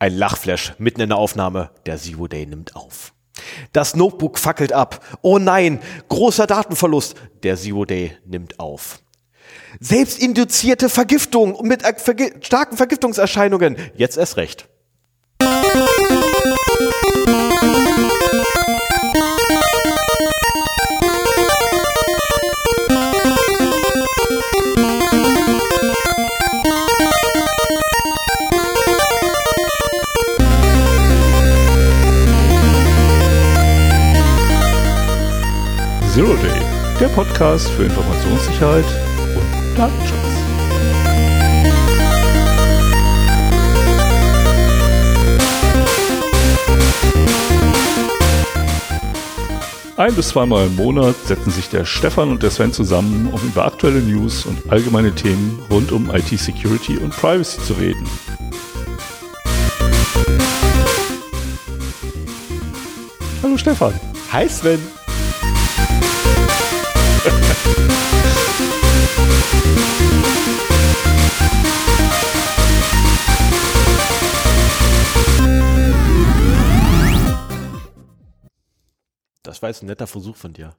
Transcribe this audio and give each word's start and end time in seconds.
Ein 0.00 0.14
Lachflash 0.14 0.74
mitten 0.78 1.00
in 1.00 1.08
der 1.08 1.18
Aufnahme. 1.18 1.70
Der 1.86 1.98
Zero 1.98 2.28
Day 2.28 2.46
nimmt 2.46 2.76
auf. 2.76 3.12
Das 3.72 3.96
Notebook 3.96 4.38
fackelt 4.38 4.72
ab. 4.72 5.04
Oh 5.22 5.38
nein, 5.38 5.80
großer 6.08 6.46
Datenverlust. 6.46 7.16
Der 7.42 7.56
Zero 7.56 7.84
Day 7.84 8.16
nimmt 8.24 8.60
auf. 8.60 9.00
Selbstinduzierte 9.80 10.88
Vergiftung 10.88 11.66
mit 11.66 11.82
starken 12.42 12.76
Vergiftungserscheinungen. 12.76 13.76
Jetzt 13.96 14.16
erst 14.16 14.36
recht. 14.36 14.68
Zero 36.18 36.34
Day, 36.34 36.60
der 36.98 37.06
Podcast 37.10 37.70
für 37.70 37.84
Informationssicherheit 37.84 38.84
und 39.36 39.78
Datenschutz. 39.78 40.18
Ein 49.96 50.14
bis 50.16 50.30
zweimal 50.30 50.66
im 50.66 50.74
Monat 50.74 51.14
setzen 51.24 51.52
sich 51.52 51.68
der 51.68 51.84
Stefan 51.84 52.30
und 52.30 52.42
der 52.42 52.50
Sven 52.50 52.72
zusammen, 52.72 53.28
um 53.32 53.40
über 53.40 53.66
aktuelle 53.66 54.00
News 54.00 54.44
und 54.44 54.72
allgemeine 54.72 55.14
Themen 55.14 55.62
rund 55.70 55.92
um 55.92 56.10
IT-Security 56.12 56.96
und 56.96 57.10
Privacy 57.10 57.62
zu 57.62 57.74
reden. 57.74 58.04
Hallo 63.40 63.56
Stefan. 63.56 63.92
Hi 64.32 64.48
Sven. 64.48 64.97
Das 79.48 79.62
war 79.62 79.70
jetzt 79.70 79.82
ein 79.82 79.86
netter 79.86 80.06
Versuch 80.06 80.36
von 80.36 80.52
dir. 80.52 80.74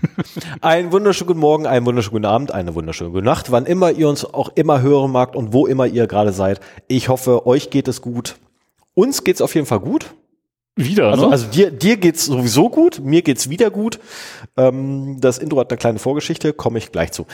einen 0.60 0.92
wunderschönen 0.92 1.26
guten 1.26 1.40
Morgen, 1.40 1.66
einen 1.66 1.86
wunderschönen 1.86 2.12
guten 2.12 2.26
Abend, 2.26 2.52
eine 2.52 2.74
wunderschöne 2.74 3.10
gute 3.10 3.24
Nacht, 3.24 3.50
wann 3.50 3.66
immer 3.66 3.90
ihr 3.90 4.08
uns 4.08 4.24
auch 4.24 4.50
immer 4.54 4.80
hören 4.80 5.10
magt 5.10 5.34
und 5.34 5.52
wo 5.52 5.66
immer 5.66 5.86
ihr 5.86 6.06
gerade 6.06 6.32
seid. 6.32 6.60
Ich 6.86 7.08
hoffe, 7.08 7.46
euch 7.46 7.70
geht 7.70 7.88
es 7.88 8.00
gut. 8.00 8.36
Uns 8.94 9.24
geht's 9.24 9.40
auf 9.40 9.54
jeden 9.54 9.66
Fall 9.66 9.80
gut. 9.80 10.14
Wieder, 10.74 11.10
Also, 11.10 11.26
ne? 11.26 11.32
also 11.32 11.48
dir, 11.48 11.70
dir 11.70 11.98
geht's 11.98 12.24
sowieso 12.24 12.70
gut, 12.70 12.98
mir 13.00 13.20
geht's 13.20 13.50
wieder 13.50 13.70
gut. 13.70 14.00
Ähm, 14.56 15.18
das 15.20 15.36
Intro 15.36 15.60
hat 15.60 15.70
eine 15.70 15.76
kleine 15.76 15.98
Vorgeschichte, 15.98 16.54
komme 16.54 16.78
ich 16.78 16.90
gleich 16.92 17.12
zu. 17.12 17.26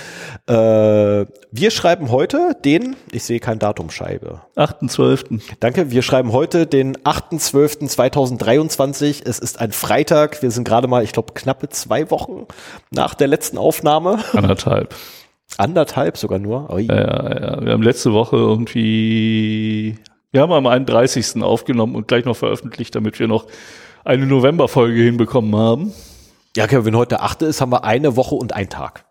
Äh, 0.49 1.25
wir 1.53 1.71
schreiben 1.71 2.11
heute 2.11 2.57
den, 2.65 2.97
ich 3.13 3.23
sehe 3.23 3.39
kein 3.39 3.61
Datumscheibe. 3.61 4.41
8.12. 4.57 5.41
Danke, 5.61 5.93
wir 5.93 6.03
schreiben 6.03 6.33
heute 6.33 6.67
den 6.67 6.97
8.12.2023. 6.97 9.23
Es 9.25 9.39
ist 9.39 9.61
ein 9.61 9.71
Freitag. 9.71 10.43
Wir 10.43 10.51
sind 10.51 10.65
gerade 10.65 10.89
mal, 10.89 11.05
ich 11.05 11.13
glaube, 11.13 11.33
knappe 11.35 11.69
zwei 11.69 12.11
Wochen 12.11 12.47
nach 12.91 13.15
der 13.15 13.29
letzten 13.29 13.57
Aufnahme. 13.57 14.19
Anderthalb. 14.33 14.97
Anderthalb 15.57 16.19
sogar 16.19 16.39
nur. 16.41 16.71
Ui. 16.73 16.87
Ja, 16.87 16.95
ja, 16.97 17.41
ja. 17.41 17.65
Wir 17.65 17.73
haben 17.73 17.83
letzte 17.83 18.13
Woche 18.13 18.37
irgendwie, 18.37 19.97
wir 20.33 20.41
haben 20.41 20.53
am 20.53 20.67
31. 20.67 21.43
aufgenommen 21.43 21.95
und 21.95 22.09
gleich 22.09 22.25
noch 22.25 22.37
veröffentlicht, 22.37 22.95
damit 22.95 23.19
wir 23.19 23.29
noch 23.29 23.47
eine 24.05 24.27
Novemberfolge 24.27 25.01
hinbekommen 25.03 25.55
haben. 25.57 25.93
Ja, 26.57 26.65
okay, 26.65 26.85
wenn 26.85 26.97
heute 26.97 27.17
der 27.17 27.23
8. 27.23 27.43
ist, 27.43 27.61
haben 27.61 27.73
wir 27.73 27.85
eine 27.85 28.17
Woche 28.17 28.35
und 28.35 28.53
einen 28.55 28.69
Tag. 28.71 29.05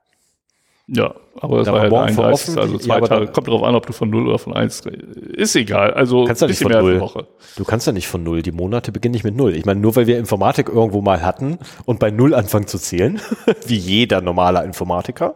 Ja, 0.89 1.15
aber 1.41 1.63
Da 1.63 1.73
war 1.73 1.83
ja 1.83 1.89
der 1.89 1.89
morgen 1.89 2.07
31. 2.07 2.15
veröffentlicht, 2.15 2.57
Also 2.59 2.77
zwei 2.77 2.99
ja, 2.99 3.07
Tage. 3.07 3.27
Kommt 3.27 3.47
drauf 3.47 3.63
an, 3.63 3.75
ob 3.75 3.85
du 3.85 3.91
von 3.93 4.09
0 4.09 4.27
oder 4.27 4.39
von 4.39 4.53
1 4.53 4.85
Ist 4.85 5.55
egal. 5.57 5.93
Also 5.93 6.23
Kannst 6.23 6.41
du 6.41 6.45
ein 6.45 6.49
nicht 6.49 6.59
bisschen 6.59 6.71
von 6.71 6.71
mehr 6.71 6.77
als 6.77 6.85
eine 6.87 6.99
null. 6.99 7.01
Woche. 7.01 7.27
Du 7.57 7.63
kannst 7.65 7.87
ja 7.87 7.93
nicht 7.93 8.07
von 8.07 8.23
null. 8.23 8.41
Die 8.41 8.53
Monate 8.53 8.93
beginnen 8.93 9.11
nicht 9.11 9.25
mit 9.25 9.35
null. 9.35 9.53
Ich 9.55 9.65
meine, 9.65 9.81
nur 9.81 9.97
weil 9.97 10.07
wir 10.07 10.17
Informatik 10.17 10.69
irgendwo 10.69 11.01
mal 11.01 11.23
hatten 11.23 11.59
und 11.85 11.99
bei 11.99 12.09
null 12.09 12.33
anfangen 12.33 12.67
zu 12.67 12.77
zählen, 12.79 13.19
wie 13.65 13.75
jeder 13.75 14.21
normaler 14.21 14.63
Informatiker. 14.63 15.35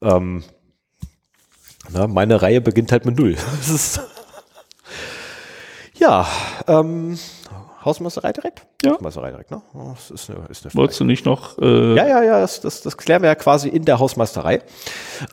Ähm, 0.00 0.42
na, 1.92 2.06
meine 2.06 2.40
Reihe 2.40 2.62
beginnt 2.62 2.92
halt 2.92 3.04
mit 3.04 3.18
null. 3.18 3.36
Das 3.58 3.68
ist 3.68 4.00
ja, 5.98 6.26
ähm, 6.66 7.18
Hausmeisterei 7.84 8.32
direkt? 8.32 8.66
Ja. 8.84 8.94
Hausmeisterei 8.94 9.30
direkt, 9.30 9.50
ne? 9.52 9.62
Oh, 9.72 9.92
Das 9.94 10.10
ist 10.10 10.28
eine, 10.28 10.40
ist 10.48 10.64
eine 10.64 10.74
Wolltest 10.74 10.98
du 10.98 11.04
nicht 11.04 11.24
noch, 11.24 11.56
äh, 11.58 11.94
ja, 11.94 12.06
ja, 12.06 12.22
ja, 12.22 12.40
das, 12.40 12.60
das, 12.60 12.82
das 12.82 12.96
klären 12.96 13.22
wir 13.22 13.28
ja 13.28 13.36
quasi 13.36 13.68
in 13.68 13.84
der 13.84 14.00
Hausmeisterei. 14.00 14.60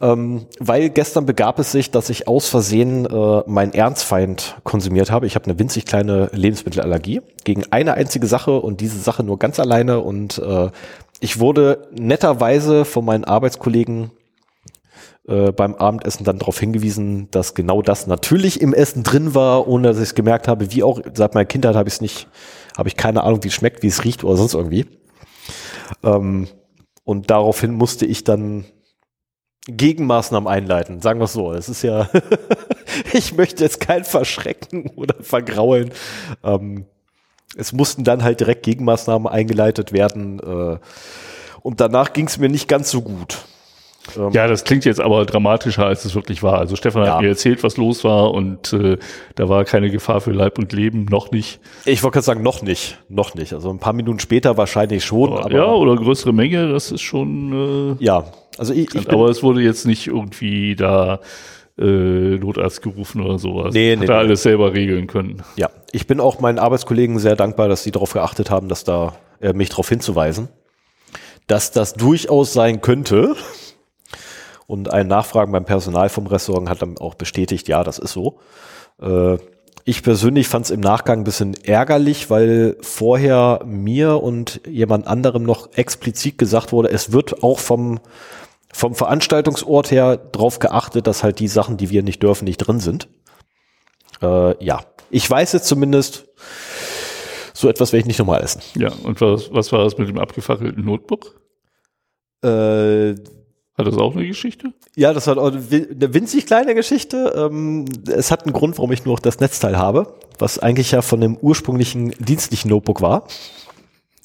Ähm, 0.01 0.45
weil 0.59 0.89
gestern 0.91 1.25
begab 1.25 1.57
es 1.57 1.71
sich, 1.71 1.89
dass 1.89 2.09
ich 2.09 2.27
aus 2.27 2.47
Versehen 2.47 3.07
äh, 3.07 3.43
meinen 3.47 3.73
Ernstfeind 3.73 4.55
konsumiert 4.63 5.09
habe. 5.09 5.25
Ich 5.25 5.33
habe 5.35 5.45
eine 5.45 5.57
winzig 5.57 5.85
kleine 5.85 6.29
Lebensmittelallergie 6.31 7.21
gegen 7.43 7.63
eine 7.71 7.95
einzige 7.95 8.27
Sache 8.27 8.59
und 8.59 8.81
diese 8.81 8.99
Sache 8.99 9.23
nur 9.23 9.39
ganz 9.39 9.59
alleine. 9.59 10.01
Und 10.01 10.37
äh, 10.37 10.69
ich 11.19 11.39
wurde 11.39 11.87
netterweise 11.91 12.85
von 12.85 13.03
meinen 13.03 13.23
Arbeitskollegen 13.23 14.11
äh, 15.27 15.51
beim 15.51 15.75
Abendessen 15.75 16.25
dann 16.25 16.39
darauf 16.39 16.59
hingewiesen, 16.59 17.29
dass 17.31 17.53
genau 17.53 17.81
das 17.81 18.07
natürlich 18.07 18.61
im 18.61 18.73
Essen 18.73 19.03
drin 19.03 19.33
war, 19.35 19.67
ohne 19.67 19.87
dass 19.87 19.97
ich 19.97 20.03
es 20.03 20.15
gemerkt 20.15 20.47
habe. 20.47 20.71
Wie 20.71 20.83
auch 20.83 21.01
seit 21.13 21.33
meiner 21.33 21.45
Kindheit 21.45 21.75
habe 21.75 21.87
ich 21.87 21.95
es 21.95 22.01
nicht, 22.01 22.27
habe 22.77 22.89
ich 22.89 22.97
keine 22.97 23.23
Ahnung, 23.23 23.43
wie 23.43 23.47
es 23.47 23.53
schmeckt, 23.53 23.83
wie 23.83 23.87
es 23.87 24.03
riecht 24.03 24.23
oder 24.23 24.35
sonst 24.35 24.53
irgendwie. 24.53 24.85
Ähm, 26.03 26.47
und 27.03 27.29
daraufhin 27.29 27.73
musste 27.73 28.05
ich 28.05 28.23
dann 28.23 28.65
Gegenmaßnahmen 29.67 30.47
einleiten, 30.47 31.01
sagen 31.01 31.19
wir 31.19 31.25
es 31.25 31.33
so. 31.33 31.53
Es 31.53 31.69
ist 31.69 31.83
ja, 31.83 32.09
ich 33.13 33.35
möchte 33.35 33.63
jetzt 33.63 33.79
keinen 33.79 34.03
verschrecken 34.03 34.91
oder 34.95 35.15
vergraulen. 35.21 35.91
Ähm, 36.43 36.85
es 37.55 37.71
mussten 37.71 38.03
dann 38.03 38.23
halt 38.23 38.39
direkt 38.39 38.63
Gegenmaßnahmen 38.63 39.27
eingeleitet 39.27 39.93
werden. 39.93 40.39
Äh, 40.39 40.79
und 41.61 41.79
danach 41.79 42.11
ging 42.11 42.27
es 42.27 42.37
mir 42.37 42.49
nicht 42.49 42.67
ganz 42.67 42.91
so 42.91 43.01
gut. 43.01 43.45
Ähm, 44.17 44.31
Ja, 44.33 44.47
das 44.47 44.63
klingt 44.63 44.85
jetzt 44.85 44.99
aber 44.99 45.25
dramatischer, 45.25 45.85
als 45.85 46.03
es 46.05 46.13
wirklich 46.15 46.43
war. 46.43 46.57
Also 46.59 46.75
Stefan 46.75 47.05
Ja. 47.05 47.13
hat 47.15 47.21
mir 47.21 47.29
erzählt, 47.29 47.63
was 47.63 47.77
los 47.77 48.03
war 48.03 48.31
und 48.31 48.73
äh, 48.73 48.97
da 49.35 49.49
war 49.49 49.63
keine 49.65 49.89
Gefahr 49.89 50.21
für 50.21 50.31
Leib 50.31 50.57
und 50.57 50.73
Leben, 50.73 51.05
noch 51.05 51.31
nicht. 51.31 51.59
Ich 51.85 52.03
wollte 52.03 52.15
gerade 52.15 52.25
sagen, 52.25 52.43
noch 52.43 52.61
nicht, 52.61 52.97
noch 53.09 53.33
nicht. 53.35 53.53
Also 53.53 53.69
ein 53.69 53.79
paar 53.79 53.93
Minuten 53.93 54.19
später 54.19 54.57
wahrscheinlich 54.57 55.03
schon, 55.05 55.33
aber 55.37 55.51
ja, 55.51 55.65
oder 55.65 55.95
größere 55.95 56.33
Menge, 56.33 56.69
das 56.71 56.91
ist 56.91 57.01
schon. 57.01 57.97
Äh, 57.99 58.03
ja. 58.03 58.25
Also 58.57 58.73
ich, 58.73 58.93
ich 58.93 59.09
aber 59.09 59.29
es 59.29 59.41
wurde 59.41 59.61
jetzt 59.61 59.85
nicht 59.87 60.07
irgendwie 60.07 60.75
da 60.75 61.19
äh, 61.79 61.83
Notarzt 62.37 62.81
gerufen 62.83 63.21
oder 63.21 63.39
sowas. 63.39 63.73
Nee, 63.73 63.93
Hat 63.93 63.99
nee, 63.99 64.05
er 64.05 64.09
nee. 64.09 64.13
alles 64.13 64.43
selber 64.43 64.73
regeln 64.73 65.07
können. 65.07 65.41
ja, 65.55 65.69
ich 65.91 66.05
bin 66.05 66.19
auch 66.19 66.39
meinen 66.39 66.59
Arbeitskollegen 66.59 67.17
sehr 67.19 67.35
dankbar, 67.35 67.67
dass 67.67 67.83
sie 67.83 67.89
darauf 67.91 68.13
geachtet 68.13 68.51
haben, 68.51 68.67
dass 68.69 68.83
da 68.83 69.13
äh, 69.41 69.53
mich 69.53 69.69
darauf 69.69 69.89
hinzuweisen, 69.89 70.49
dass 71.47 71.71
das 71.71 71.93
durchaus 71.93 72.53
sein 72.53 72.81
könnte. 72.81 73.35
Und 74.67 74.91
ein 74.91 75.07
Nachfragen 75.07 75.51
beim 75.51 75.65
Personal 75.65 76.09
vom 76.09 76.27
Restaurant 76.27 76.69
hat 76.69 76.81
dann 76.81 76.97
auch 76.97 77.15
bestätigt, 77.15 77.67
ja, 77.67 77.83
das 77.83 77.99
ist 77.99 78.13
so. 78.13 78.39
Äh, 79.01 79.37
ich 79.85 80.01
persönlich 80.01 80.47
fand 80.47 80.65
es 80.65 80.71
im 80.71 80.79
Nachgang 80.79 81.19
ein 81.19 81.23
bisschen 81.25 81.55
ärgerlich, 81.63 82.29
weil 82.29 82.77
vorher 82.81 83.61
mir 83.65 84.23
und 84.23 84.61
jemand 84.65 85.07
anderem 85.07 85.43
noch 85.43 85.73
explizit 85.73 86.37
gesagt 86.37 86.71
wurde, 86.71 86.89
es 86.89 87.11
wird 87.11 87.43
auch 87.43 87.59
vom, 87.59 87.99
vom 88.71 88.95
Veranstaltungsort 88.95 89.91
her 89.91 90.15
drauf 90.15 90.59
geachtet, 90.59 91.07
dass 91.07 91.23
halt 91.23 91.39
die 91.39 91.49
Sachen, 91.49 91.75
die 91.75 91.89
wir 91.89 92.01
nicht 92.01 92.23
dürfen, 92.23 92.45
nicht 92.45 92.57
drin 92.57 92.79
sind. 92.79 93.09
Äh, 94.21 94.63
ja, 94.63 94.85
ich 95.09 95.29
weiß 95.29 95.51
jetzt 95.51 95.67
zumindest, 95.67 96.27
so 97.53 97.67
etwas 97.67 97.91
werde 97.91 98.01
ich 98.01 98.07
nicht 98.07 98.19
nochmal 98.19 98.41
essen. 98.41 98.61
Ja, 98.75 98.91
und 99.03 99.19
was, 99.19 99.53
was 99.53 99.71
war 99.73 99.83
das 99.83 99.97
mit 99.97 100.07
dem 100.07 100.17
abgefackelten 100.17 100.83
Notebook? 100.85 101.41
Äh, 102.41 103.15
Hat 103.77 103.87
das 103.87 103.97
auch 103.97 104.15
eine 104.15 104.27
Geschichte? 104.27 104.71
ja, 104.95 105.13
das 105.13 105.25
war 105.27 105.37
auch 105.37 105.47
eine 105.51 105.71
wi- 105.71 105.87
eine 105.89 106.13
winzig 106.13 106.45
kleine 106.45 106.75
Geschichte. 106.75 107.33
Ähm, 107.35 107.85
es 108.07 108.29
hat 108.31 108.43
einen 108.43 108.53
Grund, 108.53 108.77
warum 108.77 108.91
ich 108.91 109.03
nur 109.05 109.15
noch 109.15 109.19
das 109.19 109.39
Netzteil 109.39 109.77
habe, 109.77 110.13
was 110.37 110.59
eigentlich 110.59 110.91
ja 110.91 111.01
von 111.01 111.19
dem 111.21 111.37
ursprünglichen 111.37 112.11
dienstlichen 112.19 112.69
Notebook 112.69 113.01
war, 113.01 113.27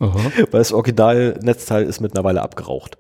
Aha. 0.01 0.19
weil 0.51 0.61
das 0.61 0.73
Original-Netzteil 0.73 1.85
ist 1.85 2.01
mittlerweile 2.01 2.43
abgeraucht. 2.43 2.99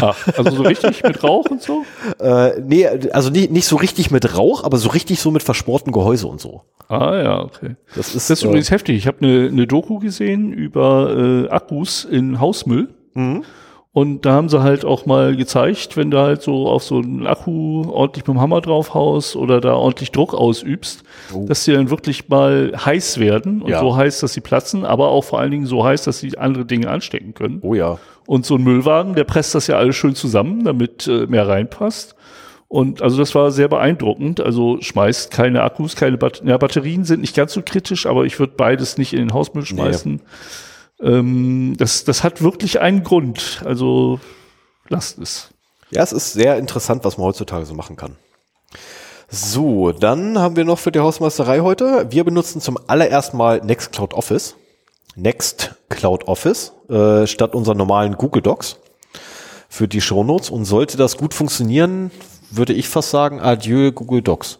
Ah, 0.00 0.14
also 0.36 0.52
so 0.52 0.62
richtig 0.62 1.02
mit 1.02 1.22
Rauch 1.24 1.46
und 1.50 1.60
so? 1.62 1.84
Äh, 2.20 2.60
nee, 2.60 2.86
also 2.86 3.30
nicht, 3.30 3.50
nicht 3.50 3.66
so 3.66 3.74
richtig 3.76 4.10
mit 4.12 4.36
Rauch, 4.36 4.62
aber 4.62 4.76
so 4.76 4.90
richtig 4.90 5.18
so 5.20 5.30
mit 5.32 5.42
verschmortem 5.42 5.92
Gehäuse 5.92 6.28
und 6.28 6.40
so. 6.40 6.62
Ah 6.88 7.16
ja, 7.20 7.40
okay. 7.42 7.74
Das 7.96 8.14
ist, 8.14 8.30
Das 8.30 8.38
ist 8.38 8.44
äh, 8.44 8.46
übrigens 8.46 8.70
heftig. 8.70 8.96
Ich 8.96 9.06
habe 9.08 9.18
eine, 9.22 9.48
eine 9.48 9.66
Doku 9.66 9.98
gesehen 9.98 10.52
über 10.52 11.46
äh, 11.46 11.48
Akkus 11.48 12.04
in 12.04 12.38
Hausmüll. 12.38 12.88
Mhm. 13.14 13.42
Und 13.92 14.24
da 14.24 14.32
haben 14.34 14.48
sie 14.48 14.62
halt 14.62 14.84
auch 14.84 15.04
mal 15.04 15.34
gezeigt, 15.34 15.96
wenn 15.96 16.12
du 16.12 16.18
halt 16.18 16.42
so 16.42 16.68
auf 16.68 16.84
so 16.84 16.98
einen 16.98 17.26
Akku 17.26 17.82
ordentlich 17.90 18.24
mit 18.24 18.36
dem 18.36 18.40
Hammer 18.40 18.60
drauf 18.60 18.94
haust 18.94 19.34
oder 19.34 19.60
da 19.60 19.72
ordentlich 19.74 20.12
Druck 20.12 20.32
ausübst, 20.32 21.02
Oh. 21.34 21.44
dass 21.48 21.64
die 21.64 21.72
dann 21.72 21.90
wirklich 21.90 22.28
mal 22.28 22.72
heiß 22.76 23.18
werden 23.18 23.62
und 23.62 23.70
Ja. 23.70 23.80
so 23.80 23.96
heiß, 23.96 24.20
dass 24.20 24.32
sie 24.32 24.40
platzen, 24.42 24.84
aber 24.84 25.08
auch 25.08 25.22
vor 25.24 25.40
allen 25.40 25.50
Dingen 25.50 25.66
so 25.66 25.84
heiß, 25.84 26.04
dass 26.04 26.20
sie 26.20 26.38
andere 26.38 26.64
Dinge 26.66 26.88
anstecken 26.88 27.34
können. 27.34 27.58
Oh 27.62 27.74
ja. 27.74 27.98
Und 28.28 28.46
so 28.46 28.54
ein 28.54 28.62
Müllwagen, 28.62 29.16
der 29.16 29.24
presst 29.24 29.56
das 29.56 29.66
ja 29.66 29.76
alles 29.76 29.96
schön 29.96 30.14
zusammen, 30.14 30.62
damit 30.62 31.08
äh, 31.08 31.26
mehr 31.26 31.48
reinpasst. 31.48 32.14
Und 32.68 33.02
also 33.02 33.18
das 33.18 33.34
war 33.34 33.50
sehr 33.50 33.66
beeindruckend. 33.66 34.40
Also 34.40 34.80
schmeißt 34.80 35.32
keine 35.32 35.62
Akkus, 35.64 35.96
keine 35.96 36.16
Bat 36.16 36.42
ja, 36.44 36.56
Batterien 36.58 37.02
sind 37.02 37.22
nicht 37.22 37.34
ganz 37.34 37.52
so 37.54 37.62
kritisch, 37.66 38.06
aber 38.06 38.24
ich 38.24 38.38
würde 38.38 38.52
beides 38.56 38.96
nicht 38.98 39.12
in 39.14 39.18
den 39.18 39.34
Hausmüll 39.34 39.66
schmeißen. 39.66 40.20
Ähm, 41.02 41.74
das, 41.76 42.04
das 42.04 42.22
hat 42.24 42.42
wirklich 42.42 42.80
einen 42.80 43.02
Grund. 43.02 43.62
Also 43.64 44.20
lasst 44.88 45.18
es. 45.18 45.48
Ja, 45.90 46.02
es 46.02 46.12
ist 46.12 46.32
sehr 46.32 46.56
interessant, 46.56 47.04
was 47.04 47.18
man 47.18 47.26
heutzutage 47.26 47.66
so 47.66 47.74
machen 47.74 47.96
kann. 47.96 48.16
So, 49.28 49.92
dann 49.92 50.38
haben 50.38 50.56
wir 50.56 50.64
noch 50.64 50.78
für 50.78 50.92
die 50.92 51.00
Hausmeisterei 51.00 51.60
heute. 51.60 52.06
Wir 52.10 52.24
benutzen 52.24 52.60
zum 52.60 52.78
allerersten 52.86 53.36
Mal 53.36 53.60
Nextcloud 53.60 54.14
Office. 54.14 54.56
Nextcloud 55.16 56.28
Office 56.28 56.72
äh, 56.88 57.26
statt 57.26 57.54
unserer 57.54 57.74
normalen 57.74 58.16
Google 58.16 58.42
Docs 58.42 58.78
für 59.68 59.88
die 59.88 60.00
Shownotes. 60.00 60.50
Und 60.50 60.64
sollte 60.64 60.96
das 60.96 61.16
gut 61.16 61.34
funktionieren, 61.34 62.10
würde 62.50 62.72
ich 62.72 62.88
fast 62.88 63.10
sagen, 63.10 63.40
adieu 63.40 63.92
Google 63.92 64.22
Docs. 64.22 64.59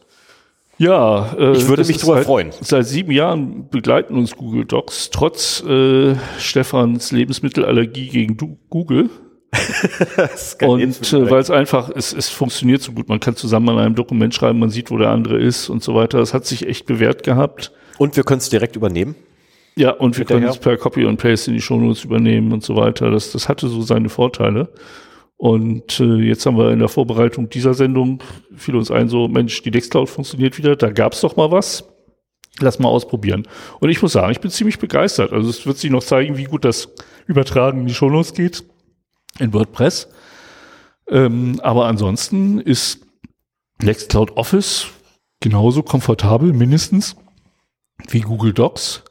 Ja, 0.80 1.34
äh, 1.38 1.52
Ich 1.52 1.68
würde 1.68 1.84
mich 1.84 1.98
drüber 1.98 2.14
seit, 2.14 2.24
freuen. 2.24 2.50
Seit 2.62 2.86
sieben 2.86 3.12
Jahren 3.12 3.68
begleiten 3.68 4.16
uns 4.16 4.34
Google 4.34 4.64
Docs, 4.64 5.10
trotz 5.10 5.62
äh, 5.62 6.14
Stefans 6.38 7.12
Lebensmittelallergie 7.12 8.08
gegen 8.08 8.38
du 8.38 8.56
Google. 8.70 9.10
Und 10.62 11.12
äh, 11.12 11.30
weil 11.30 11.40
es 11.40 11.50
einfach, 11.50 11.90
es, 11.94 12.14
es 12.14 12.30
funktioniert 12.30 12.80
so 12.80 12.92
gut. 12.92 13.10
Man 13.10 13.20
kann 13.20 13.36
zusammen 13.36 13.68
an 13.68 13.78
einem 13.78 13.94
Dokument 13.94 14.34
schreiben, 14.34 14.58
man 14.58 14.70
sieht, 14.70 14.90
wo 14.90 14.96
der 14.96 15.10
andere 15.10 15.38
ist 15.38 15.68
und 15.68 15.82
so 15.82 15.94
weiter. 15.94 16.16
Das 16.16 16.32
hat 16.32 16.46
sich 16.46 16.66
echt 16.66 16.86
bewährt 16.86 17.24
gehabt. 17.24 17.72
Und 17.98 18.16
wir 18.16 18.24
können 18.24 18.38
es 18.38 18.48
direkt 18.48 18.74
übernehmen. 18.74 19.16
Ja, 19.76 19.90
und 19.90 20.16
wir 20.16 20.24
können 20.24 20.46
es 20.46 20.56
per 20.56 20.78
Copy 20.78 21.04
und 21.04 21.18
Paste 21.18 21.50
in 21.50 21.56
die 21.56 21.62
Shownotes 21.62 22.04
übernehmen 22.04 22.52
und 22.52 22.62
so 22.62 22.74
weiter. 22.76 23.10
Das, 23.10 23.32
das 23.32 23.50
hatte 23.50 23.68
so 23.68 23.82
seine 23.82 24.08
Vorteile. 24.08 24.70
Und 25.40 26.00
äh, 26.00 26.16
jetzt 26.16 26.44
haben 26.44 26.58
wir 26.58 26.70
in 26.70 26.80
der 26.80 26.90
Vorbereitung 26.90 27.48
dieser 27.48 27.72
Sendung 27.72 28.22
fiel 28.54 28.76
uns 28.76 28.90
ein, 28.90 29.08
so 29.08 29.26
Mensch, 29.26 29.62
die 29.62 29.70
Nextcloud 29.70 30.10
funktioniert 30.10 30.58
wieder, 30.58 30.76
da 30.76 30.90
gab's 30.90 31.22
doch 31.22 31.34
mal 31.34 31.50
was. 31.50 31.88
Lass 32.58 32.78
mal 32.78 32.90
ausprobieren. 32.90 33.48
Und 33.80 33.88
ich 33.88 34.02
muss 34.02 34.12
sagen, 34.12 34.32
ich 34.32 34.40
bin 34.40 34.50
ziemlich 34.50 34.78
begeistert. 34.78 35.32
Also 35.32 35.48
es 35.48 35.64
wird 35.64 35.78
sich 35.78 35.90
noch 35.90 36.04
zeigen, 36.04 36.36
wie 36.36 36.44
gut 36.44 36.66
das 36.66 36.90
Übertragen 37.26 37.80
in 37.80 37.86
die 37.86 37.94
Shownotes 37.94 38.34
geht 38.34 38.64
in 39.38 39.54
WordPress. 39.54 40.08
Ähm, 41.08 41.58
aber 41.62 41.86
ansonsten 41.86 42.60
ist 42.60 43.00
Nextcloud 43.80 44.36
Office 44.36 44.88
genauso 45.40 45.82
komfortabel, 45.82 46.52
mindestens, 46.52 47.16
wie 48.10 48.20
Google 48.20 48.52
Docs. 48.52 49.04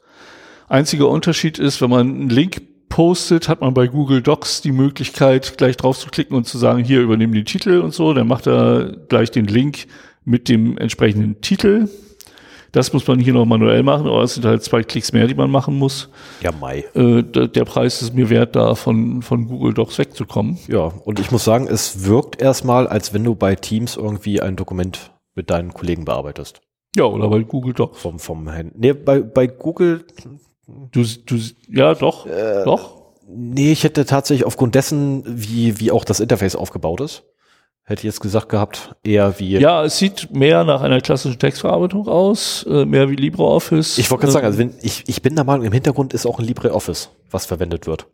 Einziger 0.68 1.08
Unterschied 1.08 1.58
ist, 1.58 1.80
wenn 1.80 1.90
man 1.90 2.08
einen 2.08 2.30
Link 2.30 2.69
postet, 2.90 3.48
hat 3.48 3.62
man 3.62 3.72
bei 3.72 3.86
Google 3.86 4.20
Docs 4.20 4.60
die 4.60 4.72
Möglichkeit, 4.72 5.56
gleich 5.56 5.78
drauf 5.78 5.98
zu 5.98 6.10
klicken 6.10 6.36
und 6.36 6.46
zu 6.46 6.58
sagen, 6.58 6.84
hier 6.84 7.00
übernehmen 7.00 7.32
den 7.32 7.46
Titel 7.46 7.80
und 7.80 7.94
so. 7.94 8.12
Dann 8.12 8.28
macht 8.28 8.46
er 8.46 8.94
gleich 9.08 9.30
den 9.30 9.46
Link 9.46 9.86
mit 10.26 10.50
dem 10.50 10.76
entsprechenden 10.76 11.40
Titel. 11.40 11.88
Das 12.72 12.92
muss 12.92 13.06
man 13.06 13.18
hier 13.18 13.32
noch 13.32 13.46
manuell 13.46 13.82
machen, 13.82 14.06
aber 14.06 14.22
es 14.22 14.34
sind 14.34 14.44
halt 14.44 14.62
zwei 14.62 14.82
Klicks 14.82 15.12
mehr, 15.12 15.26
die 15.26 15.34
man 15.34 15.50
machen 15.50 15.76
muss. 15.76 16.08
Ja, 16.40 16.52
Mai. 16.52 16.84
Äh, 16.94 17.22
der 17.22 17.64
Preis 17.64 18.00
ist 18.02 18.14
mir 18.14 18.30
wert, 18.30 18.54
da 18.54 18.74
von, 18.74 19.22
von 19.22 19.48
Google 19.48 19.74
Docs 19.74 19.98
wegzukommen. 19.98 20.58
Ja, 20.68 20.92
und 21.04 21.18
ich 21.18 21.30
muss 21.32 21.44
sagen, 21.44 21.66
es 21.66 22.04
wirkt 22.04 22.40
erstmal, 22.40 22.86
als 22.86 23.12
wenn 23.12 23.24
du 23.24 23.34
bei 23.34 23.56
Teams 23.56 23.96
irgendwie 23.96 24.40
ein 24.40 24.56
Dokument 24.56 25.10
mit 25.34 25.50
deinen 25.50 25.74
Kollegen 25.74 26.04
bearbeitest. 26.04 26.60
Ja, 26.96 27.04
oder 27.04 27.28
bei 27.28 27.40
Google 27.40 27.72
Docs. 27.72 28.00
Vom, 28.00 28.18
vom 28.18 28.50
Hand. 28.50 28.78
Nee, 28.78 28.92
bei, 28.92 29.20
bei 29.20 29.46
Google, 29.46 30.04
Du, 30.92 31.04
du, 31.26 31.36
ja, 31.68 31.94
doch, 31.94 32.26
doch. 32.64 32.96
nee, 33.28 33.72
ich 33.72 33.84
hätte 33.84 34.04
tatsächlich 34.04 34.46
aufgrund 34.46 34.74
dessen, 34.74 35.22
wie, 35.26 35.78
wie 35.80 35.90
auch 35.90 36.04
das 36.04 36.20
Interface 36.20 36.56
aufgebaut 36.56 37.00
ist, 37.00 37.22
hätte 37.84 38.00
ich 38.00 38.04
jetzt 38.04 38.20
gesagt 38.20 38.48
gehabt, 38.48 38.94
eher 39.02 39.38
wie. 39.38 39.58
Ja, 39.58 39.84
es 39.84 39.98
sieht 39.98 40.30
mehr 40.32 40.64
nach 40.64 40.80
einer 40.82 41.00
klassischen 41.00 41.38
Textverarbeitung 41.38 42.08
aus, 42.08 42.64
äh, 42.68 42.84
mehr 42.84 43.08
wie 43.10 43.16
LibreOffice. 43.16 43.98
Ich 43.98 44.10
wollte 44.10 44.22
gerade 44.22 44.32
sagen, 44.32 44.46
Ähm, 44.46 44.52
also 44.52 44.58
wenn, 44.58 44.74
ich, 44.82 45.04
ich 45.06 45.22
bin 45.22 45.34
der 45.34 45.44
Meinung, 45.44 45.66
im 45.66 45.72
Hintergrund 45.72 46.12
ist 46.14 46.26
auch 46.26 46.38
ein 46.38 46.44
LibreOffice, 46.44 47.10
was 47.30 47.46
verwendet 47.46 47.86
wird. 47.86 48.06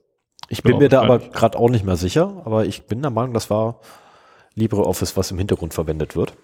Ich 0.49 0.63
bin 0.63 0.73
Ja, 0.75 0.79
mir 0.79 0.89
da 0.89 1.03
aber 1.03 1.19
gerade 1.19 1.59
auch 1.59 1.69
nicht 1.69 1.85
mehr 1.85 1.97
sicher, 1.97 2.43
aber 2.45 2.67
ich 2.67 2.85
bin 2.87 3.03
der 3.03 3.11
Meinung, 3.11 3.35
das 3.35 3.51
war 3.51 3.81
LibreOffice, 4.55 5.17
was 5.17 5.31
im 5.31 5.39
Hintergrund 5.39 5.75
verwendet 5.75 6.17
wird. 6.17 6.35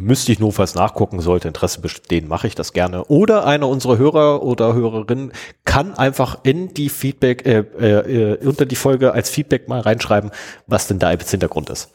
Müsste 0.00 0.32
ich 0.32 0.38
notfalls 0.38 0.74
nachgucken, 0.74 1.20
sollte 1.20 1.46
Interesse 1.46 1.80
bestehen, 1.80 2.26
mache 2.26 2.46
ich 2.46 2.54
das 2.54 2.72
gerne. 2.72 3.04
Oder 3.04 3.46
einer 3.46 3.68
unserer 3.68 3.98
Hörer 3.98 4.42
oder 4.42 4.72
Hörerinnen 4.72 5.32
kann 5.66 5.92
einfach 5.94 6.38
in 6.42 6.72
die 6.72 6.88
Feedback, 6.88 7.44
äh, 7.44 7.58
äh, 7.58 8.38
unter 8.46 8.64
die 8.64 8.76
Folge 8.76 9.12
als 9.12 9.28
Feedback 9.28 9.68
mal 9.68 9.80
reinschreiben, 9.80 10.30
was 10.66 10.86
denn 10.86 10.98
da 10.98 11.08
als 11.08 11.30
Hintergrund 11.30 11.68
ist. 11.68 11.90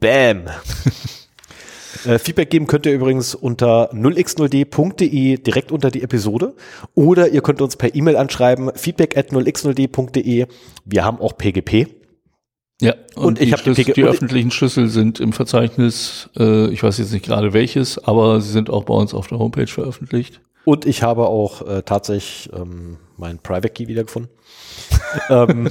Bam! 0.00 0.44
Äh, 2.04 2.18
Feedback 2.18 2.50
geben 2.50 2.66
könnt 2.66 2.84
ihr 2.84 2.92
übrigens 2.92 3.34
unter 3.34 3.90
0x0d.de 3.94 5.38
direkt 5.38 5.72
unter 5.72 5.90
die 5.90 6.02
Episode 6.02 6.54
oder 6.94 7.28
ihr 7.28 7.40
könnt 7.40 7.62
uns 7.62 7.76
per 7.76 7.94
E-Mail 7.94 8.16
anschreiben 8.16 8.72
feedback 8.74 9.16
at 9.16 9.30
0x0d.de. 9.30 10.46
Wir 10.84 11.04
haben 11.04 11.20
auch 11.20 11.38
PGP. 11.38 12.03
Ja, 12.80 12.94
und, 13.14 13.24
Und 13.24 13.40
ich 13.40 13.48
die, 13.48 13.52
hab 13.54 13.74
die 13.74 13.92
die 13.92 14.04
öffentlichen 14.04 14.50
Schlüssel 14.50 14.88
sind 14.88 15.20
im 15.20 15.32
Verzeichnis, 15.32 16.28
äh, 16.36 16.68
ich 16.68 16.82
weiß 16.82 16.98
jetzt 16.98 17.12
nicht 17.12 17.24
gerade 17.24 17.52
welches, 17.52 18.02
aber 18.02 18.40
sie 18.40 18.50
sind 18.50 18.68
auch 18.68 18.84
bei 18.84 18.94
uns 18.94 19.14
auf 19.14 19.28
der 19.28 19.38
Homepage 19.38 19.66
veröffentlicht. 19.66 20.40
Und 20.64 20.86
ich 20.86 21.02
habe 21.02 21.26
auch 21.26 21.66
äh, 21.66 21.82
tatsächlich 21.82 22.50
ähm, 22.52 22.96
meinen 23.16 23.38
Private 23.38 23.68
Key 23.70 23.86
wiedergefunden. 23.86 24.30
ähm, 25.30 25.70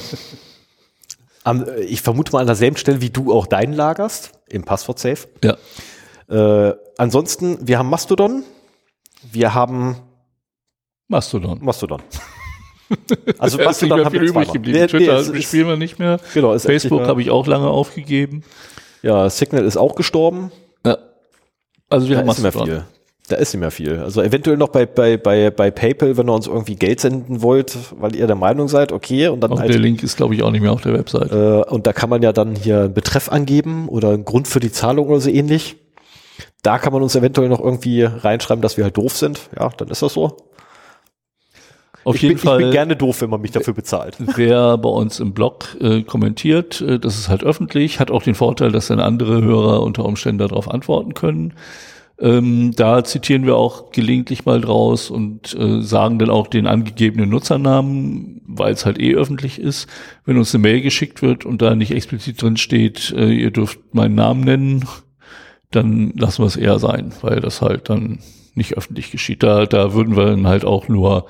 am, 1.44 1.66
äh, 1.66 1.82
ich 1.82 2.02
vermute 2.02 2.32
mal 2.32 2.40
an 2.40 2.48
derselben 2.48 2.78
Stelle, 2.78 3.02
wie 3.02 3.10
du 3.10 3.34
auch 3.34 3.48
deinen 3.48 3.74
lagerst, 3.74 4.32
im 4.50 4.64
Passwort 4.64 5.00
Safe. 5.00 5.28
Ja, 5.44 5.58
Äh, 6.30 6.74
ansonsten, 6.98 7.58
wir 7.68 7.78
haben 7.78 7.90
Mastodon. 7.90 8.44
Wir 9.32 9.54
haben 9.54 9.98
Mastodon. 11.10 11.60
Mastodon. 11.62 12.02
Also 13.40 13.57
Da 13.63 13.69
ist 13.69 13.81
nicht 13.81 13.95
mehr 13.95 14.10
viel 14.12 14.24
übrig 14.24 14.51
geblieben. 14.51 14.80
Nee, 14.80 14.88
Twitter 14.88 15.13
nee, 15.16 15.19
ist- 15.22 15.31
bespielen 15.34 15.68
wir 15.68 15.78
nicht 15.78 16.00
mehr. 16.00 16.19
Genau, 16.34 16.54
ist 16.54 16.66
Facebook 16.66 17.01
habe 17.07 17.22
ich 17.22 17.30
auch 17.31 17.48
lange 17.48 17.68
aufgegeben. 17.68 18.44
Ja, 19.01 19.30
Signal 19.30 19.66
ist 19.66 19.78
auch 19.78 19.95
gestorben. 19.95 20.51
Ja. 20.86 20.98
Also 21.90 22.07
wir 22.07 22.16
Da 22.16 22.22
haben 22.22 22.30
ist 22.30 22.42
nicht 22.42 22.56
mehr 22.56 22.63
viel. 22.66 22.84
Da 23.30 23.36
ist 23.38 23.54
nicht 23.54 23.60
mehr 23.62 23.72
viel. 23.72 24.00
Also 24.00 24.22
eventuell 24.22 24.57
noch 24.57 24.68
bei, 24.69 24.86
bei, 24.86 25.16
bei, 25.18 25.50
bei 25.50 25.72
PayPal, 25.72 26.18
wenn 26.18 26.27
ihr 26.29 26.34
uns 26.34 26.48
irgendwie 26.48 26.75
Geld 26.75 27.00
senden 27.00 27.41
wollt, 27.41 27.77
weil 27.98 28.15
ihr 28.15 28.27
der 28.27 28.36
Meinung 28.36 28.68
seid, 28.68 28.91
okay, 28.91 29.27
und 29.29 29.39
dann 29.41 29.53
Auch 29.53 29.60
halt, 29.60 29.70
der 29.74 29.79
Link 29.79 30.03
ist, 30.03 30.18
glaube 30.18 30.36
ich, 30.36 30.44
auch 30.44 30.51
nicht 30.51 30.62
mehr 30.62 30.74
auf 30.74 30.82
der 30.82 30.94
Website. 30.94 31.32
äh, 31.32 31.63
und 31.70 31.88
da 31.88 31.94
kann 31.94 32.10
man 32.10 32.22
ja 32.22 32.34
dann 32.34 32.56
hier 32.56 32.82
einen 32.82 32.94
Betreff 32.94 33.29
angeben 33.29 33.88
oder 33.88 34.10
einen 34.10 34.25
Grund 34.25 34.48
für 34.50 34.60
die 34.60 34.72
Zahlung 34.72 35.08
oder 35.08 35.22
so 35.22 35.29
ähnlich. 35.29 35.77
Da 36.63 36.79
kann 36.79 36.91
man 36.94 37.01
uns 37.01 37.15
eventuell 37.15 37.48
noch 37.50 37.60
irgendwie 37.62 38.03
reinschreiben, 38.03 38.62
dass 38.62 38.75
wir 38.77 38.84
halt 38.86 38.98
doof 38.98 39.15
sind. 39.15 39.39
Ja, 39.58 39.70
dann 39.77 39.88
ist 39.89 40.01
das 40.01 40.13
so. 40.13 40.38
Auf 42.03 42.15
ich, 42.15 42.22
jeden 42.24 42.36
bin, 42.36 42.43
Fall. 42.43 42.60
ich 42.60 42.65
bin 42.65 42.72
gerne 42.74 42.95
doof, 42.95 43.22
wenn 43.22 43.29
man 43.29 43.41
mich 43.41 43.51
dafür 43.51 43.74
bezahlt. 43.74 44.17
Wer 44.36 44.77
bei 44.77 44.89
uns 44.89 45.19
im 45.19 45.33
Blog 45.33 45.77
äh, 45.79 46.03
kommentiert, 46.03 46.81
äh, 46.81 47.00
das 47.00 47.17
ist 47.17 47.29
halt 47.29 47.43
öffentlich, 47.43 48.00
hat 48.00 48.12
auch 48.12 48.24
den 48.24 48.36
Vorteil, 48.36 48.72
dass 48.72 48.88
dann 48.88 49.00
andere 49.00 49.41
Hörer 49.41 49.81
unter 49.83 50.05
Umständen 50.05 50.39
darauf 50.39 50.69
antworten 50.69 51.13
können. 51.13 51.53
Ähm, 52.19 52.74
da 52.75 53.03
zitieren 53.03 53.45
wir 53.45 53.55
auch 53.55 53.91
gelegentlich 53.91 54.45
mal 54.45 54.62
draus 54.62 55.10
und 55.10 55.53
äh, 55.55 55.81
sagen 55.81 56.19
dann 56.19 56.29
auch 56.29 56.48
den 56.48 56.67
angegebenen 56.67 57.29
Nutzernamen, 57.29 58.41
weil 58.45 58.74
es 58.74 58.86
halt 58.86 59.00
eh 59.00 59.15
öffentlich 59.15 59.60
ist. 59.60 59.88
Wenn 60.24 60.38
uns 60.38 60.53
eine 60.53 60.62
Mail 60.62 60.81
geschickt 60.81 61.22
wird 61.22 61.43
und 61.43 61.62
da 61.62 61.75
nicht 61.75 61.91
explizit 61.91 62.41
drin 62.41 62.57
steht, 62.57 63.12
äh, 63.17 63.31
ihr 63.31 63.51
dürft 63.51 63.79
meinen 63.93 64.15
Namen 64.15 64.41
nennen, 64.41 64.86
dann 65.72 66.13
lassen 66.15 66.43
wir 66.43 66.48
es 66.48 66.55
eher 66.55 66.77
sein, 66.77 67.13
weil 67.22 67.39
das 67.39 67.62
halt 67.62 67.89
dann 67.89 68.19
nicht 68.53 68.77
öffentlich 68.77 69.10
geschieht. 69.12 69.41
Da, 69.41 69.65
da 69.65 69.93
würden 69.93 70.15
wir 70.15 70.27
dann 70.27 70.48
halt 70.48 70.65
auch 70.65 70.88
nur 70.88 71.25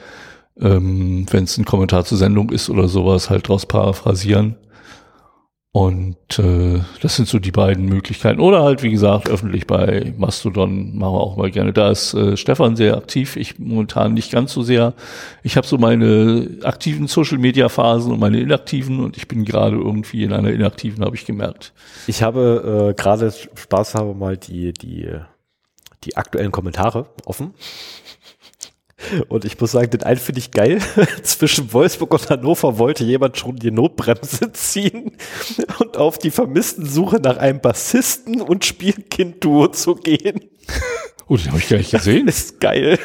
ähm, 0.59 1.25
wenn 1.31 1.45
es 1.45 1.57
ein 1.57 1.65
Kommentar 1.65 2.05
zur 2.05 2.17
Sendung 2.17 2.51
ist 2.51 2.69
oder 2.69 2.87
sowas, 2.87 3.29
halt 3.29 3.47
draus 3.47 3.65
paraphrasieren. 3.65 4.57
Und 5.75 6.37
äh, 6.37 6.81
das 7.01 7.15
sind 7.15 7.27
so 7.27 7.39
die 7.39 7.51
beiden 7.51 7.87
Möglichkeiten. 7.87 8.39
Oder 8.39 8.61
halt, 8.61 8.83
wie 8.83 8.91
gesagt, 8.91 9.27
öffentlich 9.27 9.65
bei 9.65 10.13
Mastodon 10.19 10.95
machen 10.95 11.15
wir 11.15 11.19
auch 11.19 11.35
mal 11.35 11.49
gerne. 11.49 11.73
Da 11.73 11.89
ist 11.89 12.13
äh, 12.13 12.37
Stefan 12.37 12.75
sehr 12.75 12.95
aktiv, 12.95 13.35
ich 13.37 13.57
momentan 13.57 14.13
nicht 14.13 14.31
ganz 14.31 14.53
so 14.53 14.61
sehr. 14.61 14.93
Ich 15.41 15.57
habe 15.57 15.65
so 15.65 15.79
meine 15.79 16.59
aktiven 16.61 17.07
Social-Media-Phasen 17.07 18.11
und 18.11 18.19
meine 18.19 18.39
inaktiven 18.39 18.99
und 18.99 19.17
ich 19.17 19.27
bin 19.27 19.45
gerade 19.45 19.75
irgendwie 19.75 20.23
in 20.23 20.31
einer 20.31 20.51
inaktiven, 20.51 21.03
habe 21.03 21.15
ich 21.15 21.25
gemerkt. 21.25 21.73
Ich 22.05 22.21
habe 22.21 22.91
äh, 22.91 22.93
gerade 22.93 23.31
Spaß 23.31 23.95
habe 23.95 24.13
mal 24.13 24.37
die, 24.37 24.73
die, 24.73 25.09
die 26.03 26.17
aktuellen 26.17 26.51
Kommentare 26.51 27.07
offen. 27.25 27.55
Und 29.27 29.43
ich 29.43 29.59
muss 29.59 29.71
sagen, 29.71 29.89
den 29.89 30.03
einen 30.03 30.19
finde 30.19 30.39
ich 30.39 30.51
geil. 30.51 30.79
Zwischen 31.23 31.73
Wolfsburg 31.73 32.13
und 32.13 32.29
Hannover 32.29 32.77
wollte 32.77 33.03
jemand 33.03 33.37
schon 33.37 33.55
die 33.57 33.71
Notbremse 33.71 34.51
ziehen 34.53 35.17
und 35.79 35.97
auf 35.97 36.17
die 36.17 36.31
vermissten 36.31 36.85
Suche 36.85 37.17
nach 37.17 37.37
einem 37.37 37.59
Bassisten 37.59 38.41
und 38.41 38.65
Spielkind-Duo 38.65 39.67
zu 39.69 39.95
gehen. 39.95 40.41
Oh, 41.29 41.37
den 41.37 41.47
habe 41.47 41.59
ich 41.59 41.69
gar 41.69 41.77
nicht 41.77 41.91
gesehen. 41.91 42.25
Das 42.25 42.37
ist 42.37 42.59
geil. 42.59 42.99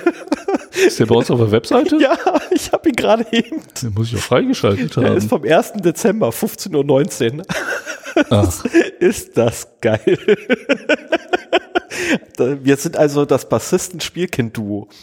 Ist 0.73 0.99
der 0.99 1.07
bei 1.07 1.15
uns 1.15 1.31
auf 1.31 1.39
der 1.39 1.53
Webseite? 1.53 1.99
Ja, 2.01 2.19
ich 2.51 2.73
habe 2.73 2.89
ihn 2.89 2.97
gerade 2.97 3.25
eben. 3.31 3.63
Den 3.81 3.95
muss 3.95 4.09
ich 4.09 4.17
auch 4.17 4.23
freigeschaltet 4.23 4.97
Der 4.97 5.05
haben. 5.11 5.17
ist 5.17 5.29
vom 5.29 5.45
1. 5.45 5.75
Dezember, 5.75 6.31
15.19 6.31 7.39
Uhr. 7.39 7.43
Ach, 8.31 8.65
Ist 9.01 9.37
das 9.37 9.69
geil. 9.81 10.19
Wir 12.63 12.77
sind 12.77 12.97
also 12.97 13.25
das 13.25 13.49
Bassisten-Spielkind-Duo. 13.49 14.89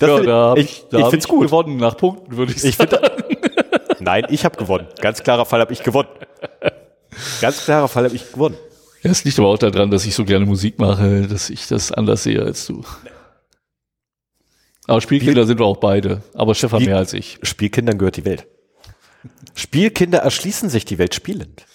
Ja, 0.00 0.16
find- 0.16 0.26
da 0.26 0.54
ich, 0.56 0.84
ich, 0.90 0.98
ich 0.98 1.06
find's 1.06 1.24
ich 1.26 1.30
gut. 1.30 1.42
gewonnen 1.46 1.76
nach 1.76 1.96
Punkten, 1.96 2.36
würde 2.36 2.52
ich 2.52 2.64
Ich 2.64 2.76
sagen. 2.76 2.90
finde, 2.90 3.12
nein, 4.00 4.24
ich 4.30 4.44
habe 4.44 4.56
gewonnen. 4.56 4.86
Ganz 5.00 5.22
klarer 5.22 5.44
Fall 5.44 5.60
habe 5.60 5.72
ich 5.72 5.82
gewonnen. 5.82 6.08
Ganz 7.40 7.64
klarer 7.64 7.88
Fall 7.88 8.04
habe 8.04 8.14
ich 8.16 8.32
gewonnen. 8.32 8.56
Ja, 9.02 9.10
es 9.10 9.24
liegt 9.24 9.38
aber 9.38 9.48
auch 9.48 9.58
daran, 9.58 9.90
dass 9.90 10.06
ich 10.06 10.14
so 10.14 10.24
gerne 10.24 10.46
Musik 10.46 10.78
mache, 10.78 11.22
dass 11.28 11.50
ich 11.50 11.66
das 11.68 11.92
anders 11.92 12.22
sehe 12.22 12.42
als 12.42 12.66
du. 12.66 12.82
Aber 14.86 15.00
Spielkinder 15.00 15.46
sind 15.46 15.58
wir 15.60 15.66
auch 15.66 15.76
beide. 15.78 16.22
Aber 16.34 16.54
Stefan 16.54 16.80
Spiel- 16.80 16.88
mehr 16.90 16.98
als 16.98 17.12
ich. 17.12 17.38
Spielkindern 17.42 17.98
gehört 17.98 18.16
die 18.16 18.24
Welt. 18.24 18.46
Spielkinder 19.54 20.18
erschließen 20.18 20.68
sich 20.70 20.84
die 20.86 20.98
Welt 20.98 21.14
spielend. 21.14 21.66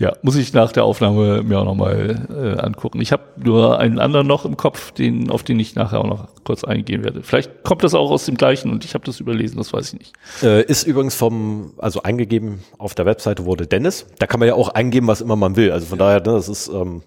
Ja, 0.00 0.12
muss 0.22 0.36
ich 0.36 0.52
nach 0.52 0.70
der 0.70 0.84
Aufnahme 0.84 1.42
mir 1.42 1.58
auch 1.58 1.64
nochmal 1.64 2.28
äh, 2.30 2.60
angucken. 2.60 3.00
Ich 3.00 3.10
habe 3.10 3.24
nur 3.36 3.80
einen 3.80 3.98
anderen 3.98 4.28
noch 4.28 4.44
im 4.44 4.56
Kopf, 4.56 4.92
den, 4.92 5.28
auf 5.28 5.42
den 5.42 5.58
ich 5.58 5.74
nachher 5.74 5.98
auch 5.98 6.06
noch 6.06 6.28
kurz 6.44 6.62
eingehen 6.62 7.02
werde. 7.02 7.24
Vielleicht 7.24 7.64
kommt 7.64 7.82
das 7.82 7.94
auch 7.94 8.12
aus 8.12 8.24
dem 8.24 8.36
gleichen 8.36 8.70
und 8.70 8.84
ich 8.84 8.94
habe 8.94 9.04
das 9.04 9.18
überlesen, 9.18 9.56
das 9.56 9.72
weiß 9.72 9.92
ich 9.92 9.98
nicht. 9.98 10.12
Äh, 10.40 10.62
ist 10.62 10.84
übrigens 10.84 11.16
vom, 11.16 11.72
also 11.78 12.02
eingegeben 12.04 12.60
auf 12.78 12.94
der 12.94 13.06
Webseite 13.06 13.44
wurde 13.44 13.66
Dennis. 13.66 14.06
Da 14.20 14.28
kann 14.28 14.38
man 14.38 14.46
ja 14.46 14.54
auch 14.54 14.68
eingeben, 14.68 15.08
was 15.08 15.20
immer 15.20 15.34
man 15.34 15.56
will. 15.56 15.72
Also 15.72 15.86
von 15.86 15.98
daher, 15.98 16.20
ne, 16.20 16.32
das 16.32 16.48
ist 16.48 16.68
ähm, 16.68 17.02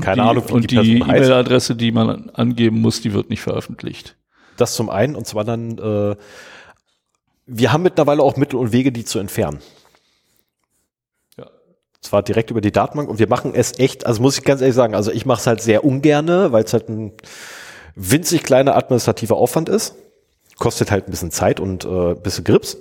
keine 0.00 0.22
die, 0.22 0.28
Ahnung, 0.28 0.44
wie 0.46 0.52
und 0.52 0.70
die 0.70 0.76
die. 0.76 0.98
E-Mail-Adresse, 1.00 1.74
die 1.74 1.90
man 1.90 2.30
angeben 2.30 2.80
muss, 2.80 3.00
die 3.00 3.12
wird 3.12 3.28
nicht 3.28 3.40
veröffentlicht. 3.40 4.16
Das 4.56 4.74
zum 4.74 4.88
einen 4.88 5.16
und 5.16 5.26
zum 5.26 5.40
anderen, 5.40 5.78
äh, 5.78 6.16
wir 7.46 7.72
haben 7.72 7.82
mittlerweile 7.82 8.22
auch 8.22 8.36
Mittel 8.36 8.54
und 8.54 8.70
Wege, 8.70 8.92
die 8.92 9.04
zu 9.04 9.18
entfernen. 9.18 9.58
Zwar 12.10 12.24
direkt 12.24 12.50
über 12.50 12.60
die 12.60 12.72
Datenbank 12.72 13.08
und 13.08 13.20
wir 13.20 13.28
machen 13.28 13.52
es 13.54 13.78
echt, 13.78 14.04
also 14.04 14.20
muss 14.20 14.36
ich 14.36 14.42
ganz 14.42 14.60
ehrlich 14.62 14.74
sagen, 14.74 14.96
also 14.96 15.12
ich 15.12 15.26
mache 15.26 15.38
es 15.42 15.46
halt 15.46 15.62
sehr 15.62 15.84
ungerne, 15.84 16.50
weil 16.50 16.64
es 16.64 16.72
halt 16.72 16.88
ein 16.88 17.12
winzig 17.94 18.42
kleiner 18.42 18.74
administrativer 18.76 19.36
Aufwand 19.36 19.68
ist. 19.68 19.94
Kostet 20.58 20.90
halt 20.90 21.06
ein 21.06 21.12
bisschen 21.12 21.30
Zeit 21.30 21.60
und 21.60 21.84
äh, 21.84 21.88
ein 21.88 22.20
bisschen 22.20 22.42
Grips. 22.42 22.78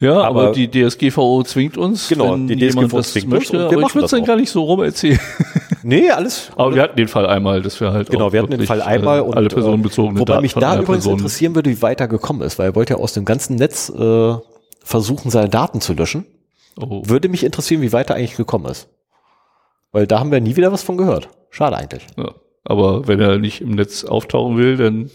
Ja, 0.00 0.20
aber, 0.22 0.48
Aber- 0.48 0.52
die 0.52 0.68
DSGVO 0.68 1.44
zwingt 1.44 1.78
uns, 1.78 2.08
Genau, 2.08 2.32
wenn 2.32 2.48
die 2.48 2.56
DSGVO 2.56 2.96
das 2.96 3.12
zwingt 3.12 3.26
uns 3.26 3.34
möchte. 3.34 3.56
und 3.66 3.70
wir 3.70 3.78
aber 3.78 3.86
ich 3.86 3.94
würde 3.94 4.04
es 4.06 4.10
dann 4.10 4.22
auch. 4.22 4.26
gar 4.26 4.36
nicht 4.36 4.50
so 4.50 4.64
rum 4.64 4.82
erzählen. 4.82 5.20
Nee, 5.84 6.10
alles. 6.10 6.50
Aber 6.56 6.74
wir 6.74 6.82
hatten 6.82 6.96
den 6.96 7.06
Fall 7.06 7.26
einmal, 7.26 7.62
dass 7.62 7.80
wir 7.80 7.92
halt 7.92 8.10
Genau, 8.10 8.32
wir 8.32 8.42
hatten 8.42 8.50
den 8.50 8.66
Fall 8.66 8.82
einmal 8.82 9.18
äh, 9.20 9.22
und 9.22 9.36
alle 9.36 9.46
äh, 9.46 9.50
personenbezogene 9.50 10.18
wobei 10.18 10.32
Daten 10.32 10.42
mich 10.42 10.54
da 10.54 10.72
übrigens 10.80 11.04
Person. 11.04 11.12
interessieren 11.20 11.54
würde, 11.54 11.70
wie 11.70 11.80
weit 11.80 12.00
er 12.00 12.08
gekommen 12.08 12.42
ist, 12.42 12.58
weil 12.58 12.70
er 12.70 12.74
wollte 12.74 12.94
ja 12.94 12.98
aus 12.98 13.12
dem 13.12 13.24
ganzen 13.24 13.54
Netz 13.54 13.88
äh, 13.90 14.34
versuchen, 14.82 15.30
seine 15.30 15.48
Daten 15.48 15.80
zu 15.80 15.92
löschen. 15.92 16.26
Oh. 16.78 17.02
Würde 17.06 17.28
mich 17.28 17.44
interessieren, 17.44 17.82
wie 17.82 17.92
weit 17.92 18.10
er 18.10 18.16
eigentlich 18.16 18.36
gekommen 18.36 18.66
ist. 18.66 18.88
Weil 19.92 20.06
da 20.06 20.20
haben 20.20 20.30
wir 20.30 20.40
nie 20.40 20.56
wieder 20.56 20.72
was 20.72 20.82
von 20.82 20.96
gehört. 20.96 21.28
Schade 21.50 21.76
eigentlich. 21.76 22.06
Ja. 22.16 22.34
Aber 22.64 23.06
wenn 23.06 23.20
er 23.20 23.38
nicht 23.38 23.60
im 23.60 23.70
Netz 23.70 24.04
auftauchen 24.04 24.58
will, 24.58 24.76
dann 24.76 25.10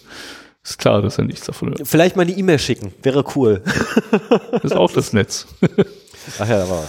ist 0.63 0.77
klar, 0.79 1.01
dass 1.01 1.17
er 1.17 1.25
nichts 1.25 1.45
davon 1.45 1.69
hört. 1.69 1.87
Vielleicht 1.87 2.15
mal 2.15 2.23
eine 2.23 2.31
E-Mail 2.31 2.59
schicken, 2.59 2.93
wäre 3.03 3.23
cool. 3.35 3.61
Das 4.51 4.63
ist 4.63 4.75
auch 4.75 4.91
das 4.91 5.11
Netz. 5.13 5.47
Ach 6.39 6.47
ja, 6.47 6.59
da 6.59 6.69
war 6.69 6.87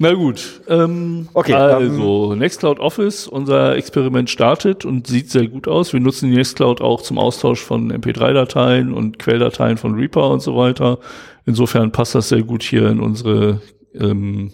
Na 0.00 0.12
gut. 0.12 0.60
Ähm, 0.68 1.28
Okay, 1.32 1.54
Also, 1.54 2.34
Nextcloud 2.34 2.80
Office, 2.80 3.26
unser 3.26 3.76
Experiment 3.76 4.28
startet 4.28 4.84
und 4.84 5.06
sieht 5.06 5.30
sehr 5.30 5.48
gut 5.48 5.66
aus. 5.66 5.92
Wir 5.92 6.00
nutzen 6.00 6.30
die 6.30 6.36
Nextcloud 6.36 6.80
auch 6.80 7.00
zum 7.02 7.18
Austausch 7.18 7.60
von 7.60 7.92
MP3-Dateien 7.92 8.92
und 8.92 9.18
Quelldateien 9.18 9.78
von 9.78 9.94
Reaper 9.94 10.30
und 10.30 10.40
so 10.40 10.56
weiter. 10.56 10.98
Insofern 11.46 11.90
passt 11.92 12.14
das 12.14 12.28
sehr 12.28 12.42
gut 12.42 12.62
hier 12.62 12.88
in 12.88 13.00
unsere 13.00 13.60
ähm, 13.94 14.52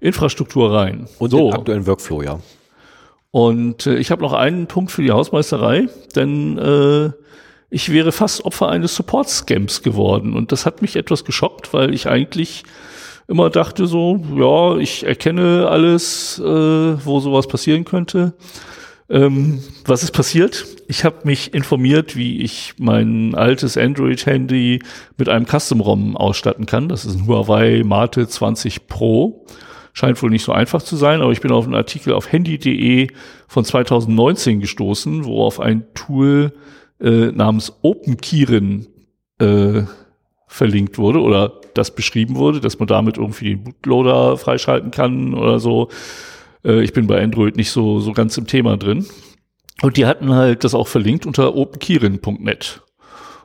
Infrastruktur 0.00 0.72
rein. 0.72 1.08
Und 1.18 1.30
so. 1.30 1.50
den 1.50 1.54
aktuellen 1.54 1.86
Workflow, 1.86 2.22
ja. 2.22 2.40
Und 3.30 3.86
äh, 3.86 3.96
ich 3.96 4.10
habe 4.10 4.22
noch 4.22 4.32
einen 4.32 4.66
Punkt 4.66 4.90
für 4.90 5.02
die 5.02 5.10
Hausmeisterei, 5.10 5.88
denn 6.14 6.58
äh, 6.58 7.10
ich 7.68 7.92
wäre 7.92 8.12
fast 8.12 8.44
Opfer 8.44 8.68
eines 8.68 8.94
Support-Scams 8.94 9.82
geworden. 9.82 10.34
Und 10.34 10.52
das 10.52 10.66
hat 10.66 10.82
mich 10.82 10.96
etwas 10.96 11.24
geschockt, 11.24 11.74
weil 11.74 11.92
ich 11.92 12.08
eigentlich 12.08 12.62
immer 13.28 13.50
dachte 13.50 13.86
so, 13.86 14.24
ja, 14.34 14.76
ich 14.78 15.04
erkenne 15.04 15.68
alles, 15.68 16.38
äh, 16.38 16.44
wo 16.44 17.20
sowas 17.20 17.48
passieren 17.48 17.84
könnte. 17.84 18.34
Ähm, 19.08 19.62
was 19.84 20.02
ist 20.02 20.10
passiert? 20.10 20.66
Ich 20.88 21.04
habe 21.04 21.18
mich 21.24 21.54
informiert, 21.54 22.16
wie 22.16 22.40
ich 22.42 22.74
mein 22.78 23.34
altes 23.34 23.76
Android-Handy 23.76 24.80
mit 25.16 25.28
einem 25.28 25.46
Custom-ROM 25.46 26.16
ausstatten 26.16 26.66
kann. 26.66 26.88
Das 26.88 27.04
ist 27.04 27.16
ein 27.16 27.26
Huawei 27.26 27.82
Mate 27.84 28.26
20 28.26 28.88
Pro. 28.88 29.46
Scheint 29.92 30.22
wohl 30.22 30.30
nicht 30.30 30.44
so 30.44 30.52
einfach 30.52 30.82
zu 30.82 30.96
sein, 30.96 31.22
aber 31.22 31.32
ich 31.32 31.40
bin 31.40 31.52
auf 31.52 31.64
einen 31.64 31.74
Artikel 31.74 32.12
auf 32.12 32.30
handy.de 32.30 33.08
von 33.48 33.64
2019 33.64 34.60
gestoßen, 34.60 35.24
wo 35.24 35.42
auf 35.42 35.60
ein 35.60 35.86
Tool 35.94 36.52
äh, 37.00 37.32
namens 37.32 37.72
OpenKeyrin 37.82 38.88
äh, 39.38 39.82
verlinkt 40.48 40.98
wurde 40.98 41.20
oder 41.20 41.60
das 41.74 41.94
beschrieben 41.94 42.36
wurde, 42.36 42.60
dass 42.60 42.78
man 42.78 42.88
damit 42.88 43.18
irgendwie 43.18 43.56
den 43.56 43.64
Bootloader 43.64 44.36
freischalten 44.36 44.90
kann 44.90 45.34
oder 45.34 45.60
so. 45.60 45.88
Äh, 46.66 46.82
ich 46.82 46.92
bin 46.92 47.06
bei 47.06 47.22
Android 47.22 47.56
nicht 47.56 47.70
so, 47.70 48.00
so 48.00 48.12
ganz 48.12 48.36
im 48.36 48.46
Thema 48.46 48.76
drin. 48.76 49.06
Und 49.82 49.96
die 49.96 50.06
hatten 50.06 50.32
halt 50.32 50.64
das 50.64 50.74
auch 50.74 50.88
verlinkt 50.88 51.26
unter 51.26 51.54
openkeyrin.net. 51.54 52.82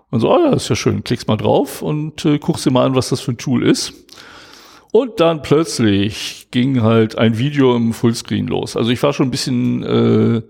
Und 0.09 0.19
so, 0.19 0.33
oh 0.33 0.39
ja, 0.39 0.53
ist 0.53 0.69
ja 0.69 0.75
schön, 0.75 1.03
klickst 1.03 1.27
mal 1.27 1.37
drauf 1.37 1.81
und 1.81 2.25
äh, 2.25 2.37
guckst 2.37 2.65
dir 2.65 2.71
mal 2.71 2.85
an, 2.85 2.95
was 2.95 3.09
das 3.09 3.21
für 3.21 3.31
ein 3.31 3.37
Tool 3.37 3.65
ist. 3.65 3.93
Und 4.91 5.21
dann 5.21 5.41
plötzlich 5.41 6.47
ging 6.51 6.81
halt 6.81 7.17
ein 7.17 7.37
Video 7.37 7.75
im 7.77 7.93
Fullscreen 7.93 8.47
los. 8.47 8.75
Also 8.75 8.91
ich 8.91 9.01
war 9.03 9.13
schon 9.13 9.27
ein 9.27 9.31
bisschen 9.31 9.83
äh, 9.83 10.41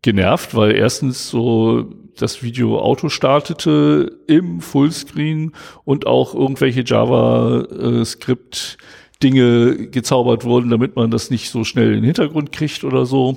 genervt, 0.00 0.54
weil 0.54 0.74
erstens 0.74 1.28
so 1.28 1.84
das 2.16 2.42
Video 2.42 2.80
Auto 2.80 3.10
startete 3.10 4.20
im 4.26 4.62
Fullscreen 4.62 5.52
und 5.84 6.06
auch 6.06 6.34
irgendwelche 6.34 6.82
JavaScript 6.84 8.78
Dinge 9.22 9.88
gezaubert 9.88 10.44
wurden, 10.44 10.70
damit 10.70 10.96
man 10.96 11.10
das 11.10 11.30
nicht 11.30 11.50
so 11.50 11.64
schnell 11.64 11.88
in 11.88 11.94
den 11.96 12.04
Hintergrund 12.04 12.52
kriegt 12.52 12.84
oder 12.84 13.04
so. 13.06 13.36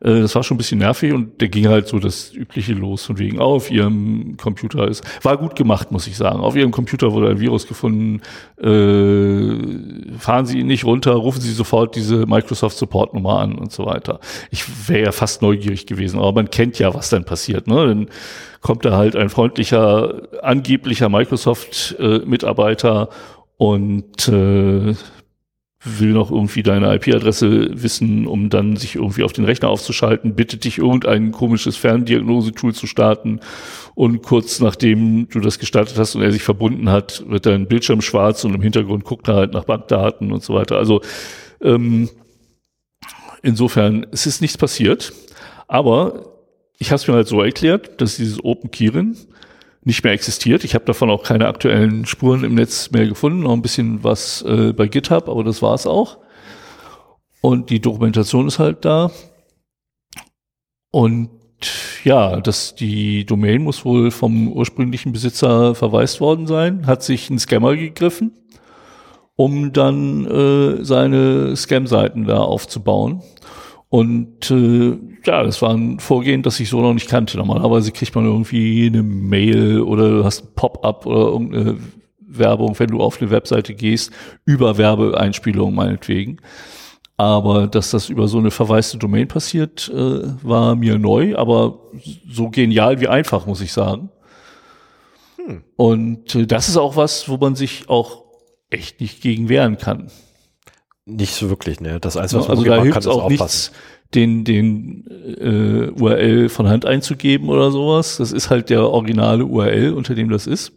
Äh, 0.00 0.20
Das 0.20 0.34
war 0.34 0.42
schon 0.42 0.56
ein 0.56 0.58
bisschen 0.58 0.80
nervig 0.80 1.12
und 1.12 1.40
der 1.40 1.48
ging 1.48 1.68
halt 1.68 1.88
so 1.88 1.98
das 1.98 2.34
Übliche 2.34 2.74
los 2.74 3.04
von 3.06 3.18
wegen, 3.18 3.38
oh, 3.40 3.54
auf 3.54 3.70
ihrem 3.70 4.36
Computer 4.36 4.86
ist, 4.86 5.02
war 5.24 5.38
gut 5.38 5.56
gemacht, 5.56 5.90
muss 5.92 6.06
ich 6.06 6.16
sagen. 6.16 6.40
Auf 6.40 6.56
ihrem 6.56 6.72
Computer 6.72 7.12
wurde 7.12 7.30
ein 7.30 7.40
Virus 7.40 7.66
gefunden, 7.66 8.20
äh, 8.60 10.18
fahren 10.18 10.44
Sie 10.46 10.58
ihn 10.58 10.66
nicht 10.66 10.84
runter, 10.84 11.12
rufen 11.12 11.40
Sie 11.40 11.52
sofort 11.52 11.96
diese 11.96 12.26
Microsoft 12.26 12.76
Support 12.76 13.14
Nummer 13.14 13.38
an 13.38 13.54
und 13.54 13.72
so 13.72 13.86
weiter. 13.86 14.20
Ich 14.50 14.64
wäre 14.88 15.04
ja 15.04 15.12
fast 15.12 15.40
neugierig 15.40 15.86
gewesen, 15.86 16.18
aber 16.18 16.32
man 16.32 16.50
kennt 16.50 16.78
ja, 16.78 16.92
was 16.92 17.08
dann 17.08 17.24
passiert, 17.24 17.66
ne? 17.66 17.86
Dann 17.86 18.08
kommt 18.60 18.84
da 18.84 18.96
halt 18.96 19.16
ein 19.16 19.28
freundlicher, 19.28 20.22
angeblicher 20.42 21.08
Microsoft-Mitarbeiter 21.10 23.10
und 23.64 24.28
äh, 24.28 24.94
will 25.84 26.12
noch 26.12 26.30
irgendwie 26.30 26.62
deine 26.62 26.94
IP-Adresse 26.94 27.82
wissen, 27.82 28.26
um 28.26 28.50
dann 28.50 28.76
sich 28.76 28.96
irgendwie 28.96 29.22
auf 29.22 29.32
den 29.32 29.46
Rechner 29.46 29.70
aufzuschalten, 29.70 30.34
bittet 30.34 30.64
dich 30.64 30.76
irgendein 30.76 31.32
komisches 31.32 31.74
Ferndiagnose-Tool 31.76 32.74
zu 32.74 32.86
starten. 32.86 33.40
Und 33.94 34.22
kurz 34.22 34.60
nachdem 34.60 35.30
du 35.30 35.40
das 35.40 35.58
gestartet 35.58 35.96
hast 35.96 36.14
und 36.14 36.20
er 36.20 36.30
sich 36.30 36.42
verbunden 36.42 36.90
hat, 36.90 37.24
wird 37.26 37.46
dein 37.46 37.66
Bildschirm 37.66 38.02
schwarz 38.02 38.44
und 38.44 38.54
im 38.54 38.60
Hintergrund 38.60 39.04
guckt 39.04 39.28
er 39.28 39.36
halt 39.36 39.54
nach 39.54 39.64
Bankdaten 39.64 40.30
und 40.30 40.42
so 40.42 40.52
weiter. 40.52 40.76
Also 40.76 41.00
ähm, 41.62 42.10
insofern, 43.42 44.06
es 44.12 44.26
ist 44.26 44.42
nichts 44.42 44.58
passiert, 44.58 45.14
aber 45.68 46.34
ich 46.78 46.90
habe 46.90 46.96
es 46.96 47.08
mir 47.08 47.14
halt 47.14 47.28
so 47.28 47.40
erklärt, 47.40 48.02
dass 48.02 48.16
dieses 48.16 48.44
Open 48.44 48.70
Keyrin 48.70 49.16
nicht 49.84 50.02
mehr 50.02 50.12
existiert. 50.12 50.64
Ich 50.64 50.74
habe 50.74 50.84
davon 50.84 51.10
auch 51.10 51.22
keine 51.22 51.46
aktuellen 51.46 52.06
Spuren 52.06 52.44
im 52.44 52.54
Netz 52.54 52.90
mehr 52.90 53.06
gefunden, 53.06 53.40
noch 53.40 53.52
ein 53.52 53.62
bisschen 53.62 54.02
was 54.02 54.42
äh, 54.42 54.72
bei 54.72 54.88
GitHub, 54.88 55.28
aber 55.28 55.44
das 55.44 55.62
war's 55.62 55.86
auch. 55.86 56.18
Und 57.40 57.70
die 57.70 57.80
Dokumentation 57.80 58.48
ist 58.48 58.58
halt 58.58 58.84
da. 58.84 59.10
Und 60.90 61.30
ja, 62.04 62.40
das, 62.40 62.74
die 62.74 63.24
Domain 63.26 63.62
muss 63.62 63.84
wohl 63.84 64.10
vom 64.10 64.52
ursprünglichen 64.52 65.12
Besitzer 65.12 65.74
verwaist 65.74 66.20
worden 66.20 66.46
sein, 66.46 66.86
hat 66.86 67.02
sich 67.02 67.30
ein 67.30 67.38
Scammer 67.38 67.76
gegriffen, 67.76 68.32
um 69.36 69.72
dann 69.72 70.26
äh, 70.26 70.84
seine 70.84 71.56
Scam-Seiten 71.56 72.24
da 72.24 72.38
aufzubauen. 72.38 73.22
Und 73.94 74.50
äh, 74.50 74.98
ja, 75.24 75.44
das 75.44 75.62
war 75.62 75.72
ein 75.72 76.00
Vorgehen, 76.00 76.42
das 76.42 76.58
ich 76.58 76.68
so 76.68 76.80
noch 76.80 76.94
nicht 76.94 77.08
kannte. 77.08 77.36
Normalerweise 77.36 77.92
kriegt 77.92 78.12
man 78.16 78.24
irgendwie 78.24 78.88
eine 78.88 79.04
Mail 79.04 79.82
oder 79.82 80.08
du 80.08 80.24
hast 80.24 80.42
ein 80.42 80.48
Pop-up 80.56 81.06
oder 81.06 81.28
irgendeine 81.28 81.78
Werbung, 82.18 82.76
wenn 82.80 82.88
du 82.88 83.00
auf 83.00 83.22
eine 83.22 83.30
Webseite 83.30 83.72
gehst, 83.72 84.10
über 84.44 84.78
Werbeeinspielungen 84.78 85.76
meinetwegen. 85.76 86.38
Aber 87.18 87.68
dass 87.68 87.92
das 87.92 88.08
über 88.08 88.26
so 88.26 88.38
eine 88.38 88.50
verwaiste 88.50 88.98
Domain 88.98 89.28
passiert, 89.28 89.88
äh, 89.94 90.22
war 90.42 90.74
mir 90.74 90.98
neu, 90.98 91.36
aber 91.36 91.78
so 92.28 92.50
genial 92.50 93.00
wie 93.00 93.06
einfach, 93.06 93.46
muss 93.46 93.60
ich 93.60 93.72
sagen. 93.72 94.10
Hm. 95.36 95.62
Und 95.76 96.34
äh, 96.34 96.48
das 96.48 96.68
ist 96.68 96.78
auch 96.78 96.96
was, 96.96 97.28
wo 97.28 97.36
man 97.36 97.54
sich 97.54 97.88
auch 97.88 98.24
echt 98.70 99.00
nicht 99.00 99.22
gegen 99.22 99.48
wehren 99.48 99.78
kann. 99.78 100.10
Nicht 101.06 101.34
so 101.34 101.50
wirklich, 101.50 101.80
ne? 101.80 102.00
Das 102.00 102.16
Einzige, 102.16 102.40
was 102.40 102.48
man 102.48 102.58
also 102.58 102.70
da 102.70 102.82
hilft 102.82 103.02
kann, 103.02 103.12
auch 103.12 103.28
nichts, 103.28 103.72
den, 104.14 104.44
den 104.44 105.04
äh, 105.38 105.90
URL 105.90 106.48
von 106.48 106.68
Hand 106.68 106.86
einzugeben 106.86 107.50
oder 107.50 107.70
sowas. 107.70 108.16
Das 108.16 108.32
ist 108.32 108.48
halt 108.48 108.70
der 108.70 108.88
originale 108.88 109.44
URL, 109.44 109.92
unter 109.92 110.14
dem 110.14 110.30
das 110.30 110.46
ist. 110.46 110.72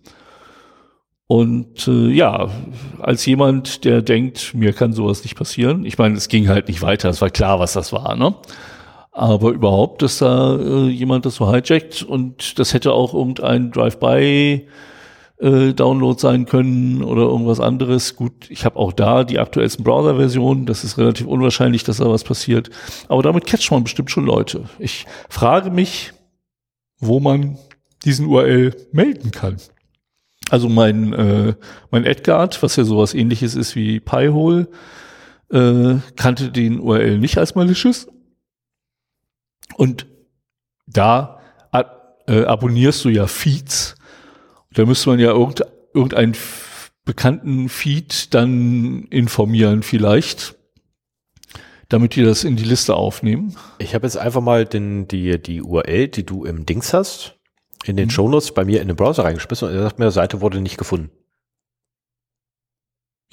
Und 1.27 1.87
äh, 1.87 2.09
ja, 2.09 2.49
als 2.99 3.25
jemand, 3.25 3.83
der 3.83 4.01
denkt, 4.01 4.53
mir 4.53 4.73
kann 4.73 4.93
sowas 4.93 5.23
nicht 5.23 5.35
passieren, 5.35 5.85
ich 5.85 5.97
meine, 5.97 6.15
es 6.15 6.29
ging 6.29 6.47
halt 6.47 6.69
nicht 6.69 6.81
weiter, 6.81 7.09
es 7.09 7.21
war 7.21 7.29
klar, 7.29 7.59
was 7.59 7.73
das 7.73 7.91
war, 7.91 8.15
ne? 8.15 8.33
Aber 9.11 9.49
überhaupt, 9.51 10.01
dass 10.03 10.19
da 10.19 10.55
äh, 10.57 10.87
jemand 10.87 11.25
das 11.25 11.35
so 11.35 11.51
hijackt 11.51 12.03
und 12.03 12.59
das 12.59 12.73
hätte 12.73 12.93
auch 12.93 13.13
irgendein 13.13 13.71
Drive-by 13.71 14.67
äh, 15.39 15.73
Download 15.73 16.19
sein 16.19 16.45
können 16.45 17.03
oder 17.03 17.23
irgendwas 17.23 17.59
anderes. 17.59 18.15
Gut, 18.15 18.49
ich 18.49 18.65
habe 18.65 18.77
auch 18.77 18.93
da 18.93 19.23
die 19.23 19.39
aktuellsten 19.39 19.83
Browser-Versionen. 19.83 20.65
Das 20.65 20.83
ist 20.83 20.97
relativ 20.97 21.27
unwahrscheinlich, 21.27 21.83
dass 21.83 21.97
da 21.97 22.09
was 22.09 22.23
passiert. 22.23 22.69
Aber 23.07 23.21
damit 23.21 23.45
catcht 23.45 23.71
man 23.71 23.83
bestimmt 23.83 24.11
schon 24.11 24.25
Leute. 24.25 24.65
Ich 24.79 25.05
frage 25.29 25.71
mich, 25.71 26.13
wo 26.99 27.19
man 27.19 27.57
diesen 28.05 28.27
URL 28.27 28.75
melden 28.91 29.31
kann. 29.31 29.57
Also 30.49 30.69
mein, 30.69 31.13
äh, 31.13 31.55
mein 31.91 32.05
Edgard, 32.05 32.61
was 32.63 32.75
ja 32.75 32.83
sowas 32.83 33.13
ähnliches 33.13 33.55
ist 33.55 33.75
wie 33.75 33.99
Piehole, 33.99 34.69
äh, 35.51 35.95
kannte 36.15 36.51
den 36.51 36.79
URL 36.79 37.19
nicht 37.19 37.37
als 37.37 37.55
malicious. 37.55 38.07
Und 39.75 40.07
da 40.87 41.37
äh, 42.27 42.43
abonnierst 42.43 43.05
du 43.05 43.09
ja 43.09 43.27
Feeds. 43.27 43.95
Da 44.77 44.85
müsste 44.85 45.09
man 45.09 45.17
ja 45.17 45.31
irgend, 45.31 45.63
irgendeinen 45.95 46.37
bekannten 47.03 47.67
Feed 47.67 48.35
dann 48.35 49.05
informieren 49.09 49.81
vielleicht, 49.81 50.55
damit 51.89 52.15
die 52.15 52.23
das 52.23 52.43
in 52.43 52.57
die 52.57 52.63
Liste 52.63 52.95
aufnehmen. 52.95 53.55
Ich 53.79 53.95
habe 53.95 54.05
jetzt 54.05 54.17
einfach 54.17 54.41
mal 54.41 54.65
den, 54.65 55.07
die, 55.07 55.41
die 55.41 55.63
URL, 55.63 56.09
die 56.09 56.27
du 56.27 56.45
im 56.45 56.67
Dings 56.67 56.93
hast, 56.93 57.39
in 57.85 57.97
den 57.97 58.05
mhm. 58.05 58.11
Shownotes 58.11 58.51
bei 58.51 58.65
mir 58.65 58.79
in 58.79 58.87
den 58.87 58.95
Browser 58.95 59.23
reingeschmissen 59.23 59.67
und 59.67 59.73
er 59.73 59.81
sagt 59.81 59.97
mir, 59.97 60.11
Seite 60.11 60.41
wurde 60.41 60.61
nicht 60.61 60.77
gefunden. 60.77 61.09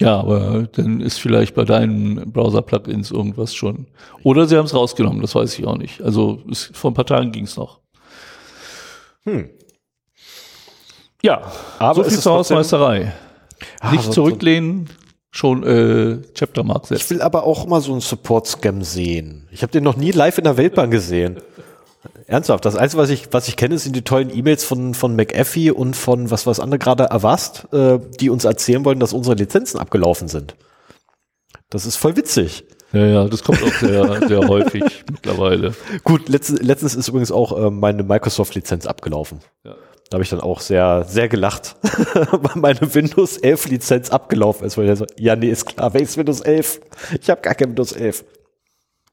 Ja, 0.01 0.17
aber 0.17 0.67
dann 0.71 0.99
ist 0.99 1.19
vielleicht 1.19 1.53
bei 1.53 1.63
deinen 1.63 2.33
Browser-Plugins 2.33 3.11
irgendwas 3.11 3.53
schon. 3.53 3.85
Oder 4.23 4.47
sie 4.47 4.57
haben 4.57 4.65
es 4.65 4.73
rausgenommen, 4.73 5.21
das 5.21 5.35
weiß 5.35 5.59
ich 5.59 5.67
auch 5.67 5.77
nicht. 5.77 6.01
Also 6.01 6.41
es, 6.49 6.71
vor 6.73 6.89
ein 6.89 6.95
paar 6.95 7.05
Tagen 7.05 7.31
ging 7.31 7.43
es 7.43 7.55
noch. 7.55 7.81
Hm. 9.25 9.51
Ja, 11.21 11.51
aber 11.79 12.03
so 12.03 12.09
viel 12.09 12.19
zur 12.19 12.33
Hausmeisterei. 12.33 13.13
Ah, 13.79 13.91
nicht 13.91 14.11
zurücklehnen, 14.11 14.89
schon 15.31 15.63
äh, 15.63 16.21
Chaptermark 16.33 16.87
setzen. 16.87 17.01
Ich 17.01 17.09
will 17.09 17.21
aber 17.21 17.43
auch 17.43 17.65
mal 17.67 17.81
so 17.81 17.91
einen 17.91 18.01
Support-Scam 18.01 18.83
sehen. 18.83 19.47
Ich 19.51 19.61
habe 19.63 19.71
den 19.71 19.83
noch 19.83 19.97
nie 19.97 20.11
live 20.11 20.37
in 20.37 20.43
der 20.43 20.57
Weltbahn 20.57 20.91
gesehen. 20.91 21.41
Ernsthaft, 22.27 22.65
das 22.65 22.75
Einzige, 22.75 23.01
was 23.01 23.09
ich, 23.09 23.27
was 23.31 23.47
ich 23.47 23.55
kenne, 23.55 23.77
sind 23.77 23.95
die 23.95 24.01
tollen 24.01 24.35
E-Mails 24.35 24.63
von, 24.63 24.93
von 24.93 25.15
McAfee 25.15 25.71
und 25.71 25.95
von, 25.95 26.31
was 26.31 26.47
was 26.47 26.59
andere 26.59 26.79
gerade 26.79 27.11
Avast, 27.11 27.67
äh, 27.71 27.99
die 28.19 28.29
uns 28.29 28.45
erzählen 28.45 28.83
wollen, 28.85 28.99
dass 28.99 29.13
unsere 29.13 29.35
Lizenzen 29.35 29.79
abgelaufen 29.79 30.27
sind. 30.27 30.55
Das 31.69 31.85
ist 31.85 31.95
voll 31.97 32.15
witzig. 32.15 32.63
Ja, 32.93 33.05
ja, 33.05 33.27
das 33.27 33.43
kommt 33.43 33.61
auch 33.61 33.73
sehr, 33.73 34.27
sehr 34.27 34.39
häufig 34.47 34.83
mittlerweile. 35.11 35.73
Gut, 36.03 36.29
letztens, 36.29 36.61
letztens 36.61 36.95
ist 36.95 37.07
übrigens 37.07 37.31
auch 37.31 37.57
äh, 37.57 37.69
meine 37.69 38.03
Microsoft-Lizenz 38.03 38.85
abgelaufen. 38.85 39.39
Ja. 39.63 39.75
Da 40.09 40.15
habe 40.15 40.23
ich 40.23 40.29
dann 40.29 40.41
auch 40.41 40.59
sehr, 40.59 41.03
sehr 41.07 41.27
gelacht, 41.27 41.75
weil 42.31 42.61
meine 42.61 42.93
Windows 42.93 43.37
11 43.37 43.69
Lizenz 43.69 44.09
abgelaufen 44.11 44.67
ist. 44.67 44.77
Weil 44.77 44.89
ich 44.89 44.99
so, 44.99 45.05
ja, 45.17 45.35
nee, 45.35 45.49
ist 45.49 45.65
klar, 45.65 45.93
welches 45.93 46.17
Windows 46.17 46.41
11? 46.41 46.79
Ich 47.21 47.29
habe 47.29 47.41
gar 47.41 47.55
kein 47.55 47.69
Windows 47.69 47.91
11. 47.91 48.23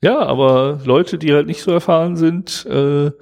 Ja, 0.03 0.19
aber 0.19 0.81
Leute, 0.85 1.17
die 1.17 1.33
halt 1.33 1.47
nicht 1.47 1.63
so 1.63 1.71
erfahren 1.71 2.17
sind, 2.17 2.67
äh, 2.67 3.13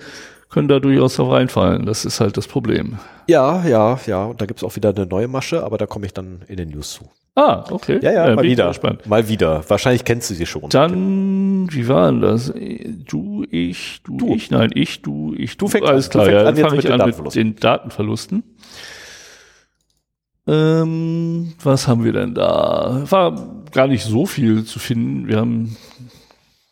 können 0.49 0.69
da 0.69 0.81
durchaus 0.81 1.17
drauf 1.17 1.31
reinfallen. 1.31 1.87
Das 1.87 2.05
ist 2.05 2.21
halt 2.21 2.37
das 2.37 2.49
Problem. 2.49 2.99
Ja, 3.29 3.65
ja, 3.65 4.01
ja. 4.07 4.25
Und 4.25 4.41
da 4.41 4.47
gibt's 4.47 4.65
auch 4.65 4.75
wieder 4.75 4.89
eine 4.89 5.07
neue 5.07 5.29
Masche, 5.29 5.63
aber 5.63 5.79
da 5.79 5.87
komme 5.87 6.07
ich 6.07 6.15
dann 6.15 6.43
in 6.49 6.57
den 6.57 6.71
News 6.71 6.95
zu. 6.95 7.09
Ah, 7.35 7.65
okay. 7.71 8.01
Ja, 8.03 8.13
ja, 8.13 8.29
ja 8.29 8.35
mal 8.35 8.43
wieder. 8.43 8.75
Mal 9.07 9.29
wieder. 9.29 9.65
Wahrscheinlich 9.69 10.05
kennst 10.05 10.31
du 10.31 10.35
sie 10.35 10.47
schon. 10.47 10.69
Dann, 10.69 11.73
wie 11.73 11.87
war 11.89 12.11
denn 12.11 12.21
das? 12.21 12.53
Du, 13.07 13.45
ich, 13.51 14.01
du, 14.05 14.17
du. 14.17 14.35
ich, 14.35 14.51
nein, 14.51 14.71
ich, 14.75 15.03
du, 15.03 15.35
ich, 15.37 15.57
du. 15.57 15.67
Du 15.67 15.71
fängst 15.71 15.89
Alles 15.89 16.11
klar, 16.11 16.31
ja, 16.31 16.45
dann 16.45 16.57
fange 16.57 16.79
ich 16.79 16.91
an 16.91 17.09
mit 17.09 17.35
den 17.35 17.57
Datenverlusten. 17.57 18.43
Ähm, 20.47 21.53
was 21.63 21.87
haben 21.87 22.05
wir 22.05 22.13
denn 22.13 22.35
da? 22.35 23.05
War 23.09 23.63
gar 23.71 23.87
nicht 23.87 24.05
so 24.05 24.27
viel 24.27 24.65
zu 24.65 24.79
finden. 24.79 25.29
Wir 25.29 25.37
haben 25.37 25.77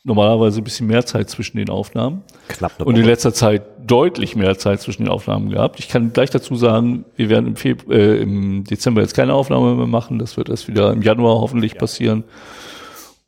normalerweise 0.03 0.61
ein 0.61 0.64
bisschen 0.64 0.88
mehr 0.88 1.07
Zeit 1.07 1.31
zwischen 1.31 1.59
den 1.59 1.71
Aufnahmen. 1.71 2.23
Knapp 2.49 2.73
eine 2.73 2.81
Woche. 2.81 2.88
Und 2.88 2.97
in 2.97 3.05
letzter 3.05 3.33
Zeit 3.33 3.62
deutlich 3.88 4.37
mehr 4.37 4.57
Zeit 4.59 4.81
zwischen 4.81 5.05
den 5.05 5.11
Aufnahmen 5.11 5.51
gehabt. 5.51 5.81
Ich 5.81 5.88
kann 5.88 6.12
gleich 6.12 6.31
dazu 6.31 6.55
sagen, 6.55 7.05
wir 7.16 7.29
werden 7.29 7.46
im, 7.46 7.57
Februar, 7.57 7.96
äh, 7.96 8.18
im 8.18 8.64
Dezember 8.64 9.01
jetzt 9.01 9.14
keine 9.14 9.35
Aufnahme 9.35 9.74
mehr 9.74 9.87
machen. 9.87 10.18
Das 10.18 10.37
wird 10.37 10.48
erst 10.48 10.68
wieder 10.68 10.92
im 10.92 11.03
Januar 11.03 11.40
hoffentlich 11.40 11.72
ja. 11.72 11.79
passieren. 11.79 12.24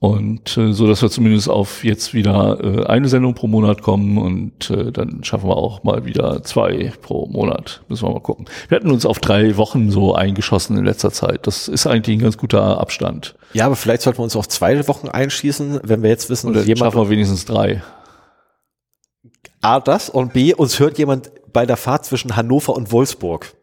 Und 0.00 0.56
äh, 0.56 0.72
so, 0.72 0.86
dass 0.86 1.02
wir 1.02 1.10
zumindest 1.10 1.50
auf 1.50 1.84
jetzt 1.84 2.14
wieder 2.14 2.58
äh, 2.62 2.86
eine 2.86 3.08
Sendung 3.08 3.34
pro 3.34 3.48
Monat 3.48 3.82
kommen 3.82 4.16
und 4.16 4.70
äh, 4.70 4.90
dann 4.92 5.22
schaffen 5.24 5.50
wir 5.50 5.58
auch 5.58 5.84
mal 5.84 6.06
wieder 6.06 6.42
zwei 6.42 6.90
pro 7.02 7.26
Monat. 7.26 7.82
Müssen 7.88 8.06
wir 8.06 8.12
mal 8.12 8.20
gucken. 8.20 8.46
Wir 8.68 8.76
hatten 8.76 8.90
uns 8.90 9.04
auf 9.04 9.18
drei 9.18 9.58
Wochen 9.58 9.90
so 9.90 10.14
eingeschossen 10.14 10.78
in 10.78 10.86
letzter 10.86 11.10
Zeit. 11.12 11.46
Das 11.46 11.68
ist 11.68 11.86
eigentlich 11.86 12.16
ein 12.16 12.22
ganz 12.22 12.38
guter 12.38 12.80
Abstand. 12.80 13.34
Ja, 13.52 13.66
aber 13.66 13.76
vielleicht 13.76 14.00
sollten 14.00 14.20
wir 14.20 14.24
uns 14.24 14.36
auf 14.36 14.48
zwei 14.48 14.88
Wochen 14.88 15.08
einschießen, 15.08 15.80
wenn 15.82 16.02
wir 16.02 16.08
jetzt 16.08 16.30
wissen, 16.30 16.48
Oder 16.48 16.62
jemand 16.62 16.94
schaffen 16.94 17.02
wir 17.02 17.10
wenigstens 17.10 17.44
drei. 17.44 17.82
A, 19.62 19.80
das 19.80 20.08
und 20.08 20.32
B, 20.32 20.54
uns 20.54 20.78
hört 20.78 20.98
jemand 20.98 21.30
bei 21.52 21.66
der 21.66 21.76
Fahrt 21.76 22.04
zwischen 22.04 22.36
Hannover 22.36 22.74
und 22.74 22.92
Wolfsburg. 22.92 23.54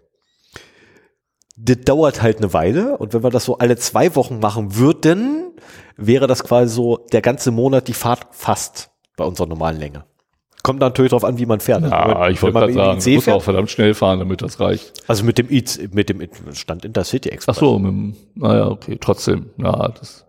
Das 1.56 1.78
dauert 1.86 2.22
halt 2.22 2.38
eine 2.38 2.54
Weile 2.54 2.98
und 2.98 3.14
wenn 3.14 3.24
wir 3.24 3.32
das 3.32 3.46
so 3.46 3.58
alle 3.58 3.78
zwei 3.78 4.16
Wochen 4.16 4.40
machen 4.40 4.76
würden, 4.76 5.54
wäre 5.96 6.28
das 6.28 6.44
quasi 6.44 6.74
so 6.74 6.98
der 7.12 7.22
ganze 7.22 7.50
Monat 7.50 7.88
die 7.88 7.94
Fahrt 7.94 8.28
fast 8.32 8.92
bei 9.16 9.26
unserer 9.26 9.48
normalen 9.48 9.80
Länge. 9.80 10.06
Kommt 10.62 10.82
natürlich 10.82 11.12
darauf 11.12 11.24
an, 11.24 11.40
wie 11.40 11.46
man 11.46 11.60
fährt. 11.60 11.82
Ja, 11.84 11.90
also, 11.90 12.32
ich 12.32 12.42
wollte 12.44 12.60
gerade 12.60 12.74
sagen, 12.74 13.02
du 13.02 13.12
musst 13.12 13.30
auch 13.30 13.42
verdammt 13.42 13.72
schnell 13.72 13.94
fahren, 13.96 14.20
damit 14.20 14.42
das 14.42 14.60
reicht. 14.60 15.02
Also 15.08 15.24
mit 15.24 15.40
dem 15.40 15.50
IC, 15.50 15.94
mit 15.94 16.10
dem 16.10 16.28
Stand 16.54 16.86
Intercity 16.86 17.30
Express. 17.30 17.58
Ach 17.58 17.60
so, 17.62 17.80
mit 17.80 17.90
dem, 17.90 18.16
naja, 18.36 18.68
okay, 18.68 18.98
trotzdem. 19.00 19.50
Ja, 19.58 19.88
das. 19.88 20.27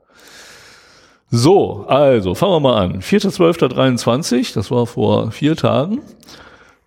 So, 1.31 1.85
also, 1.87 2.35
fangen 2.35 2.55
wir 2.55 2.61
mal 2.61 2.83
an. 2.83 3.01
4.12.23, 3.01 4.55
das 4.55 4.71
war 4.71 4.87
vor 4.87 5.31
vier 5.31 5.57
Tagen, 5.57 6.01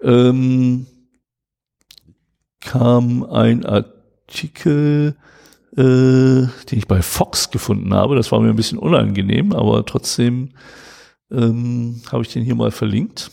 ähm, 0.01 0.87
kam 2.59 3.23
ein 3.23 3.65
Artikel 3.65 5.15
äh, 5.77 5.81
den 5.81 6.77
ich 6.77 6.87
bei 6.87 7.01
Fox 7.01 7.49
gefunden 7.51 7.93
habe. 7.93 8.15
Das 8.15 8.31
war 8.31 8.39
mir 8.39 8.49
ein 8.49 8.55
bisschen 8.55 8.77
unangenehm, 8.77 9.53
aber 9.53 9.85
trotzdem 9.85 10.49
ähm, 11.31 12.01
habe 12.11 12.23
ich 12.23 12.33
den 12.33 12.43
hier 12.43 12.55
mal 12.55 12.71
verlinkt. 12.71 13.31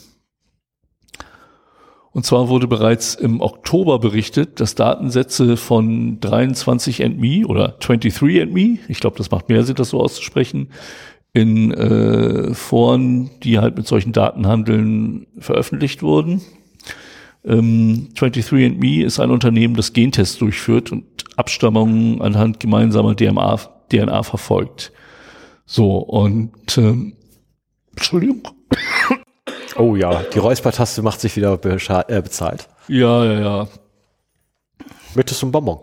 Und 2.13 2.25
zwar 2.25 2.49
wurde 2.49 2.67
bereits 2.67 3.15
im 3.15 3.41
Oktober 3.41 3.99
berichtet, 3.99 4.61
dass 4.61 4.75
Datensätze 4.75 5.57
von 5.57 6.21
23andMe 6.21 7.47
oder 7.47 7.79
23andMe, 7.79 8.79
ich 8.89 9.01
glaube, 9.01 9.19
das 9.19 9.31
macht 9.31 9.49
mehr 9.49 9.63
Sinn, 9.65 9.77
das 9.77 9.91
so 9.91 10.01
auszusprechen, 10.01 10.71
in 11.33 11.73
äh, 11.73 12.55
Foren, 12.55 13.31
die 13.43 13.59
halt 13.59 13.77
mit 13.77 13.87
solchen 13.87 14.13
Daten 14.13 14.47
handeln, 14.47 15.27
veröffentlicht 15.39 16.03
wurden. 16.03 16.41
Ähm, 17.45 18.09
23andMe 18.15 19.05
ist 19.05 19.21
ein 19.21 19.31
Unternehmen, 19.31 19.75
das 19.75 19.93
Gentests 19.93 20.39
durchführt 20.39 20.91
und 20.91 21.05
Abstammungen 21.37 22.21
anhand 22.21 22.59
gemeinsamer 22.59 23.15
DNA, 23.15 23.59
DNA 23.93 24.23
verfolgt. 24.23 24.93
So, 25.65 25.99
und 25.99 26.79
ähm, 26.79 27.15
Entschuldigung. 27.93 28.43
Oh 29.79 29.97
ja, 29.97 30.23
die 30.25 30.39
Räuspertaste 30.39 31.03
macht 31.03 31.21
sich 31.21 31.37
wieder 31.37 31.55
äh, 31.55 32.23
bezahlt. 32.23 32.69
Ja, 32.89 33.25
ja, 33.25 33.41
ja. 33.41 33.69
Möchtest 35.15 35.41
du 35.41 35.47
einen 35.47 35.53
Bonbon? 35.53 35.79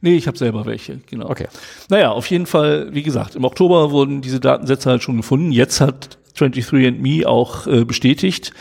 Nee, 0.00 0.16
ich 0.16 0.26
habe 0.26 0.36
selber 0.36 0.66
welche, 0.66 0.98
genau. 1.08 1.30
Okay. 1.30 1.46
Naja, 1.88 2.10
auf 2.10 2.26
jeden 2.26 2.46
Fall, 2.46 2.92
wie 2.92 3.02
gesagt, 3.02 3.34
im 3.36 3.44
Oktober 3.44 3.90
wurden 3.92 4.20
diese 4.20 4.40
Datensätze 4.40 4.90
halt 4.90 5.02
schon 5.02 5.16
gefunden. 5.16 5.52
Jetzt 5.52 5.80
hat 5.80 6.18
23andMe 6.36 7.24
auch 7.26 7.66
äh, 7.66 7.84
bestätigt, 7.84 8.52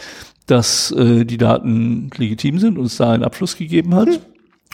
dass 0.46 0.92
äh, 0.92 1.26
die 1.26 1.38
Daten 1.38 2.10
legitim 2.16 2.60
sind 2.60 2.78
und 2.78 2.86
es 2.86 2.98
da 2.98 3.12
einen 3.12 3.24
Abschluss 3.24 3.58
gegeben 3.58 3.96
hat. 3.96 4.08
Hm. 4.08 4.20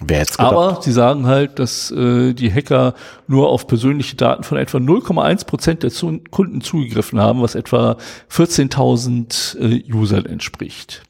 Wer 0.01 0.19
jetzt 0.19 0.39
Aber 0.41 0.81
sie 0.81 0.91
sagen 0.91 1.25
halt, 1.25 1.57
dass 1.57 1.89
äh, 1.89 2.33
die 2.33 2.51
Hacker 2.51 2.95
nur 3.27 3.49
auf 3.49 3.65
persönliche 3.65 4.17
Daten 4.17 4.43
von 4.43 4.57
etwa 4.57 4.77
0,1 4.77 5.45
Prozent 5.45 5.83
der 5.83 5.91
zu 5.91 6.19
Kunden 6.31 6.59
zugegriffen 6.59 7.19
haben, 7.19 7.41
was 7.41 7.55
etwa 7.55 7.97
14.000 8.29 9.57
äh, 9.57 9.93
Usern 9.93 10.25
entspricht. 10.25 11.03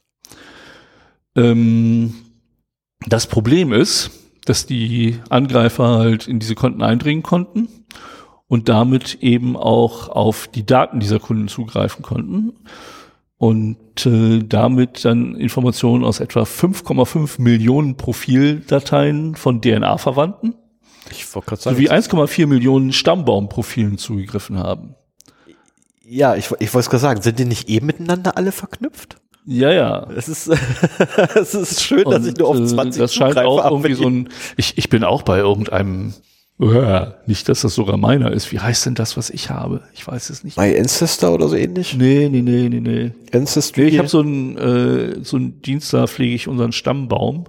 Ähm, 1.35 2.13
das 3.07 3.25
Problem 3.25 3.73
ist, 3.73 4.11
dass 4.45 4.67
die 4.67 5.19
Angreifer 5.29 5.97
halt 5.97 6.27
in 6.27 6.37
diese 6.37 6.53
Konten 6.53 6.83
eindringen 6.83 7.23
konnten 7.23 7.67
und 8.47 8.69
damit 8.69 9.15
eben 9.21 9.57
auch 9.57 10.09
auf 10.09 10.47
die 10.47 10.65
Daten 10.65 10.99
dieser 10.99 11.19
Kunden 11.19 11.47
zugreifen 11.47 12.03
konnten 12.03 12.53
und 13.37 14.05
äh, 14.05 14.39
damit 14.43 15.03
dann 15.05 15.35
Informationen 15.35 16.03
aus 16.03 16.19
etwa 16.19 16.43
5,5 16.43 17.41
Millionen 17.41 17.97
Profildateien 17.97 19.35
von 19.35 19.61
DNA-Verwandten 19.61 20.55
sowie 21.11 21.89
1,4 21.89 22.47
Millionen 22.47 22.93
Stammbaumprofilen 22.93 23.97
zugegriffen 23.97 24.57
haben. 24.57 24.95
Ja, 26.07 26.35
ich, 26.35 26.45
ich 26.59 26.73
wollte 26.73 26.85
es 26.85 26.89
gerade 26.89 27.01
sagen, 27.01 27.21
sind 27.21 27.39
die 27.39 27.45
nicht 27.45 27.67
eben 27.67 27.87
miteinander 27.87 28.37
alle 28.37 28.51
verknüpft? 28.51 29.17
Ja, 29.45 29.71
ja. 29.71 30.07
Es 30.15 30.27
ist, 30.27 30.47
es 31.35 31.53
ist 31.53 31.83
schön, 31.83 32.03
dass 32.05 32.25
ich 32.25 32.37
nur 32.37 32.49
auf 32.49 32.57
20 32.57 32.99
äh, 32.99 33.03
Das 33.03 33.13
scheint 33.13 33.37
auch 33.37 33.63
irgendwie 33.63 33.93
so 33.93 34.07
ein, 34.07 34.29
ich, 34.57 34.77
ich 34.77 34.89
bin 34.89 35.03
auch 35.03 35.23
bei 35.23 35.37
irgendeinem 35.39 36.13
ja, 36.57 37.15
nicht, 37.25 37.49
dass 37.49 37.61
das 37.61 37.75
sogar 37.75 37.97
meiner 37.97 38.31
ist. 38.31 38.51
Wie 38.51 38.59
heißt 38.59 38.85
denn 38.85 38.95
das, 38.95 39.17
was 39.17 39.29
ich 39.29 39.49
habe? 39.49 39.81
Ich 39.93 40.07
weiß 40.07 40.29
es 40.29 40.43
nicht. 40.43 40.57
My 40.57 40.77
Ancestor 40.77 41.33
oder 41.33 41.49
so 41.49 41.55
ähnlich? 41.55 41.95
Nee, 41.97 42.29
nee, 42.31 42.41
nee, 42.41 42.69
nee, 42.69 42.79
nee. 42.79 43.11
Ancestry? 43.33 43.83
Nee, 43.83 43.87
ich 43.89 43.97
habe 43.97 44.07
so 44.07 44.21
einen 44.21 44.57
äh, 44.57 45.23
so 45.23 45.35
einen 45.35 45.61
Dienst, 45.61 45.93
da 45.93 46.07
pflege 46.07 46.33
ich 46.33 46.47
unseren 46.47 46.71
Stammbaum. 46.71 47.45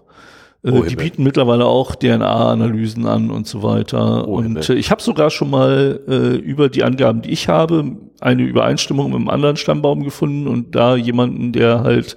Äh, 0.65 0.71
oh, 0.73 0.83
die 0.83 0.97
bieten 0.97 1.23
mittlerweile 1.23 1.67
auch 1.67 1.95
DNA-Analysen 1.95 3.07
an 3.07 3.31
und 3.31 3.47
so 3.47 3.63
weiter. 3.63 4.27
Oh, 4.27 4.39
und 4.39 4.69
äh, 4.69 4.75
ich 4.75 4.91
habe 4.91 5.01
sogar 5.01 5.31
schon 5.31 5.51
mal 5.51 6.01
äh, 6.09 6.37
über 6.37 6.69
die 6.69 6.83
Angaben, 6.83 7.23
die 7.23 7.31
ich 7.31 7.49
habe, 7.49 7.97
eine 8.21 8.43
Übereinstimmung 8.43 9.11
mit 9.11 9.17
einem 9.17 9.29
anderen 9.29 9.57
Stammbaum 9.57 10.03
gefunden 10.03 10.49
und 10.49 10.75
da 10.75 10.97
jemanden, 10.97 11.53
der 11.53 11.85
halt 11.85 12.17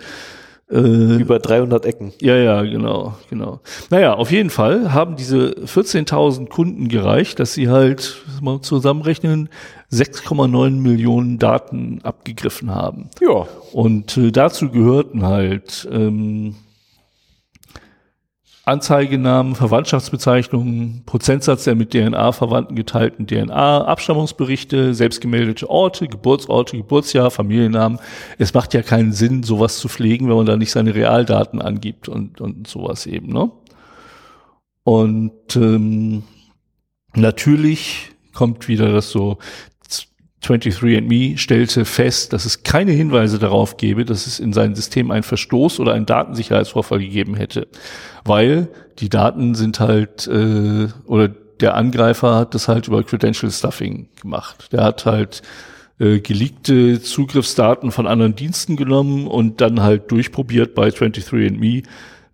äh, 0.71 1.15
Über 1.17 1.39
300 1.39 1.85
Ecken. 1.85 2.13
Ja, 2.21 2.35
ja, 2.35 2.61
genau, 2.61 3.15
genau. 3.29 3.59
Naja, 3.89 4.13
auf 4.13 4.31
jeden 4.31 4.49
Fall 4.49 4.93
haben 4.93 5.15
diese 5.15 5.55
14.000 5.65 6.47
Kunden 6.47 6.89
gereicht, 6.89 7.39
dass 7.39 7.53
sie 7.53 7.69
halt, 7.69 8.21
mal 8.41 8.61
zusammenrechnen, 8.61 9.49
6,9 9.91 10.71
Millionen 10.71 11.39
Daten 11.39 12.01
abgegriffen 12.03 12.73
haben. 12.73 13.09
Ja. 13.19 13.47
Und 13.73 14.15
äh, 14.17 14.31
dazu 14.31 14.69
gehörten 14.69 15.25
halt 15.25 15.87
ähm, 15.91 16.55
Anzeigenamen, 18.69 19.55
Verwandtschaftsbezeichnungen, 19.55 21.01
Prozentsatz 21.05 21.63
der 21.63 21.75
mit 21.75 21.91
DNA 21.91 22.31
verwandten 22.31 22.75
geteilten 22.75 23.25
DNA, 23.25 23.85
Abstammungsberichte, 23.85 24.93
selbstgemeldete 24.93 25.69
Orte, 25.69 26.07
Geburtsorte, 26.07 26.77
Geburtsjahr, 26.77 27.31
Familiennamen. 27.31 27.99
Es 28.37 28.53
macht 28.53 28.73
ja 28.73 28.83
keinen 28.83 29.11
Sinn, 29.11 29.43
sowas 29.43 29.79
zu 29.79 29.89
pflegen, 29.89 30.29
wenn 30.29 30.35
man 30.35 30.45
da 30.45 30.55
nicht 30.55 30.71
seine 30.71 30.93
Realdaten 30.93 31.61
angibt 31.61 32.07
und, 32.07 32.39
und 32.41 32.67
sowas 32.67 33.05
eben, 33.05 33.33
ne? 33.33 33.51
Und 34.83 35.55
ähm, 35.55 36.23
natürlich 37.15 38.11
kommt 38.33 38.67
wieder 38.67 38.91
das 38.91 39.09
so 39.09 39.37
23andMe 40.43 41.37
stellte 41.37 41.85
fest, 41.85 42.33
dass 42.33 42.45
es 42.45 42.63
keine 42.63 42.91
Hinweise 42.91 43.39
darauf 43.39 43.77
gebe, 43.77 44.05
dass 44.05 44.25
es 44.25 44.39
in 44.39 44.53
seinem 44.53 44.75
System 44.75 45.11
einen 45.11 45.23
Verstoß 45.23 45.79
oder 45.79 45.93
einen 45.93 46.05
Datensicherheitsvorfall 46.05 46.99
gegeben 46.99 47.35
hätte, 47.35 47.67
weil 48.23 48.69
die 48.99 49.09
Daten 49.09 49.55
sind 49.55 49.79
halt 49.79 50.27
äh, 50.27 50.87
oder 51.05 51.29
der 51.59 51.75
Angreifer 51.75 52.35
hat 52.35 52.55
das 52.55 52.67
halt 52.67 52.87
über 52.87 53.03
Credential 53.03 53.51
Stuffing 53.51 54.07
gemacht. 54.21 54.71
Der 54.71 54.83
hat 54.83 55.05
halt 55.05 55.41
äh, 55.99 56.19
geleakte 56.19 57.01
Zugriffsdaten 57.01 57.91
von 57.91 58.07
anderen 58.07 58.35
Diensten 58.35 58.77
genommen 58.77 59.27
und 59.27 59.59
dann 59.59 59.81
halt 59.81 60.09
durchprobiert 60.11 60.73
bei 60.73 60.87
23andMe 60.87 61.83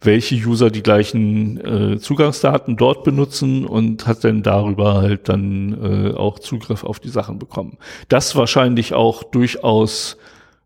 welche 0.02 0.36
User 0.36 0.70
die 0.70 0.84
gleichen 0.84 1.94
äh, 1.94 2.00
Zugangsdaten 2.00 2.78
dort 2.78 3.04
benutzen 3.04 3.66
und 3.66 4.08
hat 4.08 4.24
dann 4.24 4.44
darüber 4.44 4.96
halt 4.96 5.30
dann 5.30 6.12
äh, 6.12 6.14
auch 6.14 6.40
Zugriff 6.40 6.84
auf 6.84 7.00
die 7.00 7.10
Sachen 7.10 7.40
bekommen. 7.40 7.78
Das 8.10 8.36
wahrscheinlich 8.36 8.94
auch 8.94 9.24
durchaus 9.24 10.18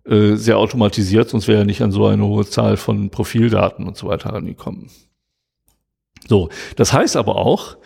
äh, 0.05 0.35
sehr 0.35 0.57
automatisiert, 0.57 1.29
sonst 1.29 1.47
wäre 1.47 1.59
er 1.59 1.65
nicht 1.65 1.81
an 1.81 1.91
so 1.91 2.05
eine 2.07 2.25
hohe 2.25 2.45
Zahl 2.45 2.77
von 2.77 3.09
Profildaten 3.09 3.87
und 3.87 3.95
so 3.97 4.07
weiter 4.07 4.31
rangekommen. 4.31 4.89
So, 6.27 6.49
das 6.75 6.93
heißt 6.93 7.15
aber 7.15 7.37
auch, 7.37 7.77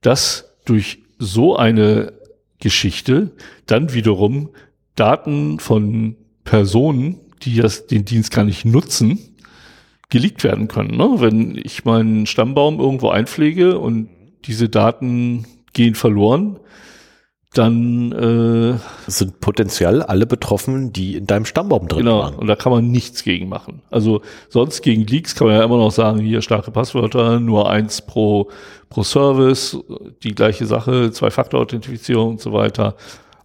dass 0.00 0.56
durch 0.64 1.00
so 1.18 1.56
eine 1.56 2.12
Geschichte 2.58 3.32
dann 3.66 3.92
wiederum 3.92 4.50
Daten 4.94 5.58
von 5.58 6.16
Personen, 6.44 7.20
die 7.42 7.56
das, 7.56 7.86
den 7.86 8.04
Dienst 8.04 8.32
gar 8.32 8.44
nicht 8.44 8.64
nutzen, 8.64 9.31
geleakt 10.12 10.44
werden 10.44 10.68
können. 10.68 10.96
Ne? 10.96 11.08
Wenn 11.16 11.56
ich 11.56 11.86
meinen 11.86 12.26
Stammbaum 12.26 12.78
irgendwo 12.78 13.08
einpflege 13.08 13.78
und 13.78 14.10
diese 14.44 14.68
Daten 14.68 15.46
gehen 15.72 15.94
verloren, 15.94 16.58
dann 17.54 18.12
äh, 18.12 19.10
sind 19.10 19.40
potenziell 19.40 20.02
alle 20.02 20.26
betroffen, 20.26 20.92
die 20.92 21.16
in 21.16 21.26
deinem 21.26 21.46
Stammbaum 21.46 21.88
drin 21.88 22.00
genau, 22.00 22.20
waren. 22.20 22.34
Und 22.34 22.46
da 22.46 22.56
kann 22.56 22.72
man 22.72 22.90
nichts 22.90 23.24
gegen 23.24 23.48
machen. 23.48 23.80
Also 23.90 24.20
sonst 24.50 24.82
gegen 24.82 25.06
Leaks 25.06 25.34
kann 25.34 25.46
man 25.46 25.56
ja 25.56 25.64
immer 25.64 25.78
noch 25.78 25.92
sagen, 25.92 26.20
hier 26.20 26.42
starke 26.42 26.70
Passwörter, 26.70 27.40
nur 27.40 27.70
eins 27.70 28.02
pro 28.02 28.50
pro 28.90 29.02
Service, 29.02 29.78
die 30.22 30.34
gleiche 30.34 30.66
Sache, 30.66 31.10
Zwei-Faktor-Authentifizierung 31.10 32.32
und 32.32 32.40
so 32.40 32.52
weiter. 32.52 32.96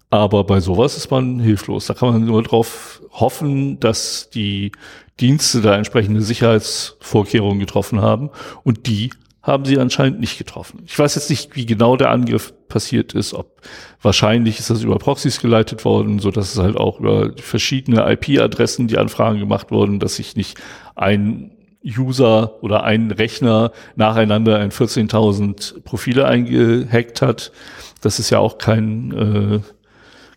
Aber 0.10 0.44
bei 0.46 0.60
sowas 0.62 0.96
ist 0.96 1.12
man 1.12 1.40
hilflos. 1.40 1.88
Da 1.88 1.94
kann 1.94 2.14
man 2.14 2.26
nur 2.26 2.42
darauf 2.44 3.02
hoffen, 3.12 3.80
dass 3.80 4.30
die 4.30 4.72
Dienste 5.20 5.62
da 5.62 5.76
entsprechende 5.76 6.22
Sicherheitsvorkehrungen 6.22 7.60
getroffen 7.60 8.02
haben 8.02 8.30
und 8.64 8.88
die 8.88 9.10
haben 9.42 9.66
sie 9.66 9.80
anscheinend 9.80 10.20
nicht 10.20 10.38
getroffen. 10.38 10.84
Ich 10.86 11.00
weiß 11.00 11.16
jetzt 11.16 11.30
nicht, 11.30 11.56
wie 11.56 11.66
genau 11.66 11.96
der 11.96 12.12
Angriff 12.12 12.54
passiert 12.68 13.14
ist, 13.14 13.34
ob 13.34 13.62
wahrscheinlich 14.02 14.60
ist 14.60 14.70
das 14.70 14.84
über 14.84 15.00
Proxys 15.00 15.42
geleitet 15.42 15.86
worden, 15.86 16.20
so 16.20 16.32
dass 16.32 16.54
es 16.54 16.60
halt 16.60 16.76
auch 16.76 17.00
über 17.00 17.32
verschiedene 17.38 18.12
IP-Adressen 18.12 18.88
die 18.88 18.98
Anfragen 18.98 19.40
gemacht 19.40 19.72
wurden, 19.72 20.00
dass 20.00 20.18
sich 20.18 20.36
nicht 20.36 20.58
ein 20.96 21.52
User 21.86 22.62
oder 22.62 22.84
ein 22.84 23.12
Rechner 23.12 23.72
nacheinander 23.96 24.62
in 24.62 24.72
14.000 24.72 25.82
Profile 25.84 26.26
eingehackt 26.26 27.22
hat. 27.22 27.54
Das 28.02 28.20
ist 28.20 28.30
ja 28.30 28.40
auch 28.40 28.58
kein, 28.58 29.12
äh, 29.14 29.60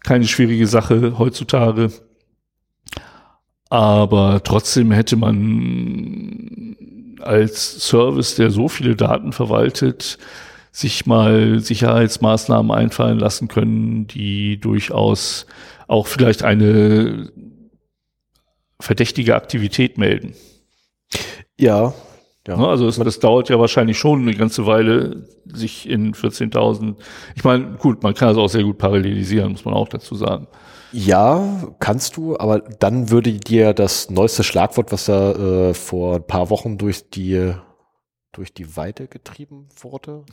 keine 0.05 0.27
schwierige 0.27 0.67
Sache 0.67 1.19
heutzutage. 1.19 1.91
Aber 3.69 4.43
trotzdem 4.43 4.91
hätte 4.91 5.17
man 5.17 6.77
als 7.21 7.87
Service, 7.87 8.35
der 8.35 8.51
so 8.51 8.69
viele 8.69 8.97
Daten 8.97 9.33
verwaltet, 9.33 10.19
sich 10.73 11.07
mal 11.07 11.61
Sicherheitsmaßnahmen 11.61 12.71
einfallen 12.71 13.19
lassen 13.19 13.49
können, 13.49 14.07
die 14.07 14.59
durchaus 14.59 15.47
auch 15.89 16.07
vielleicht 16.07 16.43
eine 16.43 17.31
verdächtige 18.81 19.35
Aktivität 19.37 19.99
melden. 19.99 20.35
Ja. 21.59 21.93
Ja. 22.51 22.57
Ne, 22.57 22.67
also 22.67 22.89
es, 22.89 22.99
das 22.99 23.21
dauert 23.21 23.49
ja 23.49 23.61
wahrscheinlich 23.61 23.97
schon 23.97 24.23
eine 24.23 24.35
ganze 24.35 24.67
Weile, 24.67 25.25
sich 25.47 25.89
in 25.89 26.15
14.000. 26.15 26.97
Ich 27.37 27.45
meine, 27.45 27.77
gut, 27.79 28.03
man 28.03 28.15
kann 28.15 28.29
das 28.29 28.37
auch 28.37 28.49
sehr 28.49 28.65
gut 28.65 28.79
parallelisieren, 28.79 29.53
muss 29.53 29.65
man 29.65 29.75
auch 29.75 29.89
dazu 29.89 30.17
sagen. 30.17 30.49
Ja, 30.93 31.69
kannst 31.79 32.17
du, 32.17 32.37
aber 32.37 32.59
dann 32.59 33.11
würde 33.11 33.33
dir 33.33 33.73
das 33.73 34.11
neueste 34.11 34.43
Schlagwort, 34.43 34.91
was 34.91 35.05
da 35.05 35.69
äh, 35.69 35.75
vor 35.75 36.17
ein 36.17 36.27
paar 36.27 36.51
Wochen 36.51 36.77
durch 36.77 37.09
die 37.11 37.55
durch 38.33 38.55
die 38.55 38.77
Weide 38.77 39.09
getrieben 39.09 39.69
wurde. 39.81 40.25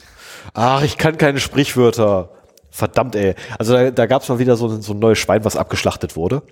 Ach, 0.54 0.84
ich 0.84 0.98
kann 0.98 1.18
keine 1.18 1.40
Sprichwörter. 1.40 2.30
Verdammt, 2.70 3.16
ey. 3.16 3.34
Also 3.58 3.74
da, 3.74 3.90
da 3.90 4.06
gab 4.06 4.22
es 4.22 4.30
mal 4.30 4.38
wieder 4.38 4.56
so, 4.56 4.70
so 4.70 4.94
ein 4.94 5.00
neues 5.00 5.18
Schwein, 5.18 5.44
was 5.46 5.56
abgeschlachtet 5.56 6.16
wurde. 6.16 6.44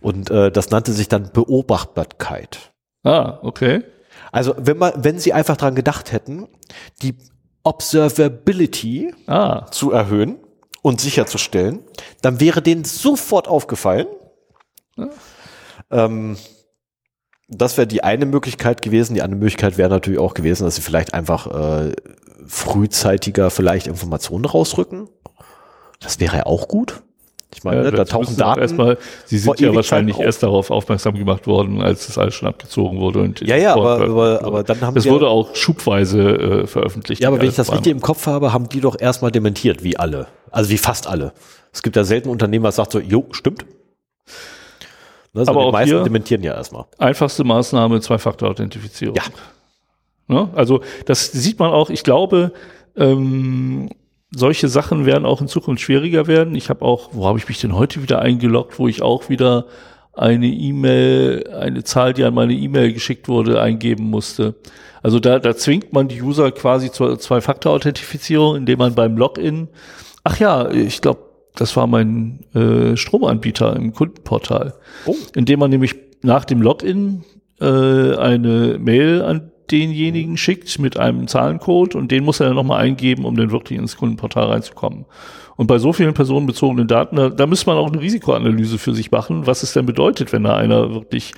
Und 0.00 0.30
äh, 0.30 0.50
das 0.50 0.70
nannte 0.70 0.92
sich 0.92 1.08
dann 1.08 1.30
Beobachtbarkeit. 1.32 2.72
Ah, 3.04 3.38
okay. 3.42 3.84
Also 4.32 4.54
wenn 4.58 4.78
man, 4.78 4.92
wenn 4.96 5.18
sie 5.18 5.32
einfach 5.32 5.56
dran 5.56 5.74
gedacht 5.74 6.12
hätten, 6.12 6.48
die 7.02 7.16
Observability 7.62 9.14
ah. 9.26 9.66
zu 9.70 9.92
erhöhen, 9.92 10.38
und 10.82 11.00
sicherzustellen, 11.00 11.80
dann 12.22 12.40
wäre 12.40 12.62
denen 12.62 12.84
sofort 12.84 13.48
aufgefallen. 13.48 14.06
Ja. 14.96 15.08
Ähm, 15.90 16.36
das 17.48 17.76
wäre 17.76 17.86
die 17.86 18.04
eine 18.04 18.26
Möglichkeit 18.26 18.82
gewesen. 18.82 19.14
Die 19.14 19.22
andere 19.22 19.38
Möglichkeit 19.38 19.78
wäre 19.78 19.88
natürlich 19.88 20.18
auch 20.18 20.34
gewesen, 20.34 20.64
dass 20.64 20.76
sie 20.76 20.82
vielleicht 20.82 21.14
einfach 21.14 21.46
äh, 21.46 21.94
frühzeitiger 22.46 23.50
vielleicht 23.50 23.86
Informationen 23.86 24.44
rausrücken. 24.44 25.08
Das 26.00 26.20
wäre 26.20 26.38
ja 26.38 26.46
auch 26.46 26.68
gut. 26.68 27.02
Ich 27.54 27.64
meine, 27.64 27.84
ja, 27.84 27.90
da 27.90 28.04
tauchen 28.04 28.36
Daten. 28.36 28.60
Erstmal, 28.60 28.98
Sie 29.24 29.38
sind 29.38 29.58
ja 29.60 29.74
wahrscheinlich 29.74 30.16
auf. 30.16 30.22
erst 30.22 30.42
darauf 30.42 30.70
aufmerksam 30.70 31.14
gemacht 31.14 31.46
worden, 31.46 31.80
als 31.80 32.06
das 32.06 32.18
alles 32.18 32.34
schon 32.34 32.46
abgezogen 32.46 33.00
wurde. 33.00 33.20
Und 33.20 33.40
ja, 33.40 33.56
ja, 33.56 33.74
aber, 33.74 34.00
aber, 34.02 34.44
aber 34.44 34.62
dann 34.62 34.80
haben 34.82 34.96
Es 34.96 35.08
wurde 35.08 35.28
auch 35.28 35.56
schubweise 35.56 36.20
äh, 36.20 36.66
veröffentlicht. 36.66 37.22
Ja, 37.22 37.28
aber 37.28 37.40
wenn 37.40 37.48
ich 37.48 37.56
das 37.56 37.72
richtig 37.72 37.92
im 37.92 38.00
Kopf 38.00 38.26
habe, 38.26 38.52
haben 38.52 38.68
die 38.68 38.80
doch 38.80 39.00
erstmal 39.00 39.30
dementiert, 39.30 39.82
wie 39.82 39.96
alle. 39.96 40.26
Also 40.50 40.70
wie 40.70 40.78
fast 40.78 41.06
alle. 41.06 41.32
Es 41.72 41.82
gibt 41.82 41.96
ja 41.96 42.04
selten 42.04 42.28
Unternehmen, 42.28 42.64
was 42.64 42.76
sagt 42.76 42.92
so, 42.92 43.00
jo, 43.00 43.26
stimmt. 43.32 43.64
Ne, 45.32 45.44
so 45.44 45.50
aber 45.50 45.66
die 45.66 45.72
meisten 45.72 46.04
dementieren 46.04 46.42
ja 46.42 46.54
erstmal. 46.54 46.84
Einfachste 46.98 47.44
Maßnahme, 47.44 48.00
Zwei-Faktor-Authentifizierung. 48.00 49.16
Ja. 49.16 49.22
Ne? 50.28 50.50
Also 50.54 50.82
das 51.06 51.32
sieht 51.32 51.58
man 51.58 51.70
auch, 51.70 51.90
ich 51.90 52.02
glaube, 52.02 52.52
ähm, 52.96 53.88
solche 54.30 54.68
Sachen 54.68 55.06
werden 55.06 55.24
auch 55.24 55.40
in 55.40 55.48
Zukunft 55.48 55.82
schwieriger 55.82 56.26
werden. 56.26 56.54
Ich 56.54 56.68
habe 56.68 56.84
auch, 56.84 57.10
wo 57.12 57.26
habe 57.26 57.38
ich 57.38 57.48
mich 57.48 57.60
denn 57.60 57.74
heute 57.74 58.02
wieder 58.02 58.20
eingeloggt, 58.20 58.78
wo 58.78 58.88
ich 58.88 59.02
auch 59.02 59.28
wieder 59.28 59.66
eine 60.12 60.46
E-Mail, 60.46 61.48
eine 61.48 61.84
Zahl, 61.84 62.12
die 62.12 62.24
an 62.24 62.34
meine 62.34 62.52
E-Mail 62.52 62.92
geschickt 62.92 63.28
wurde, 63.28 63.60
eingeben 63.62 64.04
musste. 64.04 64.56
Also 65.02 65.20
da, 65.20 65.38
da 65.38 65.56
zwingt 65.56 65.92
man 65.92 66.08
die 66.08 66.20
User 66.20 66.50
quasi 66.50 66.90
zur 66.90 67.18
Zwei-Faktor-Authentifizierung, 67.18 68.56
indem 68.56 68.80
man 68.80 68.94
beim 68.94 69.16
Login, 69.16 69.68
ach 70.24 70.38
ja, 70.38 70.70
ich 70.70 71.00
glaube, 71.00 71.20
das 71.54 71.76
war 71.76 71.86
mein 71.86 72.40
äh, 72.54 72.96
Stromanbieter 72.96 73.76
im 73.76 73.92
Kundenportal, 73.92 74.74
oh. 75.06 75.16
indem 75.34 75.60
man 75.60 75.70
nämlich 75.70 75.94
nach 76.22 76.44
dem 76.44 76.62
Login 76.62 77.24
äh, 77.60 78.14
eine 78.16 78.78
Mail 78.78 79.22
an 79.22 79.52
denjenigen 79.70 80.36
schickt 80.36 80.78
mit 80.78 80.98
einem 80.98 81.28
Zahlencode 81.28 81.94
und 81.94 82.10
den 82.10 82.24
muss 82.24 82.40
er 82.40 82.46
dann 82.46 82.56
nochmal 82.56 82.82
eingeben, 82.82 83.24
um 83.24 83.36
dann 83.36 83.50
wirklich 83.50 83.78
ins 83.78 83.96
Kundenportal 83.96 84.46
reinzukommen. 84.46 85.04
Und 85.56 85.66
bei 85.66 85.78
so 85.78 85.92
vielen 85.92 86.14
personenbezogenen 86.14 86.86
Daten, 86.86 87.16
da, 87.16 87.30
da 87.30 87.46
müsste 87.46 87.66
man 87.66 87.78
auch 87.78 87.90
eine 87.90 88.00
Risikoanalyse 88.00 88.78
für 88.78 88.94
sich 88.94 89.10
machen, 89.10 89.46
was 89.46 89.62
es 89.62 89.72
denn 89.72 89.86
bedeutet, 89.86 90.32
wenn 90.32 90.44
da 90.44 90.56
einer 90.56 90.94
wirklich 90.94 91.32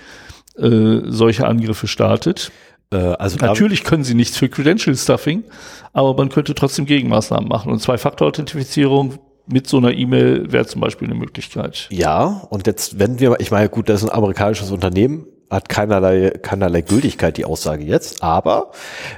äh, 0.58 1.00
solche 1.06 1.46
Angriffe 1.46 1.86
startet. 1.86 2.52
Äh, 2.92 2.96
also 2.96 3.38
Natürlich 3.38 3.82
können 3.82 4.04
sie 4.04 4.14
nichts 4.14 4.36
für 4.36 4.48
Credential 4.48 4.94
Stuffing, 4.94 5.44
aber 5.92 6.14
man 6.14 6.28
könnte 6.28 6.54
trotzdem 6.54 6.86
Gegenmaßnahmen 6.86 7.48
machen. 7.48 7.72
Und 7.72 7.80
Zwei-Faktor-Authentifizierung 7.80 9.18
mit 9.46 9.66
so 9.66 9.78
einer 9.78 9.92
E-Mail 9.92 10.52
wäre 10.52 10.66
zum 10.66 10.80
Beispiel 10.80 11.08
eine 11.08 11.18
Möglichkeit. 11.18 11.88
Ja, 11.90 12.46
und 12.50 12.66
jetzt, 12.66 12.98
wenn 12.98 13.20
wir, 13.20 13.36
ich 13.40 13.50
meine, 13.50 13.68
gut, 13.68 13.88
das 13.88 14.02
ist 14.02 14.10
ein 14.10 14.14
amerikanisches 14.14 14.70
Unternehmen, 14.70 15.26
hat 15.50 15.68
keinerlei, 15.68 16.30
keinerlei 16.30 16.80
Gültigkeit 16.82 17.36
die 17.36 17.44
Aussage 17.44 17.84
jetzt. 17.84 18.22
Aber 18.22 18.70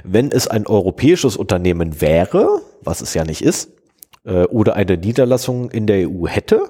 wenn 0.03 0.31
es 0.31 0.47
ein 0.47 0.67
europäisches 0.67 1.37
Unternehmen 1.37 2.01
wäre, 2.01 2.61
was 2.81 3.01
es 3.01 3.13
ja 3.13 3.23
nicht 3.23 3.41
ist, 3.41 3.69
äh, 4.25 4.43
oder 4.45 4.75
eine 4.75 4.97
Niederlassung 4.97 5.69
in 5.71 5.87
der 5.87 6.09
EU 6.09 6.27
hätte, 6.27 6.63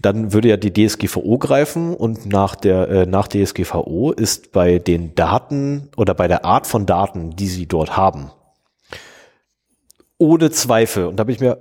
dann 0.00 0.32
würde 0.32 0.48
ja 0.48 0.56
die 0.56 0.72
DSGVO 0.72 1.38
greifen 1.38 1.94
und 1.94 2.26
nach 2.26 2.54
der 2.54 2.88
äh, 2.88 3.06
nach 3.06 3.26
DSGVO 3.26 4.12
ist 4.12 4.52
bei 4.52 4.78
den 4.78 5.14
Daten 5.14 5.90
oder 5.96 6.14
bei 6.14 6.28
der 6.28 6.44
Art 6.44 6.66
von 6.66 6.86
Daten, 6.86 7.34
die 7.34 7.48
sie 7.48 7.66
dort 7.66 7.96
haben, 7.96 8.30
ohne 10.18 10.50
Zweifel, 10.50 11.06
und 11.06 11.16
da 11.16 11.24
bin 11.24 11.34
ich 11.34 11.40
mir 11.40 11.58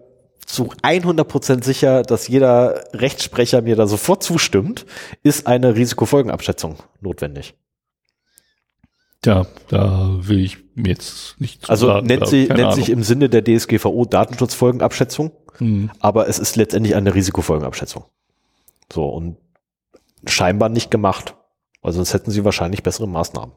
zu 0.47 0.71
100% 0.81 1.63
sicher, 1.63 2.01
dass 2.01 2.27
jeder 2.27 2.85
Rechtssprecher 2.93 3.61
mir 3.61 3.75
da 3.75 3.85
sofort 3.85 4.23
zustimmt, 4.23 4.85
ist 5.21 5.45
eine 5.45 5.75
Risikofolgenabschätzung 5.75 6.77
notwendig. 7.01 7.53
Ja, 9.25 9.45
da 9.67 10.15
will 10.21 10.39
ich 10.39 10.57
mir 10.73 10.89
jetzt 10.89 11.39
nicht 11.39 11.69
Also 11.69 11.87
sagen, 11.87 12.07
nennt, 12.07 12.27
sie, 12.27 12.47
nennt 12.47 12.73
sich 12.73 12.89
im 12.89 13.03
Sinne 13.03 13.29
der 13.29 13.43
DSGVO 13.43 14.05
Datenschutzfolgenabschätzung, 14.05 15.31
hm. 15.57 15.91
aber 15.99 16.29
es 16.29 16.39
ist 16.39 16.55
letztendlich 16.55 16.95
eine 16.95 17.13
Risikofolgenabschätzung. 17.13 18.05
So, 18.91 19.05
und 19.05 19.37
scheinbar 20.25 20.69
nicht 20.69 20.89
gemacht. 20.91 21.35
Also 21.81 21.97
sonst 21.97 22.13
hätten 22.13 22.31
sie 22.31 22.45
wahrscheinlich 22.45 22.83
bessere 22.83 23.07
Maßnahmen. 23.07 23.53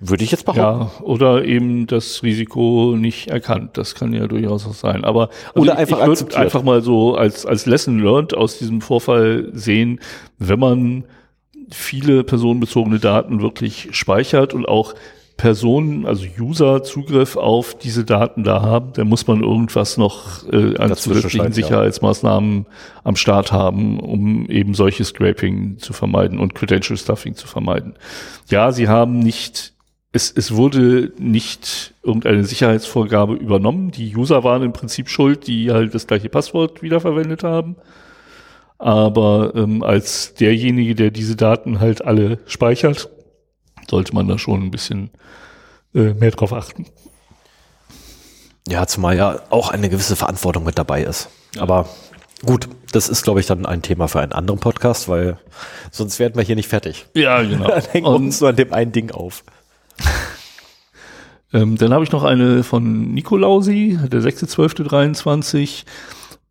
Würde 0.00 0.24
ich 0.24 0.30
jetzt 0.30 0.44
behaupten. 0.44 0.60
Ja, 0.60 1.04
oder 1.04 1.44
eben 1.44 1.86
das 1.86 2.22
Risiko 2.22 2.94
nicht 2.96 3.28
erkannt. 3.28 3.76
Das 3.78 3.94
kann 3.94 4.12
ja 4.12 4.26
durchaus 4.26 4.66
auch 4.66 4.74
sein. 4.74 5.04
Aber 5.04 5.30
also 5.54 5.60
oder 5.60 5.76
einfach 5.76 6.00
ich 6.00 6.20
würde 6.20 6.36
einfach 6.36 6.62
mal 6.62 6.82
so 6.82 7.14
als, 7.14 7.46
als 7.46 7.66
Lesson 7.66 7.98
learned 7.98 8.34
aus 8.34 8.58
diesem 8.58 8.80
Vorfall 8.80 9.48
sehen, 9.52 10.00
wenn 10.38 10.58
man 10.58 11.04
viele 11.70 12.24
personenbezogene 12.24 12.98
Daten 12.98 13.40
wirklich 13.40 13.88
speichert 13.92 14.54
und 14.54 14.66
auch 14.68 14.94
Personen, 15.36 16.06
also 16.06 16.24
User 16.40 16.82
Zugriff 16.82 17.36
auf 17.36 17.76
diese 17.76 18.04
Daten 18.04 18.42
da 18.42 18.62
haben, 18.62 18.94
dann 18.94 19.06
muss 19.06 19.26
man 19.26 19.42
irgendwas 19.42 19.98
noch 19.98 20.50
äh, 20.50 20.76
an 20.78 20.94
zusätzlichen 20.94 21.52
Sicherheitsmaßnahmen 21.52 22.64
ja. 22.64 23.00
am 23.04 23.16
Start 23.16 23.52
haben, 23.52 24.00
um 24.00 24.48
eben 24.48 24.72
solche 24.72 25.04
Scraping 25.04 25.78
zu 25.78 25.92
vermeiden 25.92 26.38
und 26.38 26.54
Credential 26.54 26.96
Stuffing 26.96 27.34
zu 27.34 27.46
vermeiden. 27.46 27.94
Ja, 28.48 28.72
sie 28.72 28.88
haben 28.88 29.18
nicht 29.18 29.75
es, 30.16 30.32
es 30.34 30.54
wurde 30.54 31.12
nicht 31.18 31.94
irgendeine 32.02 32.44
Sicherheitsvorgabe 32.44 33.34
übernommen. 33.34 33.90
Die 33.90 34.16
User 34.16 34.42
waren 34.42 34.62
im 34.62 34.72
Prinzip 34.72 35.08
schuld, 35.08 35.46
die 35.46 35.70
halt 35.70 35.94
das 35.94 36.06
gleiche 36.06 36.28
Passwort 36.28 36.82
wiederverwendet 36.82 37.44
haben. 37.44 37.76
Aber 38.78 39.52
ähm, 39.54 39.82
als 39.82 40.34
derjenige, 40.34 40.94
der 40.94 41.10
diese 41.10 41.36
Daten 41.36 41.80
halt 41.80 42.04
alle 42.04 42.38
speichert, 42.46 43.10
sollte 43.88 44.14
man 44.14 44.26
da 44.26 44.38
schon 44.38 44.62
ein 44.62 44.70
bisschen 44.70 45.10
äh, 45.94 46.14
mehr 46.14 46.30
drauf 46.30 46.52
achten. 46.52 46.86
Ja, 48.68 48.86
zumal 48.86 49.16
ja 49.16 49.40
auch 49.50 49.70
eine 49.70 49.88
gewisse 49.88 50.16
Verantwortung 50.16 50.64
mit 50.64 50.76
dabei 50.76 51.02
ist. 51.02 51.28
Aber 51.58 51.88
gut, 52.44 52.68
das 52.92 53.08
ist, 53.08 53.22
glaube 53.22 53.40
ich, 53.40 53.46
dann 53.46 53.64
ein 53.64 53.82
Thema 53.82 54.08
für 54.08 54.20
einen 54.20 54.32
anderen 54.32 54.60
Podcast, 54.60 55.08
weil 55.08 55.38
sonst 55.90 56.18
werden 56.18 56.34
wir 56.34 56.42
hier 56.42 56.56
nicht 56.56 56.68
fertig. 56.68 57.06
Ja, 57.14 57.42
genau. 57.42 57.68
dann 57.68 57.84
hängen 57.84 58.06
wir 58.06 58.14
uns 58.14 58.40
nur 58.40 58.50
an 58.50 58.56
dem 58.56 58.72
einen 58.72 58.92
Ding 58.92 59.10
auf. 59.10 59.44
ähm, 61.52 61.76
dann 61.76 61.92
habe 61.92 62.04
ich 62.04 62.12
noch 62.12 62.24
eine 62.24 62.62
von 62.62 63.12
Nikolausi, 63.12 63.98
der 64.10 64.20
6.12.23. 64.20 65.84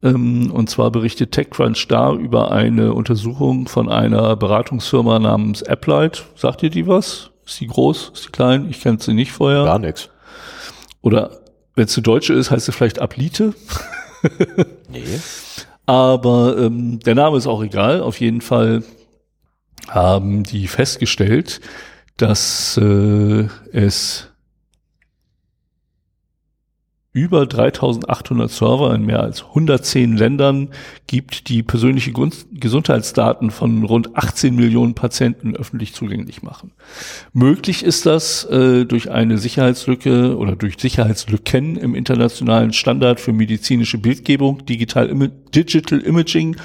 Ähm, 0.04 0.52
und 0.52 0.70
zwar 0.70 0.92
berichtet 0.92 1.32
TechCrunch 1.32 1.88
da 1.88 2.14
über 2.14 2.52
eine 2.52 2.94
Untersuchung 2.94 3.68
von 3.68 3.90
einer 3.90 4.36
Beratungsfirma 4.36 5.20
namens 5.20 5.64
Applied. 5.64 6.24
Sagt 6.36 6.64
ihr 6.64 6.70
die 6.70 6.88
was? 6.88 7.32
Ist 7.46 7.60
die 7.60 7.68
groß? 7.68 8.12
Ist 8.14 8.26
die 8.26 8.32
klein? 8.32 8.68
Ich 8.70 8.82
kenne 8.82 8.98
sie 9.00 9.14
nicht 9.14 9.32
vorher. 9.32 9.66
Gar 9.66 9.80
nichts. 9.80 10.10
Oder 11.02 11.40
wenn 11.76 11.86
es 11.86 11.96
eine 11.96 12.04
deutsche 12.04 12.34
ist, 12.34 12.52
heißt 12.52 12.66
sie 12.66 12.72
vielleicht 12.72 13.00
Ablite. 13.00 13.54
nee. 14.90 15.20
Aber 15.86 16.58
ähm, 16.58 17.00
der 17.00 17.16
Name 17.16 17.38
ist 17.38 17.48
auch 17.48 17.64
egal. 17.64 18.02
Auf 18.02 18.20
jeden 18.20 18.42
Fall 18.42 18.84
haben 19.88 20.44
die 20.44 20.68
festgestellt, 20.68 21.62
dass 22.18 22.78
äh, 22.78 23.48
es 23.72 24.30
über 27.16 27.46
3800 27.46 28.52
Server 28.52 28.94
in 28.94 29.06
mehr 29.06 29.22
als 29.22 29.42
110 29.42 30.18
Ländern 30.18 30.72
gibt, 31.08 31.48
die 31.48 31.64
persönliche 31.64 32.12
Gesundheitsdaten 32.52 33.52
von 33.52 33.86
rund 33.86 34.18
18 34.18 34.54
Millionen 34.54 34.96
Patienten 34.96 35.56
öffentlich 35.56 35.94
zugänglich 35.94 36.44
machen. 36.44 36.74
Möglich 37.32 37.86
ist 37.86 38.06
das 38.06 38.44
äh, 38.44 38.84
durch 38.84 39.12
eine 39.12 39.38
Sicherheitslücke 39.38 40.36
oder 40.36 40.58
durch 40.58 40.76
Sicherheitslücken 40.78 41.78
im 41.78 41.96
internationalen 41.96 42.74
Standard 42.74 43.22
für 43.22 43.32
medizinische 43.32 43.98
Bildgebung, 43.98 44.66
Digital, 44.66 45.08
Digital 45.56 46.00
Imaging 46.02 46.58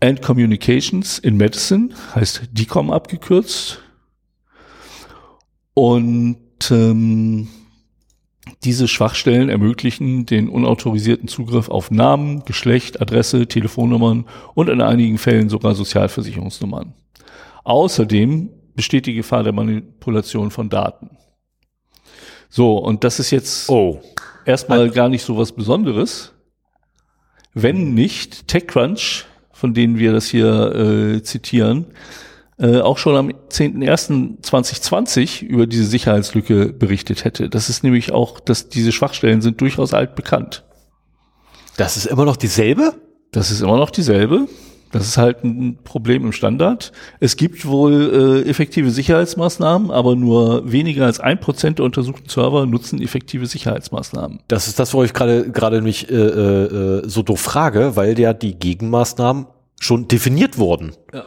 and 0.00 0.20
Communications 0.20 1.18
in 1.18 1.38
Medicine, 1.38 1.94
heißt 2.14 2.42
DICOM 2.52 2.90
abgekürzt. 2.90 3.81
Und 5.74 6.70
ähm, 6.70 7.48
diese 8.64 8.88
Schwachstellen 8.88 9.48
ermöglichen 9.48 10.26
den 10.26 10.48
unautorisierten 10.48 11.28
Zugriff 11.28 11.68
auf 11.68 11.90
Namen, 11.90 12.44
Geschlecht, 12.44 13.00
Adresse, 13.00 13.46
Telefonnummern 13.46 14.26
und 14.54 14.68
in 14.68 14.80
einigen 14.80 15.18
Fällen 15.18 15.48
sogar 15.48 15.74
Sozialversicherungsnummern. 15.74 16.94
Außerdem 17.64 18.50
besteht 18.74 19.06
die 19.06 19.14
Gefahr 19.14 19.44
der 19.44 19.52
Manipulation 19.52 20.50
von 20.50 20.68
Daten. 20.68 21.10
So, 22.48 22.76
und 22.78 23.04
das 23.04 23.18
ist 23.18 23.30
jetzt 23.30 23.68
oh. 23.70 24.00
erstmal 24.44 24.90
gar 24.90 25.08
nicht 25.08 25.22
so 25.22 25.38
was 25.38 25.52
Besonderes, 25.52 26.32
wenn 27.54 27.94
nicht 27.94 28.48
TechCrunch, 28.48 29.24
von 29.52 29.74
denen 29.74 29.98
wir 29.98 30.12
das 30.12 30.26
hier 30.26 30.74
äh, 30.74 31.22
zitieren, 31.22 31.86
äh, 32.58 32.80
auch 32.80 32.98
schon 32.98 33.16
am 33.16 33.28
10.01.2020 33.28 35.44
über 35.44 35.66
diese 35.66 35.84
Sicherheitslücke 35.84 36.72
berichtet 36.72 37.24
hätte. 37.24 37.48
Das 37.48 37.68
ist 37.68 37.82
nämlich 37.82 38.12
auch, 38.12 38.38
dass 38.40 38.68
diese 38.68 38.92
Schwachstellen 38.92 39.40
sind 39.40 39.60
durchaus 39.60 39.94
alt 39.94 40.14
bekannt. 40.14 40.64
Das 41.76 41.96
ist 41.96 42.06
immer 42.06 42.24
noch 42.24 42.36
dieselbe? 42.36 42.94
Das 43.32 43.50
ist 43.50 43.62
immer 43.62 43.76
noch 43.76 43.90
dieselbe. 43.90 44.46
Das 44.92 45.08
ist 45.08 45.16
halt 45.16 45.42
ein 45.42 45.78
Problem 45.82 46.26
im 46.26 46.32
Standard. 46.32 46.92
Es 47.18 47.36
gibt 47.36 47.66
wohl 47.66 48.42
äh, 48.44 48.48
effektive 48.48 48.90
Sicherheitsmaßnahmen, 48.90 49.90
aber 49.90 50.14
nur 50.14 50.70
weniger 50.70 51.06
als 51.06 51.18
ein 51.18 51.40
Prozent 51.40 51.78
der 51.78 51.86
untersuchten 51.86 52.28
Server 52.28 52.66
nutzen 52.66 53.00
effektive 53.00 53.46
Sicherheitsmaßnahmen. 53.46 54.40
Das 54.48 54.68
ist 54.68 54.78
das, 54.78 54.92
wo 54.92 55.02
ich 55.02 55.14
gerade 55.14 55.50
gerade 55.50 55.80
mich 55.80 56.10
äh, 56.10 56.14
äh, 56.14 57.08
so 57.08 57.22
doof 57.22 57.40
frage, 57.40 57.96
weil 57.96 58.18
ja 58.20 58.34
die 58.34 58.54
Gegenmaßnahmen 58.54 59.46
schon 59.80 60.08
definiert 60.08 60.58
wurden. 60.58 60.92
Ja. 61.12 61.24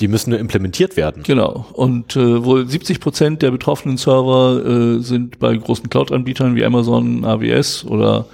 Die 0.00 0.08
müssen 0.08 0.30
nur 0.30 0.38
implementiert 0.38 0.96
werden. 0.96 1.22
Genau. 1.22 1.66
Und 1.74 2.16
äh, 2.16 2.44
wohl 2.44 2.68
70 2.68 2.98
Prozent 2.98 3.42
der 3.42 3.50
betroffenen 3.50 3.98
Server 3.98 4.64
äh, 4.64 5.02
sind 5.02 5.38
bei 5.38 5.54
großen 5.54 5.90
Cloud-Anbietern 5.90 6.56
wie 6.56 6.64
Amazon, 6.64 7.24
AWS 7.24 7.84
oder 7.84 8.26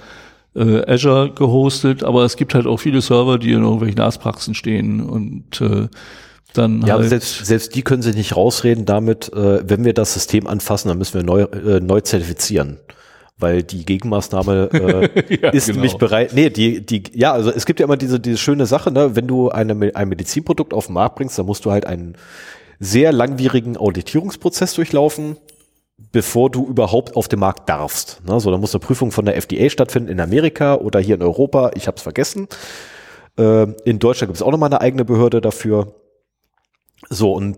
äh, 0.55 0.91
Azure 0.91 1.31
gehostet, 1.31 2.03
aber 2.03 2.23
es 2.23 2.37
gibt 2.37 2.53
halt 2.53 2.65
auch 2.65 2.77
viele 2.77 3.01
Server, 3.01 3.37
die 3.37 3.51
in 3.51 3.63
irgendwelchen 3.63 3.99
Arztpraxen 3.99 4.55
stehen 4.55 5.01
und 5.01 5.61
äh, 5.61 5.87
dann 6.53 6.81
ja, 6.81 6.95
halt 6.95 7.09
selbst, 7.09 7.45
selbst 7.45 7.75
die 7.75 7.83
können 7.83 8.01
sich 8.01 8.15
nicht 8.15 8.35
rausreden 8.35 8.85
damit, 8.85 9.31
äh, 9.33 9.69
wenn 9.69 9.85
wir 9.85 9.93
das 9.93 10.13
System 10.13 10.47
anfassen, 10.47 10.87
dann 10.87 10.97
müssen 10.97 11.13
wir 11.15 11.23
neu, 11.23 11.41
äh, 11.41 11.79
neu 11.79 12.01
zertifizieren. 12.01 12.79
Weil 13.39 13.63
die 13.63 13.85
Gegenmaßnahme 13.85 14.69
äh, 15.17 15.35
ja, 15.41 15.49
ist 15.49 15.67
genau. 15.67 15.77
nämlich 15.77 15.97
bereit. 15.97 16.33
Nee, 16.33 16.49
die, 16.49 16.85
die, 16.85 17.03
ja, 17.13 17.31
also 17.31 17.51
es 17.51 17.65
gibt 17.65 17.79
ja 17.79 17.85
immer 17.85 17.97
diese, 17.97 18.19
diese 18.19 18.37
schöne 18.37 18.65
Sache, 18.65 18.91
ne, 18.91 19.15
wenn 19.15 19.27
du 19.27 19.49
eine, 19.49 19.95
ein 19.95 20.09
Medizinprodukt 20.09 20.73
auf 20.73 20.87
den 20.87 20.93
Markt 20.93 21.15
bringst, 21.15 21.39
dann 21.39 21.45
musst 21.45 21.65
du 21.65 21.71
halt 21.71 21.85
einen 21.85 22.15
sehr 22.79 23.11
langwierigen 23.11 23.77
Auditierungsprozess 23.77 24.73
durchlaufen 24.73 25.37
bevor 26.11 26.49
du 26.49 26.65
überhaupt 26.65 27.15
auf 27.15 27.27
den 27.27 27.39
Markt 27.39 27.69
darfst. 27.69 28.21
Ne? 28.25 28.39
So, 28.39 28.51
da 28.51 28.57
muss 28.57 28.73
eine 28.73 28.79
Prüfung 28.79 29.11
von 29.11 29.25
der 29.25 29.35
FDA 29.35 29.69
stattfinden 29.69 30.09
in 30.09 30.19
Amerika 30.19 30.75
oder 30.75 30.99
hier 30.99 31.15
in 31.15 31.21
Europa. 31.21 31.71
Ich 31.75 31.87
habe 31.87 31.97
es 31.97 32.03
vergessen. 32.03 32.47
Äh, 33.37 33.67
in 33.83 33.99
Deutschland 33.99 34.29
gibt 34.29 34.37
es 34.37 34.41
auch 34.41 34.51
nochmal 34.51 34.69
eine 34.69 34.81
eigene 34.81 35.05
Behörde 35.05 35.41
dafür. 35.41 35.93
So, 37.09 37.33
und 37.33 37.57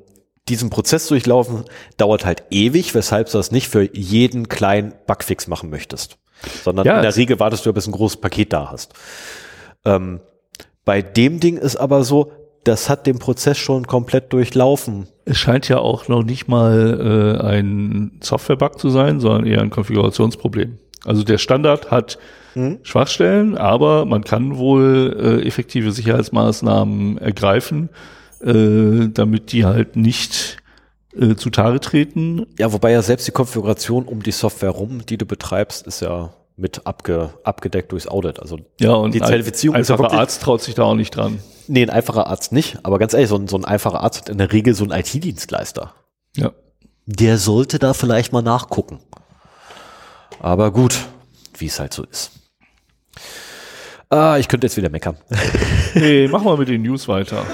diesen 0.52 0.70
Prozess 0.70 1.08
durchlaufen 1.08 1.66
dauert 1.98 2.26
halt 2.26 2.44
ewig, 2.52 2.94
weshalb 2.94 3.28
du 3.28 3.38
das 3.38 3.52
nicht 3.52 3.68
für 3.68 3.90
jeden 3.96 4.50
kleinen 4.50 4.94
Bugfix 5.08 5.48
machen 5.48 5.70
möchtest. 5.70 6.18
Sondern 6.64 6.86
ja, 6.86 6.98
in 6.98 7.02
der 7.04 7.16
Regel 7.16 7.40
wartest 7.40 7.66
du, 7.66 7.74
bis 7.74 7.88
ein 7.88 7.92
großes 7.92 8.18
Paket 8.18 8.52
da 8.54 8.72
hast. 8.72 8.94
Ähm, 9.86 10.22
bei 10.86 11.02
dem 11.02 11.40
Ding 11.40 11.58
ist 11.58 11.76
aber 11.76 12.04
so, 12.04 12.32
das 12.64 12.90
hat 12.90 13.08
den 13.08 13.20
Prozess 13.20 13.58
schon 13.58 13.88
komplett 13.88 14.34
durchlaufen. 14.34 15.08
Es 15.26 15.38
scheint 15.38 15.68
ja 15.70 15.80
auch 15.80 16.08
noch 16.08 16.24
nicht 16.24 16.48
mal 16.48 17.38
äh, 17.42 17.46
ein 17.46 18.20
Software-Bug 18.22 18.78
zu 18.78 18.90
sein, 18.90 19.20
sondern 19.20 19.46
eher 19.46 19.62
ein 19.62 19.70
Konfigurationsproblem. 19.70 20.78
Also 21.06 21.24
der 21.24 21.40
Standard 21.40 21.90
hat 21.90 22.20
hm. 22.54 22.80
Schwachstellen, 22.84 23.58
aber 23.58 24.06
man 24.06 24.24
kann 24.24 24.58
wohl 24.58 25.16
äh, 25.42 25.48
effektive 25.48 25.92
Sicherheitsmaßnahmen 25.92 27.18
ergreifen, 27.18 27.90
äh, 28.44 29.10
damit 29.10 29.52
die 29.52 29.66
halt 29.66 29.96
nicht 29.96 30.58
äh, 31.16 31.36
zutage 31.36 31.80
treten. 31.80 32.46
Ja, 32.58 32.72
wobei 32.74 32.92
ja 32.92 33.02
selbst 33.02 33.28
die 33.28 33.32
Konfiguration 33.32 34.06
um 34.06 34.24
die 34.24 34.32
Software 34.32 34.70
rum, 34.70 35.06
die 35.06 35.18
du 35.18 35.26
betreibst, 35.26 35.86
ist 35.86 36.02
ja 36.02 36.34
mit 36.56 36.86
abge, 36.86 37.34
abgedeckt 37.44 37.92
durchs 37.92 38.08
Audit. 38.08 38.40
Also 38.40 38.60
ja, 38.80 38.94
und 38.94 39.14
die 39.14 39.20
Zertifizierung 39.20 39.76
ein, 39.78 39.88
wirklich, 39.88 40.12
Arzt 40.12 40.42
traut 40.42 40.62
sich 40.62 40.76
da 40.76 40.84
auch 40.84 40.96
nicht 40.96 41.16
dran. 41.16 41.40
Nee, 41.68 41.84
ein 41.84 41.90
einfacher 41.90 42.28
Arzt 42.28 42.52
nicht. 42.52 42.80
Aber 42.84 43.00
ganz 43.00 43.14
ehrlich, 43.14 43.30
so 43.30 43.36
ein, 43.36 43.48
so 43.48 43.58
ein 43.58 43.66
einfacher 43.66 44.02
Arzt 44.02 44.22
hat 44.22 44.30
in 44.30 44.38
der 44.38 44.52
Regel 44.52 44.74
so 44.74 44.84
einen 44.84 44.92
IT-Dienstleister. 44.92 45.94
Ja. 46.36 46.52
Der 47.06 47.38
sollte 47.38 47.80
da 47.80 47.94
vielleicht 47.94 48.32
mal 48.32 48.42
nachgucken. 48.42 49.00
Aber 50.40 50.72
gut, 50.72 50.98
wie 51.58 51.68
es 51.68 51.80
halt 51.80 51.94
so 51.94 52.04
ist. 52.04 52.32
Ah, 54.10 54.38
ich 54.38 54.48
könnte 54.48 54.68
jetzt 54.68 54.78
wieder 54.78 54.90
meckern. 54.90 55.18
Nee, 55.94 56.30
mach 56.30 56.42
mal 56.42 56.56
mit 56.56 56.70
den 56.70 56.84
News 56.84 57.10
weiter. 57.10 57.46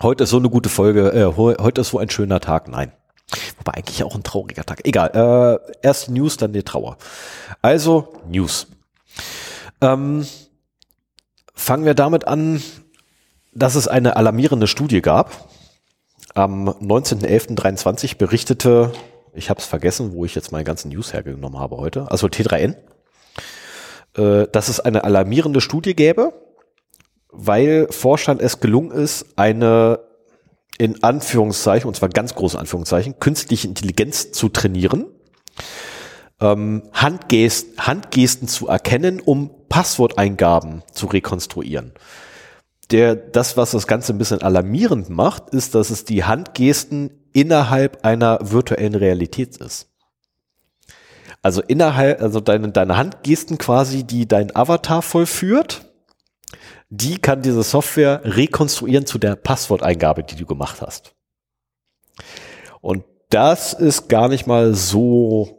Heute 0.00 0.24
ist 0.24 0.30
so 0.30 0.36
eine 0.36 0.48
gute 0.48 0.68
Folge. 0.68 1.12
Äh, 1.12 1.36
heute 1.36 1.80
ist 1.80 1.88
so 1.88 1.98
ein 1.98 2.08
schöner 2.08 2.38
Tag. 2.38 2.68
Nein. 2.68 2.92
Wobei 3.58 3.74
eigentlich 3.74 4.04
auch 4.04 4.14
ein 4.14 4.22
trauriger 4.22 4.64
Tag. 4.64 4.86
Egal. 4.86 5.10
Äh, 5.12 5.72
erst 5.82 6.08
News, 6.08 6.36
dann 6.36 6.52
die 6.52 6.62
Trauer. 6.62 6.98
Also, 7.62 8.14
News. 8.28 8.68
Ähm, 9.80 10.24
fangen 11.52 11.84
wir 11.84 11.94
damit 11.94 12.28
an, 12.28 12.62
dass 13.52 13.74
es 13.74 13.88
eine 13.88 14.14
alarmierende 14.14 14.68
Studie 14.68 15.02
gab. 15.02 15.48
Am 16.34 16.68
19.11.23 16.68 18.18
berichtete, 18.18 18.92
ich 19.32 19.50
habe 19.50 19.58
es 19.58 19.66
vergessen, 19.66 20.12
wo 20.12 20.24
ich 20.24 20.36
jetzt 20.36 20.52
meine 20.52 20.64
ganzen 20.64 20.90
News 20.90 21.12
hergenommen 21.12 21.58
habe 21.58 21.76
heute, 21.76 22.08
also 22.08 22.28
T3N, 22.28 22.76
äh, 24.16 24.46
dass 24.52 24.68
es 24.68 24.78
eine 24.78 25.02
alarmierende 25.02 25.60
Studie 25.60 25.96
gäbe, 25.96 26.32
weil 27.30 27.88
Forschern 27.90 28.40
es 28.40 28.60
gelungen 28.60 28.90
ist, 28.90 29.26
eine 29.36 30.00
in 30.78 31.02
Anführungszeichen, 31.02 31.88
und 31.88 31.94
zwar 31.94 32.08
ganz 32.08 32.34
große 32.34 32.58
Anführungszeichen, 32.58 33.18
künstliche 33.18 33.66
Intelligenz 33.66 34.30
zu 34.30 34.48
trainieren, 34.48 35.06
ähm, 36.40 36.84
Handgesten, 36.92 37.74
Handgesten 37.78 38.46
zu 38.46 38.68
erkennen, 38.68 39.20
um 39.20 39.50
Passworteingaben 39.68 40.82
zu 40.92 41.06
rekonstruieren. 41.06 41.92
Der, 42.90 43.16
das, 43.16 43.56
was 43.56 43.72
das 43.72 43.86
Ganze 43.86 44.14
ein 44.14 44.18
bisschen 44.18 44.40
alarmierend 44.40 45.10
macht, 45.10 45.50
ist, 45.50 45.74
dass 45.74 45.90
es 45.90 46.04
die 46.04 46.24
Handgesten 46.24 47.10
innerhalb 47.32 48.04
einer 48.04 48.38
virtuellen 48.40 48.94
Realität 48.94 49.56
ist. 49.58 49.88
Also 51.42 51.60
innerhalb, 51.62 52.22
also 52.22 52.40
deine, 52.40 52.70
deine 52.70 52.96
Handgesten 52.96 53.58
quasi, 53.58 54.04
die 54.04 54.26
dein 54.26 54.54
Avatar 54.56 55.02
vollführt, 55.02 55.87
die 56.90 57.18
kann 57.18 57.42
diese 57.42 57.62
Software 57.62 58.22
rekonstruieren 58.24 59.06
zu 59.06 59.18
der 59.18 59.36
Passworteingabe, 59.36 60.22
die 60.22 60.36
du 60.36 60.46
gemacht 60.46 60.80
hast. 60.80 61.14
Und 62.80 63.04
das 63.30 63.74
ist 63.74 64.08
gar 64.08 64.28
nicht 64.28 64.46
mal 64.46 64.74
so 64.74 65.58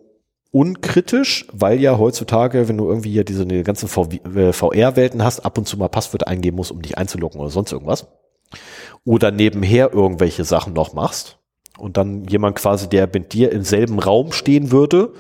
unkritisch, 0.52 1.46
weil 1.52 1.80
ja 1.80 1.98
heutzutage, 1.98 2.68
wenn 2.68 2.78
du 2.78 2.88
irgendwie 2.88 3.12
hier 3.12 3.24
diese 3.24 3.46
die 3.46 3.62
ganzen 3.62 3.88
VR-Welten 3.88 5.20
äh, 5.20 5.24
hast, 5.24 5.42
ab 5.42 5.58
und 5.58 5.68
zu 5.68 5.78
mal 5.78 5.90
Passwörter 5.90 6.28
eingeben 6.28 6.58
musst, 6.58 6.72
um 6.72 6.82
dich 6.82 6.98
einzuloggen 6.98 7.40
oder 7.40 7.52
sonst 7.52 7.72
irgendwas. 7.72 8.08
Oder 9.06 9.30
nebenher 9.30 9.94
irgendwelche 9.94 10.44
Sachen 10.44 10.74
noch 10.74 10.94
machst 10.94 11.38
und 11.78 11.98
dann 11.98 12.26
jemand 12.26 12.58
quasi, 12.58 12.90
der 12.90 13.08
mit 13.12 13.34
dir 13.34 13.52
im 13.52 13.64
selben 13.64 14.00
Raum 14.00 14.32
stehen 14.32 14.72
würde, 14.72 15.14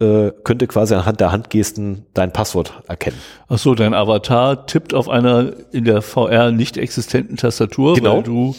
äh, 0.00 0.30
könnte 0.44 0.66
quasi 0.66 0.94
anhand 0.94 1.20
der 1.20 1.32
Handgesten 1.32 2.06
dein 2.14 2.32
Passwort 2.32 2.82
erkennen. 2.88 3.18
Ach 3.48 3.58
so, 3.58 3.74
dein 3.74 3.94
Avatar 3.94 4.66
tippt 4.66 4.94
auf 4.94 5.08
einer 5.08 5.52
in 5.72 5.84
der 5.84 6.02
VR 6.02 6.52
nicht 6.52 6.76
existenten 6.76 7.36
Tastatur, 7.36 7.94
genau. 7.94 8.16
weil 8.16 8.22
du 8.22 8.54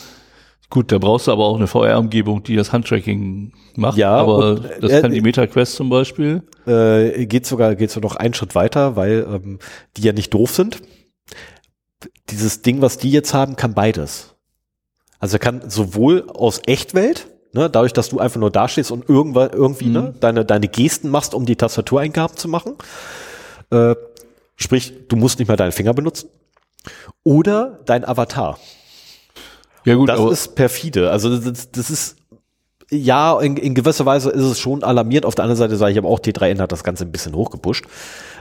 Gut, 0.73 0.91
da 0.91 0.97
brauchst 0.97 1.27
du 1.27 1.31
aber 1.31 1.45
auch 1.45 1.57
eine 1.57 1.67
VR-Umgebung, 1.67 2.41
die 2.41 2.55
das 2.55 2.73
Handtracking 2.73 3.53
macht. 3.75 3.95
Ja, 3.95 4.15
aber 4.15 4.53
und, 4.53 4.69
das 4.81 5.03
kann 5.03 5.11
die 5.11 5.21
MetaQuest 5.21 5.75
zum 5.75 5.89
Beispiel. 5.89 6.41
Äh, 6.65 7.27
geht 7.27 7.45
sogar, 7.45 7.75
geht 7.75 7.91
sogar 7.91 8.09
noch 8.09 8.15
einen 8.15 8.33
Schritt 8.33 8.55
weiter, 8.55 8.95
weil 8.95 9.23
ähm, 9.31 9.59
die 9.95 10.01
ja 10.01 10.13
nicht 10.13 10.33
doof 10.33 10.49
sind. 10.49 10.81
Dieses 12.31 12.63
Ding, 12.63 12.81
was 12.81 12.97
die 12.97 13.11
jetzt 13.11 13.35
haben, 13.35 13.55
kann 13.55 13.75
beides. 13.75 14.35
Also 15.19 15.35
er 15.35 15.41
kann 15.41 15.69
sowohl 15.69 16.27
aus 16.27 16.59
Echtwelt 16.65 17.27
Ne, 17.55 17.69
dadurch, 17.69 17.93
dass 17.93 18.09
du 18.09 18.19
einfach 18.19 18.39
nur 18.39 18.49
dastehst 18.49 18.91
und 18.91 19.07
irgendwann 19.07 19.51
irgendwie 19.51 19.85
ne, 19.85 19.99
mhm. 19.99 20.05
ne, 20.05 20.13
deine, 20.19 20.45
deine 20.45 20.67
Gesten 20.67 21.09
machst, 21.09 21.35
um 21.35 21.45
die 21.45 21.55
Tastatureingaben 21.55 22.35
zu 22.35 22.47
machen. 22.47 22.73
Äh, 23.69 23.95
sprich, 24.55 24.93
du 25.07 25.15
musst 25.15 25.37
nicht 25.37 25.47
mehr 25.47 25.57
deine 25.57 25.71
Finger 25.71 25.93
benutzen. 25.93 26.29
Oder 27.23 27.79
dein 27.85 28.05
Avatar. 28.05 28.57
Ja 29.85 29.95
gut, 29.95 30.09
das 30.09 30.19
ist 30.31 30.55
perfide. 30.55 31.11
Also 31.11 31.37
das, 31.37 31.69
das 31.71 31.89
ist 31.91 32.15
ja, 32.89 33.39
in, 33.39 33.57
in 33.57 33.75
gewisser 33.75 34.05
Weise 34.05 34.29
ist 34.29 34.43
es 34.43 34.59
schon 34.59 34.83
alarmiert. 34.83 35.25
Auf 35.25 35.35
der 35.35 35.43
anderen 35.43 35.57
Seite 35.57 35.75
sage 35.77 35.91
ich 35.91 35.97
aber 35.97 36.09
auch, 36.09 36.19
T3N 36.19 36.59
hat 36.59 36.71
das 36.71 36.83
Ganze 36.83 37.05
ein 37.05 37.11
bisschen 37.11 37.35
hochgepusht. 37.35 37.85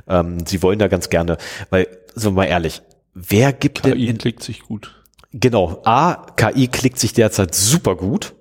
Ähm, 0.08 0.38
sie 0.46 0.62
wollen 0.62 0.78
da 0.78 0.88
ganz 0.88 1.08
gerne, 1.08 1.38
weil, 1.70 1.86
sind 2.14 2.32
wir 2.32 2.42
mal 2.42 2.44
ehrlich, 2.44 2.82
wer 3.14 3.52
gibt 3.52 3.82
KI 3.82 3.90
denn... 3.90 3.98
KI 3.98 4.14
klickt 4.14 4.42
sich 4.42 4.62
gut. 4.62 4.94
Genau. 5.32 5.80
A, 5.84 6.26
KI 6.36 6.68
klickt 6.68 6.98
sich 6.98 7.12
derzeit 7.12 7.54
super 7.54 7.96
gut. 7.96 8.34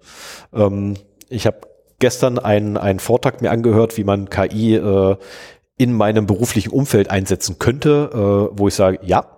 Ähm, 0.54 0.96
ich 1.30 1.46
habe 1.46 1.62
gestern 2.00 2.40
einen, 2.40 2.78
einen 2.78 3.00
Vortrag 3.00 3.42
mir 3.42 3.52
angehört, 3.52 3.98
wie 3.98 4.04
man 4.04 4.30
KI 4.30 4.76
äh, 4.76 5.16
in 5.78 5.94
meinem 5.94 6.28
beruflichen 6.28 6.72
Umfeld 6.72 7.10
einsetzen 7.10 7.58
könnte, 7.58 8.10
äh, 8.54 8.58
wo 8.58 8.68
ich 8.68 8.76
sage, 8.76 9.00
ja, 9.04 9.38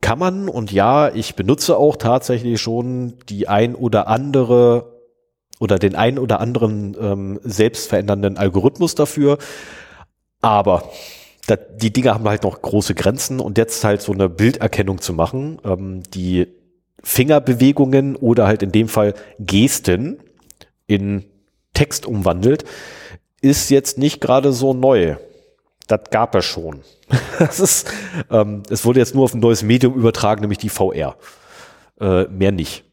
kann 0.00 0.18
man 0.18 0.48
und 0.48 0.72
ja, 0.72 1.12
ich 1.12 1.34
benutze 1.34 1.76
auch 1.76 1.96
tatsächlich 1.96 2.60
schon 2.60 3.14
die 3.28 3.48
ein 3.48 3.74
oder 3.74 4.06
andere 4.08 4.98
oder 5.60 5.78
den 5.78 5.96
ein 5.96 6.18
oder 6.18 6.40
anderen 6.40 6.96
ähm, 7.00 7.40
selbstverändernden 7.42 8.36
Algorithmus 8.36 8.94
dafür. 8.94 9.38
Aber 10.40 10.90
die 11.80 11.92
Dinge 11.92 12.14
haben 12.14 12.28
halt 12.28 12.44
noch 12.44 12.62
große 12.62 12.94
Grenzen 12.94 13.40
und 13.40 13.58
jetzt 13.58 13.82
halt 13.82 14.02
so 14.02 14.12
eine 14.12 14.28
Bilderkennung 14.28 15.00
zu 15.00 15.12
machen, 15.12 15.60
ähm, 15.64 16.02
die 16.14 16.46
Fingerbewegungen 17.02 18.16
oder 18.16 18.46
halt 18.46 18.62
in 18.62 18.72
dem 18.72 18.88
Fall 18.88 19.14
Gesten 19.38 20.18
in 20.86 21.24
Text 21.74 22.06
umwandelt, 22.06 22.64
ist 23.40 23.70
jetzt 23.70 23.98
nicht 23.98 24.20
gerade 24.20 24.52
so 24.52 24.74
neu. 24.74 25.16
das 25.86 26.00
gab 26.10 26.34
es 26.34 26.44
schon. 26.44 26.80
das 27.38 27.60
ist, 27.60 27.90
ähm, 28.30 28.62
es 28.68 28.84
wurde 28.84 29.00
jetzt 29.00 29.14
nur 29.14 29.24
auf 29.24 29.34
ein 29.34 29.40
neues 29.40 29.62
Medium 29.62 29.94
übertragen, 29.94 30.40
nämlich 30.40 30.58
die 30.58 30.68
VR. 30.68 31.16
Äh, 32.00 32.24
mehr 32.24 32.52
nicht. 32.52 32.84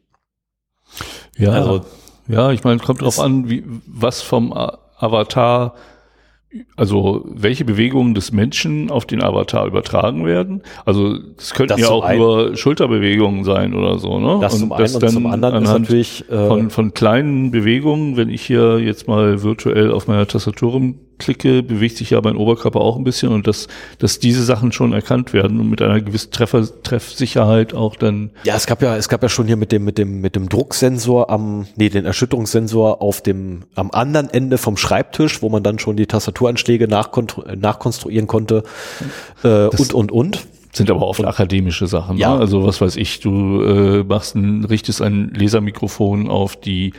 Ja, 1.38 1.52
also, 1.52 1.86
ja, 2.28 2.52
ich 2.52 2.64
meine, 2.64 2.80
kommt 2.80 3.02
drauf 3.02 3.20
an, 3.20 3.50
wie, 3.50 3.64
was 3.86 4.22
vom 4.22 4.54
Avatar 4.54 5.76
also 6.76 7.26
welche 7.28 7.66
Bewegungen 7.66 8.14
des 8.14 8.32
Menschen 8.32 8.92
auf 8.92 9.06
den 9.06 9.24
Avatar 9.24 9.66
übertragen 9.66 10.26
werden. 10.26 10.64
Also 10.86 11.18
es 11.38 11.54
könnten 11.54 11.70
das 11.70 11.82
ja 11.82 11.90
auch 11.90 12.04
einen, 12.04 12.20
nur 12.20 12.56
Schulterbewegungen 12.56 13.44
sein 13.44 13.74
oder 13.74 14.00
so. 14.00 14.20
Ne? 14.20 14.40
Das 14.42 14.54
und 14.54 14.60
zum 14.60 14.72
einen 14.72 14.84
das 14.84 14.96
und 14.96 15.10
zum 15.10 15.28
anderen 15.28 15.64
ist 15.64 15.70
natürlich 15.70 16.30
äh, 16.30 16.48
von, 16.48 16.70
von 16.70 16.94
kleinen 16.94 17.52
Bewegungen, 17.52 18.18
wenn 18.18 18.30
ich 18.30 18.42
hier 18.42 18.80
jetzt 18.80 19.08
mal 19.08 19.44
virtuell 19.44 19.92
auf 19.92 20.08
meiner 20.08 20.28
Tastatur 20.28 20.82
klicke, 21.18 21.64
bewegt 21.64 21.98
sich 21.98 22.12
ja 22.12 22.22
mein 22.22 22.36
Oberkörper 22.36 22.82
auch 22.82 22.98
ein 22.98 23.04
bisschen 23.04 23.32
und 23.32 23.48
dass, 23.48 23.68
dass 24.00 24.20
diese 24.20 24.44
Sachen 24.44 24.72
schon 24.72 24.94
erkannt 24.94 25.34
werden 25.34 25.60
und 25.60 25.70
mit 25.70 25.82
einer 25.82 26.02
gewissen 26.02 26.32
Treffer, 26.32 26.66
Treffsicherheit 26.84 27.74
auch 27.74 27.96
dann. 27.96 28.32
Ja, 28.44 28.56
es 28.56 28.66
gab 28.68 28.82
ja, 28.82 28.96
es 28.98 29.10
gab 29.10 29.24
ja 29.24 29.30
schon 29.30 29.48
hier 29.48 29.58
mit 29.58 29.72
dem, 29.72 29.84
mit 29.84 29.98
dem, 29.98 30.22
mit 30.22 30.36
dem 30.36 30.50
Drucksensor 30.50 31.30
am, 31.30 31.68
nee, 31.76 31.90
den 31.90 32.06
Erschütterungssensor 32.06 33.02
auf 33.02 33.22
dem, 33.22 33.64
am 33.76 33.92
anderen 33.92 34.30
Ende 34.30 34.58
vom 34.58 34.78
Schreibtisch, 34.78 35.42
wo 35.42 35.50
man 35.50 35.64
dann 35.64 35.80
schon 35.80 35.96
die 35.96 36.06
Tastaturanschläge 36.06 36.88
nachkonstruieren 36.88 38.28
konnte, 38.28 38.64
äh, 39.44 39.68
und, 39.68 39.94
und, 39.94 40.12
und 40.12 40.48
sind 40.76 40.92
aber 40.92 41.08
oft 41.08 41.24
akademische 41.24 41.88
Sachen. 41.88 42.18
Ja. 42.18 42.34
Ne? 42.34 42.40
Also 42.40 42.66
was 42.66 42.82
weiß 42.82 42.98
ich, 42.98 43.20
du 43.22 43.62
äh, 43.62 44.04
machst 44.04 44.36
ein, 44.36 44.66
richtest 44.66 45.02
ein 45.02 45.34
Lasermikrofon 45.34 46.30
auf 46.30 46.56
die 46.56 46.94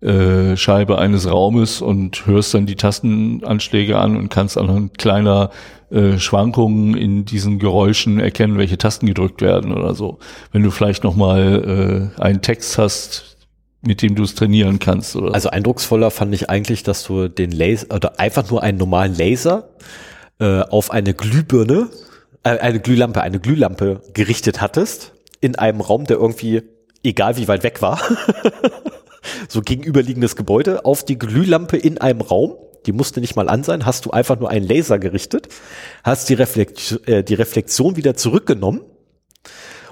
äh, 0.00 0.56
Scheibe 0.56 0.98
eines 0.98 1.30
Raumes 1.30 1.82
und 1.82 2.26
hörst 2.26 2.54
dann 2.54 2.66
die 2.66 2.76
Tastenanschläge 2.76 3.98
an 3.98 4.16
und 4.16 4.30
kannst 4.30 4.56
anhand 4.56 4.96
kleiner 4.98 5.50
äh, 5.90 6.18
Schwankungen 6.18 6.96
in 6.96 7.24
diesen 7.24 7.58
Geräuschen 7.58 8.20
erkennen, 8.20 8.58
welche 8.58 8.78
Tasten 8.78 9.06
gedrückt 9.06 9.42
werden 9.42 9.72
oder 9.72 9.94
so. 9.94 10.18
Wenn 10.52 10.62
du 10.62 10.70
vielleicht 10.70 11.04
nochmal 11.04 12.12
äh, 12.16 12.20
einen 12.20 12.42
Text 12.42 12.78
hast, 12.78 13.36
mit 13.82 14.02
dem 14.02 14.14
du 14.14 14.22
es 14.22 14.34
trainieren 14.34 14.78
kannst. 14.78 15.16
Oder? 15.16 15.34
Also 15.34 15.50
eindrucksvoller 15.50 16.10
fand 16.10 16.34
ich 16.34 16.50
eigentlich, 16.50 16.82
dass 16.82 17.04
du 17.04 17.28
den 17.28 17.50
Laser 17.50 17.94
oder 17.94 18.20
einfach 18.20 18.48
nur 18.50 18.62
einen 18.62 18.78
normalen 18.78 19.14
Laser 19.14 19.70
äh, 20.38 20.60
auf 20.60 20.90
eine 20.90 21.14
Glühbirne, 21.14 21.88
äh, 22.42 22.58
eine 22.58 22.80
Glühlampe, 22.80 23.22
eine 23.22 23.40
Glühlampe 23.40 24.02
gerichtet 24.12 24.60
hattest 24.60 25.12
in 25.40 25.56
einem 25.56 25.80
Raum, 25.80 26.04
der 26.04 26.18
irgendwie 26.18 26.62
egal 27.02 27.36
wie 27.36 27.48
weit 27.48 27.62
weg 27.62 27.82
war. 27.82 28.00
so 29.48 29.60
gegenüberliegendes 29.60 30.36
Gebäude, 30.36 30.84
auf 30.84 31.04
die 31.04 31.18
Glühlampe 31.18 31.76
in 31.76 31.98
einem 31.98 32.20
Raum. 32.20 32.56
Die 32.86 32.92
musste 32.92 33.20
nicht 33.20 33.36
mal 33.36 33.48
an 33.48 33.62
sein, 33.62 33.84
hast 33.84 34.06
du 34.06 34.10
einfach 34.10 34.40
nur 34.40 34.48
einen 34.48 34.66
Laser 34.66 34.98
gerichtet, 34.98 35.48
hast 36.02 36.30
die, 36.30 36.34
Reflekt 36.34 37.00
äh, 37.06 37.22
die 37.22 37.34
Reflexion 37.34 37.96
wieder 37.96 38.16
zurückgenommen 38.16 38.80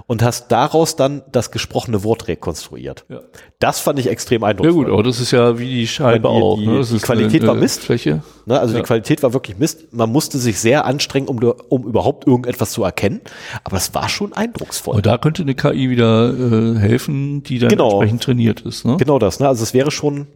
und 0.09 0.23
hast 0.23 0.51
daraus 0.51 0.97
dann 0.97 1.23
das 1.31 1.51
gesprochene 1.51 2.03
Wort 2.03 2.29
rekonstruiert. 2.29 3.05
Ja. 3.11 3.21
Das 3.59 3.79
fand 3.79 3.99
ich 3.99 4.09
extrem 4.09 4.43
eindrucksvoll. 4.43 4.85
Ja 4.85 4.89
gut, 4.89 4.93
aber 4.93 5.03
das 5.03 5.21
ist 5.21 5.33
ja 5.33 5.59
wie 5.59 5.69
die 5.69 5.87
Scheibe 5.87 6.21
die, 6.21 6.35
auch. 6.35 6.57
Die, 6.57 6.67
ne? 6.67 6.83
die 6.83 6.99
Qualität 6.99 7.43
eine, 7.43 7.49
war 7.49 7.55
Mist. 7.55 7.83
Fläche. 7.83 8.23
Ne? 8.47 8.59
Also 8.59 8.75
ja. 8.75 8.81
die 8.81 8.87
Qualität 8.87 9.23
war 9.23 9.35
wirklich 9.35 9.59
Mist. 9.59 9.93
Man 9.93 10.11
musste 10.11 10.39
sich 10.39 10.59
sehr 10.59 10.87
anstrengen, 10.87 11.29
um, 11.29 11.39
um 11.69 11.85
überhaupt 11.85 12.27
irgendetwas 12.27 12.73
zu 12.73 12.83
erkennen. 12.85 13.21
Aber 13.65 13.77
es 13.77 13.95
war 13.95 14.09
schon 14.09 14.33
eindrucksvoll. 14.33 14.97
Und 14.97 15.05
da 15.05 15.19
könnte 15.19 15.43
eine 15.43 15.55
KI 15.55 15.91
wieder 15.91 16.33
äh, 16.33 16.79
helfen, 16.79 17.43
die 17.43 17.59
dann 17.59 17.69
genau. 17.69 17.91
entsprechend 17.91 18.23
trainiert 18.23 18.63
ist. 18.63 18.87
Ne? 18.87 18.97
Genau 18.97 19.19
das. 19.19 19.41
Ne? 19.41 19.47
Also 19.47 19.63
es 19.63 19.75
wäre 19.75 19.91
schon 19.91 20.27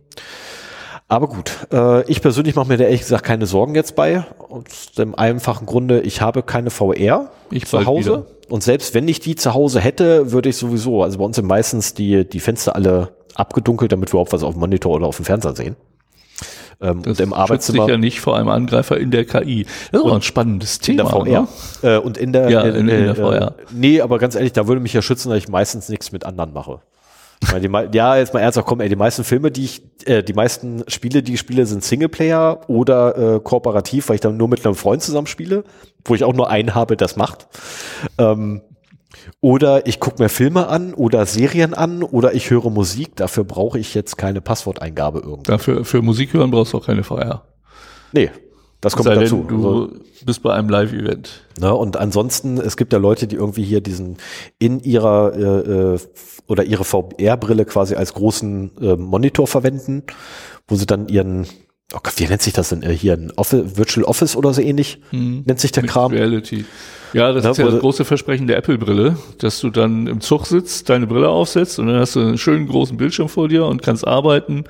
aber 1.12 1.28
gut, 1.28 1.66
äh, 1.70 2.10
ich 2.10 2.22
persönlich 2.22 2.54
mache 2.54 2.68
mir 2.68 2.78
da 2.78 2.84
ehrlich 2.84 3.02
gesagt 3.02 3.22
keine 3.22 3.44
Sorgen 3.44 3.74
jetzt 3.74 3.94
bei. 3.94 4.24
Aus 4.48 4.92
dem 4.96 5.14
einfachen 5.14 5.66
Grunde, 5.66 6.00
ich 6.00 6.22
habe 6.22 6.42
keine 6.42 6.70
VR 6.70 7.30
ich 7.50 7.66
zu 7.66 7.84
Hause. 7.84 8.10
Wieder. 8.10 8.26
Und 8.48 8.62
selbst 8.62 8.94
wenn 8.94 9.06
ich 9.06 9.20
die 9.20 9.36
zu 9.36 9.52
Hause 9.52 9.80
hätte, 9.80 10.32
würde 10.32 10.48
ich 10.48 10.56
sowieso, 10.56 11.02
also 11.02 11.18
bei 11.18 11.24
uns 11.26 11.36
sind 11.36 11.46
meistens 11.46 11.92
die, 11.92 12.26
die 12.26 12.40
Fenster 12.40 12.74
alle 12.74 13.10
abgedunkelt, 13.34 13.92
damit 13.92 14.14
wir 14.14 14.20
auch 14.20 14.28
was 14.30 14.42
auf 14.42 14.54
dem 14.54 14.60
Monitor 14.60 14.94
oder 14.94 15.06
auf 15.06 15.16
dem 15.16 15.26
Fernseher 15.26 15.54
sehen. 15.54 15.76
Ähm, 16.80 17.02
das 17.02 17.20
und 17.20 17.24
im 17.24 17.34
Arbeitszimmer. 17.34 17.86
ja 17.90 17.98
nicht 17.98 18.20
vor 18.20 18.38
einem 18.38 18.48
Angreifer 18.48 18.96
in 18.96 19.10
der 19.10 19.26
KI. 19.26 19.66
Das 19.90 20.00
ist 20.00 20.06
auch 20.06 20.14
ein 20.14 20.22
spannendes 20.22 20.78
Thema. 20.78 21.14
In 21.14 21.24
der 21.24 21.46
VR. 21.46 21.48
Ne? 21.82 21.94
Äh, 21.94 21.98
und 21.98 22.16
in 22.16 22.32
der, 22.32 22.48
ja, 22.48 22.62
in, 22.62 22.74
in, 22.74 22.88
in 22.88 23.04
der 23.04 23.16
VR. 23.16 23.48
Äh, 23.48 23.50
nee, 23.70 24.00
aber 24.00 24.18
ganz 24.18 24.34
ehrlich, 24.34 24.54
da 24.54 24.66
würde 24.66 24.80
mich 24.80 24.94
ja 24.94 25.02
schützen, 25.02 25.28
dass 25.28 25.36
ich 25.36 25.48
meistens 25.48 25.90
nichts 25.90 26.10
mit 26.10 26.24
anderen 26.24 26.54
mache. 26.54 26.80
Ja, 27.92 28.16
jetzt 28.16 28.34
mal 28.34 28.40
ernsthaft, 28.40 28.66
komm, 28.66 28.80
ey, 28.80 28.88
die 28.88 28.96
meisten 28.96 29.24
Filme, 29.24 29.50
die 29.50 29.64
ich, 29.64 29.82
äh, 30.06 30.22
die 30.22 30.32
meisten 30.32 30.84
Spiele, 30.88 31.22
die 31.22 31.34
ich 31.34 31.40
spiele, 31.40 31.66
sind 31.66 31.84
Singleplayer 31.84 32.68
oder 32.68 33.36
äh, 33.36 33.40
kooperativ, 33.40 34.08
weil 34.08 34.14
ich 34.16 34.20
dann 34.20 34.36
nur 34.36 34.48
mit 34.48 34.64
einem 34.64 34.74
Freund 34.74 35.02
zusammen 35.02 35.26
spiele, 35.26 35.64
wo 36.04 36.14
ich 36.14 36.24
auch 36.24 36.34
nur 36.34 36.50
einen 36.50 36.74
habe, 36.74 36.96
das 36.96 37.16
macht. 37.16 37.48
Ähm, 38.18 38.62
oder 39.40 39.86
ich 39.86 40.00
gucke 40.00 40.22
mir 40.22 40.28
Filme 40.28 40.68
an 40.68 40.94
oder 40.94 41.26
Serien 41.26 41.74
an 41.74 42.02
oder 42.02 42.34
ich 42.34 42.50
höre 42.50 42.70
Musik. 42.70 43.16
Dafür 43.16 43.44
brauche 43.44 43.78
ich 43.78 43.94
jetzt 43.94 44.16
keine 44.16 44.40
Passworteingabe 44.40 45.20
irgendwo. 45.20 45.42
Dafür 45.42 45.84
für 45.84 46.02
Musik 46.02 46.32
hören 46.32 46.50
brauchst 46.50 46.72
du 46.72 46.78
auch 46.78 46.86
keine 46.86 47.04
VR. 47.04 47.44
Nee, 48.12 48.30
das 48.82 48.94
kommt 48.96 49.04
Sei 49.04 49.14
dazu. 49.14 49.36
Denn, 49.36 49.48
du 49.48 49.68
also, 49.68 49.90
bist 50.26 50.42
bei 50.42 50.52
einem 50.52 50.68
Live-Event. 50.68 51.44
Ne, 51.60 51.72
und 51.72 51.96
ansonsten, 51.96 52.58
es 52.58 52.76
gibt 52.76 52.92
ja 52.92 52.98
Leute, 52.98 53.28
die 53.28 53.36
irgendwie 53.36 53.62
hier 53.62 53.80
diesen 53.80 54.18
in 54.58 54.80
ihrer 54.80 55.32
äh, 55.34 55.94
äh 55.94 55.98
oder 56.48 56.64
ihre 56.64 56.84
VR-Brille 56.84 57.64
quasi 57.64 57.94
als 57.94 58.12
großen 58.12 58.72
äh, 58.80 58.96
Monitor 58.96 59.46
verwenden, 59.46 60.02
wo 60.66 60.74
sie 60.74 60.84
dann 60.84 61.06
ihren, 61.08 61.46
oh 61.94 62.00
Gott, 62.02 62.14
wie 62.16 62.26
nennt 62.26 62.42
sich 62.42 62.52
das 62.52 62.70
denn 62.70 62.82
äh, 62.82 62.92
hier, 62.92 63.14
ein 63.14 63.32
Office, 63.36 63.76
Virtual 63.76 64.04
Office 64.04 64.36
oder 64.36 64.52
so 64.52 64.60
ähnlich, 64.60 64.98
hm. 65.10 65.42
nennt 65.44 65.60
sich 65.60 65.72
der 65.72 65.82
Mixed 65.82 65.94
Kram. 65.94 66.12
Reality. 66.12 66.64
Ja, 67.12 67.32
das 67.32 67.44
ja, 67.44 67.50
ist 67.50 67.58
ja 67.58 67.66
das 67.66 67.80
große 67.80 68.04
Versprechen 68.04 68.46
der 68.46 68.56
Apple-Brille, 68.56 69.18
dass 69.38 69.60
du 69.60 69.70
dann 69.70 70.06
im 70.06 70.20
Zug 70.20 70.46
sitzt, 70.46 70.88
deine 70.88 71.06
Brille 71.06 71.28
aufsetzt 71.28 71.78
und 71.78 71.88
dann 71.88 72.00
hast 72.00 72.16
du 72.16 72.20
einen 72.20 72.38
schönen 72.38 72.66
großen 72.66 72.96
Bildschirm 72.96 73.28
vor 73.28 73.48
dir 73.48 73.66
und 73.66 73.82
kannst 73.82 74.06
arbeiten, 74.06 74.64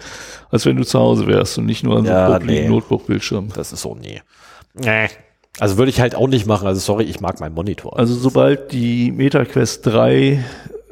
als 0.50 0.66
wenn 0.66 0.76
du 0.76 0.84
zu 0.84 0.98
Hause 0.98 1.26
wärst 1.26 1.58
und 1.58 1.66
nicht 1.66 1.84
nur 1.84 1.98
an 1.98 2.06
so 2.06 2.12
einem 2.12 2.46
nee. 2.46 2.68
Notebook-Bildschirm. 2.68 3.50
Das 3.54 3.72
ist 3.72 3.82
so, 3.82 3.94
nee. 3.94 4.22
Nee. 4.74 5.08
Also 5.60 5.76
würde 5.76 5.90
ich 5.90 6.00
halt 6.00 6.14
auch 6.14 6.28
nicht 6.28 6.46
machen. 6.46 6.66
Also 6.66 6.80
sorry, 6.80 7.04
ich 7.04 7.20
mag 7.20 7.38
meinen 7.38 7.54
Monitor. 7.54 7.98
Also 7.98 8.14
sobald 8.14 8.72
die 8.72 9.12
MetaQuest 9.12 9.86
3 9.86 10.42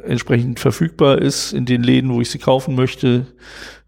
entsprechend 0.04 0.60
verfügbar 0.60 1.18
ist 1.18 1.52
in 1.52 1.66
den 1.66 1.82
Läden, 1.82 2.12
wo 2.12 2.20
ich 2.20 2.30
sie 2.30 2.38
kaufen 2.38 2.74
möchte, 2.74 3.26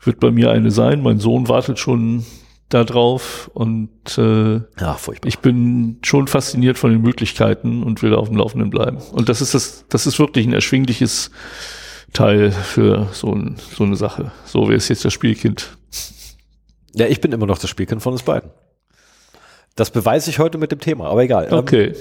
wird 0.00 0.20
bei 0.20 0.30
mir 0.30 0.50
eine 0.50 0.70
sein. 0.70 1.02
Mein 1.02 1.18
Sohn 1.18 1.48
wartet 1.48 1.78
schon 1.78 2.24
da 2.68 2.84
drauf 2.84 3.50
und 3.52 3.90
äh, 4.16 4.60
ja, 4.80 4.94
furchtbar. 4.94 5.28
ich 5.28 5.40
bin 5.40 5.98
schon 6.02 6.26
fasziniert 6.26 6.78
von 6.78 6.90
den 6.90 7.02
Möglichkeiten 7.02 7.82
und 7.82 8.02
will 8.02 8.14
auf 8.14 8.28
dem 8.28 8.38
Laufenden 8.38 8.70
bleiben. 8.70 8.98
Und 9.12 9.28
das 9.28 9.42
ist 9.42 9.54
das, 9.54 9.84
das 9.88 10.06
ist 10.06 10.18
wirklich 10.18 10.46
ein 10.46 10.54
erschwingliches 10.54 11.30
Teil 12.12 12.50
für 12.50 13.08
so, 13.12 13.32
ein, 13.34 13.56
so 13.74 13.84
eine 13.84 13.96
Sache. 13.96 14.32
So 14.44 14.68
wäre 14.68 14.76
es 14.76 14.88
jetzt 14.88 15.04
das 15.04 15.12
Spielkind. 15.12 15.76
Ja, 16.94 17.06
ich 17.06 17.20
bin 17.20 17.32
immer 17.32 17.46
noch 17.46 17.58
das 17.58 17.70
Spielkind 17.70 18.02
von 18.02 18.12
uns 18.12 18.22
beiden. 18.22 18.50
Das 19.76 19.90
beweise 19.90 20.30
ich 20.30 20.38
heute 20.38 20.58
mit 20.58 20.72
dem 20.72 20.80
Thema, 20.80 21.08
aber 21.08 21.22
egal. 21.22 21.48
Ähm, 21.50 21.58
okay. 21.58 21.94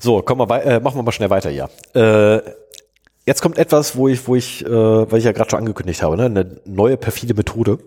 So, 0.00 0.22
komm 0.22 0.38
mal, 0.38 0.60
äh, 0.60 0.80
machen 0.80 0.96
wir 0.96 1.02
mal 1.02 1.12
schnell 1.12 1.30
weiter, 1.30 1.50
ja. 1.50 1.68
Äh, 1.94 2.42
jetzt 3.26 3.42
kommt 3.42 3.58
etwas, 3.58 3.96
wo 3.96 4.08
ich, 4.08 4.26
wo 4.26 4.36
ich, 4.36 4.64
äh, 4.64 4.70
weil 4.70 5.18
ich 5.18 5.24
ja 5.24 5.32
gerade 5.32 5.50
schon 5.50 5.60
angekündigt 5.60 6.02
habe, 6.02 6.16
ne, 6.16 6.26
eine 6.26 6.60
neue 6.64 6.96
perfide 6.96 7.34
Methode 7.34 7.78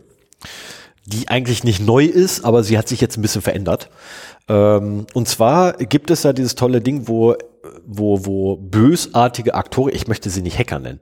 die 1.03 1.27
eigentlich 1.27 1.63
nicht 1.63 1.81
neu 1.81 2.05
ist, 2.05 2.45
aber 2.45 2.63
sie 2.63 2.77
hat 2.77 2.87
sich 2.87 3.01
jetzt 3.01 3.17
ein 3.17 3.23
bisschen 3.23 3.41
verändert. 3.41 3.89
Ähm, 4.47 5.07
und 5.13 5.27
zwar 5.27 5.73
gibt 5.73 6.11
es 6.11 6.21
ja 6.21 6.31
dieses 6.31 6.53
tolle 6.53 6.79
Ding, 6.79 7.07
wo 7.07 7.35
wo, 7.85 8.25
wo 8.25 8.55
bösartige 8.57 9.53
Aktoren, 9.53 9.93
ich 9.93 10.07
möchte 10.07 10.29
sie 10.29 10.41
nicht 10.41 10.57
Hacker 10.57 10.79
nennen. 10.79 10.99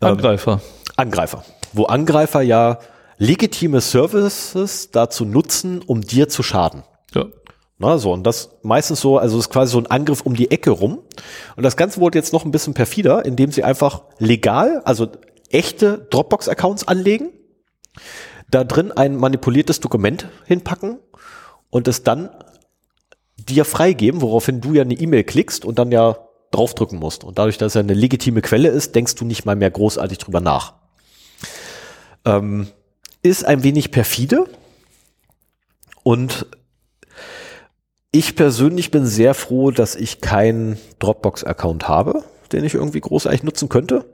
Ähm, 0.00 0.08
Angreifer. 0.08 0.60
Angreifer. 0.96 1.44
Wo 1.72 1.84
Angreifer 1.84 2.42
ja 2.42 2.78
legitime 3.18 3.80
Services 3.80 4.90
dazu 4.90 5.24
nutzen, 5.24 5.82
um 5.86 6.00
dir 6.00 6.28
zu 6.28 6.42
schaden. 6.42 6.82
Ja. 7.14 7.26
Na, 7.80 7.98
so, 7.98 8.12
und 8.12 8.24
das 8.24 8.58
meistens 8.62 9.00
so, 9.00 9.18
also 9.18 9.38
es 9.38 9.46
ist 9.46 9.50
quasi 9.50 9.72
so 9.72 9.78
ein 9.78 9.86
Angriff 9.86 10.20
um 10.20 10.36
die 10.36 10.50
Ecke 10.50 10.70
rum. 10.70 11.00
Und 11.56 11.62
das 11.62 11.76
Ganze 11.76 12.00
wurde 12.00 12.18
jetzt 12.18 12.32
noch 12.32 12.44
ein 12.44 12.50
bisschen 12.50 12.74
perfider, 12.74 13.24
indem 13.24 13.50
sie 13.50 13.64
einfach 13.64 14.02
legal, 14.18 14.82
also 14.84 15.08
echte 15.48 16.06
Dropbox-Accounts 16.10 16.86
anlegen 16.86 17.30
da 18.50 18.64
drin 18.64 18.92
ein 18.92 19.16
manipuliertes 19.16 19.80
Dokument 19.80 20.28
hinpacken 20.44 20.98
und 21.70 21.88
es 21.88 22.02
dann 22.02 22.30
dir 23.36 23.64
freigeben, 23.64 24.20
woraufhin 24.20 24.60
du 24.60 24.74
ja 24.74 24.82
eine 24.82 24.94
E-Mail 24.94 25.24
klickst 25.24 25.64
und 25.64 25.78
dann 25.78 25.92
ja 25.92 26.18
draufdrücken 26.50 26.98
musst. 26.98 27.24
Und 27.24 27.38
dadurch, 27.38 27.58
dass 27.58 27.74
ja 27.74 27.80
eine 27.80 27.94
legitime 27.94 28.42
Quelle 28.42 28.68
ist, 28.68 28.94
denkst 28.94 29.14
du 29.14 29.24
nicht 29.24 29.44
mal 29.44 29.56
mehr 29.56 29.70
großartig 29.70 30.18
drüber 30.18 30.40
nach. 30.40 30.74
Ähm, 32.24 32.66
ist 33.22 33.44
ein 33.44 33.62
wenig 33.62 33.92
perfide 33.92 34.46
und 36.02 36.46
ich 38.12 38.34
persönlich 38.36 38.90
bin 38.90 39.06
sehr 39.06 39.34
froh, 39.34 39.70
dass 39.70 39.94
ich 39.94 40.20
keinen 40.20 40.78
Dropbox-Account 40.98 41.88
habe, 41.88 42.24
den 42.52 42.64
ich 42.64 42.74
irgendwie 42.74 43.00
großartig 43.00 43.42
nutzen 43.42 43.68
könnte. 43.68 44.04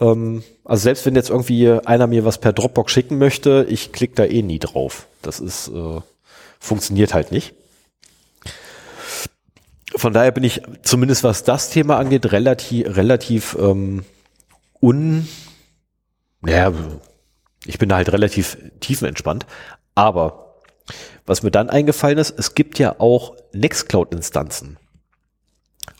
Ähm, 0.00 0.42
also 0.64 0.82
selbst 0.82 1.06
wenn 1.06 1.16
jetzt 1.16 1.30
irgendwie 1.30 1.70
einer 1.70 2.06
mir 2.06 2.24
was 2.24 2.38
per 2.38 2.52
Dropbox 2.52 2.92
schicken 2.92 3.18
möchte, 3.18 3.66
ich 3.68 3.92
klicke 3.92 4.14
da 4.14 4.24
eh 4.24 4.42
nie 4.42 4.58
drauf. 4.58 5.08
Das 5.22 5.40
ist 5.40 5.68
äh, 5.68 6.00
funktioniert 6.60 7.14
halt 7.14 7.32
nicht. 7.32 7.54
Von 9.94 10.12
daher 10.12 10.30
bin 10.30 10.44
ich 10.44 10.62
zumindest 10.82 11.24
was 11.24 11.42
das 11.42 11.70
Thema 11.70 11.96
angeht 11.96 12.30
relativ 12.32 12.96
relativ 12.96 13.56
ähm, 13.58 14.04
un 14.80 15.26
naja, 16.42 16.72
ich 17.64 17.78
bin 17.78 17.88
da 17.88 17.96
halt 17.96 18.12
relativ 18.12 18.58
tiefenentspannt. 18.80 19.46
Aber 19.94 20.45
was 21.24 21.42
mir 21.42 21.50
dann 21.50 21.70
eingefallen 21.70 22.18
ist, 22.18 22.38
es 22.38 22.54
gibt 22.54 22.78
ja 22.78 22.96
auch 22.98 23.36
Nextcloud-Instanzen 23.52 24.78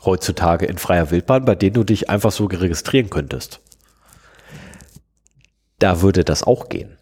heutzutage 0.05 0.65
in 0.65 0.77
freier 0.77 1.11
Wildbahn, 1.11 1.45
bei 1.45 1.55
denen 1.55 1.75
du 1.75 1.83
dich 1.83 2.09
einfach 2.09 2.31
so 2.31 2.45
registrieren 2.45 3.09
könntest. 3.09 3.59
Da 5.79 6.01
würde 6.01 6.23
das 6.23 6.43
auch 6.43 6.69
gehen. 6.69 6.97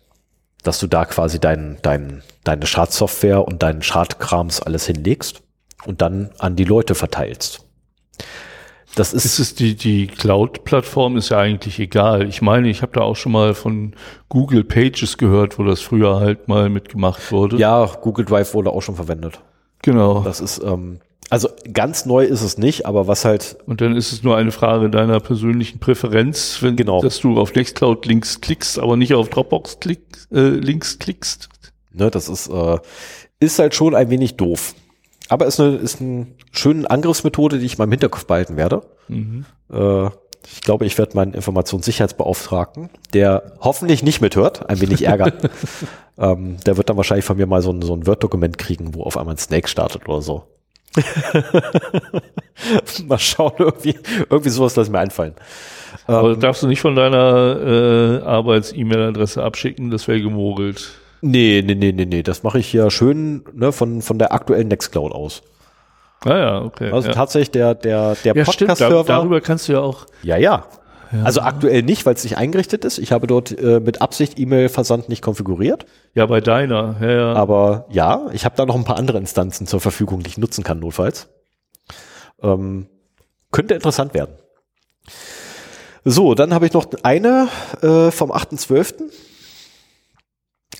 Dass 0.63 0.79
du 0.79 0.87
da 0.87 1.05
quasi 1.05 1.39
dein, 1.39 1.77
dein, 1.81 2.23
deine 2.43 2.65
Schadsoftware 2.65 3.47
und 3.47 3.63
deinen 3.63 3.83
Schadkrams 3.83 4.61
alles 4.61 4.85
hinlegst 4.85 5.43
und 5.85 6.01
dann 6.01 6.31
an 6.39 6.55
die 6.55 6.63
Leute 6.63 6.95
verteilst. 6.95 7.63
Das 8.95 9.13
ist, 9.13 9.25
ist 9.25 9.39
es 9.39 9.55
die, 9.55 9.75
die 9.75 10.07
Cloud-Plattform 10.07 11.17
ist 11.17 11.29
ja 11.29 11.39
eigentlich 11.39 11.79
egal. 11.79 12.27
Ich 12.27 12.41
meine, 12.41 12.69
ich 12.69 12.81
habe 12.81 12.93
da 12.93 13.01
auch 13.01 13.15
schon 13.15 13.33
mal 13.33 13.53
von 13.53 13.93
Google 14.29 14.63
Pages 14.63 15.17
gehört, 15.17 15.59
wo 15.59 15.63
das 15.63 15.81
früher 15.81 16.19
halt 16.19 16.47
mal 16.47 16.69
mitgemacht 16.69 17.31
wurde. 17.31 17.57
Ja, 17.57 17.85
Google 18.01 18.25
Drive 18.25 18.53
wurde 18.53 18.71
auch 18.71 18.81
schon 18.81 18.95
verwendet. 18.95 19.39
Genau. 19.81 20.21
Das 20.21 20.39
ist, 20.39 20.63
ähm, 20.63 20.99
also 21.29 21.49
ganz 21.73 22.05
neu 22.05 22.23
ist 22.23 22.41
es 22.41 22.57
nicht, 22.57 22.85
aber 22.85 23.07
was 23.07 23.25
halt. 23.25 23.57
Und 23.65 23.81
dann 23.81 23.95
ist 23.95 24.11
es 24.11 24.23
nur 24.23 24.37
eine 24.37 24.51
Frage 24.51 24.89
deiner 24.89 25.19
persönlichen 25.19 25.79
Präferenz, 25.79 26.59
wenn 26.61 26.75
genau. 26.75 27.01
dass 27.01 27.19
du 27.19 27.39
auf 27.39 27.53
Nextcloud 27.53 28.05
Links 28.05 28.39
klickst, 28.41 28.79
aber 28.79 28.95
nicht 28.95 29.13
auf 29.13 29.29
Dropbox 29.29 29.79
klick, 29.79 30.01
äh, 30.31 30.39
Links 30.39 30.99
klickst. 30.99 31.49
Ne, 31.91 32.11
das 32.11 32.29
ist, 32.29 32.47
äh, 32.47 32.77
ist 33.39 33.59
halt 33.59 33.75
schon 33.75 33.95
ein 33.95 34.09
wenig 34.09 34.37
doof. 34.37 34.75
Aber 35.29 35.45
ist 35.45 35.59
eine, 35.59 35.75
ist 35.75 36.01
eine 36.01 36.27
schöne 36.51 36.89
Angriffsmethode, 36.89 37.59
die 37.59 37.65
ich 37.65 37.77
mal 37.77 37.85
im 37.85 37.91
Hinterkopf 37.91 38.25
behalten 38.25 38.57
werde. 38.57 38.81
Mhm. 39.07 39.45
Äh, 39.71 40.09
ich 40.51 40.61
glaube, 40.61 40.85
ich 40.85 40.97
werde 40.97 41.15
meinen 41.15 41.33
Informationssicherheitsbeauftragten, 41.33 42.89
der 43.13 43.53
hoffentlich 43.59 44.03
nicht 44.03 44.21
mithört, 44.21 44.69
ein 44.69 44.79
wenig 44.79 45.03
ärgern. 45.03 45.33
ähm, 46.17 46.57
der 46.65 46.77
wird 46.77 46.89
dann 46.89 46.97
wahrscheinlich 46.97 47.25
von 47.25 47.37
mir 47.37 47.47
mal 47.47 47.61
so 47.61 47.71
ein, 47.71 47.81
so 47.81 47.95
ein 47.95 48.05
Word-Dokument 48.05 48.57
kriegen, 48.57 48.93
wo 48.93 49.03
auf 49.03 49.17
einmal 49.17 49.35
ein 49.35 49.39
Snake 49.39 49.67
startet 49.67 50.07
oder 50.07 50.21
so. 50.21 50.43
mal 53.07 53.19
schauen, 53.19 53.53
irgendwie, 53.57 53.97
irgendwie 54.29 54.49
sowas 54.49 54.75
lass 54.75 54.89
mir 54.89 54.99
einfallen. 54.99 55.33
Aber 56.07 56.33
ähm, 56.33 56.39
darfst 56.39 56.63
du 56.63 56.67
nicht 56.67 56.81
von 56.81 56.95
deiner 56.95 58.21
äh, 58.21 58.21
Arbeits-E-Mail-Adresse 58.23 59.43
abschicken, 59.43 59.91
das 59.91 60.07
wäre 60.07 60.21
gemogelt. 60.21 60.93
Nee, 61.27 61.63
nee, 61.65 61.73
nee, 61.73 61.91
nee, 61.91 62.05
nee. 62.05 62.21
Das 62.21 62.43
mache 62.43 62.59
ich 62.59 62.67
hier 62.67 62.91
schön 62.91 63.43
ne, 63.51 63.71
von, 63.71 64.03
von 64.03 64.19
der 64.19 64.31
aktuellen 64.31 64.67
Nextcloud 64.67 65.11
aus. 65.11 65.41
Ah 66.23 66.37
ja, 66.37 66.61
okay. 66.61 66.91
Also 66.91 67.07
ja. 67.07 67.15
tatsächlich 67.15 67.49
der, 67.49 67.73
der, 67.73 68.15
der 68.23 68.35
ja, 68.35 68.43
Podcast-Server. 68.43 69.03
Da, 69.03 69.17
darüber 69.17 69.41
kannst 69.41 69.67
du 69.67 69.73
ja 69.73 69.79
auch. 69.79 70.05
Ja, 70.21 70.37
ja. 70.37 70.65
ja. 71.11 71.23
Also 71.23 71.41
aktuell 71.41 71.81
nicht, 71.81 72.05
weil 72.05 72.13
es 72.13 72.23
nicht 72.23 72.37
eingerichtet 72.37 72.85
ist. 72.85 72.99
Ich 72.99 73.11
habe 73.11 73.25
dort 73.25 73.57
äh, 73.57 73.79
mit 73.79 74.03
Absicht 74.03 74.37
E-Mail-Versand 74.37 75.09
nicht 75.09 75.23
konfiguriert. 75.23 75.87
Ja, 76.13 76.27
bei 76.27 76.41
deiner. 76.41 76.95
Ja, 77.01 77.11
ja. 77.11 77.33
Aber 77.33 77.87
ja, 77.89 78.27
ich 78.31 78.45
habe 78.45 78.55
da 78.55 78.67
noch 78.67 78.75
ein 78.75 78.83
paar 78.83 78.97
andere 78.97 79.17
Instanzen 79.17 79.65
zur 79.65 79.79
Verfügung, 79.79 80.21
die 80.21 80.29
ich 80.29 80.37
nutzen 80.37 80.63
kann, 80.63 80.79
notfalls. 80.79 81.27
Ähm, 82.43 82.85
könnte 83.51 83.73
interessant 83.73 84.13
werden. 84.13 84.35
So, 86.03 86.35
dann 86.35 86.53
habe 86.53 86.67
ich 86.67 86.73
noch 86.73 86.85
eine 87.01 87.47
äh, 87.81 88.11
vom 88.11 88.31
8.12. 88.31 89.09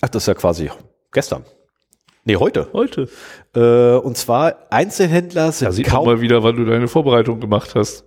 Ach, 0.00 0.08
das 0.08 0.24
ist 0.24 0.26
ja 0.26 0.34
quasi 0.34 0.70
gestern. 1.12 1.44
Nee, 2.24 2.36
heute. 2.36 2.68
Heute. 2.72 3.08
Äh, 3.54 4.04
und 4.04 4.16
zwar 4.16 4.66
Einzelhändler 4.70 5.52
sind 5.52 5.68
da 5.68 5.72
sieht 5.72 5.86
kaum 5.86 6.06
mal 6.06 6.20
wieder, 6.20 6.42
wann 6.42 6.56
du 6.56 6.64
deine 6.64 6.88
Vorbereitung 6.88 7.38
gemacht 7.38 7.76
hast. 7.76 8.04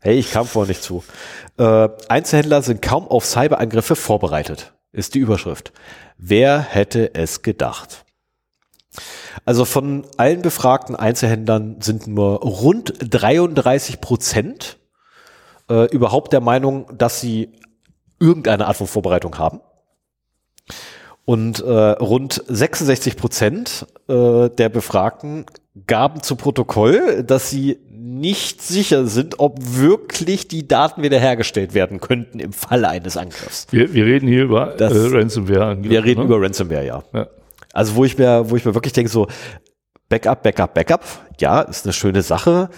hey, 0.00 0.18
ich 0.18 0.30
kam 0.30 0.46
vorher 0.46 0.68
nicht 0.68 0.82
zu. 0.82 1.04
Äh, 1.58 1.90
Einzelhändler 2.08 2.62
sind 2.62 2.80
kaum 2.80 3.06
auf 3.06 3.26
Cyberangriffe 3.26 3.96
vorbereitet, 3.96 4.72
ist 4.92 5.14
die 5.14 5.18
Überschrift. 5.18 5.72
Wer 6.16 6.60
hätte 6.60 7.14
es 7.14 7.42
gedacht? 7.42 8.06
Also 9.44 9.66
von 9.66 10.06
allen 10.16 10.40
befragten 10.40 10.96
Einzelhändlern 10.96 11.80
sind 11.80 12.06
nur 12.06 12.40
rund 12.40 12.94
33 12.98 14.00
Prozent 14.00 14.78
äh, 15.68 15.84
überhaupt 15.90 16.32
der 16.32 16.40
Meinung, 16.40 16.96
dass 16.96 17.20
sie 17.20 17.52
irgendeine 18.18 18.66
Art 18.66 18.76
von 18.78 18.86
Vorbereitung 18.86 19.36
haben. 19.36 19.60
Und 21.28 21.60
äh, 21.60 21.70
rund 21.70 22.42
66 22.46 23.18
Prozent 23.18 23.86
äh, 24.08 24.48
der 24.48 24.70
Befragten 24.70 25.44
gaben 25.86 26.22
zu 26.22 26.36
Protokoll, 26.36 27.22
dass 27.22 27.50
sie 27.50 27.76
nicht 27.90 28.62
sicher 28.62 29.06
sind, 29.06 29.38
ob 29.38 29.58
wirklich 29.60 30.48
die 30.48 30.66
Daten 30.66 31.02
wiederhergestellt 31.02 31.74
werden 31.74 32.00
könnten 32.00 32.40
im 32.40 32.54
Falle 32.54 32.88
eines 32.88 33.18
Angriffs. 33.18 33.66
Wir, 33.68 33.92
wir 33.92 34.06
reden 34.06 34.26
hier 34.26 34.44
über 34.44 34.74
das, 34.78 34.94
äh, 34.94 35.18
Ransomware. 35.18 35.76
Wir 35.82 36.02
reden 36.02 36.20
ne? 36.20 36.26
über 36.28 36.40
Ransomware, 36.40 36.86
ja. 36.86 37.04
ja. 37.12 37.26
Also 37.74 37.94
wo 37.96 38.06
ich 38.06 38.16
mir, 38.16 38.48
wo 38.48 38.56
ich 38.56 38.64
mir 38.64 38.74
wirklich 38.74 38.94
denke, 38.94 39.10
so 39.10 39.26
Backup, 40.08 40.42
Backup, 40.42 40.72
Backup, 40.72 41.04
ja, 41.38 41.60
ist 41.60 41.84
eine 41.84 41.92
schöne 41.92 42.22
Sache. 42.22 42.70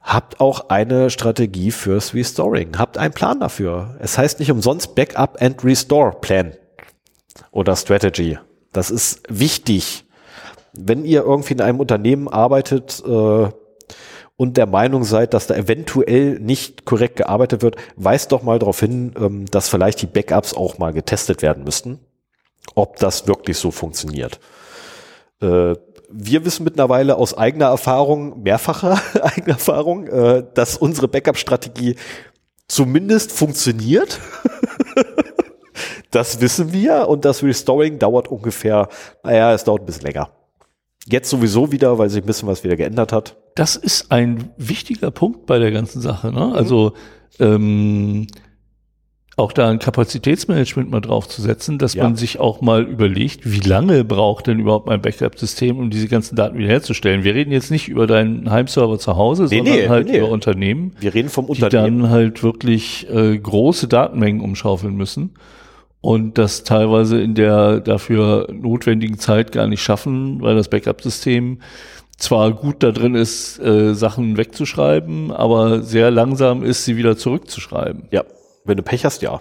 Habt 0.00 0.40
auch 0.40 0.70
eine 0.70 1.10
Strategie 1.10 1.72
fürs 1.72 2.14
Restoring. 2.14 2.78
Habt 2.78 2.96
einen 2.96 3.12
Plan 3.12 3.38
dafür. 3.38 3.96
Es 4.00 4.16
heißt 4.16 4.40
nicht 4.40 4.50
umsonst 4.50 4.94
Backup 4.94 5.42
and 5.42 5.62
Restore 5.62 6.12
Plan 6.22 6.54
oder 7.50 7.76
Strategy. 7.76 8.38
Das 8.72 8.90
ist 8.90 9.22
wichtig. 9.28 10.04
Wenn 10.72 11.04
ihr 11.04 11.22
irgendwie 11.22 11.54
in 11.54 11.60
einem 11.60 11.80
Unternehmen 11.80 12.28
arbeitet 12.28 13.02
äh, 13.04 13.48
und 14.36 14.56
der 14.56 14.66
Meinung 14.66 15.04
seid, 15.04 15.34
dass 15.34 15.46
da 15.46 15.54
eventuell 15.54 16.38
nicht 16.38 16.84
korrekt 16.84 17.16
gearbeitet 17.16 17.62
wird, 17.62 17.76
weist 17.96 18.32
doch 18.32 18.42
mal 18.42 18.58
darauf 18.58 18.80
hin, 18.80 19.12
ähm, 19.18 19.46
dass 19.46 19.68
vielleicht 19.68 20.02
die 20.02 20.06
Backups 20.06 20.54
auch 20.54 20.78
mal 20.78 20.92
getestet 20.92 21.42
werden 21.42 21.64
müssten, 21.64 21.98
ob 22.74 22.96
das 22.96 23.26
wirklich 23.26 23.58
so 23.58 23.70
funktioniert. 23.70 24.38
Äh, 25.40 25.74
wir 26.10 26.44
wissen 26.44 26.64
mittlerweile 26.64 27.16
aus 27.16 27.36
eigener 27.36 27.66
Erfahrung, 27.66 28.42
mehrfacher 28.42 29.00
eigener 29.22 29.54
Erfahrung, 29.54 30.06
äh, 30.06 30.44
dass 30.54 30.76
unsere 30.76 31.08
Backup-Strategie 31.08 31.96
zumindest 32.66 33.32
funktioniert. 33.32 34.20
Das 36.10 36.40
wissen 36.40 36.72
wir 36.72 37.08
und 37.08 37.24
das 37.24 37.42
Restoring 37.42 37.98
dauert 37.98 38.28
ungefähr, 38.28 38.88
naja, 39.22 39.52
es 39.52 39.64
dauert 39.64 39.82
ein 39.82 39.86
bisschen 39.86 40.06
länger. 40.06 40.30
Jetzt 41.06 41.30
sowieso 41.30 41.72
wieder, 41.72 41.98
weil 41.98 42.10
sich 42.10 42.22
ein 42.22 42.26
bisschen 42.26 42.48
was 42.48 42.64
wieder 42.64 42.76
geändert 42.76 43.12
hat. 43.12 43.36
Das 43.54 43.76
ist 43.76 44.12
ein 44.12 44.50
wichtiger 44.56 45.10
Punkt 45.10 45.46
bei 45.46 45.58
der 45.58 45.70
ganzen 45.70 46.00
Sache. 46.00 46.32
Ne? 46.32 46.52
Also 46.54 46.92
ähm, 47.40 48.26
auch 49.36 49.52
da 49.52 49.70
ein 49.70 49.78
Kapazitätsmanagement 49.78 50.90
mal 50.90 51.00
draufzusetzen, 51.00 51.78
dass 51.78 51.94
ja. 51.94 52.02
man 52.02 52.16
sich 52.16 52.40
auch 52.40 52.60
mal 52.60 52.82
überlegt, 52.82 53.50
wie 53.50 53.60
lange 53.60 54.04
braucht 54.04 54.48
denn 54.48 54.58
überhaupt 54.58 54.86
mein 54.86 55.00
Backup-System, 55.00 55.78
um 55.78 55.90
diese 55.90 56.08
ganzen 56.08 56.36
Daten 56.36 56.58
wiederherzustellen. 56.58 57.22
Wir 57.22 57.34
reden 57.34 57.52
jetzt 57.52 57.70
nicht 57.70 57.88
über 57.88 58.06
deinen 58.06 58.50
Heimserver 58.50 58.98
zu 58.98 59.16
Hause, 59.16 59.44
nee, 59.44 59.58
sondern 59.58 59.74
nee, 59.74 59.88
halt 59.88 60.08
nee. 60.08 60.18
über 60.18 60.28
Unternehmen. 60.28 60.96
Wir 60.98 61.14
reden 61.14 61.28
vom 61.28 61.46
Unternehmen. 61.46 61.96
Die 61.96 62.02
dann 62.02 62.10
halt 62.10 62.42
wirklich 62.42 63.08
äh, 63.08 63.38
große 63.38 63.86
Datenmengen 63.88 64.40
umschaufeln 64.40 64.96
müssen 64.96 65.34
und 66.00 66.38
das 66.38 66.64
teilweise 66.64 67.20
in 67.20 67.34
der 67.34 67.80
dafür 67.80 68.48
notwendigen 68.52 69.18
Zeit 69.18 69.52
gar 69.52 69.66
nicht 69.66 69.82
schaffen, 69.82 70.40
weil 70.40 70.54
das 70.54 70.70
Backup-System 70.70 71.60
zwar 72.16 72.52
gut 72.52 72.82
da 72.82 72.90
drin 72.90 73.14
ist, 73.14 73.58
äh, 73.60 73.94
Sachen 73.94 74.36
wegzuschreiben, 74.36 75.30
aber 75.32 75.82
sehr 75.82 76.10
langsam 76.10 76.62
ist, 76.62 76.84
sie 76.84 76.96
wieder 76.96 77.16
zurückzuschreiben. 77.16 78.08
Ja, 78.10 78.24
wenn 78.64 78.76
du 78.76 78.82
Pech 78.82 79.04
hast, 79.04 79.22
ja. 79.22 79.40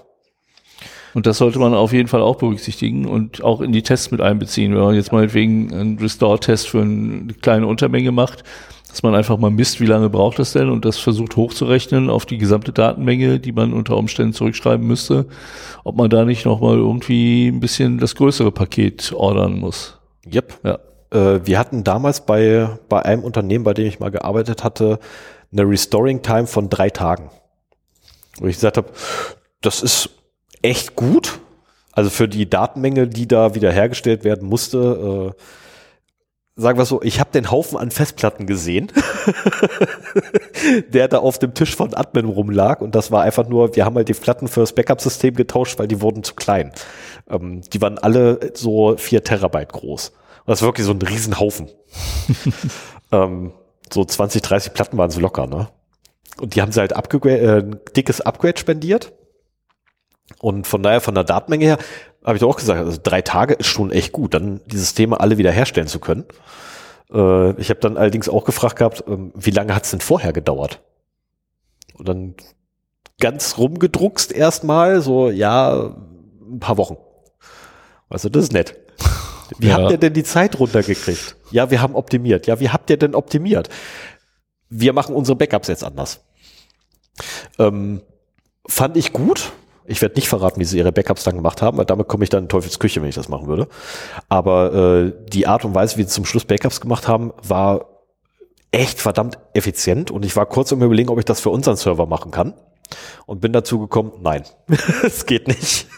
Und 1.14 1.26
das 1.26 1.40
sollte 1.40 1.58
man 1.58 1.74
auf 1.74 1.94
jeden 1.94 2.08
Fall 2.08 2.22
auch 2.22 2.36
berücksichtigen 2.36 3.08
und 3.08 3.44
auch 3.44 3.62
in 3.62 3.72
die 3.72 3.82
Tests 3.82 4.12
mit 4.12 4.22
einbeziehen. 4.22 4.76
Wenn 4.76 4.84
man 4.84 4.94
jetzt 4.94 5.12
meinetwegen 5.12 5.74
einen 5.74 5.98
Restore-Test 5.98 6.70
für 6.70 6.82
eine 6.82 7.34
kleine 7.42 7.66
Untermenge 7.66 8.12
macht, 8.12 8.44
dass 8.88 9.04
man 9.04 9.16
einfach 9.16 9.38
mal 9.38 9.52
misst, 9.52 9.80
wie 9.80 9.86
lange 9.86 10.10
braucht 10.10 10.40
das 10.40 10.54
denn 10.54 10.70
und 10.70 10.86
das 10.86 10.98
versucht 10.98 11.36
hochzurechnen 11.36 12.10
auf 12.10 12.26
die 12.26 12.38
gesamte 12.38 12.72
Datenmenge, 12.72 13.40
die 13.40 13.52
man 13.52 13.74
unter 13.74 13.98
Umständen 13.98 14.34
zurückschreiben 14.34 14.86
müsste, 14.86 15.26
ob 15.84 15.96
man 15.96 16.10
da 16.10 16.26
nicht 16.26 16.46
nochmal 16.46 16.78
irgendwie 16.78 17.48
ein 17.48 17.60
bisschen 17.60 17.98
das 17.98 18.16
größere 18.16 18.52
Paket 18.52 19.14
ordern 19.14 19.60
muss. 19.60 19.98
Yep. 20.32 20.60
Ja. 20.64 20.80
Äh, 21.12 21.46
wir 21.46 21.60
hatten 21.60 21.84
damals 21.84 22.26
bei, 22.26 22.70
bei 22.90 23.04
einem 23.04 23.24
Unternehmen, 23.24 23.64
bei 23.64 23.74
dem 23.74 23.88
ich 23.88 24.00
mal 24.00 24.12
gearbeitet 24.12 24.64
hatte, 24.64 25.00
eine 25.52 25.64
Restoring 25.64 26.22
Time 26.22 26.48
von 26.48 26.70
drei 26.70 26.90
Tagen. 26.90 27.30
Wo 28.40 28.48
ich 28.48 28.56
gesagt 28.56 28.78
habe, 28.78 28.90
das 29.62 29.82
ist 29.82 30.10
echt 30.62 30.96
gut. 30.96 31.40
Also 31.92 32.10
für 32.10 32.28
die 32.28 32.50
Datenmenge, 32.50 33.08
die 33.08 33.28
da 33.28 33.56
wiederhergestellt 33.56 34.24
werden 34.24 34.48
musste, 34.48 35.34
äh, 35.36 35.42
sagen 36.58 36.78
wir 36.78 36.86
so, 36.86 37.02
ich 37.04 37.20
habe 37.20 37.32
den 37.32 37.52
Haufen 37.52 37.78
an 37.78 37.92
Festplatten 37.92 38.48
gesehen, 38.48 38.92
der 40.90 41.08
da 41.08 41.20
auf 41.20 41.38
dem 41.38 41.54
Tisch 41.54 41.76
von 41.76 41.94
Admin 41.94 42.26
rumlag 42.26 42.82
und 42.82 42.96
das 42.96 43.12
war 43.12 43.22
einfach 43.22 43.48
nur, 43.48 43.76
wir 43.76 43.86
haben 43.86 43.96
halt 43.96 44.10
die 44.10 44.14
Platten 44.14 44.48
fürs 44.48 44.74
Backup-System 44.74 45.36
getauscht, 45.36 45.78
weil 45.78 45.88
die 45.88 46.02
wurden 46.02 46.24
zu 46.24 46.34
klein. 46.34 46.72
Ähm, 47.30 47.62
die 47.62 47.82
waren 47.82 48.00
alle 48.00 48.52
so 48.56 48.98
vier 48.98 49.24
Terabyte 49.24 49.72
groß. 49.72 50.12
Das 50.48 50.62
war 50.62 50.70
wirklich 50.70 50.88
so 50.88 50.94
ein 50.94 51.02
Riesenhaufen. 51.02 51.70
ähm, 53.12 53.54
so 53.94 54.04
20, 54.04 54.42
30 54.42 54.74
Platten 54.74 54.98
waren 54.98 55.12
so 55.12 55.20
locker, 55.20 55.46
ne? 55.46 55.70
Und 56.40 56.56
die 56.56 56.62
haben 56.62 56.72
sie 56.72 56.80
halt 56.80 56.92
äh, 56.92 57.60
ein 57.60 57.80
dickes 57.96 58.22
Upgrade 58.22 58.58
spendiert. 58.58 59.14
Und 60.40 60.68
von 60.68 60.84
daher, 60.84 61.02
von 61.02 61.16
der 61.16 61.24
Datenmenge 61.24 61.66
her, 61.66 61.78
habe 62.28 62.36
ich 62.36 62.42
doch 62.42 62.50
auch 62.50 62.58
gesagt, 62.58 62.80
also 62.80 63.00
drei 63.02 63.22
Tage 63.22 63.54
ist 63.54 63.68
schon 63.68 63.90
echt 63.90 64.12
gut, 64.12 64.34
dann 64.34 64.60
die 64.66 64.78
Systeme 64.78 65.20
alle 65.20 65.38
wieder 65.38 65.52
herstellen 65.52 65.88
zu 65.88 66.00
können. 66.00 66.26
Äh, 67.10 67.60
ich 67.60 67.70
habe 67.70 67.80
dann 67.80 67.96
allerdings 67.96 68.28
auch 68.28 68.44
gefragt 68.44 68.76
gehabt, 68.76 69.06
ähm, 69.08 69.32
wie 69.34 69.52
lange 69.52 69.74
hat 69.74 69.86
es 69.86 69.92
denn 69.92 70.02
vorher 70.02 70.34
gedauert? 70.34 70.82
Und 71.94 72.10
dann 72.10 72.36
ganz 73.22 73.58
rumgedruckst 73.58 74.34
erstmal, 74.34 75.02
so, 75.02 75.30
ja, 75.30 75.96
ein 76.52 76.60
paar 76.60 76.78
Wochen. 76.78 76.98
Also, 78.10 78.28
das 78.28 78.44
ist 78.44 78.54
nett. 78.54 78.76
Wie 79.58 79.68
ja. 79.68 79.76
habt 79.78 79.92
ihr 79.92 79.98
denn 79.98 80.14
die 80.14 80.24
Zeit 80.24 80.60
runtergekriegt? 80.60 81.38
Ja, 81.52 81.72
wir 81.72 81.82
haben 81.82 81.96
optimiert. 81.96 82.48
Ja, 82.48 82.60
wie 82.60 82.70
habt 82.70 82.90
ihr 82.90 82.98
denn 82.98 83.16
optimiert? 83.16 83.70
Wir 84.70 84.92
machen 84.92 85.16
unsere 85.16 85.38
Backups 85.38 85.70
jetzt 85.70 85.86
anders. 85.86 86.26
Ähm, 87.58 88.02
fand 88.68 88.98
ich 88.98 89.14
gut. 89.14 89.54
Ich 89.88 90.02
werde 90.02 90.16
nicht 90.16 90.28
verraten, 90.28 90.60
wie 90.60 90.66
sie 90.66 90.78
ihre 90.78 90.92
Backups 90.92 91.24
dann 91.24 91.36
gemacht 91.36 91.62
haben, 91.62 91.78
weil 91.78 91.86
damit 91.86 92.08
komme 92.08 92.24
ich 92.24 92.30
dann 92.30 92.44
in 92.44 92.50
Teufels 92.50 92.78
Küche, 92.78 93.02
wenn 93.02 93.10
ich 93.10 93.16
das 93.16 93.30
machen 93.30 93.48
würde. 93.48 93.68
Aber 94.28 94.74
äh, 94.74 95.14
die 95.30 95.48
Art 95.48 95.64
und 95.64 95.74
Weise, 95.74 95.98
wie 95.98 96.04
sie 96.04 96.10
zum 96.10 96.26
Schluss 96.26 96.46
Backups 96.46 96.82
gemacht 96.82 97.08
haben, 97.08 97.32
war 97.42 97.86
echt 98.72 99.00
verdammt 99.00 99.40
effizient. 99.54 100.12
Und 100.12 100.26
ich 100.26 100.36
war 100.36 100.46
kurz 100.46 100.72
um 100.72 100.82
überlegen, 100.84 101.10
ob 101.10 101.20
ich 101.20 101.26
das 101.26 101.40
für 101.40 101.50
unseren 101.50 101.78
Server 101.78 102.06
machen 102.06 102.32
kann. 102.32 102.54
Und 103.26 103.42
bin 103.42 103.54
dazu 103.54 103.80
gekommen, 103.80 104.14
nein, 104.22 104.44
es 105.04 105.26
geht 105.26 105.48
nicht. 105.48 105.88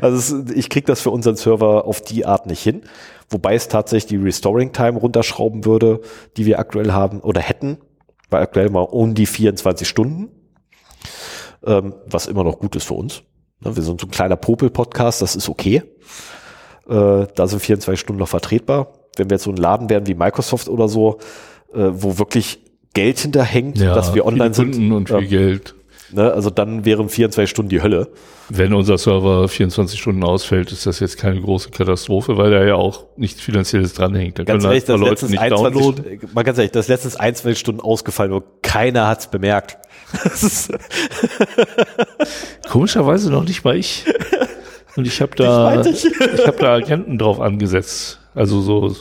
Also 0.00 0.16
es, 0.16 0.50
ich 0.50 0.68
krieg 0.68 0.84
das 0.86 1.00
für 1.00 1.10
unseren 1.10 1.36
Server 1.36 1.84
auf 1.84 2.00
die 2.00 2.26
Art 2.26 2.46
nicht 2.46 2.60
hin. 2.60 2.82
Wobei 3.28 3.54
es 3.54 3.68
tatsächlich 3.68 4.08
die 4.08 4.16
Restoring 4.16 4.72
Time 4.72 4.98
runterschrauben 4.98 5.64
würde, 5.64 6.00
die 6.36 6.44
wir 6.44 6.58
aktuell 6.58 6.90
haben 6.90 7.20
oder 7.20 7.40
hätten. 7.40 7.78
Weil 8.30 8.42
aktuell 8.42 8.68
mal 8.70 8.80
um 8.80 9.14
die 9.14 9.26
24 9.26 9.86
Stunden. 9.86 10.28
Ähm, 11.64 11.94
was 12.06 12.26
immer 12.26 12.44
noch 12.44 12.58
gut 12.58 12.76
ist 12.76 12.86
für 12.86 12.94
uns. 12.94 13.22
Ne, 13.60 13.76
wir 13.76 13.82
sind 13.82 14.00
so 14.00 14.06
ein 14.06 14.10
kleiner 14.10 14.36
Popel-Podcast, 14.36 15.20
das 15.20 15.36
ist 15.36 15.48
okay. 15.48 15.82
Äh, 16.88 17.26
da 17.34 17.46
sind 17.46 17.60
24 17.60 18.00
Stunden 18.00 18.20
noch 18.20 18.28
vertretbar. 18.28 18.94
Wenn 19.16 19.28
wir 19.28 19.34
jetzt 19.34 19.44
so 19.44 19.50
ein 19.50 19.56
Laden 19.56 19.90
werden 19.90 20.06
wie 20.06 20.14
Microsoft 20.14 20.68
oder 20.68 20.88
so, 20.88 21.18
äh, 21.74 21.90
wo 21.92 22.18
wirklich 22.18 22.60
Geld 22.94 23.18
hinterhängt, 23.18 23.78
ja, 23.78 23.94
dass 23.94 24.14
wir 24.14 24.24
online 24.26 24.54
sind. 24.54 24.92
Und 24.92 25.08
viel 25.08 25.26
Geld. 25.26 25.74
Ne? 26.12 26.32
Also 26.32 26.50
dann 26.50 26.84
wären 26.84 27.08
24 27.08 27.48
Stunden 27.48 27.68
die 27.68 27.82
Hölle. 27.82 28.08
Wenn 28.48 28.74
unser 28.74 28.98
Server 28.98 29.46
24 29.46 30.00
Stunden 30.00 30.24
ausfällt, 30.24 30.72
ist 30.72 30.86
das 30.86 30.98
jetzt 31.00 31.16
keine 31.18 31.40
große 31.40 31.70
Katastrophe, 31.70 32.36
weil 32.36 32.50
da 32.50 32.64
ja 32.64 32.74
auch 32.74 33.06
nichts 33.16 33.40
Finanzielles 33.40 33.94
dranhängt. 33.94 34.38
Da 34.38 34.44
ganz 34.44 34.64
ehrlich, 34.64 34.88
halt 34.88 34.88
das 34.88 35.00
Leute 35.00 35.26
nicht 35.26 35.38
21, 35.38 35.72
downloaden. 35.72 36.30
Mal 36.34 36.42
ganz 36.42 36.58
ehrlich, 36.58 36.72
das 36.72 36.88
letztens 36.88 37.16
21 37.16 37.60
Stunden 37.60 37.80
ausgefallen, 37.80 38.32
wo 38.32 38.42
keiner 38.62 39.06
hat's 39.06 39.30
bemerkt. 39.30 39.78
Komischerweise 42.68 43.30
noch 43.30 43.44
nicht 43.44 43.64
mal 43.64 43.76
ich. 43.76 44.04
Und 44.96 45.06
ich 45.06 45.20
habe 45.20 45.32
da, 45.36 45.82
ich, 45.82 46.04
ich 46.04 46.46
habe 46.46 46.58
da 46.58 46.74
Agenten 46.74 47.18
drauf 47.18 47.40
angesetzt. 47.40 48.18
Also 48.34 48.60
so 48.60 48.94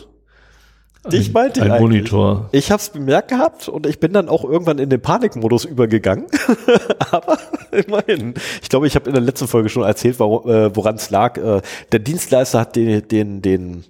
Dich 1.08 1.32
meinte 1.32 1.62
ein, 1.62 1.72
ein 1.72 1.82
Monitor. 1.82 2.50
Ich 2.52 2.72
habe 2.72 2.82
es 2.82 2.90
bemerkt 2.90 3.30
gehabt 3.30 3.70
und 3.70 3.86
ich 3.86 4.00
bin 4.00 4.12
dann 4.12 4.28
auch 4.28 4.44
irgendwann 4.44 4.80
in 4.80 4.90
den 4.90 5.02
Panikmodus 5.02 5.64
übergegangen. 5.64 6.28
Aber 7.12 7.38
immerhin. 7.72 8.34
Ich 8.62 8.70
glaube, 8.70 8.86
ich 8.86 8.96
habe 8.96 9.08
in 9.08 9.14
der 9.14 9.24
letzten 9.24 9.48
Folge 9.48 9.70
schon 9.70 9.84
erzählt, 9.84 10.16
äh, 10.16 10.76
woran 10.76 10.96
es 10.96 11.10
lag. 11.10 11.38
Äh, 11.38 11.62
der 11.92 12.00
Dienstleister 12.00 12.60
hat 12.60 12.76
den, 12.76 13.08
den, 13.08 13.42
den, 13.42 13.86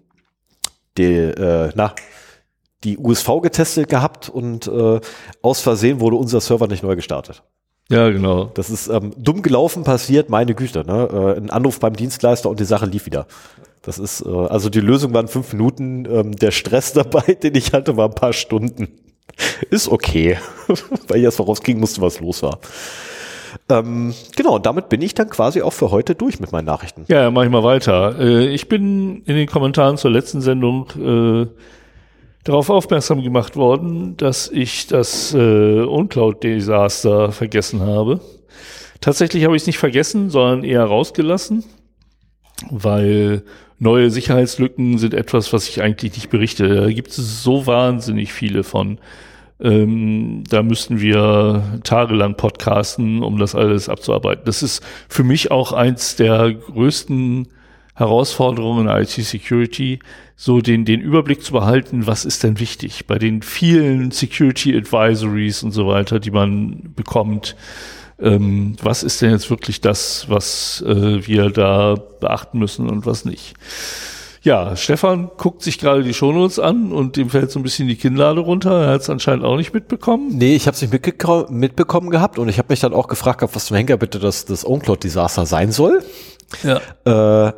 den 0.98 1.34
äh, 1.34 1.72
na, 1.74 1.96
die 2.84 2.98
USV 2.98 3.42
getestet 3.42 3.90
gehabt 3.90 4.30
und 4.30 4.68
äh, 4.68 5.00
aus 5.42 5.62
Versehen 5.62 6.00
wurde 6.00 6.16
unser 6.16 6.42
Server 6.42 6.68
nicht 6.68 6.84
neu 6.84 6.96
gestartet. 6.96 7.44
Ja, 7.90 8.10
genau. 8.10 8.46
Das 8.54 8.70
ist 8.70 8.88
ähm, 8.88 9.14
dumm 9.18 9.42
gelaufen, 9.42 9.84
passiert, 9.84 10.30
meine 10.30 10.54
Güte. 10.54 10.86
Ne? 10.86 11.10
Äh, 11.12 11.38
ein 11.40 11.50
Anruf 11.50 11.80
beim 11.80 11.96
Dienstleister 11.96 12.50
und 12.50 12.60
die 12.60 12.66
Sache 12.66 12.86
lief 12.86 13.06
wieder. 13.08 13.26
Das 13.82 13.98
ist, 13.98 14.22
äh, 14.26 14.30
also 14.30 14.70
die 14.70 14.80
Lösung 14.80 15.14
waren 15.14 15.28
fünf 15.28 15.54
Minuten, 15.54 16.06
ähm, 16.06 16.36
der 16.36 16.52
Stress 16.52 16.94
dabei, 16.94 17.34
den 17.34 17.56
ich 17.56 17.74
hatte, 17.74 17.98
war 17.98 18.08
ein 18.08 18.16
paar 18.16 18.34
Stunden. 18.34 18.90
Ist 19.72 19.88
okay, 19.90 20.38
weil 21.08 21.18
ich 21.18 21.24
erst 21.24 21.40
mal 21.40 21.46
rauskriegen 21.46 21.80
musste, 21.80 22.02
was 22.02 22.20
los 22.20 22.44
war. 22.44 22.60
Ähm, 23.68 24.14
genau, 24.36 24.56
und 24.56 24.66
damit 24.66 24.90
bin 24.90 25.02
ich 25.02 25.16
dann 25.16 25.30
quasi 25.30 25.62
auch 25.62 25.74
für 25.74 25.92
heute 25.92 26.14
durch 26.14 26.40
mit 26.40 26.52
meinen 26.52 26.66
Nachrichten. 26.66 27.06
Ja, 27.08 27.32
mach 27.32 27.44
ich 27.44 27.50
mal 27.50 27.64
weiter. 27.64 28.20
Äh, 28.20 28.48
ich 28.48 28.70
bin 28.70 29.24
in 29.26 29.36
den 29.36 29.48
Kommentaren 29.48 29.98
zur 29.98 30.12
letzten 30.12 30.42
Sendung 30.42 30.88
äh, 31.00 31.48
darauf 32.44 32.70
aufmerksam 32.70 33.22
gemacht 33.22 33.56
worden, 33.56 34.16
dass 34.18 34.50
ich 34.50 34.88
das 34.88 35.34
äh, 35.34 35.82
Uncloud-Desaster 35.82 37.32
vergessen 37.32 37.82
habe. 37.82 38.22
Tatsächlich 39.02 39.46
habe 39.46 39.56
ich 39.56 39.64
es 39.64 39.68
nicht 39.68 39.78
vergessen, 39.78 40.30
sondern 40.30 40.64
eher 40.64 40.84
rausgelassen, 40.84 41.64
weil 42.70 43.44
neue 43.78 44.10
Sicherheitslücken 44.10 44.98
sind 44.98 45.14
etwas, 45.14 45.54
was 45.54 45.70
ich 45.70 45.82
eigentlich 45.82 46.14
nicht 46.16 46.30
berichte. 46.30 46.68
Da 46.68 46.92
gibt 46.92 47.10
es 47.10 47.44
so 47.44 47.66
wahnsinnig 47.66 48.34
viele 48.34 48.64
von. 48.64 49.00
Ähm, 49.62 50.44
da 50.50 50.64
müssten 50.64 51.02
wir 51.02 51.80
tagelang 51.84 52.36
podcasten, 52.36 53.22
um 53.24 53.38
das 53.38 53.56
alles 53.56 53.90
abzuarbeiten. 53.90 54.44
Das 54.46 54.64
ist 54.64 54.82
für 55.10 55.24
mich 55.24 55.52
auch 55.52 55.74
eins 55.74 56.16
der 56.16 56.54
größten 56.54 57.48
Herausforderungen 58.00 58.88
in 58.88 58.96
IT-Security, 58.96 60.00
so 60.36 60.62
den, 60.62 60.86
den 60.86 61.02
Überblick 61.02 61.44
zu 61.44 61.52
behalten, 61.54 62.08
was 62.08 62.26
ist 62.26 62.44
denn 62.44 62.60
wichtig 62.60 63.06
bei 63.06 63.20
den 63.20 63.42
vielen 63.42 64.12
Security 64.12 64.76
Advisories 64.76 65.64
und 65.64 65.72
so 65.72 65.88
weiter, 65.88 66.20
die 66.20 66.32
man 66.32 66.94
bekommt 66.96 67.56
ähm, 68.22 68.76
was 68.82 69.04
ist 69.04 69.22
denn 69.22 69.32
jetzt 69.32 69.50
wirklich 69.50 69.82
das, 69.82 70.26
was 70.30 70.84
äh, 70.86 71.26
wir 71.26 71.50
da 71.50 71.96
beachten 72.20 72.60
müssen 72.60 72.90
und 72.90 73.06
was 73.06 73.26
nicht. 73.26 73.54
Ja, 74.42 74.76
Stefan 74.78 75.30
guckt 75.38 75.64
sich 75.64 75.80
gerade 75.80 76.04
die 76.04 76.14
Shownotes 76.14 76.60
an 76.60 76.94
und 76.94 77.18
dem 77.18 77.30
fällt 77.30 77.52
so 77.52 77.60
ein 77.60 77.64
bisschen 77.64 77.90
die 77.90 77.98
Kinnlade 77.98 78.40
runter. 78.40 78.84
Er 78.84 78.94
hat 78.94 79.02
es 79.02 79.10
anscheinend 79.10 79.44
auch 79.44 79.58
nicht 79.58 79.74
mitbekommen. 79.74 80.38
Nee, 80.38 80.56
ich 80.56 80.66
habe 80.66 80.76
es 80.76 80.82
nicht 80.82 80.94
mitbekommen 81.52 82.10
gehabt 82.10 82.40
und 82.40 82.48
ich 82.48 82.58
habe 82.58 82.68
mich 82.70 82.80
dann 82.80 82.94
auch 82.94 83.08
gefragt, 83.08 83.44
was 83.54 83.66
zum 83.66 83.76
Henker 83.76 83.98
bitte 83.98 84.20
das, 84.20 84.46
das 84.46 84.66
OwnCloud-Desaster 84.66 85.46
sein 85.46 85.72
soll. 85.72 86.04
Ja. 86.64 87.48
Äh, 87.50 87.54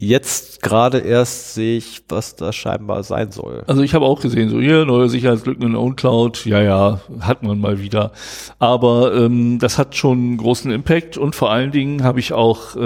Jetzt 0.00 0.62
gerade 0.62 0.98
erst 0.98 1.54
sehe 1.54 1.76
ich, 1.76 2.02
was 2.08 2.36
das 2.36 2.54
scheinbar 2.54 3.02
sein 3.02 3.32
soll. 3.32 3.64
Also 3.66 3.82
ich 3.82 3.94
habe 3.94 4.04
auch 4.04 4.20
gesehen, 4.20 4.48
so 4.48 4.60
hier 4.60 4.84
neue 4.84 5.08
Sicherheitslücken 5.08 5.64
in 5.66 5.74
OwnCloud, 5.74 6.46
ja, 6.46 6.62
ja, 6.62 7.00
hat 7.18 7.42
man 7.42 7.58
mal 7.58 7.80
wieder. 7.80 8.12
Aber 8.60 9.12
ähm, 9.16 9.58
das 9.58 9.76
hat 9.76 9.96
schon 9.96 10.36
großen 10.36 10.70
Impact 10.70 11.18
und 11.18 11.34
vor 11.34 11.50
allen 11.50 11.72
Dingen 11.72 12.04
habe 12.04 12.20
ich 12.20 12.32
auch 12.32 12.76
äh, 12.76 12.80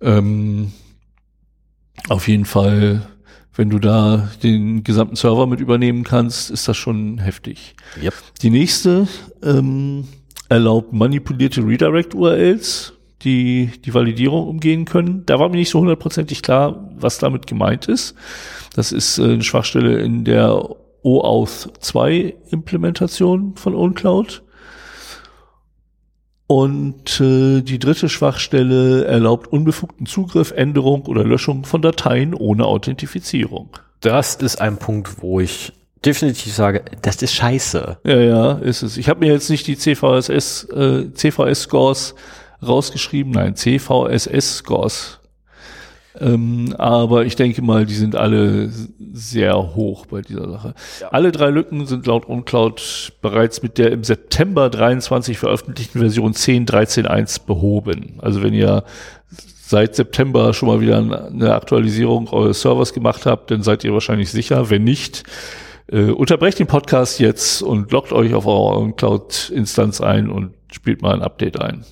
Ähm, 0.00 0.72
auf 2.08 2.28
jeden 2.28 2.44
Fall, 2.44 3.08
wenn 3.54 3.70
du 3.70 3.78
da 3.78 4.30
den 4.42 4.84
gesamten 4.84 5.16
Server 5.16 5.46
mit 5.46 5.60
übernehmen 5.60 6.04
kannst, 6.04 6.50
ist 6.50 6.68
das 6.68 6.76
schon 6.76 7.18
heftig. 7.18 7.74
Yep. 8.00 8.14
Die 8.42 8.50
nächste 8.50 9.08
ähm, 9.42 10.06
erlaubt 10.48 10.92
manipulierte 10.92 11.66
Redirect-URLs 11.66 12.92
die 13.22 13.70
die 13.84 13.94
Validierung 13.94 14.48
umgehen 14.48 14.84
können. 14.84 15.24
Da 15.26 15.38
war 15.38 15.48
mir 15.48 15.56
nicht 15.56 15.70
so 15.70 15.80
hundertprozentig 15.80 16.42
klar, 16.42 16.90
was 16.96 17.18
damit 17.18 17.46
gemeint 17.46 17.88
ist. 17.88 18.14
Das 18.74 18.92
ist 18.92 19.18
äh, 19.18 19.24
eine 19.24 19.42
Schwachstelle 19.42 19.98
in 20.00 20.24
der 20.24 20.76
OAuth 21.02 21.72
2 21.80 22.34
Implementation 22.50 23.54
von 23.56 23.74
OwnCloud. 23.74 24.42
Und 26.48 27.20
äh, 27.20 27.62
die 27.62 27.78
dritte 27.78 28.08
Schwachstelle 28.08 29.04
erlaubt 29.04 29.48
unbefugten 29.48 30.06
Zugriff, 30.06 30.52
Änderung 30.52 31.06
oder 31.06 31.24
Löschung 31.24 31.64
von 31.64 31.82
Dateien 31.82 32.34
ohne 32.34 32.66
Authentifizierung. 32.66 33.70
Das 34.00 34.36
ist 34.36 34.60
ein 34.60 34.76
Punkt, 34.76 35.22
wo 35.22 35.40
ich 35.40 35.72
definitiv 36.04 36.52
sage, 36.54 36.84
das 37.02 37.20
ist 37.22 37.34
scheiße. 37.34 37.98
Ja, 38.04 38.16
ja, 38.20 38.52
ist 38.52 38.82
es. 38.82 38.96
Ich 38.96 39.08
habe 39.08 39.20
mir 39.20 39.32
jetzt 39.32 39.50
nicht 39.50 39.66
die 39.66 39.76
CVSS, 39.76 40.68
äh, 40.70 41.12
CVS-Scores 41.12 42.14
rausgeschrieben, 42.62 43.32
nein, 43.32 43.56
CVSS-Scores. 43.56 45.20
Ähm, 46.18 46.74
aber 46.78 47.26
ich 47.26 47.36
denke 47.36 47.62
mal, 47.62 47.84
die 47.84 47.94
sind 47.94 48.16
alle 48.16 48.70
sehr 49.12 49.74
hoch 49.74 50.06
bei 50.06 50.22
dieser 50.22 50.48
Sache. 50.48 50.74
Ja. 51.00 51.08
Alle 51.08 51.32
drei 51.32 51.50
Lücken 51.50 51.86
sind 51.86 52.06
laut 52.06 52.28
OnCloud 52.28 53.12
bereits 53.20 53.62
mit 53.62 53.78
der 53.78 53.92
im 53.92 54.02
September 54.02 54.70
23 54.70 55.38
veröffentlichten 55.38 56.00
Version 56.00 56.32
10.13.1 56.32 57.44
behoben. 57.46 58.14
Also 58.18 58.42
wenn 58.42 58.54
ihr 58.54 58.84
seit 59.66 59.96
September 59.96 60.54
schon 60.54 60.68
mal 60.68 60.80
wieder 60.80 60.98
eine 60.98 61.54
Aktualisierung 61.54 62.28
eures 62.28 62.62
Servers 62.62 62.94
gemacht 62.94 63.26
habt, 63.26 63.50
dann 63.50 63.62
seid 63.62 63.84
ihr 63.84 63.92
wahrscheinlich 63.92 64.30
sicher. 64.30 64.70
Wenn 64.70 64.84
nicht, 64.84 65.24
äh, 65.88 66.10
unterbrecht 66.10 66.58
den 66.58 66.66
Podcast 66.66 67.18
jetzt 67.20 67.62
und 67.62 67.90
loggt 67.92 68.12
euch 68.12 68.32
auf 68.32 68.46
eure 68.46 68.92
Cloud-Instanz 68.92 70.00
ein 70.00 70.30
und 70.30 70.52
spielt 70.72 71.02
mal 71.02 71.14
ein 71.14 71.22
Update 71.22 71.60
ein. 71.60 71.84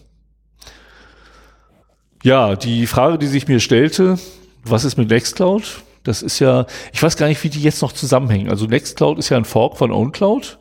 Ja, 2.25 2.57
die 2.57 2.87
Frage, 2.87 3.19
die 3.19 3.27
sich 3.27 3.49
mir 3.49 3.61
stellte, 3.61 4.19
was 4.65 4.85
ist 4.85 4.97
mit 4.97 5.11
Nextcloud? 5.11 5.83
Das 6.05 6.23
ist 6.23 6.39
ja, 6.39 6.65
ich 6.93 7.03
weiß 7.03 7.19
gar 7.19 7.29
nicht, 7.29 7.45
wie 7.45 7.51
die 7.51 7.61
jetzt 7.61 7.83
noch 7.83 7.93
zusammenhängen. 7.93 8.49
Also 8.49 8.65
Nextcloud 8.65 9.19
ist 9.19 9.29
ja 9.29 9.37
ein 9.37 9.45
Fork 9.45 9.77
von 9.77 9.93
OwnCloud. 9.93 10.59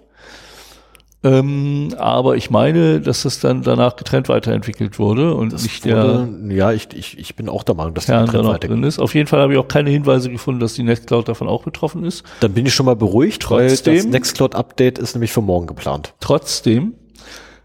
Ähm, 1.25 1.95
aber 1.97 2.35
ich 2.35 2.49
meine, 2.49 2.99
dass 2.99 3.23
das 3.23 3.39
dann 3.39 3.61
danach 3.61 3.95
getrennt 3.95 4.27
weiterentwickelt 4.27 4.99
wurde 4.99 5.33
und 5.35 5.53
das 5.53 5.63
nicht 5.63 5.85
wurde, 5.85 6.27
der. 6.49 6.55
Ja, 6.55 6.71
ich, 6.73 6.89
ich, 6.93 7.17
ich 7.17 7.37
bin 7.37 7.47
auch 7.47 7.63
der 7.63 7.75
Meinung, 7.75 7.93
dass 7.93 8.07
der 8.07 8.25
getrennt 8.25 8.45
weiter 8.45 8.67
drin 8.67 8.83
ist. 8.83 8.99
Auf 8.99 9.15
jeden 9.15 9.27
Fall 9.27 9.39
habe 9.39 9.53
ich 9.53 9.59
auch 9.59 9.69
keine 9.69 9.89
Hinweise 9.89 10.29
gefunden, 10.29 10.59
dass 10.59 10.73
die 10.73 10.83
Nextcloud 10.83 11.29
davon 11.29 11.47
auch 11.47 11.63
betroffen 11.63 12.03
ist. 12.03 12.25
Dann 12.41 12.51
bin 12.51 12.65
ich 12.65 12.73
schon 12.73 12.85
mal 12.85 12.97
beruhigt, 12.97 13.41
trotzdem, 13.41 13.93
weil 13.93 14.01
das 14.01 14.11
Nextcloud-Update 14.11 14.99
ist 14.99 15.15
nämlich 15.15 15.31
für 15.31 15.41
morgen 15.41 15.67
geplant. 15.67 16.13
Trotzdem 16.19 16.95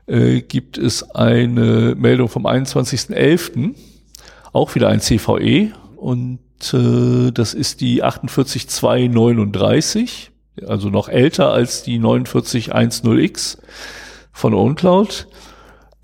äh, 0.09 0.41
gibt 0.41 0.79
es 0.79 1.11
eine 1.11 1.95
Meldung 1.97 2.29
vom 2.29 2.47
21.11., 2.47 3.75
auch 4.53 4.75
wieder 4.75 4.89
ein 4.89 5.01
CVE 5.01 5.73
und 5.97 6.39
äh, 6.73 7.31
das 7.33 7.55
ist 7.55 7.81
die 7.81 8.03
48239, 8.03 10.31
also 10.67 10.89
noch 10.89 11.09
älter 11.09 11.53
als 11.53 11.83
die 11.83 12.01
4910X 12.01 13.59
von 14.33 14.55
OwnCloud. 14.55 15.29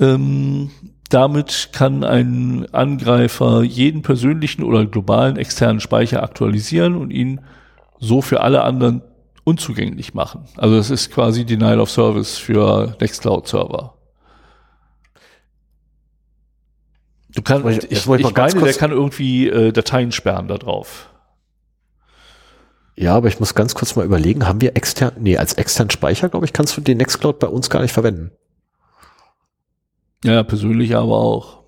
Ähm, 0.00 0.70
damit 1.08 1.70
kann 1.72 2.04
ein 2.04 2.66
Angreifer 2.72 3.62
jeden 3.62 4.02
persönlichen 4.02 4.64
oder 4.64 4.86
globalen 4.86 5.36
externen 5.36 5.80
Speicher 5.80 6.22
aktualisieren 6.22 6.96
und 6.96 7.10
ihn 7.10 7.40
so 8.00 8.20
für 8.20 8.40
alle 8.40 8.64
anderen 8.64 9.02
unzugänglich 9.44 10.14
machen. 10.14 10.46
Also 10.56 10.76
das 10.76 10.90
ist 10.90 11.10
quasi 11.10 11.44
Denial 11.44 11.80
of 11.80 11.90
Service 11.90 12.38
für 12.38 12.96
Nextcloud-Server. 13.00 13.94
Du 17.34 17.42
kannst, 17.42 17.66
ich, 17.66 17.90
ich, 17.90 17.98
ich 17.98 18.06
meine, 18.06 18.62
der 18.62 18.74
kann 18.74 18.92
irgendwie 18.92 19.48
äh, 19.48 19.72
Dateien 19.72 20.12
sperren 20.12 20.48
da 20.48 20.56
drauf. 20.56 21.10
Ja, 22.96 23.16
aber 23.16 23.26
ich 23.26 23.40
muss 23.40 23.54
ganz 23.54 23.74
kurz 23.74 23.96
mal 23.96 24.04
überlegen, 24.04 24.46
haben 24.46 24.60
wir 24.60 24.76
extern, 24.76 25.14
nee, 25.18 25.36
als 25.36 25.54
externen 25.54 25.90
Speicher, 25.90 26.28
glaube 26.28 26.46
ich, 26.46 26.52
kannst 26.52 26.76
du 26.76 26.80
den 26.80 26.98
Nextcloud 26.98 27.40
bei 27.40 27.48
uns 27.48 27.70
gar 27.70 27.82
nicht 27.82 27.92
verwenden. 27.92 28.30
Ja, 30.24 30.44
persönlich 30.44 30.94
aber 30.94 31.16
auch. 31.16 31.64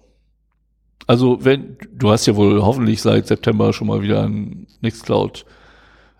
Also, 1.09 1.45
wenn, 1.45 1.77
du 1.93 2.11
hast 2.11 2.27
ja 2.27 2.37
wohl 2.37 2.63
hoffentlich 2.63 3.03
seit 3.03 3.27
September 3.27 3.73
schon 3.73 3.89
mal 3.89 4.03
wieder 4.03 4.23
ein 4.23 4.67
Nextcloud 4.81 5.47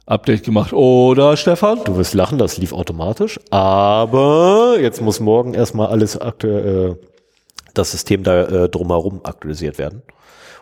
Update 0.07 0.45
gemacht, 0.45 0.73
oder 0.73 1.37
Stefan? 1.37 1.83
Du 1.85 1.97
wirst 1.97 2.15
lachen, 2.15 2.39
das 2.39 2.59
lief 2.59 2.73
automatisch, 2.73 3.41
aber 3.51 4.77
jetzt 4.81 5.03
muss 5.03 5.19
morgen 5.19 5.53
erstmal 5.53 5.89
alles 5.89 6.17
aktuell, 6.17 6.93
äh, 6.93 7.07
das 7.75 7.91
System 7.91 8.23
da 8.23 8.45
äh, 8.45 8.69
drumherum 8.69 9.21
aktualisiert 9.25 9.79
werden. 9.79 10.03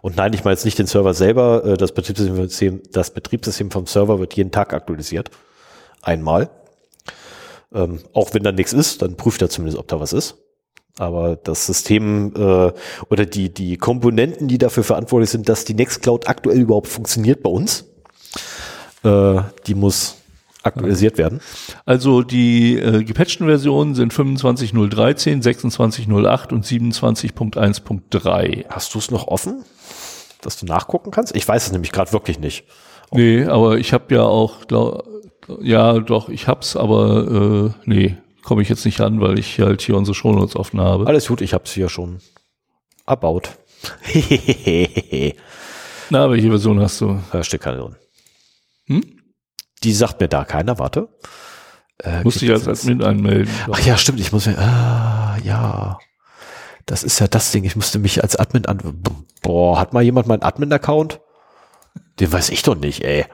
Und 0.01 0.17
nein, 0.17 0.33
ich 0.33 0.45
meine 0.45 0.55
jetzt 0.55 0.65
nicht 0.65 0.79
den 0.79 0.87
Server 0.87 1.13
selber, 1.13 1.65
äh, 1.65 1.77
das 1.77 1.93
Betriebssystem, 1.93 2.83
das 2.91 3.11
Betriebssystem 3.11 3.71
vom 3.71 3.87
Server 3.87 4.19
wird 4.19 4.35
jeden 4.35 4.51
Tag 4.51 4.73
aktualisiert. 4.73 5.31
Einmal. 6.01 6.49
Ähm, 7.75 8.01
auch 8.15 8.33
wenn 8.33 8.43
da 8.45 8.53
nichts 8.53 8.73
ist, 8.73 9.03
dann 9.03 9.17
prüft 9.17 9.43
er 9.43 9.51
zumindest, 9.51 9.79
ob 9.79 9.89
da 9.89 10.01
was 10.01 10.15
ist. 10.15 10.37
Aber 10.99 11.37
das 11.37 11.67
System 11.67 12.33
äh, 12.37 12.73
oder 13.11 13.27
die, 13.27 13.53
die 13.53 13.77
Komponenten, 13.77 14.49
die 14.49 14.59
dafür 14.59 14.85
verantwortlich 14.85 15.31
sind, 15.31 15.49
dass 15.49 15.65
die 15.65 15.75
Nextcloud 15.75 16.29
aktuell 16.29 16.61
überhaupt 16.61 16.89
funktioniert 16.89 17.43
bei 17.43 17.51
uns, 17.51 17.94
äh, 19.05 19.43
die 19.67 19.75
muss 19.75 20.17
aktualisiert 20.65 21.19
werden. 21.19 21.41
Also 21.85 22.23
die 22.23 22.79
äh, 22.79 23.05
gepatchten 23.05 23.47
Versionen 23.47 23.95
sind 23.95 24.13
25.013, 24.13 25.43
26.08 25.43 26.53
und 26.53 26.65
27.1.3. 26.65 28.67
Hast 28.69 28.95
du 28.95 28.99
es 28.99 29.11
noch 29.11 29.29
offen, 29.29 29.65
dass 30.41 30.59
du 30.59 30.67
nachgucken 30.67 31.11
kannst? 31.11 31.37
Ich 31.37 31.47
weiß 31.47 31.67
es 31.67 31.73
nämlich 31.73 31.93
gerade 31.93 32.13
wirklich 32.13 32.39
nicht. 32.39 32.65
Nee, 33.13 33.45
aber 33.45 33.77
ich 33.79 33.93
habe 33.93 34.15
ja 34.15 34.23
auch, 34.23 34.67
glaub, 34.67 35.07
ja 35.61 35.99
doch, 36.01 36.31
ich 36.31 36.49
hab's, 36.49 36.77
aber 36.77 37.31
äh, 37.31 37.71
nee, 37.85 38.17
komme 38.43 38.63
ich 38.63 38.69
jetzt 38.69 38.85
nicht 38.85 39.01
an, 39.01 39.21
weil 39.21 39.39
ich 39.39 39.61
halt 39.61 39.83
hier 39.83 39.97
unsere 39.97 40.15
Shownotes 40.15 40.57
offen 40.57 40.81
habe. 40.81 41.07
Alles 41.07 41.29
gut, 41.29 41.41
ich 41.43 41.55
hab's 41.55 41.73
hier 41.73 41.89
schon 41.89 42.19
erbaut. 43.07 43.51
Na, 46.11 46.31
welche 46.31 46.49
Version 46.49 46.81
hast 46.81 47.01
du? 47.03 47.21
Keine 47.61 47.79
drin. 47.79 47.97
Hm? 48.87 49.03
Die 49.83 49.93
sagt 49.93 50.21
mir 50.21 50.29
da 50.29 50.45
keiner, 50.45 50.79
warte. 50.79 51.09
Äh, 52.03 52.23
Musste 52.23 52.45
ich 52.45 52.51
als 52.51 52.67
Admin 52.67 53.03
anmelden. 53.03 53.53
Ach 53.71 53.81
ja, 53.81 53.97
stimmt, 53.97 54.21
ich 54.21 54.33
muss 54.33 54.47
mir, 54.47 54.59
ah, 54.59 55.37
ja. 55.43 55.99
Das 56.87 57.03
ist 57.03 57.19
ja 57.19 57.29
das 57.29 57.51
Ding, 57.53 57.65
ich 57.65 57.77
musste 57.77 57.99
mich 57.99 58.23
als 58.23 58.37
Admin 58.37 58.67
an, 58.67 59.03
boah, 59.43 59.79
hat 59.79 59.93
mal 59.93 60.03
jemand 60.03 60.27
meinen 60.27 60.43
Admin-Account? 60.43 61.21
Den 62.21 62.33
weiß 62.33 62.51
ich 62.51 62.63
doch 62.63 62.77
nicht, 62.77 63.05
ey. 63.05 63.27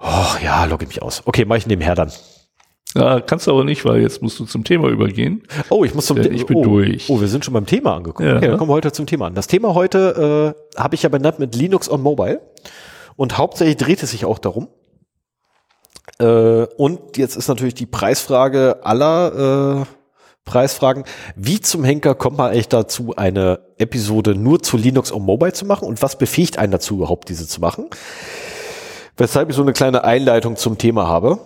Oh, 0.00 0.36
ja, 0.42 0.64
logge 0.64 0.86
mich 0.86 1.02
aus. 1.02 1.22
Okay, 1.24 1.44
mach 1.44 1.56
ich 1.56 1.66
nebenher 1.66 1.94
dann. 1.94 2.12
Ja, 2.94 3.20
kannst 3.20 3.46
du 3.46 3.50
aber 3.50 3.64
nicht, 3.64 3.84
weil 3.84 4.00
jetzt 4.00 4.22
musst 4.22 4.38
du 4.38 4.46
zum 4.46 4.64
Thema 4.64 4.88
übergehen. 4.88 5.42
Oh, 5.68 5.84
ich 5.84 5.94
muss 5.94 6.06
zum 6.06 6.22
Thema. 6.22 6.34
Ich 6.34 6.46
bin 6.46 6.56
oh, 6.56 6.64
durch. 6.64 7.10
Oh, 7.10 7.20
wir 7.20 7.28
sind 7.28 7.44
schon 7.44 7.54
beim 7.54 7.66
Thema 7.66 7.96
angekommen. 7.96 8.28
Ja. 8.28 8.36
Okay, 8.36 8.48
dann 8.48 8.56
kommen 8.56 8.70
wir 8.70 8.74
heute 8.74 8.92
zum 8.92 9.06
Thema 9.06 9.26
an. 9.26 9.34
Das 9.34 9.46
Thema 9.46 9.74
heute 9.74 10.54
äh, 10.76 10.80
habe 10.80 10.94
ich 10.94 11.02
ja 11.02 11.08
benannt 11.08 11.38
mit 11.38 11.54
Linux 11.54 11.90
on 11.90 12.00
Mobile. 12.00 12.40
Und 13.18 13.36
hauptsächlich 13.36 13.76
dreht 13.76 14.00
es 14.04 14.12
sich 14.12 14.24
auch 14.24 14.38
darum, 14.38 14.68
äh, 16.20 16.66
und 16.76 17.16
jetzt 17.16 17.36
ist 17.36 17.48
natürlich 17.48 17.74
die 17.74 17.84
Preisfrage 17.84 18.78
aller 18.84 19.82
äh, 19.82 19.84
Preisfragen. 20.44 21.02
Wie 21.34 21.60
zum 21.60 21.82
Henker 21.82 22.14
kommt 22.14 22.38
man 22.38 22.52
eigentlich 22.52 22.68
dazu, 22.68 23.14
eine 23.16 23.58
Episode 23.76 24.36
nur 24.36 24.62
zu 24.62 24.76
Linux 24.76 25.10
und 25.10 25.24
Mobile 25.24 25.52
zu 25.52 25.66
machen? 25.66 25.88
Und 25.88 26.00
was 26.00 26.16
befähigt 26.16 26.58
einen 26.58 26.70
dazu, 26.70 26.94
überhaupt 26.94 27.28
diese 27.28 27.48
zu 27.48 27.60
machen? 27.60 27.90
Weshalb 29.16 29.50
ich 29.50 29.56
so 29.56 29.62
eine 29.62 29.72
kleine 29.72 30.04
Einleitung 30.04 30.54
zum 30.54 30.78
Thema 30.78 31.08
habe. 31.08 31.40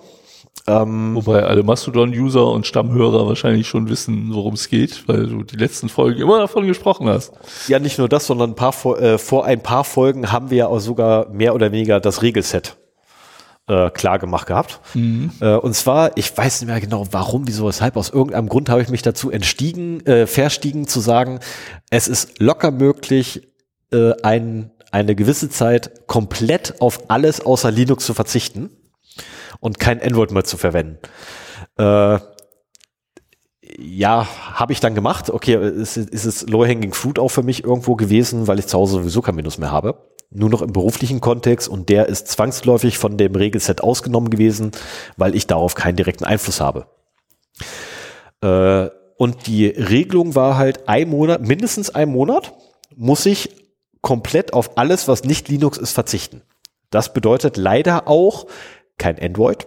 Ähm, 0.67 1.17
Wobei 1.17 1.43
alle 1.43 1.65
Mastodon-User 1.65 2.47
und 2.47 2.67
Stammhörer 2.67 3.27
wahrscheinlich 3.27 3.67
schon 3.67 3.89
wissen, 3.89 4.33
worum 4.33 4.55
es 4.55 4.69
geht, 4.69 5.09
weil 5.09 5.27
du 5.27 5.43
die 5.43 5.57
letzten 5.57 5.89
Folgen 5.89 6.21
immer 6.21 6.39
davon 6.39 6.67
gesprochen 6.67 7.09
hast. 7.09 7.33
Ja, 7.67 7.81
nicht 7.81 7.99
nur 7.99 8.09
das, 8.09 8.27
sondern 8.27 8.51
ein 8.51 8.55
paar, 8.55 8.75
äh, 9.01 9.19
vor 9.19 9.45
ein 9.45 9.63
paar 9.63 9.85
Folgen 9.85 10.31
haben 10.31 10.51
wir 10.51 10.59
ja 10.59 10.67
auch 10.69 10.79
sogar 10.79 11.29
mehr 11.31 11.55
oder 11.55 11.73
weniger 11.73 11.99
das 11.99 12.23
Regelset 12.23 12.77
äh, 13.67 13.91
klar 13.91 14.21
gemacht 14.21 14.47
gehabt. 14.47 14.81
Mhm. 14.95 15.33
Äh, 15.41 15.57
und 15.57 15.75
zwar, 15.75 16.17
ich 16.17 16.37
weiß 16.37 16.61
nicht 16.61 16.69
mehr 16.69 16.81
genau 16.81 17.07
warum, 17.11 17.49
wieso, 17.49 17.67
weshalb, 17.67 17.97
aus 17.97 18.11
irgendeinem 18.11 18.49
Grund 18.49 18.69
habe 18.69 18.83
ich 18.83 18.89
mich 18.89 19.03
dazu 19.03 19.33
entstiegen, 19.33 20.05
äh, 20.07 20.29
verstiegen 20.29 20.87
zu 20.87 21.01
sagen, 21.01 21.41
es 21.91 22.07
ist 22.07 22.41
locker 22.41 22.71
möglich, 22.71 23.49
äh, 23.93 24.13
ein, 24.23 24.71
eine 24.93 25.17
gewisse 25.17 25.49
Zeit 25.49 26.07
komplett 26.07 26.81
auf 26.81 27.11
alles 27.11 27.45
außer 27.45 27.71
Linux 27.73 28.07
zu 28.07 28.15
verzichten 28.15 28.71
und 29.61 29.79
kein 29.79 30.03
Android 30.03 30.31
mehr 30.31 30.45
zu 30.45 30.57
verwenden. 30.57 30.99
Äh, 31.79 32.19
ja, 33.79 34.27
habe 34.55 34.73
ich 34.73 34.81
dann 34.81 34.95
gemacht. 34.95 35.31
Okay, 35.31 35.55
ist, 35.55 35.97
ist 35.97 36.25
es 36.25 36.49
Low-Hanging 36.49 36.93
Fruit 36.93 37.19
auch 37.19 37.29
für 37.29 37.43
mich 37.43 37.65
irgendwo 37.65 37.97
gewesen, 37.97 38.47
weil 38.47 38.59
ich 38.59 38.67
zu 38.67 38.79
Hause 38.79 38.95
sowieso 38.95 39.23
kein 39.23 39.37
Windows 39.37 39.59
mehr 39.59 39.71
habe. 39.71 40.09
Nur 40.31 40.51
noch 40.51 40.63
im 40.63 40.73
beruflichen 40.73 41.21
Kontext 41.21 41.69
und 41.69 41.89
der 41.89 42.09
ist 42.09 42.29
zwangsläufig 42.29 42.99
von 42.99 43.17
dem 43.19 43.35
Regelset 43.35 43.83
ausgenommen 43.83 44.31
gewesen, 44.31 44.73
weil 45.17 45.35
ich 45.35 45.47
darauf 45.47 45.75
keinen 45.75 45.97
direkten 45.97 46.25
Einfluss 46.25 46.61
habe. 46.61 46.87
Äh, 48.43 48.91
und 49.17 49.47
die 49.47 49.67
Regelung 49.67 50.35
war 50.35 50.57
halt 50.57 50.89
ein 50.89 51.09
Monat, 51.11 51.43
mindestens 51.43 51.91
ein 51.91 52.09
Monat, 52.09 52.55
muss 52.97 53.27
ich 53.27 53.51
komplett 54.01 54.53
auf 54.53 54.77
alles, 54.79 55.07
was 55.07 55.25
nicht 55.25 55.49
Linux 55.49 55.79
ist, 55.79 55.93
verzichten. 55.93 56.43
Das 56.91 57.13
bedeutet 57.13 57.57
leider 57.57 58.09
auch, 58.09 58.47
kein 58.99 59.19
Android, 59.19 59.67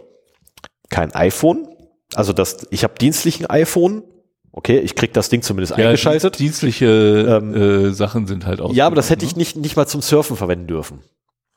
kein 0.89 1.13
iPhone. 1.13 1.67
Also 2.13 2.33
das, 2.33 2.67
ich 2.71 2.83
habe 2.83 2.95
dienstlichen 2.99 3.45
iPhone. 3.47 4.03
Okay, 4.51 4.79
ich 4.79 4.95
krieg 4.95 5.13
das 5.13 5.27
Ding 5.29 5.41
zumindest 5.41 5.77
ja, 5.77 5.85
eingeschaltet. 5.85 6.39
Dienstliche 6.39 6.85
ähm, 7.41 7.53
äh, 7.53 7.91
Sachen 7.91 8.25
sind 8.25 8.45
halt 8.45 8.61
auch. 8.61 8.71
Ja, 8.73 8.87
aber 8.87 8.95
das 8.95 9.09
hätte 9.09 9.25
ne? 9.25 9.31
ich 9.31 9.35
nicht, 9.35 9.57
nicht 9.57 9.75
mal 9.75 9.85
zum 9.85 10.01
Surfen 10.01 10.37
verwenden 10.37 10.67
dürfen. 10.67 10.99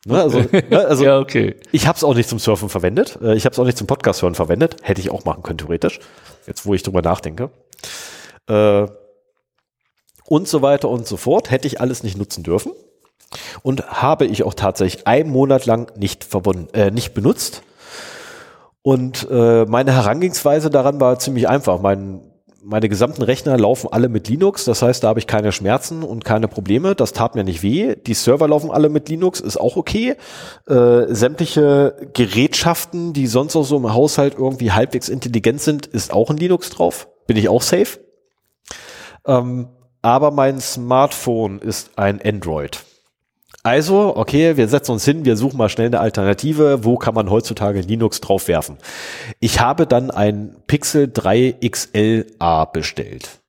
Ne, 0.05 0.21
also, 0.21 0.41
ne, 0.41 0.87
also 0.87 1.05
ja, 1.05 1.19
okay. 1.19 1.57
ich 1.71 1.87
habe 1.87 1.97
es 1.97 2.05
auch 2.05 2.15
nicht 2.15 2.29
zum 2.29 2.39
Surfen 2.39 2.69
verwendet. 2.69 3.19
Äh, 3.23 3.37
ich 3.37 3.45
habe 3.45 3.53
es 3.53 3.59
auch 3.59 3.65
nicht 3.65 3.79
zum 3.79 3.87
Podcast 3.87 4.23
hören 4.23 4.35
verwendet. 4.35 4.77
Hätte 4.83 5.01
ich 5.01 5.11
auch 5.11 5.25
machen 5.25 5.43
können, 5.43 5.59
theoretisch. 5.59 6.01
Jetzt, 6.47 6.67
wo 6.67 6.75
ich 6.75 6.83
drüber 6.83 7.03
nachdenke. 7.03 7.51
Äh, 8.49 8.87
und 10.25 10.49
so 10.49 10.63
weiter 10.63 10.89
und 10.89 11.07
so 11.07 11.17
fort. 11.17 11.51
Hätte 11.51 11.67
ich 11.67 11.81
alles 11.81 12.03
nicht 12.03 12.17
nutzen 12.17 12.43
dürfen. 12.43 12.73
Und 13.63 13.87
habe 13.89 14.27
ich 14.27 14.43
auch 14.43 14.55
tatsächlich 14.55 15.07
einen 15.07 15.31
Monat 15.31 15.67
lang 15.67 15.93
nicht 15.97 16.25
verbunden, 16.25 16.69
äh, 16.73 16.91
nicht 16.91 17.15
benutzt. 17.15 17.63
Und 18.83 19.29
äh, 19.31 19.67
meine 19.67 19.93
Herangehensweise 19.93 20.71
daran 20.71 21.01
war 21.01 21.19
ziemlich 21.19 21.49
einfach. 21.49 21.81
Mein, 21.81 22.23
meine 22.63 22.89
gesamten 22.89 23.23
Rechner 23.23 23.59
laufen 23.59 23.89
alle 23.93 24.09
mit 24.09 24.29
Linux, 24.29 24.65
das 24.65 24.83
heißt, 24.83 25.05
da 25.05 25.09
habe 25.09 25.19
ich 25.19 25.27
keine 25.27 25.53
Schmerzen 25.53 26.03
und 26.03 26.25
keine 26.25 26.49
Probleme. 26.49 26.95
Das 26.95 27.13
tat 27.13 27.35
mir 27.35 27.45
nicht 27.45 27.63
weh. 27.63 27.97
Die 27.97 28.15
Server 28.15 28.49
laufen 28.49 28.71
alle 28.71 28.89
mit 28.89 29.09
Linux, 29.09 29.41
ist 29.41 29.59
auch 29.59 29.77
okay. 29.77 30.17
Äh, 30.67 31.03
sämtliche 31.09 31.97
Gerätschaften, 32.15 33.13
die 33.13 33.27
sonst 33.27 33.57
auch 33.57 33.65
so 33.65 33.77
im 33.77 33.93
Haushalt 33.93 34.37
irgendwie 34.39 34.73
halbwegs 34.73 35.09
intelligent 35.09 35.61
sind, 35.61 35.87
ist 35.87 36.13
auch 36.13 36.31
ein 36.31 36.37
Linux 36.39 36.71
drauf. 36.71 37.09
Bin 37.27 37.37
ich 37.37 37.49
auch 37.49 37.63
safe. 37.63 37.99
Ähm, 39.27 39.69
aber 40.01 40.31
mein 40.31 40.61
Smartphone 40.61 41.59
ist 41.59 41.91
ein 41.99 42.23
Android. 42.23 42.85
Also, 43.65 44.17
okay, 44.17 44.57
wir 44.57 44.69
setzen 44.69 44.93
uns 44.93 45.05
hin, 45.05 45.25
wir 45.25 45.37
suchen 45.37 45.59
mal 45.59 45.69
schnell 45.69 45.89
eine 45.89 46.01
Alternative. 46.01 46.85
Wo 46.85 46.97
kann 46.97 47.15
man 47.15 47.29
heutzutage 47.29 47.81
Linux 47.81 48.21
draufwerfen? 48.21 48.79
Ich 49.41 49.61
habe 49.61 49.87
dann 49.87 50.11
ein 50.11 50.57
Pixel 50.67 51.11
3 51.13 51.57
XLA 51.69 52.67
bestellt 52.67 53.41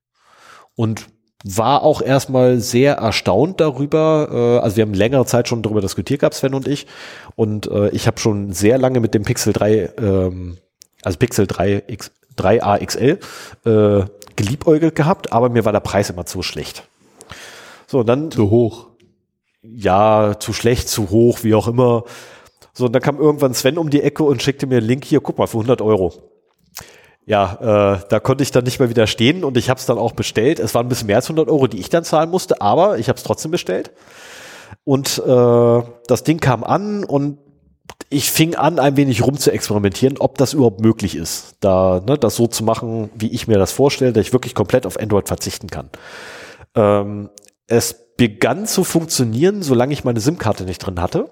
und 0.76 1.06
war 1.44 1.84
auch 1.84 2.02
erstmal 2.02 2.60
sehr 2.60 2.96
erstaunt 2.96 3.62
darüber. 3.62 4.30
Äh, 4.32 4.64
also 4.64 4.78
wir 4.78 4.82
haben 4.82 4.94
längere 4.94 5.26
Zeit 5.26 5.48
schon 5.48 5.62
darüber 5.62 5.82
diskutiert 5.82 6.22
gehabt, 6.22 6.36
Sven 6.36 6.54
und 6.54 6.68
ich. 6.68 6.88
Und 7.36 7.68
äh, 7.68 7.90
ich 7.90 8.08
habe 8.08 8.20
schon 8.20 8.52
sehr 8.52 8.78
lange 8.78 9.00
mit 9.00 9.14
dem 9.14 9.24
Pixel 9.24 9.54
3, 9.54 9.92
ähm, 10.00 10.58
also 11.04 11.18
Pixel 11.18 11.48
3 11.48 11.84
X, 11.88 12.12
3a 12.36 12.86
XL 12.86 13.20
äh, 13.66 14.06
geliebäugelt 14.36 14.96
gehabt, 14.96 15.32
aber 15.32 15.50
mir 15.50 15.66
war 15.66 15.72
der 15.72 15.82
Preis 15.82 16.10
immer 16.10 16.26
zu 16.26 16.42
schlecht. 16.42 16.88
So, 17.88 18.04
dann. 18.04 18.32
Zu 18.32 18.50
hoch 18.50 18.89
ja, 19.62 20.36
zu 20.40 20.54
schlecht, 20.54 20.90
zu 20.90 21.10
hoch, 21.10 21.40
wie 21.44 21.56
auch 21.56 21.68
immer. 21.68 22.04
So, 22.74 22.86
und 22.86 22.94
dann 22.94 23.02
kam 23.02 23.20
irgendwann 23.20 23.54
Sven 23.54 23.78
um 23.78 23.90
die 23.90 24.02
Ecke 24.02 24.24
und 24.24 24.42
schickte 24.42 24.68
mir 24.68 24.78
einen 24.78 24.88
Link 24.88 25.06
hier, 25.06 25.22
guck 25.22 25.38
mal, 25.38 25.48
für 25.48 25.58
100 25.58 25.82
Euro. 25.82 26.14
Ja, 27.26 27.96
äh, 27.96 28.00
da 28.10 28.20
konnte 28.20 28.42
ich 28.42 28.52
dann 28.52 28.64
nicht 28.64 28.80
mehr 28.80 28.90
widerstehen 28.90 29.44
und 29.44 29.58
ich 29.58 29.70
habe 29.70 29.80
es 29.80 29.86
dann 29.86 29.98
auch 29.98 30.14
bestellt. 30.14 30.60
Es 30.60 30.74
waren 30.74 30.88
ein 30.88 30.90
bisschen 30.90 31.08
mehr 31.08 31.18
als 31.18 31.26
100 31.26 31.48
Euro, 31.50 31.68
die 31.68 31.80
ich 31.80 31.90
dann 31.90 32.04
zahlen 32.04 32.30
musste, 32.30 32.62
aber 32.62 32.98
ich 32.98 33.08
habe 33.08 33.18
es 33.18 33.24
trotzdem 33.24 33.52
bestellt. 33.52 33.92
Und 34.84 35.22
äh, 35.26 35.84
das 36.08 36.24
Ding 36.24 36.40
kam 36.40 36.64
an 36.64 37.04
und 37.04 37.38
ich 38.10 38.32
fing 38.32 38.56
an, 38.56 38.80
ein 38.80 38.98
wenig 38.98 39.24
rum 39.24 39.38
zu 39.38 39.52
experimentieren, 39.52 40.18
ob 40.18 40.38
das 40.38 40.54
überhaupt 40.54 40.82
möglich 40.82 41.16
ist, 41.16 41.58
da 41.60 42.02
ne, 42.08 42.18
das 42.18 42.36
so 42.36 42.48
zu 42.48 42.64
machen, 42.64 43.10
wie 43.14 43.32
ich 43.32 43.48
mir 43.48 43.60
das 43.60 43.72
vorstelle, 43.72 44.14
dass 44.14 44.26
ich 44.26 44.34
wirklich 44.34 44.56
komplett 44.56 44.86
auf 44.86 45.00
Android 45.00 45.28
verzichten 45.28 45.68
kann. 45.68 45.90
Ähm, 46.76 47.30
es 47.68 48.09
begann 48.20 48.68
zu 48.68 48.84
funktionieren, 48.84 49.64
solange 49.64 49.94
ich 49.94 50.04
meine 50.04 50.20
SIM-Karte 50.20 50.66
nicht 50.66 50.80
drin 50.80 51.02
hatte. 51.02 51.30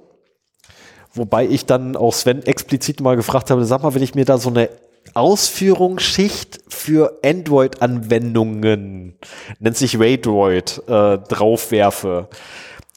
Wobei 1.14 1.46
ich 1.46 1.66
dann 1.66 1.98
auch 1.98 2.14
Sven 2.14 2.44
explizit 2.44 3.02
mal 3.02 3.18
gefragt 3.18 3.52
habe, 3.52 3.66
sag 3.66 3.84
mal, 3.84 3.94
wenn 3.94 4.04
ich 4.04 4.16
mir 4.16 4.24
da 4.24 4.38
so 4.38 4.50
eine 4.50 4.70
Ausführungsschicht 5.14 6.62
für 6.70 7.20
Android-Anwendungen, 7.26 9.20
nennt 9.60 9.76
sich 9.76 10.00
Raydroid, 10.00 10.82
äh, 10.88 11.18
draufwerfe, 11.18 12.30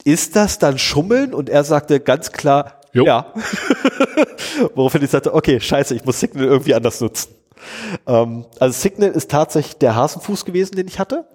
ist 0.05 0.37
das 0.37 0.57
dann 0.57 0.77
Schummeln? 0.77 1.33
Und 1.33 1.49
er 1.49 1.65
sagte 1.65 1.99
ganz 1.99 2.31
klar, 2.31 2.79
jo. 2.93 3.03
ja. 3.03 3.33
Woraufhin 4.73 5.03
ich 5.03 5.09
sagte, 5.09 5.33
okay, 5.33 5.59
scheiße, 5.59 5.95
ich 5.95 6.05
muss 6.05 6.21
Signal 6.21 6.45
irgendwie 6.45 6.75
anders 6.75 7.01
nutzen. 7.01 7.35
Ähm, 8.07 8.45
also 8.57 8.79
Signal 8.79 9.11
ist 9.11 9.29
tatsächlich 9.29 9.79
der 9.79 9.95
Hasenfuß 9.95 10.45
gewesen, 10.45 10.77
den 10.77 10.87
ich 10.87 10.97
hatte. 10.97 11.25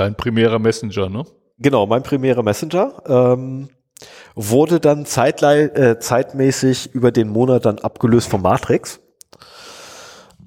Dein 0.00 0.14
primärer 0.14 0.58
Messenger, 0.58 1.10
ne? 1.10 1.24
Genau, 1.58 1.86
mein 1.86 2.02
primärer 2.02 2.42
Messenger. 2.42 3.02
Ähm, 3.06 3.68
wurde 4.34 4.80
dann 4.80 5.04
zeitlei 5.04 5.64
äh, 5.64 5.98
zeitmäßig 5.98 6.94
über 6.94 7.12
den 7.12 7.28
Monat 7.28 7.66
dann 7.66 7.78
abgelöst 7.80 8.30
vom 8.30 8.40
Matrix 8.40 8.98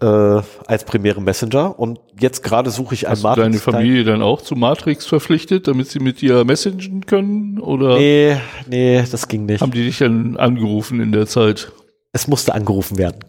äh, 0.02 0.42
als 0.66 0.86
primäre 0.86 1.22
Messenger 1.22 1.78
und 1.78 2.00
jetzt 2.20 2.42
gerade 2.42 2.72
suche 2.72 2.96
ich 2.96 3.06
ein 3.06 3.12
Hast 3.12 3.22
Matrix. 3.22 3.46
Hast 3.58 3.68
du 3.68 3.72
deine 3.72 3.78
Familie 3.78 4.04
dann 4.06 4.24
auch 4.24 4.42
zu 4.42 4.56
Matrix 4.56 5.06
verpflichtet, 5.06 5.68
damit 5.68 5.88
sie 5.88 6.00
mit 6.00 6.22
dir 6.22 6.44
messengen 6.46 7.06
können 7.06 7.60
oder? 7.60 8.00
Nee, 8.00 8.38
nee, 8.68 9.04
das 9.12 9.28
ging 9.28 9.46
nicht. 9.46 9.62
Haben 9.62 9.72
die 9.72 9.84
dich 9.84 10.00
dann 10.00 10.36
angerufen 10.36 11.00
in 11.00 11.12
der 11.12 11.28
Zeit? 11.28 11.72
Es 12.12 12.28
musste 12.28 12.56
angerufen 12.56 12.98
werden. 12.98 13.20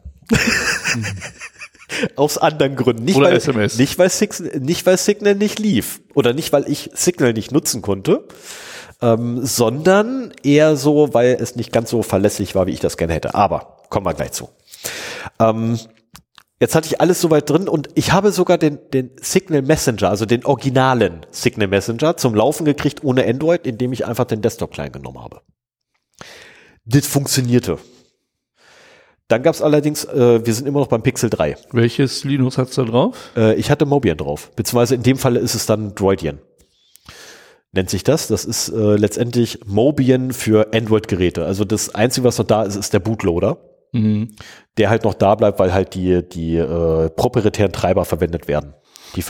Aus 2.16 2.38
anderen 2.38 2.76
Gründen. 2.76 3.04
Nicht, 3.04 3.16
Oder 3.16 3.28
weil, 3.28 3.36
SMS. 3.36 3.78
Nicht 3.78 3.98
weil, 3.98 4.10
Signal, 4.10 4.60
nicht, 4.60 4.86
weil 4.86 4.96
Signal 4.96 5.34
nicht 5.34 5.58
lief. 5.58 6.00
Oder 6.14 6.32
nicht, 6.32 6.52
weil 6.52 6.68
ich 6.68 6.90
Signal 6.94 7.32
nicht 7.32 7.52
nutzen 7.52 7.82
konnte. 7.82 8.26
Ähm, 9.02 9.44
sondern 9.44 10.32
eher 10.42 10.76
so, 10.76 11.12
weil 11.12 11.36
es 11.40 11.56
nicht 11.56 11.72
ganz 11.72 11.90
so 11.90 12.02
verlässlich 12.02 12.54
war, 12.54 12.66
wie 12.66 12.72
ich 12.72 12.80
das 12.80 12.96
gerne 12.96 13.12
hätte. 13.12 13.34
Aber 13.34 13.78
kommen 13.90 14.06
wir 14.06 14.14
gleich 14.14 14.32
zu. 14.32 14.48
Ähm, 15.40 15.78
jetzt 16.60 16.74
hatte 16.74 16.86
ich 16.86 17.00
alles 17.00 17.20
soweit 17.20 17.48
drin 17.50 17.68
und 17.68 17.88
ich 17.94 18.12
habe 18.12 18.32
sogar 18.32 18.56
den, 18.56 18.78
den 18.92 19.10
Signal 19.20 19.62
Messenger, 19.62 20.08
also 20.08 20.26
den 20.26 20.44
originalen 20.44 21.26
Signal 21.30 21.68
Messenger 21.68 22.16
zum 22.16 22.34
Laufen 22.34 22.64
gekriegt 22.64 23.02
ohne 23.04 23.26
Android, 23.26 23.66
indem 23.66 23.92
ich 23.92 24.06
einfach 24.06 24.24
den 24.24 24.42
Desktop 24.42 24.72
klein 24.72 24.92
genommen 24.92 25.22
habe. 25.22 25.40
Das 26.84 27.06
funktionierte. 27.06 27.78
Dann 29.28 29.42
gab 29.42 29.54
es 29.54 29.62
allerdings, 29.62 30.04
äh, 30.04 30.44
wir 30.44 30.54
sind 30.54 30.66
immer 30.66 30.80
noch 30.80 30.88
beim 30.88 31.02
Pixel 31.02 31.30
3. 31.30 31.56
Welches 31.72 32.24
Linux 32.24 32.58
hat's 32.58 32.74
da 32.74 32.84
drauf? 32.84 33.30
Äh, 33.36 33.54
ich 33.54 33.70
hatte 33.70 33.86
Mobian 33.86 34.18
drauf, 34.18 34.50
beziehungsweise 34.54 34.94
in 34.96 35.02
dem 35.02 35.16
Falle 35.16 35.40
ist 35.40 35.54
es 35.54 35.66
dann 35.66 35.94
Droidian. 35.94 36.38
Nennt 37.72 37.90
sich 37.90 38.04
das. 38.04 38.28
Das 38.28 38.44
ist 38.44 38.68
äh, 38.68 38.96
letztendlich 38.96 39.60
Mobian 39.66 40.32
für 40.32 40.72
Android-Geräte. 40.72 41.44
Also 41.44 41.64
das 41.64 41.94
Einzige, 41.94 42.24
was 42.24 42.38
noch 42.38 42.46
da 42.46 42.62
ist, 42.62 42.76
ist 42.76 42.92
der 42.92 43.00
Bootloader. 43.00 43.58
Mhm. 43.92 44.30
Der 44.76 44.90
halt 44.90 45.04
noch 45.04 45.14
da 45.14 45.34
bleibt, 45.34 45.58
weil 45.58 45.72
halt 45.72 45.94
die, 45.94 46.22
die 46.28 46.56
äh, 46.56 47.10
proprietären 47.10 47.72
Treiber 47.72 48.04
verwendet 48.04 48.46
werden. 48.46 48.74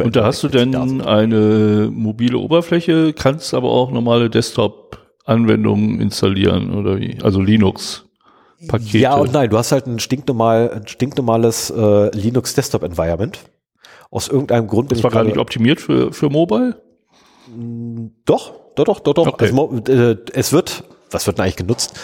Und 0.02 0.16
da 0.16 0.24
hast 0.24 0.42
du 0.42 0.48
denn 0.48 1.02
eine 1.02 1.90
mobile 1.92 2.38
Oberfläche, 2.38 3.12
kannst 3.12 3.52
aber 3.52 3.70
auch 3.70 3.90
normale 3.90 4.30
Desktop-Anwendungen 4.30 6.00
installieren 6.00 6.74
oder 6.74 6.98
wie? 6.98 7.18
Also 7.22 7.40
Linux. 7.42 8.06
Pakete. 8.68 8.98
Ja 8.98 9.14
und 9.14 9.32
nein, 9.32 9.50
du 9.50 9.58
hast 9.58 9.72
halt 9.72 9.86
ein, 9.86 9.98
stinknormal, 9.98 10.70
ein 10.70 10.86
stinknormales 10.86 11.70
äh, 11.70 12.10
Linux 12.16 12.54
Desktop 12.54 12.82
Environment. 12.82 13.38
Aus 14.10 14.28
irgendeinem 14.28 14.68
Grund. 14.68 14.92
Das 14.92 15.02
war 15.02 15.10
gar 15.10 15.24
nicht 15.24 15.38
optimiert 15.38 15.80
für, 15.80 16.12
für 16.12 16.30
Mobile? 16.30 16.80
Mm, 17.48 18.06
doch, 18.24 18.52
doch, 18.76 18.84
doch, 18.84 19.00
doch, 19.00 19.14
doch. 19.14 19.26
Okay. 19.26 19.50
Also, 19.50 19.82
äh, 19.88 20.16
es 20.32 20.52
wird, 20.52 20.84
was 21.10 21.26
wird 21.26 21.38
denn 21.38 21.44
eigentlich 21.44 21.56
genutzt? 21.56 21.98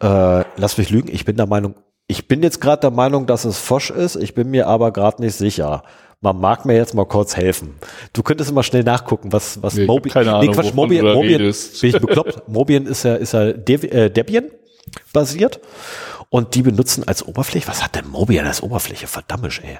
Äh, 0.00 0.44
lass 0.56 0.78
mich 0.78 0.90
lügen, 0.90 1.08
ich 1.10 1.24
bin 1.24 1.36
der 1.36 1.46
Meinung, 1.46 1.74
Ich 2.06 2.28
bin 2.28 2.42
jetzt 2.42 2.60
gerade 2.60 2.80
der 2.80 2.90
Meinung, 2.90 3.26
dass 3.26 3.44
es 3.44 3.58
Fosch 3.58 3.90
ist, 3.90 4.16
ich 4.16 4.34
bin 4.34 4.50
mir 4.50 4.68
aber 4.68 4.92
gerade 4.92 5.22
nicht 5.22 5.34
sicher. 5.34 5.82
Man 6.20 6.38
mag 6.40 6.64
mir 6.64 6.74
jetzt 6.76 6.94
mal 6.94 7.04
kurz 7.04 7.36
helfen. 7.36 7.74
Du 8.12 8.22
könntest 8.22 8.50
immer 8.50 8.62
schnell 8.62 8.82
nachgucken, 8.84 9.32
was, 9.32 9.62
was 9.62 9.74
Nee, 9.74 9.82
ich 9.82 9.88
hab 9.88 9.94
Mobi 9.94 10.10
keine 10.10 10.34
Ahnung, 10.34 10.54
Quatsch, 10.54 10.66
wovon 10.66 10.76
Mobian, 10.76 11.14
Mobian, 11.14 11.38
bin 11.40 11.50
ich 11.50 12.00
bekloppt? 12.00 12.42
Mobian 12.48 12.86
ist 12.86 13.02
ja, 13.02 13.16
ist 13.16 13.32
ja 13.32 13.52
Dev, 13.52 13.84
äh, 13.84 14.08
Debian 14.08 14.50
basiert 15.12 15.60
und 16.30 16.54
die 16.54 16.62
benutzen 16.62 17.06
als 17.06 17.26
Oberfläche, 17.26 17.68
was 17.68 17.82
hat 17.82 17.94
denn 17.94 18.08
Mobian 18.08 18.46
als 18.46 18.62
Oberfläche? 18.62 19.06
Verdammt, 19.06 19.60
ey. 19.62 19.78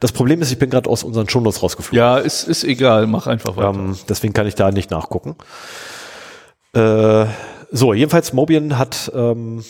Das 0.00 0.12
Problem 0.12 0.42
ist, 0.42 0.50
ich 0.50 0.58
bin 0.58 0.70
gerade 0.70 0.90
aus 0.90 1.04
unseren 1.04 1.28
Shownotes 1.28 1.62
rausgeflogen. 1.62 1.98
Ja, 1.98 2.18
ist, 2.18 2.44
ist 2.44 2.64
egal, 2.64 3.06
mach 3.06 3.26
einfach 3.26 3.56
weiter. 3.56 3.78
Ähm, 3.78 3.96
deswegen 4.08 4.32
kann 4.32 4.46
ich 4.46 4.54
da 4.54 4.70
nicht 4.70 4.90
nachgucken. 4.90 5.36
Äh, 6.74 7.26
so, 7.70 7.94
jedenfalls 7.94 8.32
Mobian 8.32 8.78
hat 8.78 9.12
ähm, 9.14 9.64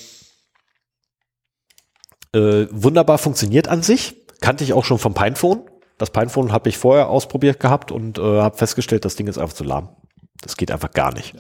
äh, 2.33 2.67
wunderbar 2.71 3.19
funktioniert 3.19 3.69
an 3.69 3.83
sich. 3.83 4.17
Kannte 4.41 4.65
ich 4.65 4.73
auch 4.73 4.85
schon 4.85 4.99
vom 4.99 5.15
Pinephone. 5.15 5.63
Das 5.99 6.11
Pinephone 6.11 6.51
habe 6.51 6.69
ich 6.69 6.79
vorher 6.79 7.09
ausprobiert 7.09 7.61
gehabt 7.61 7.93
und 7.93 8.19
äh, 8.19 8.23
habe 8.23 8.57
festgestellt, 8.57 9.05
das 9.05 9.17
Ding 9.17 9.27
ist 9.27 9.39
einfach 9.39 9.55
zu 9.55 9.65
lahm. 9.65 9.91
Das 10.41 10.57
geht 10.57 10.71
einfach 10.71 10.91
gar 10.91 11.13
nicht. 11.13 11.35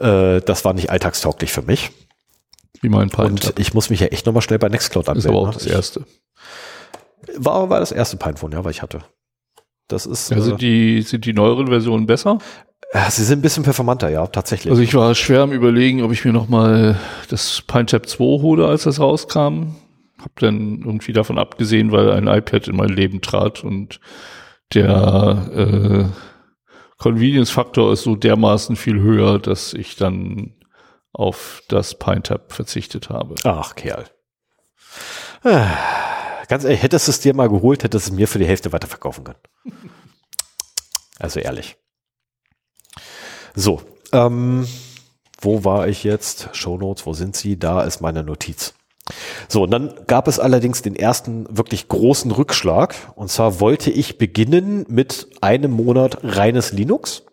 Äh, 0.00 0.40
das 0.40 0.64
war 0.64 0.72
nicht 0.72 0.90
alltagstauglich 0.90 1.52
für 1.52 1.62
mich. 1.62 1.90
Wie 2.80 2.88
mein 2.88 3.10
Pint. 3.10 3.46
Und 3.46 3.58
ich 3.58 3.74
muss 3.74 3.90
mich 3.90 4.00
ja 4.00 4.06
echt 4.06 4.26
nochmal 4.26 4.42
schnell 4.42 4.58
bei 4.58 4.68
Nextcloud 4.68 5.04
ist 5.04 5.08
anmelden. 5.08 5.30
aber 5.30 5.40
auch 5.40 5.46
ne? 5.48 5.54
das 5.54 5.66
erste. 5.66 6.04
War, 7.36 7.68
war 7.68 7.80
das 7.80 7.92
erste 7.92 8.16
Pinephone, 8.16 8.52
ja, 8.52 8.64
was 8.64 8.74
ich 8.74 8.82
hatte. 8.82 9.04
Das 9.88 10.06
ist, 10.06 10.30
Ja, 10.30 10.38
äh, 10.38 10.40
sind, 10.40 10.62
die, 10.62 11.02
sind 11.02 11.26
die 11.26 11.32
neueren 11.32 11.66
Versionen 11.66 12.06
besser? 12.06 12.38
äh, 12.92 13.10
sie 13.10 13.24
sind 13.24 13.40
ein 13.40 13.42
bisschen 13.42 13.62
performanter, 13.64 14.08
ja, 14.08 14.26
tatsächlich. 14.26 14.70
Also 14.70 14.82
ich 14.82 14.94
war 14.94 15.14
schwer 15.14 15.42
am 15.42 15.52
überlegen, 15.52 16.02
ob 16.02 16.12
ich 16.12 16.24
mir 16.24 16.32
nochmal 16.32 16.98
das 17.28 17.62
PineTap 17.66 18.08
2 18.08 18.18
hole, 18.18 18.66
als 18.66 18.84
das 18.84 18.98
rauskam. 18.98 19.74
Hab 20.18 20.38
dann 20.38 20.82
irgendwie 20.84 21.12
davon 21.12 21.38
abgesehen, 21.38 21.92
weil 21.92 22.10
ein 22.12 22.26
iPad 22.26 22.68
in 22.68 22.76
mein 22.76 22.90
Leben 22.90 23.20
trat 23.20 23.64
und 23.64 24.00
der 24.74 25.48
äh, 25.54 26.04
Convenience-Faktor 27.00 27.92
ist 27.92 28.02
so 28.02 28.14
dermaßen 28.14 28.76
viel 28.76 29.00
höher, 29.00 29.38
dass 29.38 29.74
ich 29.74 29.96
dann 29.96 30.54
auf 31.12 31.62
das 31.68 31.98
PineTap 31.98 32.52
verzichtet 32.52 33.10
habe. 33.10 33.34
Ach, 33.44 33.74
Kerl. 33.74 34.04
Ah, 35.42 35.76
Ganz 36.50 36.64
ehrlich, 36.64 36.82
hättest 36.82 37.06
du 37.06 37.12
es 37.12 37.20
dir 37.20 37.32
mal 37.32 37.48
geholt, 37.48 37.84
hättest 37.84 38.08
du 38.08 38.12
es 38.12 38.16
mir 38.16 38.26
für 38.26 38.40
die 38.40 38.46
Hälfte 38.46 38.72
weiterverkaufen 38.72 39.24
können. 39.24 39.38
Also 41.22 41.38
ehrlich. 41.38 41.76
So, 43.54 43.82
ähm, 44.12 44.66
wo 45.38 45.64
war 45.64 45.86
ich 45.86 46.02
jetzt? 46.02 46.48
Shownotes, 46.54 47.04
wo 47.04 47.12
sind 47.12 47.36
sie? 47.36 47.58
Da 47.58 47.82
ist 47.82 48.00
meine 48.00 48.22
Notiz. 48.22 48.72
So, 49.48 49.62
und 49.62 49.70
dann 49.70 49.94
gab 50.06 50.28
es 50.28 50.38
allerdings 50.38 50.82
den 50.82 50.96
ersten 50.96 51.46
wirklich 51.50 51.88
großen 51.88 52.30
Rückschlag. 52.30 52.94
Und 53.16 53.30
zwar 53.30 53.60
wollte 53.60 53.90
ich 53.90 54.18
beginnen 54.18 54.84
mit 54.88 55.28
einem 55.40 55.72
Monat 55.72 56.18
reines 56.22 56.72
Linux. 56.72 57.24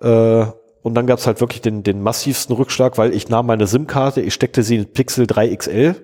Äh, 0.00 0.46
und 0.82 0.94
dann 0.94 1.06
gab 1.06 1.18
es 1.18 1.26
halt 1.26 1.40
wirklich 1.40 1.60
den, 1.60 1.82
den 1.82 2.02
massivsten 2.02 2.54
Rückschlag, 2.54 2.98
weil 2.98 3.12
ich 3.12 3.28
nahm 3.28 3.46
meine 3.46 3.66
SIM-Karte, 3.66 4.20
ich 4.20 4.32
steckte 4.32 4.62
sie 4.62 4.76
in 4.76 4.92
Pixel 4.92 5.26
3 5.26 5.54
XL 5.56 5.96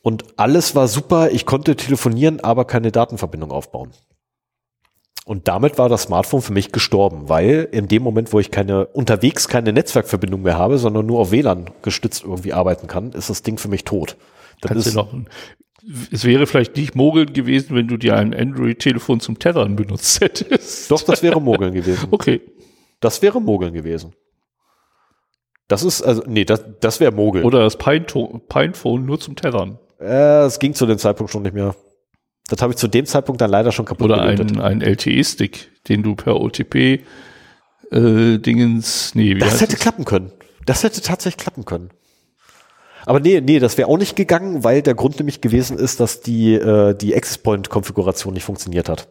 und 0.00 0.24
alles 0.36 0.74
war 0.74 0.86
super. 0.86 1.30
Ich 1.30 1.46
konnte 1.46 1.76
telefonieren, 1.76 2.40
aber 2.40 2.66
keine 2.66 2.92
Datenverbindung 2.92 3.50
aufbauen. 3.50 3.92
Und 5.24 5.48
damit 5.48 5.78
war 5.78 5.88
das 5.88 6.02
Smartphone 6.02 6.42
für 6.42 6.52
mich 6.52 6.70
gestorben, 6.70 7.30
weil 7.30 7.66
in 7.72 7.88
dem 7.88 8.02
Moment, 8.02 8.32
wo 8.34 8.40
ich 8.40 8.50
keine 8.50 8.86
unterwegs 8.88 9.48
keine 9.48 9.72
Netzwerkverbindung 9.72 10.42
mehr 10.42 10.58
habe, 10.58 10.76
sondern 10.76 11.06
nur 11.06 11.20
auf 11.20 11.30
WLAN 11.30 11.70
gestützt 11.80 12.24
irgendwie 12.24 12.52
arbeiten 12.52 12.88
kann, 12.88 13.12
ist 13.12 13.30
das 13.30 13.42
Ding 13.42 13.56
für 13.56 13.68
mich 13.68 13.84
tot. 13.84 14.16
Das 14.60 14.68
Kannst 14.68 14.86
du 14.86 14.90
ist, 14.90 14.96
noch 14.96 15.12
ein, 15.14 15.28
es 16.12 16.24
wäre 16.24 16.46
vielleicht 16.46 16.76
nicht 16.76 16.94
mogeln 16.94 17.32
gewesen, 17.32 17.74
wenn 17.74 17.88
du 17.88 17.96
dir 17.96 18.16
ein 18.16 18.34
Android-Telefon 18.34 19.20
zum 19.20 19.38
Tethern 19.38 19.76
benutzt 19.76 20.20
hättest. 20.20 20.90
doch, 20.90 21.02
das 21.02 21.22
wäre 21.22 21.40
Mogeln 21.42 21.72
gewesen. 21.72 22.08
Okay. 22.10 22.42
Das 23.00 23.22
wäre 23.22 23.40
Mogeln 23.40 23.72
gewesen. 23.72 24.12
Das 25.68 25.82
ist, 25.82 26.02
also, 26.02 26.22
nee, 26.26 26.44
das, 26.44 26.62
das 26.80 27.00
wäre 27.00 27.12
Mogeln. 27.12 27.44
Oder 27.44 27.60
das 27.60 27.78
Pine- 27.78 28.04
Pinephone 28.48 29.06
nur 29.06 29.18
zum 29.18 29.36
Tethern. 29.36 29.78
Äh, 29.98 30.44
es 30.44 30.58
ging 30.58 30.74
zu 30.74 30.84
dem 30.84 30.98
Zeitpunkt 30.98 31.32
schon 31.32 31.42
nicht 31.42 31.54
mehr. 31.54 31.74
Das 32.48 32.60
habe 32.60 32.72
ich 32.72 32.76
zu 32.76 32.88
dem 32.88 33.06
Zeitpunkt 33.06 33.40
dann 33.40 33.50
leider 33.50 33.72
schon 33.72 33.86
kaputt 33.86 34.10
Oder 34.10 34.22
gelötet. 34.22 34.58
ein, 34.58 34.60
ein 34.60 34.80
LTE-Stick, 34.82 35.70
den 35.88 36.02
du 36.02 36.14
per 36.14 36.40
OTP 36.40 37.00
äh, 37.90 38.38
Dingens, 38.38 39.14
nee, 39.14 39.34
Das 39.34 39.60
hätte 39.60 39.76
klappen 39.76 40.04
können. 40.04 40.32
Das 40.66 40.82
hätte 40.82 41.00
tatsächlich 41.00 41.38
klappen 41.38 41.64
können. 41.64 41.90
Aber 43.06 43.20
nee, 43.20 43.40
nee, 43.40 43.58
das 43.58 43.76
wäre 43.76 43.88
auch 43.88 43.98
nicht 43.98 44.16
gegangen, 44.16 44.64
weil 44.64 44.82
der 44.82 44.94
Grund 44.94 45.18
nämlich 45.18 45.40
gewesen 45.40 45.78
ist, 45.78 46.00
dass 46.00 46.20
die, 46.20 46.54
äh, 46.54 46.94
die 46.94 47.14
Access 47.14 47.38
Point-Konfiguration 47.38 48.32
nicht 48.34 48.44
funktioniert 48.44 48.88
hat. 48.88 49.08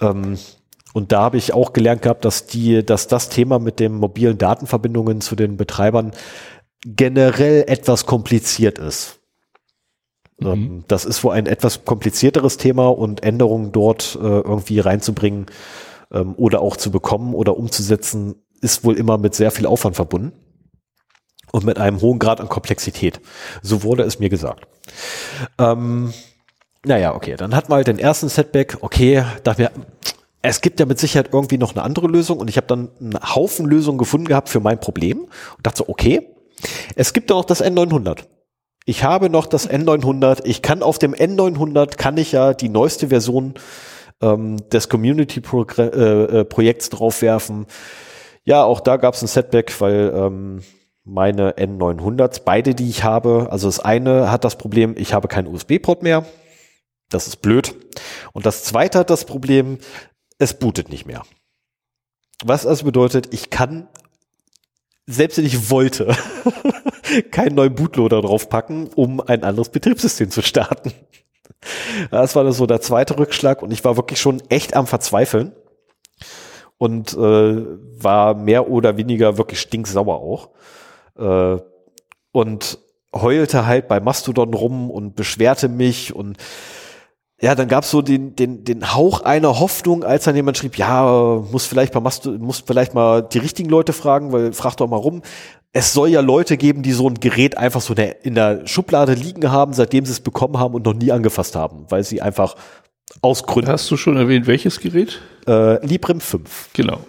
Ähm, 0.00 0.38
und 0.92 1.12
da 1.12 1.22
habe 1.22 1.36
ich 1.36 1.52
auch 1.52 1.72
gelernt 1.72 2.02
gehabt, 2.02 2.24
dass 2.24 2.46
die, 2.46 2.84
dass 2.84 3.08
das 3.08 3.28
Thema 3.28 3.58
mit 3.58 3.80
den 3.80 3.94
mobilen 3.94 4.38
Datenverbindungen 4.38 5.20
zu 5.20 5.36
den 5.36 5.56
Betreibern 5.56 6.12
generell 6.84 7.64
etwas 7.66 8.06
kompliziert 8.06 8.78
ist. 8.78 9.20
Ähm, 10.40 10.84
Das 10.88 11.04
ist 11.04 11.22
wohl 11.24 11.34
ein 11.34 11.46
etwas 11.46 11.84
komplizierteres 11.84 12.56
Thema 12.56 12.88
und 12.88 13.22
Änderungen 13.22 13.72
dort 13.72 14.18
äh, 14.20 14.24
irgendwie 14.24 14.80
reinzubringen 14.80 15.46
ähm, 16.12 16.34
oder 16.36 16.60
auch 16.60 16.76
zu 16.76 16.90
bekommen 16.90 17.34
oder 17.34 17.56
umzusetzen, 17.56 18.36
ist 18.60 18.84
wohl 18.84 18.96
immer 18.96 19.18
mit 19.18 19.34
sehr 19.34 19.50
viel 19.50 19.66
Aufwand 19.66 19.96
verbunden 19.96 20.32
und 21.52 21.64
mit 21.64 21.78
einem 21.78 22.00
hohen 22.00 22.18
Grad 22.18 22.40
an 22.40 22.48
Komplexität. 22.48 23.20
So 23.62 23.82
wurde 23.82 24.02
es 24.02 24.18
mir 24.18 24.28
gesagt. 24.28 24.66
Ähm, 25.58 26.12
naja, 26.84 27.14
okay, 27.14 27.36
dann 27.36 27.54
hatten 27.54 27.70
wir 27.70 27.76
halt 27.76 27.86
den 27.86 27.98
ersten 27.98 28.28
Setback. 28.28 28.78
Okay, 28.80 29.24
dachte 29.44 29.62
mir, 29.62 29.70
es 30.42 30.60
gibt 30.60 30.80
ja 30.80 30.86
mit 30.86 30.98
Sicherheit 30.98 31.30
irgendwie 31.32 31.56
noch 31.56 31.74
eine 31.74 31.82
andere 31.82 32.06
Lösung 32.06 32.38
und 32.38 32.50
ich 32.50 32.56
habe 32.56 32.66
dann 32.66 32.90
einen 33.00 33.34
Haufen 33.34 33.66
Lösungen 33.66 33.98
gefunden 33.98 34.26
gehabt 34.26 34.48
für 34.48 34.60
mein 34.60 34.78
Problem 34.78 35.20
und 35.20 35.66
dachte 35.66 35.78
so, 35.78 35.88
okay, 35.88 36.28
es 36.96 37.12
gibt 37.12 37.30
ja 37.30 37.36
noch 37.36 37.44
das 37.44 37.62
N900. 37.64 38.24
Ich 38.84 39.02
habe 39.02 39.30
noch 39.30 39.46
das 39.46 39.68
N900. 39.68 40.42
Ich 40.44 40.60
kann 40.60 40.82
auf 40.82 40.98
dem 40.98 41.14
N900 41.14 41.96
kann 41.96 42.18
ich 42.18 42.32
ja 42.32 42.52
die 42.52 42.68
neueste 42.68 43.08
Version 43.08 43.54
ähm, 44.20 44.58
des 44.70 44.88
Community-Projekts 44.88 46.90
draufwerfen. 46.90 47.66
Ja, 48.44 48.64
auch 48.64 48.80
da 48.80 48.98
gab 48.98 49.14
es 49.14 49.22
ein 49.22 49.28
Setback, 49.28 49.80
weil 49.80 50.12
ähm, 50.14 50.60
meine 51.04 51.52
N900s, 51.52 52.42
beide, 52.44 52.74
die 52.74 52.88
ich 52.88 53.04
habe, 53.04 53.48
also 53.50 53.68
das 53.68 53.80
eine 53.80 54.30
hat 54.30 54.44
das 54.44 54.56
Problem, 54.56 54.94
ich 54.98 55.14
habe 55.14 55.28
keinen 55.28 55.48
USB-Port 55.48 56.02
mehr. 56.02 56.24
Das 57.10 57.26
ist 57.26 57.36
blöd. 57.36 57.74
Und 58.32 58.46
das 58.46 58.64
zweite 58.64 58.98
hat 58.98 59.10
das 59.10 59.24
Problem, 59.24 59.78
es 60.38 60.54
bootet 60.54 60.90
nicht 60.90 61.06
mehr. 61.06 61.22
Was 62.44 62.66
also 62.66 62.84
bedeutet, 62.84 63.32
ich 63.32 63.50
kann, 63.50 63.88
selbst 65.06 65.38
wenn 65.38 65.46
ich 65.46 65.70
wollte, 65.70 66.14
keinen 67.30 67.54
neuen 67.54 67.74
Bootloader 67.74 68.22
draufpacken, 68.22 68.88
um 68.94 69.20
ein 69.20 69.44
anderes 69.44 69.68
Betriebssystem 69.68 70.30
zu 70.30 70.42
starten. 70.42 70.92
Das 72.10 72.36
war 72.36 72.50
so 72.52 72.66
der 72.66 72.80
zweite 72.80 73.18
Rückschlag 73.18 73.62
und 73.62 73.72
ich 73.72 73.84
war 73.84 73.96
wirklich 73.96 74.20
schon 74.20 74.42
echt 74.48 74.74
am 74.76 74.86
Verzweifeln 74.86 75.52
und 76.78 77.14
äh, 77.14 77.16
war 77.16 78.34
mehr 78.34 78.68
oder 78.68 78.96
weniger 78.96 79.38
wirklich 79.38 79.60
stinksauer 79.60 80.16
auch. 80.16 80.50
Äh, 81.18 81.62
und 82.32 82.78
heulte 83.14 83.66
halt 83.66 83.88
bei 83.88 84.00
Mastodon 84.00 84.52
rum 84.52 84.90
und 84.90 85.14
beschwerte 85.14 85.68
mich 85.68 86.14
und 86.14 86.36
ja, 87.44 87.54
dann 87.54 87.68
gab's 87.68 87.90
so 87.90 88.00
den, 88.00 88.34
den, 88.36 88.64
den 88.64 88.94
Hauch 88.94 89.20
einer 89.20 89.60
Hoffnung, 89.60 90.02
als 90.02 90.24
dann 90.24 90.34
jemand 90.34 90.56
schrieb, 90.56 90.78
ja, 90.78 91.44
muss 91.52 91.66
vielleicht 91.66 91.92
bei 91.92 92.00
Mastodon, 92.00 92.40
muss 92.40 92.64
vielleicht 92.66 92.94
mal 92.94 93.20
die 93.20 93.36
richtigen 93.36 93.68
Leute 93.68 93.92
fragen, 93.92 94.32
weil 94.32 94.54
frag 94.54 94.76
doch 94.76 94.88
mal 94.88 94.96
rum. 94.96 95.20
Es 95.74 95.92
soll 95.92 96.08
ja 96.08 96.22
Leute 96.22 96.56
geben, 96.56 96.82
die 96.82 96.92
so 96.92 97.06
ein 97.06 97.20
Gerät 97.20 97.58
einfach 97.58 97.82
so 97.82 97.92
in 98.22 98.34
der, 98.34 98.66
Schublade 98.66 99.12
liegen 99.12 99.50
haben, 99.50 99.74
seitdem 99.74 100.06
sie 100.06 100.12
es 100.12 100.20
bekommen 100.20 100.58
haben 100.58 100.72
und 100.72 100.86
noch 100.86 100.94
nie 100.94 101.12
angefasst 101.12 101.54
haben, 101.54 101.84
weil 101.90 102.02
sie 102.02 102.22
einfach 102.22 102.56
aus 103.20 103.42
Gründen. 103.42 103.70
Hast 103.70 103.90
du 103.90 103.98
schon 103.98 104.16
erwähnt, 104.16 104.46
welches 104.46 104.80
Gerät? 104.80 105.20
Äh, 105.46 105.84
Librem 105.86 106.22
5. 106.22 106.70
Genau. 106.72 107.00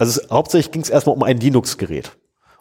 Also 0.00 0.20
es, 0.20 0.30
hauptsächlich 0.32 0.72
ging 0.72 0.82
es 0.82 0.90
erstmal 0.90 1.14
um 1.14 1.22
ein 1.22 1.38
Linux-Gerät. 1.38 2.10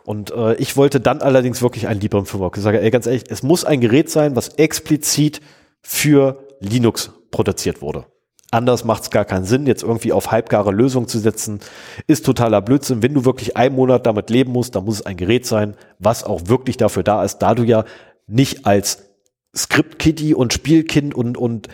Und 0.03 0.29
äh, 0.29 0.53
ich 0.57 0.77
wollte 0.77 0.99
dann 0.99 1.23
allerdings 1.23 1.63
wirklich 1.63 1.87
ein 1.87 1.99
Librem 1.99 2.27
5 2.27 2.43
haben. 2.43 2.51
Ich 2.55 2.61
sage, 2.61 2.81
ey, 2.81 2.91
ganz 2.91 3.07
ehrlich, 3.07 3.23
es 3.29 3.41
muss 3.41 3.65
ein 3.65 3.81
Gerät 3.81 4.11
sein, 4.11 4.35
was 4.35 4.49
explizit 4.49 5.41
für 5.81 6.44
Linux 6.59 7.11
produziert 7.31 7.81
wurde. 7.81 8.05
Anders 8.51 8.85
macht 8.85 9.03
es 9.03 9.09
gar 9.09 9.25
keinen 9.25 9.45
Sinn, 9.45 9.67
jetzt 9.67 9.83
irgendwie 9.83 10.13
auf 10.13 10.31
halbgare 10.31 10.71
Lösungen 10.71 11.07
zu 11.07 11.19
setzen. 11.19 11.59
Ist 12.07 12.25
totaler 12.25 12.61
Blödsinn. 12.61 13.03
Wenn 13.03 13.13
du 13.13 13.25
wirklich 13.25 13.57
einen 13.57 13.75
Monat 13.75 14.05
damit 14.05 14.29
leben 14.29 14.51
musst, 14.51 14.75
dann 14.75 14.85
muss 14.85 15.01
es 15.01 15.05
ein 15.05 15.17
Gerät 15.17 15.45
sein, 15.45 15.75
was 15.99 16.23
auch 16.23 16.43
wirklich 16.45 16.77
dafür 16.77 17.03
da 17.03 17.23
ist, 17.23 17.39
da 17.39 17.55
du 17.55 17.63
ja 17.63 17.83
nicht 18.27 18.65
als 18.65 19.03
Script-Kitty 19.55 20.33
und 20.33 20.53
Spielkind 20.53 21.15
und, 21.15 21.37
und 21.37 21.67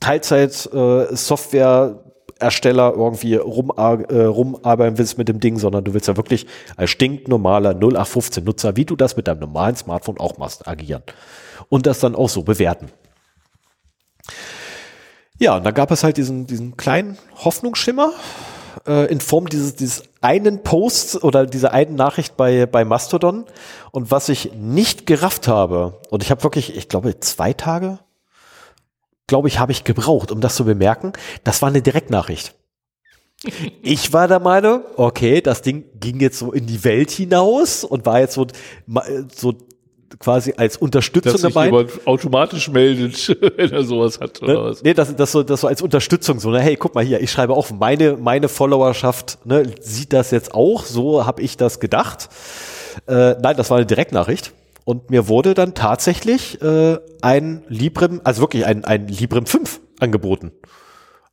Teilzeit-Software 0.00 2.04
Ersteller 2.38 2.94
irgendwie 2.96 3.34
rum, 3.34 3.70
äh, 3.76 4.22
rumarbeiten 4.22 4.96
willst 4.96 5.18
mit 5.18 5.28
dem 5.28 5.40
Ding, 5.40 5.58
sondern 5.58 5.84
du 5.84 5.92
willst 5.92 6.08
ja 6.08 6.16
wirklich 6.16 6.46
als 6.76 6.90
stinknormaler 6.90 7.74
0815 7.74 8.44
Nutzer, 8.44 8.76
wie 8.76 8.86
du 8.86 8.96
das 8.96 9.16
mit 9.16 9.28
deinem 9.28 9.40
normalen 9.40 9.76
Smartphone 9.76 10.18
auch 10.18 10.38
machst, 10.38 10.66
agieren. 10.66 11.02
Und 11.68 11.84
das 11.84 12.00
dann 12.00 12.14
auch 12.14 12.30
so 12.30 12.42
bewerten. 12.42 12.88
Ja, 15.38 15.56
und 15.56 15.64
dann 15.64 15.74
gab 15.74 15.90
es 15.90 16.04
halt 16.04 16.16
diesen, 16.16 16.46
diesen 16.46 16.76
kleinen 16.76 17.16
Hoffnungsschimmer 17.44 18.12
äh, 18.86 19.10
in 19.10 19.20
Form 19.20 19.48
dieses, 19.48 19.74
dieses 19.74 20.02
einen 20.20 20.62
Posts 20.62 21.22
oder 21.22 21.46
dieser 21.46 21.72
einen 21.72 21.94
Nachricht 21.94 22.36
bei, 22.36 22.66
bei 22.66 22.84
Mastodon. 22.84 23.46
Und 23.90 24.10
was 24.10 24.28
ich 24.28 24.52
nicht 24.54 25.06
gerafft 25.06 25.48
habe, 25.48 26.00
und 26.10 26.22
ich 26.22 26.30
habe 26.30 26.42
wirklich, 26.42 26.76
ich 26.76 26.88
glaube, 26.88 27.18
zwei 27.20 27.52
Tage, 27.52 27.98
glaube 29.26 29.48
ich, 29.48 29.58
habe 29.58 29.72
ich 29.72 29.84
gebraucht, 29.84 30.30
um 30.30 30.40
das 30.40 30.56
zu 30.56 30.64
bemerken, 30.64 31.12
das 31.44 31.62
war 31.62 31.68
eine 31.68 31.82
Direktnachricht. 31.82 32.54
Ich 33.82 34.12
war 34.12 34.28
der 34.28 34.40
Meinung, 34.40 34.82
okay, 34.96 35.40
das 35.40 35.62
Ding 35.62 35.86
ging 35.98 36.20
jetzt 36.20 36.38
so 36.38 36.52
in 36.52 36.66
die 36.66 36.84
Welt 36.84 37.10
hinaus 37.10 37.84
und 37.84 38.04
war 38.04 38.20
jetzt 38.20 38.34
so, 38.34 38.46
so 39.34 39.54
quasi 40.18 40.54
als 40.56 40.76
Unterstützung 40.76 41.32
Dass 41.32 41.40
sich 41.42 41.54
dabei. 41.54 41.66
jemand 41.66 42.06
automatisch 42.06 42.68
meldet, 42.70 43.28
wenn 43.56 43.70
er 43.70 43.84
sowas 43.84 44.18
hat 44.20 44.42
oder 44.42 44.52
Ne? 44.54 44.64
was. 44.64 44.82
Nee, 44.82 44.94
das, 44.94 45.14
das, 45.14 45.32
so, 45.32 45.42
das 45.42 45.60
so 45.60 45.66
als 45.68 45.82
Unterstützung, 45.82 46.40
so, 46.40 46.50
ne, 46.50 46.60
hey, 46.60 46.76
guck 46.76 46.94
mal 46.94 47.04
hier, 47.04 47.20
ich 47.20 47.30
schreibe 47.30 47.54
auch, 47.54 47.70
meine, 47.70 48.16
meine 48.16 48.48
Followerschaft 48.48 49.38
ne, 49.46 49.64
sieht 49.80 50.12
das 50.12 50.30
jetzt 50.30 50.54
auch, 50.54 50.84
so 50.84 51.26
habe 51.26 51.42
ich 51.42 51.56
das 51.56 51.80
gedacht. 51.80 52.28
Äh, 53.06 53.36
nein, 53.40 53.56
das 53.56 53.70
war 53.70 53.76
eine 53.76 53.86
Direktnachricht. 53.86 54.52
Und 54.84 55.10
mir 55.10 55.28
wurde 55.28 55.54
dann 55.54 55.74
tatsächlich 55.74 56.60
äh, 56.62 56.98
ein 57.22 57.62
Librem, 57.68 58.20
also 58.24 58.40
wirklich 58.42 58.66
ein, 58.66 58.84
ein 58.84 59.06
Librem 59.06 59.46
5 59.46 59.80
angeboten 60.00 60.50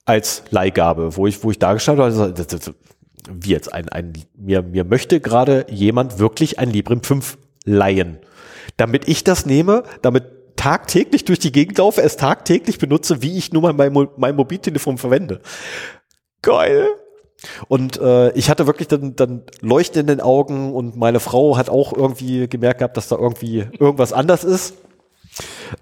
als 0.06 0.44
Leihgabe, 0.52 1.18
wo 1.18 1.28
ich, 1.28 1.44
wo 1.44 1.52
ich 1.52 1.60
dargestellt 1.60 2.00
habe, 2.00 2.06
also, 2.06 2.74
wie 3.30 3.50
jetzt 3.50 3.74
ein, 3.74 3.90
ein, 3.90 4.14
mir, 4.38 4.62
mir 4.62 4.84
möchte 4.84 5.20
gerade 5.20 5.66
jemand 5.70 6.20
wirklich 6.20 6.60
ein 6.60 6.70
Librem 6.70 7.04
5 7.04 7.38
leihen. 7.66 8.20
Damit 8.78 9.08
ich 9.08 9.24
das 9.24 9.46
nehme, 9.46 9.84
damit 10.02 10.56
tagtäglich 10.56 11.26
durch 11.26 11.40
die 11.40 11.52
Gegend 11.52 11.78
laufe, 11.78 12.02
es 12.02 12.18
tagtäglich 12.18 12.78
benutze, 12.80 13.22
wie 13.22 13.38
ich 13.38 13.52
nun 13.52 13.64
mal 13.64 13.74
mein, 13.74 14.08
mein 14.18 14.36
Mobiltelefon 14.36 14.98
verwende. 14.98 15.42
Geil. 16.42 16.88
Und 17.68 18.00
äh, 18.00 18.32
ich 18.32 18.50
hatte 18.50 18.66
wirklich 18.66 18.88
dann, 18.88 19.16
dann 19.16 19.44
Leuchten 19.62 20.02
in 20.02 20.08
den 20.08 20.22
Augen 20.22 20.74
und 20.74 20.96
meine 20.96 21.20
Frau 21.20 21.56
hat 21.56 21.70
auch 21.70 21.94
irgendwie 21.94 22.48
gemerkt 22.48 22.80
gehabt, 22.80 22.98
dass 22.98 23.08
da 23.08 23.16
irgendwie 23.16 23.68
irgendwas 23.80 24.12
anders 24.12 24.44
ist. 24.44 24.74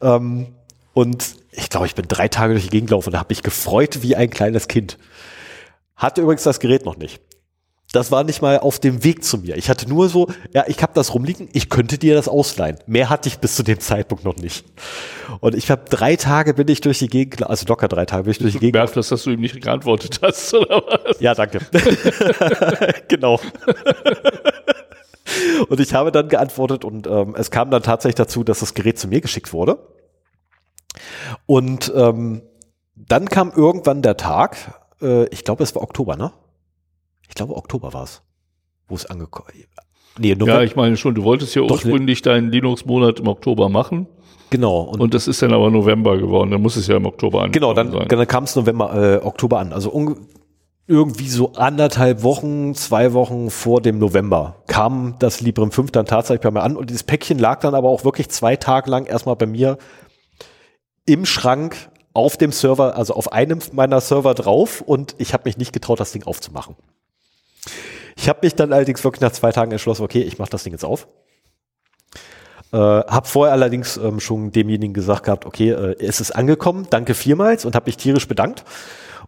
Ähm, 0.02 0.56
und 0.94 1.36
ich 1.52 1.70
glaube, 1.70 1.86
ich 1.86 1.96
bin 1.96 2.08
drei 2.08 2.28
Tage 2.28 2.54
durch 2.54 2.66
die 2.66 2.70
Gegend 2.70 2.90
gelaufen 2.90 3.10
und 3.14 3.20
habe 3.20 3.32
mich 3.32 3.44
gefreut 3.44 4.02
wie 4.02 4.16
ein 4.16 4.30
kleines 4.30 4.68
Kind. 4.68 4.98
Hatte 5.96 6.22
übrigens 6.22 6.44
das 6.44 6.60
Gerät 6.60 6.86
noch 6.86 6.98
nicht. 6.98 7.22
Das 7.96 8.12
war 8.12 8.26
nicht 8.26 8.42
mal 8.42 8.60
auf 8.60 8.78
dem 8.78 9.06
Weg 9.06 9.24
zu 9.24 9.38
mir. 9.38 9.56
Ich 9.56 9.70
hatte 9.70 9.88
nur 9.88 10.10
so, 10.10 10.28
ja, 10.54 10.66
ich 10.68 10.82
habe 10.84 10.92
das 10.94 11.14
rumliegen, 11.14 11.48
ich 11.54 11.70
könnte 11.70 11.98
dir 11.98 12.14
das 12.14 12.28
ausleihen. 12.28 12.78
Mehr 12.88 13.10
hatte 13.10 13.30
ich 13.30 13.40
bis 13.40 13.56
zu 13.56 13.64
dem 13.64 13.80
Zeitpunkt 13.80 14.26
noch 14.26 14.36
nicht. 14.36 14.66
Und 15.40 15.56
ich 15.56 15.72
habe 15.72 15.84
drei 15.90 16.18
Tage 16.18 16.54
bin 16.56 16.68
ich 16.68 16.82
durch 16.82 17.00
die 17.00 17.08
Gegend, 17.08 17.48
also 17.48 17.66
locker 17.68 17.88
drei 17.88 18.06
Tage 18.06 18.24
bin 18.24 18.32
ich 18.32 18.40
durch 18.40 18.52
die 18.52 18.60
Gegend. 18.60 18.76
Merkt 18.76 18.98
das, 18.98 19.08
dass 19.08 19.24
du 19.24 19.30
ihm 19.32 19.40
nicht 19.40 19.62
geantwortet 19.62 20.20
hast, 20.22 20.54
oder 20.54 20.84
was? 20.86 21.22
Ja, 21.22 21.34
danke. 21.34 21.60
genau. 23.08 23.40
und 25.70 25.80
ich 25.80 25.94
habe 25.94 26.12
dann 26.12 26.28
geantwortet 26.28 26.84
und 26.84 27.08
ähm, 27.08 27.34
es 27.38 27.50
kam 27.50 27.72
dann 27.72 27.82
tatsächlich 27.82 28.16
dazu, 28.16 28.44
dass 28.44 28.60
das 28.60 28.74
Gerät 28.74 29.00
zu 29.00 29.08
mir 29.08 29.22
geschickt 29.22 29.54
wurde. 29.54 29.80
Und 31.46 31.94
ähm, 31.96 32.42
dann 32.96 33.30
kam 33.30 33.54
irgendwann 33.56 34.02
der 34.02 34.18
Tag, 34.18 34.82
äh, 35.02 35.28
ich 35.28 35.46
glaube, 35.46 35.64
es 35.64 35.74
war 35.76 35.82
Oktober, 35.82 36.18
ne? 36.18 36.34
Ich 37.28 37.36
glaube, 37.36 37.56
Oktober 37.56 37.94
war 37.94 38.04
es, 38.04 38.22
wo 38.88 38.96
es 38.96 39.06
angekommen 39.06 39.50
Nee, 40.18 40.36
Ja, 40.40 40.62
ich 40.62 40.76
meine 40.76 40.96
schon, 40.96 41.14
du 41.14 41.24
wolltest 41.24 41.56
ja 41.56 41.62
Doch, 41.62 41.72
ursprünglich 41.72 42.22
deinen 42.22 42.52
Linux-Monat 42.52 43.20
im 43.20 43.28
Oktober 43.28 43.68
machen 43.68 44.08
genau. 44.50 44.82
Und, 44.82 45.02
und 45.02 45.14
das 45.14 45.28
ist 45.28 45.42
dann 45.42 45.54
aber 45.54 45.70
November 45.70 46.18
geworden. 46.18 46.52
Dann 46.52 46.62
muss 46.62 46.76
es 46.76 46.88
ja 46.88 46.98
im 46.98 47.06
Oktober 47.06 47.44
angekommen 47.44 47.74
genau, 47.76 47.92
dann, 47.92 47.92
sein. 47.92 48.08
dann 48.08 48.28
kam 48.28 48.46
es 48.46 48.56
November, 48.56 49.20
äh, 49.22 49.26
Oktober 49.26 49.60
an. 49.60 49.74
Also 49.74 49.92
irgendwie 50.88 51.28
so 51.28 51.54
anderthalb 51.54 52.24
Wochen, 52.24 52.76
zwei 52.76 53.14
Wochen 53.14 53.50
vor 53.50 53.82
dem 53.82 53.98
November 53.98 54.64
kam 54.68 55.16
das 55.20 55.42
Librem 55.42 55.72
5 55.72 55.92
dann 55.92 56.06
tatsächlich 56.06 56.42
bei 56.42 56.52
mir 56.52 56.62
an 56.62 56.78
und 56.78 56.90
dieses 56.90 57.04
Päckchen 57.04 57.40
lag 57.40 57.60
dann 57.60 57.76
aber 57.76 57.90
auch 57.90 58.06
wirklich 58.06 58.30
zwei 58.30 58.56
Tage 58.56 58.90
lang 58.90 59.06
erstmal 59.06 59.36
bei 59.36 59.48
mir 59.48 59.78
im 61.06 61.26
Schrank 61.26 61.90
auf 62.14 62.38
dem 62.38 62.52
Server, 62.52 62.96
also 62.96 63.14
auf 63.14 63.34
einem 63.34 63.60
meiner 63.74 64.00
Server 64.00 64.34
drauf 64.36 64.82
und 64.82 65.16
ich 65.18 65.34
habe 65.34 65.44
mich 65.46 65.58
nicht 65.58 65.74
getraut, 65.74 66.00
das 66.00 66.12
Ding 66.12 66.24
aufzumachen. 66.24 66.76
Ich 68.16 68.30
habe 68.30 68.40
mich 68.44 68.56
dann 68.56 68.74
allerdings 68.74 69.04
wirklich 69.04 69.22
nach 69.22 69.32
zwei 69.32 69.52
Tagen 69.52 69.72
entschlossen, 69.72 70.04
okay, 70.04 70.22
ich 70.22 70.40
mache 70.40 70.50
das 70.50 70.64
Ding 70.64 70.74
jetzt 70.74 70.86
auf. 70.86 71.08
Äh, 72.72 72.78
habe 72.78 73.28
vorher 73.28 73.54
allerdings 73.54 73.98
ähm, 73.98 74.20
schon 74.20 74.52
demjenigen 74.52 74.94
gesagt 74.94 75.24
gehabt, 75.24 75.46
okay, 75.46 75.72
äh, 75.72 75.96
es 76.00 76.20
ist 76.20 76.32
angekommen, 76.32 76.88
danke 76.90 77.14
vielmals 77.14 77.66
und 77.66 77.76
habe 77.76 77.86
mich 77.86 77.98
tierisch 77.98 78.28
bedankt 78.28 78.64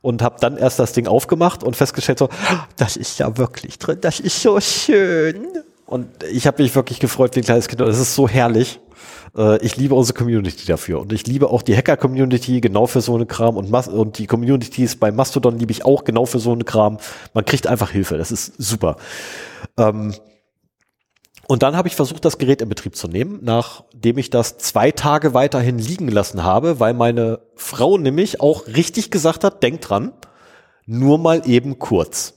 und 0.01 0.21
habe 0.21 0.37
dann 0.39 0.57
erst 0.57 0.79
das 0.79 0.93
Ding 0.93 1.07
aufgemacht 1.07 1.63
und 1.63 1.75
festgestellt 1.75 2.19
so, 2.19 2.29
das 2.75 2.97
ist 2.97 3.19
ja 3.19 3.37
wirklich 3.37 3.79
drin, 3.79 3.99
das 4.01 4.19
ist 4.19 4.41
so 4.41 4.59
schön. 4.59 5.47
Und 5.85 6.07
ich 6.31 6.47
habe 6.47 6.61
mich 6.61 6.75
wirklich 6.75 6.99
gefreut 6.99 7.35
wie 7.35 7.39
ein 7.39 7.45
kleines 7.45 7.67
Kind 7.67 7.81
es 7.81 7.99
ist 7.99 8.15
so 8.15 8.27
herrlich. 8.27 8.79
Äh, 9.37 9.63
ich 9.63 9.77
liebe 9.77 9.95
unsere 9.95 10.17
Community 10.17 10.65
dafür 10.65 10.99
und 10.99 11.13
ich 11.13 11.27
liebe 11.27 11.49
auch 11.49 11.61
die 11.61 11.75
Hacker-Community 11.77 12.59
genau 12.59 12.87
für 12.87 13.01
so 13.01 13.15
eine 13.15 13.25
Kram 13.25 13.55
und, 13.55 13.69
Mas 13.69 13.87
und 13.87 14.17
die 14.17 14.27
Communities 14.27 14.95
bei 14.95 15.11
Mastodon 15.11 15.59
liebe 15.59 15.71
ich 15.71 15.85
auch 15.85 16.03
genau 16.03 16.25
für 16.25 16.39
so 16.39 16.51
eine 16.51 16.63
Kram. 16.63 16.97
Man 17.33 17.45
kriegt 17.45 17.67
einfach 17.67 17.91
Hilfe, 17.91 18.17
das 18.17 18.31
ist 18.31 18.53
super. 18.57 18.97
Ähm, 19.77 20.15
und 21.47 21.63
dann 21.63 21.77
habe 21.77 21.87
ich 21.87 21.95
versucht, 21.95 22.25
das 22.25 22.39
Gerät 22.39 22.61
in 22.61 22.67
Betrieb 22.67 22.95
zu 22.97 23.07
nehmen, 23.07 23.39
nachdem 23.41 24.17
ich 24.17 24.29
das 24.29 24.57
zwei 24.57 24.91
Tage 24.91 25.33
weiterhin 25.33 25.79
liegen 25.79 26.09
lassen 26.09 26.43
habe, 26.43 26.81
weil 26.81 26.93
meine 26.93 27.39
Frau 27.55 27.97
nämlich 27.97 28.41
auch 28.41 28.67
richtig 28.67 29.11
gesagt 29.11 29.45
hat, 29.45 29.63
denk 29.63 29.79
dran, 29.79 30.11
nur 30.85 31.17
mal 31.17 31.43
eben 31.45 31.79
kurz. 31.79 32.33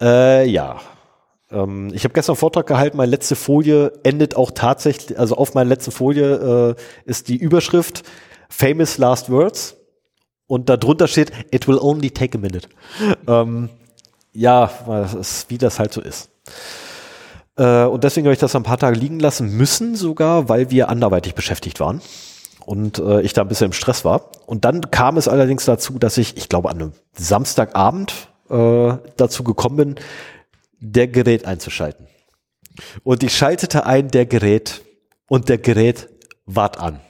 Äh, 0.00 0.48
ja. 0.48 0.80
Ähm, 1.50 1.90
ich 1.92 2.04
habe 2.04 2.14
gestern 2.14 2.32
einen 2.32 2.38
Vortrag 2.38 2.66
gehalten, 2.66 2.96
meine 2.96 3.10
letzte 3.10 3.36
Folie 3.36 3.92
endet 4.02 4.36
auch 4.36 4.50
tatsächlich, 4.50 5.18
also 5.18 5.36
auf 5.36 5.54
meiner 5.54 5.68
letzten 5.68 5.92
Folie 5.92 6.76
äh, 6.76 7.08
ist 7.08 7.28
die 7.28 7.36
Überschrift 7.36 8.02
Famous 8.48 8.98
Last 8.98 9.30
Words 9.30 9.76
und 10.46 10.68
darunter 10.68 11.08
steht, 11.08 11.32
it 11.50 11.66
will 11.68 11.78
only 11.78 12.10
take 12.10 12.38
a 12.38 12.40
minute. 12.40 12.68
ähm, 13.26 13.68
ja, 14.32 14.70
ist, 15.18 15.48
wie 15.50 15.58
das 15.58 15.78
halt 15.78 15.92
so 15.92 16.00
ist. 16.00 16.30
Äh, 17.56 17.84
und 17.84 18.04
deswegen 18.04 18.26
habe 18.26 18.34
ich 18.34 18.38
das 18.38 18.54
ein 18.54 18.62
paar 18.62 18.78
Tage 18.78 18.98
liegen 18.98 19.18
lassen 19.18 19.56
müssen, 19.56 19.96
sogar, 19.96 20.48
weil 20.48 20.70
wir 20.70 20.88
anderweitig 20.88 21.34
beschäftigt 21.34 21.80
waren 21.80 22.02
und 22.64 22.98
äh, 22.98 23.22
ich 23.22 23.32
da 23.32 23.42
ein 23.42 23.48
bisschen 23.48 23.66
im 23.66 23.72
Stress 23.72 24.04
war. 24.04 24.30
Und 24.46 24.64
dann 24.64 24.90
kam 24.90 25.16
es 25.16 25.28
allerdings 25.28 25.64
dazu, 25.64 25.98
dass 25.98 26.18
ich, 26.18 26.36
ich 26.36 26.48
glaube, 26.48 26.68
an 26.68 26.76
einem 26.76 26.92
Samstagabend 27.14 28.28
äh, 28.50 28.94
dazu 29.16 29.42
gekommen 29.42 29.76
bin, 29.76 29.94
der 30.80 31.08
Gerät 31.08 31.44
einzuschalten. 31.44 32.06
Und 33.02 33.22
ich 33.22 33.36
schaltete 33.36 33.86
ein, 33.86 34.08
der 34.08 34.26
Gerät, 34.26 34.82
und 35.28 35.48
der 35.48 35.58
Gerät 35.58 36.08
ward 36.46 36.78
an. 36.78 37.00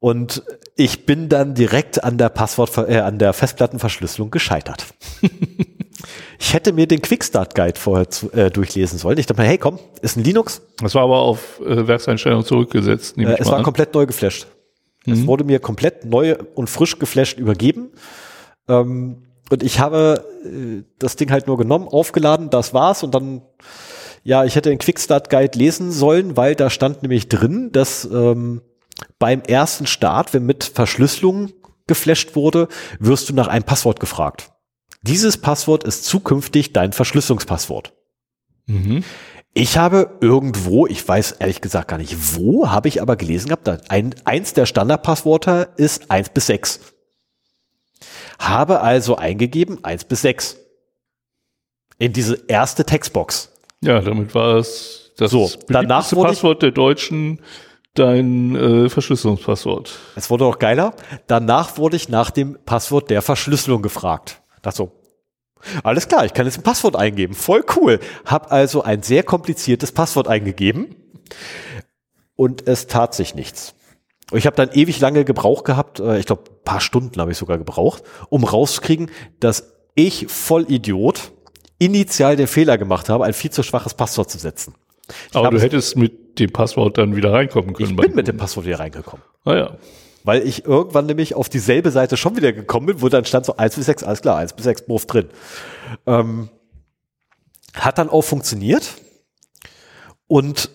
Und 0.00 0.42
ich 0.76 1.06
bin 1.06 1.28
dann 1.28 1.54
direkt 1.54 2.04
an 2.04 2.18
der 2.18 2.28
Passwort, 2.28 2.76
äh, 2.88 2.98
an 2.98 3.18
der 3.18 3.32
Festplattenverschlüsselung 3.32 4.30
gescheitert. 4.30 4.86
ich 6.38 6.52
hätte 6.54 6.72
mir 6.72 6.86
den 6.86 7.02
Quickstart 7.02 7.54
Guide 7.54 7.78
vorher 7.78 8.10
zu, 8.10 8.30
äh, 8.32 8.50
durchlesen 8.50 8.98
sollen. 8.98 9.18
Ich 9.18 9.26
dachte 9.26 9.40
mir, 9.40 9.48
hey, 9.48 9.58
komm, 9.58 9.78
ist 10.02 10.16
ein 10.16 10.24
Linux. 10.24 10.62
Das 10.78 10.94
war 10.94 11.02
aber 11.02 11.18
auf 11.18 11.60
äh, 11.60 11.86
Werkseinstellung 11.86 12.44
zurückgesetzt. 12.44 13.16
Äh, 13.18 13.36
es 13.38 13.46
war 13.46 13.58
an. 13.58 13.64
komplett 13.64 13.94
neu 13.94 14.06
geflasht. 14.06 14.46
Es 15.08 15.24
wurde 15.24 15.44
mir 15.44 15.60
komplett 15.60 16.04
neu 16.04 16.36
und 16.56 16.68
frisch 16.68 16.98
geflasht 16.98 17.38
übergeben. 17.38 17.92
Ähm, 18.68 19.25
und 19.50 19.62
ich 19.62 19.78
habe 19.78 20.24
äh, 20.44 20.82
das 20.98 21.16
Ding 21.16 21.30
halt 21.30 21.46
nur 21.46 21.56
genommen, 21.56 21.88
aufgeladen, 21.88 22.50
das 22.50 22.74
war's. 22.74 23.02
Und 23.02 23.14
dann, 23.14 23.42
ja, 24.24 24.44
ich 24.44 24.56
hätte 24.56 24.70
den 24.70 24.78
Quickstart 24.78 25.30
Guide 25.30 25.58
lesen 25.58 25.92
sollen, 25.92 26.36
weil 26.36 26.54
da 26.54 26.70
stand 26.70 27.02
nämlich 27.02 27.28
drin, 27.28 27.70
dass 27.72 28.04
ähm, 28.04 28.62
beim 29.18 29.42
ersten 29.42 29.86
Start, 29.86 30.34
wenn 30.34 30.46
mit 30.46 30.64
Verschlüsselung 30.64 31.52
geflasht 31.86 32.34
wurde, 32.34 32.68
wirst 32.98 33.28
du 33.28 33.34
nach 33.34 33.48
einem 33.48 33.64
Passwort 33.64 34.00
gefragt. 34.00 34.52
Dieses 35.02 35.36
Passwort 35.36 35.84
ist 35.84 36.04
zukünftig 36.04 36.72
dein 36.72 36.92
Verschlüsselungspasswort. 36.92 37.94
Mhm. 38.66 39.04
Ich 39.54 39.78
habe 39.78 40.18
irgendwo, 40.20 40.86
ich 40.86 41.06
weiß 41.06 41.32
ehrlich 41.38 41.60
gesagt 41.60 41.88
gar 41.88 41.98
nicht 41.98 42.36
wo, 42.36 42.68
habe 42.68 42.88
ich 42.88 43.00
aber 43.00 43.16
gelesen 43.16 43.48
gehabt, 43.48 43.90
ein, 43.90 44.14
eins 44.24 44.52
der 44.52 44.66
Standardpasswörter 44.66 45.78
ist 45.78 46.10
eins 46.10 46.28
bis 46.28 46.46
sechs. 46.46 46.80
Habe 48.38 48.80
also 48.80 49.16
eingegeben 49.16 49.84
eins 49.84 50.04
bis 50.04 50.22
sechs 50.22 50.56
in 51.98 52.12
diese 52.12 52.44
erste 52.48 52.84
Textbox. 52.84 53.50
Ja, 53.80 54.00
damit 54.00 54.34
war 54.34 54.56
es 54.56 55.12
das 55.16 55.30
So, 55.30 55.50
danach 55.68 56.10
wurde 56.12 56.28
ich- 56.32 56.36
Passwort 56.36 56.62
der 56.62 56.70
Deutschen 56.72 57.40
dein 57.94 58.54
äh, 58.54 58.88
Verschlüsselungspasswort. 58.90 59.98
Es 60.16 60.28
wurde 60.28 60.44
auch 60.44 60.58
geiler. 60.58 60.94
Danach 61.26 61.78
wurde 61.78 61.96
ich 61.96 62.10
nach 62.10 62.30
dem 62.30 62.58
Passwort 62.66 63.08
der 63.08 63.22
Verschlüsselung 63.22 63.80
gefragt. 63.80 64.42
Dachte 64.60 64.76
so, 64.76 64.92
alles 65.82 66.06
klar, 66.06 66.26
ich 66.26 66.34
kann 66.34 66.44
jetzt 66.44 66.58
ein 66.58 66.62
Passwort 66.62 66.94
eingeben. 66.96 67.32
Voll 67.32 67.64
cool. 67.76 67.98
Hab 68.26 68.52
also 68.52 68.82
ein 68.82 69.02
sehr 69.02 69.22
kompliziertes 69.22 69.92
Passwort 69.92 70.28
eingegeben 70.28 70.94
und 72.34 72.68
es 72.68 72.86
tat 72.86 73.14
sich 73.14 73.34
nichts. 73.34 73.74
Ich 74.32 74.46
habe 74.46 74.56
dann 74.56 74.70
ewig 74.72 74.98
lange 75.00 75.24
gebraucht 75.24 75.64
gehabt, 75.64 76.00
äh, 76.00 76.18
ich 76.18 76.26
glaube 76.26 76.44
paar 76.64 76.80
Stunden 76.80 77.20
habe 77.20 77.30
ich 77.30 77.38
sogar 77.38 77.58
gebraucht, 77.58 78.02
um 78.28 78.44
rauszukriegen, 78.44 79.10
dass 79.40 79.72
ich 79.94 80.26
Vollidiot 80.28 81.32
initial 81.78 82.36
den 82.36 82.46
Fehler 82.46 82.78
gemacht 82.78 83.08
habe, 83.08 83.24
ein 83.24 83.32
viel 83.32 83.50
zu 83.50 83.62
schwaches 83.62 83.94
Passwort 83.94 84.30
zu 84.30 84.38
setzen. 84.38 84.74
Ich 85.30 85.36
Aber 85.36 85.50
du 85.50 85.60
hättest 85.60 85.96
mit 85.96 86.38
dem 86.38 86.50
Passwort 86.52 86.98
dann 86.98 87.14
wieder 87.14 87.32
reinkommen 87.32 87.74
können. 87.74 87.90
Ich 87.90 87.96
bin 87.96 88.14
mit 88.14 88.26
dem 88.26 88.36
Passwort 88.36 88.66
wieder 88.66 88.80
reingekommen. 88.80 89.22
Ah 89.44 89.54
ja. 89.54 89.76
Weil 90.24 90.42
ich 90.42 90.64
irgendwann 90.64 91.06
nämlich 91.06 91.34
auf 91.36 91.48
dieselbe 91.48 91.92
Seite 91.92 92.16
schon 92.16 92.36
wieder 92.36 92.52
gekommen 92.52 92.86
bin, 92.86 93.02
wo 93.02 93.08
dann 93.08 93.24
stand 93.24 93.46
so 93.46 93.56
1 93.56 93.76
bis 93.76 93.86
6, 93.86 94.02
alles 94.02 94.22
klar, 94.22 94.38
1 94.38 94.54
bis 94.54 94.64
6 94.64 94.88
Wurf 94.88 95.06
drin. 95.06 95.28
Ähm, 96.06 96.48
hat 97.74 97.98
dann 97.98 98.10
auch 98.10 98.22
funktioniert. 98.22 98.94
Und 100.26 100.70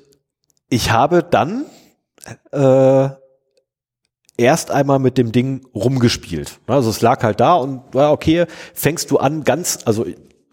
ich 0.69 0.91
habe 0.91 1.23
dann 1.23 1.65
äh, 2.51 3.09
erst 4.41 4.71
einmal 4.71 4.99
mit 4.99 5.17
dem 5.17 5.31
Ding 5.31 5.65
rumgespielt. 5.73 6.59
Also 6.67 6.89
es 6.89 7.01
lag 7.01 7.23
halt 7.23 7.39
da 7.39 7.53
und 7.53 7.81
ja, 7.93 8.11
okay, 8.11 8.45
fängst 8.73 9.11
du 9.11 9.17
an 9.17 9.43
ganz, 9.43 9.79
also 9.85 10.05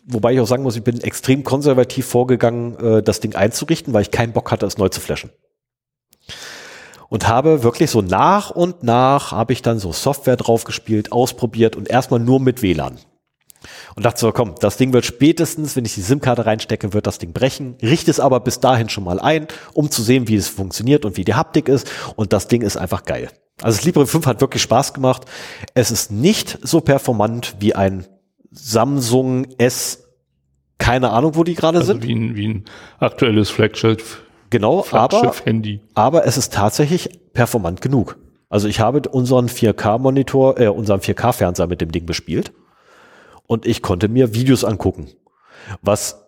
wobei 0.06 0.35
ich 0.35 0.40
auch 0.40 0.47
sagen 0.47 0.62
muss, 0.62 0.77
ich 0.77 0.85
bin 0.85 1.01
extrem 1.01 1.43
konservativ 1.43 2.06
vorgegangen, 2.06 2.78
äh, 2.78 3.02
das 3.02 3.20
Ding 3.20 3.35
einzurichten, 3.35 3.93
weil 3.94 4.02
ich 4.02 4.10
keinen 4.10 4.32
Bock 4.32 4.51
hatte, 4.51 4.66
es 4.66 4.78
neu 4.78 4.89
zu 4.89 5.01
flashen. 5.01 5.31
Und 7.09 7.27
habe 7.27 7.62
wirklich 7.62 7.90
so 7.90 8.02
nach 8.02 8.51
und 8.51 8.82
nach 8.82 9.32
habe 9.32 9.55
ich 9.55 9.62
dann 9.62 9.78
so 9.78 9.93
Software 9.93 10.36
draufgespielt, 10.36 11.10
ausprobiert 11.10 11.74
und 11.74 11.89
erstmal 11.89 12.20
nur 12.20 12.39
mit 12.39 12.60
WLAN. 12.60 12.98
Und 13.97 14.05
dachte 14.05 14.20
so, 14.20 14.31
komm, 14.31 14.55
das 14.60 14.77
Ding 14.77 14.93
wird 14.93 15.05
spätestens, 15.05 15.74
wenn 15.74 15.85
ich 15.85 15.94
die 15.94 16.02
SIM-Karte 16.02 16.47
reinstecke, 16.47 16.93
wird 16.93 17.06
das 17.06 17.19
Ding 17.19 17.32
brechen. 17.32 17.77
Richte 17.82 18.10
es 18.10 18.20
aber 18.20 18.40
bis 18.40 18.60
dahin 18.60 18.89
schon 18.89 19.05
mal 19.05 19.19
ein, 19.19 19.48
um 19.73 19.90
zu 19.90 20.02
sehen, 20.02 20.28
wie 20.28 20.36
es 20.36 20.48
funktioniert 20.48 21.05
und 21.05 21.16
wie 21.16 21.24
die 21.24 21.35
Haptik 21.35 21.69
ist. 21.69 21.90
Und 22.15 22.32
das 22.32 22.47
Ding 22.47 22.62
ist 22.62 22.77
einfach 22.77 23.05
geil. 23.05 23.31
Also 23.62 23.76
das 23.76 23.85
Libre 23.85 24.06
5 24.06 24.26
hat 24.26 24.40
wirklich 24.40 24.62
Spaß 24.62 24.94
gemacht. 24.94 25.24
Es 25.74 25.90
ist 25.90 26.12
nicht 26.12 26.59
so 26.62 26.80
performant 26.80 27.56
wie 27.59 27.74
ein 27.74 28.06
Samsung 28.51 29.47
S, 29.59 30.05
keine 30.78 31.10
Ahnung, 31.10 31.35
wo 31.35 31.44
die 31.44 31.55
gerade 31.55 31.78
also 31.78 31.93
sind. 31.93 32.05
Wie 32.05 32.14
ein, 32.14 32.36
wie 32.36 32.48
ein 32.48 32.64
aktuelles 32.98 33.51
Flagship. 33.51 34.02
Genau, 34.51 34.85
aber, 34.93 35.35
aber 35.94 36.26
es 36.26 36.36
ist 36.39 36.55
tatsächlich 36.55 37.20
performant 37.35 37.82
genug. 37.82 38.16
Also 38.48 38.66
ich 38.66 38.80
habe 38.80 39.06
unseren 39.10 39.48
4K-Monitor, 39.48 40.59
äh, 40.59 40.68
unseren 40.68 41.01
4K-Fernseher 41.01 41.66
mit 41.66 41.80
dem 41.80 41.93
Ding 41.93 42.06
bespielt 42.06 42.52
und 43.47 43.66
ich 43.66 43.82
konnte 43.82 44.09
mir 44.09 44.35
Videos 44.35 44.64
angucken, 44.64 45.09
was 45.82 46.28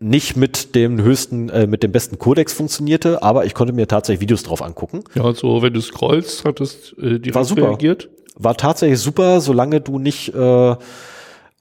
nicht 0.00 0.34
mit 0.36 0.74
dem 0.74 1.00
höchsten, 1.00 1.50
äh, 1.50 1.66
mit 1.66 1.82
dem 1.82 1.92
besten 1.92 2.18
Codex 2.18 2.54
funktionierte, 2.54 3.22
aber 3.22 3.44
ich 3.44 3.54
konnte 3.54 3.74
mir 3.74 3.86
tatsächlich 3.86 4.22
Videos 4.22 4.42
drauf 4.42 4.62
angucken. 4.62 5.04
Ja, 5.14 5.24
also 5.24 5.62
wenn 5.62 5.74
du 5.74 5.80
scrollst, 5.80 6.44
hat 6.44 6.60
es 6.60 6.94
äh, 6.94 7.18
direkt 7.18 7.34
War 7.34 7.44
super. 7.44 7.68
reagiert. 7.68 8.08
War 8.34 8.56
tatsächlich 8.56 8.98
super, 8.98 9.42
solange 9.42 9.82
du 9.82 9.98
nicht 9.98 10.34
äh, 10.34 10.76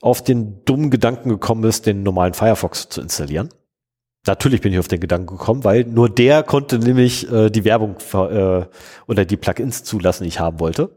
auf 0.01 0.23
den 0.23 0.63
dummen 0.63 0.89
Gedanken 0.89 1.29
gekommen 1.29 1.61
bist, 1.61 1.85
den 1.85 2.03
normalen 2.03 2.33
Firefox 2.33 2.87
zu 2.87 3.01
installieren. 3.01 3.49
Natürlich 4.25 4.61
bin 4.61 4.71
ich 4.71 4.79
auf 4.79 4.87
den 4.87 5.01
Gedanken 5.01 5.37
gekommen, 5.37 5.65
weil 5.65 5.83
nur 5.83 6.09
der 6.09 6.43
konnte 6.43 6.79
nämlich 6.79 7.29
äh, 7.31 7.49
die 7.49 7.65
Werbung 7.65 7.97
äh, 8.13 8.65
oder 9.07 9.25
die 9.25 9.37
Plugins 9.37 9.83
zulassen, 9.83 10.23
die 10.23 10.29
ich 10.29 10.39
haben 10.39 10.61
wollte. 10.61 10.91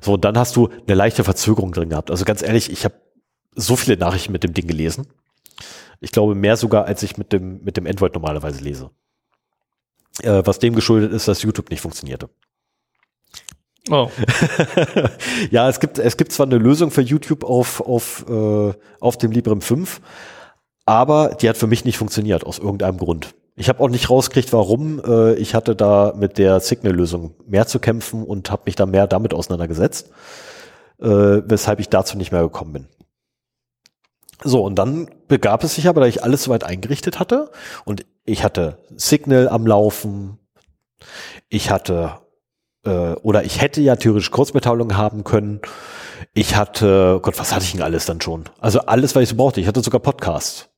So, 0.00 0.14
und 0.14 0.24
dann 0.24 0.38
hast 0.38 0.56
du 0.56 0.68
eine 0.86 0.94
leichte 0.94 1.24
Verzögerung 1.24 1.72
drin 1.72 1.90
gehabt. 1.90 2.10
Also 2.10 2.24
ganz 2.24 2.42
ehrlich, 2.42 2.70
ich 2.70 2.84
habe 2.84 2.94
so 3.54 3.76
viele 3.76 3.96
Nachrichten 3.98 4.32
mit 4.32 4.44
dem 4.44 4.54
Ding 4.54 4.66
gelesen. 4.66 5.06
Ich 6.00 6.12
glaube 6.12 6.34
mehr 6.34 6.56
sogar, 6.56 6.84
als 6.86 7.02
ich 7.02 7.16
mit 7.16 7.32
dem, 7.32 7.62
mit 7.62 7.76
dem 7.76 7.86
Android 7.86 8.14
normalerweise 8.14 8.62
lese. 8.62 8.90
Äh, 10.22 10.42
was 10.44 10.58
dem 10.58 10.74
geschuldet 10.74 11.12
ist, 11.12 11.28
dass 11.28 11.42
YouTube 11.42 11.70
nicht 11.70 11.80
funktionierte. 11.80 12.28
Oh. 13.90 14.08
ja, 15.50 15.68
es 15.68 15.78
gibt, 15.78 15.98
es 15.98 16.16
gibt 16.16 16.32
zwar 16.32 16.46
eine 16.46 16.58
Lösung 16.58 16.90
für 16.90 17.02
YouTube 17.02 17.44
auf, 17.44 17.80
auf, 17.80 18.24
äh, 18.28 18.72
auf 19.00 19.18
dem 19.18 19.30
Librem 19.30 19.60
5, 19.60 20.00
aber 20.86 21.36
die 21.40 21.48
hat 21.48 21.56
für 21.56 21.66
mich 21.66 21.84
nicht 21.84 21.98
funktioniert, 21.98 22.44
aus 22.44 22.58
irgendeinem 22.58 22.96
Grund. 22.96 23.34
Ich 23.56 23.68
habe 23.68 23.80
auch 23.80 23.88
nicht 23.88 24.10
rausgekriegt, 24.10 24.52
warum. 24.52 25.00
Äh, 25.04 25.34
ich 25.34 25.54
hatte 25.54 25.76
da 25.76 26.14
mit 26.16 26.38
der 26.38 26.60
Signal-Lösung 26.60 27.34
mehr 27.46 27.66
zu 27.66 27.78
kämpfen 27.78 28.24
und 28.24 28.50
habe 28.50 28.62
mich 28.66 28.74
da 28.74 28.86
mehr 28.86 29.06
damit 29.06 29.34
auseinandergesetzt, 29.34 30.10
äh, 31.00 31.06
weshalb 31.06 31.78
ich 31.78 31.88
dazu 31.88 32.16
nicht 32.16 32.32
mehr 32.32 32.42
gekommen 32.42 32.72
bin. 32.72 32.86
So, 34.42 34.64
und 34.64 34.76
dann 34.76 35.08
begab 35.28 35.64
es 35.64 35.76
sich 35.76 35.88
aber, 35.88 36.00
da 36.00 36.06
ich 36.06 36.22
alles 36.22 36.44
soweit 36.44 36.64
eingerichtet 36.64 37.20
hatte 37.20 37.50
und 37.84 38.04
ich 38.24 38.42
hatte 38.42 38.78
Signal 38.96 39.48
am 39.48 39.66
Laufen, 39.66 40.38
ich 41.48 41.70
hatte 41.70 42.18
äh, 42.84 43.14
oder 43.22 43.44
ich 43.44 43.60
hätte 43.60 43.80
ja 43.80 43.96
theoretisch 43.96 44.30
Kurzmitteilungen 44.30 44.96
haben 44.96 45.24
können. 45.24 45.60
Ich 46.32 46.56
hatte, 46.56 47.20
Gott, 47.22 47.38
was 47.38 47.52
hatte 47.52 47.64
ich 47.64 47.72
denn 47.72 47.82
alles 47.82 48.06
dann 48.06 48.20
schon? 48.20 48.44
Also 48.60 48.80
alles, 48.80 49.14
was 49.14 49.24
ich 49.24 49.28
so 49.30 49.36
brauchte. 49.36 49.60
Ich 49.60 49.66
hatte 49.66 49.80
sogar 49.82 50.00
Podcasts. 50.00 50.68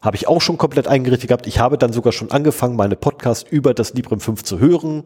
Habe 0.00 0.16
ich 0.16 0.26
auch 0.26 0.40
schon 0.40 0.58
komplett 0.58 0.88
eingerichtet 0.88 1.28
gehabt. 1.28 1.46
Ich 1.46 1.60
habe 1.60 1.78
dann 1.78 1.92
sogar 1.92 2.12
schon 2.12 2.32
angefangen, 2.32 2.74
meine 2.74 2.96
Podcasts 2.96 3.48
über 3.48 3.72
das 3.72 3.94
Librem 3.94 4.18
5 4.18 4.42
zu 4.42 4.58
hören. 4.58 5.04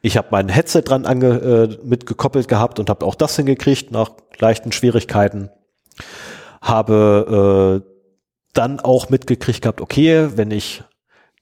Ich 0.00 0.16
habe 0.16 0.28
mein 0.30 0.48
Headset 0.48 0.82
dran 0.82 1.06
ange, 1.06 1.26
äh, 1.28 1.78
mitgekoppelt 1.84 2.46
gehabt 2.46 2.78
und 2.78 2.88
habe 2.88 3.04
auch 3.04 3.16
das 3.16 3.34
hingekriegt 3.34 3.90
nach 3.90 4.10
leichten 4.38 4.70
Schwierigkeiten. 4.70 5.50
Habe 6.60 7.82
äh, 7.84 7.98
dann 8.52 8.80
auch 8.80 9.10
mitgekriegt 9.10 9.62
gehabt, 9.62 9.80
okay, 9.80 10.30
wenn 10.36 10.50
ich 10.50 10.82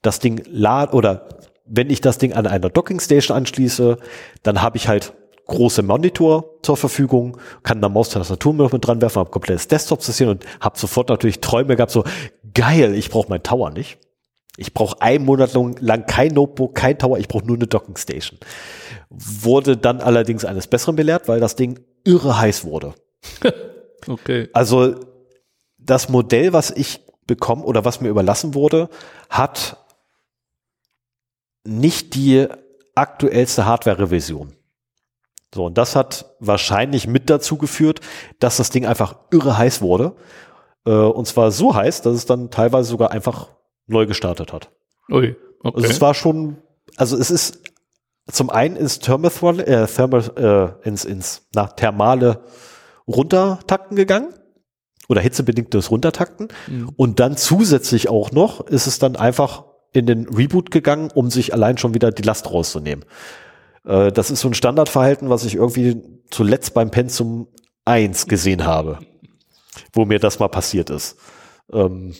das 0.01 0.19
Ding 0.19 0.43
lad 0.45 0.93
oder 0.93 1.27
wenn 1.65 1.89
ich 1.89 2.01
das 2.01 2.17
Ding 2.17 2.33
an 2.33 2.47
einer 2.47 2.69
Dockingstation 2.69 3.35
anschließe, 3.35 3.97
dann 4.43 4.61
habe 4.61 4.77
ich 4.77 4.87
halt 4.87 5.13
große 5.47 5.81
Monitor 5.81 6.59
zur 6.61 6.77
Verfügung, 6.77 7.37
kann 7.63 7.81
da 7.81 7.89
Maustastatur 7.89 8.53
mit 8.53 8.85
dran 8.85 9.01
werfen, 9.01 9.19
habe 9.19 9.31
komplettes 9.31 9.67
Desktop-System 9.67 10.29
und 10.29 10.45
habe 10.59 10.77
sofort 10.77 11.09
natürlich 11.09 11.39
Träume 11.39 11.75
gehabt, 11.75 11.91
so 11.91 12.03
geil, 12.53 12.93
ich 12.95 13.09
brauche 13.09 13.29
meinen 13.29 13.43
Tower 13.43 13.71
nicht. 13.71 13.97
Ich 14.59 14.73
brauche 14.73 15.01
einen 15.01 15.23
Monat 15.23 15.53
lang 15.53 16.05
kein 16.07 16.33
Notebook, 16.33 16.73
kein 16.73 16.97
Tower, 16.97 17.19
ich 17.19 17.27
brauche 17.27 17.45
nur 17.45 17.57
eine 17.57 17.67
Dockingstation. 17.67 18.39
Wurde 19.09 19.77
dann 19.77 20.01
allerdings 20.01 20.45
eines 20.45 20.67
Besseren 20.67 20.95
belehrt, 20.95 21.27
weil 21.27 21.39
das 21.39 21.55
Ding 21.55 21.79
irre 22.03 22.39
heiß 22.39 22.65
wurde. 22.65 22.93
okay. 24.07 24.49
Also 24.53 24.95
das 25.77 26.09
Modell, 26.09 26.53
was 26.53 26.71
ich 26.71 26.99
bekomme 27.25 27.63
oder 27.63 27.85
was 27.85 28.01
mir 28.01 28.09
überlassen 28.09 28.53
wurde, 28.53 28.89
hat 29.29 29.77
nicht 31.63 32.15
die 32.15 32.47
aktuellste 32.95 33.65
Hardware-Revision. 33.65 34.53
So, 35.53 35.65
und 35.65 35.77
das 35.77 35.95
hat 35.95 36.35
wahrscheinlich 36.39 37.07
mit 37.07 37.29
dazu 37.29 37.57
geführt, 37.57 38.01
dass 38.39 38.57
das 38.57 38.69
Ding 38.69 38.85
einfach 38.85 39.15
irre 39.31 39.57
heiß 39.57 39.81
wurde. 39.81 40.15
Äh, 40.85 40.91
und 40.91 41.25
zwar 41.27 41.51
so 41.51 41.75
heiß, 41.75 42.01
dass 42.01 42.15
es 42.15 42.25
dann 42.25 42.49
teilweise 42.51 42.89
sogar 42.89 43.11
einfach 43.11 43.49
neu 43.87 44.05
gestartet 44.05 44.51
hat. 44.51 44.71
Ui, 45.09 45.35
okay. 45.63 45.75
Also 45.75 45.87
es 45.87 46.01
war 46.01 46.13
schon, 46.13 46.57
also 46.97 47.17
es 47.17 47.31
ist 47.31 47.61
zum 48.29 48.49
einen 48.49 48.75
ins 48.75 48.99
Thermal, 48.99 49.59
äh, 49.61 49.87
Thermal 49.87 50.77
äh, 50.83 50.87
ins, 50.87 51.05
ins 51.05 51.47
na, 51.53 51.67
thermale 51.67 52.41
Runtertakten 53.07 53.95
gegangen 53.95 54.33
oder 55.07 55.21
hitzebedingtes 55.21 55.91
Runtertakten 55.91 56.49
mhm. 56.67 56.89
und 56.95 57.19
dann 57.19 57.37
zusätzlich 57.37 58.09
auch 58.09 58.31
noch 58.31 58.61
ist 58.67 58.87
es 58.87 58.99
dann 58.99 59.15
einfach 59.15 59.65
in 59.93 60.05
den 60.05 60.27
Reboot 60.27 60.71
gegangen, 60.71 61.09
um 61.13 61.29
sich 61.29 61.53
allein 61.53 61.77
schon 61.77 61.93
wieder 61.93 62.11
die 62.11 62.23
Last 62.23 62.51
rauszunehmen. 62.51 63.05
Äh, 63.85 64.11
das 64.11 64.31
ist 64.31 64.41
so 64.41 64.49
ein 64.49 64.53
Standardverhalten, 64.53 65.29
was 65.29 65.45
ich 65.45 65.55
irgendwie 65.55 66.01
zuletzt 66.29 66.73
beim 66.73 66.91
Pensum 66.91 67.47
1 67.85 68.27
gesehen 68.27 68.65
habe, 68.65 68.99
wo 69.93 70.05
mir 70.05 70.19
das 70.19 70.39
mal 70.39 70.49
passiert 70.49 70.89
ist. 70.89 71.17
Ähm, 71.71 72.13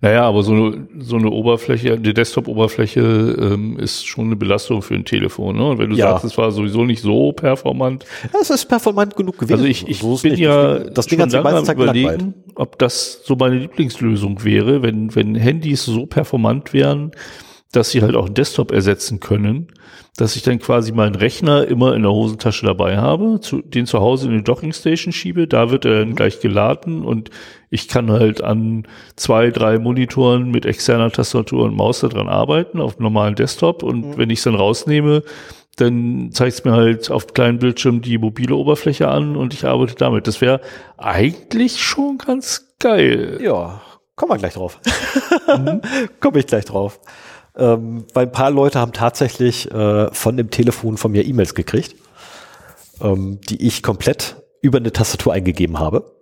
naja, 0.00 0.24
aber 0.24 0.42
so 0.42 0.52
eine, 0.52 0.88
so 0.98 1.16
eine 1.16 1.30
Oberfläche, 1.30 1.96
die 1.96 2.12
Desktop-Oberfläche 2.12 3.00
ähm, 3.00 3.78
ist 3.78 4.04
schon 4.04 4.26
eine 4.26 4.36
Belastung 4.36 4.82
für 4.82 4.94
ein 4.94 5.04
Telefon. 5.04 5.56
Ne? 5.56 5.70
Und 5.70 5.78
wenn 5.78 5.90
du 5.90 5.96
ja. 5.96 6.10
sagst, 6.10 6.24
es 6.24 6.36
war 6.36 6.50
sowieso 6.50 6.84
nicht 6.84 7.00
so 7.00 7.30
performant. 7.32 8.04
Ja, 8.32 8.40
es 8.40 8.50
ist 8.50 8.64
performant 8.64 9.14
genug 9.14 9.38
gewesen. 9.38 9.52
Also 9.52 9.64
ich, 9.64 9.86
ich 9.86 10.00
so 10.00 10.16
bin 10.16 10.32
nicht. 10.32 10.40
ja 10.40 10.80
das 10.80 11.06
Ding, 11.06 11.20
schon 11.20 11.30
lange 11.30 11.72
überlegen, 11.72 12.34
ob 12.56 12.78
das 12.80 13.20
so 13.24 13.36
meine 13.36 13.58
Lieblingslösung 13.58 14.42
wäre, 14.42 14.82
wenn, 14.82 15.14
wenn 15.14 15.36
Handys 15.36 15.84
so 15.84 16.06
performant 16.06 16.72
wären, 16.72 17.12
dass 17.72 17.90
sie 17.90 18.02
halt 18.02 18.14
auch 18.14 18.26
einen 18.26 18.34
Desktop 18.34 18.70
ersetzen 18.70 19.18
können, 19.18 19.68
dass 20.16 20.36
ich 20.36 20.42
dann 20.42 20.58
quasi 20.58 20.92
meinen 20.92 21.14
Rechner 21.14 21.66
immer 21.66 21.94
in 21.94 22.02
der 22.02 22.12
Hosentasche 22.12 22.66
dabei 22.66 22.98
habe, 22.98 23.40
zu, 23.40 23.62
den 23.62 23.86
zu 23.86 24.00
Hause 24.00 24.28
in 24.28 24.36
die 24.36 24.44
Dockingstation 24.44 25.12
schiebe, 25.12 25.48
da 25.48 25.70
wird 25.70 25.86
er 25.86 26.00
dann 26.00 26.10
mhm. 26.10 26.14
gleich 26.14 26.40
geladen 26.40 27.02
und 27.02 27.30
ich 27.70 27.88
kann 27.88 28.10
halt 28.10 28.44
an 28.44 28.86
zwei, 29.16 29.50
drei 29.50 29.78
Monitoren 29.78 30.50
mit 30.50 30.66
externer 30.66 31.10
Tastatur 31.10 31.64
und 31.64 31.74
Maus 31.74 32.00
daran 32.00 32.28
arbeiten, 32.28 32.78
auf 32.78 32.96
einem 32.96 33.04
normalen 33.04 33.34
Desktop 33.34 33.82
und 33.82 34.10
mhm. 34.10 34.16
wenn 34.18 34.28
ich 34.28 34.40
es 34.40 34.44
dann 34.44 34.54
rausnehme, 34.54 35.22
dann 35.76 36.30
zeigt 36.32 36.52
es 36.52 36.64
mir 36.64 36.72
halt 36.72 37.10
auf 37.10 37.28
kleinen 37.28 37.58
Bildschirm 37.58 38.02
die 38.02 38.18
mobile 38.18 38.54
Oberfläche 38.54 39.08
an 39.08 39.36
und 39.36 39.54
ich 39.54 39.64
arbeite 39.64 39.94
damit. 39.94 40.26
Das 40.26 40.42
wäre 40.42 40.60
eigentlich 40.98 41.82
schon 41.82 42.18
ganz 42.18 42.74
geil. 42.78 43.38
Ja, 43.42 43.80
kommen 44.14 44.32
wir 44.32 44.38
gleich 44.38 44.54
drauf. 44.54 44.78
Mhm. 45.48 45.82
Komme 46.20 46.38
ich 46.38 46.46
gleich 46.46 46.64
drauf. 46.64 47.00
Ähm, 47.56 48.06
weil 48.14 48.26
ein 48.26 48.32
paar 48.32 48.50
Leute 48.50 48.80
haben 48.80 48.92
tatsächlich 48.92 49.70
äh, 49.70 50.12
von 50.12 50.36
dem 50.36 50.50
Telefon 50.50 50.96
von 50.96 51.12
mir 51.12 51.24
E-Mails 51.24 51.54
gekriegt, 51.54 51.96
ähm, 53.00 53.40
die 53.48 53.66
ich 53.66 53.82
komplett 53.82 54.36
über 54.62 54.78
eine 54.78 54.92
Tastatur 54.92 55.32
eingegeben 55.32 55.78
habe. 55.78 56.12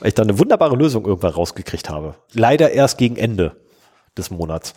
Weil 0.00 0.08
ich 0.08 0.14
da 0.14 0.22
eine 0.22 0.38
wunderbare 0.38 0.76
Lösung 0.76 1.06
irgendwann 1.06 1.32
rausgekriegt 1.32 1.88
habe. 1.88 2.16
Leider 2.32 2.72
erst 2.72 2.98
gegen 2.98 3.16
Ende 3.16 3.56
des 4.16 4.30
Monats. 4.30 4.74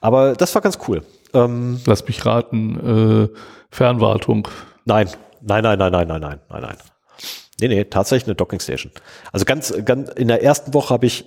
Aber 0.00 0.34
das 0.34 0.54
war 0.54 0.62
ganz 0.62 0.78
cool. 0.88 1.02
Ähm, 1.32 1.80
Lass 1.86 2.06
mich 2.06 2.24
raten, 2.26 3.30
äh, 3.32 3.38
Fernwartung. 3.70 4.48
Nein, 4.84 5.08
nein, 5.40 5.62
nein, 5.62 5.78
nein, 5.78 5.92
nein, 5.92 6.08
nein, 6.08 6.20
nein, 6.20 6.40
nein, 6.48 6.62
nein. 6.62 6.76
Nee, 7.60 7.68
nee, 7.68 7.84
tatsächlich 7.84 8.26
eine 8.26 8.34
Docking 8.34 8.60
Station. 8.60 8.92
Also 9.32 9.46
ganz, 9.46 9.72
ganz 9.84 10.10
in 10.10 10.28
der 10.28 10.42
ersten 10.42 10.74
Woche 10.74 10.92
habe 10.92 11.06
ich 11.06 11.24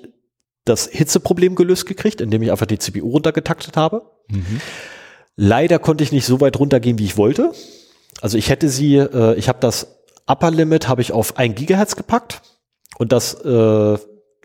das 0.70 0.88
Hitzeproblem 0.88 1.56
gelöst 1.56 1.86
gekriegt, 1.86 2.22
indem 2.22 2.41
ich 2.41 2.52
einfach 2.52 2.66
die 2.66 2.80
CPU 2.80 3.10
runtergetaktet 3.10 3.76
habe. 3.76 4.04
Mhm. 4.30 4.62
Leider 5.36 5.80
konnte 5.80 6.04
ich 6.04 6.12
nicht 6.12 6.26
so 6.26 6.40
weit 6.41 6.60
runtergehen, 6.60 7.00
wie 7.00 7.06
ich 7.06 7.18
wollte. 7.18 7.52
Also 8.22 8.38
ich 8.38 8.50
hätte 8.50 8.70
sie, 8.70 8.98
äh, 8.98 9.36
ich 9.36 9.50
habe 9.50 9.60
das 9.60 10.00
Upper 10.28 10.52
Limit 10.52 10.88
habe 10.88 11.02
ich 11.02 11.12
auf 11.12 11.38
1 11.38 11.56
Gigahertz 11.56 11.96
gepackt 11.96 12.41
und 12.98 13.12
das 13.12 13.34
äh, 13.34 13.98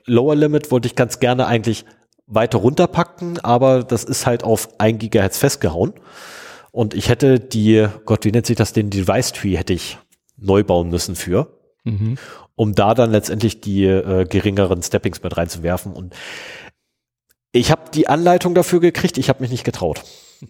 Lower 0.07 0.35
Limit 0.35 0.71
wollte 0.71 0.87
ich 0.87 0.95
ganz 0.95 1.21
gerne 1.21 1.47
eigentlich 1.47 1.85
weiter 2.27 2.59
runterpacken, 2.59 3.39
aber 3.41 3.83
das 3.83 4.05
ist 4.05 4.27
halt 4.27 4.45
auf 4.45 4.69
1 4.79 4.99
Gigahertz 4.99 5.39
festgehauen. 5.39 5.93
Und 6.73 6.95
ich 6.95 7.09
hätte 7.09 7.39
die, 7.39 7.87
Gott, 8.05 8.25
wie 8.25 8.33
nennt 8.33 8.47
sich 8.47 8.57
das, 8.57 8.73
den 8.73 8.91
Device 8.91 9.33
Tree 9.33 9.57
hätte 9.57 9.73
ich 9.73 9.99
neu 10.37 10.65
bauen 10.65 10.89
müssen 10.89 11.15
für. 11.17 11.61
Mhm 11.85 12.19
um 12.57 12.75
da 12.75 12.95
dann 12.95 13.11
letztendlich 13.11 13.61
die 13.61 13.85
äh, 13.85 14.25
geringeren 14.25 14.83
Steppings 14.83 15.23
mit 15.23 15.37
reinzuwerfen. 15.37 15.93
Und 15.93 16.15
ich 17.53 17.71
habe 17.71 17.91
die 17.93 18.09
Anleitung 18.09 18.55
dafür 18.55 18.81
gekriegt, 18.81 19.19
ich 19.19 19.29
habe 19.29 19.41
mich 19.43 19.51
nicht 19.51 19.65
getraut. 19.65 20.03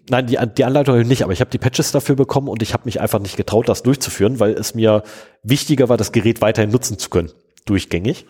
Nein, 0.08 0.26
die, 0.26 0.38
die 0.56 0.64
Anleitung 0.64 1.00
nicht, 1.06 1.22
aber 1.22 1.32
ich 1.32 1.40
habe 1.40 1.50
die 1.50 1.58
Patches 1.58 1.92
dafür 1.92 2.16
bekommen 2.16 2.48
und 2.48 2.62
ich 2.62 2.72
habe 2.72 2.84
mich 2.86 3.00
einfach 3.00 3.20
nicht 3.20 3.36
getraut, 3.36 3.68
das 3.68 3.82
durchzuführen, 3.82 4.40
weil 4.40 4.52
es 4.52 4.74
mir 4.74 5.02
wichtiger 5.42 5.88
war, 5.88 5.96
das 5.96 6.12
Gerät 6.12 6.40
weiterhin 6.40 6.70
nutzen 6.70 6.98
zu 6.98 7.10
können, 7.10 7.30
durchgängig. 7.66 8.26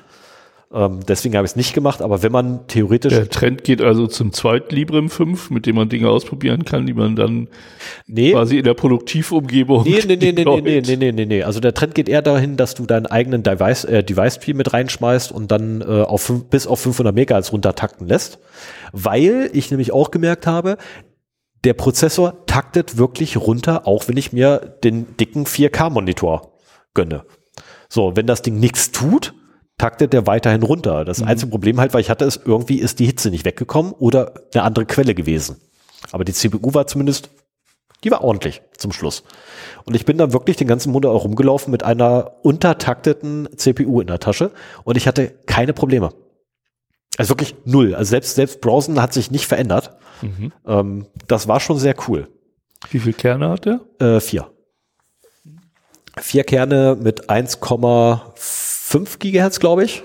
Ähm, 0.75 1.01
deswegen 1.07 1.37
habe 1.37 1.45
ich 1.45 1.53
es 1.53 1.57
nicht 1.57 1.73
gemacht, 1.73 2.03
aber 2.03 2.25
wenn 2.25 2.33
man 2.33 2.67
theoretisch. 2.67 3.13
Der 3.13 3.29
Trend 3.29 3.63
geht 3.63 3.81
also 3.81 4.09
zum 4.09 4.33
zweiten 4.33 4.75
Librem 4.75 5.09
5, 5.09 5.51
mit 5.51 5.67
dem 5.67 5.77
man 5.77 5.89
Dinge 5.89 6.09
ausprobieren 6.11 6.65
kann, 6.65 6.85
die 6.85 6.95
man 6.95 7.15
dann 7.15 7.47
nee. 8.09 8.33
quasi 8.33 8.59
in 8.59 8.65
der 8.65 8.75
Produktivumgebung. 8.75 9.85
Nee, 9.85 10.03
nee, 10.05 10.17
nee, 10.17 10.33
nee, 10.37 10.45
nee, 10.45 10.61
nee, 10.61 10.81
nee, 10.81 10.97
nee, 10.97 11.13
nee, 11.13 11.27
nee. 11.27 11.43
Also 11.45 11.61
der 11.61 11.75
Trend 11.75 11.95
geht 11.95 12.09
eher 12.09 12.23
dahin, 12.23 12.57
dass 12.57 12.75
du 12.75 12.87
deinen 12.87 13.07
eigenen 13.07 13.45
Device, 13.45 13.85
äh, 13.85 14.03
Device 14.03 14.41
Tree 14.41 14.53
mit 14.53 14.73
reinschmeißt 14.73 15.31
und 15.31 15.53
dann 15.53 15.81
äh, 15.81 15.85
auf 15.85 16.33
bis 16.51 16.67
auf 16.67 16.81
500 16.81 17.15
Megahertz 17.15 17.53
runtertakten 17.53 18.09
lässt. 18.09 18.41
Weil 18.91 19.51
ich 19.53 19.71
nämlich 19.71 19.93
auch 19.93 20.11
gemerkt 20.11 20.49
habe, 20.49 20.77
der 21.63 21.75
Prozessor 21.75 22.47
taktet 22.47 22.99
wirklich 22.99 23.37
runter, 23.37 23.87
auch 23.87 24.09
wenn 24.09 24.17
ich 24.17 24.33
mir 24.33 24.77
den 24.83 25.17
dicken 25.19 25.45
4K-Monitor 25.45 26.53
gönne. 26.95 27.25
So, 27.89 28.17
wenn 28.17 28.27
das 28.27 28.43
Ding 28.43 28.59
nichts 28.59 28.91
tut, 28.91 29.35
taktet 29.79 30.13
der 30.13 30.27
weiterhin 30.27 30.63
runter. 30.63 31.05
Das 31.05 31.21
mhm. 31.21 31.29
einzige 31.29 31.51
Problem 31.51 31.81
halt, 31.81 31.95
weil 31.95 32.01
ich 32.01 32.11
hatte, 32.11 32.25
ist, 32.25 32.43
irgendwie 32.45 32.79
ist 32.79 32.99
die 32.99 33.07
Hitze 33.07 33.31
nicht 33.31 33.45
weggekommen 33.45 33.93
oder 33.93 34.35
eine 34.53 34.63
andere 34.63 34.87
Quelle 34.87 35.15
gewesen. 35.15 35.57
Aber 36.13 36.25
die 36.25 36.33
CPU 36.33 36.75
war 36.75 36.87
zumindest, 36.87 37.31
die 38.05 38.11
war 38.11 38.23
ordentlich 38.23 38.63
zum 38.77 38.93
Schluss. 38.93 39.25
Und 39.85 39.95
ich 39.95 40.05
bin 40.05 40.19
dann 40.19 40.33
wirklich 40.33 40.57
den 40.57 40.69
ganzen 40.69 40.93
Monat 40.93 41.11
auch 41.11 41.25
rumgelaufen 41.25 41.71
mit 41.71 41.83
einer 41.83 42.33
untertakteten 42.43 43.49
CPU 43.57 44.01
in 44.01 44.07
der 44.07 44.21
Tasche 44.21 44.53
und 44.85 44.97
ich 44.97 45.07
hatte 45.07 45.35
keine 45.47 45.73
Probleme. 45.73 46.13
Also 47.17 47.31
wirklich 47.31 47.55
null. 47.65 47.95
Also 47.95 48.11
selbst, 48.11 48.35
selbst 48.35 48.61
Browsen 48.61 49.01
hat 49.01 49.13
sich 49.13 49.31
nicht 49.31 49.47
verändert. 49.47 49.97
Mhm. 50.21 50.53
Ähm, 50.67 51.07
das 51.29 51.49
war 51.49 51.61
schon 51.61 51.79
sehr 51.79 51.95
cool. 52.09 52.29
Wie 52.91 52.99
viele 52.99 53.15
Kerne 53.15 53.49
hat 53.51 53.65
der? 53.65 53.81
Äh, 53.99 54.21
vier. 54.21 54.51
Vier 56.21 56.45
Kerne 56.45 56.97
mit 57.01 57.29
1,5 57.31 58.64
5 58.86 59.19
Gigahertz, 59.19 59.61
glaube 59.61 59.82
ich, 59.82 60.02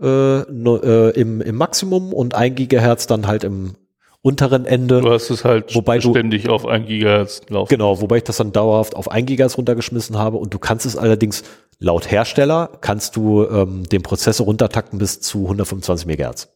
äh, 0.00 0.40
no, 0.48 0.76
äh, 0.76 1.10
im, 1.10 1.40
im 1.40 1.56
Maximum 1.56 2.12
und 2.12 2.34
1 2.36 2.54
Gigahertz 2.54 3.08
dann 3.08 3.26
halt 3.26 3.42
im 3.42 3.74
unteren 4.22 4.64
Ende. 4.64 5.00
Du 5.00 5.10
hast 5.10 5.28
es 5.28 5.44
halt 5.44 5.74
wobei 5.74 6.00
ständig 6.00 6.44
du, 6.44 6.52
auf 6.52 6.66
1 6.66 6.86
Gigahertz 6.86 7.42
laufen. 7.48 7.68
Genau, 7.68 8.00
wobei 8.00 8.18
ich 8.18 8.22
das 8.22 8.36
dann 8.36 8.52
dauerhaft 8.52 8.94
auf 8.94 9.10
1 9.10 9.26
Gigahertz 9.26 9.58
runtergeschmissen 9.58 10.16
habe 10.16 10.36
und 10.36 10.54
du 10.54 10.60
kannst 10.60 10.86
es 10.86 10.96
allerdings 10.96 11.42
laut 11.80 12.08
Hersteller 12.08 12.70
kannst 12.80 13.16
du 13.16 13.44
ähm, 13.44 13.82
den 13.88 14.02
Prozessor 14.02 14.46
runtertakten 14.46 15.00
bis 15.00 15.20
zu 15.20 15.42
125 15.42 16.06
Megahertz. 16.06 16.48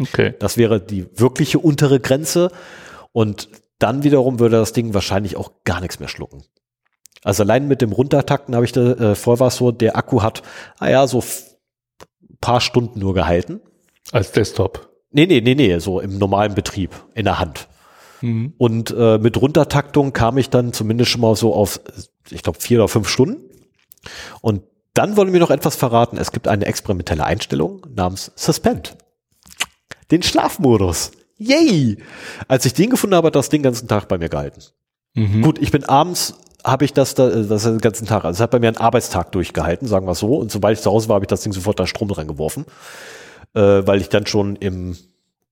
Okay. 0.00 0.34
Das 0.40 0.56
wäre 0.56 0.80
die 0.80 1.06
wirkliche 1.14 1.58
untere 1.58 2.00
Grenze 2.00 2.50
und 3.12 3.50
dann 3.78 4.02
wiederum 4.02 4.40
würde 4.40 4.56
das 4.56 4.72
Ding 4.72 4.94
wahrscheinlich 4.94 5.36
auch 5.36 5.52
gar 5.64 5.80
nichts 5.80 6.00
mehr 6.00 6.08
schlucken. 6.08 6.42
Also 7.24 7.44
allein 7.44 7.68
mit 7.68 7.82
dem 7.82 7.92
Runtertakten 7.92 8.54
habe 8.54 8.64
ich 8.64 8.72
da, 8.72 8.92
äh, 8.92 9.14
vorher 9.14 9.40
war 9.40 9.48
es 9.48 9.56
so, 9.56 9.70
der 9.70 9.96
Akku 9.96 10.22
hat, 10.22 10.42
naja, 10.80 11.06
so 11.06 11.22
paar 12.40 12.60
Stunden 12.60 12.98
nur 12.98 13.14
gehalten. 13.14 13.60
Als 14.10 14.32
Desktop? 14.32 14.90
Nee, 15.12 15.26
nee, 15.26 15.40
nee, 15.40 15.54
nee, 15.54 15.78
so 15.78 16.00
im 16.00 16.18
normalen 16.18 16.54
Betrieb, 16.54 16.90
in 17.14 17.24
der 17.24 17.38
Hand. 17.38 17.68
Mhm. 18.20 18.54
Und 18.58 18.94
äh, 18.96 19.18
mit 19.18 19.40
Runtertaktung 19.40 20.12
kam 20.12 20.38
ich 20.38 20.50
dann 20.50 20.72
zumindest 20.72 21.10
schon 21.10 21.20
mal 21.20 21.36
so 21.36 21.54
auf, 21.54 21.80
ich 22.30 22.42
glaube, 22.42 22.60
vier 22.60 22.78
oder 22.78 22.88
fünf 22.88 23.08
Stunden. 23.08 23.50
Und 24.40 24.62
dann 24.94 25.16
wollen 25.16 25.32
wir 25.32 25.40
noch 25.40 25.50
etwas 25.50 25.76
verraten. 25.76 26.18
Es 26.18 26.32
gibt 26.32 26.48
eine 26.48 26.66
experimentelle 26.66 27.24
Einstellung 27.24 27.86
namens 27.94 28.32
Suspend. 28.34 28.96
Den 30.10 30.22
Schlafmodus. 30.22 31.12
Yay! 31.38 31.98
Als 32.48 32.66
ich 32.66 32.74
den 32.74 32.90
gefunden 32.90 33.16
habe, 33.16 33.28
hat 33.28 33.36
das 33.36 33.48
den 33.48 33.62
ganzen 33.62 33.88
Tag 33.88 34.08
bei 34.08 34.18
mir 34.18 34.28
gehalten. 34.28 34.60
Mhm. 35.14 35.42
Gut, 35.42 35.58
ich 35.60 35.70
bin 35.70 35.84
abends 35.84 36.34
habe 36.64 36.84
ich 36.84 36.92
das 36.92 37.14
da, 37.14 37.28
das 37.28 37.64
den 37.64 37.78
ganzen 37.78 38.06
Tag. 38.06 38.24
Also 38.24 38.38
es 38.38 38.40
hat 38.40 38.50
bei 38.50 38.58
mir 38.58 38.68
einen 38.68 38.76
Arbeitstag 38.76 39.32
durchgehalten, 39.32 39.88
sagen 39.88 40.06
wir 40.06 40.14
so. 40.14 40.36
Und 40.36 40.50
sobald 40.50 40.78
ich 40.78 40.82
zu 40.82 40.90
Hause 40.90 41.08
war, 41.08 41.14
habe 41.16 41.24
ich 41.24 41.28
das 41.28 41.42
Ding 41.42 41.52
sofort 41.52 41.80
da 41.80 41.86
Strom 41.86 42.08
dran 42.08 42.28
geworfen, 42.28 42.66
äh, 43.54 43.60
weil 43.60 44.00
ich 44.00 44.08
dann 44.08 44.26
schon 44.26 44.56
im 44.56 44.96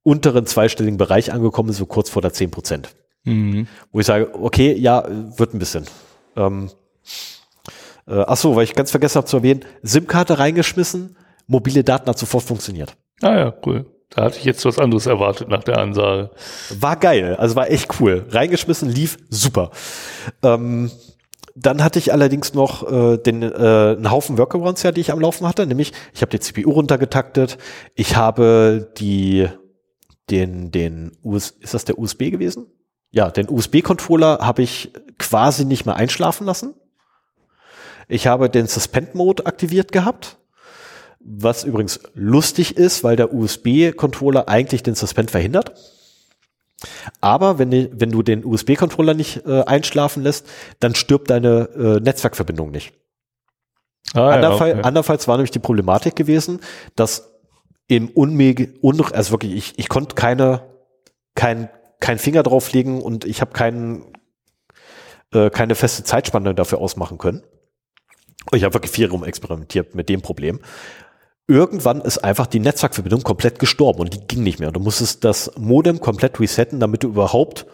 unteren 0.03 0.47
zweistelligen 0.47 0.97
Bereich 0.97 1.32
angekommen 1.32 1.69
bin, 1.69 1.77
so 1.77 1.87
kurz 1.87 2.11
vor 2.11 2.23
der 2.23 2.32
10 2.32 2.51
Prozent. 2.51 2.95
Mhm. 3.24 3.66
Wo 3.93 4.01
ich 4.01 4.07
sage, 4.07 4.31
okay, 4.35 4.73
ja, 4.73 5.05
wird 5.37 5.55
ein 5.55 5.59
bisschen. 5.59 5.87
Ähm, 6.37 6.70
äh, 8.07 8.24
ach 8.27 8.37
so, 8.37 8.57
weil 8.57 8.65
ich 8.65 8.74
ganz 8.74 8.91
vergessen 8.91 9.16
habe 9.16 9.27
zu 9.27 9.39
erwähnen, 9.39 9.65
SIM-Karte 9.82 10.39
reingeschmissen, 10.39 11.16
mobile 11.47 11.85
Daten 11.85 12.09
hat 12.09 12.19
sofort 12.19 12.45
funktioniert. 12.45 12.97
Ah 13.20 13.37
ja, 13.37 13.55
cool. 13.66 13.87
Da 14.11 14.24
hatte 14.24 14.39
ich 14.39 14.45
jetzt 14.45 14.65
was 14.65 14.78
anderes 14.78 15.07
erwartet 15.07 15.49
nach 15.49 15.62
der 15.62 15.78
Ansage. 15.78 16.31
War 16.78 16.97
geil, 16.97 17.37
also 17.37 17.55
war 17.55 17.70
echt 17.70 18.01
cool. 18.01 18.27
Reingeschmissen, 18.28 18.89
lief 18.89 19.19
super. 19.28 19.70
Ähm, 20.43 20.91
dann 21.55 21.82
hatte 21.85 21.99
ich 21.99 22.12
allerdings 22.12 22.55
noch 22.55 22.91
äh, 22.91 23.19
den, 23.19 23.43
äh, 23.43 23.47
einen 23.47 24.11
Haufen 24.11 24.37
Workarounds 24.39 24.82
ja, 24.82 24.93
die 24.93 25.01
ich 25.01 25.12
am 25.12 25.20
Laufen 25.20 25.47
hatte, 25.47 25.66
nämlich 25.66 25.93
ich 26.12 26.23
habe 26.23 26.31
die 26.31 26.41
CPU 26.41 26.70
runtergetaktet, 26.73 27.59
ich 27.95 28.16
habe 28.16 28.91
die 28.99 29.49
den 30.31 30.70
den 30.70 31.16
US 31.24 31.51
ist 31.51 31.74
das 31.74 31.85
der 31.85 31.99
USB 31.99 32.31
gewesen? 32.31 32.66
Ja, 33.12 33.31
den 33.31 33.51
USB-Controller 33.51 34.39
habe 34.41 34.62
ich 34.62 34.93
quasi 35.19 35.65
nicht 35.65 35.85
mehr 35.85 35.97
einschlafen 35.97 36.47
lassen. 36.47 36.74
Ich 38.09 38.27
habe 38.27 38.49
den 38.49 38.66
Suspend 38.66 39.15
Mode 39.15 39.47
aktiviert 39.47 39.93
gehabt. 39.93 40.40
Was 41.21 41.65
übrigens 41.65 42.01
lustig 42.15 42.77
ist, 42.77 43.05
weil 43.05 43.17
der 43.17 43.35
USB-Controller 43.35 44.49
eigentlich 44.49 44.83
den 44.83 44.95
Suspend 44.95 45.31
verhindert. 45.31 45.75
Aber 47.21 47.59
wenn, 47.59 47.71
wenn 48.01 48.11
du 48.11 48.23
den 48.23 48.45
USB-Controller 48.45 49.15
nicht 49.15 49.45
äh, 49.47 49.63
einschlafen 49.65 50.23
lässt, 50.23 50.47
dann 50.81 50.95
stirbt 50.95 51.31
deine 51.31 51.69
äh, 51.77 52.01
Netzwerkverbindung 52.01 52.71
nicht. 52.71 52.95
Ah, 54.15 54.31
Anderfall, 54.31 54.69
ja, 54.69 54.75
okay. 54.77 54.87
Andernfalls 54.87 55.29
war 55.29 55.37
nämlich 55.37 55.51
die 55.51 55.59
Problematik 55.59 56.17
gewesen, 56.17 56.61
dass 56.97 57.31
im 57.87 58.09
Unmege, 58.09 58.73
un, 58.83 59.01
also 59.13 59.33
wirklich, 59.33 59.55
ich, 59.55 59.79
ich 59.79 59.89
konnte 59.89 60.15
keine, 60.15 60.63
kein, 61.35 61.69
kein 62.01 62.19
Finger 62.19 62.43
drauflegen 62.43 63.03
und 63.03 63.25
ich 63.25 63.41
habe 63.41 63.53
keinen, 63.53 64.13
äh, 65.33 65.51
keine 65.51 65.75
feste 65.75 66.05
Zeitspanne 66.05 66.55
dafür 66.55 66.79
ausmachen 66.79 67.19
können. 67.19 67.43
Ich 68.53 68.65
habe 68.65 68.75
wirklich 68.75 68.93
viel 68.93 69.07
rum 69.07 69.23
experimentiert 69.23 69.95
mit 69.95 70.09
dem 70.09 70.23
Problem. 70.23 70.61
Irgendwann 71.51 72.01
ist 72.01 72.18
einfach 72.18 72.47
die 72.47 72.60
Netzwerkverbindung 72.60 73.22
komplett 73.22 73.59
gestorben 73.59 74.01
und 74.01 74.14
die 74.14 74.20
ging 74.27 74.44
nicht 74.44 74.60
mehr. 74.60 74.70
Du 74.70 74.81
musstest 74.81 75.24
das 75.24 75.51
Modem 75.59 76.01
komplett 76.01 76.39
resetten, 76.39 76.78
damit 76.78 77.02
du 77.02 77.09
überhaupt 77.09 77.66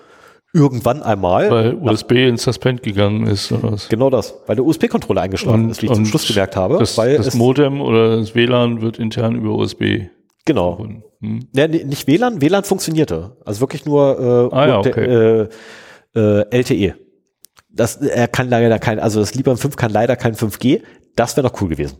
irgendwann 0.54 1.02
einmal. 1.02 1.50
Weil 1.50 1.74
USB 1.74 2.12
ins 2.12 2.42
Suspend 2.42 2.82
gegangen 2.82 3.26
ist 3.26 3.52
oder 3.52 3.72
was? 3.72 3.88
Genau 3.88 4.08
das, 4.08 4.34
weil 4.46 4.56
der 4.56 4.64
USB-Controller 4.64 5.20
eingeschlafen 5.20 5.68
ist, 5.68 5.82
wie 5.82 5.86
ich 5.86 5.92
zum 5.92 6.06
Schluss 6.06 6.26
gemerkt 6.26 6.56
habe. 6.56 6.78
Das, 6.78 6.96
weil 6.96 7.18
das 7.18 7.34
Modem 7.34 7.82
oder 7.82 8.16
das 8.16 8.34
WLAN 8.34 8.80
wird 8.80 8.98
intern 8.98 9.36
über 9.36 9.50
USB. 9.50 10.06
Genau. 10.46 10.86
Hm? 11.20 11.48
Ja, 11.54 11.68
nicht 11.68 12.06
WLAN, 12.06 12.40
WLAN 12.40 12.64
funktionierte. 12.64 13.36
Also 13.44 13.60
wirklich 13.60 13.84
nur 13.84 14.50
äh, 14.52 14.56
Ah 14.56 14.66
ja, 14.66 14.82
der, 14.82 14.96
äh, 14.96 15.48
äh, 16.14 16.44
LTE. 16.50 16.94
Das 17.68 17.96
er 17.96 18.26
kann 18.28 18.48
leider 18.48 18.78
kein, 18.78 18.98
also 19.00 19.20
das 19.20 19.34
Librem 19.34 19.58
5 19.58 19.76
kann 19.76 19.92
leider 19.92 20.16
kein 20.16 20.34
5G. 20.34 20.80
Das 21.14 21.36
wäre 21.36 21.46
noch 21.46 21.60
cool 21.60 21.68
gewesen. 21.68 21.98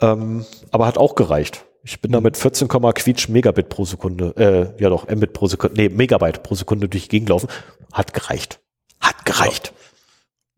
Ähm, 0.00 0.44
aber 0.70 0.86
hat 0.86 0.98
auch 0.98 1.14
gereicht. 1.14 1.64
Ich 1.82 2.00
bin 2.00 2.12
da 2.12 2.20
mit 2.20 2.36
14, 2.36 2.68
Quietsch 2.68 3.28
Megabit 3.28 3.68
pro 3.68 3.84
Sekunde, 3.84 4.34
äh, 4.36 4.82
ja 4.82 4.90
doch, 4.90 5.08
Mbit 5.08 5.32
pro 5.32 5.46
Sekunde, 5.46 5.80
nee, 5.80 5.88
Megabyte 5.88 6.42
pro 6.42 6.54
Sekunde 6.54 6.88
durch 6.88 7.04
die 7.04 7.08
Gegend 7.08 7.30
laufen. 7.30 7.48
Hat 7.92 8.12
gereicht. 8.12 8.60
Hat 9.00 9.24
gereicht. 9.24 9.72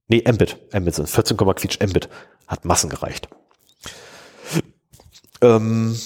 Nee, 0.08 0.24
Mbit. 0.26 0.56
Mbit 0.72 0.94
sind 0.94 1.08
14, 1.08 1.36
Quietsch 1.36 1.78
Mbit. 1.80 2.08
Hat 2.48 2.64
Massen 2.64 2.90
gereicht. 2.90 3.28
Ähm, 5.40 5.96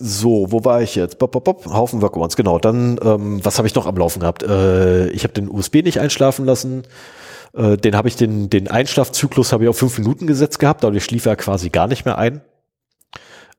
so, 0.00 0.50
wo 0.50 0.64
war 0.64 0.82
ich 0.82 0.94
jetzt? 0.94 1.18
Bop, 1.18 1.32
bop, 1.32 1.44
bop. 1.44 1.66
Haufen 1.66 2.02
Workarounds, 2.02 2.36
genau. 2.36 2.58
Dann, 2.58 2.98
ähm, 3.02 3.44
was 3.44 3.58
habe 3.58 3.66
ich 3.66 3.74
noch 3.74 3.86
am 3.86 3.96
Laufen 3.96 4.20
gehabt? 4.20 4.42
Äh, 4.42 5.08
ich 5.10 5.24
habe 5.24 5.34
den 5.34 5.50
USB 5.50 5.82
nicht 5.82 6.00
einschlafen 6.00 6.44
lassen. 6.44 6.84
Äh, 7.54 7.76
den 7.76 7.96
habe 7.96 8.08
ich 8.08 8.16
den, 8.16 8.50
den 8.50 8.68
Einschlafzyklus 8.68 9.52
habe 9.52 9.64
ich 9.64 9.70
auf 9.70 9.78
fünf 9.78 9.98
Minuten 9.98 10.26
gesetzt 10.26 10.58
gehabt, 10.58 10.84
dadurch 10.84 11.04
schlief 11.04 11.26
er 11.26 11.36
quasi 11.36 11.70
gar 11.70 11.86
nicht 11.86 12.04
mehr 12.04 12.18
ein. 12.18 12.40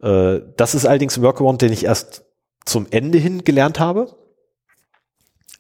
Äh, 0.02 0.42
das 0.58 0.76
ist 0.76 0.86
allerdings 0.86 1.18
ein 1.18 1.24
Workaround, 1.24 1.62
den 1.62 1.74
ich 1.74 1.86
erst 1.86 2.26
zum 2.66 2.88
Ende 2.92 3.18
hin 3.18 3.44
gelernt 3.44 3.80
habe, 3.80 4.16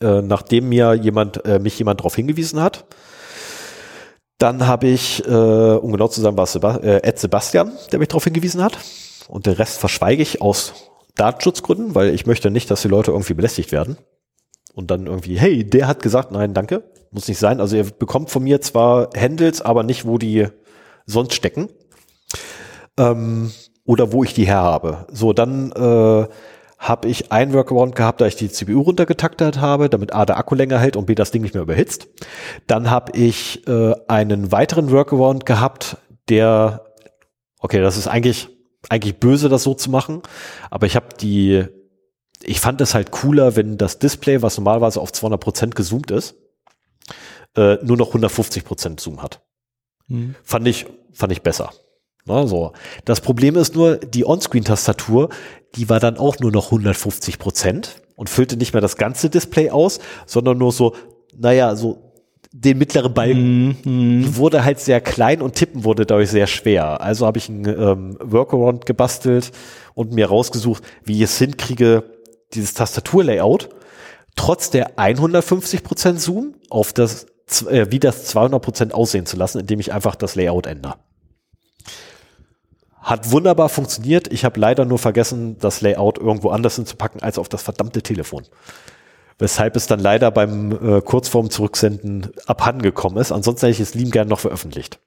äh, 0.01 0.21
nachdem 0.21 0.69
mir 0.69 0.93
jemand, 0.93 1.43
äh, 1.45 1.59
mich 1.59 1.77
jemand 1.79 1.99
darauf 1.99 2.15
hingewiesen 2.15 2.61
hat. 2.61 2.85
Dann 4.37 4.67
habe 4.67 4.87
ich, 4.87 5.25
äh, 5.27 5.31
um 5.31 5.91
genau 5.91 6.07
zu 6.07 6.21
sagen, 6.21 6.37
war 6.37 6.45
es 6.45 6.53
Seba 6.53 6.77
äh, 6.77 7.03
Ed 7.03 7.19
Sebastian, 7.19 7.73
der 7.91 7.99
mich 7.99 8.07
darauf 8.07 8.23
hingewiesen 8.23 8.63
hat. 8.63 8.77
Und 9.27 9.45
den 9.45 9.53
Rest 9.53 9.79
verschweige 9.79 10.23
ich 10.23 10.41
aus 10.41 10.73
Datenschutzgründen, 11.15 11.93
weil 11.93 12.13
ich 12.13 12.25
möchte 12.25 12.49
nicht, 12.49 12.71
dass 12.71 12.81
die 12.81 12.87
Leute 12.87 13.11
irgendwie 13.11 13.33
belästigt 13.33 13.71
werden. 13.71 13.97
Und 14.73 14.91
dann 14.91 15.07
irgendwie, 15.07 15.37
hey, 15.37 15.65
der 15.65 15.87
hat 15.87 16.01
gesagt, 16.01 16.31
nein, 16.31 16.53
danke, 16.53 16.83
muss 17.11 17.27
nicht 17.27 17.39
sein. 17.39 17.59
Also 17.59 17.75
ihr 17.75 17.85
bekommt 17.85 18.29
von 18.29 18.43
mir 18.43 18.61
zwar 18.61 19.09
Handles, 19.15 19.61
aber 19.61 19.83
nicht, 19.83 20.05
wo 20.05 20.17
die 20.17 20.47
sonst 21.05 21.33
stecken. 21.33 21.69
Ähm, 22.97 23.51
oder 23.85 24.11
wo 24.11 24.23
ich 24.23 24.33
die 24.33 24.45
her 24.45 24.61
habe. 24.61 25.07
So, 25.11 25.33
dann 25.33 25.71
äh, 25.71 26.27
habe 26.77 27.07
ich 27.07 27.31
ein 27.31 27.53
Workaround 27.53 27.95
gehabt, 27.95 28.21
da 28.21 28.27
ich 28.27 28.35
die 28.35 28.49
CPU 28.49 28.81
runtergetaktet 28.81 29.59
habe, 29.59 29.89
damit 29.89 30.13
A 30.13 30.25
der 30.25 30.37
Akku 30.37 30.55
länger 30.55 30.79
hält 30.79 30.95
und 30.95 31.07
B 31.07 31.15
das 31.15 31.31
Ding 31.31 31.41
nicht 31.41 31.53
mehr 31.53 31.63
überhitzt. 31.63 32.07
Dann 32.67 32.89
habe 32.89 33.17
ich 33.17 33.67
äh, 33.67 33.95
einen 34.07 34.51
weiteren 34.51 34.91
Workaround 34.91 35.45
gehabt, 35.45 35.97
der, 36.29 36.85
okay, 37.59 37.81
das 37.81 37.97
ist 37.97 38.07
eigentlich 38.07 38.49
eigentlich 38.87 39.19
böse, 39.19 39.49
das 39.49 39.63
so 39.63 39.73
zu 39.73 39.89
machen, 39.89 40.21
aber 40.69 40.85
ich 40.85 40.95
habe 40.95 41.07
die, 41.19 41.65
ich 42.41 42.59
fand 42.61 42.79
es 42.79 42.93
halt 42.93 43.11
cooler, 43.11 43.55
wenn 43.55 43.77
das 43.77 43.99
Display, 43.99 44.41
was 44.41 44.57
normalerweise 44.57 45.01
auf 45.01 45.11
200 45.11 45.41
Prozent 45.41 45.75
gezoomt 45.75 46.11
ist, 46.11 46.35
äh, 47.59 47.77
nur 47.83 47.97
noch 47.97 48.07
150 48.07 48.63
Prozent 48.63 48.99
Zoom 48.99 49.21
hat. 49.21 49.41
Hm. 50.07 50.35
Fand 50.43 50.67
ich, 50.67 50.85
fand 51.11 51.31
ich 51.31 51.41
besser. 51.41 51.71
Na, 52.25 52.47
so. 52.47 52.71
Das 53.05 53.21
Problem 53.21 53.55
ist 53.55 53.75
nur, 53.75 53.97
die 53.97 54.25
Onscreen-Tastatur, 54.25 55.29
die 55.75 55.89
war 55.89 55.99
dann 55.99 56.17
auch 56.17 56.39
nur 56.39 56.51
noch 56.51 56.67
150 56.67 57.37
Prozent 57.37 58.01
und 58.15 58.29
füllte 58.29 58.55
nicht 58.55 58.73
mehr 58.73 58.81
das 58.81 58.95
ganze 58.95 59.29
Display 59.29 59.69
aus, 59.69 59.99
sondern 60.25 60.57
nur 60.57 60.71
so, 60.71 60.95
naja, 61.37 61.75
so 61.75 62.13
den 62.51 62.77
mittleren 62.77 63.13
Balken. 63.13 63.77
Mhm. 63.83 64.21
Die 64.23 64.35
wurde 64.37 64.63
halt 64.63 64.79
sehr 64.79 65.01
klein 65.01 65.41
und 65.41 65.55
tippen 65.55 65.83
wurde 65.83 66.05
dadurch 66.05 66.29
sehr 66.29 66.47
schwer. 66.47 67.01
Also 67.01 67.25
habe 67.25 67.37
ich 67.37 67.49
einen 67.49 67.65
ähm, 67.65 68.17
Workaround 68.21 68.85
gebastelt 68.85 69.51
und 69.93 70.13
mir 70.13 70.27
rausgesucht, 70.27 70.83
wie 71.03 71.17
ich 71.17 71.23
es 71.23 71.37
hinkriege, 71.37 72.03
dieses 72.53 72.73
Tastaturlayout 72.73 73.69
trotz 74.39 74.69
der 74.69 74.97
150% 74.97 76.17
Zoom 76.17 76.55
auf 76.69 76.93
das, 76.93 77.25
äh, 77.67 77.91
wie 77.91 77.99
das 77.99 78.33
200% 78.35 78.91
aussehen 78.91 79.25
zu 79.25 79.37
lassen, 79.37 79.59
indem 79.59 79.79
ich 79.79 79.93
einfach 79.93 80.15
das 80.15 80.35
Layout 80.35 80.65
ändere. 80.65 80.95
Hat 83.01 83.31
wunderbar 83.31 83.69
funktioniert. 83.69 84.31
Ich 84.31 84.45
habe 84.45 84.59
leider 84.59 84.85
nur 84.85 84.99
vergessen, 84.99 85.57
das 85.59 85.81
Layout 85.81 86.17
irgendwo 86.17 86.49
anders 86.49 86.75
hinzupacken 86.75 87.21
als 87.21 87.37
auf 87.37 87.49
das 87.49 87.63
verdammte 87.63 88.01
Telefon. 88.01 88.43
Weshalb 89.37 89.75
es 89.77 89.87
dann 89.87 90.01
leider 90.01 90.31
beim 90.31 90.71
äh, 90.71 91.01
Kurzform 91.01 91.49
zurücksenden 91.49 92.31
abhandengekommen 92.45 93.17
ist. 93.19 93.31
Ansonsten 93.31 93.67
hätte 93.67 93.81
ich 93.81 93.87
es 93.87 93.95
lieben 93.95 94.11
gern 94.11 94.27
noch 94.27 94.41
veröffentlicht. 94.41 94.99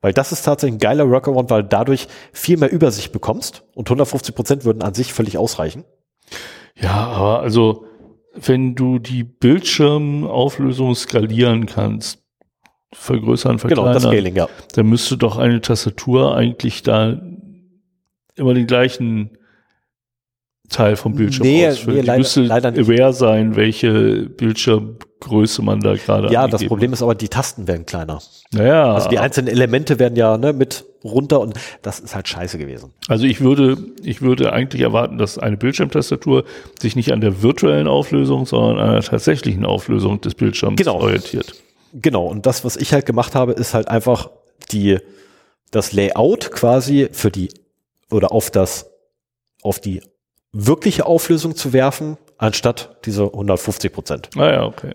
Weil 0.00 0.12
das 0.12 0.32
ist 0.32 0.42
tatsächlich 0.42 0.76
ein 0.76 0.80
geiler 0.80 1.08
Workaround, 1.08 1.50
weil 1.50 1.62
du 1.62 1.68
dadurch 1.68 2.08
viel 2.32 2.56
mehr 2.56 2.72
Übersicht 2.72 3.12
bekommst 3.12 3.62
und 3.74 3.86
150 3.88 4.34
Prozent 4.34 4.64
würden 4.64 4.82
an 4.82 4.94
sich 4.94 5.12
völlig 5.12 5.38
ausreichen. 5.38 5.84
Ja, 6.74 7.06
aber 7.06 7.40
also, 7.40 7.86
wenn 8.34 8.74
du 8.74 8.98
die 8.98 9.24
Bildschirmauflösung 9.24 10.94
skalieren 10.94 11.66
kannst, 11.66 12.22
vergrößern, 12.92 13.56
Genau, 13.56 13.68
verkleinern, 13.68 13.94
das 13.94 14.02
Scaling, 14.02 14.36
ja. 14.36 14.48
dann 14.74 14.88
müsste 14.88 15.16
doch 15.16 15.36
eine 15.36 15.60
Tastatur 15.60 16.36
eigentlich 16.36 16.82
da 16.82 17.20
immer 18.36 18.54
den 18.54 18.66
gleichen 18.66 19.38
Teil 20.74 20.96
vom 20.96 21.14
Bildschirm 21.14 21.46
Nee, 21.46 21.66
ausfüllen. 21.68 21.96
nee, 21.96 22.00
Die 22.02 22.06
leider- 22.06 22.18
müsste 22.18 22.40
leider 22.42 22.70
nicht. 22.70 22.88
aware 22.88 23.12
sein, 23.12 23.56
welche 23.56 24.28
Bildschirmgröße 24.28 25.62
man 25.62 25.80
da 25.80 25.94
gerade 25.94 26.32
Ja, 26.32 26.46
das 26.48 26.64
Problem 26.64 26.92
ist 26.92 27.02
aber, 27.02 27.14
die 27.14 27.28
Tasten 27.28 27.66
werden 27.66 27.86
kleiner. 27.86 28.16
hat. 28.16 28.30
Naja, 28.52 28.92
Also 28.94 29.08
die 29.08 29.18
einzelnen 29.18 29.48
Elemente 29.48 29.98
werden 29.98 30.16
ja 30.16 30.36
ne, 30.36 30.52
mit 30.52 30.84
runter 31.02 31.40
und 31.40 31.54
das 31.82 32.00
ist 32.00 32.14
halt 32.14 32.28
scheiße 32.28 32.56
gewesen. 32.58 32.92
Also 33.08 33.24
ich 33.26 33.40
würde, 33.40 33.76
ich 34.02 34.22
würde 34.22 34.52
eigentlich 34.52 34.82
erwarten, 34.82 35.18
dass 35.18 35.38
eine 35.38 35.56
Bildschirmtastatur 35.56 36.44
sich 36.80 36.96
nicht 36.96 37.12
an 37.12 37.20
der 37.20 37.42
virtuellen 37.42 37.86
Auflösung, 37.88 38.46
sondern 38.46 38.78
an 38.78 38.92
der 38.94 39.02
tatsächlichen 39.02 39.64
Auflösung 39.66 40.20
des 40.20 40.34
Bildschirms 40.34 40.76
Genau. 40.76 40.96
orientiert. 41.00 41.54
Genau, 41.92 42.26
und 42.26 42.46
das, 42.46 42.64
was 42.64 42.76
ich 42.76 42.92
halt 42.92 43.06
gemacht 43.06 43.34
habe, 43.34 43.52
ist 43.52 43.74
halt 43.74 43.88
einfach 43.88 44.30
die, 44.72 44.98
das 45.70 45.92
Layout 45.92 46.50
quasi 46.52 47.08
für 47.12 47.30
die 47.30 47.48
oder 48.10 48.32
auf 48.32 48.50
das, 48.50 48.90
auf 49.62 49.78
die 49.80 50.00
wirkliche 50.54 51.04
Auflösung 51.04 51.56
zu 51.56 51.72
werfen, 51.72 52.16
anstatt 52.38 52.96
diese 53.04 53.24
150 53.24 53.92
Prozent. 53.92 54.30
Ah 54.36 54.50
ja, 54.50 54.64
okay. 54.64 54.94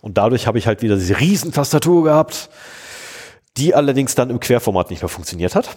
Und 0.00 0.18
dadurch 0.18 0.46
habe 0.46 0.58
ich 0.58 0.66
halt 0.66 0.82
wieder 0.82 0.96
diese 0.96 1.18
riesen 1.18 1.52
Tastatur 1.52 2.04
gehabt, 2.04 2.50
die 3.56 3.74
allerdings 3.74 4.14
dann 4.14 4.28
im 4.28 4.40
Querformat 4.40 4.90
nicht 4.90 5.02
mehr 5.02 5.08
funktioniert 5.08 5.54
hat. 5.54 5.76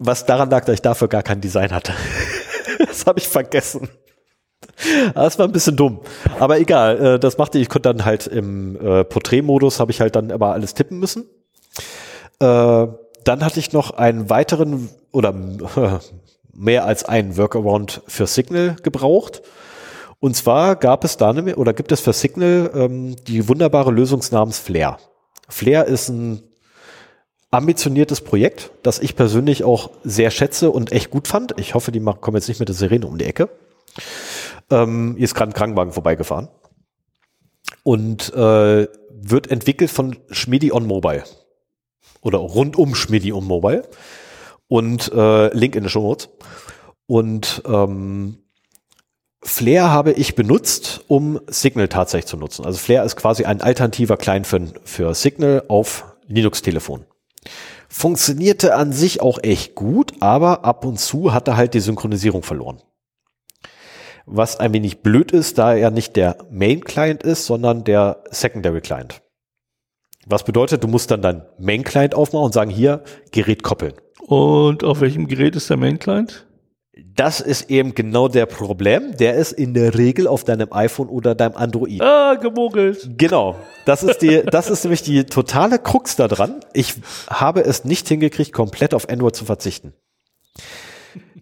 Was 0.00 0.26
daran 0.26 0.50
lag, 0.50 0.64
dass 0.64 0.74
ich 0.74 0.82
dafür 0.82 1.08
gar 1.08 1.22
kein 1.22 1.40
Design 1.40 1.72
hatte. 1.72 1.92
das 2.78 3.06
habe 3.06 3.20
ich 3.20 3.28
vergessen. 3.28 3.88
Das 5.14 5.38
war 5.38 5.46
ein 5.46 5.52
bisschen 5.52 5.76
dumm. 5.76 6.00
Aber 6.40 6.58
egal, 6.58 6.98
äh, 7.00 7.18
das 7.18 7.38
machte 7.38 7.58
ich. 7.58 7.62
Ich 7.62 7.68
konnte 7.68 7.92
dann 7.92 8.04
halt 8.04 8.26
im 8.26 8.76
äh, 8.76 9.04
Porträtmodus 9.04 9.78
habe 9.78 9.92
ich 9.92 10.00
halt 10.00 10.16
dann 10.16 10.30
immer 10.30 10.52
alles 10.52 10.74
tippen 10.74 10.98
müssen. 10.98 11.28
Äh, 12.40 12.86
dann 13.24 13.44
hatte 13.44 13.60
ich 13.60 13.72
noch 13.72 13.92
einen 13.92 14.30
weiteren 14.30 14.88
oder 15.12 15.30
äh, 15.30 15.98
mehr 16.54 16.84
als 16.84 17.04
einen 17.04 17.36
Workaround 17.36 18.02
für 18.06 18.26
Signal 18.26 18.76
gebraucht. 18.82 19.42
Und 20.20 20.36
zwar 20.36 20.76
gab 20.76 21.04
es 21.04 21.16
da 21.16 21.30
eine, 21.30 21.56
oder 21.56 21.72
gibt 21.72 21.92
es 21.92 22.00
für 22.00 22.12
Signal 22.12 22.70
ähm, 22.74 23.16
die 23.26 23.48
wunderbare 23.48 23.90
Lösung 23.90 24.22
namens 24.30 24.58
Flair. 24.58 24.98
Flair 25.48 25.86
ist 25.86 26.08
ein 26.08 26.42
ambitioniertes 27.50 28.20
Projekt, 28.20 28.70
das 28.82 28.98
ich 28.98 29.16
persönlich 29.16 29.64
auch 29.64 29.90
sehr 30.02 30.30
schätze 30.30 30.70
und 30.70 30.92
echt 30.92 31.10
gut 31.10 31.28
fand. 31.28 31.54
Ich 31.58 31.74
hoffe, 31.74 31.92
die 31.92 32.00
kommen 32.00 32.36
jetzt 32.36 32.48
nicht 32.48 32.58
mit 32.58 32.68
der 32.68 32.74
Sirene 32.74 33.06
um 33.06 33.18
die 33.18 33.26
Ecke. 33.26 33.48
Ähm, 34.70 35.14
hier 35.16 35.24
ist 35.24 35.34
gerade 35.34 35.50
ein 35.50 35.54
Krankenwagen 35.54 35.92
vorbeigefahren. 35.92 36.48
Und 37.82 38.32
äh, 38.34 38.88
wird 39.10 39.50
entwickelt 39.50 39.90
von 39.90 40.16
Schmidi 40.30 40.72
on 40.72 40.86
Mobile. 40.86 41.24
Oder 42.22 42.38
rund 42.38 42.76
um 42.76 42.94
Schmidi 42.94 43.32
on 43.32 43.44
Mobile. 43.44 43.86
Und 44.74 45.12
äh, 45.12 45.54
Link 45.56 45.76
in 45.76 45.84
den 45.84 45.88
Show 45.88 46.02
Notes. 46.02 46.30
Und 47.06 47.62
ähm, 47.64 48.38
Flair 49.40 49.92
habe 49.92 50.10
ich 50.10 50.34
benutzt, 50.34 51.04
um 51.06 51.38
Signal 51.46 51.86
tatsächlich 51.86 52.26
zu 52.26 52.36
nutzen. 52.36 52.64
Also 52.64 52.80
Flair 52.80 53.04
ist 53.04 53.14
quasi 53.14 53.44
ein 53.44 53.60
alternativer 53.60 54.16
Client 54.16 54.48
für, 54.48 54.66
für 54.82 55.14
Signal 55.14 55.62
auf 55.68 56.16
Linux-Telefon. 56.26 57.04
Funktionierte 57.88 58.74
an 58.74 58.90
sich 58.90 59.20
auch 59.20 59.38
echt 59.44 59.76
gut, 59.76 60.14
aber 60.18 60.64
ab 60.64 60.84
und 60.84 60.98
zu 60.98 61.32
hat 61.32 61.46
er 61.46 61.56
halt 61.56 61.74
die 61.74 61.80
Synchronisierung 61.80 62.42
verloren. 62.42 62.82
Was 64.26 64.58
ein 64.58 64.72
wenig 64.72 65.02
blöd 65.02 65.30
ist, 65.30 65.56
da 65.56 65.76
er 65.76 65.92
nicht 65.92 66.16
der 66.16 66.38
Main-Client 66.50 67.22
ist, 67.22 67.46
sondern 67.46 67.84
der 67.84 68.24
Secondary-Client. 68.28 69.22
Was 70.26 70.42
bedeutet, 70.42 70.82
du 70.82 70.88
musst 70.88 71.12
dann 71.12 71.22
dein 71.22 71.46
Main-Client 71.60 72.16
aufmachen 72.16 72.46
und 72.46 72.54
sagen, 72.54 72.72
hier, 72.72 73.04
Gerät 73.30 73.62
koppeln. 73.62 73.94
Und 74.26 74.84
auf 74.84 75.00
welchem 75.00 75.26
Gerät 75.26 75.54
ist 75.54 75.68
der 75.68 75.76
Main 75.76 75.98
Client? 75.98 76.46
Das 77.16 77.40
ist 77.40 77.70
eben 77.70 77.94
genau 77.94 78.28
der 78.28 78.46
Problem. 78.46 79.16
Der 79.16 79.34
ist 79.34 79.52
in 79.52 79.74
der 79.74 79.96
Regel 79.98 80.28
auf 80.28 80.44
deinem 80.44 80.72
iPhone 80.72 81.08
oder 81.08 81.34
deinem 81.34 81.56
Android. 81.56 82.00
Ah, 82.00 82.34
gemogelt. 82.34 83.10
Genau. 83.18 83.56
Das 83.84 84.02
ist 84.02 84.18
die, 84.18 84.42
das 84.44 84.70
ist 84.70 84.84
nämlich 84.84 85.02
die 85.02 85.24
totale 85.24 85.78
Krux 85.78 86.16
da 86.16 86.28
dran. 86.28 86.60
Ich 86.72 86.94
habe 87.28 87.64
es 87.64 87.84
nicht 87.84 88.08
hingekriegt, 88.08 88.52
komplett 88.52 88.94
auf 88.94 89.08
Android 89.08 89.34
zu 89.34 89.44
verzichten. 89.44 89.92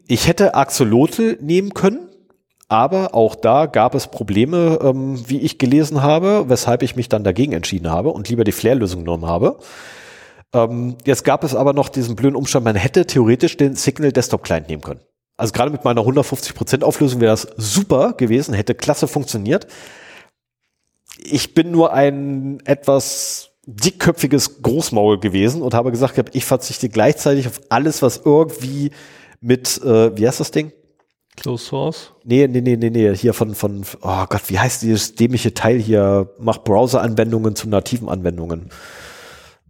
Ich 0.09 0.27
hätte 0.27 0.55
Axolotl 0.55 1.39
nehmen 1.41 1.75
können, 1.75 2.09
aber 2.69 3.15
auch 3.15 3.35
da 3.35 3.67
gab 3.67 3.95
es 3.95 4.07
Probleme, 4.09 4.79
ähm, 4.83 5.23
wie 5.29 5.41
ich 5.41 5.59
gelesen 5.59 6.03
habe, 6.03 6.47
weshalb 6.49 6.83
ich 6.83 6.97
mich 6.97 7.09
dann 7.11 7.25
dagegen 7.25 7.53
entschieden 7.53 7.91
habe 7.91 8.09
und 8.09 8.29
lieber 8.31 8.45
die 8.45 8.53
Flair-Lösung 8.53 9.01
genommen 9.01 9.27
habe. 9.27 9.59
Ähm, 10.53 10.97
jetzt 11.05 11.25
gab 11.25 11.45
es 11.45 11.55
aber 11.55 11.73
noch 11.73 11.89
diesen 11.89 12.17
blöden 12.17 12.37
Umstand, 12.37 12.65
man 12.65 12.77
hätte 12.77 13.07
theoretisch 13.07 13.57
den 13.57 13.75
Signal 13.75 14.13
Desktop 14.13 14.45
Client 14.45 14.69
nehmen 14.69 14.83
können. 14.83 15.01
Also 15.37 15.53
gerade 15.53 15.71
mit 15.71 15.85
meiner 15.85 16.03
150% 16.03 16.83
Auflösung 16.83 17.21
wäre 17.21 17.33
das 17.33 17.49
super 17.57 18.13
gewesen, 18.13 18.55
hätte 18.55 18.75
klasse 18.75 19.09
funktioniert. 19.09 19.67
Ich 21.19 21.55
bin 21.55 21.71
nur 21.71 21.93
ein 21.93 22.61
etwas 22.65 23.51
dickköpfiges 23.67 24.63
Großmaul 24.63 25.21
gewesen 25.21 25.63
und 25.63 25.73
habe 25.75 25.91
gesagt, 25.91 26.21
ich 26.35 26.45
verzichte 26.45 26.89
gleichzeitig 26.89 27.47
auf 27.47 27.61
alles, 27.69 28.03
was 28.03 28.23
irgendwie 28.25 28.91
mit, 29.41 29.81
äh, 29.83 30.17
wie 30.17 30.27
heißt 30.27 30.41
das 30.41 30.51
Ding? 30.51 30.73
Closed 31.37 31.67
Source? 31.67 32.13
Nee, 32.25 32.47
nee, 32.47 32.61
nee, 32.61 32.77
nee, 32.77 32.91
nee, 32.91 33.15
hier 33.17 33.33
von, 33.33 33.55
von, 33.55 33.85
oh 34.03 34.25
Gott, 34.29 34.43
wie 34.49 34.59
heißt 34.59 34.83
dieses 34.83 35.15
dämliche 35.15 35.55
Teil 35.55 35.79
hier? 35.79 36.31
Macht 36.39 36.65
Browser-Anwendungen 36.65 37.57
zu 37.57 37.69
nativen 37.69 38.09
Anwendungen. 38.09 38.71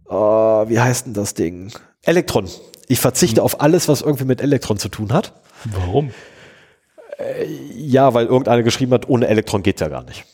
Uh, 0.09 0.67
wie 0.69 0.79
heißt 0.79 1.07
denn 1.07 1.13
das 1.13 1.33
Ding? 1.33 1.71
Elektron. 2.01 2.49
Ich 2.87 2.99
verzichte 2.99 3.41
hm. 3.41 3.45
auf 3.45 3.61
alles, 3.61 3.87
was 3.87 4.01
irgendwie 4.01 4.25
mit 4.25 4.41
Elektron 4.41 4.77
zu 4.77 4.89
tun 4.89 5.13
hat. 5.13 5.33
Warum? 5.65 6.11
Äh, 7.17 7.45
ja, 7.75 8.13
weil 8.13 8.25
irgendeiner 8.25 8.63
geschrieben 8.63 8.93
hat, 8.93 9.07
ohne 9.07 9.27
Elektron 9.27 9.63
geht 9.63 9.79
ja 9.79 9.87
gar 9.87 10.03
nicht. 10.03 10.25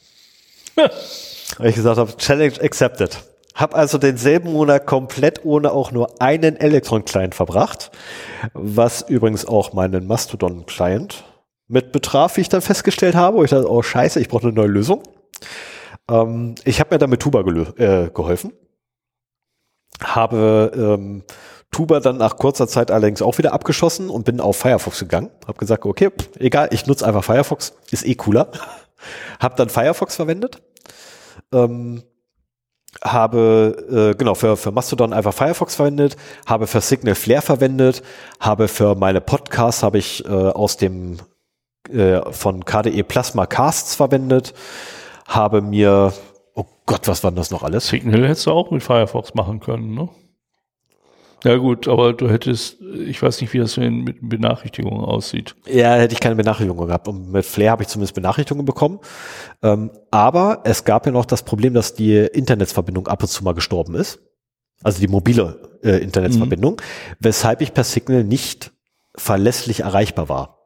weil 0.75 1.69
ich 1.69 1.75
gesagt 1.75 1.97
habe, 1.97 2.15
Challenge 2.17 2.61
accepted. 2.61 3.17
Hab 3.55 3.75
also 3.75 3.97
denselben 3.97 4.53
Monat 4.53 4.85
komplett 4.85 5.43
ohne 5.43 5.71
auch 5.71 5.91
nur 5.91 6.21
einen 6.21 6.55
Elektron-Client 6.55 7.35
verbracht, 7.35 7.91
was 8.53 9.01
übrigens 9.01 9.45
auch 9.45 9.73
meinen 9.73 10.07
Mastodon-Client 10.07 11.25
mit 11.67 11.91
betraf, 11.91 12.37
wie 12.37 12.41
ich 12.41 12.49
dann 12.49 12.61
festgestellt 12.61 13.15
habe. 13.15 13.37
Wo 13.37 13.43
ich 13.43 13.49
dachte, 13.49 13.69
oh 13.69 13.81
scheiße, 13.81 14.19
ich 14.19 14.29
brauche 14.29 14.43
eine 14.43 14.53
neue 14.53 14.67
Lösung. 14.67 15.03
Ähm, 16.09 16.55
ich 16.63 16.79
habe 16.79 16.95
mir 16.95 16.99
dann 16.99 17.09
mit 17.09 17.21
Tuba 17.21 17.41
äh, 17.41 18.09
geholfen. 18.09 18.53
Habe 20.03 20.71
ähm, 20.75 21.23
Tuba 21.71 21.99
dann 21.99 22.17
nach 22.17 22.37
kurzer 22.37 22.67
Zeit 22.67 22.89
allerdings 22.89 23.21
auch 23.21 23.37
wieder 23.37 23.53
abgeschossen 23.53 24.09
und 24.09 24.25
bin 24.25 24.41
auf 24.41 24.57
Firefox 24.57 24.99
gegangen. 24.99 25.29
Hab 25.47 25.57
gesagt, 25.57 25.85
okay, 25.85 26.09
pff, 26.09 26.29
egal, 26.39 26.69
ich 26.71 26.87
nutze 26.87 27.05
einfach 27.05 27.23
Firefox, 27.23 27.73
ist 27.91 28.05
eh 28.05 28.15
cooler. 28.15 28.51
hab 29.39 29.55
dann 29.55 29.69
Firefox 29.69 30.15
verwendet. 30.15 30.61
Ähm, 31.53 32.03
habe 33.03 34.11
äh, 34.13 34.17
genau 34.17 34.35
für, 34.35 34.57
für 34.57 34.71
Mastodon 34.71 35.13
einfach 35.13 35.33
Firefox 35.33 35.75
verwendet, 35.75 36.17
habe 36.45 36.67
für 36.67 36.81
Signal 36.81 37.15
Flare 37.15 37.41
verwendet, 37.41 38.01
habe 38.39 38.67
für 38.67 38.95
meine 38.95 39.21
Podcasts 39.21 39.83
habe 39.83 39.99
ich 39.99 40.25
äh, 40.25 40.29
aus 40.29 40.77
dem 40.77 41.17
äh, 41.89 42.19
von 42.31 42.65
KDE 42.65 43.03
Plasma 43.03 43.45
Casts 43.45 43.95
verwendet, 43.95 44.53
habe 45.27 45.61
mir 45.61 46.13
Gott, 46.89 47.07
was 47.07 47.23
war 47.23 47.31
das 47.31 47.51
noch 47.51 47.61
alles? 47.61 47.87
Signal 47.87 48.27
hättest 48.27 48.47
du 48.47 48.51
auch 48.51 48.71
mit 48.71 48.81
Firefox 48.81 49.35
machen 49.35 49.59
können, 49.59 49.93
ne? 49.93 50.09
Ja 51.43 51.55
gut, 51.57 51.87
aber 51.87 52.13
du 52.13 52.27
hättest, 52.27 52.81
ich 52.81 53.21
weiß 53.21 53.41
nicht, 53.41 53.53
wie 53.53 53.59
das 53.59 53.77
mit 53.77 54.27
Benachrichtigungen 54.27 55.05
aussieht. 55.05 55.55
Ja, 55.67 55.93
hätte 55.93 56.15
ich 56.15 56.19
keine 56.19 56.35
Benachrichtigungen 56.35 56.87
gehabt. 56.87 57.07
Und 57.07 57.31
mit 57.31 57.45
Flair 57.45 57.69
habe 57.69 57.83
ich 57.83 57.89
zumindest 57.89 58.15
Benachrichtigungen 58.15 58.65
bekommen. 58.65 58.99
Ähm, 59.61 59.91
aber 60.09 60.61
es 60.63 60.83
gab 60.83 61.05
ja 61.05 61.11
noch 61.11 61.25
das 61.25 61.43
Problem, 61.43 61.75
dass 61.75 61.93
die 61.93 62.15
Internetsverbindung 62.15 63.07
ab 63.07 63.21
und 63.21 63.29
zu 63.29 63.43
mal 63.43 63.53
gestorben 63.53 63.93
ist. 63.93 64.19
Also 64.81 64.99
die 64.99 65.07
mobile 65.07 65.79
äh, 65.83 65.97
Internetsverbindung, 65.97 66.73
mhm. 66.73 67.15
weshalb 67.19 67.61
ich 67.61 67.71
per 67.71 67.83
Signal 67.83 68.23
nicht 68.23 68.71
verlässlich 69.15 69.81
erreichbar 69.81 70.27
war. 70.27 70.58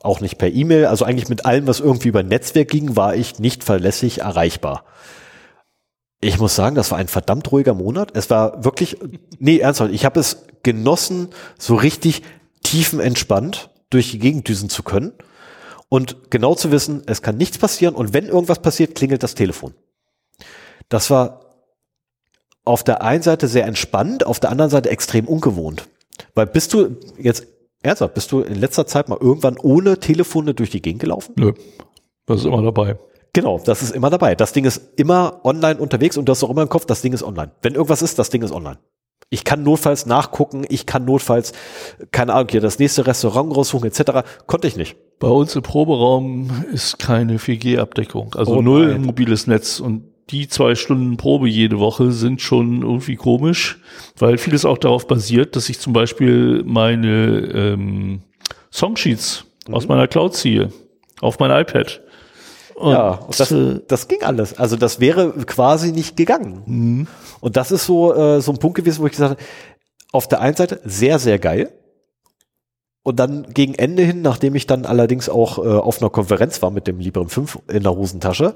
Auch 0.00 0.20
nicht 0.20 0.38
per 0.38 0.50
E-Mail, 0.52 0.86
also 0.86 1.04
eigentlich 1.04 1.28
mit 1.28 1.46
allem, 1.46 1.66
was 1.66 1.80
irgendwie 1.80 2.08
über 2.08 2.22
Netzwerk 2.22 2.68
ging, 2.68 2.96
war 2.96 3.14
ich 3.14 3.38
nicht 3.38 3.64
verlässlich 3.64 4.20
erreichbar. 4.20 4.84
Ich 6.20 6.38
muss 6.38 6.54
sagen, 6.54 6.76
das 6.76 6.90
war 6.90 6.98
ein 6.98 7.08
verdammt 7.08 7.50
ruhiger 7.50 7.74
Monat. 7.74 8.16
Es 8.16 8.30
war 8.30 8.64
wirklich, 8.64 8.98
nee, 9.38 9.58
ernsthaft, 9.58 9.92
ich 9.92 10.04
habe 10.04 10.20
es 10.20 10.44
genossen, 10.62 11.28
so 11.58 11.74
richtig 11.74 12.22
tiefenentspannt 12.62 13.70
durch 13.90 14.10
die 14.10 14.18
Gegend 14.18 14.48
düsen 14.48 14.68
zu 14.68 14.82
können 14.82 15.12
und 15.88 16.30
genau 16.30 16.54
zu 16.54 16.70
wissen, 16.70 17.02
es 17.06 17.22
kann 17.22 17.36
nichts 17.36 17.58
passieren 17.58 17.94
und 17.94 18.14
wenn 18.14 18.26
irgendwas 18.26 18.60
passiert, 18.60 18.94
klingelt 18.94 19.22
das 19.22 19.34
Telefon. 19.34 19.74
Das 20.88 21.10
war 21.10 21.40
auf 22.64 22.84
der 22.84 23.02
einen 23.02 23.22
Seite 23.22 23.48
sehr 23.48 23.66
entspannt, 23.66 24.24
auf 24.24 24.40
der 24.40 24.50
anderen 24.50 24.70
Seite 24.70 24.90
extrem 24.90 25.26
ungewohnt. 25.26 25.88
Weil 26.34 26.46
bist 26.46 26.72
du 26.72 26.96
jetzt, 27.18 27.46
ernsthaft, 27.82 28.14
bist 28.14 28.32
du 28.32 28.40
in 28.40 28.58
letzter 28.58 28.86
Zeit 28.86 29.08
mal 29.08 29.18
irgendwann 29.20 29.56
ohne 29.58 29.98
Telefone 29.98 30.54
durch 30.54 30.70
die 30.70 30.82
Gegend 30.82 31.00
gelaufen? 31.02 31.34
Nö, 31.36 31.52
das 32.26 32.40
ist 32.40 32.46
immer 32.46 32.62
dabei. 32.62 32.98
Genau, 33.32 33.58
das 33.64 33.82
ist 33.82 33.92
immer 33.92 34.10
dabei. 34.10 34.34
Das 34.34 34.52
Ding 34.52 34.64
ist 34.64 34.90
immer 34.96 35.40
online 35.44 35.80
unterwegs 35.80 36.18
und 36.18 36.26
du 36.26 36.32
hast 36.32 36.44
auch 36.44 36.50
immer 36.50 36.62
im 36.62 36.68
Kopf, 36.68 36.84
das 36.84 37.00
Ding 37.00 37.12
ist 37.12 37.22
online. 37.22 37.52
Wenn 37.62 37.74
irgendwas 37.74 38.02
ist, 38.02 38.18
das 38.18 38.28
Ding 38.28 38.42
ist 38.42 38.52
online. 38.52 38.78
Ich 39.30 39.44
kann 39.44 39.62
notfalls 39.62 40.04
nachgucken, 40.04 40.66
ich 40.68 40.84
kann 40.84 41.06
notfalls, 41.06 41.52
keine 42.10 42.34
Ahnung, 42.34 42.48
hier 42.50 42.60
das 42.60 42.78
nächste 42.78 43.06
Restaurant 43.06 43.56
raussuchen 43.56 43.88
etc. 43.88 44.28
Konnte 44.46 44.68
ich 44.68 44.76
nicht. 44.76 44.96
Bei 45.18 45.28
uns 45.28 45.56
im 45.56 45.62
Proberaum 45.62 46.64
ist 46.70 46.98
keine 46.98 47.38
4G-Abdeckung, 47.38 48.34
also 48.34 48.56
oh 48.56 48.62
null 48.62 48.98
mobiles 48.98 49.46
Netz 49.46 49.80
und 49.80 50.11
die 50.30 50.48
zwei 50.48 50.74
Stunden 50.74 51.16
Probe 51.16 51.48
jede 51.48 51.78
Woche 51.78 52.12
sind 52.12 52.40
schon 52.40 52.82
irgendwie 52.82 53.16
komisch, 53.16 53.78
weil 54.18 54.38
vieles 54.38 54.64
auch 54.64 54.78
darauf 54.78 55.06
basiert, 55.06 55.56
dass 55.56 55.68
ich 55.68 55.78
zum 55.78 55.92
Beispiel 55.92 56.62
meine 56.64 57.50
ähm, 57.54 58.22
Songsheets 58.70 59.44
mhm. 59.66 59.74
aus 59.74 59.88
meiner 59.88 60.08
Cloud 60.08 60.34
ziehe 60.34 60.72
auf 61.20 61.38
mein 61.38 61.50
iPad. 61.50 62.00
Und 62.74 62.92
ja, 62.92 63.20
das, 63.36 63.54
das 63.86 64.08
ging 64.08 64.22
alles. 64.22 64.58
Also 64.58 64.76
das 64.76 64.98
wäre 64.98 65.32
quasi 65.46 65.92
nicht 65.92 66.16
gegangen. 66.16 66.62
Mhm. 66.66 67.06
Und 67.40 67.56
das 67.56 67.70
ist 67.70 67.86
so, 67.86 68.14
äh, 68.14 68.40
so 68.40 68.52
ein 68.52 68.58
Punkt 68.58 68.76
gewesen, 68.76 69.02
wo 69.02 69.06
ich 69.06 69.12
gesagt 69.12 69.38
habe, 69.38 69.42
auf 70.10 70.28
der 70.28 70.40
einen 70.40 70.56
Seite 70.56 70.80
sehr, 70.84 71.18
sehr 71.18 71.38
geil. 71.38 71.72
Und 73.04 73.18
dann 73.18 73.52
gegen 73.52 73.74
Ende 73.74 74.02
hin, 74.02 74.22
nachdem 74.22 74.54
ich 74.54 74.66
dann 74.66 74.86
allerdings 74.86 75.28
auch 75.28 75.58
äh, 75.58 75.62
auf 75.62 76.00
einer 76.00 76.10
Konferenz 76.10 76.62
war 76.62 76.70
mit 76.70 76.86
dem 76.86 77.00
Librem 77.00 77.28
5 77.28 77.58
in 77.68 77.82
der 77.82 77.96
Hosentasche, 77.96 78.54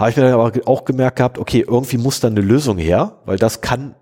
habe 0.00 0.10
ich 0.10 0.16
mir 0.16 0.22
dann 0.22 0.32
aber 0.32 0.52
auch 0.66 0.84
gemerkt 0.84 1.16
gehabt, 1.16 1.38
okay, 1.38 1.64
irgendwie 1.66 1.98
muss 1.98 2.20
da 2.20 2.28
eine 2.28 2.40
Lösung 2.40 2.78
her, 2.78 3.18
weil 3.26 3.36
das 3.36 3.60
kann 3.60 3.94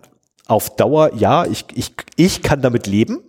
auf 0.47 0.75
Dauer, 0.75 1.13
ja, 1.15 1.45
ich, 1.45 1.65
ich, 1.73 1.93
ich 2.15 2.41
kann 2.41 2.61
damit 2.61 2.87
leben, 2.87 3.19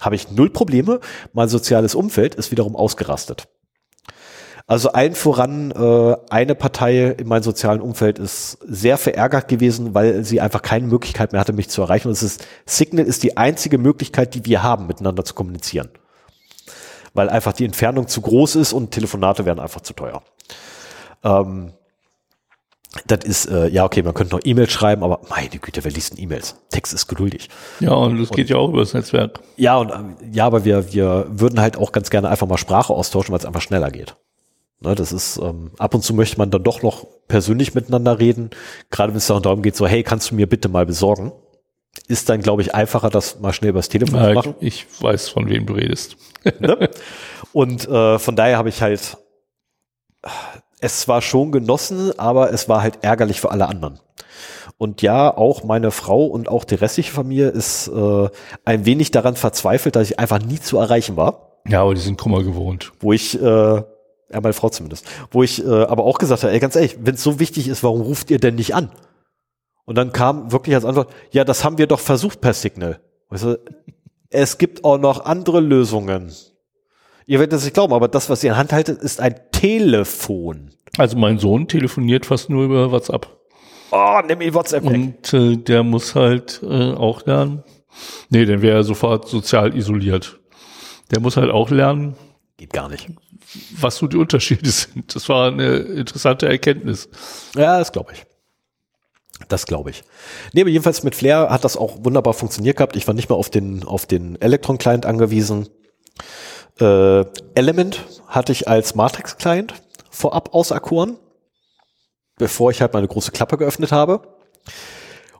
habe 0.00 0.16
ich 0.16 0.30
null 0.30 0.50
Probleme. 0.50 1.00
Mein 1.32 1.48
soziales 1.48 1.94
Umfeld 1.94 2.34
ist 2.34 2.50
wiederum 2.50 2.74
ausgerastet. 2.74 3.46
Also 4.66 4.92
allen 4.92 5.14
voran, 5.14 5.70
äh, 5.70 6.16
eine 6.30 6.54
Partei 6.54 7.10
in 7.10 7.28
meinem 7.28 7.42
sozialen 7.42 7.80
Umfeld 7.80 8.18
ist 8.18 8.58
sehr 8.66 8.96
verärgert 8.96 9.46
gewesen, 9.46 9.94
weil 9.94 10.24
sie 10.24 10.40
einfach 10.40 10.62
keine 10.62 10.86
Möglichkeit 10.86 11.32
mehr 11.32 11.40
hatte, 11.40 11.52
mich 11.52 11.68
zu 11.68 11.82
erreichen. 11.82 12.08
Und 12.08 12.12
es 12.12 12.22
ist, 12.22 12.46
Signal 12.66 13.04
ist 13.04 13.22
die 13.22 13.36
einzige 13.36 13.78
Möglichkeit, 13.78 14.34
die 14.34 14.46
wir 14.46 14.62
haben, 14.62 14.86
miteinander 14.86 15.24
zu 15.24 15.34
kommunizieren. 15.34 15.90
Weil 17.12 17.28
einfach 17.28 17.52
die 17.52 17.66
Entfernung 17.66 18.08
zu 18.08 18.20
groß 18.20 18.56
ist 18.56 18.72
und 18.72 18.90
Telefonate 18.90 19.44
werden 19.44 19.60
einfach 19.60 19.82
zu 19.82 19.92
teuer. 19.92 20.22
Ähm, 21.22 21.74
das 23.06 23.24
ist, 23.24 23.46
äh, 23.46 23.68
ja, 23.68 23.84
okay, 23.84 24.02
man 24.02 24.14
könnte 24.14 24.34
noch 24.34 24.42
E-Mails 24.44 24.72
schreiben, 24.72 25.02
aber 25.02 25.20
meine 25.28 25.48
Güte, 25.48 25.84
wer 25.84 25.90
liest 25.90 26.12
denn 26.12 26.22
E-Mails? 26.22 26.56
Text 26.70 26.92
ist 26.94 27.08
geduldig. 27.08 27.48
Ja, 27.80 27.92
und 27.92 28.20
das 28.20 28.30
geht 28.30 28.50
ja 28.50 28.56
auch 28.56 28.68
über 28.68 28.80
das 28.80 28.94
Netzwerk. 28.94 29.40
Ja, 29.56 29.76
und 29.78 30.16
ja, 30.32 30.46
aber 30.46 30.64
wir, 30.64 30.92
wir 30.92 31.26
würden 31.28 31.60
halt 31.60 31.76
auch 31.76 31.92
ganz 31.92 32.10
gerne 32.10 32.28
einfach 32.28 32.46
mal 32.46 32.58
Sprache 32.58 32.92
austauschen, 32.92 33.32
weil 33.32 33.38
es 33.40 33.46
einfach 33.46 33.62
schneller 33.62 33.90
geht. 33.90 34.16
Ne, 34.80 34.94
das 34.94 35.12
ist, 35.12 35.38
ähm, 35.38 35.70
ab 35.78 35.94
und 35.94 36.02
zu 36.02 36.14
möchte 36.14 36.38
man 36.38 36.50
dann 36.50 36.62
doch 36.62 36.82
noch 36.82 37.06
persönlich 37.26 37.74
miteinander 37.74 38.18
reden. 38.18 38.50
Gerade 38.90 39.12
wenn 39.12 39.18
es 39.18 39.26
darum 39.26 39.62
geht, 39.62 39.76
so, 39.76 39.86
hey, 39.86 40.02
kannst 40.02 40.30
du 40.30 40.34
mir 40.34 40.48
bitte 40.48 40.68
mal 40.68 40.86
besorgen? 40.86 41.32
Ist 42.08 42.28
dann, 42.28 42.42
glaube 42.42 42.60
ich, 42.60 42.74
einfacher, 42.74 43.08
das 43.08 43.40
mal 43.40 43.52
schnell 43.52 43.70
übers 43.70 43.88
Telefon 43.88 44.20
zu 44.20 44.32
machen. 44.34 44.54
Ich 44.60 44.86
weiß, 45.00 45.28
von 45.28 45.48
wem 45.48 45.64
du 45.64 45.74
redest. 45.74 46.16
ne? 46.60 46.90
Und 47.52 47.88
äh, 47.88 48.18
von 48.18 48.36
daher 48.36 48.58
habe 48.58 48.68
ich 48.68 48.82
halt 48.82 49.16
es 50.80 51.00
zwar 51.00 51.22
schon 51.22 51.52
genossen, 51.52 52.18
aber 52.18 52.52
es 52.52 52.68
war 52.68 52.82
halt 52.82 52.98
ärgerlich 53.02 53.40
für 53.40 53.50
alle 53.50 53.68
anderen. 53.68 54.00
Und 54.76 55.02
ja, 55.02 55.34
auch 55.34 55.64
meine 55.64 55.90
Frau 55.90 56.24
und 56.26 56.48
auch 56.48 56.64
die 56.64 56.74
restliche 56.74 57.12
Familie 57.12 57.48
ist 57.48 57.88
äh, 57.88 58.28
ein 58.64 58.84
wenig 58.86 59.10
daran 59.12 59.36
verzweifelt, 59.36 59.96
dass 59.96 60.10
ich 60.10 60.18
einfach 60.18 60.40
nie 60.40 60.58
zu 60.58 60.78
erreichen 60.78 61.16
war. 61.16 61.60
Ja, 61.68 61.82
aber 61.82 61.94
die 61.94 62.00
sind 62.00 62.18
Kummer 62.18 62.42
gewohnt. 62.42 62.92
Wo 63.00 63.12
ich 63.12 63.40
äh, 63.40 63.82
ja, 64.34 64.40
meine 64.40 64.52
Frau 64.52 64.68
zumindest. 64.68 65.06
Wo 65.30 65.42
ich 65.42 65.64
äh, 65.64 65.84
aber 65.84 66.04
auch 66.04 66.18
gesagt 66.18 66.42
habe, 66.42 66.52
ey, 66.52 66.60
ganz 66.60 66.76
ehrlich, 66.76 66.98
wenn 67.00 67.14
es 67.14 67.22
so 67.22 67.38
wichtig 67.38 67.68
ist, 67.68 67.82
warum 67.82 68.00
ruft 68.00 68.30
ihr 68.30 68.38
denn 68.38 68.56
nicht 68.56 68.74
an? 68.74 68.90
Und 69.84 69.96
dann 69.96 70.12
kam 70.12 70.50
wirklich 70.50 70.74
als 70.74 70.84
Antwort, 70.84 71.10
ja, 71.30 71.44
das 71.44 71.62
haben 71.62 71.78
wir 71.78 71.86
doch 71.86 72.00
versucht 72.00 72.40
per 72.40 72.54
Signal. 72.54 73.00
Weißt 73.28 73.44
du, 73.44 73.58
es 74.30 74.58
gibt 74.58 74.84
auch 74.84 74.98
noch 74.98 75.24
andere 75.24 75.60
Lösungen. 75.60 76.32
Ihr 77.26 77.38
werdet 77.38 77.54
es 77.54 77.64
nicht 77.64 77.74
glauben, 77.74 77.92
aber 77.94 78.08
das, 78.08 78.28
was 78.28 78.44
ihr 78.44 78.50
in 78.52 78.56
Hand 78.56 78.72
haltet, 78.72 79.00
ist 79.02 79.20
ein 79.20 79.34
Telefon. 79.52 80.70
Also 80.98 81.16
mein 81.16 81.38
Sohn 81.38 81.68
telefoniert 81.68 82.26
fast 82.26 82.50
nur 82.50 82.64
über 82.64 82.90
WhatsApp. 82.90 83.28
Oh, 83.90 84.20
nimm 84.26 84.40
ihn 84.40 84.54
WhatsApp 84.54 84.84
weg. 84.84 84.92
Und 84.94 85.32
äh, 85.34 85.56
der 85.56 85.82
muss 85.82 86.14
halt 86.14 86.60
äh, 86.62 86.92
auch 86.92 87.24
lernen. 87.26 87.62
Nee, 88.28 88.44
dann 88.44 88.60
wäre 88.62 88.78
er 88.78 88.84
sofort 88.84 89.28
sozial 89.28 89.76
isoliert. 89.76 90.40
Der 91.10 91.20
muss 91.20 91.36
halt 91.36 91.50
auch 91.50 91.70
lernen, 91.70 92.16
Geht 92.56 92.72
gar 92.72 92.88
nicht. 92.88 93.08
was 93.78 93.96
so 93.96 94.06
die 94.06 94.16
Unterschiede 94.16 94.68
sind. 94.70 95.14
Das 95.14 95.28
war 95.28 95.48
eine 95.48 95.76
interessante 95.76 96.46
Erkenntnis. 96.48 97.08
Ja, 97.56 97.78
das 97.78 97.92
glaube 97.92 98.12
ich. 98.12 98.24
Das 99.48 99.66
glaube 99.66 99.90
ich. 99.90 100.02
Nee, 100.52 100.60
aber 100.62 100.70
jedenfalls 100.70 101.02
mit 101.02 101.14
Flair 101.14 101.50
hat 101.50 101.64
das 101.64 101.76
auch 101.76 102.04
wunderbar 102.04 102.34
funktioniert 102.34 102.76
gehabt. 102.76 102.96
Ich 102.96 103.06
war 103.06 103.14
nicht 103.14 103.28
mehr 103.28 103.36
auf 103.38 103.50
den, 103.50 103.82
auf 103.84 104.06
den 104.06 104.40
Electron-Client 104.40 105.06
angewiesen. 105.06 105.68
Äh, 106.80 107.24
Element 107.54 108.04
hatte 108.26 108.52
ich 108.52 108.68
als 108.68 108.94
Matrix-Client 108.94 109.74
vorab 110.10 110.54
auserkoren, 110.54 111.18
bevor 112.36 112.70
ich 112.70 112.80
halt 112.80 112.92
meine 112.92 113.08
große 113.08 113.32
Klappe 113.32 113.58
geöffnet 113.58 113.92
habe. 113.92 114.22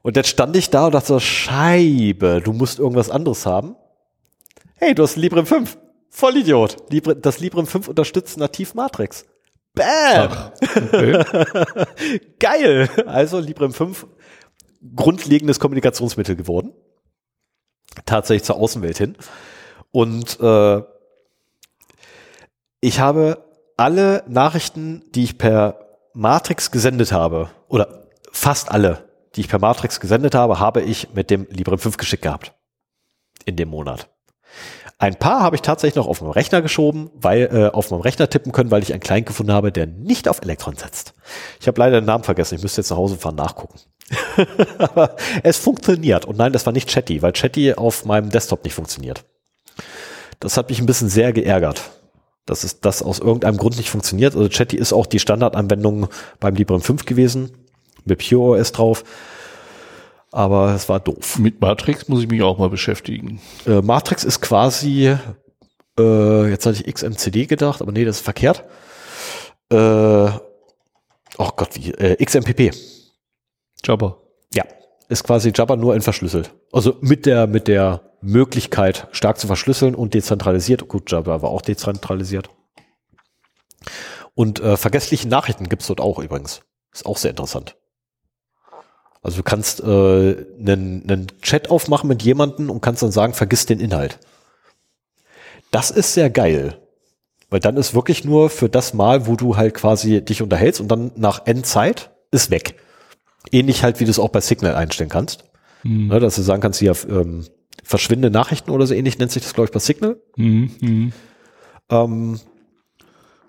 Und 0.03 0.17
jetzt 0.17 0.29
stand 0.29 0.55
ich 0.57 0.71
da 0.71 0.87
und 0.87 0.95
dachte 0.95 1.09
so, 1.09 1.21
Scheibe, 1.21 2.41
du 2.45 2.53
musst 2.53 2.79
irgendwas 2.79 3.11
anderes 3.11 3.47
haben. 3.47 3.75
Hey, 4.77 4.95
du 4.95 5.03
hast 5.03 5.17
Librem 5.17 5.47
5. 5.47 5.79
Vollidiot. 6.11 6.77
Libre, 6.91 7.17
das 7.17 7.41
Librem 7.41 7.67
5 7.67 7.89
unterstützt 7.89 8.37
nativ 8.37 8.75
Matrix. 8.75 9.25
Bam! 9.75 10.53
Okay. 10.61 11.25
Geil! 12.39 12.89
Also 13.07 13.41
Librem 13.41 13.73
5, 13.73 14.07
grundlegendes 14.95 15.59
Kommunikationsmittel 15.59 16.37
geworden. 16.37 16.73
Tatsächlich 18.07 18.45
zur 18.45 18.57
Außenwelt 18.57 18.99
hin. 18.99 19.17
Und 19.91 20.39
äh, 20.41 20.83
ich 22.85 23.01
habe 23.01 23.43
alle 23.79 24.23
Nachrichten, 24.29 25.03
die 25.15 25.25
ich 25.25 25.39
per 25.39 25.79
Matrix 26.13 26.71
gesendet 26.71 27.13
habe, 27.13 27.49
oder 27.69 28.09
fast 28.31 28.71
alle, 28.71 29.09
die 29.35 29.41
ich 29.41 29.49
per 29.49 29.59
Matrix 29.59 30.01
gesendet 30.01 30.35
habe, 30.35 30.61
habe 30.61 30.83
ich 30.83 31.15
mit 31.15 31.31
dem 31.31 31.47
Librem 31.51 31.79
5 31.79 31.97
geschickt 31.97 32.23
gehabt. 32.23 32.53
In 33.47 33.57
dem 33.57 33.71
Monat. 33.71 34.09
Ein 34.99 35.19
paar 35.19 35.41
habe 35.41 35.57
ich 35.57 35.63
tatsächlich 35.63 35.97
noch 35.97 36.07
auf 36.07 36.21
meinem 36.21 36.31
Rechner 36.33 36.61
geschoben, 36.61 37.11
weil 37.15 37.49
äh, 37.53 37.75
auf 37.75 37.91
meinem 37.91 38.03
Rechner 38.03 38.29
tippen 38.29 38.53
können, 38.53 38.71
weil 38.71 38.83
ich 38.83 38.93
einen 38.93 39.01
Client 39.01 39.27
gefunden 39.27 39.53
habe, 39.53 39.73
der 39.73 39.87
nicht 39.87 40.29
auf 40.29 40.43
Elektron 40.43 40.77
setzt. 40.77 41.15
Ich 41.61 41.67
habe 41.67 41.81
leider 41.81 42.01
den 42.01 42.07
Namen 42.07 42.23
vergessen. 42.23 42.55
Ich 42.55 42.63
müsste 42.63 42.83
jetzt 42.83 42.91
nach 42.91 42.99
Hause 42.99 43.17
fahren 43.17 43.35
nachgucken. 43.35 43.81
Aber 44.79 45.17
es 45.43 45.57
funktioniert. 45.57 46.27
Und 46.27 46.37
nein, 46.37 46.53
das 46.53 46.67
war 46.67 46.73
nicht 46.73 46.91
Chatty, 46.91 47.23
weil 47.23 47.33
Chatty 47.33 47.73
auf 47.73 48.05
meinem 48.05 48.29
Desktop 48.29 48.63
nicht 48.63 48.75
funktioniert. 48.75 49.25
Das 50.39 50.59
hat 50.59 50.69
mich 50.69 50.81
ein 50.81 50.87
bisschen 50.87 51.09
sehr 51.09 51.33
geärgert, 51.33 51.83
dass 52.47 52.65
es 52.65 52.81
das 52.81 53.03
aus 53.03 53.19
irgendeinem 53.19 53.57
Grund 53.57 53.77
nicht 53.77 53.91
funktioniert. 53.91 54.37
Also 54.37 54.49
Chatty 54.49 54.77
ist 54.77 54.93
auch 54.93 55.07
die 55.07 55.19
Standardanwendung 55.19 56.09
beim 56.41 56.55
Librem 56.55 56.81
5 56.81 57.05
gewesen, 57.05 57.51
mit 58.05 58.27
Pure 58.29 58.59
OS 58.61 58.73
drauf. 58.73 59.05
Aber 60.31 60.75
es 60.75 60.89
war 60.89 61.01
doof. 61.01 61.39
Mit 61.39 61.61
Matrix 61.61 62.09
muss 62.09 62.23
ich 62.23 62.29
mich 62.29 62.43
auch 62.43 62.59
mal 62.59 62.69
beschäftigen. 62.69 63.41
Äh, 63.67 63.83
Matrix 63.83 64.25
ist 64.25 64.41
quasi, 64.41 65.17
äh, 65.99 66.51
jetzt 66.51 66.67
hatte 66.67 66.83
ich 66.85 66.93
XMCD 66.93 67.47
gedacht, 67.47 67.81
aber 67.81 67.93
nee, 67.93 68.05
das 68.05 68.17
ist 68.17 68.25
verkehrt. 68.25 68.65
Äh, 69.71 69.77
oh 69.77 71.51
Gott, 71.57 71.71
wie, 71.75 71.93
äh, 71.93 72.23
XMPP. 72.23 72.73
Jabba. 73.85 74.17
Ja, 74.53 74.65
ist 75.09 75.25
quasi 75.25 75.53
Jabba 75.55 75.77
nur 75.77 75.95
entverschlüsselt. 75.95 76.53
Also 76.73 76.97
mit 77.01 77.27
der, 77.27 77.47
mit 77.47 77.69
der 77.69 78.01
Möglichkeit, 78.25 79.09
stark 79.13 79.39
zu 79.39 79.47
verschlüsseln 79.47 79.95
und 79.95 80.15
dezentralisiert. 80.15 80.89
Gut, 80.89 81.11
Jabba 81.11 81.43
war 81.43 81.51
auch 81.51 81.63
dezentralisiert. 81.63 82.49
Und 84.35 84.61
äh, 84.61 84.77
vergessliche 84.77 85.29
Nachrichten 85.29 85.69
gibt's 85.69 85.87
dort 85.87 86.01
auch 86.01 86.19
übrigens. 86.19 86.63
Ist 86.93 87.07
auch 87.07 87.19
sehr 87.19 87.31
interessant. 87.31 87.77
Also 89.23 89.39
du 89.39 89.43
kannst 89.43 89.81
äh, 89.81 89.85
einen, 89.85 91.05
einen 91.09 91.27
Chat 91.41 91.71
aufmachen 91.71 92.09
mit 92.09 92.23
jemandem 92.23 92.71
und 92.71 92.81
kannst 92.83 93.03
dann 93.03 93.13
sagen, 93.13 93.33
vergiss 93.33 93.67
den 93.67 93.81
Inhalt. 93.81 94.19
Das 95.71 95.91
ist 95.91 96.15
sehr 96.15 96.31
geil. 96.31 96.79
Weil 97.51 97.61
dann 97.61 97.77
ist 97.77 97.95
wirklich 97.95 98.25
nur 98.25 98.51
für 98.51 98.69
das 98.69 98.95
Mal, 98.95 99.27
wo 99.27 99.37
du 99.37 99.57
halt 99.57 99.75
quasi 99.75 100.23
dich 100.23 100.43
unterhältst 100.43 100.81
und 100.81 100.89
dann 100.89 101.13
nach 101.17 101.47
Endzeit 101.47 102.11
ist 102.31 102.51
weg. 102.51 102.77
Ähnlich 103.53 103.83
halt, 103.83 104.01
wie 104.01 104.05
du 104.05 104.11
es 104.11 104.19
auch 104.19 104.29
bei 104.29 104.41
Signal 104.41 104.75
einstellen 104.75 105.11
kannst. 105.11 105.45
Hm. 105.83 106.09
Ne, 106.09 106.21
dass 106.21 106.37
du 106.37 106.43
sagen 106.43 106.61
kannst, 106.61 106.81
hier 106.81 106.97
ähm, 107.09 107.47
verschwindende 107.85 108.31
Nachrichten 108.31 108.71
oder 108.71 108.87
so 108.87 108.95
ähnlich 108.95 109.19
nennt 109.19 109.31
sich 109.33 109.43
das, 109.43 109.55
glaube 109.55 109.67
ich, 109.67 109.73
bei 109.73 109.79
Signal. 109.79 110.17
Hm, 110.37 110.71
hm. 110.81 111.13
Ähm, 111.91 112.41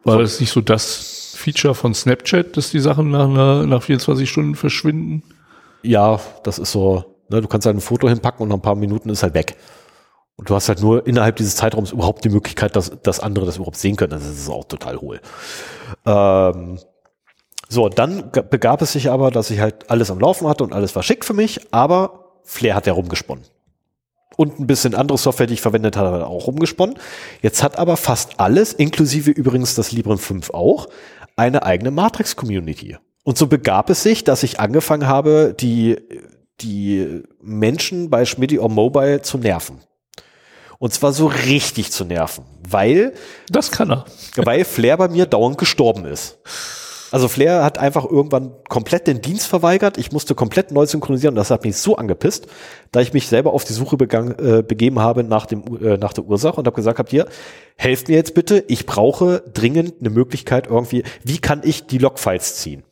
War 0.04 0.20
das 0.20 0.40
nicht 0.40 0.52
so 0.52 0.62
das 0.62 1.34
Feature 1.38 1.74
von 1.76 1.94
Snapchat, 1.94 2.56
dass 2.58 2.72
die 2.72 2.80
Sachen 2.80 3.10
nach, 3.12 3.28
einer- 3.30 3.66
nach 3.66 3.82
24 3.84 4.30
Stunden 4.30 4.56
verschwinden? 4.56 5.24
ja, 5.84 6.20
das 6.44 6.58
ist 6.58 6.72
so, 6.72 7.18
ne, 7.30 7.42
du 7.42 7.48
kannst 7.48 7.66
halt 7.68 7.78
ein 7.78 7.82
Foto 7.82 8.10
hinpacken 8.10 8.42
und 8.42 8.50
nach 8.50 8.56
ein 8.56 8.62
paar 8.62 8.76
Minuten 8.76 9.10
ist 9.10 9.22
halt 9.24 9.36
weg. 9.36 9.56
Und 10.36 10.50
du 10.50 10.56
hast 10.56 10.68
halt 10.68 10.82
nur 10.82 11.06
innerhalb 11.08 11.36
dieses 11.38 11.56
Zeitraums 11.56 11.92
überhaupt 11.92 12.26
die 12.26 12.30
Möglichkeit, 12.30 12.76
dass, 12.76 12.92
dass 13.04 13.20
andere 13.20 13.46
das 13.46 13.58
überhaupt 13.58 13.78
sehen 13.78 13.96
können. 13.96 14.10
Das 14.12 14.26
ist 14.28 14.50
auch 14.50 14.66
total 14.66 14.98
hohl. 14.98 15.22
Ähm, 16.06 16.80
so, 17.70 17.88
dann 17.90 18.32
begab 18.50 18.82
es 18.82 18.92
sich 18.94 19.10
aber, 19.12 19.32
dass 19.32 19.50
ich 19.52 19.60
halt 19.60 19.90
alles 19.90 20.10
am 20.12 20.20
Laufen 20.20 20.48
hatte 20.48 20.64
und 20.64 20.74
alles 20.74 20.96
war 20.96 21.04
schick 21.04 21.24
für 21.24 21.34
mich, 21.34 21.62
aber 21.72 22.34
Flair 22.44 22.76
hat 22.76 22.88
ja 22.88 22.94
rumgesponnen. 22.94 23.46
Und 24.36 24.60
ein 24.60 24.68
bisschen 24.68 24.96
andere 24.96 25.18
Software, 25.18 25.48
die 25.48 25.54
ich 25.54 25.62
verwendet 25.62 25.96
habe, 25.98 26.18
hat 26.18 26.24
auch 26.24 26.48
rumgesponnen. 26.48 26.98
Jetzt 27.42 27.64
hat 27.64 27.78
aber 27.78 27.98
fast 27.98 28.40
alles, 28.40 28.74
inklusive 28.74 29.32
übrigens 29.32 29.76
das 29.76 29.92
Librem 29.92 30.18
5 30.18 30.50
auch, 30.52 30.88
eine 31.36 31.64
eigene 31.64 31.92
Matrix-Community. 31.92 32.98
Und 33.24 33.38
so 33.38 33.48
begab 33.48 33.90
es 33.90 34.04
sich, 34.04 34.24
dass 34.24 34.44
ich 34.44 34.60
angefangen 34.60 35.08
habe, 35.08 35.56
die, 35.60 35.98
die 36.62 37.24
Menschen 37.42 38.10
bei 38.10 38.26
Schmidti 38.26 38.60
on 38.60 38.74
Mobile 38.74 39.22
zu 39.22 39.38
nerven. 39.38 39.80
Und 40.78 40.94
zwar 40.94 41.14
so 41.14 41.28
richtig 41.28 41.92
zu 41.92 42.06
nerven, 42.06 42.44
weil, 42.70 43.14
Das 43.50 43.72
kann 43.72 43.92
er. 43.92 44.06
weil 44.36 44.66
Flair 44.66 44.98
bei 44.98 45.08
mir 45.08 45.26
dauernd 45.26 45.58
gestorben 45.58 46.06
ist. 46.06 46.38
Also 47.16 47.30
Flair 47.30 47.64
hat 47.64 47.78
einfach 47.78 48.04
irgendwann 48.04 48.52
komplett 48.68 49.08
den 49.08 49.22
Dienst 49.22 49.48
verweigert. 49.48 49.98
Ich 49.98 50.12
musste 50.12 50.36
komplett 50.36 50.72
neu 50.72 50.86
synchronisieren 50.86 51.32
und 51.32 51.38
das 51.38 51.50
hat 51.50 51.64
mich 51.64 51.78
so 51.78 51.96
angepisst, 51.96 52.48
da 52.92 53.00
ich 53.00 53.14
mich 53.14 53.30
selber 53.30 53.54
auf 53.54 53.64
die 53.64 53.72
Suche 53.72 53.96
begangen, 53.96 54.38
äh, 54.38 54.64
begeben 54.64 55.00
habe 55.00 55.24
nach, 55.24 55.46
dem, 55.46 55.64
äh, 55.82 55.96
nach 55.96 56.12
der 56.12 56.26
Ursache 56.26 56.58
und 56.58 56.68
habe 56.68 56.76
gesagt, 56.76 57.00
habt 57.00 57.12
hier, 57.12 57.26
helft 57.78 58.10
mir 58.10 58.16
jetzt 58.16 58.34
bitte, 58.34 58.66
ich 58.68 58.86
brauche 58.86 59.42
dringend 59.54 60.02
eine 60.02 60.10
Möglichkeit 60.10 60.68
irgendwie, 60.68 61.04
wie 61.24 61.38
kann 61.38 61.62
ich 61.64 61.88
die 61.88 62.00
Logfiles 62.00 62.58
ziehen? 62.58 62.84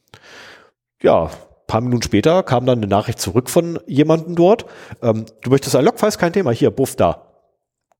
Ja, 1.01 1.29
paar 1.67 1.81
Minuten 1.81 2.03
später 2.03 2.43
kam 2.43 2.65
dann 2.65 2.77
eine 2.77 2.87
Nachricht 2.87 3.19
zurück 3.19 3.49
von 3.49 3.77
jemandem 3.87 4.37
dort. 4.37 4.67
Ähm, 5.01 5.25
du 5.41 5.49
möchtest 5.49 5.75
ein 5.75 5.83
Logfile, 5.83 6.13
kein 6.13 6.31
Thema. 6.31 6.51
Hier, 6.51 6.71
buff 6.71 6.95
da. 6.95 7.27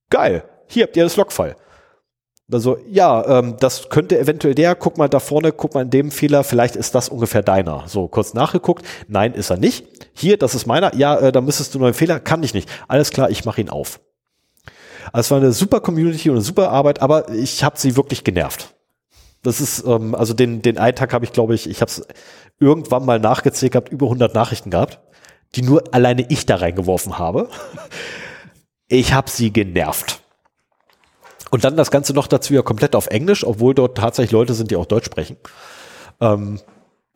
Geil. 0.09 0.45
Hier 0.67 0.83
habt 0.83 0.95
ihr 0.95 1.03
das 1.03 1.17
Logfile. 1.17 1.57
Also, 2.51 2.77
ja, 2.89 3.39
ähm, 3.39 3.55
das 3.59 3.89
könnte 3.89 4.19
eventuell 4.19 4.53
der, 4.53 4.75
guck 4.75 4.97
mal 4.97 5.07
da 5.07 5.19
vorne, 5.19 5.51
guck 5.51 5.73
mal 5.73 5.83
in 5.83 5.89
dem 5.89 6.11
Fehler, 6.11 6.43
vielleicht 6.43 6.75
ist 6.75 6.93
das 6.93 7.09
ungefähr 7.09 7.41
deiner. 7.41 7.83
So, 7.87 8.07
kurz 8.07 8.33
nachgeguckt. 8.33 8.85
Nein, 9.07 9.33
ist 9.33 9.49
er 9.49 9.57
nicht. 9.57 9.85
Hier, 10.13 10.37
das 10.37 10.53
ist 10.53 10.67
meiner. 10.67 10.93
Ja, 10.95 11.17
äh, 11.17 11.31
da 11.31 11.41
müsstest 11.41 11.73
du 11.73 11.83
einen 11.83 11.93
Fehler. 11.93 12.19
Kann 12.19 12.43
ich 12.43 12.53
nicht. 12.53 12.69
Alles 12.87 13.11
klar, 13.11 13.29
ich 13.29 13.45
mache 13.45 13.61
ihn 13.61 13.69
auf. 13.69 14.01
Also, 15.11 15.27
es 15.27 15.31
war 15.31 15.37
eine 15.37 15.53
super 15.53 15.79
Community 15.79 16.29
und 16.29 16.35
eine 16.35 16.43
super 16.43 16.69
Arbeit, 16.69 17.01
aber 17.01 17.29
ich 17.29 17.63
habe 17.63 17.77
sie 17.77 17.95
wirklich 17.95 18.23
genervt. 18.23 18.73
Das 19.41 19.59
ist, 19.61 19.85
ähm, 19.85 20.15
also 20.15 20.33
den, 20.33 20.61
den 20.61 20.77
einen 20.77 20.95
Tag 20.95 21.13
habe 21.13 21.25
ich, 21.25 21.33
glaube 21.33 21.55
ich, 21.55 21.69
ich 21.69 21.81
habe 21.81 21.91
es 21.91 22.05
irgendwann 22.59 23.05
mal 23.05 23.19
nachgezählt 23.19 23.73
gehabt, 23.73 23.89
über 23.89 24.07
100 24.07 24.33
Nachrichten 24.33 24.69
gehabt, 24.69 24.99
die 25.55 25.61
nur 25.61 25.93
alleine 25.93 26.25
ich 26.29 26.45
da 26.45 26.55
reingeworfen 26.55 27.19
habe. 27.19 27.49
Ich 28.87 29.13
habe 29.13 29.29
sie 29.29 29.51
genervt. 29.51 30.22
Und 31.53 31.63
dann 31.63 31.77
das 31.77 31.91
Ganze 31.91 32.13
noch 32.13 32.25
dazu 32.25 32.55
ja 32.55 32.63
komplett 32.63 32.95
auf 32.95 33.05
Englisch, 33.05 33.45
obwohl 33.45 33.75
dort 33.75 33.95
tatsächlich 33.95 34.31
Leute 34.31 34.55
sind, 34.55 34.71
die 34.71 34.75
auch 34.75 34.87
Deutsch 34.87 35.05
sprechen. 35.05 35.37
Ähm, 36.19 36.59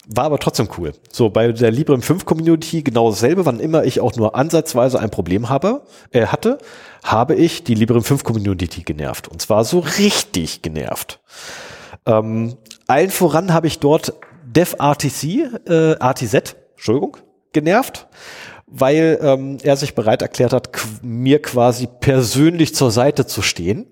war 0.05 0.25
aber 0.25 0.37
trotzdem 0.37 0.69
cool. 0.77 0.93
So, 1.11 1.31
bei 1.31 1.51
der 1.51 1.71
Librem 1.71 2.03
5 2.03 2.23
Community 2.23 2.83
genau 2.83 3.09
dasselbe, 3.09 3.47
wann 3.47 3.59
immer 3.59 3.83
ich 3.83 3.99
auch 3.99 4.15
nur 4.15 4.35
ansatzweise 4.35 4.99
ein 4.99 5.09
Problem 5.09 5.49
habe, 5.49 5.81
äh, 6.11 6.27
hatte, 6.27 6.59
habe 7.03 7.33
ich 7.33 7.63
die 7.63 7.73
Librem 7.73 8.03
5 8.03 8.23
Community 8.23 8.83
genervt. 8.83 9.27
Und 9.27 9.41
zwar 9.41 9.65
so 9.65 9.79
richtig 9.79 10.61
genervt. 10.61 11.19
Ähm, 12.05 12.57
allen 12.85 13.09
voran 13.09 13.55
habe 13.55 13.65
ich 13.65 13.79
dort 13.79 14.13
DevRTC, 14.45 15.49
äh, 15.67 15.93
RTZ, 15.93 16.55
Entschuldigung, 16.75 17.17
genervt, 17.53 18.05
weil 18.67 19.17
ähm, 19.19 19.57
er 19.63 19.77
sich 19.77 19.95
bereit 19.95 20.21
erklärt 20.21 20.53
hat, 20.53 20.69
mir 21.01 21.41
quasi 21.41 21.87
persönlich 21.87 22.75
zur 22.75 22.91
Seite 22.91 23.25
zu 23.25 23.41
stehen. 23.41 23.87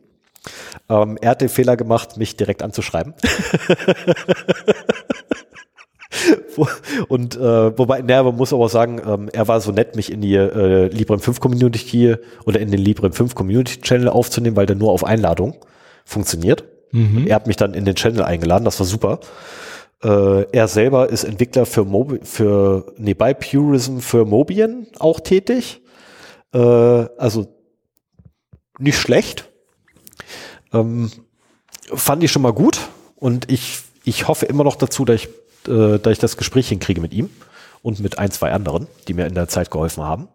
Ähm, 0.89 1.17
er 1.21 1.31
hat 1.31 1.41
den 1.41 1.49
Fehler 1.49 1.77
gemacht, 1.77 2.17
mich 2.17 2.37
direkt 2.37 2.63
anzuschreiben. 2.63 3.13
und 7.07 7.35
äh, 7.35 7.77
wobei, 7.77 8.01
naja, 8.01 8.23
man 8.23 8.35
muss 8.35 8.53
aber 8.53 8.65
auch 8.65 8.69
sagen, 8.69 9.01
ähm, 9.05 9.29
er 9.31 9.47
war 9.47 9.61
so 9.61 9.71
nett, 9.71 9.95
mich 9.95 10.11
in 10.11 10.21
die 10.21 10.35
äh, 10.35 10.87
Librem 10.87 11.19
5 11.19 11.39
Community 11.39 12.15
oder 12.45 12.59
in 12.59 12.71
den 12.71 12.79
Librem 12.79 13.13
5 13.13 13.35
Community 13.35 13.81
Channel 13.81 14.09
aufzunehmen, 14.09 14.55
weil 14.55 14.65
der 14.65 14.75
nur 14.75 14.91
auf 14.91 15.03
Einladung 15.03 15.55
funktioniert. 16.05 16.63
Mhm. 16.91 17.27
Er 17.27 17.35
hat 17.35 17.47
mich 17.47 17.57
dann 17.57 17.73
in 17.73 17.85
den 17.85 17.95
Channel 17.95 18.23
eingeladen, 18.23 18.65
das 18.65 18.79
war 18.79 18.87
super. 18.87 19.19
Äh, 20.03 20.45
er 20.51 20.67
selber 20.67 21.09
ist 21.09 21.23
Entwickler 21.23 21.65
für, 21.65 21.83
Mobi 21.83 22.19
für 22.23 22.93
nee, 22.97 23.13
bei 23.13 23.33
Purism 23.33 23.99
für 23.99 24.25
Mobian 24.25 24.87
auch 24.99 25.19
tätig. 25.19 25.81
Äh, 26.53 26.59
also 26.59 27.47
nicht 28.79 28.97
schlecht. 28.97 29.49
Ähm, 30.73 31.11
fand 31.93 32.23
ich 32.23 32.31
schon 32.31 32.41
mal 32.41 32.53
gut 32.53 32.79
und 33.15 33.51
ich, 33.51 33.79
ich 34.03 34.27
hoffe 34.27 34.45
immer 34.45 34.63
noch 34.63 34.75
dazu, 34.75 35.05
dass 35.05 35.21
ich, 35.21 35.29
äh, 35.67 35.99
dass 35.99 36.13
ich 36.13 36.19
das 36.19 36.37
Gespräch 36.37 36.69
hinkriege 36.69 37.01
mit 37.01 37.13
ihm 37.13 37.29
und 37.81 37.99
mit 37.99 38.17
ein, 38.17 38.31
zwei 38.31 38.51
anderen, 38.51 38.87
die 39.07 39.13
mir 39.13 39.27
in 39.27 39.35
der 39.35 39.47
Zeit 39.47 39.71
geholfen 39.71 40.03
haben. 40.03 40.27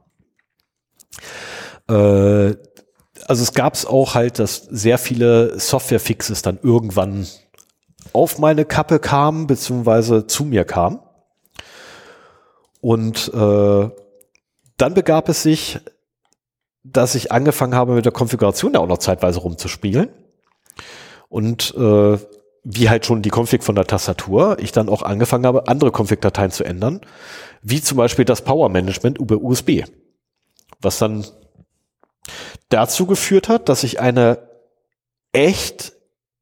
Äh, 1.89 2.55
also 3.27 3.43
es 3.43 3.53
gab 3.53 3.75
es 3.75 3.87
auch 3.87 4.15
halt, 4.15 4.39
dass 4.39 4.57
sehr 4.57 4.99
viele 4.99 5.59
Software-Fixes 5.59 6.43
dann 6.43 6.59
irgendwann 6.63 7.27
auf 8.13 8.39
meine 8.39 8.65
Kappe 8.65 8.99
kamen, 8.99 9.47
beziehungsweise 9.47 10.27
zu 10.27 10.45
mir 10.45 10.65
kamen. 10.65 11.01
Und 12.81 13.29
äh, 13.35 13.91
dann 14.77 14.95
begab 14.95 15.29
es 15.29 15.43
sich, 15.43 15.79
dass 16.83 17.15
ich 17.15 17.33
angefangen 17.33 17.75
habe, 17.75 17.95
mit 17.95 18.05
der 18.05 18.13
Konfiguration 18.13 18.73
da 18.73 18.81
auch 18.81 18.87
noch 18.87 18.99
zeitweise 18.99 19.41
rumzuspielen. 19.41 20.09
Und 21.29 21.75
äh, 21.77 22.19
wie 22.63 22.91
halt 22.91 23.07
schon 23.07 23.23
die 23.23 23.31
Config 23.31 23.63
von 23.63 23.75
der 23.75 23.87
Tastatur, 23.87 24.59
ich 24.61 24.73
dann 24.73 24.89
auch 24.89 25.03
angefangen 25.03 25.47
habe, 25.47 25.69
andere 25.69 25.91
Config-Dateien 25.91 26.51
zu 26.51 26.65
ändern, 26.65 27.01
wie 27.63 27.81
zum 27.81 27.97
Beispiel 27.97 28.25
das 28.25 28.43
Power 28.43 28.69
Management 28.69 29.19
über 29.19 29.37
USB. 29.37 29.85
Was 30.81 30.99
dann 30.99 31.25
dazu 32.69 33.07
geführt 33.07 33.49
hat, 33.49 33.69
dass 33.69 33.85
ich 33.85 34.01
eine 34.01 34.49
echt 35.33 35.93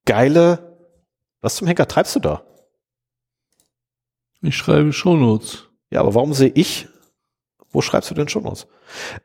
geile, 0.04 0.76
was 1.40 1.56
zum 1.56 1.66
Henker 1.66 1.86
treibst 1.86 2.16
du 2.16 2.20
da? 2.20 2.42
Ich 4.40 4.56
schreibe 4.56 4.92
Shownotes. 4.92 5.64
Ja, 5.90 6.00
aber 6.00 6.14
warum 6.14 6.34
sehe 6.34 6.52
ich, 6.54 6.88
wo 7.70 7.80
schreibst 7.82 8.10
du 8.10 8.14
denn 8.14 8.28
Shownotes? 8.28 8.66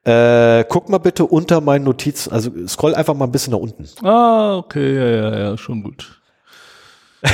Äh, 0.04 0.66
guck 0.66 0.90
mal 0.90 0.98
bitte 0.98 1.26
unter 1.26 1.62
meinen 1.62 1.86
Notizen, 1.86 2.32
also 2.32 2.52
scroll 2.68 2.96
einfach 2.96 3.14
mal 3.14 3.26
ein 3.26 3.32
bisschen 3.32 3.52
nach 3.52 3.60
unten. 3.60 3.88
Ah, 4.06 4.58
okay, 4.58 4.96
ja, 4.96 5.06
ja, 5.10 5.40
ja, 5.40 5.58
schon 5.58 5.84
gut. 5.84 6.22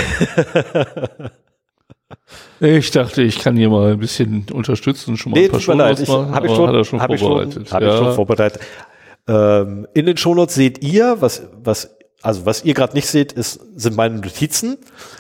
ich 2.59 2.91
dachte, 2.91 3.23
ich 3.23 3.39
kann 3.39 3.55
hier 3.55 3.69
mal 3.69 3.93
ein 3.93 3.99
bisschen 3.99 4.45
unterstützen, 4.53 5.17
schon 5.17 5.31
mal 5.31 5.39
nee, 5.39 5.45
ein 5.45 5.51
paar 5.51 5.59
Shownotes 5.59 6.07
machen. 6.07 6.35
Hab 6.35 6.45
ich 6.45 6.53
schon, 6.53 6.69
hat 6.69 6.85
schon 6.85 7.01
hab 7.01 7.17
vorbereitet. 7.17 7.63
Ich 7.63 7.69
schon, 7.69 7.81
ja. 7.81 7.89
ich 7.89 7.97
schon 7.97 8.13
vorbereitet. 8.13 8.61
Ähm, 9.27 9.87
in 9.93 10.05
den 10.05 10.17
Shownotes 10.17 10.55
seht 10.55 10.83
ihr, 10.83 11.17
was, 11.19 11.43
was, 11.63 11.97
also 12.21 12.45
was 12.45 12.63
ihr 12.65 12.73
gerade 12.73 12.93
nicht 12.93 13.07
seht, 13.07 13.31
ist, 13.31 13.59
sind 13.75 13.95
meine 13.95 14.15
Notizen 14.15 14.77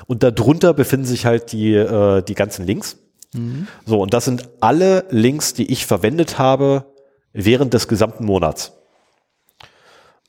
und 0.07 0.21
darunter 0.23 0.73
befinden 0.73 1.05
sich 1.05 1.25
halt 1.25 1.51
die, 1.51 1.73
äh, 1.73 2.21
die 2.21 2.35
ganzen 2.35 2.65
Links. 2.65 2.97
Mhm. 3.33 3.67
So, 3.85 4.01
und 4.01 4.13
das 4.13 4.25
sind 4.25 4.49
alle 4.59 5.05
Links, 5.09 5.53
die 5.53 5.71
ich 5.71 5.85
verwendet 5.85 6.39
habe 6.39 6.85
während 7.33 7.73
des 7.73 7.87
gesamten 7.87 8.25
Monats. 8.25 8.73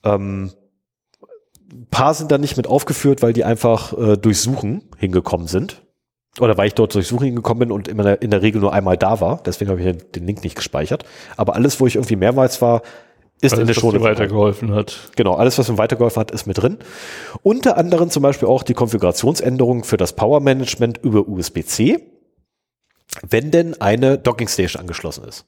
Ähm, 0.05 0.53
paar 1.91 2.15
sind 2.15 2.31
da 2.31 2.39
nicht 2.39 2.57
mit 2.57 2.67
aufgeführt, 2.67 3.23
weil 3.23 3.33
die 3.33 3.45
einfach 3.45 3.97
äh, 3.97 4.17
durch 4.17 4.41
Suchen 4.41 4.83
hingekommen 4.97 5.47
sind. 5.47 5.83
Oder 6.39 6.57
weil 6.57 6.69
ich 6.69 6.75
dort 6.75 6.95
durch 6.95 7.09
Suchen 7.09 7.25
hingekommen 7.25 7.61
bin 7.61 7.73
und 7.73 7.89
in 7.89 7.99
der, 7.99 8.23
in 8.23 8.31
der 8.31 8.41
Regel 8.41 8.61
nur 8.61 8.73
einmal 8.73 8.97
da 8.97 9.21
war. 9.21 9.43
Deswegen 9.45 9.71
habe 9.71 9.83
ich 9.83 10.11
den 10.13 10.27
Link 10.27 10.45
nicht 10.45 10.55
gespeichert. 10.55 11.05
Aber 11.37 11.57
alles, 11.57 11.81
wo 11.81 11.87
ich 11.87 11.97
irgendwie 11.97 12.17
mehrmals 12.17 12.63
war, 12.63 12.83
ist 13.41 13.53
alles, 13.53 13.63
in 13.63 13.67
der 13.67 13.75
Show. 13.75 13.93
Was 13.93 14.01
weitergeholfen 14.01 14.73
hat. 14.73 15.11
Genau, 15.17 15.35
alles, 15.35 15.59
was 15.59 15.69
mir 15.69 15.79
weitergeholfen 15.79 16.21
hat, 16.21 16.31
ist 16.31 16.47
mit 16.47 16.59
drin. 16.59 16.79
Unter 17.43 17.77
anderem 17.77 18.11
zum 18.11 18.23
Beispiel 18.23 18.49
auch 18.49 18.63
die 18.63 18.75
Konfigurationsänderungen 18.75 19.83
für 19.83 19.97
das 19.97 20.13
Power 20.13 20.41
Management 20.41 20.99
über 20.99 21.27
USB-C, 21.27 22.01
wenn 23.29 23.51
denn 23.51 23.81
eine 23.81 24.19
Docking 24.19 24.49
Station 24.49 24.81
angeschlossen 24.81 25.25
ist. 25.25 25.47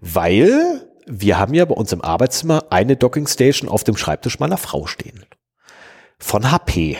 Weil 0.00 0.88
wir 1.06 1.38
haben 1.38 1.54
ja 1.54 1.64
bei 1.64 1.74
uns 1.74 1.92
im 1.92 2.02
Arbeitszimmer 2.02 2.64
eine 2.70 2.96
Docking 2.96 3.26
Station 3.26 3.68
auf 3.68 3.84
dem 3.84 3.96
Schreibtisch 3.96 4.40
meiner 4.40 4.56
Frau 4.56 4.86
stehen. 4.86 5.24
Von 6.18 6.50
HP. 6.50 6.98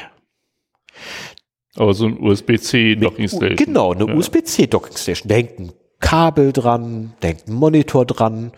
Aber 1.74 1.92
so 1.92 2.06
ein 2.06 2.18
USB-C 2.18 2.96
Docking 2.96 3.28
Station. 3.28 3.56
Genau, 3.56 3.92
eine 3.92 4.06
ja. 4.06 4.14
USB-C 4.14 4.66
Docking 4.66 4.96
Station. 4.96 5.28
Da 5.28 5.34
hängt 5.34 5.58
ein 5.58 5.72
Kabel 6.00 6.52
dran, 6.52 7.14
da 7.20 7.28
hängt 7.28 7.48
ein 7.48 7.54
Monitor 7.54 8.06
dran, 8.06 8.52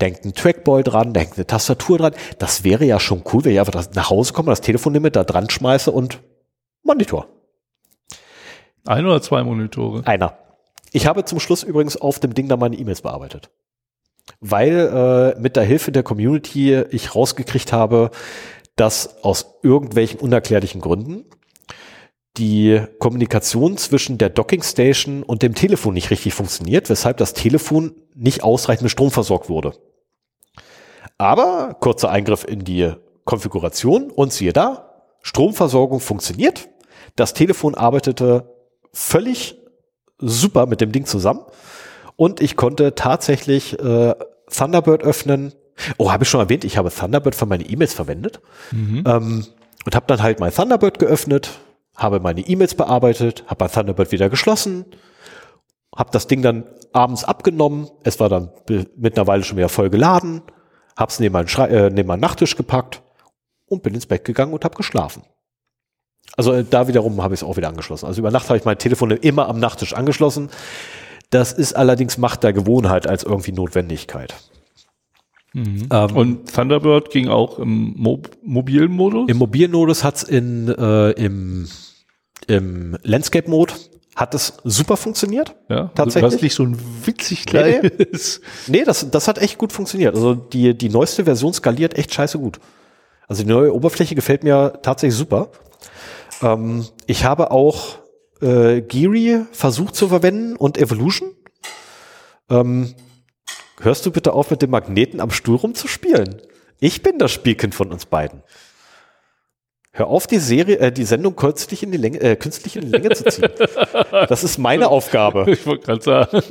denkt 0.00 0.24
ein 0.24 0.34
Trackball 0.34 0.82
dran, 0.82 1.12
denkt 1.12 1.36
eine 1.36 1.46
Tastatur 1.46 1.98
dran. 1.98 2.14
Das 2.38 2.64
wäre 2.64 2.84
ja 2.84 3.00
schon 3.00 3.22
cool, 3.32 3.44
wenn 3.44 3.52
ich 3.52 3.60
einfach 3.60 3.86
nach 3.94 4.10
Hause 4.10 4.32
komme, 4.32 4.50
das 4.50 4.60
Telefon 4.60 4.92
nehme, 4.92 5.10
da 5.10 5.24
dran 5.24 5.48
schmeiße 5.50 5.90
und 5.90 6.20
Monitor. 6.82 7.26
Ein 8.86 9.06
oder 9.06 9.20
zwei 9.22 9.42
Monitore? 9.42 10.06
Einer. 10.06 10.38
Ich 10.92 11.06
habe 11.06 11.24
zum 11.24 11.40
Schluss 11.40 11.62
übrigens 11.62 11.96
auf 11.96 12.18
dem 12.18 12.34
Ding 12.34 12.48
da 12.48 12.56
meine 12.56 12.76
E-Mails 12.76 13.02
bearbeitet. 13.02 13.50
Weil 14.40 15.34
äh, 15.36 15.40
mit 15.40 15.56
der 15.56 15.64
Hilfe 15.64 15.92
der 15.92 16.02
Community 16.02 16.74
ich 16.90 17.14
rausgekriegt 17.14 17.72
habe, 17.72 18.10
dass 18.76 19.22
aus 19.24 19.58
irgendwelchen 19.62 20.20
unerklärlichen 20.20 20.80
Gründen 20.80 21.24
die 22.36 22.80
Kommunikation 22.98 23.76
zwischen 23.76 24.16
der 24.16 24.30
Docking 24.30 24.62
Station 24.62 25.22
und 25.22 25.42
dem 25.42 25.54
Telefon 25.54 25.94
nicht 25.94 26.10
richtig 26.10 26.32
funktioniert, 26.32 26.88
weshalb 26.88 27.16
das 27.16 27.34
Telefon 27.34 27.94
nicht 28.14 28.42
ausreichend 28.42 28.82
mit 28.82 28.92
Strom 28.92 29.10
versorgt 29.10 29.48
wurde. 29.48 29.74
Aber 31.18 31.76
kurzer 31.80 32.10
Eingriff 32.10 32.44
in 32.44 32.64
die 32.64 32.92
Konfiguration 33.24 34.10
und 34.10 34.32
siehe 34.32 34.52
da, 34.52 35.04
Stromversorgung 35.22 36.00
funktioniert. 36.00 36.68
Das 37.16 37.34
Telefon 37.34 37.74
arbeitete 37.74 38.54
völlig 38.92 39.59
super 40.20 40.66
mit 40.66 40.80
dem 40.80 40.92
Ding 40.92 41.06
zusammen 41.06 41.40
und 42.16 42.40
ich 42.40 42.56
konnte 42.56 42.94
tatsächlich 42.94 43.78
äh, 43.78 44.14
Thunderbird 44.50 45.02
öffnen. 45.02 45.54
Oh, 45.96 46.12
habe 46.12 46.24
ich 46.24 46.28
schon 46.28 46.40
erwähnt, 46.40 46.64
ich 46.64 46.76
habe 46.76 46.90
Thunderbird 46.90 47.34
für 47.34 47.46
meine 47.46 47.64
E-Mails 47.64 47.94
verwendet 47.94 48.40
mhm. 48.70 49.04
ähm, 49.06 49.46
und 49.86 49.94
habe 49.94 50.06
dann 50.06 50.22
halt 50.22 50.40
mein 50.40 50.52
Thunderbird 50.52 50.98
geöffnet, 50.98 51.60
habe 51.96 52.20
meine 52.20 52.40
E-Mails 52.40 52.74
bearbeitet, 52.74 53.44
habe 53.46 53.64
mein 53.64 53.72
Thunderbird 53.72 54.12
wieder 54.12 54.28
geschlossen, 54.28 54.84
habe 55.96 56.10
das 56.12 56.26
Ding 56.26 56.42
dann 56.42 56.64
abends 56.92 57.24
abgenommen. 57.24 57.88
Es 58.02 58.20
war 58.20 58.28
dann 58.28 58.50
mittlerweile 58.96 59.42
schon 59.42 59.56
wieder 59.56 59.70
voll 59.70 59.88
geladen, 59.88 60.42
habe 60.98 61.10
es 61.10 61.20
neben, 61.20 61.32
meinen 61.32 61.48
äh, 61.48 61.90
neben 61.90 62.06
meinen 62.06 62.20
Nachttisch 62.20 62.56
gepackt 62.56 63.02
und 63.66 63.82
bin 63.82 63.94
ins 63.94 64.06
Bett 64.06 64.24
gegangen 64.24 64.52
und 64.52 64.64
habe 64.64 64.76
geschlafen. 64.76 65.22
Also 66.40 66.54
äh, 66.54 66.64
da 66.68 66.88
wiederum 66.88 67.22
habe 67.22 67.34
ich 67.34 67.40
es 67.40 67.44
auch 67.44 67.58
wieder 67.58 67.68
angeschlossen. 67.68 68.06
Also 68.06 68.22
über 68.22 68.30
Nacht 68.30 68.48
habe 68.48 68.58
ich 68.58 68.64
mein 68.64 68.78
Telefon 68.78 69.10
immer 69.10 69.46
am 69.46 69.60
Nachttisch 69.60 69.92
angeschlossen. 69.92 70.48
Das 71.28 71.52
ist 71.52 71.74
allerdings 71.74 72.16
Macht 72.16 72.44
der 72.44 72.54
Gewohnheit 72.54 73.06
als 73.06 73.24
irgendwie 73.24 73.52
Notwendigkeit. 73.52 74.34
Mhm. 75.52 75.88
Ähm, 75.92 76.16
und 76.16 76.54
Thunderbird 76.54 77.10
ging 77.10 77.28
auch 77.28 77.58
im 77.58 77.92
Mo 77.94 78.22
mobilen 78.42 78.90
Modus? 78.90 79.28
Im 79.28 79.36
mobilen 79.36 79.72
Modus 79.72 80.02
hat 80.02 80.16
es 80.16 80.22
in, 80.22 80.68
äh, 80.68 81.10
im 81.10 81.68
im 82.46 82.96
Landscape-Mode 83.02 83.74
hat 84.16 84.34
es 84.34 84.54
super 84.64 84.96
funktioniert. 84.96 85.54
Ja, 85.68 85.90
tatsächlich. 85.94 86.24
Also, 86.24 86.42
nicht 86.42 86.54
so 86.54 86.62
ein 86.62 86.78
witzig 87.04 87.44
kleines. 87.44 88.40
Nee, 88.66 88.78
nee 88.78 88.84
das, 88.84 89.10
das 89.10 89.28
hat 89.28 89.36
echt 89.36 89.58
gut 89.58 89.74
funktioniert. 89.74 90.14
Also 90.14 90.34
die, 90.34 90.76
die 90.76 90.88
neueste 90.88 91.26
Version 91.26 91.52
skaliert 91.52 91.98
echt 91.98 92.14
scheiße 92.14 92.38
gut. 92.38 92.60
Also 93.28 93.42
die 93.42 93.50
neue 93.50 93.74
Oberfläche 93.74 94.14
gefällt 94.14 94.42
mir 94.42 94.80
tatsächlich 94.82 95.18
super. 95.18 95.50
Ähm, 96.42 96.86
ich 97.06 97.24
habe 97.24 97.50
auch 97.50 97.98
äh, 98.40 98.80
Geary 98.80 99.44
versucht 99.52 99.94
zu 99.94 100.08
verwenden 100.08 100.56
und 100.56 100.78
Evolution. 100.78 101.34
Ähm, 102.48 102.94
hörst 103.80 104.06
du 104.06 104.10
bitte 104.10 104.32
auf, 104.32 104.50
mit 104.50 104.62
dem 104.62 104.70
Magneten 104.70 105.20
am 105.20 105.30
Stuhl 105.30 105.56
rumzuspielen? 105.56 106.42
Ich 106.80 107.02
bin 107.02 107.18
das 107.18 107.32
Spielkind 107.32 107.74
von 107.74 107.92
uns 107.92 108.06
beiden. 108.06 108.42
Hör 109.92 110.06
auf, 110.06 110.26
die 110.26 110.38
Serie, 110.38 110.78
äh, 110.78 110.92
die 110.92 111.04
Sendung 111.04 111.34
künstlich 111.36 111.82
in 111.82 111.90
die 111.90 111.98
Länge, 111.98 112.20
äh, 112.20 112.36
künstlich 112.36 112.76
in 112.76 112.82
die 112.82 112.90
Länge 112.90 113.10
zu 113.10 113.24
ziehen. 113.24 113.50
Das 114.28 114.44
ist 114.44 114.58
meine 114.58 114.88
Aufgabe. 114.88 115.46
Ich 115.48 115.66
wollte 115.66 115.84
gerade 115.84 116.02
sagen. 116.02 116.42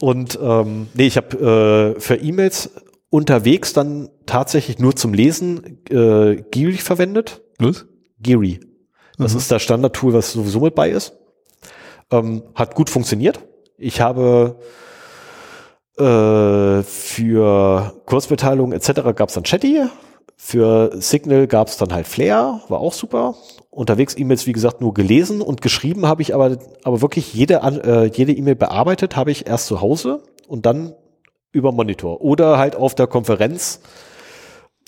Und 0.00 0.38
ähm, 0.42 0.88
nee, 0.94 1.06
ich 1.06 1.16
habe 1.16 1.94
äh, 1.96 2.00
für 2.00 2.16
E-Mails 2.16 2.70
unterwegs 3.08 3.72
dann 3.72 4.10
tatsächlich 4.26 4.78
nur 4.78 4.96
zum 4.96 5.14
Lesen 5.14 5.84
äh, 5.88 6.42
Geary 6.50 6.78
verwendet. 6.78 7.40
Was? 7.58 7.86
Geary. 8.20 8.60
Das 9.18 9.32
mhm. 9.32 9.38
ist 9.38 9.50
das 9.50 9.62
Standard-Tool, 9.62 10.12
was 10.12 10.32
sowieso 10.32 10.60
mit 10.60 10.74
bei 10.74 10.90
ist. 10.90 11.14
Ähm, 12.10 12.42
hat 12.54 12.74
gut 12.74 12.90
funktioniert. 12.90 13.40
Ich 13.78 14.00
habe 14.00 14.56
äh, 15.98 16.82
für 16.82 17.94
Kurzmitteilungen 18.06 18.72
etc. 18.72 19.14
gab 19.14 19.28
es 19.28 19.34
dann 19.34 19.44
Chatty 19.44 19.84
Für 20.36 20.90
Signal 20.94 21.46
gab 21.46 21.68
es 21.68 21.76
dann 21.76 21.92
halt 21.92 22.06
Flair, 22.06 22.60
war 22.68 22.80
auch 22.80 22.92
super. 22.92 23.34
Unterwegs 23.70 24.16
E-Mails, 24.16 24.46
wie 24.46 24.52
gesagt, 24.52 24.80
nur 24.80 24.94
gelesen 24.94 25.42
und 25.42 25.60
geschrieben 25.62 26.06
habe 26.06 26.22
ich 26.22 26.34
aber, 26.34 26.58
aber 26.84 27.02
wirklich 27.02 27.34
jede 27.34 27.56
äh, 27.56 28.06
jede 28.06 28.32
E-Mail 28.32 28.54
bearbeitet 28.54 29.16
habe 29.16 29.30
ich 29.30 29.46
erst 29.46 29.66
zu 29.66 29.80
Hause 29.80 30.22
und 30.46 30.66
dann 30.66 30.94
über 31.52 31.72
Monitor. 31.72 32.20
Oder 32.20 32.58
halt 32.58 32.76
auf 32.76 32.94
der 32.94 33.06
Konferenz 33.06 33.80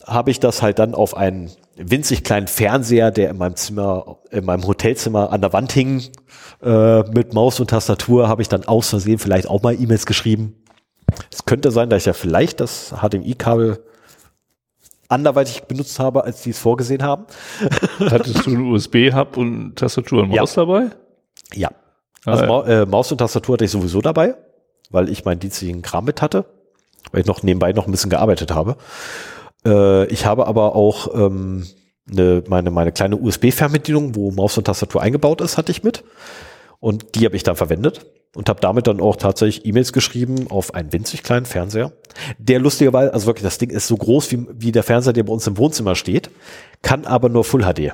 habe 0.07 0.31
ich 0.31 0.41
das 0.41 0.63
halt 0.63 0.79
dann 0.79 0.95
auf 0.95 1.17
einen 1.17 1.51
winzig 1.79 2.25
kleinen 2.25 2.49
Fernseher, 2.49 3.11
der 3.11 3.31
in 3.31 3.39
meinem 3.39 3.57
Zimmer, 3.57 4.19
in 4.31 4.45
meinem 4.45 4.67
Hotelzimmer 4.67 5.33
an 5.33 5.41
der 5.41 5.53
Wand 5.53 5.73
hing, 5.73 6.03
äh, 6.63 7.03
mit 7.11 7.35
Maus 7.35 7.61
und 7.61 7.71
Tastatur, 7.71 8.29
habe 8.29 8.43
ich 8.43 8.49
dann 8.49 8.65
aus 8.65 8.91
Versehen 8.91 9.19
vielleicht 9.19 9.49
auch 9.49 9.63
mal 9.63 9.75
E-Mails 9.75 10.07
geschrieben. 10.07 10.55
Es 11.33 11.45
könnte 11.45 11.71
sein, 11.71 11.89
dass 11.89 12.03
ich 12.03 12.07
ja 12.07 12.13
vielleicht 12.13 12.61
das 12.61 12.93
HDMI-Kabel 13.01 13.83
anderweitig 15.09 15.63
benutzt 15.63 15.99
habe, 15.99 16.25
als 16.25 16.43
die 16.43 16.51
es 16.51 16.59
vorgesehen 16.59 17.03
haben. 17.03 17.25
Hattest 17.99 18.45
du 18.47 18.51
einen 18.51 18.73
USB-Hub 18.73 19.37
und 19.37 19.77
Tastatur 19.77 20.23
und 20.23 20.31
Maus 20.31 20.55
ja. 20.55 20.67
dabei? 20.67 20.91
Ja. 21.55 21.71
Ah, 22.25 22.33
also 22.33 22.45
ja. 22.45 22.83
äh, 22.83 22.87
Maus 22.87 23.11
und 23.11 23.19
Tastatur 23.19 23.55
hatte 23.55 23.65
ich 23.65 23.71
sowieso 23.71 24.03
dabei, 24.03 24.35
weil 24.91 25.09
ich 25.09 25.25
meinen 25.25 25.41
dienstlichen 25.41 25.81
Kram 25.83 26.05
mit 26.05 26.21
hatte, 26.21 26.45
weil 27.13 27.23
ich 27.23 27.27
noch 27.27 27.43
nebenbei 27.43 27.73
noch 27.73 27.87
ein 27.87 27.91
bisschen 27.91 28.11
gearbeitet 28.11 28.53
habe. 28.53 28.77
Äh, 29.65 30.07
ich 30.07 30.27
habe 30.27 30.47
aber 30.47 30.75
auch 30.75 31.15
ähm, 31.15 31.67
eine, 32.11 32.43
meine, 32.49 32.71
meine 32.71 32.93
kleine 32.93 33.17
USB-Fernbedienung, 33.17 34.15
wo 34.15 34.31
Maus 34.31 34.57
und 34.59 34.65
Tastatur 34.65 35.03
eingebaut 35.03 35.41
ist, 35.41 35.59
hatte 35.59 35.73
ich 35.73 35.83
mit. 35.83 36.05
Und 36.81 37.15
die 37.15 37.25
habe 37.25 37.37
ich 37.37 37.43
dann 37.43 37.57
verwendet 37.57 38.07
und 38.35 38.49
habe 38.49 38.61
damit 38.61 38.87
dann 38.87 39.01
auch 39.01 39.17
tatsächlich 39.17 39.67
E-Mails 39.67 39.93
geschrieben 39.93 40.47
auf 40.49 40.75
einen 40.75 40.93
winzig 40.93 41.23
kleinen 41.23 41.47
Fernseher. 41.47 41.93
Der 42.39 42.61
lustigerweise, 42.61 43.13
also 43.13 43.27
wirklich, 43.27 43.43
das 43.43 43.59
Ding 43.59 43.71
ist 43.71 43.89
so 43.89 43.97
groß 43.97 44.31
wie, 44.33 44.47
wie 44.53 44.73
der 44.73 44.83
Fernseher, 44.83 45.13
der 45.13 45.25
bei 45.25 45.33
uns 45.33 45.47
im 45.47 45.59
Wohnzimmer 45.59 45.95
steht, 45.95 46.31
kann 46.83 47.05
aber 47.05 47.29
nur 47.29 47.45
Full 47.45 47.63
HD. 47.65 47.93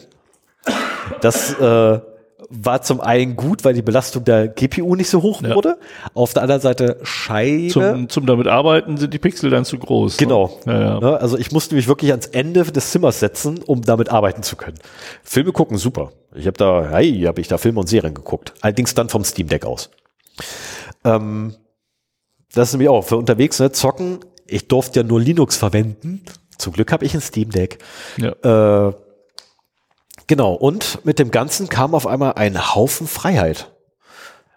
Das 1.20 1.55
äh, 1.55 2.01
war 2.49 2.83
zum 2.83 3.01
einen 3.01 3.37
gut, 3.37 3.65
weil 3.65 3.75
die 3.75 3.83
Belastung 3.83 4.25
der 4.25 4.49
GPU 4.49 4.95
nicht 4.95 5.09
so 5.09 5.23
hoch 5.23 5.43
ja. 5.43 5.55
wurde. 5.55 5.79
Auf 6.15 6.33
der 6.33 6.43
anderen 6.43 6.61
Seite 6.61 6.99
Scheibe. 7.03 7.69
Zum, 7.69 8.09
zum 8.09 8.27
damit 8.27 8.47
arbeiten 8.47 8.97
sind 8.97 9.15
die 9.15 9.19
Pixel 9.19 9.51
dann 9.51 9.65
zu 9.65 9.79
groß. 9.79 10.15
Ne? 10.15 10.27
Genau. 10.27 10.61
Ne? 10.65 10.73
Ja, 10.73 10.81
ja. 10.81 11.01
Ne, 11.01 11.21
also 11.21 11.39
ich 11.39 11.53
musste 11.53 11.75
mich 11.75 11.89
wirklich 11.89 12.11
ans 12.11 12.27
Ende 12.27 12.65
des 12.65 12.91
Zimmers 12.91 13.21
setzen, 13.21 13.61
um 13.65 13.83
damit 13.83 14.11
arbeiten 14.11 14.43
zu 14.43 14.57
können. 14.57 14.79
Filme 15.23 15.53
gucken, 15.53 15.79
super. 15.79 16.12
Ich 16.35 16.47
habe 16.47 16.57
da, 16.57 16.89
hey, 16.91 17.23
habe 17.23 17.41
ich 17.41 17.49
da 17.49 17.59
Filme 17.59 17.81
und 17.81 17.89
Serien 17.89 18.15
geguckt. 18.15 18.55
Allerdings 18.61 18.95
dann 18.95 19.09
vom 19.09 19.25
Steam 19.25 19.49
Deck 19.49 19.65
aus. 19.65 19.91
Ähm, 21.05 21.55
das 22.53 22.69
ist 22.69 22.75
nämlich 22.75 22.89
auch 22.89 23.03
für 23.03 23.16
unterwegs, 23.16 23.59
ne, 23.61 23.73
zocken. 23.73 24.21
Ich 24.47 24.69
durfte 24.69 25.01
ja 25.01 25.07
nur 25.07 25.21
Linux 25.21 25.57
verwenden. 25.57 26.23
Zum 26.59 26.73
Glück 26.73 26.93
habe 26.93 27.05
ich 27.05 27.15
ein 27.15 27.21
Steam 27.21 27.51
Deck. 27.51 27.79
Ja. 28.16 28.89
Äh, 28.89 28.93
Genau, 30.26 30.55
und 30.55 31.05
mit 31.05 31.18
dem 31.18 31.30
Ganzen 31.30 31.68
kam 31.68 31.94
auf 31.94 32.06
einmal 32.06 32.34
ein 32.34 32.74
Haufen 32.74 33.06
Freiheit. 33.06 33.72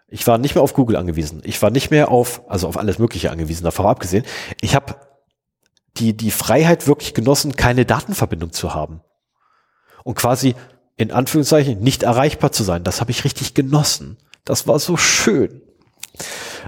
Ich 0.10 0.26
war 0.26 0.38
nicht 0.38 0.56
mehr 0.56 0.64
auf 0.64 0.74
Google 0.74 0.96
angewiesen. 0.96 1.42
Ich 1.44 1.62
war 1.62 1.70
nicht 1.70 1.92
mehr 1.92 2.10
auf, 2.10 2.42
also 2.48 2.68
auf 2.68 2.78
alles 2.78 2.98
Mögliche 2.98 3.30
angewiesen, 3.30 3.66
davon 3.66 3.86
abgesehen. 3.86 4.24
Ich 4.62 4.74
habe 4.74 4.96
die, 5.98 6.16
die 6.16 6.32
Freiheit 6.32 6.88
wirklich 6.88 7.14
genossen, 7.14 7.56
keine 7.56 7.86
Datenverbindung 7.86 8.54
zu 8.54 8.74
haben. 8.74 9.02
Und 10.04 10.16
quasi 10.16 10.56
in 10.96 11.12
Anführungszeichen 11.12 11.80
nicht 11.80 12.04
erreichbar 12.04 12.52
zu 12.52 12.64
sein. 12.64 12.84
Das 12.84 13.02
habe 13.02 13.12
ich 13.12 13.26
richtig 13.26 13.54
genossen. 13.54 14.18
Das 14.46 14.68
war 14.68 14.80
so 14.80 14.96
schön. 14.96 15.62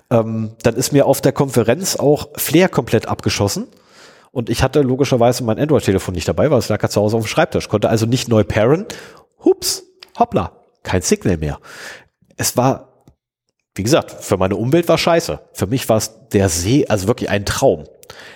Ähm, 0.10 0.56
dann 0.64 0.76
ist 0.76 0.92
mir 0.92 1.06
auf 1.06 1.22
der 1.22 1.32
Konferenz 1.32 1.96
auch 1.96 2.30
Flair 2.36 2.68
komplett 2.68 3.08
abgeschossen. 3.08 3.68
Und 4.32 4.50
ich 4.50 4.64
hatte 4.64 4.82
logischerweise 4.82 5.44
mein 5.44 5.60
Android-Telefon 5.60 6.14
nicht 6.14 6.28
dabei, 6.28 6.52
weil 6.52 6.60
es 6.60 6.70
lag 6.70 6.82
ja 6.82 6.90
zu 6.90 7.02
Hause 7.02 7.18
auf 7.18 7.24
dem 7.24 7.28
Schreibtisch. 7.28 7.68
Konnte 7.68 7.90
also 7.90 8.06
nicht 8.06 8.28
neu 8.28 8.44
paren. 8.44 8.86
Hups, 9.44 9.84
hoppla, 10.18 10.54
kein 10.84 11.02
Signal 11.02 11.38
mehr. 11.38 11.60
Es 12.38 12.56
war, 12.56 13.06
wie 13.76 13.84
gesagt, 13.84 14.12
für 14.12 14.38
meine 14.38 14.56
Umwelt 14.56 14.88
war 14.88 14.98
scheiße. 14.98 15.40
Für 15.54 15.68
mich 15.68 15.90
war 15.90 15.98
es 15.98 16.28
der 16.30 16.50
See, 16.50 16.86
also 16.88 17.08
wirklich 17.08 17.30
ein 17.30 17.46
Traum. 17.46 17.86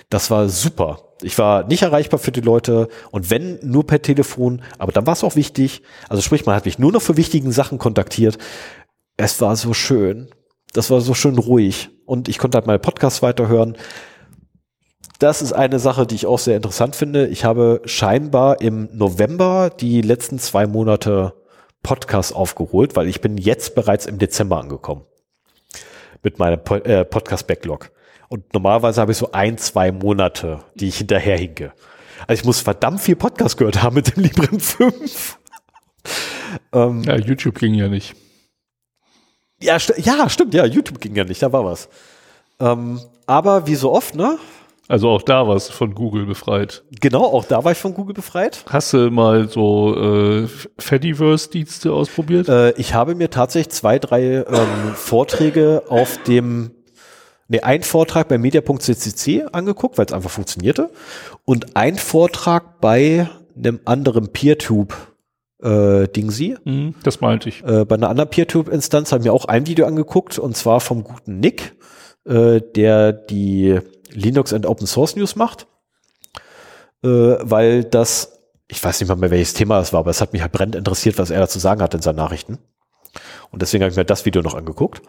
Das 0.10 0.32
war 0.32 0.49
super. 0.49 1.14
Ich 1.22 1.38
war 1.38 1.65
nicht 1.68 1.84
erreichbar 1.84 2.20
für 2.20 2.32
die 2.32 2.41
Leute 2.41 2.90
und 3.11 3.30
wenn 3.30 3.60
nur 3.61 3.88
per 3.88 4.02
Telefon, 4.02 4.61
aber 4.78 4.91
dann 4.91 5.06
war 5.06 5.14
es 5.14 5.24
auch 5.24 5.36
wichtig. 5.36 5.82
Also 6.10 6.22
sprich, 6.22 6.45
man 6.45 6.56
hat 6.56 6.65
mich 6.65 6.80
nur 6.80 6.91
noch 6.91 7.02
für 7.02 7.18
wichtigen 7.18 7.52
Sachen 7.52 7.78
kontaktiert. 7.78 8.38
Es 9.15 9.40
war 9.41 9.56
so 9.56 9.74
schön. 9.74 10.30
Das 10.74 10.90
war 10.90 11.02
so 11.02 11.14
schön 11.14 11.38
ruhig 11.38 11.90
und 12.06 12.28
ich 12.28 12.40
konnte 12.40 12.57
halt 12.57 12.68
meine 12.68 12.80
Podcasts 12.80 13.22
weiterhören 13.22 13.78
das 15.19 15.41
ist 15.41 15.53
eine 15.53 15.80
Sache, 15.80 16.06
die 16.06 16.15
ich 16.15 16.26
auch 16.26 16.40
sehr 16.40 16.56
interessant 16.56 16.95
finde. 16.95 17.27
Ich 17.27 17.45
habe 17.45 17.81
scheinbar 17.85 18.61
im 18.61 18.90
November 18.94 19.69
die 19.69 20.02
letzten 20.02 20.40
zwei 20.40 20.68
Monate 20.68 21.34
Podcasts 21.81 22.34
aufgeholt, 22.34 22.95
weil 22.95 23.07
ich 23.07 23.22
bin 23.22 23.38
jetzt 23.38 23.76
bereits 23.76 24.06
im 24.06 24.18
Dezember 24.18 24.60
angekommen 24.60 25.06
mit 26.23 26.40
meinem 26.40 26.61
äh, 26.85 27.03
Podcast-Backlog. 27.03 27.91
Und 28.30 28.53
normalerweise 28.53 29.02
habe 29.02 29.11
ich 29.11 29.18
so 29.18 29.31
ein, 29.34 29.57
zwei 29.57 29.91
Monate, 29.91 30.64
die 30.76 30.88
ich 30.88 30.98
hinterherhinke. 30.98 31.73
Also 32.26 32.41
ich 32.41 32.45
muss 32.45 32.61
verdammt 32.61 33.02
viel 33.02 33.15
Podcast 33.15 33.57
gehört 33.57 33.84
haben 33.84 33.95
mit 33.95 34.15
dem 34.15 34.23
Librem 34.23 34.60
5. 34.60 35.38
ähm, 36.73 37.03
ja, 37.03 37.18
YouTube 37.18 37.60
ging 37.60 37.73
ja 37.73 37.90
nicht. 37.90 38.15
Ja, 39.61 39.80
st 39.80 39.94
ja, 39.98 40.30
stimmt, 40.30 40.53
ja, 40.53 40.65
YouTube 40.65 40.99
ging 40.99 41.15
ja 41.15 41.23
nicht, 41.26 41.41
da 41.41 41.52
war 41.52 41.65
was. 41.65 41.90
Ähm, 42.60 42.99
aber 43.26 43.68
wie 43.68 43.76
so 43.76 43.91
oft, 43.91 44.15
ne, 44.15 44.38
also 44.90 45.10
auch 45.10 45.22
da 45.22 45.48
warst 45.48 45.70
du 45.70 45.74
von 45.74 45.96
Google 45.96 46.26
befreit. 46.26 46.84
Genau, 47.00 47.24
auch 47.24 47.46
da 47.46 47.64
war 47.64 47.72
ich 47.72 47.78
von 47.78 47.94
Google 47.94 48.14
befreit. 48.14 48.66
Hast 48.70 48.92
du 48.92 49.10
mal 49.10 49.48
so 49.48 49.96
äh, 49.96 50.48
Fediverse-Dienste 50.78 51.94
ausprobiert? 51.94 52.50
Äh, 52.50 52.72
ich 52.72 52.94
habe 52.94 53.16
mir 53.16 53.30
tatsächlich 53.30 53.74
zwei, 53.74 53.98
drei 53.98 54.44
ähm, 54.46 54.94
Vorträge 54.94 55.84
auf 55.88 56.22
dem, 56.24 56.72
ne, 57.48 57.64
ein 57.64 57.84
Vortrag 57.84 58.28
bei 58.28 58.38
media.ccc 58.38 59.46
angeguckt, 59.54 59.98
weil 59.98 60.06
es 60.06 60.14
einfach 60.14 60.32
funktionierte. 60.32 60.90
Und 61.46 61.78
ein 61.78 61.96
Vortrag 61.96 62.82
bei 62.82 63.30
einem 63.56 63.80
anderen 63.86 64.34
PeerTube 64.34 64.94
äh, 65.62 66.10
Dingsi. 66.10 66.58
Mhm, 66.66 66.96
das 67.04 67.22
meinte 67.22 67.48
ich. 67.48 67.64
Äh, 67.64 67.86
bei 67.86 67.96
einer 67.96 68.10
anderen 68.10 68.30
PeerTube-Instanz 68.30 69.14
habe 69.14 69.22
ich 69.22 69.26
mir 69.28 69.34
auch 69.34 69.46
ein 69.46 69.66
Video 69.66 69.86
angeguckt 69.86 70.38
und 70.40 70.58
zwar 70.58 70.82
vom 70.82 71.06
guten 71.06 71.40
Nick, 71.40 71.76
äh, 72.26 72.60
der 72.60 73.14
die 73.14 73.80
Linux 74.14 74.53
and 74.53 74.65
Open 74.65 74.88
Source 74.88 75.15
News 75.15 75.35
macht, 75.35 75.68
äh, 77.03 77.07
weil 77.07 77.84
das, 77.84 78.40
ich 78.68 78.84
weiß 78.84 78.99
nicht 78.99 79.10
mal 79.10 79.15
mehr, 79.15 79.31
welches 79.31 79.53
Thema 79.53 79.80
das 79.80 79.94
war, 79.94 79.99
aber 79.99 80.11
es 80.11 80.22
hat 80.22 80.34
mich 80.34 80.41
halt 80.41 80.52
brennend 80.52 80.76
interessiert, 80.76 81.18
was 81.18 81.30
er 81.30 81.40
dazu 81.40 81.60
sagen 81.60 81.81
hat 81.81 81.94
in 81.94 82.02
seinen 82.02 82.15
Nachrichten. 82.18 82.60
Und 83.52 83.61
deswegen 83.61 83.84
habe 83.84 83.91
ich 83.91 83.98
mir 83.98 84.06
das 84.06 84.26
Video 84.26 84.41
noch 84.41 84.56
angeguckt. 84.56 85.02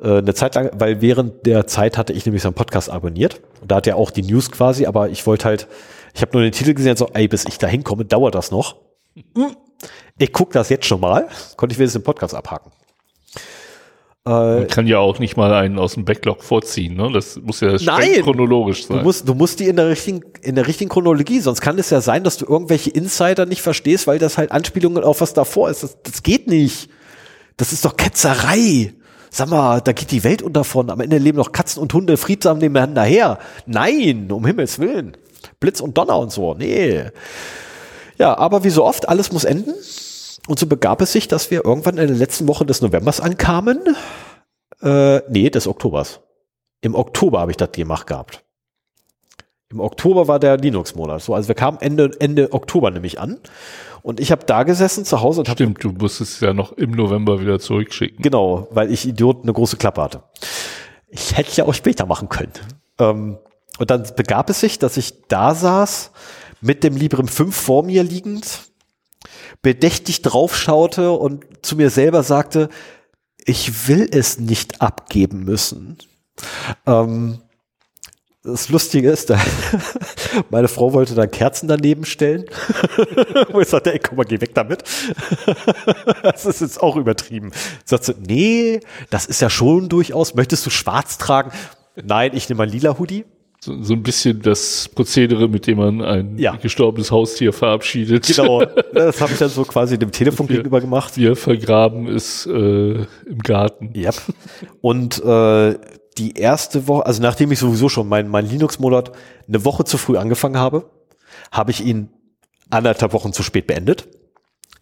Äh, 0.00 0.18
eine 0.18 0.34
Zeit 0.34 0.54
lang, 0.54 0.70
weil 0.74 1.00
während 1.00 1.46
der 1.46 1.66
Zeit 1.66 1.96
hatte 1.96 2.12
ich 2.12 2.26
nämlich 2.26 2.42
seinen 2.42 2.54
Podcast 2.54 2.90
abonniert. 2.90 3.40
Und 3.60 3.70
da 3.70 3.76
hat 3.76 3.86
er 3.86 3.96
auch 3.96 4.10
die 4.10 4.22
News 4.22 4.50
quasi, 4.50 4.86
aber 4.86 5.10
ich 5.10 5.26
wollte 5.26 5.44
halt, 5.44 5.68
ich 6.14 6.22
habe 6.22 6.32
nur 6.32 6.42
den 6.42 6.52
Titel 6.52 6.74
gesehen, 6.74 6.96
so, 6.96 7.08
ey, 7.12 7.28
bis 7.28 7.44
ich 7.46 7.58
da 7.58 7.66
hinkomme, 7.66 8.04
dauert 8.04 8.34
das 8.34 8.50
noch. 8.50 8.76
Ich 10.18 10.32
gucke 10.32 10.52
das 10.52 10.68
jetzt 10.68 10.86
schon 10.86 11.00
mal, 11.00 11.28
konnte 11.56 11.72
ich 11.72 11.78
wenigstens 11.78 12.02
den 12.02 12.04
Podcast 12.04 12.34
abhaken. 12.34 12.72
Man 14.24 14.66
kann 14.66 14.86
ja 14.86 14.98
auch 14.98 15.18
nicht 15.18 15.36
mal 15.36 15.54
einen 15.54 15.78
aus 15.78 15.94
dem 15.94 16.04
Backlog 16.04 16.42
vorziehen, 16.42 16.96
ne? 16.96 17.10
Das 17.12 17.40
muss 17.40 17.60
ja 17.60 17.76
Nein, 17.80 18.22
chronologisch 18.22 18.86
sein. 18.86 18.98
Du 18.98 19.02
musst, 19.04 19.26
du 19.28 19.34
musst 19.34 19.58
die 19.58 19.68
in 19.68 19.76
der 19.76 19.88
richtigen, 19.88 20.20
in 20.42 20.54
der 20.54 20.66
richtigen 20.66 20.90
Chronologie, 20.90 21.40
sonst 21.40 21.62
kann 21.62 21.78
es 21.78 21.88
ja 21.88 22.02
sein, 22.02 22.24
dass 22.24 22.36
du 22.36 22.44
irgendwelche 22.46 22.90
Insider 22.90 23.46
nicht 23.46 23.62
verstehst, 23.62 24.06
weil 24.06 24.18
das 24.18 24.36
halt 24.36 24.52
Anspielungen 24.52 25.02
auf 25.02 25.22
was 25.22 25.32
davor 25.32 25.70
ist. 25.70 25.82
Das, 25.82 25.96
das 26.02 26.22
geht 26.22 26.46
nicht. 26.46 26.90
Das 27.56 27.72
ist 27.72 27.84
doch 27.84 27.96
Ketzerei. 27.96 28.92
Sag 29.30 29.48
mal, 29.48 29.80
da 29.80 29.92
geht 29.92 30.10
die 30.10 30.24
Welt 30.24 30.42
unter 30.42 30.64
von. 30.64 30.90
Am 30.90 31.00
Ende 31.00 31.18
leben 31.18 31.38
noch 31.38 31.52
Katzen 31.52 31.82
und 31.82 31.92
Hunde 31.94 32.16
friedsam 32.16 32.58
nebeneinander 32.58 33.02
her. 33.04 33.38
Nein, 33.66 34.30
um 34.30 34.44
Himmels 34.44 34.78
Willen. 34.78 35.16
Blitz 35.60 35.80
und 35.80 35.96
Donner 35.96 36.18
und 36.18 36.32
so. 36.32 36.54
Nee. 36.54 37.04
Ja, 38.18 38.36
aber 38.36 38.64
wie 38.64 38.70
so 38.70 38.84
oft, 38.84 39.08
alles 39.08 39.32
muss 39.32 39.44
enden. 39.44 39.74
Und 40.48 40.58
so 40.58 40.66
begab 40.66 41.02
es 41.02 41.12
sich, 41.12 41.28
dass 41.28 41.50
wir 41.50 41.64
irgendwann 41.66 41.98
in 41.98 42.08
der 42.08 42.16
letzten 42.16 42.48
Woche 42.48 42.64
des 42.64 42.80
Novembers 42.80 43.20
ankamen. 43.20 43.94
Äh, 44.80 45.18
nee, 45.30 45.50
des 45.50 45.66
Oktobers. 45.66 46.20
Im 46.80 46.94
Oktober 46.94 47.40
habe 47.40 47.50
ich 47.50 47.58
das 47.58 47.70
gemacht 47.72 48.06
gehabt. 48.06 48.44
Im 49.70 49.80
Oktober 49.80 50.26
war 50.26 50.38
der 50.38 50.56
Linux-Monat. 50.56 51.20
So, 51.20 51.34
also 51.34 51.48
wir 51.48 51.54
kamen 51.54 51.78
Ende, 51.82 52.12
Ende 52.18 52.50
Oktober 52.54 52.90
nämlich 52.90 53.20
an. 53.20 53.38
Und 54.02 54.20
ich 54.20 54.32
habe 54.32 54.46
da 54.46 54.62
gesessen 54.62 55.04
zu 55.04 55.20
Hause 55.20 55.40
und 55.40 55.48
Stimmt, 55.48 55.84
du 55.84 55.90
musstest 55.90 56.40
ja 56.40 56.54
noch 56.54 56.72
im 56.72 56.92
November 56.92 57.42
wieder 57.42 57.58
zurückschicken. 57.58 58.22
Genau, 58.22 58.68
weil 58.70 58.90
ich 58.90 59.06
Idiot 59.06 59.42
eine 59.42 59.52
große 59.52 59.76
Klappe 59.76 60.00
hatte. 60.00 60.22
Ich 61.08 61.36
hätte 61.36 61.54
ja 61.56 61.66
auch 61.66 61.74
später 61.74 62.06
machen 62.06 62.30
können. 62.30 62.52
Ähm, 62.98 63.36
und 63.78 63.90
dann 63.90 64.04
begab 64.16 64.48
es 64.48 64.60
sich, 64.60 64.78
dass 64.78 64.96
ich 64.96 65.26
da 65.28 65.54
saß, 65.54 66.10
mit 66.62 66.84
dem 66.84 66.96
Librem 66.96 67.28
5 67.28 67.54
vor 67.54 67.82
mir 67.82 68.02
liegend, 68.02 68.67
bedächtig 69.62 70.22
draufschaute 70.22 71.12
und 71.12 71.44
zu 71.62 71.76
mir 71.76 71.90
selber 71.90 72.22
sagte, 72.22 72.68
ich 73.44 73.88
will 73.88 74.08
es 74.10 74.38
nicht 74.38 74.80
abgeben 74.80 75.44
müssen. 75.44 75.98
Ähm, 76.86 77.40
das 78.44 78.68
Lustige 78.68 79.10
ist, 79.10 79.32
meine 80.50 80.68
Frau 80.68 80.92
wollte 80.92 81.14
dann 81.14 81.30
Kerzen 81.30 81.68
daneben 81.68 82.04
stellen. 82.04 82.44
Wo 83.52 83.60
ich 83.60 83.68
sagte, 83.68 83.92
ey, 83.92 83.98
komm 83.98 84.16
mal, 84.16 84.24
geh 84.24 84.40
weg 84.40 84.54
damit. 84.54 84.84
das 86.22 86.46
ist 86.46 86.60
jetzt 86.60 86.82
auch 86.82 86.96
übertrieben. 86.96 87.52
Sagt 87.84 88.04
sie, 88.04 88.14
nee, 88.14 88.80
das 89.10 89.26
ist 89.26 89.42
ja 89.42 89.50
schon 89.50 89.88
durchaus. 89.88 90.34
Möchtest 90.34 90.64
du 90.64 90.70
schwarz 90.70 91.18
tragen? 91.18 91.50
Nein, 91.96 92.30
ich 92.34 92.48
nehme 92.48 92.62
ein 92.62 92.68
lila 92.68 92.98
Hoodie. 92.98 93.24
So, 93.60 93.82
so 93.82 93.94
ein 93.94 94.02
bisschen 94.04 94.40
das 94.40 94.88
Prozedere, 94.94 95.48
mit 95.48 95.66
dem 95.66 95.78
man 95.78 96.00
ein 96.00 96.38
Ja. 96.38 96.54
gestorbenes 96.56 97.10
Haustier 97.10 97.52
verabschiedet. 97.52 98.26
Genau, 98.26 98.64
das 98.94 99.20
habe 99.20 99.32
ich 99.32 99.38
dann 99.38 99.48
so 99.48 99.64
quasi 99.64 99.98
dem 99.98 100.12
Telefon 100.12 100.48
Wir- 100.48 100.56
gegenüber 100.58 100.80
gemacht. 100.80 101.16
Wie 101.16 101.26
er 101.26 101.34
vergraben 101.36 102.06
ist 102.06 102.46
äh, 102.46 102.92
im 103.26 103.38
Garten. 103.42 103.92
Yep. 103.96 104.14
Und 104.80 105.22
äh, 105.24 105.76
die 106.18 106.34
erste 106.36 106.86
Woche, 106.86 107.06
also 107.06 107.20
nachdem 107.20 107.50
ich 107.50 107.58
sowieso 107.58 107.88
schon 107.88 108.08
meinen 108.08 108.28
mein 108.28 108.48
Linux-Monat 108.48 109.12
eine 109.48 109.64
Woche 109.64 109.84
zu 109.84 109.98
früh 109.98 110.16
angefangen 110.16 110.56
habe, 110.56 110.88
habe 111.50 111.70
ich 111.72 111.84
ihn 111.84 112.10
anderthalb 112.70 113.12
Wochen 113.12 113.32
zu 113.32 113.42
spät 113.42 113.66
beendet. 113.66 114.06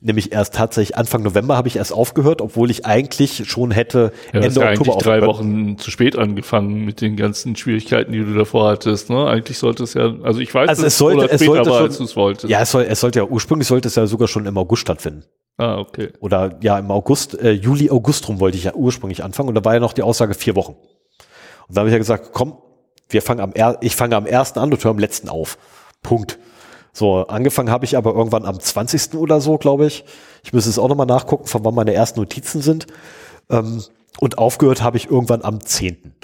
Nämlich 0.06 0.30
erst 0.30 0.54
tatsächlich 0.54 0.96
Anfang 0.96 1.24
November 1.24 1.56
habe 1.56 1.66
ich 1.66 1.74
erst 1.76 1.92
aufgehört, 1.92 2.40
obwohl 2.40 2.70
ich 2.70 2.86
eigentlich 2.86 3.42
schon 3.50 3.72
hätte 3.72 4.12
Ja, 4.32 4.40
Ende 4.40 4.60
Oktober 4.60 4.68
eigentlich 4.68 4.96
drei. 5.02 5.22
Wochen 5.26 5.78
zu 5.78 5.90
spät 5.90 6.16
angefangen 6.16 6.84
mit 6.84 7.00
den 7.00 7.16
ganzen 7.16 7.56
Schwierigkeiten, 7.56 8.12
die 8.12 8.20
du 8.24 8.32
davor 8.32 8.68
hattest. 8.70 9.10
Ne? 9.10 9.26
Eigentlich 9.26 9.58
sollte 9.58 9.82
es 9.82 9.94
ja, 9.94 10.14
also 10.22 10.38
ich 10.38 10.54
weiß, 10.54 10.68
Also 10.68 10.86
es 10.86 10.96
sollte- 10.96 11.28
es 11.28 11.40
sollte 11.40 11.68
war, 11.68 11.78
schon- 11.78 11.86
als 11.88 11.98
du 11.98 12.04
es 12.04 12.14
wolltest. 12.14 12.48
Ja, 12.48 12.60
es, 12.60 12.70
soll, 12.70 12.84
es 12.88 13.00
sollte 13.00 13.18
ja 13.18 13.24
ursprünglich 13.24 13.66
sollte 13.66 13.88
es 13.88 13.96
ja 13.96 14.06
sogar 14.06 14.28
schon 14.28 14.46
im 14.46 14.56
August 14.56 14.82
stattfinden. 14.82 15.24
Ah, 15.58 15.78
okay. 15.78 16.12
Oder 16.20 16.56
ja, 16.62 16.78
im 16.78 16.88
August, 16.92 17.36
äh, 17.40 17.50
Juli, 17.50 17.90
August 17.90 18.28
rum 18.28 18.38
wollte 18.38 18.58
ich 18.58 18.64
ja 18.64 18.74
ursprünglich 18.74 19.24
anfangen 19.24 19.48
und 19.48 19.56
da 19.56 19.64
war 19.64 19.74
ja 19.74 19.80
noch 19.80 19.92
die 19.92 20.02
Aussage 20.02 20.34
vier 20.34 20.54
Wochen. 20.54 20.76
Und 21.66 21.76
da 21.76 21.80
habe 21.80 21.88
ich 21.88 21.92
ja 21.94 21.98
gesagt, 21.98 22.30
komm, 22.32 22.58
wir 23.08 23.22
fangen 23.22 23.40
am 23.40 23.50
er 23.54 23.76
ich 23.80 23.96
fange 23.96 24.14
am 24.14 24.26
ersten 24.26 24.60
an 24.60 24.72
und 24.72 24.84
höre 24.84 24.92
am 24.92 25.00
letzten 25.00 25.28
auf. 25.28 25.58
Punkt. 26.04 26.38
So, 26.96 27.26
angefangen 27.26 27.70
habe 27.70 27.84
ich 27.84 27.94
aber 27.98 28.14
irgendwann 28.14 28.46
am 28.46 28.58
20. 28.58 29.16
oder 29.16 29.42
so, 29.42 29.58
glaube 29.58 29.84
ich. 29.84 30.02
Ich 30.42 30.54
müsste 30.54 30.70
es 30.70 30.78
auch 30.78 30.88
nochmal 30.88 31.04
nachgucken, 31.04 31.44
von 31.44 31.62
wann 31.62 31.74
meine 31.74 31.92
ersten 31.92 32.18
Notizen 32.18 32.62
sind. 32.62 32.86
Ähm, 33.50 33.82
und 34.18 34.38
aufgehört 34.38 34.82
habe 34.82 34.96
ich 34.96 35.10
irgendwann 35.10 35.42
am 35.42 35.60
10. 35.60 36.14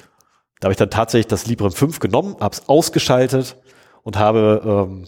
Da 0.60 0.66
habe 0.66 0.72
ich 0.72 0.78
dann 0.78 0.88
tatsächlich 0.88 1.26
das 1.26 1.44
Librem 1.44 1.72
5 1.72 1.98
genommen, 1.98 2.36
habe 2.40 2.54
es 2.54 2.70
ausgeschaltet 2.70 3.58
und 4.02 4.18
habe 4.18 4.88
ähm, 4.88 5.04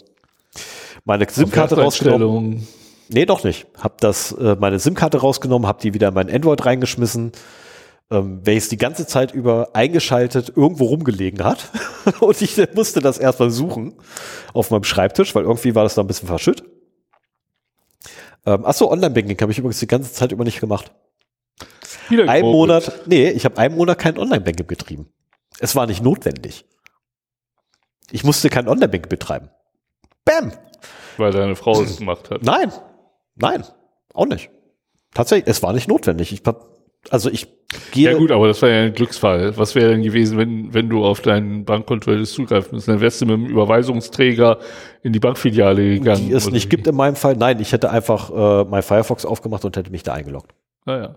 meine 1.06 1.26
SIM-Karte 1.26 1.80
rausgenommen. 1.80 2.68
Nee, 3.08 3.24
doch 3.24 3.42
nicht. 3.42 3.66
Hab 3.82 4.02
das, 4.02 4.32
äh, 4.32 4.56
meine 4.60 4.78
SIM-Karte 4.78 5.16
rausgenommen, 5.16 5.66
hab 5.66 5.78
die 5.78 5.94
wieder 5.94 6.08
in 6.08 6.14
mein 6.14 6.30
Android 6.30 6.62
reingeschmissen, 6.66 7.32
ähm, 8.10 8.40
welches 8.44 8.68
die 8.68 8.76
ganze 8.76 9.06
Zeit 9.06 9.32
über 9.32 9.70
eingeschaltet 9.74 10.52
irgendwo 10.54 10.86
rumgelegen 10.86 11.44
hat. 11.44 11.70
Und 12.20 12.40
ich 12.42 12.56
musste 12.74 13.00
das 13.00 13.18
erstmal 13.18 13.50
suchen 13.50 13.94
auf 14.52 14.70
meinem 14.70 14.84
Schreibtisch, 14.84 15.34
weil 15.34 15.44
irgendwie 15.44 15.74
war 15.74 15.84
das 15.84 15.94
da 15.94 16.02
ein 16.02 16.06
bisschen 16.06 16.28
verschütt. 16.28 16.64
Ähm, 18.46 18.64
achso, 18.64 18.90
Online-Banking 18.90 19.40
habe 19.40 19.52
ich 19.52 19.58
übrigens 19.58 19.80
die 19.80 19.86
ganze 19.86 20.12
Zeit 20.12 20.32
über 20.32 20.44
nicht 20.44 20.60
gemacht. 20.60 20.92
Wieder 22.08 22.28
Ein. 22.28 22.42
Monat, 22.42 23.06
nee, 23.06 23.30
ich 23.30 23.44
habe 23.44 23.56
einen 23.56 23.76
Monat 23.76 23.98
kein 23.98 24.18
Online-Banking 24.18 24.66
betrieben. 24.66 25.08
Es 25.58 25.74
war 25.74 25.86
nicht 25.86 26.02
notwendig. 26.02 26.66
Ich 28.10 28.24
musste 28.24 28.50
kein 28.50 28.68
Online-Banking 28.68 29.08
betreiben. 29.08 29.48
Bam! 30.24 30.52
Weil 31.16 31.32
deine 31.32 31.56
Frau 31.56 31.80
es 31.80 31.96
gemacht 31.96 32.30
hat. 32.30 32.42
Nein, 32.42 32.72
nein, 33.36 33.64
auch 34.12 34.26
nicht. 34.26 34.50
Tatsächlich, 35.14 35.48
es 35.48 35.62
war 35.62 35.72
nicht 35.72 35.88
notwendig. 35.88 36.32
Ich 36.32 36.42
hab, 36.44 36.66
also 37.10 37.30
ich 37.30 37.46
gehe. 37.92 38.10
Ja 38.10 38.18
gut, 38.18 38.30
aber 38.30 38.48
das 38.48 38.60
war 38.62 38.68
ja 38.68 38.82
ein 38.82 38.94
Glücksfall. 38.94 39.56
Was 39.56 39.74
wäre 39.74 39.90
denn 39.90 40.02
gewesen, 40.02 40.38
wenn, 40.38 40.72
wenn 40.72 40.88
du 40.88 41.04
auf 41.04 41.20
dein 41.20 41.64
Bankkonto 41.64 42.12
hättest 42.12 42.34
zugreifen 42.34 42.74
müssen? 42.74 42.90
Dann 42.90 43.00
wärst 43.00 43.20
du 43.20 43.26
mit 43.26 43.36
dem 43.36 43.46
Überweisungsträger 43.46 44.58
in 45.02 45.12
die 45.12 45.20
Bankfiliale 45.20 45.98
gegangen. 45.98 46.28
die 46.28 46.32
es 46.32 46.50
nicht 46.50 46.66
wie? 46.66 46.68
gibt 46.70 46.86
in 46.86 46.94
meinem 46.94 47.16
Fall. 47.16 47.36
Nein, 47.36 47.60
ich 47.60 47.72
hätte 47.72 47.90
einfach 47.90 48.30
äh, 48.30 48.64
mein 48.68 48.82
Firefox 48.82 49.24
aufgemacht 49.24 49.64
und 49.64 49.76
hätte 49.76 49.90
mich 49.90 50.02
da 50.02 50.14
eingeloggt. 50.14 50.52
Naja. 50.86 51.16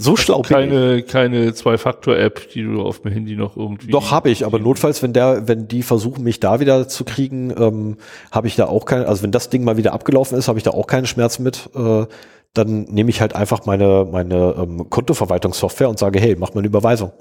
So 0.00 0.14
schlau 0.14 0.42
bin 0.42 0.44
ich. 0.44 0.48
Keine, 0.48 1.02
keine 1.02 1.54
Zwei-Faktor-App, 1.54 2.50
die 2.50 2.62
du 2.62 2.82
auf 2.82 3.00
dem 3.00 3.10
Handy 3.10 3.34
noch 3.34 3.56
irgendwie. 3.56 3.90
Doch 3.90 4.12
habe 4.12 4.30
ich, 4.30 4.46
aber 4.46 4.60
notfalls, 4.60 5.02
wenn 5.02 5.12
der, 5.12 5.48
wenn 5.48 5.66
die 5.66 5.82
versuchen, 5.82 6.22
mich 6.22 6.38
da 6.38 6.60
wieder 6.60 6.86
zu 6.86 7.04
kriegen, 7.04 7.52
ähm, 7.58 7.96
habe 8.30 8.46
ich 8.46 8.54
da 8.54 8.66
auch 8.66 8.84
kein, 8.84 9.04
also 9.04 9.24
wenn 9.24 9.32
das 9.32 9.50
Ding 9.50 9.64
mal 9.64 9.76
wieder 9.76 9.92
abgelaufen 9.92 10.38
ist, 10.38 10.46
habe 10.46 10.56
ich 10.56 10.62
da 10.62 10.70
auch 10.70 10.86
keinen 10.86 11.06
Schmerz 11.06 11.40
mit. 11.40 11.68
Äh, 11.74 12.06
dann 12.54 12.84
nehme 12.84 13.10
ich 13.10 13.20
halt 13.20 13.34
einfach 13.34 13.66
meine 13.66 14.06
meine 14.10 14.54
ähm, 14.58 14.90
Kontoverwaltungssoftware 14.90 15.88
und 15.88 15.98
sage, 15.98 16.20
hey, 16.20 16.36
mach 16.36 16.54
mal 16.54 16.60
eine 16.60 16.68
Überweisung, 16.68 17.12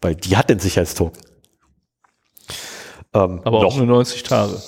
weil 0.00 0.14
die 0.14 0.36
hat 0.36 0.50
den 0.50 0.58
Sicherheitstoken. 0.58 1.20
Ähm, 3.14 3.40
Aber 3.44 3.58
auch 3.64 3.76
nur 3.76 3.86
90 3.86 4.22
Tage. 4.24 4.60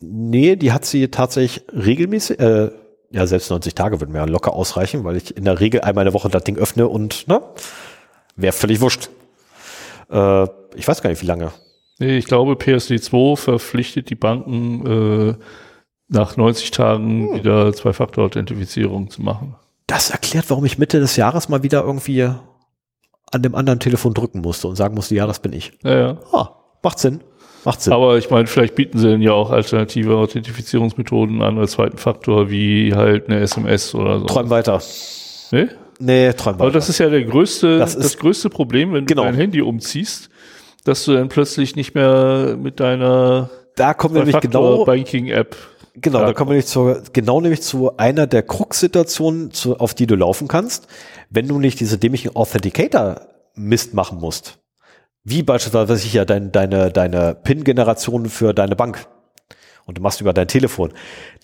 Nee, 0.00 0.56
die 0.56 0.72
hat 0.72 0.84
sie 0.84 1.08
tatsächlich 1.08 1.64
regelmäßig, 1.72 2.38
äh, 2.40 2.70
ja, 3.10 3.26
selbst 3.26 3.50
90 3.50 3.74
Tage 3.74 4.00
würden 4.00 4.12
mir 4.12 4.18
ja 4.18 4.24
locker 4.24 4.52
ausreichen, 4.52 5.04
weil 5.04 5.16
ich 5.16 5.36
in 5.36 5.44
der 5.44 5.60
Regel 5.60 5.80
einmal 5.82 6.02
in 6.02 6.12
der 6.12 6.14
Woche 6.14 6.28
das 6.28 6.44
Ding 6.44 6.56
öffne 6.56 6.88
und, 6.88 7.28
ne, 7.28 7.42
wäre 8.34 8.52
völlig 8.52 8.80
wurscht. 8.80 9.08
Äh, 10.10 10.44
ich 10.74 10.86
weiß 10.86 11.02
gar 11.02 11.10
nicht, 11.10 11.22
wie 11.22 11.26
lange. 11.26 11.52
Nee, 11.98 12.18
ich 12.18 12.26
glaube, 12.26 12.54
PSD2 12.54 13.36
verpflichtet 13.36 14.10
die 14.10 14.16
Banken, 14.16 14.86
äh, 14.86 15.34
nach 16.08 16.36
90 16.36 16.70
Tagen 16.70 17.28
Hm. 17.30 17.34
wieder 17.36 17.72
Zwei-Faktor-Authentifizierung 17.72 19.10
zu 19.10 19.22
machen. 19.22 19.54
Das 19.86 20.10
erklärt, 20.10 20.46
warum 20.50 20.64
ich 20.64 20.78
Mitte 20.78 20.98
des 21.00 21.16
Jahres 21.16 21.48
mal 21.48 21.62
wieder 21.62 21.82
irgendwie 21.84 22.22
an 23.32 23.42
dem 23.42 23.54
anderen 23.54 23.80
Telefon 23.80 24.14
drücken 24.14 24.40
musste 24.40 24.68
und 24.68 24.76
sagen 24.76 24.94
musste, 24.94 25.14
ja, 25.14 25.26
das 25.26 25.40
bin 25.40 25.52
ich. 25.52 25.72
Naja. 25.82 26.18
Ah, 26.32 26.50
macht 26.82 26.98
Sinn. 26.98 27.20
Macht 27.64 27.82
Sinn. 27.82 27.92
Aber 27.92 28.16
ich 28.18 28.30
meine, 28.30 28.46
vielleicht 28.46 28.74
bieten 28.76 28.98
sie 28.98 29.10
dann 29.10 29.22
ja 29.22 29.32
auch 29.32 29.50
alternative 29.50 30.16
Authentifizierungsmethoden 30.16 31.42
an 31.42 31.58
als 31.58 31.72
zweiten 31.72 31.98
Faktor, 31.98 32.50
wie 32.50 32.94
halt 32.94 33.28
eine 33.28 33.40
SMS 33.40 33.94
oder 33.94 34.20
so. 34.20 34.26
träum 34.26 34.50
weiter. 34.50 34.80
Nee? 35.50 35.66
Nee, 35.98 36.32
träum 36.34 36.54
Aber 36.54 36.64
weiter. 36.66 36.72
das 36.74 36.88
ist 36.88 36.98
ja 36.98 37.08
der 37.08 37.24
größte, 37.24 37.78
Das 37.78 37.96
das, 37.96 38.16
größte 38.18 38.50
Problem, 38.50 38.92
wenn 38.92 39.06
du 39.06 39.14
Genau. 39.14 39.24
dein 39.24 39.34
Handy 39.34 39.62
umziehst, 39.62 40.28
dass 40.84 41.04
du 41.04 41.14
dann 41.14 41.28
plötzlich 41.28 41.74
nicht 41.74 41.94
mehr 41.94 42.56
mit 42.60 42.78
deiner 42.80 43.50
da 43.74 43.92
kommen 43.92 44.14
wir 44.14 44.24
nämlich 44.24 44.40
genau, 44.40 44.84
Banking-App. 44.86 45.54
Genau, 45.98 46.18
da 46.18 46.24
klar 46.24 46.34
kommen 46.34 46.50
wir 46.50 46.56
nicht 46.56 46.68
zu, 46.68 47.00
genau 47.12 47.40
nämlich 47.40 47.62
zu 47.62 47.96
einer 47.96 48.26
der 48.26 48.42
Krux-Situationen, 48.42 49.50
auf 49.78 49.94
die 49.94 50.06
du 50.06 50.14
laufen 50.14 50.46
kannst, 50.46 50.88
wenn 51.30 51.48
du 51.48 51.58
nicht 51.58 51.80
diese 51.80 51.96
dämlichen 51.96 52.36
Authenticator-Mist 52.36 53.94
machen 53.94 54.18
musst. 54.18 54.58
Wie 55.24 55.42
beispielsweise, 55.42 55.88
was 55.88 56.04
ich 56.04 56.12
ja, 56.12 56.24
dein, 56.24 56.52
deine, 56.52 56.90
deine 56.90 57.34
PIN-Generation 57.34 58.28
für 58.28 58.52
deine 58.52 58.76
Bank. 58.76 59.06
Und 59.86 59.98
du 59.98 60.02
machst 60.02 60.20
über 60.20 60.32
dein 60.32 60.48
Telefon. 60.48 60.92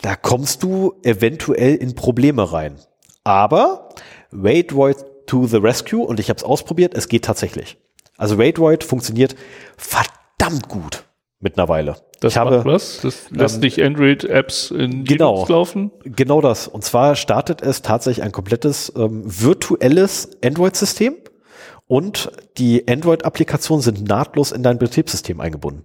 Da 0.02 0.16
kommst 0.16 0.62
du 0.62 0.94
eventuell 1.02 1.76
in 1.76 1.94
Probleme 1.94 2.52
rein. 2.52 2.76
Aber 3.24 3.88
Waderoid 4.30 4.96
to 5.26 5.46
the 5.46 5.56
rescue, 5.56 6.04
und 6.04 6.20
ich 6.20 6.28
habe 6.28 6.36
es 6.38 6.44
ausprobiert, 6.44 6.94
es 6.94 7.08
geht 7.08 7.24
tatsächlich. 7.24 7.78
Also 8.18 8.38
Waderoid 8.38 8.84
funktioniert 8.84 9.34
verdammt 9.76 10.68
gut 10.68 11.04
mittlerweile. 11.40 11.96
Das 12.22 12.34
ich 12.34 12.38
habe, 12.38 12.64
was? 12.64 13.00
Das 13.02 13.30
lässt 13.30 13.56
ähm, 13.56 13.60
nicht 13.62 13.82
Android-Apps 13.82 14.70
in 14.70 15.04
genau. 15.04 15.32
Linux 15.34 15.48
laufen? 15.50 15.90
Genau 16.04 16.40
das. 16.40 16.68
Und 16.68 16.84
zwar 16.84 17.16
startet 17.16 17.62
es 17.62 17.82
tatsächlich 17.82 18.24
ein 18.24 18.30
komplettes 18.30 18.92
ähm, 18.96 19.22
virtuelles 19.24 20.30
Android-System 20.44 21.16
und 21.88 22.30
die 22.58 22.86
Android-Applikationen 22.88 23.82
sind 23.82 24.06
nahtlos 24.06 24.52
in 24.52 24.62
dein 24.62 24.78
Betriebssystem 24.78 25.40
eingebunden. 25.40 25.84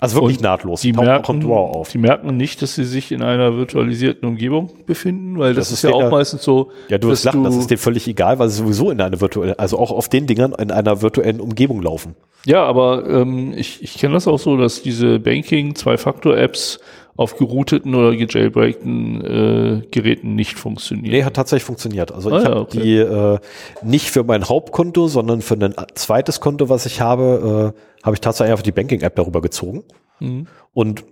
Also 0.00 0.16
wirklich 0.16 0.38
Und 0.38 0.42
nahtlos. 0.44 0.80
Die 0.82 0.92
merken, 0.92 1.40
die 1.40 1.98
merken 1.98 2.36
nicht, 2.36 2.62
dass 2.62 2.74
sie 2.74 2.84
sich 2.84 3.10
in 3.12 3.22
einer 3.22 3.56
virtualisierten 3.56 4.28
Umgebung 4.28 4.70
befinden, 4.86 5.38
weil 5.38 5.54
das, 5.54 5.68
Das 5.70 5.78
ist 5.78 5.82
ja 5.82 5.90
auch 5.90 5.98
denen- 6.00 6.10
meistens 6.10 6.42
so. 6.44 6.70
Ja, 6.88 6.98
du 6.98 7.08
wirst 7.08 7.24
lachen, 7.24 7.42
das 7.44 7.56
ist 7.56 7.70
dir 7.70 7.78
völlig 7.78 8.06
egal, 8.06 8.38
weil 8.38 8.48
sie 8.48 8.58
sowieso 8.58 8.90
in 8.90 9.00
einer 9.00 9.20
virtuellen, 9.20 9.58
also 9.58 9.78
auch 9.78 9.90
auf 9.90 10.08
den 10.08 10.26
Dingern 10.26 10.52
in 10.58 10.70
einer 10.70 11.02
virtuellen 11.02 11.40
Umgebung 11.40 11.82
laufen. 11.82 12.14
Ja, 12.46 12.64
aber 12.64 13.04
ähm, 13.08 13.52
ich, 13.56 13.82
ich 13.82 13.98
kenne 13.98 14.14
das 14.14 14.28
auch 14.28 14.38
so, 14.38 14.56
dass 14.56 14.82
diese 14.82 15.18
Banking, 15.18 15.74
Zwei-Faktor-Apps 15.74 16.78
auf 17.18 17.36
gerouteten 17.36 17.96
oder 17.96 18.14
gejailbreakten 18.14 19.24
äh, 19.24 19.86
Geräten 19.90 20.36
nicht 20.36 20.56
funktionieren. 20.56 21.10
Nee, 21.10 21.24
hat 21.24 21.34
tatsächlich 21.34 21.64
funktioniert. 21.64 22.12
Also 22.12 22.30
Ah 22.30 22.38
ich 22.38 22.44
ja, 22.44 22.50
habe 22.50 22.60
okay. 22.60 22.80
die 22.80 22.96
äh, 22.96 23.38
nicht 23.82 24.08
für 24.12 24.22
mein 24.22 24.48
Hauptkonto, 24.48 25.08
sondern 25.08 25.42
für 25.42 25.54
ein 25.54 25.74
zweites 25.96 26.38
Konto, 26.38 26.68
was 26.68 26.86
ich 26.86 27.00
habe, 27.00 27.74
äh, 27.74 28.04
habe 28.04 28.14
ich 28.14 28.20
tatsächlich 28.20 28.52
einfach 28.52 28.62
die 28.62 28.70
Banking-App 28.70 29.16
darüber 29.16 29.42
gezogen. 29.42 29.82
Mhm. 30.20 30.46
Und 30.72 31.02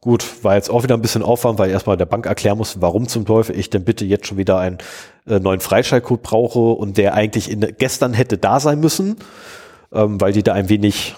gut, 0.00 0.44
war 0.44 0.54
jetzt 0.54 0.70
auch 0.70 0.84
wieder 0.84 0.94
ein 0.94 1.02
bisschen 1.02 1.24
Aufwand, 1.24 1.58
weil 1.58 1.66
ich 1.66 1.72
erstmal 1.72 1.96
der 1.96 2.06
Bank 2.06 2.26
erklären 2.26 2.56
musste, 2.56 2.80
warum 2.80 3.08
zum 3.08 3.26
Teufel 3.26 3.58
ich 3.58 3.68
denn 3.68 3.82
bitte 3.82 4.04
jetzt 4.04 4.28
schon 4.28 4.38
wieder 4.38 4.60
einen 4.60 4.78
äh, 5.26 5.40
neuen 5.40 5.58
Freischaltcode 5.58 6.22
brauche 6.22 6.60
und 6.60 6.98
der 6.98 7.14
eigentlich 7.14 7.50
in, 7.50 7.66
gestern 7.78 8.14
hätte 8.14 8.38
da 8.38 8.60
sein 8.60 8.78
müssen, 8.78 9.16
ähm, 9.92 10.20
weil 10.20 10.32
die 10.32 10.44
da 10.44 10.52
ein 10.52 10.68
wenig 10.68 11.16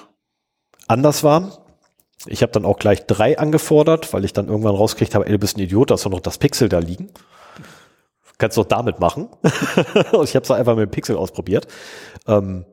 anders 0.88 1.22
waren. 1.24 1.52
Ich 2.26 2.42
habe 2.42 2.52
dann 2.52 2.64
auch 2.64 2.78
gleich 2.78 3.06
drei 3.06 3.38
angefordert, 3.38 4.12
weil 4.12 4.24
ich 4.24 4.32
dann 4.32 4.48
irgendwann 4.48 4.74
rauskriegt 4.74 5.14
habe, 5.14 5.26
ey, 5.26 5.32
du 5.32 5.38
bist 5.38 5.56
ein 5.56 5.60
Idiot, 5.60 5.90
da 5.90 5.94
ist 5.94 6.06
doch 6.06 6.10
noch 6.10 6.20
das 6.20 6.38
Pixel 6.38 6.68
da 6.68 6.78
liegen. 6.78 7.10
Kannst 8.38 8.56
du 8.56 8.62
doch 8.62 8.68
damit 8.68 8.98
machen. 8.98 9.28
und 10.12 10.28
ich 10.28 10.34
habe 10.34 10.44
es 10.44 10.50
einfach 10.50 10.74
mit 10.74 10.88
dem 10.88 10.90
Pixel 10.90 11.16
ausprobiert. 11.16 11.68
Ähm, 12.26 12.64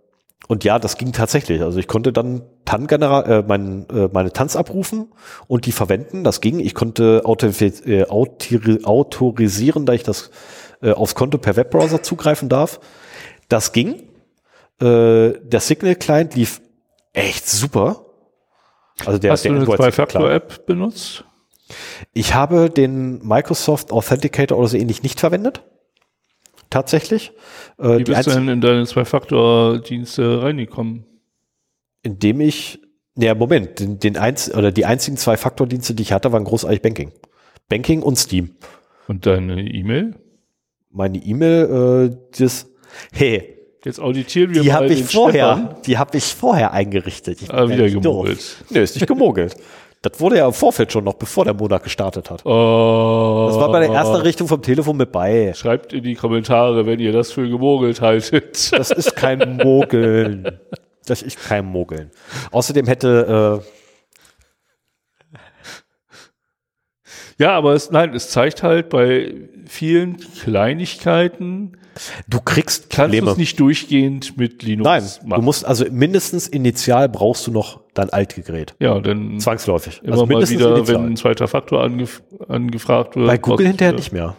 Und 0.47 0.63
ja, 0.63 0.79
das 0.79 0.97
ging 0.97 1.13
tatsächlich. 1.13 1.61
Also 1.61 1.79
ich 1.79 1.87
konnte 1.87 2.11
dann 2.11 2.41
TAN 2.65 2.87
äh, 2.89 3.43
mein, 3.47 3.87
äh, 3.89 4.09
meine 4.11 4.33
Tanz 4.33 4.55
abrufen 4.55 5.11
und 5.47 5.65
die 5.65 5.71
verwenden. 5.71 6.23
Das 6.23 6.41
ging. 6.41 6.59
Ich 6.59 6.73
konnte 6.73 7.21
äh, 7.23 8.05
autorisieren, 8.05 9.85
da 9.85 9.93
ich 9.93 10.03
das 10.03 10.31
äh, 10.81 10.91
aufs 10.91 11.15
Konto 11.15 11.37
per 11.37 11.55
Webbrowser 11.55 12.01
zugreifen 12.01 12.49
darf. 12.49 12.79
Das 13.49 13.71
ging. 13.71 14.09
Äh, 14.81 15.33
der 15.41 15.59
Signal-Client 15.59 16.35
lief 16.35 16.61
echt 17.13 17.47
super. 17.47 18.05
Also 19.05 19.19
der, 19.19 19.31
Hast 19.31 19.45
der 19.45 19.53
du 19.53 19.57
eine 19.57 19.65
Zwei-Faktor-App 19.65 20.65
benutzt? 20.65 21.25
Ich 22.13 22.33
habe 22.33 22.69
den 22.69 23.25
Microsoft 23.25 23.91
Authenticator 23.91 24.57
oder 24.57 24.67
so 24.67 24.77
ähnlich 24.77 25.03
nicht 25.03 25.19
verwendet 25.19 25.63
tatsächlich. 26.71 27.31
Äh, 27.77 27.99
Wie 27.99 28.03
bist 28.05 28.25
du 28.25 28.31
denn 28.31 28.47
in 28.47 28.61
deine 28.61 28.87
Zwei-Faktor-Dienste 28.87 30.41
reingekommen? 30.41 31.05
Indem 32.01 32.41
ich, 32.41 32.79
ja 33.15 33.35
Moment, 33.35 33.79
den, 33.79 33.99
den 33.99 34.17
eins, 34.17 34.51
oder 34.51 34.71
die 34.71 34.85
einzigen 34.85 35.17
Zwei-Faktor-Dienste, 35.17 35.93
die 35.93 36.01
ich 36.01 36.13
hatte, 36.13 36.31
waren 36.31 36.45
großartig 36.45 36.81
Banking. 36.81 37.11
Banking 37.69 38.01
und 38.01 38.17
Steam. 38.17 38.55
Und 39.07 39.27
deine 39.27 39.61
E-Mail? 39.61 40.15
Meine 40.89 41.19
E-Mail, 41.19 42.09
äh, 42.11 42.17
das, 42.39 42.67
hey. 43.11 43.57
Jetzt 43.83 43.99
auditieren 43.99 44.53
wir 44.53 44.61
die 44.61 44.69
mal 44.69 44.75
hab 44.75 44.89
ich 44.89 45.03
vorher. 45.03 45.75
Die 45.85 45.97
habe 45.97 46.17
ich 46.17 46.25
vorher 46.25 46.71
eingerichtet. 46.71 47.41
Ich 47.41 47.51
ah, 47.51 47.67
wieder 47.67 47.89
gemogelt. 47.89 48.57
Nö, 48.69 48.81
ist 48.81 48.95
nicht 48.95 49.07
gemogelt. 49.07 49.55
Das 50.03 50.19
wurde 50.19 50.37
ja 50.37 50.47
im 50.47 50.53
Vorfeld 50.53 50.91
schon 50.91 51.03
noch, 51.03 51.13
bevor 51.13 51.45
der 51.45 51.53
Monat 51.53 51.83
gestartet 51.83 52.29
hat. 52.31 52.43
Oh, 52.45 53.45
das 53.49 53.57
war 53.57 53.71
bei 53.71 53.81
der 53.81 53.89
ersten 53.89 54.15
Richtung 54.15 54.47
vom 54.47 54.61
Telefon 54.61 54.97
mit 54.97 55.11
bei. 55.11 55.53
Schreibt 55.55 55.93
in 55.93 56.03
die 56.03 56.15
Kommentare, 56.15 56.85
wenn 56.87 56.99
ihr 56.99 57.11
das 57.11 57.31
für 57.31 57.47
gemogelt 57.47 58.01
haltet. 58.01 58.71
Das 58.71 58.89
ist 58.89 59.15
kein 59.15 59.57
Mogeln. 59.57 60.59
Das 61.05 61.21
ist 61.21 61.39
kein 61.39 61.65
Mogeln. 61.65 62.11
Außerdem 62.51 62.87
hätte 62.87 63.61
äh 63.63 63.71
ja, 67.37 67.53
aber 67.53 67.73
es, 67.73 67.89
nein, 67.89 68.13
es 68.13 68.29
zeigt 68.29 68.61
halt 68.61 68.89
bei 68.89 69.33
vielen 69.65 70.17
Kleinigkeiten, 70.17 71.75
Du 72.27 72.39
kriegst 72.39 72.89
Kannst 72.89 73.19
du 73.19 73.29
es 73.29 73.37
nicht 73.37 73.59
durchgehend 73.59 74.37
mit 74.37 74.63
Linux 74.63 74.85
Nein, 74.85 75.29
machen. 75.29 75.41
du 75.41 75.45
musst 75.45 75.65
also 75.65 75.85
mindestens 75.91 76.47
initial 76.47 77.09
brauchst 77.09 77.47
du 77.47 77.51
noch 77.51 77.81
dein 77.93 78.09
Altgerät. 78.09 78.75
Ja, 78.79 78.99
dann 78.99 79.39
zwangsläufig. 79.39 80.01
Immer 80.03 80.13
also 80.13 80.25
mal 80.25 80.49
wieder, 80.49 80.75
initial. 80.75 80.87
wenn 80.87 81.11
ein 81.11 81.15
zweiter 81.15 81.47
Faktor 81.47 81.83
angef 81.83 82.23
angefragt 82.47 83.15
wird. 83.15 83.27
Bei 83.27 83.37
Google 83.37 83.67
hinterher 83.67 83.93
nicht 83.93 84.11
mehr. 84.11 84.35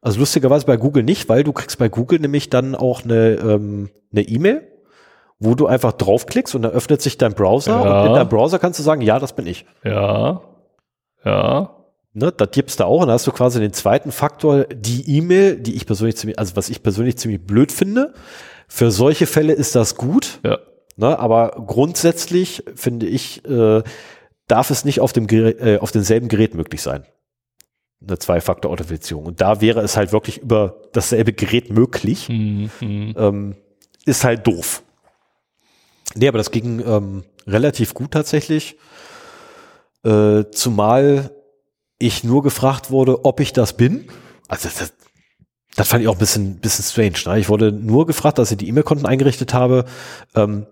Also 0.00 0.20
lustigerweise 0.20 0.66
bei 0.66 0.76
Google 0.76 1.02
nicht, 1.02 1.28
weil 1.28 1.42
du 1.42 1.52
kriegst 1.52 1.78
bei 1.78 1.88
Google 1.88 2.20
nämlich 2.20 2.50
dann 2.50 2.74
auch 2.74 3.04
eine 3.04 3.34
ähm, 3.34 3.90
eine 4.12 4.22
E-Mail, 4.22 4.62
wo 5.38 5.54
du 5.54 5.66
einfach 5.66 5.92
draufklickst 5.92 6.54
und 6.54 6.62
dann 6.62 6.72
öffnet 6.72 7.02
sich 7.02 7.18
dein 7.18 7.34
Browser 7.34 7.84
ja. 7.84 8.00
und 8.00 8.08
in 8.08 8.14
deinem 8.14 8.28
Browser 8.28 8.58
kannst 8.58 8.78
du 8.78 8.82
sagen, 8.82 9.02
ja, 9.02 9.18
das 9.18 9.34
bin 9.34 9.46
ich. 9.46 9.66
Ja. 9.84 10.42
Ja. 11.24 11.75
Ne, 12.18 12.32
da 12.32 12.46
tippst 12.46 12.80
du 12.80 12.84
auch 12.84 13.02
und 13.02 13.08
dann 13.08 13.14
hast 13.14 13.26
du 13.26 13.30
quasi 13.30 13.60
den 13.60 13.74
zweiten 13.74 14.10
Faktor, 14.10 14.64
die 14.64 15.18
E-Mail, 15.18 15.56
die 15.56 15.74
ich 15.74 15.84
persönlich 15.84 16.16
ziemlich, 16.16 16.38
also 16.38 16.56
was 16.56 16.70
ich 16.70 16.82
persönlich 16.82 17.18
ziemlich 17.18 17.42
blöd 17.42 17.70
finde. 17.70 18.14
Für 18.68 18.90
solche 18.90 19.26
Fälle 19.26 19.52
ist 19.52 19.74
das 19.74 19.96
gut. 19.96 20.40
Ja. 20.42 20.58
Ne, 20.96 21.18
aber 21.18 21.62
grundsätzlich 21.66 22.64
finde 22.74 23.04
ich, 23.04 23.44
äh, 23.44 23.82
darf 24.48 24.70
es 24.70 24.86
nicht 24.86 25.00
auf 25.00 25.12
dem 25.12 25.26
Gerät, 25.26 25.60
äh, 25.60 25.76
auf 25.76 25.92
demselben 25.92 26.28
Gerät 26.28 26.54
möglich 26.54 26.80
sein. 26.80 27.04
Eine 28.00 28.18
Zwei-Faktor-Authentifizierung. 28.18 29.26
Und 29.26 29.42
da 29.42 29.60
wäre 29.60 29.82
es 29.82 29.98
halt 29.98 30.12
wirklich 30.12 30.38
über 30.38 30.80
dasselbe 30.92 31.34
Gerät 31.34 31.68
möglich. 31.68 32.30
Mhm. 32.30 32.70
Ähm, 32.80 33.56
ist 34.06 34.24
halt 34.24 34.46
doof. 34.46 34.82
Nee, 36.14 36.28
aber 36.28 36.38
das 36.38 36.50
ging 36.50 36.80
ähm, 36.80 37.24
relativ 37.46 37.92
gut 37.92 38.12
tatsächlich. 38.12 38.78
Äh, 40.02 40.44
zumal 40.50 41.35
ich 41.98 42.24
nur 42.24 42.42
gefragt 42.42 42.90
wurde, 42.90 43.24
ob 43.24 43.40
ich 43.40 43.52
das 43.52 43.76
bin. 43.76 44.08
Also 44.48 44.68
das, 44.68 44.92
das 45.76 45.88
fand 45.88 46.02
ich 46.02 46.08
auch 46.08 46.14
ein 46.14 46.18
bisschen, 46.18 46.58
bisschen 46.58 46.84
strange. 46.84 47.34
Ne? 47.34 47.40
Ich 47.40 47.48
wurde 47.48 47.72
nur 47.72 48.06
gefragt, 48.06 48.38
dass 48.38 48.50
ich 48.50 48.58
die 48.58 48.68
E-Mail-Konten 48.68 49.06
eingerichtet 49.06 49.54
habe. 49.54 49.84
Ähm, 50.34 50.66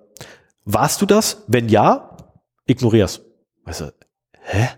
warst 0.64 1.02
du 1.02 1.06
das? 1.06 1.44
Wenn 1.46 1.68
ja, 1.68 2.16
ignorier's. 2.66 3.22
Weißt 3.64 3.80
du, 3.82 3.94
hä? 4.42 4.68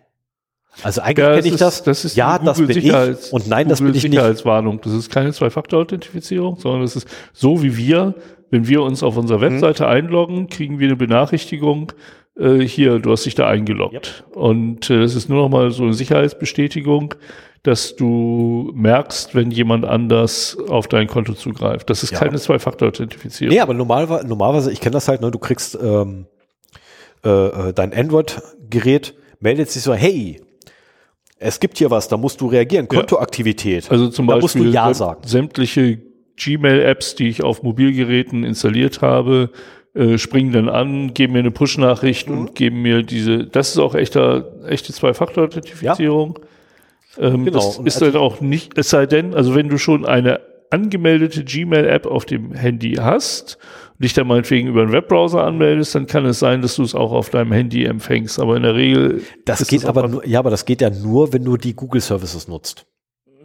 Also 0.83 1.01
eigentlich 1.01 1.27
ja, 1.27 1.35
kenne 1.35 1.49
ich 1.49 1.57
das. 1.57 1.83
Das 1.83 2.05
ist 2.05 2.17
ja, 2.17 2.39
das 2.39 2.59
bin 2.59 2.71
ich. 2.71 3.33
Und 3.33 3.49
nein, 3.49 3.69
das 3.69 3.81
bin 3.81 3.89
ich 3.89 4.03
nicht. 4.03 4.13
Sicherheitswarnung. 4.13 4.81
Das 4.83 4.93
ist 4.93 5.11
keine 5.11 5.33
Zwei-Faktor-Authentifizierung, 5.33 6.59
sondern 6.59 6.83
das 6.83 6.97
ist 6.97 7.09
so 7.33 7.63
wie 7.63 7.77
wir, 7.77 8.15
wenn 8.51 8.69
wir 8.69 8.83
uns 8.83 9.03
auf 9.03 9.17
unserer 9.17 9.39
mhm. 9.39 9.43
Webseite 9.43 9.85
hm. 9.85 9.91
einloggen, 9.91 10.49
kriegen 10.49 10.79
wir 10.79 10.89
eine 10.89 10.97
Benachrichtigung, 10.97 11.93
äh, 12.39 12.61
hier, 12.61 12.99
du 12.99 13.11
hast 13.11 13.25
dich 13.25 13.35
da 13.35 13.49
eingeloggt. 13.49 14.25
Yep. 14.29 14.37
Und 14.37 14.91
äh, 14.91 15.01
das 15.01 15.15
ist 15.15 15.29
nur 15.29 15.43
noch 15.43 15.49
mal 15.49 15.71
so 15.71 15.85
eine 15.85 15.95
Sicherheitsbestätigung, 15.95 17.15
dass 17.63 17.97
du 17.97 18.71
merkst, 18.75 19.35
wenn 19.35 19.51
jemand 19.51 19.85
anders 19.85 20.57
auf 20.69 20.87
dein 20.87 21.09
Konto 21.09 21.33
zugreift. 21.33 21.91
Das 21.91 22.03
ist 22.03 22.13
ja. 22.13 22.19
keine 22.19 22.39
Zwei-Faktor-Authentifizierung. 22.39 23.53
Nee, 23.53 23.61
aber 23.61 23.75
normalerweise, 23.75 24.27
normalerweise 24.27 24.71
ich 24.71 24.81
kenne 24.81 24.93
das 24.93 25.09
halt, 25.09 25.21
ne, 25.21 25.31
du 25.31 25.39
kriegst 25.39 25.77
ähm, 25.83 26.27
äh, 27.25 27.29
äh, 27.29 27.73
dein 27.73 27.93
Android-Gerät, 27.93 29.15
meldet 29.41 29.71
sich 29.71 29.83
so, 29.83 29.95
hey, 29.95 30.41
es 31.39 31.61
gibt 31.61 31.79
hier 31.79 31.91
was, 31.91 32.09
da 32.09 32.17
musst 32.17 32.41
du 32.41 32.47
reagieren, 32.47 32.89
Kontoaktivität. 32.89 33.91
Also 33.91 34.09
zum 34.09 34.27
da 34.27 34.37
Beispiel 34.37 34.63
musst 34.63 34.73
du 34.73 34.75
ja 34.75 34.95
sagen. 34.95 35.21
sämtliche 35.27 35.99
Gmail-Apps, 36.37 37.15
die 37.15 37.29
ich 37.29 37.43
auf 37.43 37.63
Mobilgeräten 37.63 38.45
installiert 38.45 39.03
habe, 39.03 39.51
äh, 39.95 40.19
springen 40.19 40.53
dann 40.53 40.69
an, 40.69 41.15
geben 41.15 41.35
mir 41.35 41.41
eine 41.41 41.51
Push-Nachricht 41.51 42.29
mhm. 42.29 42.39
und 42.39 42.55
geben 42.55 42.83
mir 42.83 43.03
diese, 43.03 43.45
das 43.45 43.71
ist 43.71 43.79
auch 43.79 43.95
echter, 43.95 44.53
echte 44.67 44.93
Zwei-Faktor-Authentifizierung. 44.93 46.39
Ja. 47.17 47.29
Ähm, 47.29 47.47
genau. 47.47 47.59
Das 47.59 47.79
und 47.79 47.87
ist 47.87 48.03
dann 48.03 48.17
auch 48.17 48.41
nicht, 48.41 48.77
es 48.77 48.91
sei 48.91 49.07
denn, 49.07 49.35
also 49.35 49.55
wenn 49.55 49.69
du 49.69 49.79
schon 49.79 50.05
eine 50.05 50.41
angemeldete 50.71 51.45
Gmail-App 51.45 52.07
auf 52.07 52.27
dem 52.27 52.53
Handy 52.53 52.95
hast 52.95 53.59
dich 53.99 54.15
dann 54.15 54.27
meinetwegen 54.27 54.69
über 54.69 54.83
einen 54.83 54.93
Webbrowser 54.93 55.45
anmeldest, 55.45 55.95
dann 55.95 56.07
kann 56.07 56.25
es 56.27 56.39
sein, 56.39 56.63
dass 56.63 56.77
du 56.77 56.83
es 56.83 56.95
auch 56.95 57.13
auf 57.13 57.31
deinem 57.31 57.53
Handy 57.53 57.85
empfängst. 57.85 58.39
Aber 58.39 58.57
in 58.57 58.63
der 58.63 58.75
Regel. 58.75 59.23
Das 59.45 59.67
geht 59.67 59.85
aber 59.85 60.09
nur, 60.09 60.27
ja, 60.27 60.39
aber 60.39 60.51
das 60.51 60.65
geht 60.65 60.81
ja 60.81 60.91
nur, 60.91 61.33
wenn 61.33 61.45
du 61.45 61.57
die 61.57 61.75
Google 61.75 62.01
Services 62.01 62.49
nutzt. 62.49 62.87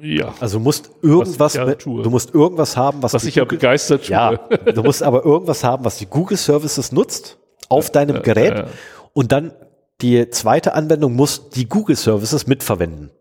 Ja. 0.02 0.34
Also 0.40 0.57
du 0.57 0.64
musst 0.64 0.90
irgendwas, 1.03 1.53
ja 1.53 1.65
du 1.65 2.10
musst 2.10 2.34
irgendwas 2.34 2.76
haben, 2.76 3.03
was, 3.03 3.14
was 3.14 3.23
ich 3.23 3.36
ja 3.36 3.45
begeistert 3.45 4.06
tue. 4.06 4.11
Ja, 4.11 4.38
du 4.38 4.82
musst 4.84 5.03
aber 5.03 5.23
irgendwas 5.23 5.64
haben, 5.64 5.86
was 5.86 5.99
die 5.99 6.07
Google 6.07 6.38
Services 6.38 6.91
nutzt 6.91 7.38
auf 7.69 7.88
ja, 7.88 7.91
deinem 7.91 8.23
Gerät 8.23 8.65
und 9.14 9.32
dann 9.32 9.53
die 10.02 10.30
zweite 10.32 10.73
Anwendung 10.73 11.14
muss 11.14 11.49
die 11.49 11.69
Google 11.69 11.95
Services 11.95 12.48
mitverwenden. 12.48 13.11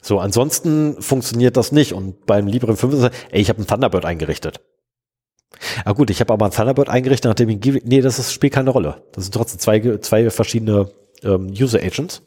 So, 0.00 0.18
ansonsten 0.18 1.02
funktioniert 1.02 1.56
das 1.56 1.72
nicht 1.72 1.92
und 1.92 2.26
beim 2.26 2.46
Libre 2.46 2.76
5 2.76 2.94
ist 2.94 3.02
es, 3.02 3.10
ey, 3.30 3.40
ich 3.42 3.48
habe 3.50 3.58
einen 3.58 3.66
Thunderbird 3.66 4.04
eingerichtet. 4.04 4.60
Ah 5.84 5.92
gut, 5.92 6.10
ich 6.10 6.20
habe 6.20 6.32
aber 6.32 6.44
einen 6.46 6.54
Thunderbird 6.54 6.88
eingerichtet, 6.88 7.28
nachdem 7.28 7.48
ich, 7.48 7.84
nee, 7.84 8.00
das 8.00 8.18
ist, 8.18 8.32
spielt 8.32 8.52
keine 8.52 8.70
Rolle. 8.70 9.02
Das 9.12 9.24
sind 9.24 9.32
trotzdem 9.32 9.58
zwei, 9.58 9.98
zwei 9.98 10.30
verschiedene 10.30 10.90
ähm, 11.22 11.48
User 11.48 11.80
Agents. 11.80 12.22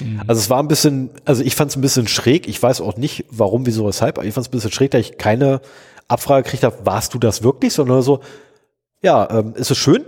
Mhm. 0.00 0.22
Also 0.26 0.40
es 0.40 0.50
war 0.50 0.62
ein 0.62 0.68
bisschen, 0.68 1.10
also 1.24 1.42
ich 1.42 1.54
fand 1.54 1.70
es 1.70 1.76
ein 1.76 1.82
bisschen 1.82 2.08
schräg. 2.08 2.48
Ich 2.48 2.62
weiß 2.62 2.80
auch 2.80 2.96
nicht, 2.96 3.24
warum, 3.30 3.66
wieso, 3.66 3.86
weshalb, 3.86 4.18
aber 4.18 4.26
ich 4.26 4.34
fand 4.34 4.46
es 4.46 4.50
ein 4.50 4.56
bisschen 4.56 4.72
schräg, 4.72 4.90
da 4.92 4.98
ich 4.98 5.18
keine 5.18 5.60
Abfrage 6.08 6.44
gekriegt 6.44 6.64
habe, 6.64 6.84
warst 6.84 7.14
du 7.14 7.18
das 7.18 7.42
wirklich, 7.42 7.72
sondern 7.72 8.02
so, 8.02 8.20
ja, 9.02 9.28
ähm, 9.30 9.54
ist 9.56 9.70
es 9.70 9.78
schön. 9.78 10.04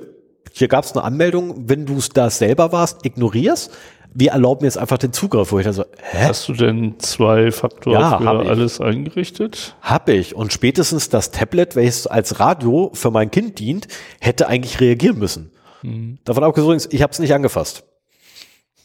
Hier 0.53 0.69
gab 0.69 0.85
es 0.85 0.93
eine 0.93 1.03
Anmeldung, 1.03 1.69
wenn 1.69 1.87
du 1.87 1.97
es 1.97 2.11
da 2.11 2.31
selber 2.31 2.71
warst, 2.71 3.05
ignorierst. 3.05 3.73
Wir 4.17 4.31
erlauben 4.31 4.65
jetzt 4.65 4.79
einfach 4.79 4.99
den 4.99 5.13
Zugriff, 5.13 5.51
wo 5.51 5.59
ich 5.59 5.65
dann 5.65 5.75
so, 5.75 5.85
hä? 6.01 6.29
Hast 6.29 6.49
du 6.49 6.53
denn 6.53 7.01
zwei 7.01 7.51
Faktoren 7.51 8.01
ja, 8.01 8.19
alles 8.19 8.81
eingerichtet? 8.81 9.75
Hab 9.83 10.09
ich. 10.09 10.37
Und 10.37 10.53
spätestens 10.53 11.09
das 11.09 11.33
Tablet, 11.33 11.75
welches 11.75 12.07
als 12.07 12.39
Radio 12.39 12.91
für 12.95 13.11
mein 13.11 13.33
Kind 13.33 13.59
dient, 13.59 13.89
hätte 14.21 14.47
eigentlich 14.47 14.81
reagieren 14.81 15.19
müssen. 15.19 15.51
Mhm. 15.83 16.19
Davon 16.25 16.45
abgesehen, 16.45 16.81
ich 16.91 17.03
habe 17.03 17.13
es 17.13 17.19
nicht 17.19 17.35
angefasst. 17.35 17.83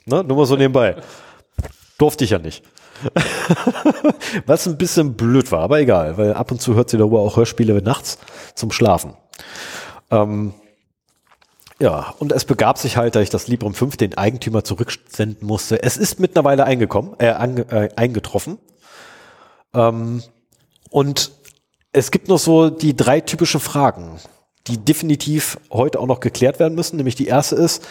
Ne? 0.05 0.23
Nur 0.23 0.37
mal 0.37 0.45
so 0.47 0.55
nebenbei. 0.55 0.95
Durfte 1.99 2.23
ich 2.23 2.31
ja 2.31 2.39
nicht. 2.39 2.63
Was 4.45 4.67
ein 4.67 4.77
bisschen 4.77 5.15
blöd 5.15 5.51
war, 5.51 5.61
aber 5.61 5.79
egal, 5.79 6.17
weil 6.17 6.33
ab 6.33 6.51
und 6.51 6.61
zu 6.61 6.73
hört 6.73 6.89
sie 6.89 6.97
darüber 6.97 7.19
auch 7.19 7.37
Hörspiele 7.37 7.81
nachts 7.81 8.17
zum 8.55 8.71
Schlafen. 8.71 9.13
Ähm, 10.11 10.53
ja, 11.81 12.13
und 12.19 12.31
es 12.31 12.45
begab 12.45 12.77
sich 12.77 12.97
halt, 12.97 13.15
da 13.15 13.21
ich 13.21 13.29
das 13.29 13.47
Librem 13.47 13.73
5 13.73 13.95
den 13.95 14.17
Eigentümer 14.17 14.63
zurücksenden 14.63 15.47
musste. 15.47 15.81
Es 15.81 15.95
ist 15.97 16.19
mittlerweile 16.19 16.65
eingekommen, 16.65 17.15
äh, 17.19 17.29
ange, 17.29 17.61
äh, 17.71 17.89
eingetroffen. 17.95 18.57
Ähm, 19.73 20.21
und 20.89 21.31
es 21.93 22.11
gibt 22.11 22.27
noch 22.27 22.39
so 22.39 22.69
die 22.69 22.95
drei 22.95 23.21
typischen 23.21 23.59
Fragen, 23.59 24.19
die 24.67 24.77
definitiv 24.77 25.57
heute 25.71 25.99
auch 25.99 26.07
noch 26.07 26.19
geklärt 26.19 26.59
werden 26.59 26.75
müssen. 26.75 26.97
Nämlich 26.97 27.15
die 27.15 27.27
erste 27.27 27.55
ist, 27.55 27.87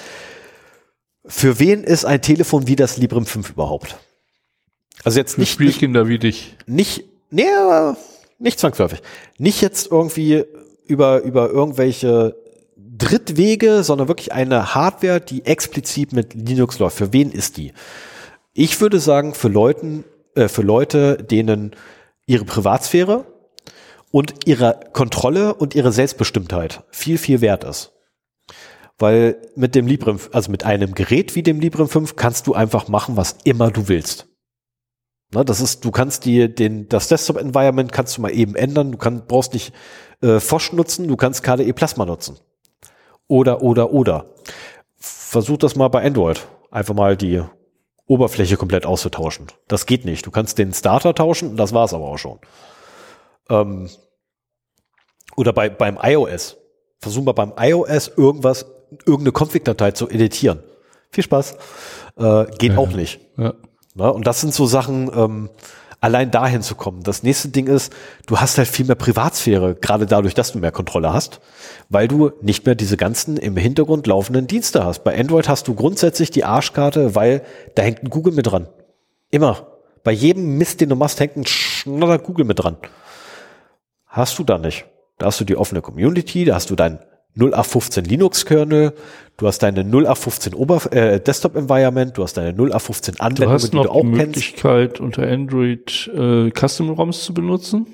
für 1.24 1.58
wen 1.58 1.82
ist 1.82 2.04
ein 2.04 2.22
Telefon 2.22 2.66
wie 2.66 2.76
das 2.76 2.96
Librem 2.98 3.26
5 3.26 3.50
überhaupt? 3.50 3.96
Also 5.04 5.18
jetzt 5.18 5.34
Für 5.34 5.40
nicht. 5.40 5.52
Spielkinder 5.52 6.04
nicht, 6.04 6.10
wie 6.10 6.18
dich. 6.18 6.56
Nicht, 6.66 7.04
nee, 7.30 7.44
nicht 8.38 8.58
zwangsläufig. 8.58 9.00
Nicht 9.38 9.60
jetzt 9.60 9.90
irgendwie 9.90 10.44
über, 10.86 11.22
über 11.22 11.50
irgendwelche 11.50 12.36
Drittwege, 12.98 13.82
sondern 13.82 14.08
wirklich 14.08 14.32
eine 14.32 14.74
Hardware, 14.74 15.20
die 15.20 15.46
explizit 15.46 16.12
mit 16.12 16.34
Linux 16.34 16.78
läuft. 16.78 16.96
Für 16.96 17.12
wen 17.12 17.30
ist 17.30 17.56
die? 17.56 17.72
Ich 18.52 18.80
würde 18.80 19.00
sagen, 19.00 19.34
für 19.34 19.48
Leuten, 19.48 20.04
äh, 20.34 20.48
für 20.48 20.62
Leute, 20.62 21.16
denen 21.16 21.76
ihre 22.26 22.44
Privatsphäre 22.44 23.24
und 24.10 24.46
ihre 24.46 24.80
Kontrolle 24.92 25.54
und 25.54 25.74
ihre 25.74 25.92
Selbstbestimmtheit 25.92 26.84
viel, 26.90 27.18
viel 27.18 27.40
wert 27.40 27.64
ist. 27.64 27.92
Weil 28.98 29.36
mit 29.54 29.74
dem 29.74 29.86
Librem, 29.86 30.18
also 30.32 30.50
mit 30.50 30.64
einem 30.64 30.94
Gerät 30.94 31.36
wie 31.36 31.42
dem 31.42 31.60
Librem 31.60 31.88
5 31.88 32.16
kannst 32.16 32.48
du 32.48 32.54
einfach 32.54 32.88
machen, 32.88 33.16
was 33.16 33.36
immer 33.44 33.70
du 33.70 33.86
willst. 33.88 34.26
Na, 35.30 35.44
das 35.44 35.60
ist, 35.60 35.84
du 35.84 35.90
kannst 35.90 36.24
die, 36.24 36.52
den, 36.52 36.88
das 36.88 37.08
Desktop-Environment 37.08 37.92
kannst 37.92 38.16
du 38.16 38.22
mal 38.22 38.30
eben 38.30 38.54
ändern. 38.54 38.92
Du 38.92 38.98
kannst, 38.98 39.28
brauchst 39.28 39.52
nicht 39.52 39.72
äh, 40.22 40.40
Fosch 40.40 40.72
nutzen, 40.72 41.06
du 41.06 41.16
kannst 41.16 41.42
KDE 41.42 41.72
Plasma 41.74 42.06
nutzen. 42.06 42.38
Oder, 43.28 43.62
oder, 43.62 43.92
oder. 43.92 44.24
Versuch 44.96 45.58
das 45.58 45.76
mal 45.76 45.88
bei 45.88 46.04
Android. 46.04 46.46
Einfach 46.70 46.94
mal 46.94 47.16
die 47.16 47.42
Oberfläche 48.06 48.56
komplett 48.56 48.86
auszutauschen. 48.86 49.46
Das 49.68 49.86
geht 49.86 50.04
nicht. 50.04 50.26
Du 50.26 50.30
kannst 50.30 50.58
den 50.58 50.72
Starter 50.72 51.14
tauschen, 51.14 51.56
das 51.56 51.72
war's 51.74 51.94
aber 51.94 52.06
auch 52.06 52.18
schon. 52.18 52.38
Ähm, 53.50 53.88
oder 55.36 55.52
bei, 55.52 55.68
beim 55.68 55.98
iOS. 56.02 56.56
Versuch 56.98 57.22
mal 57.22 57.32
beim 57.32 57.52
iOS 57.58 58.08
irgendwas, 58.16 58.66
irgendeine 59.06 59.32
Config-Datei 59.32 59.92
zu 59.92 60.08
editieren. 60.08 60.62
Viel 61.10 61.24
Spaß. 61.24 61.56
Äh, 62.16 62.46
geht 62.58 62.72
ja, 62.72 62.78
auch 62.78 62.90
nicht. 62.90 63.20
Ja. 63.36 63.54
Na, 63.94 64.08
und 64.08 64.26
das 64.26 64.40
sind 64.40 64.54
so 64.54 64.66
Sachen, 64.66 65.10
ähm, 65.14 65.50
allein 66.00 66.30
dahin 66.30 66.62
zu 66.62 66.74
kommen. 66.74 67.02
Das 67.02 67.22
nächste 67.22 67.48
Ding 67.48 67.66
ist, 67.66 67.92
du 68.26 68.38
hast 68.38 68.58
halt 68.58 68.68
viel 68.68 68.86
mehr 68.86 68.94
Privatsphäre, 68.94 69.74
gerade 69.74 70.06
dadurch, 70.06 70.34
dass 70.34 70.52
du 70.52 70.58
mehr 70.58 70.72
Kontrolle 70.72 71.12
hast, 71.12 71.40
weil 71.88 72.08
du 72.08 72.32
nicht 72.40 72.66
mehr 72.66 72.74
diese 72.74 72.96
ganzen 72.96 73.36
im 73.36 73.56
Hintergrund 73.56 74.06
laufenden 74.06 74.46
Dienste 74.46 74.84
hast. 74.84 75.04
Bei 75.04 75.18
Android 75.18 75.48
hast 75.48 75.66
du 75.68 75.74
grundsätzlich 75.74 76.30
die 76.30 76.44
Arschkarte, 76.44 77.14
weil 77.14 77.42
da 77.74 77.82
hängt 77.82 78.02
ein 78.02 78.10
Google 78.10 78.34
mit 78.34 78.46
dran. 78.46 78.68
Immer. 79.30 79.66
Bei 80.04 80.12
jedem 80.12 80.56
Mist, 80.56 80.80
den 80.80 80.88
du 80.88 80.96
machst, 80.96 81.20
hängt 81.20 81.36
ein 81.36 81.46
schnaller 81.46 82.18
Google 82.18 82.44
mit 82.44 82.60
dran. 82.60 82.76
Hast 84.06 84.38
du 84.38 84.44
da 84.44 84.58
nicht. 84.58 84.86
Da 85.18 85.26
hast 85.26 85.40
du 85.40 85.44
die 85.44 85.56
offene 85.56 85.82
Community, 85.82 86.44
da 86.44 86.54
hast 86.54 86.70
du 86.70 86.76
dein 86.76 87.00
0815 87.38 88.04
Linux-Kernel, 88.04 88.92
du 89.36 89.46
hast 89.46 89.62
deine 89.62 89.80
0815 89.80 90.54
Oberf 90.54 90.86
äh, 90.92 91.20
Desktop-Environment, 91.20 92.16
du 92.16 92.22
hast 92.22 92.36
deine 92.36 92.50
0815 92.50 93.20
Anwendungen, 93.20 93.58
die 93.58 93.70
du 93.70 93.90
auch 93.90 94.00
die 94.02 94.06
Möglichkeit, 94.06 94.88
kennst. 94.90 95.00
unter 95.00 95.28
Android 95.28 96.10
äh, 96.14 96.50
Custom-ROMs 96.50 97.24
zu 97.24 97.34
benutzen. 97.34 97.86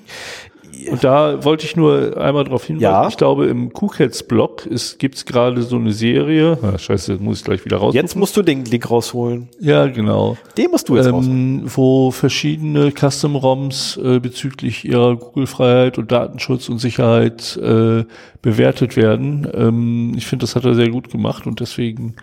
Und 0.89 1.03
da 1.03 1.43
wollte 1.43 1.65
ich 1.65 1.75
nur 1.75 2.17
einmal 2.17 2.43
darauf 2.43 2.65
hinweisen. 2.65 2.83
Ja. 2.83 3.07
Ich 3.07 3.17
glaube, 3.17 3.47
im 3.47 3.73
KuCats-Blog 3.73 4.67
gibt 4.97 5.15
es 5.15 5.25
gerade 5.25 5.61
so 5.63 5.77
eine 5.77 5.91
Serie. 5.91 6.57
Ah, 6.61 6.77
scheiße, 6.77 7.17
muss 7.19 7.39
ich 7.39 7.43
gleich 7.43 7.65
wieder 7.65 7.77
raus. 7.77 7.93
Jetzt 7.93 8.15
musst 8.15 8.35
du 8.37 8.41
den 8.41 8.65
Link 8.65 8.89
rausholen. 8.89 9.49
Ja, 9.59 9.87
genau. 9.87 10.37
Den 10.57 10.71
musst 10.71 10.89
du 10.89 10.95
jetzt 10.95 11.07
ähm, 11.07 11.15
rausholen. 11.15 11.63
Wo 11.65 12.11
verschiedene 12.11 12.91
Custom-ROMs 12.91 13.97
äh, 13.97 14.19
bezüglich 14.19 14.85
ihrer 14.85 15.15
Google-Freiheit 15.15 15.97
und 15.97 16.11
Datenschutz 16.11 16.69
und 16.69 16.79
Sicherheit 16.79 17.57
äh, 17.57 18.03
bewertet 18.41 18.95
werden. 18.95 19.47
Ähm, 19.53 20.13
ich 20.15 20.25
finde, 20.25 20.43
das 20.43 20.55
hat 20.55 20.65
er 20.65 20.75
sehr 20.75 20.89
gut 20.89 21.09
gemacht 21.09 21.47
und 21.47 21.59
deswegen 21.59 22.15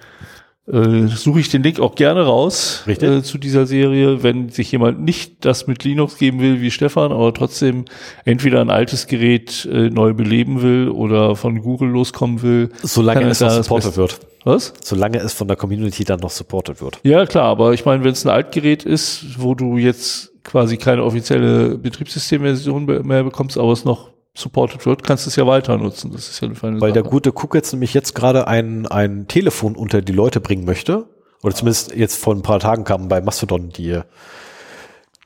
äh, 0.71 1.09
suche 1.09 1.41
ich 1.41 1.49
den 1.49 1.63
Link 1.63 1.81
auch 1.81 1.97
gerne 1.97 2.23
raus 2.23 2.85
äh, 2.87 3.23
zu 3.23 3.39
dieser 3.39 3.67
Serie, 3.67 4.23
wenn 4.23 4.49
sich 4.49 4.71
jemand 4.71 5.01
nicht 5.01 5.45
das 5.45 5.67
mit 5.67 5.83
Linux 5.83 6.19
geben 6.19 6.41
will 6.41 6.61
wie 6.61 6.71
Stefan, 6.71 7.11
aber 7.11 7.35
trotzdem 7.35 7.85
entweder 8.25 8.61
ein 8.61 8.71
altes 8.71 9.09
Gerät 9.09 9.69
äh, 9.71 9.91
neu 9.91 10.15
beleben 10.15 10.63
will 10.63 10.89
oder 10.89 11.35
von 11.35 11.61
Google 11.63 11.89
loskommen 11.89 12.43
will. 12.43 12.71
Solange 12.83 13.29
es 13.29 13.41
noch 13.41 13.51
supported 13.51 13.97
wird. 13.97 14.21
Was? 14.45 14.73
Solange 14.83 15.19
es 15.19 15.33
von 15.33 15.49
der 15.49 15.57
Community 15.57 16.05
dann 16.05 16.21
noch 16.21 16.31
supported 16.31 16.81
wird. 16.81 17.01
Ja, 17.03 17.27
klar, 17.27 17.47
aber 17.47 17.73
ich 17.73 17.85
meine, 17.85 18.05
wenn 18.05 18.13
es 18.13 18.25
ein 18.25 18.31
Altgerät 18.31 18.85
ist, 18.85 19.41
wo 19.41 19.55
du 19.55 19.79
jetzt 19.79 20.33
quasi 20.45 20.77
keine 20.77 21.03
offizielle 21.03 21.77
Betriebssystemversion 21.79 22.85
mehr 23.07 23.25
bekommst, 23.25 23.59
aber 23.59 23.73
es 23.73 23.85
noch 23.85 24.12
supported 24.35 24.87
wird, 24.87 25.03
kannst 25.03 25.27
du 25.27 25.31
es 25.31 25.37
ja 25.37 25.47
weiter 25.47 25.77
nutzen. 25.77 26.11
Das 26.13 26.29
ist 26.29 26.41
ja 26.41 26.49
eine 26.49 26.55
feine 26.55 26.81
Weil 26.81 26.91
Sache. 26.91 27.03
der 27.03 27.11
gute 27.11 27.31
Cook 27.31 27.55
jetzt 27.55 27.73
nämlich 27.73 27.93
jetzt 27.95 28.15
gerade 28.15 28.47
ein, 28.47 28.87
ein 28.87 29.29
Telefon 29.29 29.77
unter 29.77 30.01
die 30.01 30.13
Leute 30.13 30.41
bringen 30.41 30.65
möchte. 30.65 31.07
Oder 31.43 31.55
zumindest 31.55 31.95
jetzt 31.95 32.17
vor 32.17 32.35
ein 32.35 32.43
paar 32.43 32.61
Tagen 32.61 32.85
kam 32.85 33.09
bei 33.09 33.21
Mastodon 33.21 33.71
die, 33.71 34.01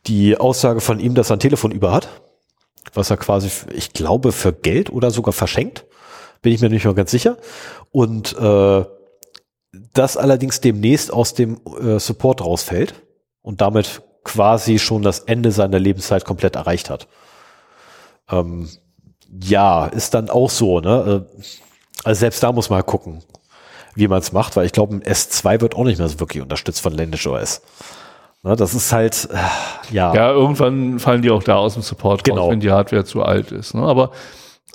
die 0.06 0.36
Aussage 0.36 0.80
von 0.80 0.98
ihm, 0.98 1.14
dass 1.14 1.30
er 1.30 1.36
ein 1.36 1.40
Telefon 1.40 1.70
über 1.70 1.92
hat. 1.92 2.08
Was 2.94 3.10
er 3.10 3.16
quasi, 3.16 3.50
ich 3.72 3.92
glaube, 3.92 4.32
für 4.32 4.52
Geld 4.52 4.90
oder 4.90 5.10
sogar 5.10 5.32
verschenkt. 5.32 5.84
Bin 6.42 6.52
ich 6.52 6.60
mir 6.60 6.70
nicht 6.70 6.84
mehr 6.84 6.94
ganz 6.94 7.10
sicher. 7.10 7.36
Und 7.92 8.36
äh, 8.38 8.84
das 9.92 10.16
allerdings 10.16 10.60
demnächst 10.60 11.12
aus 11.12 11.34
dem 11.34 11.60
äh, 11.80 11.98
Support 11.98 12.42
rausfällt 12.42 12.94
und 13.42 13.60
damit 13.60 14.02
quasi 14.24 14.78
schon 14.78 15.02
das 15.02 15.20
Ende 15.20 15.52
seiner 15.52 15.78
Lebenszeit 15.78 16.24
komplett 16.24 16.56
erreicht 16.56 16.90
hat. 16.90 17.06
Ähm, 18.30 18.68
ja, 19.42 19.86
ist 19.86 20.14
dann 20.14 20.30
auch 20.30 20.50
so, 20.50 20.80
ne? 20.80 21.24
Äh, 21.38 21.42
also 22.04 22.20
selbst 22.20 22.42
da 22.42 22.52
muss 22.52 22.70
man 22.70 22.78
halt 22.78 22.86
gucken, 22.86 23.22
wie 23.94 24.08
man 24.08 24.18
es 24.18 24.32
macht, 24.32 24.56
weil 24.56 24.66
ich 24.66 24.72
glaube, 24.72 24.94
ein 24.94 25.02
S2 25.02 25.60
wird 25.60 25.74
auch 25.74 25.84
nicht 25.84 25.98
mehr 25.98 26.08
so 26.08 26.20
wirklich 26.20 26.42
unterstützt 26.42 26.80
von 26.80 26.92
Ländisch 26.92 27.26
OS. 27.26 27.62
Ne, 28.42 28.54
das 28.54 28.74
ist 28.74 28.92
halt, 28.92 29.28
äh, 29.32 29.94
ja. 29.94 30.14
Ja, 30.14 30.30
irgendwann 30.30 30.98
fallen 30.98 31.22
die 31.22 31.30
auch 31.30 31.42
da 31.42 31.56
aus 31.56 31.74
dem 31.74 31.82
Support 31.82 32.22
genau. 32.22 32.42
raus, 32.42 32.52
wenn 32.52 32.60
die 32.60 32.70
Hardware 32.70 33.04
zu 33.04 33.22
alt 33.22 33.50
ist. 33.50 33.74
Ne? 33.74 33.82
Aber 33.82 34.12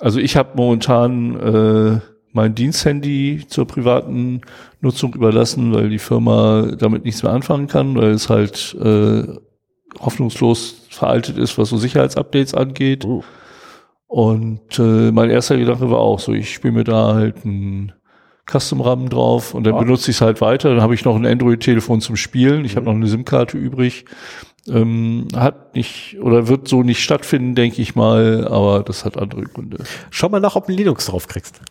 also 0.00 0.18
ich 0.18 0.36
habe 0.36 0.50
momentan 0.56 1.40
äh, 1.40 2.00
mein 2.32 2.54
Diensthandy 2.54 3.44
zur 3.48 3.66
privaten 3.66 4.42
Nutzung 4.80 5.14
überlassen, 5.14 5.72
weil 5.72 5.88
die 5.88 5.98
Firma 5.98 6.66
damit 6.76 7.04
nichts 7.04 7.22
mehr 7.22 7.32
anfangen 7.32 7.68
kann, 7.68 7.94
weil 7.94 8.10
es 8.10 8.28
halt 8.28 8.76
äh, 8.82 9.24
hoffnungslos 10.00 10.86
veraltet 10.90 11.38
ist, 11.38 11.56
was 11.56 11.68
so 11.68 11.76
Sicherheitsupdates 11.76 12.54
angeht. 12.54 13.04
Uh. 13.04 13.22
Und 14.12 14.78
äh, 14.78 15.10
mein 15.10 15.30
erster 15.30 15.56
Gedanke 15.56 15.90
war 15.90 16.00
auch 16.00 16.20
so, 16.20 16.34
ich 16.34 16.52
spiele 16.52 16.74
mir 16.74 16.84
da 16.84 17.14
halt 17.14 17.46
ein 17.46 17.92
Custom-RAM 18.44 19.08
drauf 19.08 19.54
und 19.54 19.64
dann 19.64 19.72
ja. 19.72 19.80
benutze 19.80 20.10
ich 20.10 20.18
es 20.18 20.20
halt 20.20 20.42
weiter. 20.42 20.68
Dann 20.68 20.82
habe 20.82 20.94
ich 20.94 21.06
noch 21.06 21.16
ein 21.16 21.24
Android-Telefon 21.24 22.02
zum 22.02 22.16
Spielen. 22.16 22.66
Ich 22.66 22.72
mhm. 22.72 22.76
habe 22.76 22.86
noch 22.88 22.92
eine 22.92 23.06
SIM-Karte 23.06 23.56
übrig. 23.56 24.04
Ähm, 24.68 25.28
hat 25.34 25.74
nicht 25.74 26.18
oder 26.20 26.46
wird 26.46 26.68
so 26.68 26.82
nicht 26.82 27.02
stattfinden, 27.02 27.54
denke 27.54 27.80
ich 27.80 27.94
mal, 27.94 28.46
aber 28.46 28.82
das 28.82 29.06
hat 29.06 29.16
andere 29.16 29.44
Gründe. 29.44 29.78
Schau 30.10 30.28
mal 30.28 30.40
nach, 30.40 30.56
ob 30.56 30.66
du 30.66 30.74
Linux 30.74 31.06
drauf 31.06 31.26
kriegst. 31.26 31.62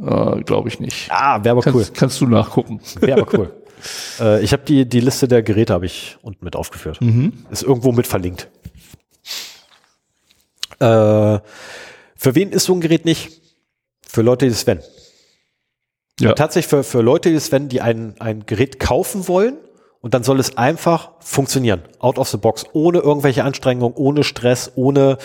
Äh, 0.00 0.42
Glaube 0.42 0.68
ich 0.68 0.78
nicht. 0.78 1.10
Ah, 1.10 1.42
wäre 1.42 1.50
aber 1.50 1.62
kannst, 1.62 1.76
cool. 1.76 1.86
Kannst 1.94 2.20
du 2.20 2.26
nachgucken. 2.28 2.78
Wäre 3.00 3.22
aber 3.22 3.34
cool. 3.36 3.52
äh, 4.20 4.40
ich 4.44 4.52
habe 4.52 4.62
die, 4.62 4.88
die 4.88 5.00
Liste 5.00 5.26
der 5.26 5.42
Geräte 5.42 5.72
habe 5.72 5.86
ich 5.86 6.16
unten 6.22 6.44
mit 6.44 6.54
aufgeführt. 6.54 7.00
Mhm. 7.00 7.32
Ist 7.50 7.64
irgendwo 7.64 7.90
mit 7.90 8.06
verlinkt. 8.06 8.48
Äh, 10.78 11.40
für 12.18 12.34
wen 12.34 12.50
ist 12.50 12.64
so 12.64 12.74
ein 12.74 12.80
Gerät 12.80 13.04
nicht? 13.04 13.40
Für 14.06 14.22
Leute, 14.22 14.44
die 14.46 14.52
es 14.52 14.66
wenn. 14.66 14.82
Ja. 16.20 16.32
Tatsächlich 16.32 16.68
für, 16.68 16.82
für 16.82 17.00
Leute, 17.00 17.30
die 17.30 17.36
es 17.36 17.52
wenn, 17.52 17.68
die 17.68 17.80
ein, 17.80 18.20
ein 18.20 18.44
Gerät 18.44 18.80
kaufen 18.80 19.28
wollen 19.28 19.56
und 20.00 20.14
dann 20.14 20.24
soll 20.24 20.40
es 20.40 20.56
einfach 20.56 21.12
funktionieren. 21.20 21.82
Out 22.00 22.18
of 22.18 22.28
the 22.28 22.36
box. 22.36 22.66
Ohne 22.72 22.98
irgendwelche 22.98 23.44
Anstrengungen, 23.44 23.96
ohne 23.96 24.24
Stress, 24.24 24.72
ohne 24.74 25.18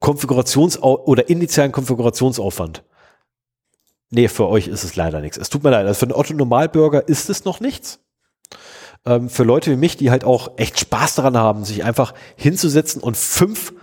Konfigurations- 0.00 0.78
oder 0.78 1.28
initialen 1.28 1.72
Konfigurationsaufwand. 1.72 2.84
Nee, 4.08 4.28
für 4.28 4.48
euch 4.48 4.66
ist 4.66 4.82
es 4.82 4.96
leider 4.96 5.20
nichts. 5.20 5.36
Es 5.36 5.50
tut 5.50 5.62
mir 5.62 5.70
leid. 5.70 5.86
Also 5.86 5.98
für 5.98 6.06
einen 6.06 6.14
Otto 6.14 6.32
Normalbürger 6.32 7.06
ist 7.06 7.28
es 7.28 7.44
noch 7.44 7.60
nichts. 7.60 8.00
Ähm, 9.04 9.28
für 9.28 9.44
Leute 9.44 9.70
wie 9.70 9.76
mich, 9.76 9.98
die 9.98 10.10
halt 10.10 10.24
auch 10.24 10.52
echt 10.56 10.80
Spaß 10.80 11.16
daran 11.16 11.36
haben, 11.36 11.64
sich 11.64 11.84
einfach 11.84 12.14
hinzusetzen 12.36 13.02
und 13.02 13.16
fünf 13.16 13.74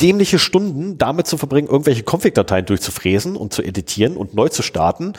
dämliche 0.00 0.38
Stunden 0.38 0.98
damit 0.98 1.26
zu 1.26 1.38
verbringen, 1.38 1.68
irgendwelche 1.68 2.02
Config-Dateien 2.02 2.66
durchzufräsen 2.66 3.36
und 3.36 3.52
zu 3.52 3.62
editieren 3.62 4.16
und 4.16 4.34
neu 4.34 4.48
zu 4.48 4.62
starten. 4.62 5.12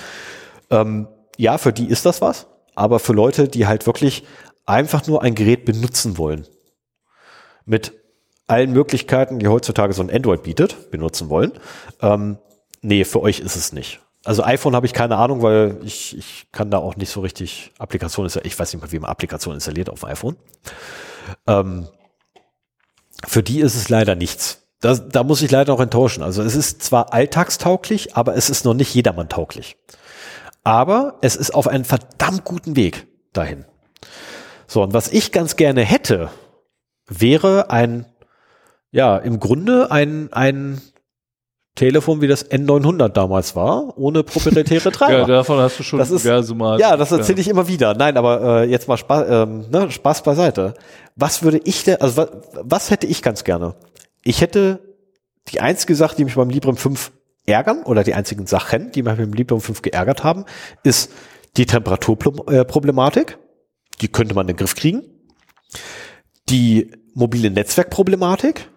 Ähm, 0.69 1.07
ja, 1.37 1.57
für 1.57 1.73
die 1.73 1.87
ist 1.87 2.05
das 2.05 2.21
was, 2.21 2.47
aber 2.75 2.99
für 2.99 3.13
Leute, 3.13 3.47
die 3.47 3.67
halt 3.67 3.85
wirklich 3.85 4.23
einfach 4.65 5.07
nur 5.07 5.21
ein 5.21 5.35
Gerät 5.35 5.65
benutzen 5.65 6.17
wollen, 6.17 6.47
mit 7.65 7.93
allen 8.47 8.73
Möglichkeiten, 8.73 9.39
die 9.39 9.47
heutzutage 9.47 9.93
so 9.93 10.01
ein 10.01 10.11
Android 10.11 10.43
bietet, 10.43 10.91
benutzen 10.91 11.29
wollen, 11.29 11.53
ähm, 12.01 12.37
nee, 12.81 13.03
für 13.03 13.21
euch 13.21 13.39
ist 13.39 13.55
es 13.55 13.73
nicht. 13.73 14.01
Also 14.23 14.43
iPhone 14.43 14.75
habe 14.75 14.87
ich 14.87 14.93
keine 14.93 15.17
Ahnung, 15.17 15.43
weil 15.43 15.77
ich, 15.83 16.17
ich 16.17 16.47
kann 16.51 16.71
da 16.71 16.79
auch 16.79 16.95
nicht 16.95 17.11
so 17.11 17.21
richtig 17.21 17.71
Applikationen, 17.77 18.31
ich 18.43 18.57
weiß 18.57 18.73
nicht 18.73 18.81
mal, 18.81 18.91
wie 18.91 18.99
man 18.99 19.09
Applikationen 19.09 19.57
installiert 19.57 19.89
auf 19.89 20.03
iPhone. 20.03 20.35
Ähm, 21.45 21.87
für 23.25 23.43
die 23.43 23.59
ist 23.59 23.75
es 23.75 23.89
leider 23.89 24.15
nichts. 24.15 24.64
Das, 24.85 25.09
da 25.09 25.23
muss 25.23 25.41
ich 25.41 25.49
leider 25.49 25.73
noch 25.73 25.79
enttäuschen. 25.79 26.21
Also 26.23 26.43
es 26.43 26.55
ist 26.55 26.83
zwar 26.83 27.11
alltagstauglich, 27.13 28.15
aber 28.15 28.35
es 28.35 28.49
ist 28.49 28.65
noch 28.65 28.73
nicht 28.75 28.93
jedermann 28.93 29.29
tauglich. 29.29 29.77
Aber 30.63 31.15
es 31.21 31.35
ist 31.35 31.51
auf 31.55 31.67
einem 31.67 31.85
verdammt 31.85 32.43
guten 32.43 32.75
Weg 32.75 33.07
dahin. 33.33 33.65
So, 34.67 34.83
und 34.83 34.93
was 34.93 35.07
ich 35.11 35.31
ganz 35.31 35.55
gerne 35.55 35.81
hätte, 35.81 36.29
wäre 37.07 37.69
ein, 37.69 38.05
ja, 38.91 39.17
im 39.17 39.39
Grunde 39.39 39.91
ein, 39.91 40.29
ein 40.31 40.81
Telefon, 41.75 42.21
wie 42.21 42.27
das 42.27 42.49
N900 42.49 43.09
damals 43.09 43.55
war, 43.55 43.97
ohne 43.97 44.23
proprietäre 44.23 44.91
Treiber. 44.93 45.19
Ja, 45.19 45.25
davon 45.25 45.59
hast 45.59 45.77
du 45.79 45.83
schon 45.83 45.99
Das 45.99 46.09
ist- 46.09 46.23
diverse 46.25 46.55
Mal. 46.55 46.79
Ja, 46.79 46.95
das 46.95 47.11
erzähle 47.11 47.41
ich 47.41 47.47
immer 47.47 47.67
wieder. 47.67 47.93
Nein, 47.95 48.17
aber 48.17 48.61
äh, 48.61 48.69
jetzt 48.69 48.87
mal 48.87 48.97
Spaß, 48.97 49.25
ähm, 49.29 49.65
ne, 49.69 49.91
Spaß 49.91 50.23
beiseite. 50.23 50.73
Was 51.15 51.43
würde 51.43 51.59
ich 51.63 51.83
denn, 51.83 51.99
also 52.01 52.17
was, 52.17 52.29
was 52.63 52.91
hätte 52.91 53.07
ich 53.07 53.21
ganz 53.21 53.43
gerne? 53.43 53.75
Ich 54.25 54.41
hätte 54.41 54.97
die 55.49 55.61
einzige 55.61 55.95
Sache, 55.95 56.15
die 56.15 56.25
mich 56.25 56.35
beim 56.35 56.49
Librem 56.49 56.75
5 56.75 57.11
ärgern, 57.45 57.83
oder 57.83 58.03
die 58.03 58.15
einzigen 58.15 58.47
Sachen, 58.47 58.91
die 58.91 59.03
mich 59.03 59.15
beim 59.15 59.33
Librem 59.33 59.61
5 59.61 59.83
geärgert 59.83 60.23
haben, 60.23 60.45
ist 60.83 61.11
die 61.57 61.67
Temperaturproblematik. 61.67 63.37
Die 64.01 64.07
könnte 64.07 64.33
man 64.33 64.45
in 64.45 64.55
den 64.55 64.57
Griff 64.57 64.75
kriegen. 64.75 65.03
Die 66.49 66.91
mobile 67.13 67.51
Netzwerkproblematik 67.51 68.67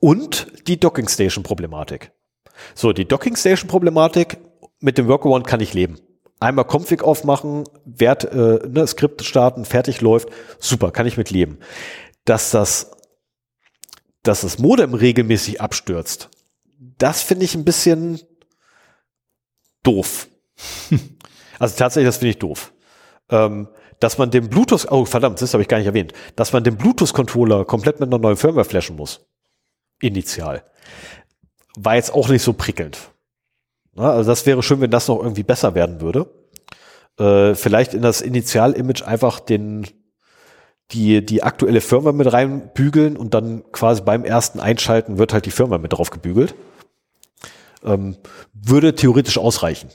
und 0.00 0.46
die 0.68 0.78
Docking 0.78 1.08
Station 1.08 1.42
Problematik. 1.42 2.12
So, 2.74 2.92
die 2.92 3.06
Docking 3.06 3.36
Station 3.36 3.68
Problematik 3.68 4.38
mit 4.80 4.98
dem 4.98 5.08
Workaround 5.08 5.46
kann 5.46 5.60
ich 5.60 5.72
leben. 5.72 5.98
Einmal 6.40 6.66
Config 6.66 7.02
aufmachen, 7.02 7.64
Wert, 7.86 8.24
äh, 8.24 8.68
ne, 8.68 8.86
Skript 8.86 9.24
starten, 9.24 9.64
fertig 9.64 10.02
läuft, 10.02 10.28
super, 10.58 10.90
kann 10.90 11.06
ich 11.06 11.16
mit 11.16 11.30
leben. 11.30 11.58
Dass 12.26 12.50
das, 12.50 12.90
dass 14.24 14.40
das 14.40 14.58
Modem 14.58 14.94
regelmäßig 14.94 15.60
abstürzt, 15.60 16.30
das 16.98 17.22
finde 17.22 17.44
ich 17.44 17.54
ein 17.54 17.64
bisschen 17.64 18.20
doof. 19.82 20.28
also 21.58 21.76
tatsächlich, 21.76 22.08
das 22.08 22.16
finde 22.16 22.30
ich 22.30 22.38
doof. 22.38 22.72
Ähm, 23.30 23.68
dass 24.00 24.18
man 24.18 24.30
den 24.30 24.48
Bluetooth, 24.48 24.90
oh 24.90 25.04
verdammt, 25.04 25.40
das 25.40 25.54
habe 25.54 25.62
ich 25.62 25.68
gar 25.68 25.78
nicht 25.78 25.86
erwähnt, 25.86 26.12
dass 26.36 26.52
man 26.52 26.64
den 26.64 26.76
Bluetooth-Controller 26.76 27.64
komplett 27.64 28.00
mit 28.00 28.08
einer 28.08 28.18
neuen 28.18 28.36
Firmware 28.36 28.64
flashen 28.64 28.96
muss. 28.96 29.26
Initial. 30.00 30.64
War 31.76 31.94
jetzt 31.96 32.12
auch 32.12 32.28
nicht 32.28 32.42
so 32.42 32.52
prickelnd. 32.52 32.98
Na, 33.94 34.10
also 34.10 34.28
das 34.28 34.44
wäre 34.46 34.62
schön, 34.62 34.80
wenn 34.80 34.90
das 34.90 35.08
noch 35.08 35.22
irgendwie 35.22 35.42
besser 35.42 35.74
werden 35.74 36.00
würde. 36.00 36.28
Äh, 37.18 37.54
vielleicht 37.54 37.94
in 37.94 38.02
das 38.02 38.20
Initial-Image 38.20 39.02
einfach 39.02 39.40
den, 39.40 39.86
die, 40.90 41.24
die 41.24 41.42
aktuelle 41.42 41.80
Firmware 41.80 42.14
mit 42.14 42.32
reinbügeln 42.32 43.16
und 43.16 43.34
dann 43.34 43.64
quasi 43.72 44.02
beim 44.02 44.24
ersten 44.24 44.60
Einschalten 44.60 45.18
wird 45.18 45.32
halt 45.32 45.46
die 45.46 45.50
Firmware 45.50 45.80
mit 45.80 45.92
drauf 45.92 46.10
gebügelt. 46.10 46.54
Ähm, 47.84 48.16
würde 48.52 48.94
theoretisch 48.94 49.38
ausreichen. 49.38 49.88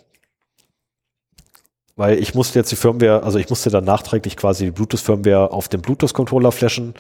Weil 1.96 2.20
ich 2.20 2.34
musste 2.34 2.58
jetzt 2.60 2.72
die 2.72 2.76
Firmware, 2.76 3.24
also 3.24 3.40
ich 3.40 3.50
musste 3.50 3.70
dann 3.70 3.84
nachträglich 3.84 4.38
quasi 4.38 4.66
die 4.66 4.72
Bluetooth-Firmware 4.72 5.52
auf 5.52 5.68
den 5.68 5.82
Bluetooth-Controller 5.82 6.52
flashen. 6.52 6.94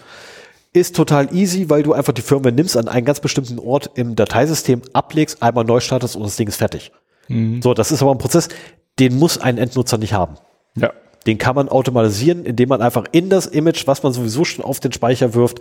Ist 0.74 0.95
total 0.95 1.34
easy, 1.34 1.70
weil 1.70 1.84
du 1.84 1.94
einfach 1.94 2.14
die 2.14 2.22
Firmware 2.22 2.53
nimmst, 2.53 2.78
an 2.78 2.88
einen 2.88 3.06
ganz 3.06 3.20
bestimmten 3.20 3.60
Ort 3.60 3.91
im 3.95 4.16
Dateisystem 4.16 4.82
ablegst, 4.94 5.41
einmal 5.41 5.64
neu 5.64 5.80
startest 5.80 6.16
und 6.16 6.24
das 6.24 6.36
Ding 6.36 6.48
ist 6.48 6.57
fertig. 6.57 6.91
So, 7.61 7.74
das 7.74 7.91
ist 7.91 8.02
aber 8.02 8.11
ein 8.11 8.18
Prozess, 8.18 8.49
den 8.99 9.18
muss 9.18 9.38
ein 9.38 9.57
Endnutzer 9.57 9.98
nicht 9.98 10.14
haben. 10.14 10.36
Ja. 10.76 10.91
Den 11.25 11.37
kann 11.37 11.55
man 11.55 11.69
automatisieren, 11.69 12.45
indem 12.45 12.69
man 12.69 12.81
einfach 12.81 13.05
in 13.11 13.29
das 13.29 13.45
Image, 13.45 13.87
was 13.87 14.03
man 14.03 14.13
sowieso 14.13 14.45
schon 14.45 14.63
auf 14.63 14.79
den 14.79 14.93
Speicher 14.93 15.33
wirft, 15.33 15.59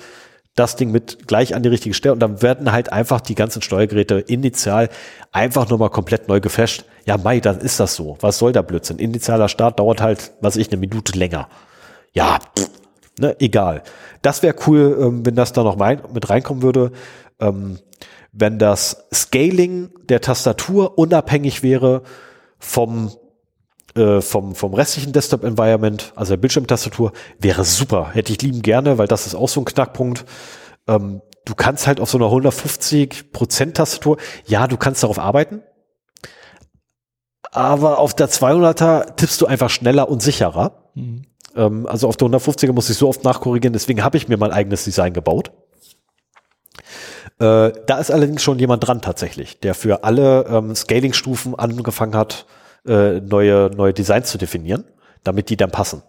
das 0.55 0.76
Ding 0.76 0.90
mit 0.90 1.26
gleich 1.28 1.55
an 1.55 1.62
die 1.62 1.68
richtige 1.68 1.94
Stelle 1.94 2.14
und 2.14 2.20
dann 2.20 2.43
werden 2.43 2.72
halt 2.72 2.93
einfach 2.93 3.20
die 3.20 3.35
ganzen 3.35 3.62
Steuergeräte 3.62 4.18
initial 4.18 4.89
einfach 5.30 5.68
nur 5.68 5.78
mal 5.78 5.89
komplett 5.89 6.28
neu 6.28 6.40
geflasht. 6.40 6.85
Ja, 7.06 7.16
Mai, 7.16 7.40
dann 7.40 7.60
ist 7.60 7.78
das 7.78 7.94
so. 7.94 8.16
Was 8.20 8.39
soll 8.39 8.52
der 8.52 8.62
Blödsinn? 8.62 8.98
Initialer 8.98 9.48
Start 9.48 9.78
dauert 9.78 10.01
halt, 10.01 10.32
was 10.40 10.56
ich, 10.56 10.70
eine 10.70 10.80
Minute 10.80 11.16
länger. 11.16 11.48
Ja, 12.12 12.39
pff, 12.59 12.70
ne, 13.18 13.36
egal. 13.39 13.82
Das 14.22 14.43
wäre 14.43 14.56
cool, 14.66 14.98
ähm, 15.01 15.24
wenn 15.24 15.36
das 15.36 15.52
da 15.52 15.62
noch 15.62 15.76
mit 15.76 16.28
reinkommen 16.28 16.62
würde. 16.62 16.93
Ähm, 17.40 17.78
wenn 18.32 18.59
das 18.59 19.06
Scaling 19.12 19.90
der 20.09 20.20
Tastatur 20.20 20.98
unabhängig 20.98 21.62
wäre 21.62 22.02
vom 22.59 23.12
äh, 23.94 24.20
vom, 24.20 24.55
vom 24.55 24.74
restlichen 24.74 25.12
Desktop-Environment, 25.12 26.12
also 26.15 26.32
der 26.32 26.39
Bildschirmtastatur, 26.39 27.12
wäre 27.39 27.65
super. 27.65 28.10
Hätte 28.12 28.32
ich 28.32 28.43
lieben 28.43 28.62
gerne, 28.62 28.98
weil 28.98 29.09
das 29.09 29.27
ist 29.27 29.35
auch 29.35 29.48
so 29.48 29.60
ein 29.60 29.65
Knackpunkt. 29.65 30.24
Ähm, 30.86 31.23
du 31.44 31.55
kannst 31.55 31.86
halt 31.86 32.01
auf 32.01 32.10
so 32.10 32.19
einer 32.19 32.27
150% 32.27 33.73
Tastatur, 33.73 34.19
ja, 34.47 34.66
du 34.66 34.77
kannst 34.77 35.02
darauf 35.02 35.19
arbeiten, 35.19 35.62
aber 37.51 37.98
auf 37.98 38.15
der 38.15 38.28
200er 38.28 39.16
tippst 39.16 39.40
du 39.40 39.47
einfach 39.47 39.70
schneller 39.70 40.09
und 40.09 40.23
sicherer. 40.23 40.90
Ähm, 41.56 41.86
also 41.86 42.09
auf 42.09 42.16
der 42.16 42.28
150er 42.28 42.73
muss 42.73 42.90
ich 42.90 42.98
so 42.98 43.09
oft 43.09 43.24
nachkorrigieren, 43.24 43.73
deswegen 43.73 44.05
habe 44.05 44.16
ich 44.16 44.28
mir 44.28 44.36
mein 44.36 44.52
eigenes 44.52 44.85
Design 44.85 45.12
gebaut. 45.12 45.51
Äh, 47.40 47.73
da 47.86 47.98
ist 47.98 48.10
allerdings 48.10 48.43
schon 48.43 48.59
jemand 48.59 48.86
dran 48.86 49.01
tatsächlich, 49.01 49.60
der 49.60 49.74
für 49.74 50.05
alle 50.05 50.44
ähm, 50.47 50.74
Scaling-Stufen 50.74 51.55
angefangen 51.55 52.16
hat, 52.16 52.47
äh, 52.87 53.21
neue, 53.21 53.71
neue 53.75 53.93
Designs 53.93 54.31
zu 54.31 54.39
definieren, 54.39 54.85
damit 55.25 55.51
die 55.51 55.57
dann 55.57 55.71
passen. 55.71 56.03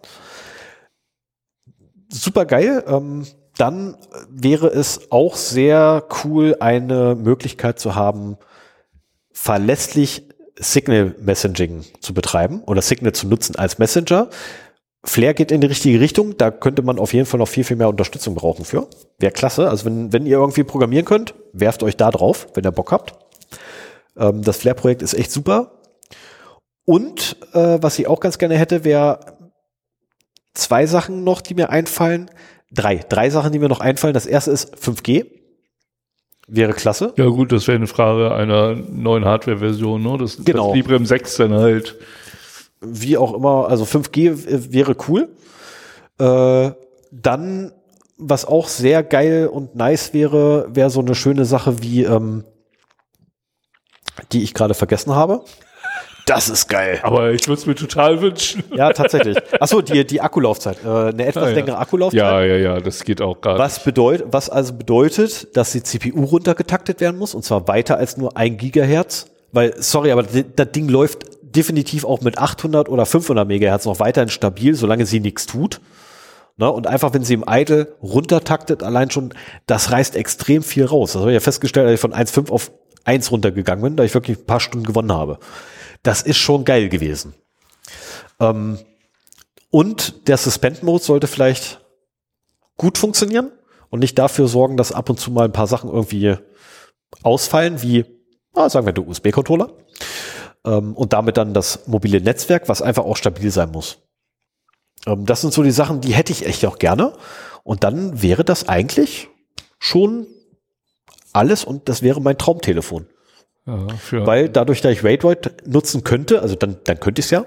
Super 2.08 2.44
geil. 2.44 2.84
Ähm, 2.86 3.26
dann 3.56 3.96
wäre 4.28 4.68
es 4.68 5.10
auch 5.10 5.36
sehr 5.36 6.04
cool, 6.24 6.56
eine 6.60 7.14
Möglichkeit 7.14 7.78
zu 7.78 7.94
haben, 7.94 8.36
verlässlich 9.32 10.28
Signal 10.58 11.14
Messaging 11.20 11.84
zu 12.00 12.14
betreiben 12.14 12.62
oder 12.66 12.82
Signal 12.82 13.12
zu 13.12 13.26
nutzen 13.26 13.56
als 13.56 13.78
Messenger. 13.78 14.28
Flair 15.02 15.32
geht 15.32 15.50
in 15.50 15.62
die 15.62 15.66
richtige 15.66 16.00
Richtung. 16.00 16.36
Da 16.36 16.50
könnte 16.50 16.82
man 16.82 16.98
auf 16.98 17.14
jeden 17.14 17.26
Fall 17.26 17.38
noch 17.38 17.48
viel, 17.48 17.64
viel 17.64 17.76
mehr 17.76 17.88
Unterstützung 17.88 18.34
brauchen 18.34 18.64
für. 18.64 18.86
Wäre 19.18 19.32
klasse. 19.32 19.70
Also 19.70 19.86
wenn, 19.86 20.12
wenn 20.12 20.26
ihr 20.26 20.36
irgendwie 20.36 20.64
programmieren 20.64 21.06
könnt, 21.06 21.34
werft 21.52 21.82
euch 21.82 21.96
da 21.96 22.10
drauf, 22.10 22.48
wenn 22.54 22.64
ihr 22.64 22.72
Bock 22.72 22.92
habt. 22.92 23.14
Ähm, 24.16 24.42
das 24.42 24.58
Flair-Projekt 24.58 25.00
ist 25.02 25.14
echt 25.14 25.32
super. 25.32 25.79
Und 26.90 27.36
äh, 27.52 27.78
was 27.80 27.98
ich 28.00 28.08
auch 28.08 28.18
ganz 28.18 28.36
gerne 28.38 28.56
hätte, 28.58 28.82
wäre 28.82 29.20
zwei 30.54 30.86
Sachen 30.86 31.22
noch, 31.22 31.40
die 31.40 31.54
mir 31.54 31.70
einfallen. 31.70 32.28
Drei. 32.72 32.96
Drei 33.08 33.30
Sachen, 33.30 33.52
die 33.52 33.60
mir 33.60 33.68
noch 33.68 33.78
einfallen. 33.78 34.12
Das 34.14 34.26
erste 34.26 34.50
ist 34.50 34.74
5G. 34.74 35.26
Wäre 36.48 36.72
klasse. 36.72 37.12
Ja 37.16 37.26
gut, 37.26 37.52
das 37.52 37.68
wäre 37.68 37.76
eine 37.76 37.86
Frage 37.86 38.34
einer 38.34 38.74
neuen 38.74 39.24
Hardware-Version, 39.24 40.02
ne? 40.02 40.18
Das, 40.18 40.44
Genau. 40.44 40.66
das 40.68 40.74
Librem 40.74 41.06
6 41.06 41.36
dann 41.36 41.52
halt. 41.54 41.96
wie 42.80 43.16
auch 43.16 43.34
immer, 43.34 43.68
also 43.68 43.84
5G 43.84 44.46
w- 44.46 44.72
wäre 44.72 44.96
cool. 45.06 45.28
Äh, 46.18 46.72
dann, 47.12 47.72
was 48.18 48.44
auch 48.46 48.66
sehr 48.66 49.04
geil 49.04 49.46
und 49.46 49.76
nice 49.76 50.12
wäre, 50.12 50.66
wäre 50.74 50.90
so 50.90 50.98
eine 51.00 51.14
schöne 51.14 51.44
Sache 51.44 51.82
wie, 51.82 52.02
ähm, 52.02 52.44
die 54.32 54.42
ich 54.42 54.54
gerade 54.54 54.74
vergessen 54.74 55.14
habe. 55.14 55.44
Das 56.30 56.48
ist 56.48 56.68
geil. 56.68 57.00
Aber 57.02 57.32
ich 57.32 57.48
würde 57.48 57.60
es 57.60 57.66
mir 57.66 57.74
total 57.74 58.20
wünschen. 58.22 58.62
Ja, 58.72 58.92
tatsächlich. 58.92 59.36
Achso, 59.60 59.82
die, 59.82 60.06
die 60.06 60.20
Akkulaufzeit. 60.20 60.78
Äh, 60.84 60.88
eine 60.88 61.26
etwas 61.26 61.42
Ah, 61.44 61.48
ja. 61.48 61.54
längere 61.54 61.78
Akkulaufzeit. 61.78 62.20
Ja, 62.20 62.40
ja, 62.42 62.56
ja, 62.56 62.80
das 62.80 63.02
geht 63.02 63.20
auch 63.20 63.40
gerade. 63.40 63.58
Was 63.58 63.82
bedeutet, 63.82 64.28
was 64.30 64.48
also 64.48 64.74
bedeutet, 64.74 65.56
dass 65.56 65.72
die 65.72 65.82
CPU 65.82 66.24
runtergetaktet 66.24 67.00
werden 67.00 67.18
muss 67.18 67.34
und 67.34 67.44
zwar 67.44 67.66
weiter 67.66 67.96
als 67.96 68.16
nur 68.16 68.36
ein 68.36 68.58
Gigahertz, 68.58 69.26
weil 69.50 69.74
sorry, 69.78 70.12
aber 70.12 70.22
das 70.22 70.70
Ding 70.70 70.88
läuft 70.88 71.24
definitiv 71.42 72.04
auch 72.04 72.20
mit 72.20 72.38
800 72.38 72.88
oder 72.88 73.06
500 73.06 73.48
Megahertz 73.48 73.84
noch 73.84 73.98
weiterhin 73.98 74.28
stabil, 74.28 74.76
solange 74.76 75.06
sie 75.06 75.18
nichts 75.18 75.46
tut. 75.46 75.80
Ne? 76.58 76.70
Und 76.70 76.86
einfach, 76.86 77.12
wenn 77.12 77.24
sie 77.24 77.34
im 77.34 77.44
Idle 77.48 77.96
runtertaktet, 78.02 78.84
allein 78.84 79.10
schon, 79.10 79.34
das 79.66 79.90
reißt 79.90 80.14
extrem 80.14 80.62
viel 80.62 80.84
raus. 80.84 81.14
Das 81.14 81.22
habe 81.22 81.32
ich 81.32 81.34
ja 81.34 81.40
festgestellt, 81.40 81.88
als 81.88 81.94
ich 81.94 82.00
von 82.00 82.12
1,5 82.14 82.52
auf 82.52 82.70
1 83.04 83.32
runtergegangen 83.32 83.82
bin, 83.82 83.96
da 83.96 84.04
ich 84.04 84.14
wirklich 84.14 84.38
ein 84.38 84.46
paar 84.46 84.60
Stunden 84.60 84.86
gewonnen 84.86 85.12
habe. 85.12 85.38
Das 86.02 86.22
ist 86.22 86.38
schon 86.38 86.64
geil 86.64 86.88
gewesen. 86.88 87.34
Ähm, 88.38 88.78
und 89.70 90.28
der 90.28 90.36
Suspend-Mode 90.36 91.04
sollte 91.04 91.26
vielleicht 91.26 91.80
gut 92.76 92.98
funktionieren 92.98 93.52
und 93.90 94.00
nicht 94.00 94.18
dafür 94.18 94.48
sorgen, 94.48 94.76
dass 94.76 94.92
ab 94.92 95.10
und 95.10 95.20
zu 95.20 95.30
mal 95.30 95.44
ein 95.44 95.52
paar 95.52 95.66
Sachen 95.66 95.90
irgendwie 95.90 96.36
ausfallen, 97.22 97.82
wie, 97.82 98.04
ah, 98.54 98.68
sagen 98.70 98.86
wir, 98.86 98.92
der 98.92 99.06
USB-Controller. 99.06 99.72
Ähm, 100.64 100.94
und 100.94 101.12
damit 101.12 101.36
dann 101.36 101.54
das 101.54 101.86
mobile 101.86 102.20
Netzwerk, 102.20 102.68
was 102.68 102.82
einfach 102.82 103.04
auch 103.04 103.16
stabil 103.16 103.50
sein 103.50 103.70
muss. 103.70 103.98
Ähm, 105.06 105.26
das 105.26 105.40
sind 105.40 105.52
so 105.52 105.62
die 105.62 105.70
Sachen, 105.70 106.00
die 106.00 106.14
hätte 106.14 106.32
ich 106.32 106.46
echt 106.46 106.64
auch 106.66 106.78
gerne. 106.78 107.12
Und 107.62 107.84
dann 107.84 108.22
wäre 108.22 108.44
das 108.44 108.68
eigentlich 108.68 109.28
schon 109.78 110.26
alles 111.32 111.64
und 111.64 111.88
das 111.88 112.02
wäre 112.02 112.20
mein 112.20 112.38
Traumtelefon. 112.38 113.06
Ja, 113.66 114.26
Weil 114.26 114.48
dadurch, 114.48 114.80
da 114.80 114.90
ich 114.90 115.04
Raidroid 115.04 115.66
nutzen 115.66 116.02
könnte, 116.02 116.42
also 116.42 116.56
dann, 116.56 116.78
dann 116.84 116.98
könnte 116.98 117.20
ich 117.20 117.26
es 117.26 117.30
ja, 117.30 117.44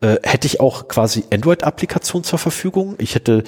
äh, 0.00 0.16
hätte 0.22 0.46
ich 0.46 0.60
auch 0.60 0.88
quasi 0.88 1.24
Android-Applikation 1.32 2.24
zur 2.24 2.38
Verfügung. 2.38 2.96
Ich 2.98 3.14
hätte 3.14 3.44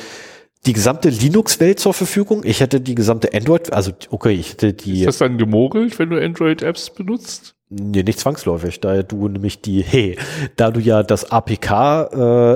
die 0.66 0.72
gesamte 0.72 1.08
Linux-Welt 1.08 1.78
zur 1.78 1.94
Verfügung. 1.94 2.42
Ich 2.44 2.60
hätte 2.60 2.80
die 2.80 2.94
gesamte 2.94 3.34
Android, 3.34 3.72
also 3.72 3.92
okay, 4.10 4.32
ich 4.32 4.52
hätte 4.52 4.72
die, 4.72 5.00
ist 5.00 5.06
das 5.06 5.18
dann 5.18 5.38
gemogelt, 5.38 5.98
wenn 5.98 6.10
du 6.10 6.22
Android-Apps 6.22 6.90
benutzt? 6.90 7.54
nee, 7.74 8.02
nicht 8.02 8.20
zwangsläufig, 8.20 8.80
da 8.80 9.02
du 9.02 9.28
nämlich 9.28 9.60
die, 9.60 9.82
hey, 9.86 10.18
da 10.56 10.70
du 10.70 10.80
ja 10.80 11.02
das 11.02 11.30
APK 11.30 11.70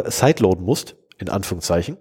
äh, 0.04 0.10
sideloaden 0.10 0.64
musst, 0.64 0.96
in 1.18 1.28
Anführungszeichen. 1.28 1.96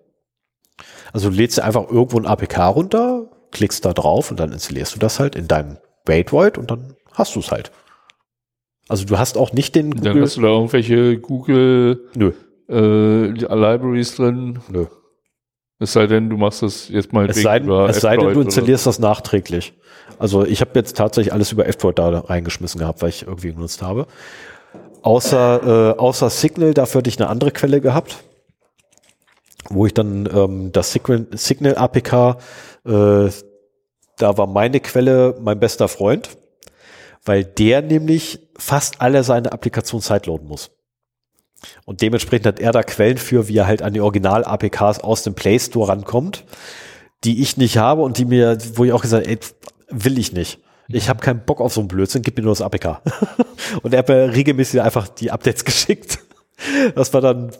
Also 1.14 1.30
du 1.30 1.36
lädst 1.36 1.58
dir 1.58 1.64
einfach 1.64 1.90
irgendwo 1.90 2.20
ein 2.20 2.26
APK 2.26 2.58
runter, 2.68 3.30
klickst 3.52 3.86
da 3.86 3.94
drauf 3.94 4.30
und 4.30 4.40
dann 4.40 4.52
installierst 4.52 4.96
du 4.96 5.00
das 5.00 5.20
halt 5.20 5.36
in 5.36 5.48
deinem 5.48 5.78
Raidroid 6.08 6.58
und 6.58 6.70
dann 6.70 6.96
hast 7.18 7.36
du 7.36 7.40
es 7.40 7.52
halt. 7.52 7.72
Also 8.88 9.06
du 9.06 9.18
hast 9.18 9.38
auch 9.38 9.52
nicht 9.52 9.76
den 9.76 9.92
Dann 9.92 10.22
hast 10.22 10.38
du 10.38 10.42
da 10.42 10.48
irgendwelche 10.48 11.18
Google 11.20 12.08
Nö, 12.16 12.32
äh, 12.70 13.28
Libraries 13.28 14.16
drin. 14.16 14.60
nö. 14.70 14.86
Es 15.80 15.94
sei 15.94 16.08
denn, 16.08 16.30
du 16.30 16.38
machst 16.38 16.64
das 16.64 16.90
jetzt 16.90 17.14
mal 17.14 17.30
Es 17.30 17.42
sei, 17.42 17.60
es 17.60 18.00
sei 18.02 18.18
denn, 18.18 18.34
du 18.34 18.42
installierst 18.42 18.88
das 18.88 18.98
nachträglich. 18.98 19.74
Also 20.18 20.44
ich 20.44 20.62
habe 20.62 20.72
jetzt 20.74 20.98
tatsächlich 20.98 21.34
alles 21.34 21.52
über 21.52 21.68
F-Droid 21.68 22.00
da 22.00 22.20
reingeschmissen 22.20 22.80
gehabt, 22.80 23.02
weil 23.04 23.10
ich 23.10 23.28
irgendwie 23.28 23.54
genutzt 23.54 23.84
habe. 23.84 24.08
Außer, 25.04 25.94
äh, 25.94 26.00
außer 26.00 26.30
Signal, 26.32 26.74
dafür 26.74 27.00
hatte 27.00 27.10
ich 27.10 27.20
eine 27.20 27.30
andere 27.30 27.52
Quelle 27.52 27.80
gehabt, 27.80 28.24
wo 29.70 29.86
ich 29.86 29.94
dann 29.94 30.28
ähm, 30.34 30.72
das 30.72 30.92
Signal, 30.94 31.28
Signal 31.34 31.78
APK, 31.78 32.38
äh, 32.86 33.30
da 34.18 34.38
war 34.38 34.48
meine 34.48 34.80
Quelle 34.80 35.36
mein 35.40 35.60
bester 35.60 35.88
Freund, 35.88 36.37
weil 37.28 37.44
der 37.44 37.82
nämlich 37.82 38.40
fast 38.58 39.02
alle 39.02 39.24
seine 39.24 39.52
Applikationen 39.52 40.02
sideloaden 40.02 40.48
muss. 40.48 40.72
Und 41.86 42.02
dementsprechend 42.02 42.46
hat 42.46 42.60
er 42.60 42.72
da 42.72 42.84
Quellen 42.84 43.18
für, 43.18 43.48
wie 43.48 43.58
er 43.58 43.68
halt 43.68 43.82
an 43.82 43.94
die 43.94 44.02
Original-APKs 44.02 45.00
aus 45.00 45.24
dem 45.24 45.34
Play 45.34 45.60
Store 45.60 45.90
rankommt, 45.90 46.46
die 47.24 47.42
ich 47.42 47.58
nicht 47.58 47.78
habe 47.78 48.04
und 48.04 48.18
die 48.18 48.26
mir, 48.26 48.58
wo 48.76 48.86
ich 48.86 48.94
auch 48.94 49.02
gesagt 49.02 49.28
ey, 49.28 49.40
will 49.90 50.18
ich 50.18 50.34
nicht. 50.34 50.60
Ich 50.90 51.10
habe 51.10 51.20
keinen 51.20 51.44
Bock 51.44 51.60
auf 51.60 51.74
so 51.74 51.82
einen 51.82 51.88
Blödsinn, 51.88 52.22
gib 52.22 52.38
mir 52.38 52.44
nur 52.44 52.54
das 52.54 52.62
APK. 52.62 53.02
und 53.82 53.94
er 53.94 54.00
hat 54.00 54.08
mir 54.08 54.34
regelmäßig 54.34 54.82
einfach 54.82 55.08
die 55.08 55.32
Updates 55.32 55.66
geschickt. 55.66 56.20
Das 56.96 57.14
war 57.14 57.22
dann 57.22 57.52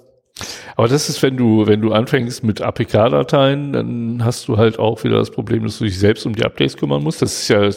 Aber 0.76 0.88
das 0.88 1.10
ist, 1.10 1.22
wenn 1.24 1.38
du, 1.38 1.66
wenn 1.66 1.82
du 1.82 1.92
anfängst 1.92 2.44
mit 2.44 2.62
APK-Dateien, 2.62 3.74
dann 3.74 4.22
hast 4.24 4.48
du 4.48 4.58
halt 4.58 4.78
auch 4.80 5.04
wieder 5.04 5.18
das 5.18 5.32
Problem, 5.32 5.64
dass 5.64 5.80
du 5.80 5.86
dich 5.86 5.98
selbst 5.98 6.26
um 6.26 6.36
die 6.36 6.46
Updates 6.46 6.78
kümmern 6.78 7.04
musst. 7.04 7.22
Das 7.22 7.34
ist 7.34 7.48
ja 7.48 7.70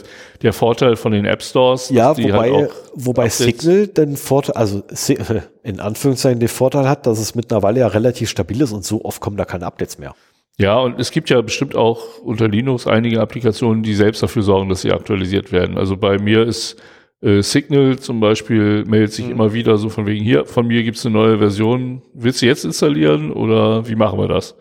der 0.43 0.53
Vorteil 0.53 0.97
von 0.97 1.13
den 1.13 1.25
App 1.25 1.43
Stores. 1.43 1.91
Ja, 1.91 2.17
wobei, 2.17 2.53
halt 2.53 2.71
wobei 2.95 3.25
Updates- 3.27 3.39
Signal 3.39 3.87
den 3.87 4.17
Vorteil, 4.17 4.55
also 4.57 4.83
in 5.63 5.81
Anführungszeichen 5.81 6.41
den 6.41 6.49
Vorteil 6.49 6.89
hat, 6.89 7.07
dass 7.07 7.19
es 7.19 7.35
mittlerweile 7.35 7.81
ja 7.81 7.87
relativ 7.87 8.29
stabil 8.29 8.61
ist 8.61 8.73
und 8.73 8.85
so 8.85 9.05
oft 9.05 9.21
kommen 9.21 9.37
da 9.37 9.45
keine 9.45 9.67
Updates 9.67 9.99
mehr. 9.99 10.15
Ja, 10.59 10.79
und 10.79 11.01
es 11.01 11.11
gibt 11.11 11.31
ja 11.31 11.41
bestimmt 11.41 11.75
auch 11.75 12.19
unter 12.23 12.47
Linux 12.47 12.87
einige 12.87 13.21
Applikationen, 13.23 13.83
die 13.83 13.95
selbst 13.95 14.23
dafür 14.23 14.43
sorgen, 14.43 14.69
dass 14.69 14.83
sie 14.83 14.93
aktualisiert 14.93 15.53
werden. 15.53 15.79
Also 15.79 15.97
bei 15.97 16.19
mir 16.19 16.47
ist 16.47 16.77
äh, 17.23 17.43
Signal 17.43 17.99
zum 17.99 18.21
Beispiel, 18.21 18.85
meldet 18.85 19.13
sich 19.13 19.29
immer 19.29 19.53
wieder 19.53 19.77
so 19.77 19.89
von 19.89 20.07
wegen 20.07 20.25
hier, 20.25 20.47
von 20.47 20.67
mir 20.67 20.83
gibt's 20.83 21.05
eine 21.05 21.15
neue 21.15 21.39
Version, 21.39 22.03
willst 22.15 22.43
du 22.43 22.47
jetzt 22.47 22.65
installieren 22.65 23.33
oder 23.33 23.89
wie 23.89 23.95
machen 23.95 24.19
wir 24.19 24.29
das? 24.29 24.57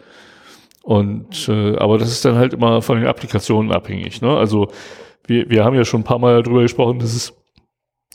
Und 0.84 1.48
äh, 1.50 1.76
aber 1.78 1.98
das 1.98 2.10
ist 2.10 2.26
dann 2.26 2.36
halt 2.36 2.54
immer 2.54 2.82
von 2.82 2.98
den 3.00 3.08
Applikationen 3.08 3.72
abhängig. 3.72 4.22
Ne? 4.22 4.36
Also 4.36 4.72
wir, 5.26 5.50
wir 5.50 5.64
haben 5.64 5.76
ja 5.76 5.86
schon 5.86 6.02
ein 6.02 6.06
paar 6.06 6.20
Mal 6.20 6.42
darüber 6.42 6.62
gesprochen, 6.62 7.00
dass 7.00 7.14
es 7.14 7.34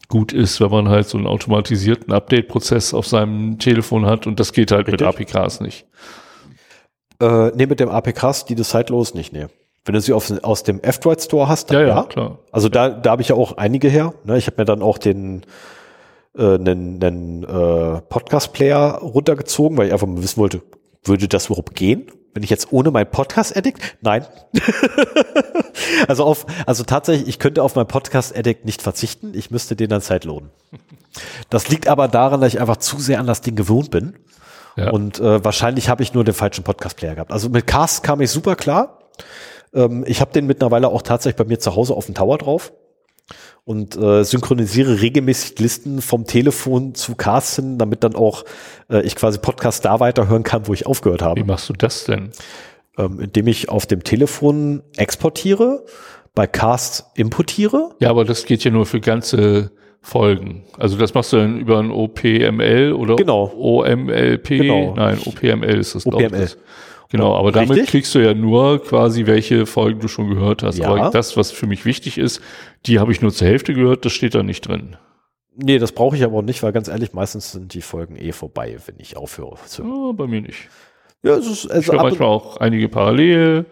gut 0.08 0.32
ist, 0.32 0.60
wenn 0.60 0.70
man 0.70 0.88
halt 0.88 1.08
so 1.08 1.16
einen 1.16 1.26
automatisierten 1.26 2.12
Update-Prozess 2.12 2.92
auf 2.92 3.06
seinem 3.06 3.58
Telefon 3.58 4.06
hat 4.06 4.26
und 4.26 4.40
das 4.40 4.52
geht 4.52 4.72
halt 4.72 4.88
Richtig. 4.88 5.06
mit 5.06 5.30
APKs 5.30 5.60
nicht. 5.60 5.86
Äh, 7.20 7.52
nee, 7.54 7.66
mit 7.66 7.80
dem 7.80 7.88
APKs, 7.88 8.44
die 8.44 8.54
du 8.54 8.64
sidelos 8.64 9.14
nicht, 9.14 9.32
nee. 9.32 9.46
Wenn 9.84 9.94
du 9.94 10.00
sie 10.00 10.12
auf, 10.12 10.32
aus 10.42 10.62
dem 10.62 10.82
F-Droid 10.82 11.20
Store 11.22 11.48
hast, 11.48 11.70
dann 11.70 11.86
ja. 11.86 12.02
klar. 12.04 12.38
Also 12.52 12.68
da, 12.68 12.88
da 12.88 13.10
habe 13.10 13.22
ich 13.22 13.28
ja 13.28 13.36
auch 13.36 13.58
einige 13.58 13.88
her. 13.88 14.14
Ne? 14.24 14.38
Ich 14.38 14.46
habe 14.46 14.56
mir 14.58 14.64
dann 14.64 14.82
auch 14.82 14.96
den 14.96 15.42
äh, 16.36 16.54
einen, 16.54 17.02
einen 17.02 17.44
äh, 17.44 18.00
Podcast-Player 18.00 18.98
runtergezogen, 19.02 19.76
weil 19.76 19.88
ich 19.88 19.92
einfach 19.92 20.06
mal 20.06 20.22
wissen 20.22 20.38
wollte, 20.38 20.62
würde 21.04 21.28
das 21.28 21.46
überhaupt 21.46 21.74
gehen? 21.74 22.10
Wenn 22.32 22.42
ich 22.42 22.50
jetzt 22.50 22.72
ohne 22.72 22.90
mein 22.90 23.08
Podcast-Addict? 23.08 23.78
Nein. 24.00 24.26
also 26.08 26.24
auf, 26.24 26.46
also 26.66 26.82
tatsächlich, 26.82 27.28
ich 27.28 27.38
könnte 27.38 27.62
auf 27.62 27.76
mein 27.76 27.86
Podcast-Addict 27.86 28.64
nicht 28.64 28.82
verzichten. 28.82 29.32
Ich 29.34 29.50
müsste 29.50 29.76
den 29.76 29.90
dann 29.90 30.00
sideloaden. 30.00 30.50
Das 31.48 31.68
liegt 31.68 31.86
aber 31.86 32.08
daran, 32.08 32.40
dass 32.40 32.54
ich 32.54 32.60
einfach 32.60 32.78
zu 32.78 32.98
sehr 32.98 33.20
an 33.20 33.26
das 33.28 33.40
Ding 33.40 33.54
gewohnt 33.54 33.92
bin. 33.92 34.14
Ja. 34.76 34.90
Und 34.90 35.20
äh, 35.20 35.44
wahrscheinlich 35.44 35.88
habe 35.88 36.02
ich 36.02 36.14
nur 36.14 36.24
den 36.24 36.34
falschen 36.34 36.64
Podcast-Player 36.64 37.14
gehabt. 37.14 37.30
Also 37.30 37.48
mit 37.48 37.68
Cast 37.68 38.02
kam 38.02 38.20
ich 38.20 38.30
super 38.30 38.56
klar. 38.56 38.98
Ähm, 39.74 40.04
ich 40.06 40.20
habe 40.20 40.32
den 40.32 40.46
mittlerweile 40.46 40.88
auch 40.88 41.02
tatsächlich 41.02 41.36
bei 41.36 41.44
mir 41.44 41.58
zu 41.58 41.74
Hause 41.76 41.94
auf 41.94 42.06
dem 42.06 42.14
Tower 42.14 42.38
drauf 42.38 42.72
und 43.64 43.96
äh, 43.96 44.24
synchronisiere 44.24 45.00
regelmäßig 45.00 45.58
Listen 45.58 46.02
vom 46.02 46.26
Telefon 46.26 46.94
zu 46.94 47.14
Cast 47.14 47.56
hin, 47.56 47.78
damit 47.78 48.04
dann 48.04 48.14
auch 48.14 48.44
äh, 48.90 49.00
ich 49.02 49.16
quasi 49.16 49.38
Podcast 49.38 49.84
da 49.84 50.00
weiterhören 50.00 50.42
kann, 50.42 50.66
wo 50.68 50.74
ich 50.74 50.86
aufgehört 50.86 51.22
Wie 51.22 51.24
habe. 51.24 51.44
machst 51.44 51.68
du 51.68 51.72
das 51.72 52.04
denn? 52.04 52.30
Ähm, 52.98 53.20
indem 53.20 53.46
ich 53.48 53.70
auf 53.70 53.86
dem 53.86 54.04
Telefon 54.04 54.82
exportiere, 54.96 55.84
bei 56.34 56.46
Cast 56.46 57.06
importiere. 57.14 57.90
Ja, 58.00 58.10
aber 58.10 58.24
das 58.24 58.44
geht 58.44 58.62
ja 58.64 58.70
nur 58.70 58.86
für 58.86 59.00
ganze 59.00 59.70
Folgen. 60.02 60.64
Also 60.78 60.98
das 60.98 61.14
machst 61.14 61.32
du 61.32 61.38
dann 61.38 61.58
über 61.58 61.78
ein 61.78 61.90
OPML 61.90 62.92
oder 62.92 63.16
Genau. 63.16 63.50
OMLP? 63.56 64.48
Genau. 64.48 64.94
Nein, 64.94 65.18
OPML 65.24 65.78
ist 65.78 65.94
das. 65.94 66.04
glaub 66.04 66.20
ich. 66.20 66.56
Genau, 67.14 67.36
aber 67.36 67.52
damit 67.52 67.70
Richtig. 67.70 67.90
kriegst 67.90 68.12
du 68.16 68.18
ja 68.18 68.34
nur 68.34 68.82
quasi, 68.82 69.26
welche 69.26 69.66
Folgen 69.66 70.00
du 70.00 70.08
schon 70.08 70.30
gehört 70.30 70.64
hast. 70.64 70.78
Ja. 70.78 70.88
Aber 70.88 71.10
das, 71.10 71.36
was 71.36 71.52
für 71.52 71.68
mich 71.68 71.84
wichtig 71.84 72.18
ist, 72.18 72.40
die 72.86 72.98
habe 72.98 73.12
ich 73.12 73.22
nur 73.22 73.30
zur 73.30 73.46
Hälfte 73.46 73.72
gehört, 73.72 74.04
das 74.04 74.12
steht 74.12 74.34
da 74.34 74.42
nicht 74.42 74.66
drin. 74.66 74.96
Nee, 75.54 75.78
das 75.78 75.92
brauche 75.92 76.16
ich 76.16 76.24
aber 76.24 76.38
auch 76.38 76.42
nicht, 76.42 76.60
weil 76.64 76.72
ganz 76.72 76.88
ehrlich, 76.88 77.12
meistens 77.12 77.52
sind 77.52 77.72
die 77.72 77.82
Folgen 77.82 78.16
eh 78.16 78.32
vorbei, 78.32 78.78
wenn 78.86 78.96
ich 78.98 79.16
aufhöre. 79.16 79.58
zu 79.64 79.84
hören. 79.84 80.06
Ja, 80.06 80.12
bei 80.12 80.26
mir 80.26 80.40
nicht. 80.40 80.68
Ja, 81.22 81.36
es 81.36 81.46
ist, 81.46 81.66
Ich 81.66 81.70
also 81.70 81.92
höre 81.92 82.00
ab, 82.00 82.06
manchmal 82.06 82.28
auch 82.30 82.56
einige 82.56 82.88
parallel. 82.88 83.66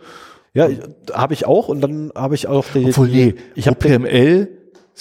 ja, 0.54 0.68
habe 1.12 1.34
ich 1.34 1.44
auch 1.44 1.66
und 1.66 1.80
dann 1.80 2.12
habe 2.14 2.36
ich 2.36 2.46
auch 2.46 2.64
die, 2.72 3.34
ich 3.56 3.66
habe 3.66 3.76
OPML 3.76 4.48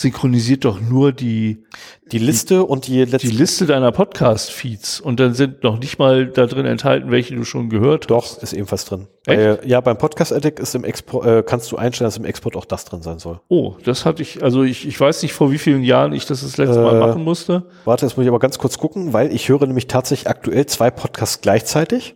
synchronisiert 0.01 0.65
doch 0.65 0.79
nur 0.81 1.11
die, 1.11 1.63
die 2.11 2.17
Liste 2.17 2.63
und 2.65 2.87
die 2.87 3.03
letzte 3.05 3.27
die 3.29 3.35
Liste 3.35 3.65
deiner 3.65 3.91
Podcast-Feeds 3.91 4.99
und 4.99 5.19
dann 5.19 5.33
sind 5.33 5.63
noch 5.63 5.79
nicht 5.79 5.99
mal 5.99 6.27
da 6.27 6.45
drin 6.47 6.65
enthalten, 6.65 7.11
welche 7.11 7.35
du 7.35 7.43
schon 7.43 7.69
gehört 7.69 8.09
Doch, 8.09 8.23
hast. 8.23 8.43
ist 8.43 8.53
ebenfalls 8.53 8.85
drin. 8.85 9.07
Echt? 9.25 9.39
Äh, 9.39 9.67
ja, 9.67 9.79
beim 9.81 9.97
Podcast 9.97 10.33
Addict 10.33 10.59
ist 10.59 10.75
im 10.75 10.83
Export, 10.83 11.25
äh, 11.25 11.43
kannst 11.45 11.71
du 11.71 11.77
einstellen, 11.77 12.07
dass 12.07 12.17
im 12.17 12.25
Export 12.25 12.55
auch 12.57 12.65
das 12.65 12.85
drin 12.85 13.01
sein 13.01 13.19
soll. 13.19 13.39
Oh, 13.47 13.75
das 13.83 14.05
hatte 14.05 14.21
ich, 14.21 14.43
also 14.43 14.63
ich, 14.63 14.87
ich 14.87 14.99
weiß 14.99 15.21
nicht, 15.21 15.33
vor 15.33 15.51
wie 15.51 15.57
vielen 15.57 15.83
Jahren 15.83 16.13
ich 16.13 16.25
das 16.25 16.41
das 16.41 16.57
letzte 16.57 16.81
Mal 16.81 16.95
Äh, 16.95 16.99
machen 16.99 17.23
musste. 17.23 17.63
Warte, 17.85 18.05
jetzt 18.05 18.17
muss 18.17 18.23
ich 18.23 18.29
aber 18.29 18.39
ganz 18.39 18.57
kurz 18.57 18.77
gucken, 18.77 19.13
weil 19.13 19.31
ich 19.33 19.47
höre 19.49 19.65
nämlich 19.67 19.87
tatsächlich 19.87 20.27
aktuell 20.29 20.65
zwei 20.65 20.89
Podcasts 20.91 21.41
gleichzeitig. 21.41 22.15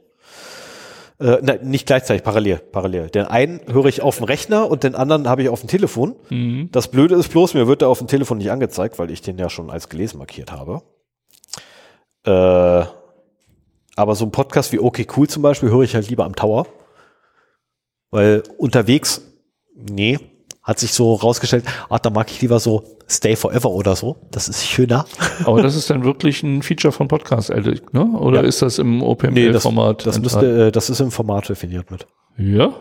Äh, 1.19 1.37
nein, 1.41 1.59
nicht 1.63 1.87
gleichzeitig, 1.87 2.23
parallel, 2.23 2.57
parallel. 2.57 3.09
Den 3.09 3.25
einen 3.25 3.61
höre 3.67 3.85
ich 3.85 4.01
auf 4.01 4.17
dem 4.17 4.25
Rechner 4.25 4.69
und 4.69 4.83
den 4.83 4.95
anderen 4.95 5.29
habe 5.29 5.43
ich 5.43 5.49
auf 5.49 5.61
dem 5.61 5.69
Telefon. 5.69 6.15
Mhm. 6.29 6.69
Das 6.71 6.89
Blöde 6.89 7.15
ist 7.15 7.29
bloß, 7.29 7.53
mir 7.53 7.67
wird 7.67 7.81
der 7.81 7.87
auf 7.87 7.99
dem 7.99 8.07
Telefon 8.07 8.37
nicht 8.37 8.51
angezeigt, 8.51 8.99
weil 8.99 9.11
ich 9.11 9.21
den 9.21 9.37
ja 9.37 9.49
schon 9.49 9.69
als 9.69 9.87
gelesen 9.87 10.17
markiert 10.17 10.51
habe. 10.51 10.81
Äh, 12.25 12.85
aber 13.95 14.15
so 14.15 14.25
ein 14.25 14.31
Podcast 14.31 14.73
wie 14.73 14.79
Okay 14.79 15.07
Cool 15.15 15.29
zum 15.29 15.41
Beispiel 15.41 15.69
höre 15.69 15.83
ich 15.83 15.95
halt 15.95 16.09
lieber 16.09 16.25
am 16.25 16.35
Tower. 16.35 16.67
Weil 18.11 18.43
unterwegs, 18.57 19.21
nee, 19.73 20.19
hat 20.63 20.79
sich 20.79 20.93
so 20.93 21.13
rausgestellt, 21.13 21.65
ach, 21.89 21.99
da 21.99 22.09
mag 22.09 22.29
ich 22.29 22.41
lieber 22.41 22.59
so 22.59 22.94
Stay 23.09 23.35
Forever 23.35 23.69
oder 23.69 23.95
so. 23.95 24.17
Das 24.31 24.47
ist 24.49 24.65
schöner. 24.65 25.05
Aber 25.45 25.61
das 25.61 25.75
ist 25.75 25.89
dann 25.89 26.03
wirklich 26.03 26.41
ein 26.43 26.63
Feature 26.63 26.91
von 26.91 27.07
Podcast 27.07 27.51
Addict, 27.51 27.93
ne? 27.93 28.03
Oder 28.05 28.41
Ja. 28.41 28.47
ist 28.47 28.61
das 28.61 28.79
im 28.79 28.99
das, 28.99 29.07
OPML-Format? 29.09 30.05
das 30.07 30.19
müsste, 30.19 30.67
äh, 30.67 30.71
das 30.71 30.89
ist 30.89 30.99
im 31.01 31.11
Format 31.11 31.47
definiert 31.49 31.91
mit. 31.91 32.07
Ja? 32.37 32.73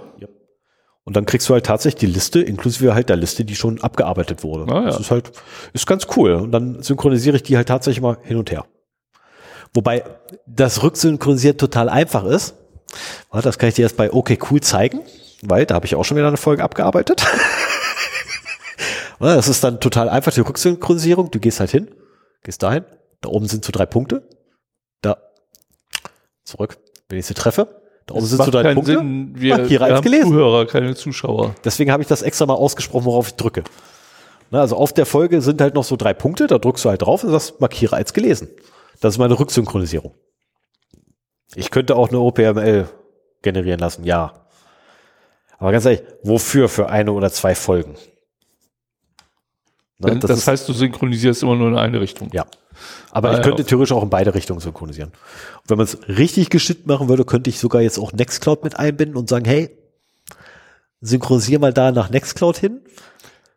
Und 1.07 1.17
dann 1.17 1.27
kriegst 1.27 1.47
du 1.51 1.53
halt 1.53 1.67
tatsächlich 1.67 2.01
die 2.01 2.07
Liste, 2.15 2.41
inklusive 2.41 2.95
halt 2.95 3.11
der 3.11 3.17
Liste, 3.17 3.45
die 3.45 3.55
schon 3.55 3.83
abgearbeitet 3.83 4.43
wurde. 4.43 4.73
Ah, 4.73 4.81
ja. 4.81 4.87
Das 4.87 5.01
ist 5.01 5.11
halt, 5.11 5.31
ist 5.75 5.87
ganz 5.87 6.07
cool. 6.17 6.33
Und 6.33 6.51
dann 6.53 6.83
synchronisiere 6.83 7.37
ich 7.37 7.43
die 7.43 7.59
halt 7.59 7.69
tatsächlich 7.69 8.01
mal 8.01 8.17
hin 8.23 8.39
und 8.39 8.51
her. 8.51 8.65
Wobei 9.75 10.05
das 10.47 10.83
Rücksynchronisiert 10.83 11.61
total 11.61 11.91
einfach 11.91 12.25
ist. 12.25 12.55
Das 13.33 13.59
kann 13.59 13.69
ich 13.69 13.75
dir 13.75 13.83
jetzt 13.83 13.99
bei 13.99 14.11
OK 14.13 14.39
Cool 14.51 14.63
zeigen, 14.63 15.01
weil 15.43 15.67
da 15.67 15.75
habe 15.75 15.85
ich 15.85 15.95
auch 15.95 16.05
schon 16.05 16.17
wieder 16.17 16.29
eine 16.29 16.37
Folge 16.39 16.63
abgearbeitet. 16.65 17.27
Ja, 19.25 19.37
Das 19.37 19.49
ist 19.49 19.65
dann 19.65 19.81
total 19.81 20.09
einfach, 20.09 20.33
die 20.33 20.41
Rücksynchronisierung. 20.41 21.31
Du 21.31 21.41
gehst 21.41 21.61
halt 21.61 21.71
hin, 21.71 21.91
gehst 22.43 22.63
dahin, 22.63 22.85
da 23.21 23.31
oben 23.31 23.47
sind 23.47 23.65
so 23.65 23.73
drei 23.73 23.87
Punkte. 23.87 24.29
Da 25.01 25.17
zurück, 26.45 26.79
wenn 27.09 27.19
ich 27.19 27.27
sie 27.27 27.35
treffe. 27.35 27.81
Da 28.07 28.15
oben 28.15 28.27
sind 28.27 28.43
so 28.43 28.51
drei 28.51 28.75
Punkte. 28.75 28.97
Sinn. 28.97 29.33
Wir, 29.35 29.57
Markiere 29.57 29.87
wir 29.89 29.97
haben 29.97 30.03
gelesen. 30.03 30.29
Zuhörer, 30.29 30.67
keine 30.67 30.95
Zuschauer. 30.95 31.55
Deswegen 31.65 31.91
habe 31.91 32.03
ich 32.03 32.09
das 32.09 32.21
extra 32.21 32.45
mal 32.45 32.55
ausgesprochen, 32.55 33.07
worauf 33.07 33.29
ich 33.29 33.35
drücke. 33.35 33.65
Na, 34.51 34.61
also 34.61 34.77
auf 34.77 34.93
der 34.93 35.07
Folge 35.07 35.41
sind 35.41 35.61
halt 35.63 35.75
noch 35.75 35.85
so 35.85 35.97
drei 35.97 36.13
Punkte, 36.13 36.47
da 36.47 36.59
drückst 36.59 36.85
du 36.85 36.91
halt 36.91 37.01
drauf 37.01 37.25
und 37.25 37.31
sagst, 37.31 37.61
markiere 37.63 37.97
als 37.97 38.13
gelesen. 38.13 38.49
Das 39.01 39.15
ist 39.15 39.19
meine 39.19 39.39
Rücksynchronisierung. 39.39 40.15
Ich 41.55 41.71
könnte 41.71 41.97
auch 41.97 42.09
eine 42.09 42.19
OPML 42.19 42.89
generieren 43.43 43.81
lassen, 43.81 44.05
ja. 44.05 44.47
Aber 45.59 45.73
ganz 45.73 45.87
ehrlich, 45.87 46.03
wofür 46.23 46.69
für 46.69 46.91
eine 46.91 47.13
oder 47.13 47.31
zwei 47.33 47.55
Folgen? 47.55 47.97
Ne, 49.99 50.19
das 50.19 50.31
ist- 50.39 50.49
heißt, 50.49 50.69
du 50.69 50.73
synchronisierst 50.73 51.43
immer 51.43 51.55
nur 51.57 51.69
in 51.69 51.77
eine 51.79 52.01
Richtung. 52.01 52.29
ja. 52.33 52.45
Aber 53.13 53.29
Ah, 53.29 53.33
ich 53.33 53.39
ja. 53.39 53.45
könnte 53.45 53.65
theoretisch 53.65 53.93
auch 53.93 54.03
in 54.03 54.11
beide 54.11 54.35
Richtungen 54.35 54.59
synchronisieren. 54.59 55.11
Und 55.11 55.71
wenn 55.71 55.77
man 55.79 55.85
es 55.85 55.97
richtig 56.09 56.51
geschickt 56.51 56.87
machen 56.89 57.09
würde, 57.09 57.25
könnte 57.25 57.49
ich 57.49 57.61
sogar 57.61 57.81
jetzt 57.81 57.99
auch 57.99 58.13
Nextcloud 58.13 58.65
mit 58.65 58.77
einbinden 58.77 59.17
und 59.17 59.29
sagen, 59.29 59.45
hey, 59.45 59.71
synchronisier 61.01 61.59
mal 61.61 61.73
da 61.73 61.93
nach 61.93 62.11
Nextcloud 62.11 62.57
hin. 62.59 62.81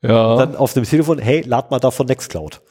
Ja. 0.03 0.31
Und 0.33 0.37
dann 0.37 0.55
auf 0.55 0.73
dem 0.73 0.83
Telefon, 0.83 1.17
hey, 1.17 1.41
lad 1.41 1.71
mal 1.71 1.79
da 1.79 1.89
von 1.91 2.05
Nextcloud. 2.05 2.61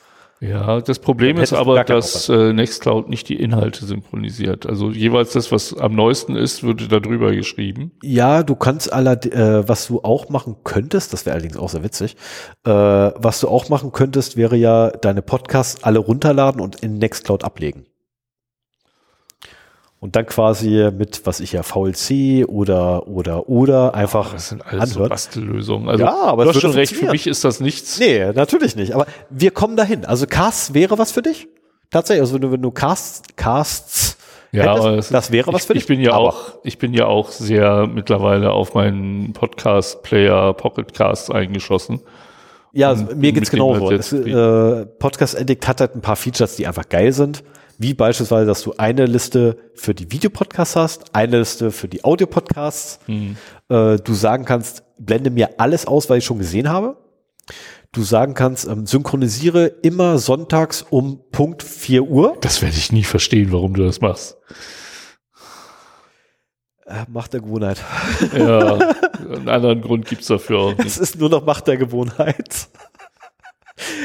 Ja, 0.40 0.80
das 0.80 0.98
Problem 0.98 1.38
ist 1.38 1.52
aber, 1.52 1.82
dass 1.84 2.28
äh, 2.28 2.52
Nextcloud 2.52 3.08
nicht 3.08 3.28
die 3.28 3.36
Inhalte 3.36 3.86
synchronisiert. 3.86 4.66
Also 4.66 4.90
jeweils 4.90 5.32
das, 5.32 5.50
was 5.50 5.76
am 5.76 5.94
neuesten 5.94 6.36
ist, 6.36 6.62
würde 6.62 6.88
da 6.88 7.00
drüber 7.00 7.34
geschrieben. 7.34 7.92
Ja, 8.02 8.42
du 8.42 8.54
kannst 8.54 8.92
aller, 8.92 9.24
äh, 9.24 9.66
was 9.66 9.86
du 9.86 10.02
auch 10.02 10.28
machen 10.28 10.56
könntest, 10.62 11.12
das 11.12 11.24
wäre 11.24 11.34
allerdings 11.34 11.56
auch 11.56 11.70
sehr 11.70 11.82
witzig, 11.82 12.16
äh, 12.64 12.70
was 12.70 13.40
du 13.40 13.48
auch 13.48 13.68
machen 13.70 13.92
könntest, 13.92 14.36
wäre 14.36 14.56
ja 14.56 14.90
deine 14.90 15.22
Podcasts 15.22 15.82
alle 15.82 16.00
runterladen 16.00 16.60
und 16.60 16.82
in 16.82 16.98
Nextcloud 16.98 17.42
ablegen. 17.42 17.86
Und 19.98 20.14
dann 20.14 20.26
quasi 20.26 20.90
mit, 20.96 21.22
was 21.24 21.40
ich 21.40 21.52
ja, 21.52 21.62
VLC 21.62 22.46
oder, 22.46 23.08
oder, 23.08 23.48
oder 23.48 23.94
einfach 23.94 24.32
Das 24.34 24.50
sind 24.50 24.64
alles 24.66 24.90
so 24.90 24.96
anhören. 24.96 25.08
Bastellösungen. 25.08 25.88
Also 25.88 26.04
Ja, 26.04 26.14
aber 26.24 26.44
du 26.44 26.50
hast 26.50 26.60
schon 26.60 26.70
recht, 26.72 26.94
für 26.94 27.10
mich 27.10 27.26
ist 27.26 27.44
das 27.44 27.60
nichts. 27.60 27.98
Nee, 27.98 28.30
natürlich 28.32 28.76
nicht. 28.76 28.92
Aber 28.94 29.06
wir 29.30 29.50
kommen 29.52 29.74
dahin. 29.76 30.04
Also 30.04 30.26
Casts 30.26 30.74
wäre 30.74 30.98
was 30.98 31.12
für 31.12 31.22
dich? 31.22 31.48
Tatsächlich, 31.90 32.20
also 32.20 32.34
wenn 32.34 32.40
du, 32.42 32.52
wenn 32.52 32.62
du 32.62 32.70
Casts, 32.70 33.22
Casts 33.36 34.18
Ja, 34.52 34.74
hättest, 34.84 35.14
das 35.14 35.32
wäre 35.32 35.50
was 35.52 35.62
ich, 35.62 35.66
für 35.66 35.72
dich. 35.72 35.84
Ich 35.84 35.88
bin 35.88 36.00
ja 36.00 36.12
Aber- 36.12 36.28
auch, 36.28 36.40
ich 36.62 36.76
bin 36.78 36.92
ja 36.92 37.06
auch 37.06 37.30
sehr 37.30 37.86
mittlerweile 37.86 38.52
auf 38.52 38.74
meinen 38.74 39.32
Podcast-Player 39.32 40.52
Pocketcasts 40.54 41.30
eingeschossen. 41.30 42.00
Ja, 42.72 42.90
Und 42.92 43.16
mir 43.16 43.32
geht's 43.32 43.50
genauso. 43.50 43.90
äh, 43.90 44.84
Podcast 44.98 45.40
Addict 45.40 45.66
hat 45.66 45.80
halt 45.80 45.94
ein 45.96 46.02
paar 46.02 46.16
Features, 46.16 46.56
die 46.56 46.66
einfach 46.66 46.86
geil 46.90 47.12
sind. 47.12 47.42
Wie 47.78 47.94
beispielsweise, 47.94 48.46
dass 48.46 48.62
du 48.62 48.74
eine 48.78 49.06
Liste 49.06 49.58
für 49.74 49.94
die 49.94 50.10
Videopodcasts 50.10 50.76
hast, 50.76 51.14
eine 51.14 51.38
Liste 51.38 51.70
für 51.70 51.88
die 51.88 52.04
Audiopodcasts. 52.04 53.00
Hm. 53.06 53.36
Äh, 53.68 53.96
du 53.96 54.14
sagen 54.14 54.44
kannst, 54.44 54.82
blende 54.98 55.30
mir 55.30 55.60
alles 55.60 55.86
aus, 55.86 56.08
weil 56.08 56.18
ich 56.18 56.24
schon 56.24 56.38
gesehen 56.38 56.68
habe. 56.68 56.96
Du 57.92 58.02
sagen 58.02 58.34
kannst, 58.34 58.66
ähm, 58.66 58.86
synchronisiere 58.86 59.66
immer 59.82 60.18
sonntags 60.18 60.82
um 60.82 61.20
Punkt 61.32 61.62
4 61.62 62.02
Uhr. 62.02 62.36
Das 62.40 62.62
werde 62.62 62.76
ich 62.76 62.92
nie 62.92 63.04
verstehen, 63.04 63.52
warum 63.52 63.74
du 63.74 63.84
das 63.84 64.00
machst. 64.00 64.36
Äh, 66.86 67.04
Macht 67.08 67.32
der 67.32 67.40
Gewohnheit. 67.40 67.82
Ja, 68.36 68.74
einen 69.18 69.48
anderen 69.48 69.80
Grund 69.80 70.06
gibt's 70.06 70.26
dafür 70.28 70.58
auch 70.58 70.76
nicht. 70.76 70.86
Es 70.86 70.98
ist 70.98 71.18
nur 71.18 71.28
noch 71.28 71.44
Macht 71.44 71.66
der 71.66 71.76
Gewohnheit. 71.76 72.68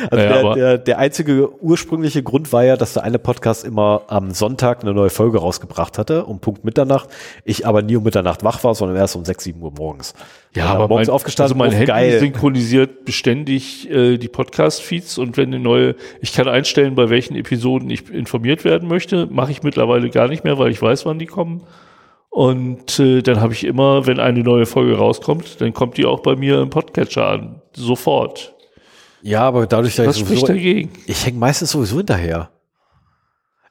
Also 0.10 0.26
Naja, 0.26 0.42
der, 0.42 0.56
der, 0.56 0.78
der 0.80 0.98
einzige 1.00 1.62
ursprüngliche 1.62 2.24
Grund 2.24 2.52
war 2.52 2.64
ja, 2.64 2.76
dass 2.76 2.94
der 2.94 3.04
eine 3.04 3.20
Podcast 3.20 3.64
immer 3.64 4.02
am 4.08 4.32
Sonntag 4.32 4.82
eine 4.82 4.94
neue 4.94 5.10
Folge 5.10 5.38
rausgebracht 5.38 5.98
hatte, 5.98 6.26
um 6.26 6.40
Punkt 6.40 6.66
Mitternacht. 6.66 7.10
Ich 7.46 7.66
aber 7.66 7.82
nie 7.82 7.96
um 7.96 8.04
Mitternacht 8.04 8.44
wach 8.44 8.64
war, 8.64 8.76
sondern 8.76 8.98
erst 8.98 9.16
um 9.16 9.24
6, 9.24 9.44
7 9.46 9.62
Uhr 9.62 9.72
morgens. 9.72 10.14
Ja, 10.54 10.66
aber 10.66 10.90
morgens 10.90 11.08
mein, 11.08 11.16
aufgestanden, 11.16 11.54
also 11.54 11.56
mein 11.56 11.70
oh, 11.70 11.74
Handy 11.74 11.86
geil. 11.86 12.20
synchronisiert 12.20 13.06
beständig 13.06 13.90
äh, 13.90 14.18
die 14.18 14.28
Podcast-Feeds 14.28 15.18
und 15.18 15.38
wenn 15.38 15.48
eine 15.48 15.60
neue, 15.60 15.96
ich 16.20 16.34
kann 16.34 16.50
einstellen, 16.50 16.96
bei 16.96 17.10
welchen 17.10 17.36
Episoden 17.36 17.90
ich 17.90 18.10
informiert 18.10 18.66
werden 18.66 18.90
möchte, 18.90 19.28
mache 19.28 19.52
ich 19.52 19.64
mittlerweile 19.64 20.10
gar 20.10 20.28
nicht 20.28 20.44
mehr, 20.44 20.58
weil 20.58 20.72
ich 20.72 20.82
weiß, 20.82 21.06
wann 21.06 21.20
die 21.20 21.28
kommen. 21.28 21.64
Und 22.30 23.00
äh, 23.00 23.22
dann 23.22 23.40
habe 23.40 23.54
ich 23.54 23.66
immer, 23.66 24.08
wenn 24.08 24.20
eine 24.20 24.42
neue 24.42 24.66
Folge 24.66 24.98
rauskommt, 24.98 25.62
dann 25.62 25.74
kommt 25.74 25.98
die 25.98 26.06
auch 26.06 26.22
bei 26.22 26.36
mir 26.36 26.62
im 26.62 26.70
Podcatcher 26.70 27.28
an, 27.28 27.62
sofort. 27.74 28.54
Ja, 29.22 29.42
aber 29.42 29.68
dadurch, 29.68 29.96
dass 29.96 30.08
Was 30.08 30.16
ich 30.18 30.24
spricht 30.24 30.50
dagegen? 30.50 30.92
ich 31.06 31.26
hänge 31.26 31.38
meistens 31.38 31.72
sowieso 31.72 31.98
hinterher. 31.98 32.50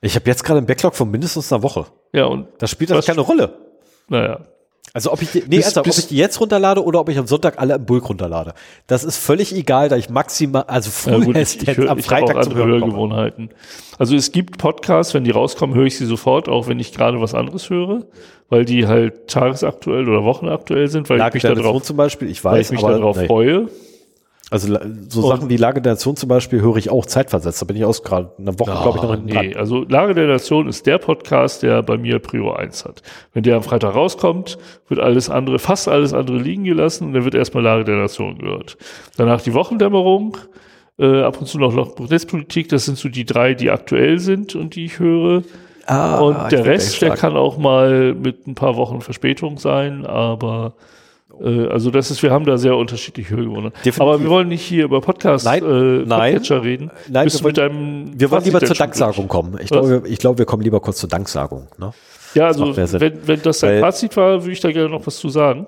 Ich 0.00 0.14
habe 0.14 0.26
jetzt 0.30 0.44
gerade 0.44 0.58
einen 0.58 0.66
Backlog 0.66 0.94
von 0.94 1.10
mindestens 1.10 1.52
einer 1.52 1.62
Woche. 1.62 1.86
Ja, 2.12 2.24
und 2.24 2.46
Das 2.58 2.70
spielt 2.70 2.90
das 2.90 3.04
keine 3.06 3.20
Rolle. 3.20 3.58
naja, 4.08 4.40
Also 4.94 5.12
ob 5.12 5.20
ich 5.22 5.30
die, 5.30 5.40
nee, 5.40 5.56
Bis- 5.56 5.66
ernsthaft, 5.66 5.86
ob 5.88 5.98
ich 5.98 6.06
die 6.08 6.16
jetzt 6.16 6.40
runterlade 6.40 6.82
oder 6.82 7.00
ob 7.00 7.08
ich 7.10 7.18
am 7.18 7.26
Sonntag 7.26 7.58
alle 7.58 7.74
im 7.74 7.84
Bulk 7.84 8.08
runterlade. 8.08 8.54
Das 8.86 9.04
ist 9.04 9.18
völlig 9.18 9.54
egal, 9.54 9.88
da 9.90 9.96
ich 9.96 10.08
maximal, 10.08 10.64
also 10.68 10.90
Ja, 11.10 11.18
ich, 11.40 11.68
ich, 11.68 11.76
hör, 11.76 11.90
am 11.90 11.98
ich 11.98 12.10
habe 12.10 12.22
auch 12.24 12.28
Freitag 12.28 12.36
andere. 12.44 12.64
Hörgewohnheiten. 12.66 13.50
Also 13.98 14.16
es 14.16 14.32
gibt 14.32 14.56
Podcasts, 14.58 15.12
wenn 15.12 15.24
die 15.24 15.30
rauskommen, 15.32 15.76
höre 15.76 15.84
ich 15.86 15.98
sie 15.98 16.06
sofort, 16.06 16.48
auch 16.48 16.66
wenn 16.66 16.78
ich 16.80 16.92
gerade 16.92 17.20
was 17.20 17.34
anderes 17.34 17.68
höre, 17.68 18.06
weil 18.48 18.64
die 18.64 18.86
halt 18.86 19.28
tagesaktuell 19.28 20.08
oder 20.08 20.24
wochenaktuell 20.24 20.88
sind, 20.88 21.10
weil 21.10 21.18
Lage 21.18 21.36
ich 21.38 21.44
mich 21.44 21.52
darauf, 21.54 21.82
zum 21.82 21.96
Beispiel, 21.98 22.30
ich 22.30 22.42
weil 22.42 22.54
weiß, 22.60 22.66
ich 22.66 22.72
mich 22.72 22.80
darauf 22.80 23.16
nee. 23.18 23.26
freue. 23.26 23.68
Also 24.50 24.76
so 25.08 25.22
Und- 25.22 25.28
Sachen 25.28 25.48
wie 25.48 25.56
Lage 25.56 25.80
der 25.80 25.92
Nation 25.92 26.16
zum 26.16 26.28
Beispiel 26.28 26.60
höre 26.60 26.76
ich 26.76 26.90
auch 26.90 27.06
zeitversetzt. 27.06 27.62
Da 27.62 27.66
bin 27.66 27.76
ich 27.76 27.84
aus 27.84 28.02
gerade 28.02 28.32
eine 28.36 28.58
Woche, 28.58 28.72
glaube 28.72 28.98
ich, 28.98 29.02
noch 29.04 29.10
hinten 29.12 29.26
nee, 29.26 29.50
dran. 29.52 29.56
also 29.60 29.84
Lage 29.88 30.14
der 30.14 30.26
Nation 30.26 30.68
ist 30.68 30.86
der 30.86 30.98
Podcast, 30.98 31.62
der 31.62 31.82
bei 31.84 31.96
mir 31.96 32.18
Prio 32.18 32.52
1 32.52 32.84
hat. 32.84 33.02
Wenn 33.32 33.44
der 33.44 33.56
am 33.56 33.62
Freitag 33.62 33.94
rauskommt, 33.94 34.58
wird 34.88 34.98
alles 34.98 35.30
andere, 35.30 35.60
fast 35.60 35.86
alles 35.88 36.12
andere 36.12 36.36
liegen 36.38 36.64
gelassen 36.64 37.04
und 37.06 37.12
dann 37.14 37.24
wird 37.24 37.36
erstmal 37.36 37.62
Lage 37.62 37.84
der 37.84 37.96
Nation 37.96 38.38
gehört. 38.38 38.76
Danach 39.16 39.40
die 39.40 39.54
Wochendämmerung, 39.54 40.36
äh, 40.98 41.22
ab 41.22 41.40
und 41.40 41.46
zu 41.46 41.58
noch 41.58 41.72
Loch 41.72 41.96
Netzpolitik, 41.98 42.68
das 42.70 42.86
sind 42.86 42.98
so 42.98 43.08
die 43.08 43.24
drei, 43.24 43.54
die 43.54 43.70
aktuell 43.70 44.18
sind 44.18 44.56
und 44.56 44.74
die 44.74 44.86
ich 44.86 44.98
höre. 44.98 45.42
Ah, 45.86 46.18
Und 46.18 46.36
ich 46.42 46.48
der 46.48 46.64
Rest, 46.66 47.00
der 47.02 47.14
kann 47.14 47.36
auch 47.36 47.56
mal 47.56 48.14
mit 48.14 48.46
ein 48.46 48.54
paar 48.56 48.76
Wochen 48.76 49.00
Verspätung 49.00 49.58
sein, 49.58 50.04
aber 50.04 50.74
äh, 50.76 50.82
also 51.38 51.90
das 51.90 52.10
ist, 52.10 52.22
wir 52.22 52.30
haben 52.30 52.44
da 52.44 52.58
sehr 52.58 52.76
unterschiedliche 52.76 53.36
Hörgewohnheiten. 53.36 53.72
Definitiv. 53.84 54.00
Aber 54.00 54.20
wir 54.20 54.28
wollen 54.28 54.48
nicht 54.48 54.62
hier 54.62 54.84
über 54.84 55.00
Podcast 55.00 55.44
Nein, 55.44 55.62
äh, 55.64 56.04
nein. 56.06 56.32
Podcatcher 56.34 56.62
reden. 56.64 56.90
Nein, 57.08 57.24
Bist 57.24 57.36
wir 57.36 57.40
du 57.42 57.46
mit 57.48 57.56
deinem 57.58 58.20
Wir 58.20 58.30
wollen 58.30 58.44
lieber 58.44 58.60
zur 58.60 58.76
Danksagung 58.76 59.28
kommen. 59.28 59.58
Ich 59.62 59.70
glaube, 59.70 60.02
ich 60.06 60.18
glaube, 60.18 60.38
wir 60.38 60.46
kommen 60.46 60.62
lieber 60.62 60.80
kurz 60.80 60.98
zur 60.98 61.08
Danksagung. 61.08 61.68
Ne? 61.78 61.92
Ja, 62.34 62.46
also 62.46 62.66
mehr 62.66 62.86
Sinn. 62.86 63.00
wenn, 63.00 63.26
wenn 63.26 63.42
das 63.42 63.60
dein 63.60 63.74
Weil- 63.74 63.80
Fazit 63.80 64.16
war, 64.16 64.42
würde 64.42 64.52
ich 64.52 64.60
da 64.60 64.70
gerne 64.70 64.90
noch 64.90 65.06
was 65.06 65.16
zu 65.18 65.28
sagen. 65.28 65.66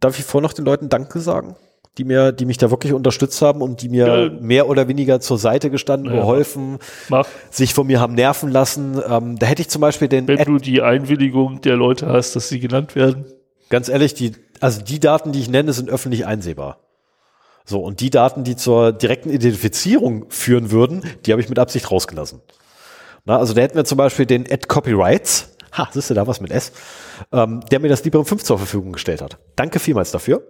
Darf 0.00 0.18
ich 0.18 0.24
vorher 0.24 0.46
noch 0.48 0.52
den 0.52 0.64
Leuten 0.64 0.88
Danke 0.88 1.20
sagen? 1.20 1.54
Die 1.98 2.04
mir, 2.04 2.32
die 2.32 2.46
mich 2.46 2.56
da 2.56 2.70
wirklich 2.70 2.94
unterstützt 2.94 3.40
haben 3.42 3.60
und 3.60 3.82
die 3.82 3.88
mir 3.90 4.06
Ja. 4.06 4.30
mehr 4.40 4.66
oder 4.68 4.88
weniger 4.88 5.20
zur 5.20 5.36
Seite 5.38 5.68
gestanden, 5.70 6.12
Ja. 6.12 6.20
geholfen, 6.20 6.78
Mach, 7.10 7.26
sich 7.50 7.74
von 7.74 7.86
mir 7.86 8.00
haben 8.00 8.14
nerven 8.14 8.50
lassen. 8.50 9.00
Ähm, 9.08 9.38
da 9.38 9.46
hätte 9.46 9.60
ich 9.62 9.68
zum 9.68 9.82
Beispiel 9.82 10.08
den 10.08 10.26
wenn 10.26 10.38
Ad, 10.38 10.50
du 10.50 10.56
die 10.58 10.80
Einwilligung 10.82 11.60
der 11.60 11.76
Leute 11.76 12.06
hast, 12.06 12.34
dass 12.34 12.48
sie 12.48 12.60
genannt 12.60 12.94
werden. 12.96 13.26
ganz 13.68 13.88
ehrlich, 13.90 14.14
die, 14.14 14.32
also 14.62 14.80
die 14.80 15.00
Daten, 15.00 15.32
die 15.32 15.40
ich 15.40 15.50
nenne, 15.50 15.72
sind 15.72 15.90
öffentlich 15.90 16.24
einsehbar. 16.24 16.78
So, 17.64 17.80
und 17.80 18.00
die 18.00 18.10
Daten, 18.10 18.44
die 18.44 18.54
zur 18.54 18.92
direkten 18.92 19.30
Identifizierung 19.30 20.26
führen 20.30 20.70
würden, 20.70 21.02
die 21.26 21.32
habe 21.32 21.42
ich 21.42 21.48
mit 21.48 21.58
Absicht 21.58 21.90
rausgelassen. 21.90 22.40
Na, 23.24 23.38
also 23.38 23.54
da 23.54 23.62
hätten 23.62 23.74
wir 23.74 23.84
zum 23.84 23.98
Beispiel 23.98 24.24
den 24.24 24.50
Ad 24.50 24.68
Copyrights, 24.68 25.56
ha, 25.76 25.88
siehst 25.92 26.10
du 26.10 26.14
da 26.14 26.28
was 26.28 26.40
mit 26.40 26.52
S, 26.52 26.70
ähm, 27.32 27.60
der 27.72 27.80
mir 27.80 27.88
das 27.88 28.04
Librem 28.04 28.24
5 28.24 28.44
zur 28.44 28.58
Verfügung 28.58 28.92
gestellt 28.92 29.20
hat. 29.20 29.38
Danke 29.56 29.80
vielmals 29.80 30.12
dafür. 30.12 30.46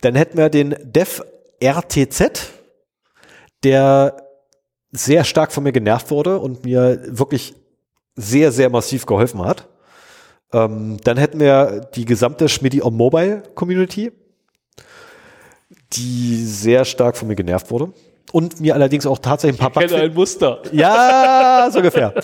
Dann 0.00 0.16
hätten 0.16 0.36
wir 0.36 0.48
den 0.48 0.74
Dev 0.82 1.22
RTZ, 1.60 2.50
der 3.62 4.26
sehr 4.90 5.22
stark 5.22 5.52
von 5.52 5.62
mir 5.62 5.72
genervt 5.72 6.10
wurde 6.10 6.40
und 6.40 6.64
mir 6.64 7.00
wirklich 7.06 7.54
sehr, 8.16 8.50
sehr 8.50 8.70
massiv 8.70 9.06
geholfen 9.06 9.44
hat. 9.44 9.68
Ähm, 10.52 10.98
dann 11.04 11.16
hätten 11.16 11.40
wir 11.40 11.88
die 11.94 12.04
gesamte 12.04 12.48
Schmidti 12.48 12.82
on 12.82 12.96
Mobile 12.96 13.42
Community, 13.54 14.12
die 15.92 16.44
sehr 16.44 16.84
stark 16.84 17.16
von 17.16 17.28
mir 17.28 17.36
genervt 17.36 17.70
wurde. 17.70 17.92
Und 18.32 18.60
mir 18.60 18.74
allerdings 18.74 19.06
auch 19.06 19.18
tatsächlich 19.18 19.60
ein 19.60 19.72
paar 19.72 19.82
Kenne 19.82 20.02
ein 20.02 20.14
Muster. 20.14 20.62
ja, 20.72 21.68
so 21.72 21.78
ungefähr. 21.78 22.14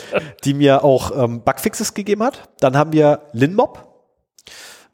Die 0.44 0.54
mir 0.54 0.84
auch 0.84 1.10
ähm, 1.16 1.42
Bugfixes 1.42 1.94
gegeben 1.94 2.22
hat. 2.22 2.48
Dann 2.60 2.76
haben 2.76 2.92
wir 2.92 3.22
Linmob, 3.32 3.86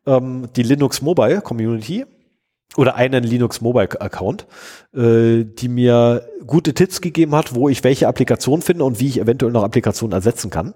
ähm, 0.07 0.49
die 0.57 0.63
Linux 0.63 1.03
Mobile 1.03 1.43
Community 1.43 2.07
oder 2.77 2.95
einen 2.95 3.25
Linux 3.25 3.61
Mobile 3.61 4.01
Account, 4.01 4.47
äh, 4.95 5.45
die 5.45 5.69
mir 5.69 6.27
gute 6.47 6.73
Tipps 6.73 7.03
gegeben 7.03 7.35
hat, 7.35 7.55
wo 7.55 7.69
ich 7.69 7.85
welche 7.85 8.09
Applikation 8.09 8.63
finde 8.63 8.85
und 8.85 8.99
wie 8.99 9.09
ich 9.09 9.21
eventuell 9.21 9.53
noch 9.53 9.65
Applikationen 9.65 10.15
ersetzen 10.15 10.51
kann. 10.51 10.75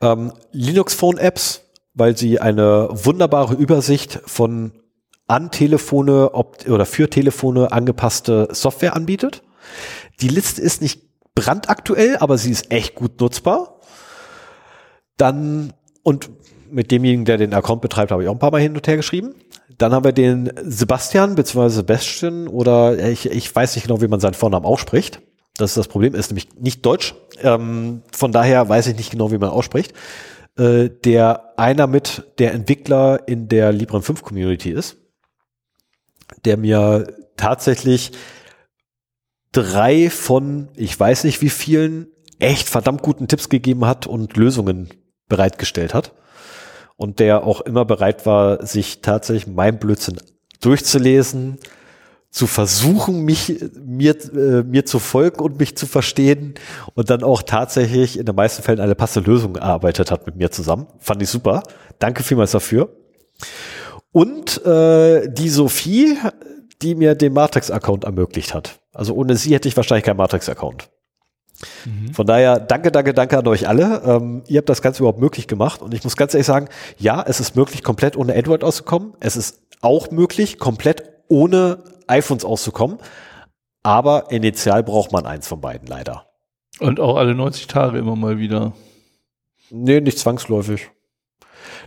Ähm, 0.00 0.32
Linux 0.52 0.94
Phone 0.94 1.18
Apps, 1.18 1.62
weil 1.94 2.16
sie 2.16 2.40
eine 2.40 2.88
wunderbare 2.90 3.54
Übersicht 3.54 4.20
von 4.24 4.72
an 5.26 5.50
Telefone 5.50 6.30
oder 6.30 6.86
für 6.86 7.08
Telefone 7.08 7.70
angepasste 7.70 8.48
Software 8.50 8.96
anbietet. 8.96 9.42
Die 10.20 10.28
Liste 10.28 10.60
ist 10.60 10.82
nicht 10.82 11.02
brandaktuell, 11.34 12.16
aber 12.18 12.36
sie 12.36 12.50
ist 12.50 12.72
echt 12.72 12.96
gut 12.96 13.20
nutzbar. 13.20 13.80
Dann, 15.16 15.72
und 16.02 16.30
mit 16.70 16.90
demjenigen, 16.90 17.24
der 17.24 17.36
den 17.36 17.54
Account 17.54 17.82
betreibt, 17.82 18.10
habe 18.10 18.22
ich 18.22 18.28
auch 18.28 18.34
ein 18.34 18.38
paar 18.38 18.50
Mal 18.50 18.60
hin 18.60 18.74
und 18.74 18.86
her 18.86 18.96
geschrieben. 18.96 19.34
Dann 19.78 19.92
haben 19.92 20.04
wir 20.04 20.12
den 20.12 20.50
Sebastian, 20.62 21.34
beziehungsweise 21.34 21.76
Sebastian, 21.76 22.48
oder 22.48 22.98
ich, 22.98 23.26
ich 23.30 23.54
weiß 23.54 23.76
nicht 23.76 23.86
genau, 23.86 24.00
wie 24.00 24.08
man 24.08 24.20
seinen 24.20 24.34
Vornamen 24.34 24.66
ausspricht. 24.66 25.20
Das 25.60 25.70
ist 25.70 25.76
das 25.76 25.88
Problem, 25.88 26.14
ist 26.14 26.30
nämlich 26.30 26.48
nicht 26.58 26.84
deutsch. 26.86 27.14
Ähm, 27.42 28.02
von 28.12 28.32
daher 28.32 28.68
weiß 28.68 28.86
ich 28.88 28.96
nicht 28.96 29.10
genau, 29.10 29.30
wie 29.30 29.38
man 29.38 29.50
ausspricht. 29.50 29.92
Äh, 30.58 30.90
der 31.04 31.58
einer 31.58 31.86
mit 31.86 32.24
der 32.38 32.54
Entwickler 32.54 33.28
in 33.28 33.48
der 33.48 33.72
Librem 33.72 34.02
5 34.02 34.22
Community 34.22 34.70
ist, 34.70 34.96
der 36.44 36.56
mir 36.56 37.06
tatsächlich 37.36 38.12
drei 39.52 40.10
von, 40.10 40.68
ich 40.76 40.98
weiß 40.98 41.24
nicht 41.24 41.40
wie 41.42 41.50
vielen, 41.50 42.08
echt 42.38 42.68
verdammt 42.68 43.02
guten 43.02 43.28
Tipps 43.28 43.48
gegeben 43.48 43.86
hat 43.86 44.06
und 44.06 44.36
Lösungen 44.36 44.90
bereitgestellt 45.28 45.94
hat. 45.94 46.12
Und 46.96 47.18
der 47.18 47.44
auch 47.44 47.60
immer 47.62 47.84
bereit 47.84 48.26
war, 48.26 48.64
sich 48.66 49.00
tatsächlich 49.00 49.46
mein 49.46 49.78
Blödsinn 49.78 50.20
durchzulesen, 50.60 51.58
zu 52.30 52.46
versuchen, 52.46 53.24
mich 53.24 53.60
mir, 53.84 54.16
äh, 54.32 54.62
mir 54.62 54.86
zu 54.86 55.00
folgen 55.00 55.40
und 55.40 55.58
mich 55.58 55.76
zu 55.76 55.86
verstehen 55.86 56.54
und 56.94 57.10
dann 57.10 57.24
auch 57.24 57.42
tatsächlich 57.42 58.18
in 58.18 58.24
den 58.24 58.36
meisten 58.36 58.62
Fällen 58.62 58.80
eine 58.80 58.94
passende 58.94 59.28
Lösung 59.28 59.56
erarbeitet 59.56 60.10
hat 60.10 60.26
mit 60.26 60.36
mir 60.36 60.50
zusammen. 60.50 60.86
Fand 61.00 61.22
ich 61.22 61.28
super. 61.28 61.62
Danke 61.98 62.22
vielmals 62.22 62.52
dafür. 62.52 62.90
Und 64.12 64.64
äh, 64.64 65.28
die 65.28 65.48
Sophie, 65.48 66.16
die 66.82 66.94
mir 66.94 67.14
den 67.14 67.32
Matrix-Account 67.32 68.04
ermöglicht 68.04 68.54
hat. 68.54 68.78
Also 68.92 69.14
ohne 69.14 69.36
sie 69.36 69.54
hätte 69.54 69.68
ich 69.68 69.76
wahrscheinlich 69.76 70.04
keinen 70.04 70.16
Matrix-Account. 70.16 70.88
Mhm. 71.84 72.14
Von 72.14 72.26
daher, 72.26 72.58
danke, 72.58 72.90
danke, 72.90 73.12
danke 73.12 73.38
an 73.38 73.46
euch 73.48 73.68
alle. 73.68 74.02
Ähm, 74.04 74.42
ihr 74.46 74.58
habt 74.58 74.68
das 74.68 74.82
Ganze 74.82 75.02
überhaupt 75.02 75.20
möglich 75.20 75.46
gemacht. 75.46 75.82
Und 75.82 75.94
ich 75.94 76.04
muss 76.04 76.16
ganz 76.16 76.34
ehrlich 76.34 76.46
sagen, 76.46 76.68
ja, 76.96 77.22
es 77.26 77.40
ist 77.40 77.56
möglich, 77.56 77.82
komplett 77.82 78.16
ohne 78.16 78.34
Android 78.34 78.64
auszukommen. 78.64 79.14
Es 79.20 79.36
ist 79.36 79.60
auch 79.80 80.10
möglich, 80.10 80.58
komplett 80.58 81.02
ohne 81.28 81.82
iPhones 82.10 82.44
auszukommen. 82.44 82.98
Aber 83.82 84.30
initial 84.30 84.82
braucht 84.82 85.12
man 85.12 85.24
eins 85.26 85.48
von 85.48 85.60
beiden, 85.60 85.86
leider. 85.86 86.26
Und 86.78 87.00
auch 87.00 87.16
alle 87.16 87.34
90 87.34 87.66
Tage 87.66 87.98
immer 87.98 88.16
mal 88.16 88.38
wieder. 88.38 88.72
Nee, 89.70 90.00
nicht 90.00 90.18
zwangsläufig. 90.18 90.90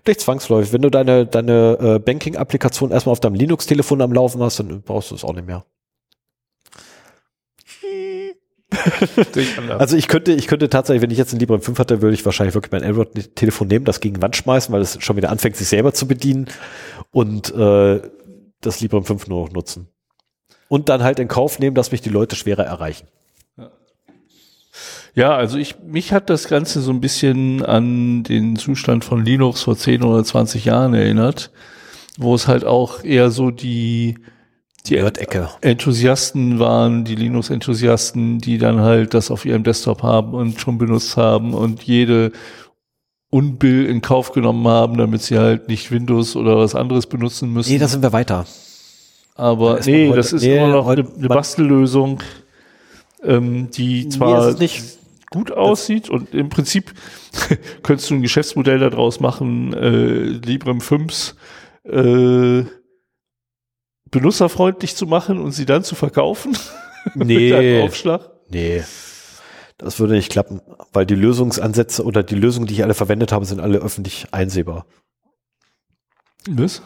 Nicht 0.05 0.21
zwangsläufig. 0.21 0.73
Wenn 0.73 0.81
du 0.81 0.89
deine, 0.89 1.25
deine 1.25 1.77
äh, 1.79 1.99
Banking-Applikation 1.99 2.91
erstmal 2.91 3.11
auf 3.11 3.19
deinem 3.19 3.35
Linux-Telefon 3.35 4.01
am 4.01 4.13
Laufen 4.13 4.41
hast, 4.41 4.59
dann 4.59 4.81
brauchst 4.81 5.11
du 5.11 5.15
es 5.15 5.23
auch 5.23 5.33
nicht 5.33 5.47
mehr. 5.47 5.65
also 9.77 9.95
ich 9.95 10.07
könnte, 10.07 10.33
ich 10.33 10.47
könnte 10.47 10.69
tatsächlich, 10.69 11.01
wenn 11.01 11.11
ich 11.11 11.17
jetzt 11.17 11.33
ein 11.33 11.39
Librem 11.39 11.61
5 11.61 11.77
hatte, 11.77 12.01
würde 12.01 12.15
ich 12.15 12.25
wahrscheinlich 12.25 12.55
wirklich 12.55 12.71
mein 12.71 12.83
Android-Telefon 12.83 13.67
nehmen, 13.67 13.85
das 13.85 13.99
gegen 13.99 14.15
die 14.15 14.21
Wand 14.21 14.35
schmeißen, 14.35 14.73
weil 14.73 14.81
es 14.81 14.97
schon 15.01 15.15
wieder 15.15 15.29
anfängt, 15.29 15.55
sich 15.55 15.67
selber 15.67 15.93
zu 15.93 16.07
bedienen 16.07 16.47
und 17.11 17.53
äh, 17.53 18.01
das 18.61 18.81
Librem 18.81 19.05
5 19.05 19.27
nur 19.27 19.45
noch 19.45 19.53
nutzen. 19.53 19.92
Und 20.67 20.89
dann 20.89 21.03
halt 21.03 21.19
in 21.19 21.27
Kauf 21.27 21.59
nehmen, 21.59 21.75
dass 21.75 21.91
mich 21.91 22.01
die 22.01 22.09
Leute 22.09 22.35
schwerer 22.35 22.63
erreichen. 22.63 23.07
Ja, 25.15 25.35
also 25.35 25.57
ich, 25.57 25.75
mich 25.79 26.11
hat 26.11 26.29
das 26.29 26.47
Ganze 26.47 26.81
so 26.81 26.91
ein 26.91 27.01
bisschen 27.01 27.63
an 27.63 28.23
den 28.23 28.55
Zustand 28.55 29.05
von 29.05 29.23
Linux 29.23 29.61
vor 29.61 29.77
10 29.77 30.03
oder 30.03 30.23
20 30.23 30.65
Jahren 30.65 30.95
erinnert, 30.95 31.51
wo 32.17 32.33
es 32.33 32.47
halt 32.47 32.65
auch 32.65 33.03
eher 33.03 33.29
so 33.29 33.51
die, 33.51 34.17
die 34.87 34.97
Ecke. 34.97 35.49
Enthusiasten 35.61 36.57
waren, 36.57 37.05
die 37.05 37.15
Linux-Enthusiasten, 37.15 38.39
die 38.39 38.57
dann 38.57 38.79
halt 38.79 39.13
das 39.13 39.29
auf 39.29 39.45
ihrem 39.45 39.63
Desktop 39.63 40.01
haben 40.01 40.33
und 40.33 40.59
schon 40.59 40.79
benutzt 40.79 41.15
haben 41.15 41.53
und 41.53 41.83
jede 41.83 42.31
Unbill 43.29 43.85
in 43.85 44.01
Kauf 44.01 44.31
genommen 44.31 44.67
haben, 44.67 44.97
damit 44.97 45.21
sie 45.21 45.37
halt 45.37 45.67
nicht 45.67 45.91
Windows 45.91 46.35
oder 46.35 46.57
was 46.57 46.73
anderes 46.73 47.05
benutzen 47.05 47.53
müssen. 47.53 47.71
Nee, 47.71 47.79
da 47.79 47.87
sind 47.87 48.01
wir 48.01 48.13
weiter. 48.13 48.45
Aber 49.35 49.79
nee, 49.85 50.07
heute, 50.07 50.17
das 50.17 50.33
ist 50.33 50.43
nee, 50.43 50.57
immer 50.57 50.69
noch 50.69 50.87
eine, 50.87 51.07
eine 51.17 51.27
Bastellösung, 51.27 52.21
ähm, 53.23 53.71
die 53.71 54.07
zwar 54.09 54.53
nicht 54.53 54.99
gut 55.31 55.51
aussieht 55.51 56.09
und 56.09 56.33
im 56.33 56.49
Prinzip 56.49 56.93
könntest 57.83 58.09
du 58.09 58.15
ein 58.15 58.21
Geschäftsmodell 58.21 58.79
daraus 58.79 59.19
machen, 59.19 59.73
äh, 59.73 60.23
Librem 60.23 60.79
5 60.79 61.35
äh, 61.85 62.63
benutzerfreundlich 64.11 64.95
zu 64.95 65.07
machen 65.07 65.39
und 65.39 65.51
sie 65.51 65.65
dann 65.65 65.83
zu 65.83 65.95
verkaufen. 65.95 66.57
Nee. 67.15 67.81
Aufschlag. 67.81 68.31
Nee. 68.49 68.81
Das 69.77 69.99
würde 69.99 70.13
nicht 70.13 70.31
klappen, 70.31 70.61
weil 70.93 71.05
die 71.05 71.15
Lösungsansätze 71.15 72.05
oder 72.05 72.23
die 72.23 72.35
Lösungen, 72.35 72.65
die 72.65 72.75
ich 72.75 72.83
alle 72.83 72.93
verwendet 72.93 73.33
habe, 73.33 73.43
sind 73.43 73.59
alle 73.59 73.79
öffentlich 73.79 74.27
einsehbar. 74.31 74.85
Was? 76.47 76.81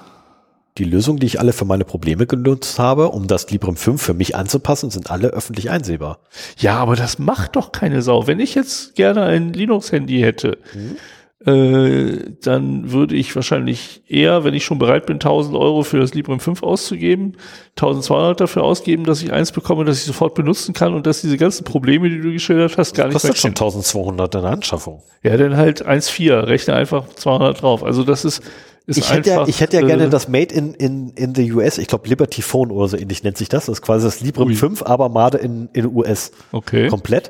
Die 0.77 0.83
Lösungen, 0.83 1.19
die 1.19 1.25
ich 1.25 1.39
alle 1.39 1.53
für 1.53 1.65
meine 1.65 1.85
Probleme 1.85 2.27
genutzt 2.27 2.77
habe, 2.77 3.09
um 3.09 3.27
das 3.27 3.49
Librem 3.49 3.75
5 3.75 3.99
für 3.99 4.13
mich 4.13 4.35
anzupassen, 4.35 4.91
sind 4.91 5.09
alle 5.09 5.29
öffentlich 5.29 5.71
einsehbar. 5.71 6.19
Ja, 6.59 6.77
aber 6.77 6.95
das 6.95 7.17
macht 7.17 7.55
doch 7.55 7.71
keine 7.71 8.01
Sau. 8.03 8.27
Wenn 8.27 8.39
ich 8.39 8.53
jetzt 8.53 8.95
gerne 8.95 9.23
ein 9.23 9.53
Linux-Handy 9.53 10.19
hätte, 10.19 10.59
mhm. 10.75 11.51
äh, 11.51 12.31
dann 12.43 12.91
würde 12.91 13.15
ich 13.15 13.35
wahrscheinlich 13.35 14.03
eher, 14.07 14.43
wenn 14.43 14.53
ich 14.53 14.65
schon 14.65 14.77
bereit 14.77 15.07
bin, 15.07 15.15
1000 15.15 15.55
Euro 15.55 15.81
für 15.81 15.99
das 15.99 16.13
Librem 16.13 16.39
5 16.39 16.61
auszugeben, 16.61 17.37
1200 17.71 18.39
dafür 18.39 18.63
ausgeben, 18.63 19.03
dass 19.03 19.23
ich 19.23 19.33
eins 19.33 19.51
bekomme, 19.51 19.83
das 19.83 19.97
ich 19.97 20.05
sofort 20.05 20.35
benutzen 20.35 20.75
kann 20.75 20.93
und 20.93 21.07
dass 21.07 21.21
diese 21.21 21.37
ganzen 21.37 21.63
Probleme, 21.63 22.07
die 22.07 22.21
du 22.21 22.31
geschildert 22.31 22.77
hast, 22.77 22.93
gar 22.93 23.05
das 23.05 23.15
nicht 23.15 23.21
kostet 23.31 23.37
schon 23.39 23.51
1200 23.51 24.35
in 24.35 24.41
der 24.41 24.51
Anschaffung. 24.51 25.01
Ja, 25.23 25.37
dann 25.37 25.57
halt 25.57 25.87
1,4, 25.87 26.45
rechne 26.45 26.75
einfach 26.75 27.07
200 27.15 27.63
drauf. 27.63 27.83
Also 27.83 28.03
das 28.03 28.25
ist, 28.25 28.43
ich 28.87 29.11
hätte, 29.11 29.29
ja, 29.29 29.47
ich 29.47 29.59
hätte 29.59 29.77
ja 29.77 29.83
äh, 29.83 29.85
gerne 29.85 30.09
das 30.09 30.29
Made 30.29 30.53
in, 30.53 30.73
in, 30.73 31.09
in 31.09 31.35
the 31.35 31.51
US, 31.51 31.77
ich 31.77 31.87
glaube 31.87 32.07
Liberty 32.07 32.41
Phone 32.41 32.71
oder 32.71 32.87
so 32.87 32.97
ähnlich 32.97 33.23
nennt 33.23 33.37
sich 33.37 33.49
das. 33.49 33.65
Das 33.65 33.79
ist 33.79 33.81
quasi 33.81 34.05
das 34.05 34.21
Librem 34.21 34.47
ui. 34.47 34.55
5, 34.55 34.83
aber 34.83 35.09
Made 35.09 35.37
in, 35.37 35.69
in 35.73 35.93
US. 35.93 36.31
Okay. 36.53 36.87
Komplett. 36.87 37.29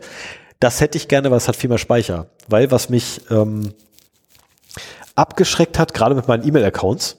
Das 0.59 0.81
hätte 0.81 0.97
ich 0.97 1.07
gerne, 1.07 1.31
weil 1.31 1.37
es 1.37 1.47
hat 1.47 1.55
viel 1.55 1.69
mehr 1.69 1.79
Speicher. 1.79 2.27
Weil 2.47 2.71
was 2.71 2.89
mich 2.89 3.21
ähm, 3.31 3.73
abgeschreckt 5.15 5.79
hat, 5.79 5.93
gerade 5.93 6.13
mit 6.13 6.27
meinen 6.27 6.47
E-Mail-Accounts, 6.47 7.17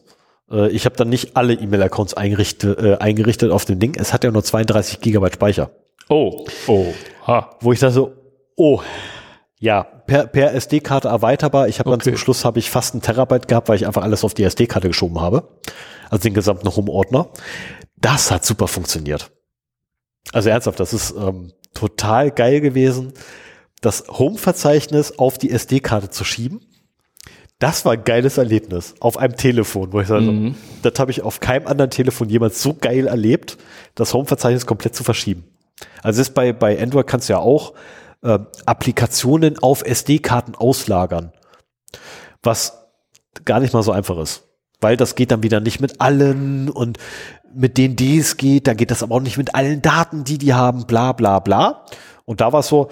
äh, 0.50 0.70
ich 0.70 0.84
habe 0.84 0.96
dann 0.96 1.08
nicht 1.08 1.36
alle 1.36 1.54
E-Mail-Accounts 1.54 2.14
eingerichtet, 2.14 2.78
äh, 2.78 2.96
eingerichtet 2.98 3.50
auf 3.50 3.64
dem 3.64 3.80
Ding. 3.80 3.96
Es 3.98 4.12
hat 4.12 4.22
ja 4.22 4.30
nur 4.30 4.44
32 4.44 5.00
Gigabyte 5.00 5.34
Speicher. 5.34 5.70
Oh, 6.08 6.46
oh, 6.66 6.94
ha. 7.26 7.56
Wo 7.60 7.72
ich 7.72 7.80
da 7.80 7.90
so, 7.90 8.12
oh, 8.56 8.80
ja, 9.58 9.86
per, 10.08 10.26
per 10.26 10.54
SD-Karte 10.54 11.06
erweiterbar. 11.08 11.68
Ich 11.68 11.78
habe 11.78 11.90
okay. 11.90 11.98
dann 11.98 12.04
zum 12.04 12.16
Schluss 12.16 12.44
habe 12.44 12.58
ich 12.58 12.70
fast 12.70 12.94
einen 12.94 13.02
Terabyte 13.02 13.46
gehabt, 13.46 13.68
weil 13.68 13.76
ich 13.76 13.86
einfach 13.86 14.02
alles 14.02 14.24
auf 14.24 14.34
die 14.34 14.42
SD-Karte 14.42 14.88
geschoben 14.88 15.20
habe. 15.20 15.48
Also 16.10 16.22
den 16.22 16.34
gesamten 16.34 16.74
Home-Ordner. 16.74 17.28
Das 17.96 18.30
hat 18.30 18.44
super 18.44 18.66
funktioniert. 18.66 19.30
Also 20.32 20.48
ernsthaft, 20.48 20.80
das 20.80 20.92
ist 20.92 21.14
ähm, 21.16 21.52
total 21.74 22.30
geil 22.30 22.60
gewesen, 22.60 23.12
das 23.80 24.04
Home-Verzeichnis 24.08 25.18
auf 25.18 25.38
die 25.38 25.50
SD-Karte 25.50 26.10
zu 26.10 26.24
schieben. 26.24 26.60
Das 27.58 27.84
war 27.84 27.92
ein 27.92 28.04
geiles 28.04 28.38
Erlebnis 28.38 28.94
auf 29.00 29.18
einem 29.18 29.36
Telefon, 29.36 29.92
wo 29.92 30.00
ich 30.00 30.08
sage, 30.08 30.24
mhm. 30.24 30.54
das 30.82 30.94
habe 30.98 31.10
ich 31.10 31.22
auf 31.22 31.40
keinem 31.40 31.66
anderen 31.66 31.90
Telefon 31.90 32.28
jemals 32.28 32.62
so 32.62 32.72
geil 32.74 33.06
erlebt, 33.08 33.58
das 33.94 34.14
Home-Verzeichnis 34.14 34.64
komplett 34.64 34.94
zu 34.94 35.04
verschieben. 35.04 35.44
Also 36.02 36.22
ist 36.22 36.34
bei, 36.34 36.52
bei 36.52 36.80
Android 36.80 37.06
kannst 37.06 37.28
du 37.28 37.34
ja 37.34 37.40
auch 37.40 37.74
äh, 38.22 38.38
Applikationen 38.66 39.58
auf 39.58 39.84
SD-Karten 39.84 40.54
auslagern. 40.54 41.32
Was 42.42 42.86
gar 43.44 43.60
nicht 43.60 43.74
mal 43.74 43.82
so 43.82 43.92
einfach 43.92 44.18
ist. 44.18 44.44
Weil 44.80 44.96
das 44.96 45.14
geht 45.14 45.30
dann 45.30 45.42
wieder 45.42 45.60
nicht 45.60 45.80
mit 45.80 46.00
allen 46.00 46.70
und 46.70 46.98
mit 47.52 47.78
denen, 47.78 47.96
die 47.96 48.18
es 48.18 48.36
geht, 48.36 48.66
da 48.66 48.74
geht 48.74 48.90
das 48.90 49.02
aber 49.02 49.16
auch 49.16 49.20
nicht 49.20 49.38
mit 49.38 49.54
allen 49.54 49.82
Daten, 49.82 50.24
die 50.24 50.38
die 50.38 50.54
haben, 50.54 50.86
bla 50.86 51.12
bla 51.12 51.40
bla. 51.40 51.84
Und 52.24 52.40
da 52.40 52.52
war 52.52 52.60
es 52.60 52.68
so, 52.68 52.88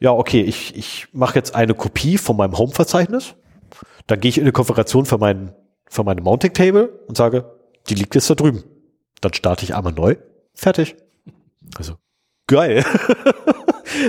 ja, 0.00 0.12
okay, 0.12 0.40
ich, 0.40 0.76
ich 0.76 1.08
mache 1.12 1.36
jetzt 1.36 1.54
eine 1.54 1.74
Kopie 1.74 2.16
von 2.18 2.36
meinem 2.36 2.56
Home-Verzeichnis, 2.56 3.34
dann 4.06 4.20
gehe 4.20 4.30
ich 4.30 4.38
in 4.38 4.44
eine 4.44 4.52
Konfiguration 4.52 5.04
für, 5.04 5.18
mein, 5.18 5.54
für 5.86 6.02
meine 6.02 6.22
Mounting-Table 6.22 6.88
und 7.06 7.16
sage, 7.16 7.44
die 7.88 7.94
liegt 7.94 8.14
jetzt 8.14 8.30
da 8.30 8.34
drüben. 8.34 8.64
Dann 9.20 9.34
starte 9.34 9.64
ich 9.64 9.74
einmal 9.74 9.92
neu, 9.92 10.16
fertig. 10.54 10.96
Also, 11.76 11.94
geil. 12.46 12.84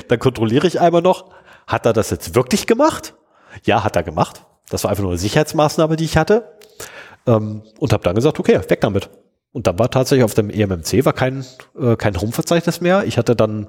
Dann 0.07 0.19
kontrolliere 0.19 0.67
ich 0.67 0.79
einmal 0.79 1.01
noch, 1.01 1.31
hat 1.67 1.85
er 1.85 1.93
das 1.93 2.09
jetzt 2.09 2.35
wirklich 2.35 2.67
gemacht? 2.67 3.15
Ja, 3.63 3.83
hat 3.83 3.95
er 3.95 4.03
gemacht. 4.03 4.45
Das 4.69 4.83
war 4.83 4.91
einfach 4.91 5.03
nur 5.03 5.11
eine 5.11 5.19
Sicherheitsmaßnahme, 5.19 5.95
die 5.95 6.05
ich 6.05 6.17
hatte. 6.17 6.57
Ähm, 7.27 7.63
und 7.79 7.93
habe 7.93 8.03
dann 8.03 8.15
gesagt, 8.15 8.39
okay, 8.39 8.59
weg 8.67 8.81
damit. 8.81 9.09
Und 9.51 9.67
dann 9.67 9.77
war 9.77 9.91
tatsächlich 9.91 10.23
auf 10.23 10.33
dem 10.33 10.49
EMMC 10.49 11.05
war 11.05 11.13
kein, 11.13 11.45
äh, 11.77 11.95
kein 11.95 12.19
Home-Verzeichnis 12.19 12.81
mehr. 12.81 13.03
Ich 13.05 13.17
hatte 13.17 13.35
dann 13.35 13.67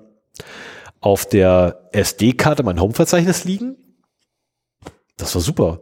auf 1.00 1.26
der 1.26 1.88
SD-Karte 1.92 2.62
mein 2.62 2.80
Home-Verzeichnis 2.80 3.44
liegen. 3.44 3.76
Das 5.16 5.34
war 5.34 5.42
super. 5.42 5.80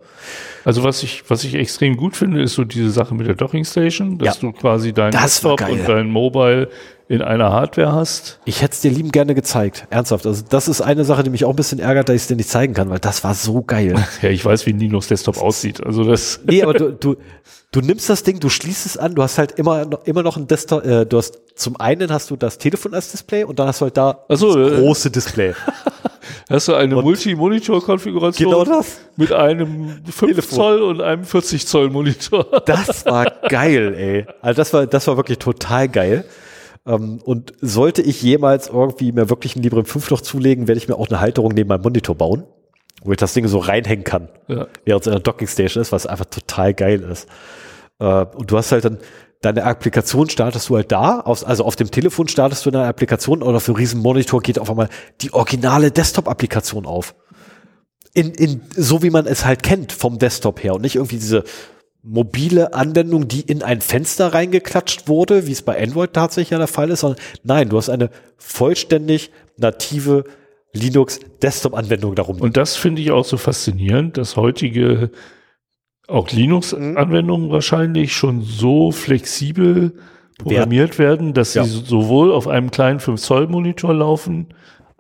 Also 0.64 0.82
was 0.82 1.02
ich, 1.02 1.28
was 1.28 1.44
ich 1.44 1.54
extrem 1.54 1.96
gut 1.96 2.16
finde, 2.16 2.42
ist 2.42 2.54
so 2.54 2.64
diese 2.64 2.90
Sache 2.90 3.14
mit 3.14 3.26
der 3.26 3.34
Docking 3.34 3.64
Station, 3.64 4.18
dass 4.18 4.36
ja, 4.36 4.40
du 4.40 4.52
quasi 4.52 4.92
dein 4.92 5.12
Desktop 5.12 5.66
und 5.68 5.88
dein 5.88 6.10
Mobile 6.10 6.68
in 7.10 7.22
einer 7.22 7.50
Hardware 7.50 7.92
hast. 7.92 8.38
Ich 8.44 8.62
hätte 8.62 8.74
es 8.74 8.82
dir 8.82 8.90
lieben 8.92 9.10
gerne 9.10 9.34
gezeigt. 9.34 9.84
Ernsthaft. 9.90 10.26
Also 10.26 10.44
das 10.48 10.68
ist 10.68 10.80
eine 10.80 11.04
Sache, 11.04 11.24
die 11.24 11.30
mich 11.30 11.44
auch 11.44 11.50
ein 11.50 11.56
bisschen 11.56 11.80
ärgert, 11.80 12.08
dass 12.08 12.14
ich 12.14 12.22
es 12.22 12.28
dir 12.28 12.36
nicht 12.36 12.48
zeigen 12.48 12.72
kann, 12.72 12.88
weil 12.88 13.00
das 13.00 13.24
war 13.24 13.34
so 13.34 13.62
geil. 13.62 13.96
ja, 14.22 14.28
ich 14.28 14.44
weiß, 14.44 14.64
wie 14.66 14.70
ein 14.70 14.78
Linux 14.78 15.08
Desktop 15.08 15.42
aussieht. 15.42 15.84
Also 15.84 16.04
das. 16.04 16.38
nee, 16.46 16.62
aber 16.62 16.72
du, 16.72 16.92
du, 16.92 17.16
du 17.72 17.80
nimmst 17.80 18.08
das 18.08 18.22
Ding, 18.22 18.38
du 18.38 18.48
schließt 18.48 18.86
es 18.86 18.96
an, 18.96 19.16
du 19.16 19.24
hast 19.24 19.38
halt 19.38 19.50
immer, 19.58 19.88
immer 20.04 20.22
noch 20.22 20.36
ein 20.36 20.46
Desktop, 20.46 20.86
äh, 20.86 21.04
du 21.04 21.18
hast 21.18 21.40
zum 21.56 21.80
einen 21.80 22.12
hast 22.12 22.30
du 22.30 22.36
das 22.36 22.58
Telefon 22.58 22.94
als 22.94 23.10
Display 23.10 23.42
und 23.42 23.58
dann 23.58 23.66
hast 23.66 23.80
du 23.80 23.86
halt 23.86 23.96
da 23.96 24.24
so, 24.28 24.54
das 24.54 24.72
äh, 24.72 24.80
große 24.80 25.10
Display. 25.10 25.54
Hast 26.48 26.66
du 26.66 26.74
eine 26.74 26.96
Multi-Monitor-Konfiguration 26.96 28.50
genau 28.50 28.64
das? 28.64 28.98
mit 29.16 29.32
einem 29.32 30.00
5 30.04 30.32
Telefon. 30.32 30.56
Zoll 30.56 30.82
und 30.82 31.00
einem 31.00 31.24
40 31.24 31.66
Zoll 31.66 31.90
Monitor. 31.90 32.62
Das 32.66 33.06
war 33.06 33.26
geil, 33.48 33.94
ey. 33.96 34.26
Also 34.40 34.56
das 34.56 34.72
war, 34.72 34.86
das 34.86 35.06
war 35.06 35.16
wirklich 35.16 35.38
total 35.38 35.88
geil. 35.88 36.24
Ähm, 36.86 37.20
und 37.24 37.52
sollte 37.60 38.02
ich 38.02 38.22
jemals 38.22 38.68
irgendwie 38.68 39.12
mir 39.12 39.28
wirklich 39.28 39.56
ein 39.56 39.62
Librem 39.62 39.84
5 39.84 40.10
noch 40.10 40.20
zulegen, 40.20 40.68
werde 40.68 40.78
ich 40.78 40.88
mir 40.88 40.96
auch 40.96 41.08
eine 41.08 41.20
Halterung 41.20 41.52
neben 41.52 41.68
meinem 41.68 41.82
Monitor 41.82 42.14
bauen, 42.14 42.44
wo 43.02 43.12
ich 43.12 43.18
das 43.18 43.34
Ding 43.34 43.46
so 43.48 43.58
reinhängen 43.58 44.04
kann, 44.04 44.28
ja. 44.48 44.66
während 44.84 45.02
es 45.02 45.06
in 45.06 45.12
der 45.12 45.20
Docking 45.20 45.48
Station 45.48 45.82
ist, 45.82 45.92
was 45.92 46.06
einfach 46.06 46.26
total 46.26 46.74
geil 46.74 47.02
ist. 47.02 47.28
Äh, 47.98 48.24
und 48.34 48.50
du 48.50 48.56
hast 48.56 48.72
halt 48.72 48.84
dann 48.84 48.98
deine 49.42 49.64
Applikation 49.64 50.28
startest 50.28 50.68
du 50.68 50.76
halt 50.76 50.92
da, 50.92 51.20
also 51.20 51.64
auf 51.64 51.76
dem 51.76 51.90
Telefon 51.90 52.28
startest 52.28 52.66
du 52.66 52.70
deine 52.70 52.86
Applikation 52.86 53.42
oder 53.42 53.56
auf 53.56 53.64
dem 53.64 53.74
riesen 53.74 54.00
Monitor 54.02 54.42
geht 54.42 54.58
auf 54.58 54.70
einmal 54.70 54.88
die 55.22 55.32
originale 55.32 55.90
Desktop-Applikation 55.90 56.84
auf. 56.86 57.14
In, 58.12 58.32
in, 58.32 58.62
so 58.76 59.02
wie 59.02 59.10
man 59.10 59.26
es 59.26 59.44
halt 59.44 59.62
kennt 59.62 59.92
vom 59.92 60.18
Desktop 60.18 60.62
her 60.62 60.74
und 60.74 60.82
nicht 60.82 60.96
irgendwie 60.96 61.16
diese 61.16 61.44
mobile 62.02 62.74
Anwendung, 62.74 63.28
die 63.28 63.40
in 63.40 63.62
ein 63.62 63.80
Fenster 63.80 64.32
reingeklatscht 64.32 65.08
wurde, 65.08 65.46
wie 65.46 65.52
es 65.52 65.62
bei 65.62 65.80
Android 65.80 66.12
tatsächlich 66.12 66.50
ja 66.50 66.58
der 66.58 66.66
Fall 66.66 66.90
ist, 66.90 67.00
sondern 67.00 67.20
nein, 67.42 67.68
du 67.68 67.76
hast 67.76 67.90
eine 67.90 68.10
vollständig 68.38 69.30
native 69.56 70.24
Linux 70.72 71.20
Desktop-Anwendung 71.42 72.14
darum. 72.14 72.40
Und 72.40 72.56
das 72.56 72.76
finde 72.76 73.02
ich 73.02 73.10
auch 73.10 73.24
so 73.24 73.36
faszinierend, 73.36 74.16
dass 74.16 74.36
heutige 74.36 75.10
auch 76.06 76.30
Linux-Anwendungen 76.30 77.48
mhm. 77.48 77.52
wahrscheinlich 77.52 78.14
schon 78.14 78.42
so 78.42 78.90
flexibel 78.90 79.92
programmiert 80.38 80.98
werden, 80.98 81.34
dass 81.34 81.54
ja. 81.54 81.64
sie 81.64 81.82
sowohl 81.84 82.32
auf 82.32 82.48
einem 82.48 82.70
kleinen 82.70 83.00
5 83.00 83.20
Zoll 83.20 83.46
Monitor 83.46 83.94
laufen, 83.94 84.48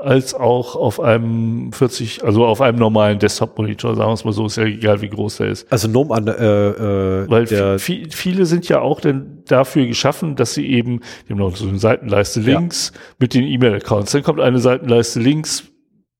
als 0.00 0.34
auch 0.34 0.76
auf 0.76 0.98
einem 0.98 1.72
40, 1.72 2.24
also 2.24 2.46
auf 2.46 2.60
einem 2.60 2.78
normalen 2.78 3.18
Desktop-Monitor, 3.18 3.94
sagen 3.94 4.08
wir 4.08 4.14
es 4.14 4.24
mal 4.24 4.32
so, 4.32 4.46
ist 4.46 4.56
ja 4.56 4.64
egal, 4.64 5.02
wie 5.02 5.10
groß 5.10 5.38
der 5.38 5.48
ist. 5.48 5.70
Also 5.70 5.88
Nom 5.88 6.10
an, 6.12 6.26
äh, 6.26 6.32
äh, 6.32 7.30
Weil 7.30 7.78
viele 7.78 8.46
sind 8.46 8.68
ja 8.68 8.80
auch 8.80 9.00
denn 9.00 9.42
dafür 9.46 9.86
geschaffen, 9.86 10.36
dass 10.36 10.54
sie 10.54 10.66
eben, 10.66 11.00
die 11.28 11.32
haben 11.32 11.38
noch 11.38 11.54
so 11.54 11.68
eine 11.68 11.78
Seitenleiste 11.78 12.40
links 12.40 12.92
ja. 12.94 13.00
mit 13.18 13.34
den 13.34 13.44
E-Mail-Accounts. 13.44 14.12
Dann 14.12 14.22
kommt 14.22 14.40
eine 14.40 14.58
Seitenleiste 14.58 15.20
links 15.20 15.64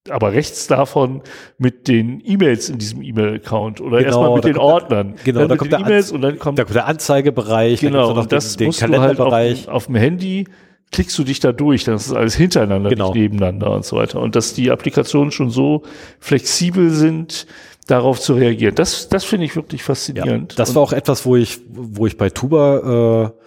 aber 0.08 0.32
rechts 0.32 0.66
davon 0.66 1.22
mit 1.58 1.86
den 1.86 2.22
E-Mails 2.24 2.70
in 2.70 2.78
diesem 2.78 3.02
E-Mail-Account 3.02 3.80
oder 3.80 3.98
genau, 3.98 4.08
erstmal 4.08 4.34
mit 4.34 4.44
den 4.44 4.56
Ordnern. 4.56 5.14
Genau, 5.24 5.40
dann 5.40 5.48
da 5.50 5.56
kommt 5.56 5.72
der 5.72 5.80
E-Mails 5.80 6.10
und 6.10 6.22
dann 6.22 6.38
kommt, 6.38 6.58
da 6.58 6.64
kommt 6.64 6.74
der 6.74 6.86
Anzeigebereich, 6.86 7.80
genau, 7.80 8.18
und 8.18 8.32
das 8.32 8.56
den, 8.56 8.58
den 8.58 8.66
musst 8.68 8.82
du 8.82 8.98
halt 8.98 9.20
auf, 9.20 9.68
auf, 9.68 9.86
dem 9.86 9.96
Handy 9.96 10.46
klickst 10.92 11.16
du 11.18 11.24
dich 11.24 11.40
da 11.40 11.52
durch, 11.52 11.84
dann 11.84 11.94
ist 11.96 12.10
das 12.10 12.16
alles 12.16 12.34
hintereinander, 12.34 12.90
genau. 12.90 13.14
nebeneinander 13.14 13.70
und 13.70 13.84
so 13.84 13.96
weiter. 13.96 14.20
Und 14.20 14.34
dass 14.36 14.54
die 14.54 14.70
Applikationen 14.70 15.30
schon 15.30 15.50
so 15.50 15.82
flexibel 16.18 16.90
sind, 16.90 17.46
darauf 17.86 18.20
zu 18.20 18.34
reagieren. 18.34 18.74
Das, 18.74 19.08
das 19.08 19.24
finde 19.24 19.46
ich 19.46 19.56
wirklich 19.56 19.82
faszinierend. 19.82 20.52
Ja, 20.52 20.56
das 20.56 20.74
war 20.74 20.82
auch 20.82 20.92
etwas, 20.92 21.26
wo 21.26 21.36
ich, 21.36 21.60
wo 21.68 22.06
ich 22.06 22.16
bei 22.16 22.30
Tuba 22.30 23.32
äh, 23.34 23.40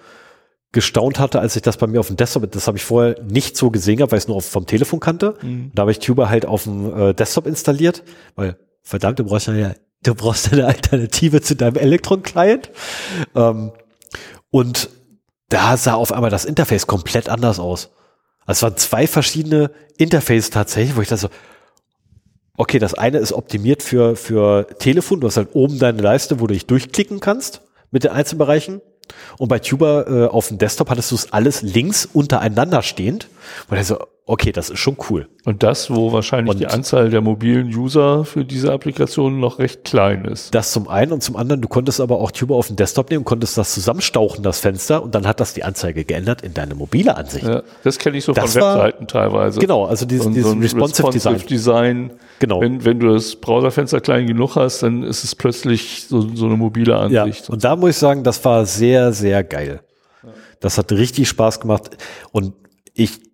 gestaunt 0.73 1.19
hatte, 1.19 1.39
als 1.39 1.55
ich 1.55 1.61
das 1.61 1.77
bei 1.77 1.87
mir 1.87 1.99
auf 1.99 2.07
dem 2.07 2.17
Desktop, 2.17 2.51
das 2.51 2.67
habe 2.67 2.77
ich 2.77 2.83
vorher 2.83 3.21
nicht 3.23 3.55
so 3.55 3.69
gesehen 3.71 3.97
gehabt, 3.97 4.11
weil 4.11 4.17
ich 4.17 4.23
es 4.23 4.27
nur 4.27 4.37
auf, 4.37 4.45
vom 4.45 4.65
Telefon 4.65 4.99
kannte. 4.99 5.35
Mhm. 5.41 5.71
Da 5.73 5.81
habe 5.81 5.91
ich 5.91 5.99
Tuba 5.99 6.29
halt 6.29 6.45
auf 6.45 6.63
dem 6.63 6.99
äh, 6.99 7.13
Desktop 7.13 7.47
installiert, 7.47 8.03
weil 8.35 8.57
verdammt, 8.81 9.19
du 9.19 9.23
brauchst 9.23 9.47
ja, 9.47 9.75
du 10.01 10.15
brauchst 10.15 10.51
eine 10.51 10.65
Alternative 10.65 11.41
zu 11.41 11.55
deinem 11.55 11.77
Electron-Client. 11.77 12.71
Ähm, 13.35 13.71
und 14.49 14.89
da 15.49 15.77
sah 15.77 15.93
auf 15.93 16.11
einmal 16.11 16.29
das 16.29 16.45
Interface 16.45 16.87
komplett 16.87 17.29
anders 17.29 17.59
aus. 17.59 17.91
Also 18.45 18.59
es 18.59 18.63
waren 18.63 18.77
zwei 18.77 19.07
verschiedene 19.07 19.71
Interfaces 19.97 20.49
tatsächlich, 20.49 20.95
wo 20.95 21.01
ich 21.01 21.07
da 21.07 21.17
so, 21.17 21.29
okay, 22.57 22.79
das 22.79 22.93
eine 22.93 23.19
ist 23.19 23.33
optimiert 23.33 23.83
für, 23.83 24.15
für 24.15 24.67
Telefon, 24.79 25.21
du 25.21 25.27
hast 25.27 25.37
halt 25.37 25.49
oben 25.53 25.79
deine 25.79 26.01
Leiste, 26.01 26.39
wo 26.39 26.47
du 26.47 26.53
dich 26.53 26.65
durchklicken 26.65 27.19
kannst 27.19 27.61
mit 27.91 28.03
den 28.03 28.11
Einzelbereichen. 28.11 28.81
Und 29.37 29.49
bei 29.49 29.59
Tuber 29.59 30.07
äh, 30.07 30.27
auf 30.27 30.47
dem 30.47 30.57
Desktop 30.57 30.89
hattest 30.89 31.11
du 31.11 31.15
es 31.15 31.33
alles 31.33 31.61
links 31.61 32.05
untereinander 32.05 32.81
stehend. 32.81 33.27
Und 33.69 33.83
so, 33.83 33.99
okay, 34.25 34.51
das 34.51 34.69
ist 34.69 34.79
schon 34.79 34.97
cool. 35.09 35.27
Und 35.43 35.63
das, 35.63 35.91
wo 35.91 36.13
wahrscheinlich 36.13 36.53
und 36.53 36.59
die 36.59 36.67
Anzahl 36.67 37.09
der 37.09 37.21
mobilen 37.21 37.67
User 37.67 38.23
für 38.23 38.45
diese 38.45 38.71
Applikation 38.71 39.39
noch 39.39 39.59
recht 39.59 39.83
klein 39.83 40.23
ist. 40.25 40.55
Das 40.55 40.71
zum 40.71 40.87
einen 40.87 41.11
und 41.11 41.21
zum 41.21 41.35
anderen, 41.35 41.61
du 41.61 41.67
konntest 41.67 41.99
aber 41.99 42.19
auch 42.19 42.31
Tuber 42.31 42.55
auf 42.55 42.67
den 42.67 42.77
Desktop 42.77 43.09
nehmen, 43.09 43.25
konntest 43.25 43.57
das 43.57 43.73
zusammenstauchen, 43.73 44.43
das 44.43 44.59
Fenster, 44.59 45.03
und 45.03 45.13
dann 45.13 45.27
hat 45.27 45.39
das 45.39 45.53
die 45.53 45.63
Anzeige 45.63 46.05
geändert 46.05 46.41
in 46.41 46.53
deine 46.53 46.75
mobile 46.75 47.15
Ansicht. 47.17 47.45
Ja, 47.45 47.63
das 47.83 47.99
kenne 47.99 48.17
ich 48.17 48.23
so 48.23 48.31
das 48.31 48.53
von 48.53 48.61
war, 48.61 48.75
Webseiten 48.75 49.07
teilweise. 49.07 49.59
Genau, 49.59 49.85
also 49.85 50.05
dieses, 50.05 50.27
dieses 50.27 50.51
so 50.51 50.57
responsive, 50.57 51.07
responsive 51.07 51.45
Design. 51.45 52.07
Design. 52.07 52.19
Genau. 52.39 52.61
Wenn, 52.61 52.85
wenn 52.85 52.99
du 52.99 53.13
das 53.13 53.35
Browserfenster 53.35 53.99
klein 53.99 54.27
genug 54.27 54.55
hast, 54.55 54.83
dann 54.83 55.03
ist 55.03 55.23
es 55.23 55.35
plötzlich 55.35 56.05
so, 56.07 56.21
so 56.33 56.45
eine 56.45 56.55
mobile 56.55 56.95
Ansicht. 56.95 57.47
Ja, 57.47 57.53
und 57.53 57.63
da 57.63 57.75
muss 57.75 57.91
ich 57.91 57.97
sagen, 57.97 58.23
das 58.23 58.43
war 58.45 58.65
sehr, 58.65 59.11
sehr 59.11 59.43
geil. 59.43 59.81
Das 60.61 60.77
hat 60.77 60.93
richtig 60.93 61.27
Spaß 61.27 61.59
gemacht. 61.59 61.97
Und 62.31 62.53
ich 62.93 63.32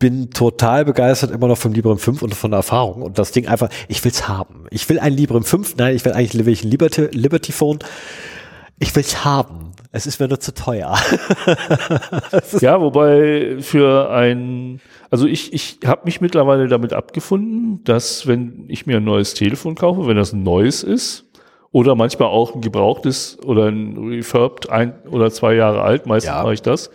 bin 0.00 0.30
total 0.30 0.84
begeistert 0.84 1.30
immer 1.30 1.46
noch 1.46 1.58
vom 1.58 1.72
Librem 1.72 1.98
5 1.98 2.22
und 2.22 2.34
von 2.34 2.50
der 2.50 2.58
Erfahrung 2.58 3.02
und 3.02 3.18
das 3.18 3.30
Ding 3.30 3.46
einfach, 3.46 3.68
ich 3.86 4.02
will's 4.02 4.26
haben. 4.26 4.64
Ich 4.70 4.88
will 4.88 4.98
ein 4.98 5.12
Librem 5.12 5.44
5, 5.44 5.76
nein, 5.76 5.94
ich 5.94 6.04
will 6.04 6.12
eigentlich 6.12 6.44
will 6.44 6.52
ich 6.52 6.64
ein 6.64 6.70
Liberty, 6.70 7.08
Liberty 7.12 7.52
Phone. 7.52 7.78
Ich 8.80 8.96
will's 8.96 9.24
haben. 9.24 9.72
Es 9.92 10.06
ist 10.06 10.18
mir 10.18 10.28
nur 10.28 10.40
zu 10.40 10.54
teuer. 10.54 10.96
ja, 12.60 12.80
wobei 12.80 13.56
für 13.60 14.10
ein, 14.10 14.80
also 15.10 15.26
ich, 15.26 15.52
ich 15.52 15.80
habe 15.84 16.02
mich 16.04 16.20
mittlerweile 16.20 16.66
damit 16.66 16.94
abgefunden, 16.94 17.84
dass 17.84 18.26
wenn 18.26 18.64
ich 18.68 18.86
mir 18.86 18.96
ein 18.96 19.04
neues 19.04 19.34
Telefon 19.34 19.74
kaufe, 19.74 20.06
wenn 20.06 20.16
das 20.16 20.32
ein 20.32 20.42
neues 20.42 20.82
ist, 20.82 21.26
oder 21.72 21.94
manchmal 21.94 22.28
auch 22.28 22.54
ein 22.54 22.62
gebrauchtes 22.62 23.38
oder 23.44 23.66
ein 23.66 23.96
refurbed, 23.98 24.70
ein 24.70 24.94
oder 25.10 25.30
zwei 25.30 25.54
Jahre 25.54 25.82
alt, 25.82 26.06
meistens 26.06 26.32
ja. 26.32 26.42
mache 26.42 26.54
ich 26.54 26.62
das, 26.62 26.90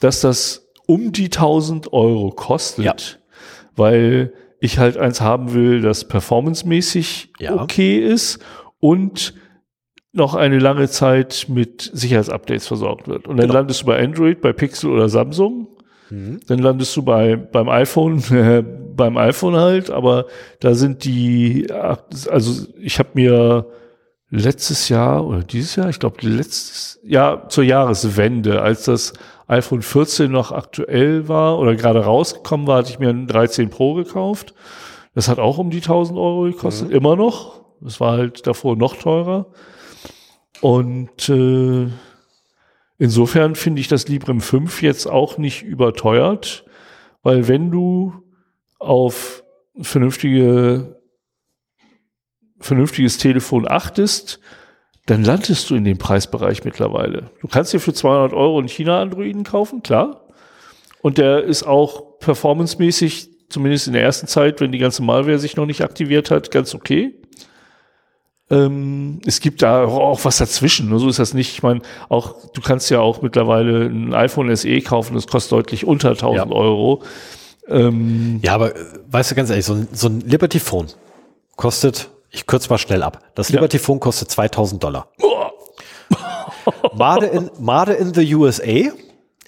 dass 0.00 0.20
das 0.22 0.67
um 0.88 1.12
die 1.12 1.26
1000 1.26 1.92
Euro 1.92 2.30
kostet, 2.30 2.84
ja. 2.84 2.94
weil 3.76 4.32
ich 4.58 4.78
halt 4.78 4.96
eins 4.96 5.20
haben 5.20 5.52
will, 5.52 5.82
das 5.82 6.08
performancemäßig 6.08 7.32
ja. 7.38 7.60
okay 7.60 7.98
ist 7.98 8.38
und 8.80 9.34
noch 10.12 10.34
eine 10.34 10.58
lange 10.58 10.88
Zeit 10.88 11.46
mit 11.48 11.90
Sicherheitsupdates 11.92 12.66
versorgt 12.66 13.06
wird. 13.06 13.28
Und 13.28 13.36
dann 13.36 13.48
genau. 13.48 13.58
landest 13.58 13.82
du 13.82 13.86
bei 13.86 14.02
Android, 14.02 14.40
bei 14.40 14.54
Pixel 14.54 14.90
oder 14.90 15.10
Samsung. 15.10 15.68
Mhm. 16.08 16.40
Dann 16.48 16.58
landest 16.58 16.96
du 16.96 17.02
bei, 17.02 17.36
beim 17.36 17.68
iPhone, 17.68 18.22
beim 18.96 19.18
iPhone 19.18 19.56
halt, 19.56 19.90
aber 19.90 20.24
da 20.60 20.74
sind 20.74 21.04
die, 21.04 21.70
also 21.70 22.66
ich 22.80 22.98
habe 22.98 23.10
mir 23.12 23.66
letztes 24.30 24.88
Jahr 24.88 25.26
oder 25.26 25.42
dieses 25.42 25.76
Jahr, 25.76 25.90
ich 25.90 25.98
glaube 25.98 26.16
letztes 26.26 26.98
Jahr 27.04 27.50
zur 27.50 27.64
Jahreswende, 27.64 28.62
als 28.62 28.84
das 28.84 29.12
iPhone 29.48 29.82
14 29.82 30.30
noch 30.30 30.52
aktuell 30.52 31.26
war 31.26 31.58
oder 31.58 31.74
gerade 31.74 32.04
rausgekommen 32.04 32.66
war, 32.66 32.78
hatte 32.78 32.90
ich 32.90 32.98
mir 32.98 33.08
ein 33.08 33.26
13 33.26 33.70
Pro 33.70 33.94
gekauft. 33.94 34.54
Das 35.14 35.28
hat 35.28 35.38
auch 35.38 35.58
um 35.58 35.70
die 35.70 35.78
1000 35.78 36.18
Euro 36.18 36.42
gekostet, 36.42 36.90
mhm. 36.90 36.94
immer 36.94 37.16
noch. 37.16 37.64
Das 37.80 37.98
war 37.98 38.12
halt 38.12 38.46
davor 38.46 38.76
noch 38.76 38.96
teurer. 38.96 39.46
Und 40.60 41.28
äh, 41.28 41.88
insofern 42.98 43.54
finde 43.54 43.80
ich 43.80 43.88
das 43.88 44.06
Librem 44.06 44.40
5 44.40 44.82
jetzt 44.82 45.06
auch 45.06 45.38
nicht 45.38 45.62
überteuert, 45.62 46.64
weil 47.22 47.48
wenn 47.48 47.70
du 47.70 48.12
auf 48.78 49.44
vernünftige, 49.80 51.00
vernünftiges 52.58 53.18
Telefon 53.18 53.66
achtest, 53.66 54.40
dann 55.08 55.24
landest 55.24 55.70
du 55.70 55.74
in 55.74 55.84
dem 55.84 55.96
Preisbereich 55.96 56.64
mittlerweile. 56.64 57.30
Du 57.40 57.48
kannst 57.48 57.72
dir 57.72 57.80
für 57.80 57.94
200 57.94 58.34
Euro 58.34 58.58
einen 58.58 58.68
China-Androiden 58.68 59.42
kaufen, 59.42 59.82
klar. 59.82 60.28
Und 61.00 61.16
der 61.16 61.44
ist 61.44 61.62
auch 61.62 62.18
performancemäßig, 62.18 63.30
zumindest 63.48 63.86
in 63.86 63.94
der 63.94 64.02
ersten 64.02 64.26
Zeit, 64.26 64.60
wenn 64.60 64.70
die 64.70 64.78
ganze 64.78 65.02
Malware 65.02 65.38
sich 65.38 65.56
noch 65.56 65.64
nicht 65.64 65.82
aktiviert 65.82 66.30
hat, 66.30 66.50
ganz 66.50 66.74
okay. 66.74 67.14
Ähm, 68.50 69.20
es 69.24 69.40
gibt 69.40 69.62
da 69.62 69.84
auch 69.84 70.26
was 70.26 70.36
dazwischen, 70.36 70.90
nur 70.90 70.98
so 70.98 71.08
ist 71.08 71.18
das 71.18 71.32
nicht. 71.32 71.52
Ich 71.52 71.62
meine, 71.62 71.80
auch 72.10 72.50
du 72.52 72.60
kannst 72.60 72.90
ja 72.90 73.00
auch 73.00 73.22
mittlerweile 73.22 73.86
ein 73.86 74.12
iPhone 74.12 74.54
SE 74.54 74.80
kaufen, 74.82 75.14
das 75.14 75.26
kostet 75.26 75.52
deutlich 75.52 75.86
unter 75.86 76.10
1000 76.10 76.50
ja. 76.50 76.56
Euro. 76.56 77.02
Ähm, 77.66 78.40
ja, 78.42 78.54
aber 78.54 78.76
äh, 78.76 78.84
weißt 79.06 79.30
du 79.30 79.34
ganz 79.34 79.48
ehrlich, 79.48 79.64
so 79.64 79.72
ein, 79.72 79.88
so 79.92 80.08
ein 80.08 80.20
Liberty 80.20 80.60
Phone 80.60 80.88
kostet 81.56 82.10
ich 82.30 82.46
kürze 82.46 82.68
mal 82.70 82.78
schnell 82.78 83.02
ab. 83.02 83.22
Das 83.34 83.50
Liberty 83.50 83.78
Phone 83.78 84.00
kostet 84.00 84.30
2000 84.30 84.82
Dollar. 84.82 85.08
Made 86.94 87.26
in, 87.26 87.50
Made 87.58 87.92
in 87.94 88.12
the 88.14 88.34
USA, 88.34 88.90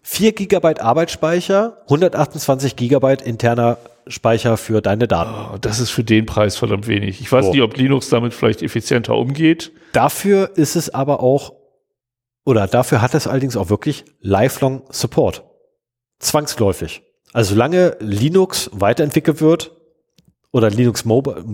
4 0.03 0.33
Gigabyte 0.33 0.81
Arbeitsspeicher, 0.81 1.79
128 1.85 2.77
Gigabyte 2.77 3.23
interner 3.23 3.79
Speicher 4.07 4.57
für 4.57 4.81
deine 4.81 5.07
Daten. 5.07 5.55
Oh, 5.55 5.59
das 5.61 5.79
ist 5.79 5.91
für 5.91 6.05
den 6.05 6.27
Preis 6.27 6.57
verdammt 6.57 6.87
wenig. 6.87 7.21
Ich 7.21 7.31
weiß 7.31 7.47
so. 7.47 7.53
nicht, 7.53 7.63
ob 7.63 7.77
Linux 7.77 8.09
damit 8.09 8.35
vielleicht 8.35 8.63
effizienter 8.63 9.15
umgeht. 9.15 9.73
Dafür 9.93 10.53
ist 10.57 10.77
es 10.77 10.93
aber 10.93 11.23
auch, 11.23 11.53
oder 12.45 12.67
dafür 12.67 13.03
hat 13.03 13.15
es 13.15 13.27
allerdings 13.27 13.57
auch 13.57 13.69
wirklich 13.69 14.05
lifelong 14.21 14.83
Support. 14.91 15.45
Zwangsläufig. 16.19 17.03
Also 17.33 17.55
solange 17.55 17.97
Linux 18.01 18.71
weiterentwickelt 18.73 19.41
wird, 19.41 19.73
oder 20.53 20.69
Linux 20.71 21.05
Mobile, 21.05 21.45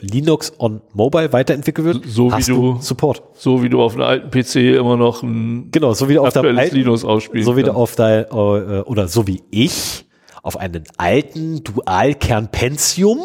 Linux 0.00 0.52
on 0.58 0.80
Mobile 0.92 1.32
weiterentwickelt 1.32 1.86
wird, 1.86 2.04
so 2.06 2.36
wie 2.36 2.42
du, 2.42 2.78
Support. 2.80 3.22
So 3.34 3.62
wie 3.62 3.68
du 3.68 3.80
auf 3.80 3.94
einem 3.94 4.02
alten 4.02 4.30
PC 4.30 4.76
immer 4.76 4.96
noch 4.96 5.22
ein 5.22 5.70
genau, 5.70 5.94
so 5.94 6.08
wie 6.08 6.14
du 6.14 6.22
auf 6.22 6.32
deinem 6.32 6.58
alten, 6.58 6.74
Linux 6.74 7.04
ausspielst. 7.04 7.46
So 7.46 7.56
wie 7.56 7.62
du 7.62 7.72
auf 7.72 7.94
dein, 7.94 8.24
äh, 8.24 8.26
oder 8.26 9.06
so 9.06 9.26
wie 9.26 9.42
ich 9.50 10.06
auf 10.42 10.56
einen 10.56 10.82
alten 10.96 11.62
Dualkern 11.62 12.48
Pentium, 12.48 13.20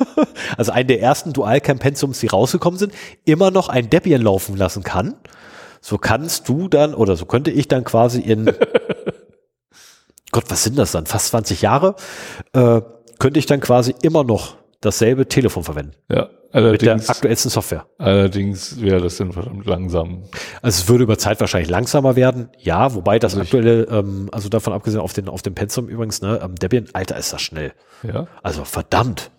also 0.56 0.70
einen 0.70 0.86
der 0.86 1.00
ersten 1.00 1.32
Dualkern 1.32 1.80
Pentiums, 1.80 2.20
die 2.20 2.28
rausgekommen 2.28 2.78
sind, 2.78 2.94
immer 3.24 3.50
noch 3.50 3.68
ein 3.68 3.90
Debian 3.90 4.22
laufen 4.22 4.56
lassen 4.56 4.84
kann. 4.84 5.16
so 5.80 5.98
kannst 5.98 6.48
du 6.48 6.68
dann 6.68 6.94
oder 6.94 7.16
so 7.16 7.26
könnte 7.26 7.50
ich 7.50 7.66
dann 7.66 7.82
quasi 7.82 8.20
in 8.20 8.52
Gott, 10.30 10.44
was 10.48 10.64
sind 10.64 10.78
das 10.78 10.92
dann? 10.92 11.04
Fast 11.04 11.28
20 11.28 11.60
Jahre 11.60 11.94
äh, 12.54 12.80
könnte 13.18 13.38
ich 13.38 13.46
dann 13.46 13.60
quasi 13.60 13.94
immer 14.02 14.24
noch 14.24 14.56
dasselbe 14.80 15.26
Telefon 15.28 15.62
verwenden. 15.62 15.92
Ja, 16.10 16.22
Mit 16.22 16.82
der 16.82 16.92
allerdings, 16.94 17.08
aktuellsten 17.08 17.50
Software. 17.50 17.86
allerdings 17.98 18.80
wäre 18.80 19.00
das 19.00 19.16
dann 19.16 19.32
verdammt 19.32 19.64
langsam. 19.64 20.24
Also 20.60 20.82
es 20.82 20.88
würde 20.88 21.04
über 21.04 21.16
Zeit 21.18 21.38
wahrscheinlich 21.40 21.70
langsamer 21.70 22.16
werden, 22.16 22.48
ja, 22.58 22.92
wobei 22.94 23.18
das 23.20 23.34
Also 23.34 23.42
ich- 23.42 23.48
aktuelle, 23.54 23.84
ähm, 23.84 24.28
also 24.32 24.48
davon 24.48 24.72
abgesehen 24.72 25.00
auf 25.00 25.12
den, 25.12 25.28
auf 25.28 25.42
dem 25.42 25.54
Pensum 25.54 25.88
übrigens, 25.88 26.20
ne, 26.20 26.40
ähm, 26.42 26.56
Debian, 26.56 26.86
Alter, 26.94 27.16
ist 27.16 27.32
das 27.32 27.40
schnell. 27.42 27.72
Ja. 28.02 28.26
Also 28.42 28.64
verdammt. 28.64 29.30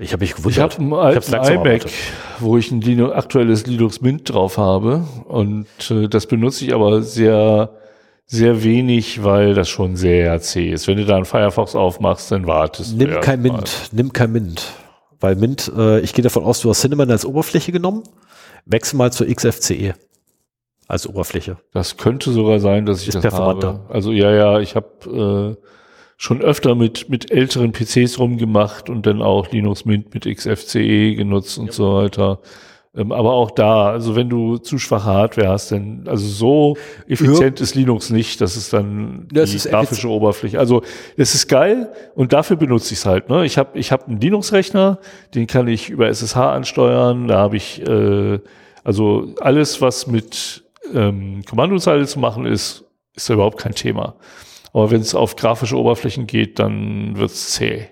Ich 0.00 0.12
habe 0.12 0.20
mich 0.20 0.30
Ich 0.30 0.36
gewundert. 0.36 0.74
habe 0.78 0.82
einen 0.82 0.92
hab's 1.16 1.32
alten 1.32 1.52
iMac, 1.54 1.66
erwartet. 1.66 1.92
wo 2.38 2.56
ich 2.56 2.70
ein 2.70 2.80
Linux, 2.80 3.14
aktuelles 3.16 3.66
Linux 3.66 4.00
Mint 4.00 4.32
drauf 4.32 4.56
habe. 4.58 5.04
Und 5.26 5.66
äh, 5.90 6.06
das 6.06 6.26
benutze 6.26 6.64
ich 6.66 6.72
aber 6.74 7.02
sehr, 7.02 7.70
sehr 8.30 8.62
wenig, 8.62 9.24
weil 9.24 9.54
das 9.54 9.68
schon 9.68 9.96
sehr 9.96 10.38
zäh 10.40 10.70
ist. 10.70 10.86
Wenn 10.86 10.98
du 10.98 11.06
da 11.06 11.16
einen 11.16 11.24
Firefox 11.24 11.74
aufmachst, 11.74 12.30
dann 12.30 12.46
wartest 12.46 12.92
du. 12.92 12.96
Nimm 12.98 13.20
kein 13.20 13.42
mal. 13.42 13.52
Mint, 13.52 13.88
nimm 13.92 14.12
kein 14.12 14.32
Mint. 14.32 14.66
Weil 15.18 15.34
Mint, 15.34 15.72
äh, 15.76 16.00
ich 16.00 16.12
gehe 16.12 16.22
davon 16.22 16.44
aus, 16.44 16.60
du 16.60 16.68
hast 16.68 16.82
Cinnamon 16.82 17.10
als 17.10 17.24
Oberfläche 17.24 17.72
genommen. 17.72 18.02
Wechsel 18.66 18.96
mal 18.98 19.10
zur 19.10 19.26
XFCE 19.26 19.94
als 20.86 21.06
Oberfläche. 21.06 21.56
Das 21.72 21.96
könnte 21.96 22.30
sogar 22.30 22.60
sein, 22.60 22.84
dass 22.86 23.00
ich 23.00 23.08
Ist 23.08 23.14
das 23.14 23.22
performanter. 23.22 23.68
habe. 23.68 23.94
Also 23.94 24.12
ja, 24.12 24.30
ja, 24.30 24.60
ich 24.60 24.76
habe 24.76 25.56
äh, 25.58 25.64
schon 26.18 26.42
öfter 26.42 26.74
mit, 26.74 27.08
mit 27.08 27.30
älteren 27.30 27.72
PCs 27.72 28.18
rumgemacht 28.18 28.90
und 28.90 29.06
dann 29.06 29.22
auch 29.22 29.50
Linux 29.50 29.86
Mint 29.86 30.12
mit 30.12 30.24
XFCE 30.26 31.14
genutzt 31.14 31.58
und 31.58 31.72
so 31.72 31.94
weiter. 31.94 32.40
Ähm, 32.98 33.12
aber 33.12 33.32
auch 33.32 33.52
da, 33.52 33.90
also 33.90 34.16
wenn 34.16 34.28
du 34.28 34.58
zu 34.58 34.78
schwache 34.78 35.04
Hardware 35.04 35.48
hast, 35.48 35.70
dann, 35.70 36.04
also 36.06 36.26
so 36.26 36.76
effizient 37.06 37.60
ist 37.60 37.76
Linux 37.76 38.10
nicht, 38.10 38.40
das 38.40 38.56
ist 38.56 38.72
dann 38.72 39.28
Das 39.32 39.50
die 39.50 39.56
ist 39.56 39.70
grafische 39.70 40.08
Oberfläche. 40.08 40.58
Also 40.58 40.82
es 41.16 41.34
ist 41.34 41.46
geil 41.46 41.92
und 42.16 42.32
dafür 42.32 42.56
benutze 42.56 42.92
ich 42.92 43.00
es 43.00 43.06
halt. 43.06 43.28
Ne? 43.28 43.44
Ich 43.46 43.56
habe 43.56 43.78
ich 43.78 43.92
hab 43.92 44.08
einen 44.08 44.20
Linux-Rechner, 44.20 44.98
den 45.34 45.46
kann 45.46 45.68
ich 45.68 45.90
über 45.90 46.08
SSH 46.08 46.36
ansteuern, 46.36 47.28
da 47.28 47.38
habe 47.38 47.56
ich 47.56 47.86
äh, 47.86 48.40
also 48.82 49.34
alles, 49.40 49.80
was 49.80 50.08
mit 50.08 50.64
ähm, 50.92 51.44
Kommandozeile 51.48 52.06
zu 52.06 52.18
machen 52.18 52.46
ist, 52.46 52.84
ist 53.14 53.30
da 53.30 53.34
überhaupt 53.34 53.58
kein 53.58 53.74
Thema. 53.74 54.16
Aber 54.72 54.90
wenn 54.90 55.00
es 55.00 55.14
auf 55.14 55.36
grafische 55.36 55.76
Oberflächen 55.76 56.26
geht, 56.26 56.58
dann 56.58 57.16
wird's 57.16 57.52
zäh. 57.52 57.88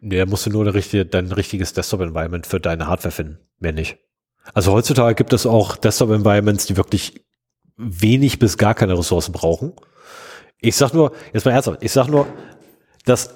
Nee, 0.00 0.18
da 0.18 0.26
musst 0.26 0.46
du 0.46 0.50
nur 0.50 0.62
eine 0.62 0.74
richtige, 0.74 1.04
dein 1.04 1.32
richtiges 1.32 1.72
Desktop-Environment 1.72 2.46
für 2.46 2.60
deine 2.60 2.86
Hardware 2.86 3.12
finden. 3.12 3.38
Mehr 3.58 3.72
nicht. 3.72 3.98
Also 4.54 4.72
heutzutage 4.72 5.14
gibt 5.14 5.32
es 5.32 5.46
auch 5.46 5.76
Desktop-Environments, 5.76 6.66
die 6.66 6.76
wirklich 6.76 7.24
wenig 7.76 8.38
bis 8.38 8.58
gar 8.58 8.74
keine 8.74 8.98
Ressourcen 8.98 9.32
brauchen. 9.32 9.74
Ich 10.60 10.76
sag 10.76 10.94
nur, 10.94 11.12
jetzt 11.32 11.44
mal 11.44 11.52
ernsthaft, 11.52 11.82
ich 11.82 11.92
sag 11.92 12.08
nur, 12.08 12.26
dass 13.04 13.34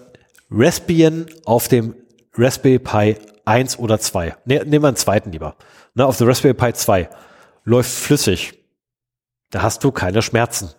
Raspbian 0.50 1.26
auf 1.44 1.68
dem 1.68 1.94
Raspberry 2.34 2.78
Pi 2.78 3.16
1 3.44 3.78
oder 3.78 3.98
2, 3.98 4.36
ne, 4.44 4.64
nehmen 4.64 4.84
wir 4.84 4.88
einen 4.88 4.96
zweiten 4.96 5.30
lieber, 5.32 5.56
ne, 5.94 6.06
auf 6.06 6.16
dem 6.16 6.28
Raspberry 6.28 6.54
Pi 6.54 6.72
2 6.72 7.08
läuft 7.64 7.90
flüssig. 7.90 8.54
Da 9.50 9.62
hast 9.62 9.84
du 9.84 9.90
keine 9.90 10.22
Schmerzen. 10.22 10.70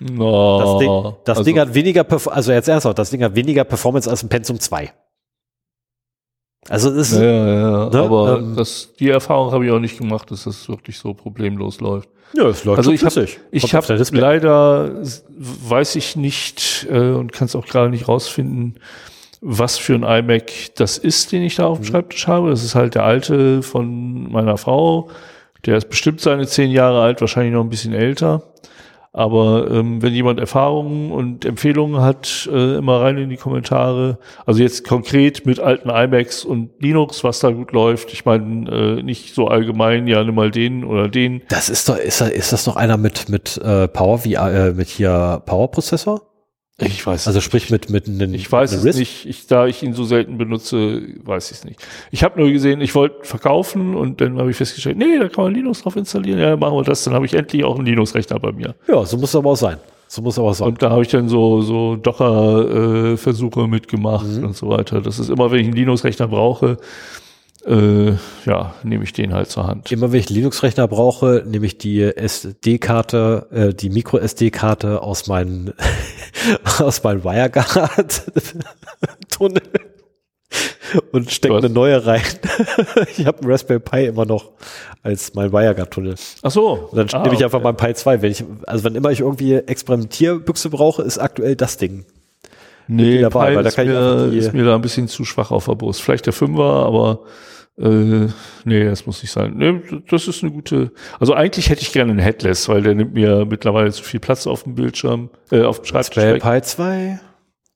No, 0.00 0.58
Das, 0.60 0.78
Ding, 0.78 1.16
das 1.24 1.38
also, 1.38 1.44
Ding 1.44 1.58
hat 1.58 1.74
weniger, 1.74 2.06
also 2.30 2.52
jetzt 2.52 2.68
ernsthaft, 2.68 2.98
das 2.98 3.10
Ding 3.10 3.22
hat 3.22 3.34
weniger 3.34 3.64
Performance 3.64 4.08
als 4.08 4.22
ein 4.22 4.28
Pentium 4.28 4.60
2. 4.60 4.92
Also 6.68 6.90
es 6.90 7.12
ist, 7.12 7.18
ja, 7.20 7.24
ja, 7.24 7.46
ja, 7.46 7.88
ne, 7.90 7.98
aber 8.00 8.38
ähm, 8.38 8.54
das, 8.56 8.90
die 8.98 9.08
Erfahrung 9.08 9.52
habe 9.52 9.64
ich 9.64 9.72
auch 9.72 9.78
nicht 9.78 9.98
gemacht, 9.98 10.30
dass 10.30 10.44
das 10.44 10.68
wirklich 10.68 10.98
so 10.98 11.14
problemlos 11.14 11.80
läuft. 11.80 12.08
ja, 12.34 12.44
es 12.48 12.64
läuft 12.64 12.78
Also 12.78 12.90
schon 12.90 12.94
ich 12.96 13.02
habe 13.04 13.12
flüssig. 13.12 13.40
ich 13.50 13.74
habe 13.74 14.04
leider 14.12 15.02
weiß 15.36 15.96
ich 15.96 16.16
nicht 16.16 16.86
äh, 16.90 16.98
und 17.12 17.32
kann 17.32 17.46
es 17.46 17.56
auch 17.56 17.64
gerade 17.66 17.88
nicht 17.90 18.06
rausfinden, 18.08 18.74
was 19.40 19.78
für 19.78 19.94
ein 19.94 20.02
iMac 20.02 20.50
das 20.74 20.98
ist, 20.98 21.32
den 21.32 21.42
ich 21.42 21.54
da 21.56 21.62
Mhm. 21.64 21.68
auf 21.70 21.78
dem 21.78 21.84
Schreibtisch 21.84 22.26
habe. 22.26 22.50
Das 22.50 22.64
ist 22.64 22.74
halt 22.74 22.96
der 22.96 23.04
alte 23.04 23.62
von 23.62 24.30
meiner 24.30 24.58
Frau. 24.58 25.08
Der 25.64 25.76
ist 25.76 25.88
bestimmt 25.88 26.20
seine 26.20 26.46
zehn 26.46 26.70
Jahre 26.70 27.00
alt, 27.02 27.20
wahrscheinlich 27.20 27.52
noch 27.54 27.62
ein 27.62 27.70
bisschen 27.70 27.94
älter. 27.94 28.42
Aber 29.12 29.70
ähm, 29.70 30.02
wenn 30.02 30.12
jemand 30.12 30.38
Erfahrungen 30.38 31.12
und 31.12 31.44
Empfehlungen 31.44 32.00
hat, 32.00 32.48
äh, 32.52 32.76
immer 32.76 33.00
rein 33.00 33.16
in 33.18 33.30
die 33.30 33.36
Kommentare. 33.36 34.18
Also 34.46 34.62
jetzt 34.62 34.86
konkret 34.86 35.46
mit 35.46 35.60
alten 35.60 35.88
iMacs 35.88 36.44
und 36.44 36.70
Linux, 36.80 37.24
was 37.24 37.40
da 37.40 37.50
gut 37.50 37.72
läuft. 37.72 38.12
Ich 38.12 38.24
meine, 38.24 38.70
äh, 38.70 39.02
nicht 39.02 39.34
so 39.34 39.48
allgemein, 39.48 40.06
ja, 40.06 40.22
nimm 40.22 40.34
mal 40.34 40.50
den 40.50 40.84
oder 40.84 41.08
den. 41.08 41.42
Das 41.48 41.68
ist 41.68 41.88
doch, 41.88 41.96
ist, 41.96 42.20
ist 42.20 42.52
das 42.52 42.66
noch 42.66 42.76
einer 42.76 42.96
mit, 42.96 43.28
mit 43.28 43.58
äh, 43.58 43.88
Power, 43.88 44.24
wie, 44.24 44.34
äh, 44.34 44.72
mit 44.72 44.88
hier 44.88 45.42
Power-Prozessor? 45.46 46.27
Ich 46.80 47.04
weiß 47.04 47.26
Also 47.26 47.40
sprich 47.40 47.70
mit, 47.70 47.90
mit 47.90 48.06
einem 48.06 48.34
Ich 48.34 48.50
weiß 48.50 48.72
es 48.72 48.96
nicht. 48.96 49.26
Ich, 49.26 49.46
da 49.48 49.66
ich 49.66 49.82
ihn 49.82 49.94
so 49.94 50.04
selten 50.04 50.38
benutze, 50.38 51.02
weiß 51.24 51.50
ich 51.50 51.58
es 51.58 51.64
nicht. 51.64 51.80
Ich 52.12 52.22
habe 52.22 52.38
nur 52.40 52.50
gesehen, 52.52 52.80
ich 52.80 52.94
wollte 52.94 53.24
verkaufen 53.24 53.96
und 53.96 54.20
dann 54.20 54.38
habe 54.38 54.50
ich 54.52 54.56
festgestellt, 54.56 54.96
nee, 54.96 55.18
da 55.18 55.28
kann 55.28 55.44
man 55.44 55.54
Linux 55.54 55.82
drauf 55.82 55.96
installieren. 55.96 56.38
Ja, 56.38 56.56
machen 56.56 56.76
wir 56.76 56.84
das. 56.84 57.02
Dann 57.02 57.14
habe 57.14 57.26
ich 57.26 57.34
endlich 57.34 57.64
auch 57.64 57.76
einen 57.76 57.86
Linux-Rechner 57.86 58.38
bei 58.38 58.52
mir. 58.52 58.76
Ja, 58.86 59.04
so 59.04 59.16
muss 59.16 59.30
es 59.30 59.36
aber 59.36 59.50
auch 59.50 59.56
sein. 59.56 59.78
So 60.06 60.22
muss 60.22 60.38
aber 60.38 60.50
auch 60.50 60.54
sein. 60.54 60.68
Und 60.68 60.80
da 60.80 60.90
habe 60.90 61.02
ich 61.02 61.08
dann 61.08 61.28
so, 61.28 61.62
so 61.62 61.96
Docker-Versuche 61.96 63.66
mitgemacht 63.66 64.26
Mhm. 64.26 64.44
und 64.44 64.56
so 64.56 64.68
weiter. 64.68 65.00
Das 65.00 65.18
ist 65.18 65.30
immer, 65.30 65.50
wenn 65.50 65.58
ich 65.60 65.66
einen 65.66 65.76
Linux-Rechner 65.76 66.28
brauche, 66.28 66.78
äh, 67.68 68.12
ja, 68.46 68.74
nehme 68.82 69.04
ich 69.04 69.12
den 69.12 69.34
halt 69.34 69.50
zur 69.50 69.66
Hand. 69.66 69.92
Immer 69.92 70.10
wenn 70.12 70.20
ich 70.20 70.30
Linux-Rechner 70.30 70.88
brauche, 70.88 71.44
nehme 71.46 71.66
ich 71.66 71.76
die 71.76 72.02
SD-Karte, 72.02 73.46
äh, 73.50 73.74
die 73.74 73.90
Micro-SD-Karte 73.90 75.02
aus 75.02 75.26
meinem 75.26 75.74
aus 76.78 77.04
meinem 77.04 77.24
WireGuard-Tunnel 77.24 79.62
und 81.12 81.30
stecke 81.30 81.56
eine 81.56 81.68
neue 81.68 82.06
rein. 82.06 82.22
ich 83.16 83.26
habe 83.26 83.40
einen 83.40 83.50
Raspberry 83.50 83.80
Pi 83.80 84.06
immer 84.06 84.24
noch 84.24 84.52
als 85.02 85.34
mein 85.34 85.52
WireGuard-Tunnel. 85.52 86.14
Ach 86.42 86.50
so. 86.50 86.88
Und 86.90 86.96
dann 86.96 87.08
Ah, 87.12 87.22
nehme 87.22 87.34
ich 87.34 87.44
einfach 87.44 87.58
okay. 87.58 87.72
meinen 87.72 87.76
Pi 87.76 87.92
2. 87.94 88.22
Wenn 88.22 88.32
ich, 88.32 88.44
also 88.66 88.84
wenn 88.84 88.94
immer 88.94 89.10
ich 89.10 89.20
irgendwie 89.20 89.54
Experimentierbüchse 89.54 90.70
brauche, 90.70 91.02
ist 91.02 91.18
aktuell 91.18 91.56
das 91.56 91.76
Ding. 91.76 92.06
Nee, 92.90 93.20
dabei, 93.20 93.50
Pi 93.50 93.56
weil 93.56 93.62
da 93.62 93.68
ist, 93.68 93.76
kann 93.76 93.90
ich 93.90 93.94
einfach 93.94 94.26
mir, 94.26 94.38
ist 94.38 94.54
mir 94.54 94.64
da 94.64 94.74
ein 94.74 94.80
bisschen 94.80 95.08
zu 95.08 95.26
schwach 95.26 95.50
auf 95.50 95.66
der 95.66 95.74
Brust. 95.74 96.00
Vielleicht 96.00 96.24
der 96.24 96.32
Fünfer, 96.32 96.86
aber 96.86 97.20
äh, 97.80 98.28
nee, 98.64 98.84
das 98.84 99.06
muss 99.06 99.22
nicht 99.22 99.30
sein. 99.30 99.54
Nee, 99.56 99.80
das 100.08 100.26
ist 100.26 100.42
eine 100.42 100.52
gute. 100.52 100.92
Also 101.20 101.34
eigentlich 101.34 101.70
hätte 101.70 101.82
ich 101.82 101.92
gerne 101.92 102.10
einen 102.10 102.20
Headless, 102.20 102.68
weil 102.68 102.82
der 102.82 102.94
nimmt 102.94 103.14
mir 103.14 103.44
mittlerweile 103.44 103.92
zu 103.92 104.02
viel 104.02 104.20
Platz 104.20 104.46
auf 104.46 104.64
dem 104.64 104.74
Bildschirm, 104.74 105.30
äh, 105.50 105.62
auf 105.62 105.80
dem 105.80 105.84
Schreibtisch. 105.84 106.18
Raspberry. 106.18 106.40
Pi 106.40 106.62
2? 106.62 107.20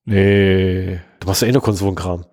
Nee. 0.04 1.00
Du 1.20 1.28
machst 1.28 1.42
ja 1.42 1.48
eh 1.48 1.52
nur 1.52 1.62
Konsolenkram. 1.62 2.24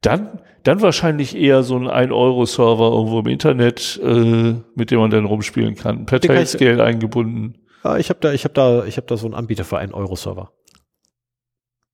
Dann, 0.00 0.40
dann 0.64 0.82
wahrscheinlich 0.82 1.36
eher 1.36 1.62
so 1.62 1.76
ein 1.76 1.86
1-Euro-Server 1.86 2.90
irgendwo 2.90 3.20
im 3.20 3.28
Internet, 3.28 4.00
äh, 4.02 4.54
mit 4.74 4.90
dem 4.90 4.98
man 4.98 5.10
dann 5.10 5.24
rumspielen 5.24 5.76
kann. 5.76 6.06
Per 6.06 6.20
Tailscale 6.20 6.82
eingebunden. 6.82 7.58
Ja, 7.84 7.96
ich 7.98 8.08
habe 8.10 8.18
da, 8.20 8.32
ich 8.32 8.42
habe 8.44 8.54
da, 8.54 8.84
ich 8.84 8.96
habe 8.96 9.06
da 9.06 9.16
so 9.16 9.26
einen 9.26 9.34
Anbieter 9.34 9.64
für 9.64 9.78
einen 9.78 9.94
Euro-Server. 9.94 10.50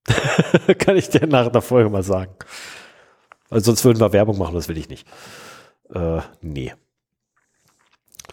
Kann 0.79 0.97
ich 0.97 1.11
dir 1.11 1.27
nach 1.27 1.49
der 1.49 1.61
Folge 1.61 1.91
mal 1.91 2.03
sagen. 2.03 2.33
Also 3.53 3.67
sonst 3.67 3.85
würden 3.85 4.01
wir 4.01 4.13
Werbung 4.13 4.39
machen, 4.39 4.55
das 4.55 4.69
will 4.69 4.79
ich 4.79 4.89
nicht. 4.89 5.07
Äh, 5.95 6.21
nee. 6.41 6.73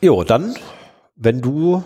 Jo, 0.01 0.23
dann, 0.23 0.55
wenn 1.15 1.41
du 1.41 1.83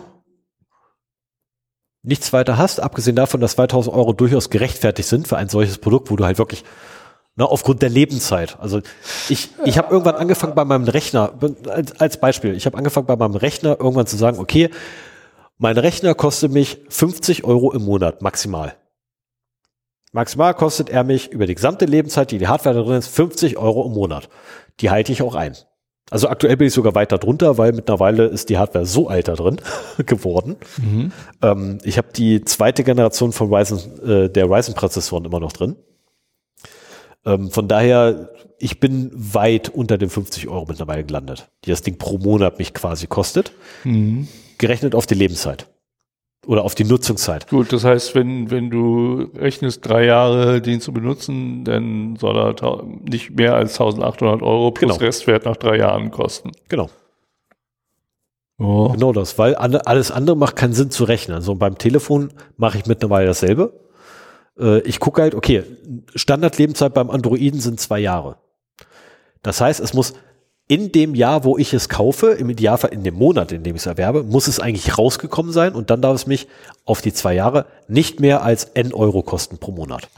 nichts 2.02 2.32
weiter 2.32 2.58
hast, 2.58 2.80
abgesehen 2.80 3.16
davon, 3.16 3.40
dass 3.40 3.56
2000 3.56 3.94
Euro 3.94 4.12
durchaus 4.12 4.50
gerechtfertigt 4.50 5.08
sind 5.08 5.26
für 5.26 5.36
ein 5.36 5.48
solches 5.48 5.78
Produkt, 5.78 6.10
wo 6.10 6.16
du 6.16 6.24
halt 6.24 6.38
wirklich 6.38 6.64
na, 7.34 7.46
aufgrund 7.46 7.82
der 7.82 7.88
Lebenszeit. 7.88 8.56
Also 8.60 8.80
ich, 9.28 9.48
ich 9.64 9.78
habe 9.78 9.90
irgendwann 9.90 10.14
angefangen 10.14 10.54
bei 10.54 10.64
meinem 10.64 10.84
Rechner, 10.84 11.32
als, 11.68 12.00
als 12.00 12.20
Beispiel, 12.20 12.54
ich 12.54 12.66
habe 12.66 12.78
angefangen 12.78 13.06
bei 13.06 13.16
meinem 13.16 13.34
Rechner 13.34 13.80
irgendwann 13.80 14.06
zu 14.06 14.16
sagen, 14.16 14.38
okay, 14.38 14.70
mein 15.58 15.76
Rechner 15.76 16.14
kostet 16.14 16.52
mich 16.52 16.78
50 16.88 17.42
Euro 17.42 17.72
im 17.72 17.84
Monat 17.84 18.22
maximal. 18.22 18.76
Maximal 20.14 20.54
kostet 20.54 20.90
er 20.90 21.02
mich 21.02 21.32
über 21.32 21.44
die 21.44 21.56
gesamte 21.56 21.86
Lebenszeit, 21.86 22.30
die 22.30 22.38
die 22.38 22.46
Hardware 22.46 22.76
da 22.76 22.82
drin 22.82 22.98
ist, 22.98 23.08
50 23.08 23.58
Euro 23.58 23.84
im 23.84 23.92
Monat. 23.92 24.28
Die 24.78 24.88
halte 24.88 25.10
ich 25.10 25.22
auch 25.22 25.34
ein. 25.34 25.56
Also 26.08 26.28
aktuell 26.28 26.56
bin 26.56 26.68
ich 26.68 26.72
sogar 26.72 26.94
weiter 26.94 27.18
drunter, 27.18 27.58
weil 27.58 27.72
mittlerweile 27.72 28.26
ist 28.26 28.48
die 28.48 28.56
Hardware 28.56 28.86
so 28.86 29.08
alt 29.08 29.26
da 29.26 29.34
drin 29.34 29.60
geworden. 30.06 30.54
Ähm, 31.42 31.78
ich 31.82 31.98
habe 31.98 32.08
die 32.14 32.44
zweite 32.44 32.84
Generation 32.84 33.32
von 33.32 33.52
Ryzen, 33.52 33.80
äh, 34.06 34.30
der 34.30 34.48
Ryzen-Prozessoren 34.48 35.24
immer 35.24 35.40
noch 35.40 35.52
drin. 35.52 35.74
Ähm, 37.26 37.50
von 37.50 37.66
daher, 37.66 38.30
ich 38.60 38.78
bin 38.78 39.10
weit 39.14 39.68
unter 39.68 39.98
den 39.98 40.10
50 40.10 40.46
Euro 40.46 40.66
mittlerweile 40.68 41.02
gelandet, 41.02 41.48
die 41.64 41.70
das 41.70 41.82
Ding 41.82 41.98
pro 41.98 42.18
Monat 42.18 42.60
mich 42.60 42.72
quasi 42.72 43.08
kostet, 43.08 43.50
gerechnet 44.58 44.94
auf 44.94 45.06
die 45.06 45.14
Lebenszeit. 45.14 45.66
Oder 46.46 46.64
auf 46.64 46.74
die 46.74 46.84
Nutzungszeit. 46.84 47.48
Gut, 47.48 47.72
das 47.72 47.84
heißt, 47.84 48.14
wenn, 48.14 48.50
wenn 48.50 48.70
du 48.70 49.30
rechnest, 49.36 49.86
drei 49.86 50.04
Jahre 50.04 50.60
den 50.60 50.80
zu 50.80 50.92
benutzen, 50.92 51.64
dann 51.64 52.16
soll 52.16 52.36
er 52.36 52.84
nicht 53.08 53.36
mehr 53.36 53.54
als 53.54 53.72
1800 53.80 54.42
Euro 54.42 54.70
plus 54.70 54.92
Genau. 54.92 55.04
Restwert 55.04 55.44
nach 55.44 55.56
drei 55.56 55.78
Jahren 55.78 56.10
kosten. 56.10 56.52
Genau. 56.68 56.90
Oh. 58.58 58.90
Genau 58.90 59.12
das, 59.12 59.36
weil 59.38 59.54
alles 59.56 60.10
andere 60.10 60.36
macht 60.36 60.56
keinen 60.56 60.74
Sinn 60.74 60.90
zu 60.90 61.04
rechnen. 61.04 61.36
Also 61.36 61.54
beim 61.54 61.76
Telefon 61.76 62.32
mache 62.56 62.78
ich 62.78 62.86
mittlerweile 62.86 63.26
dasselbe. 63.26 63.72
Äh, 64.58 64.80
ich 64.80 65.00
gucke 65.00 65.22
halt, 65.22 65.34
okay, 65.34 65.64
Standardlebenszeit 66.14 66.94
beim 66.94 67.10
Androiden 67.10 67.60
sind 67.60 67.80
zwei 67.80 67.98
Jahre. 67.98 68.36
Das 69.42 69.60
heißt, 69.60 69.80
es 69.80 69.92
muss 69.92 70.14
in 70.66 70.92
dem 70.92 71.14
Jahr, 71.14 71.44
wo 71.44 71.58
ich 71.58 71.74
es 71.74 71.88
kaufe, 71.88 72.28
im 72.28 72.48
Idealfall 72.48 72.92
in 72.92 73.04
dem 73.04 73.14
Monat, 73.14 73.52
in 73.52 73.62
dem 73.62 73.76
ich 73.76 73.82
es 73.82 73.86
erwerbe, 73.86 74.22
muss 74.22 74.48
es 74.48 74.60
eigentlich 74.60 74.96
rausgekommen 74.96 75.52
sein 75.52 75.74
und 75.74 75.90
dann 75.90 76.00
darf 76.00 76.14
es 76.14 76.26
mich 76.26 76.48
auf 76.86 77.02
die 77.02 77.12
zwei 77.12 77.34
Jahre 77.34 77.66
nicht 77.86 78.20
mehr 78.20 78.42
als 78.42 78.64
N 78.64 78.94
Euro 78.94 79.22
kosten 79.22 79.58
pro 79.58 79.72
Monat. 79.72 80.08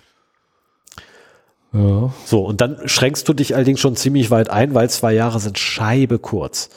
Ja. 1.73 2.13
So, 2.25 2.45
und 2.45 2.61
dann 2.61 2.89
schränkst 2.89 3.29
du 3.29 3.33
dich 3.33 3.55
allerdings 3.55 3.81
schon 3.81 3.97
ziemlich 3.97 4.31
weit 4.31 4.49
ein, 4.49 4.73
weil 4.75 4.89
zwei 4.89 5.13
Jahre 5.13 5.41
sind 5.41 5.59
Scheibe 5.59 6.19
kurz. 6.19 6.71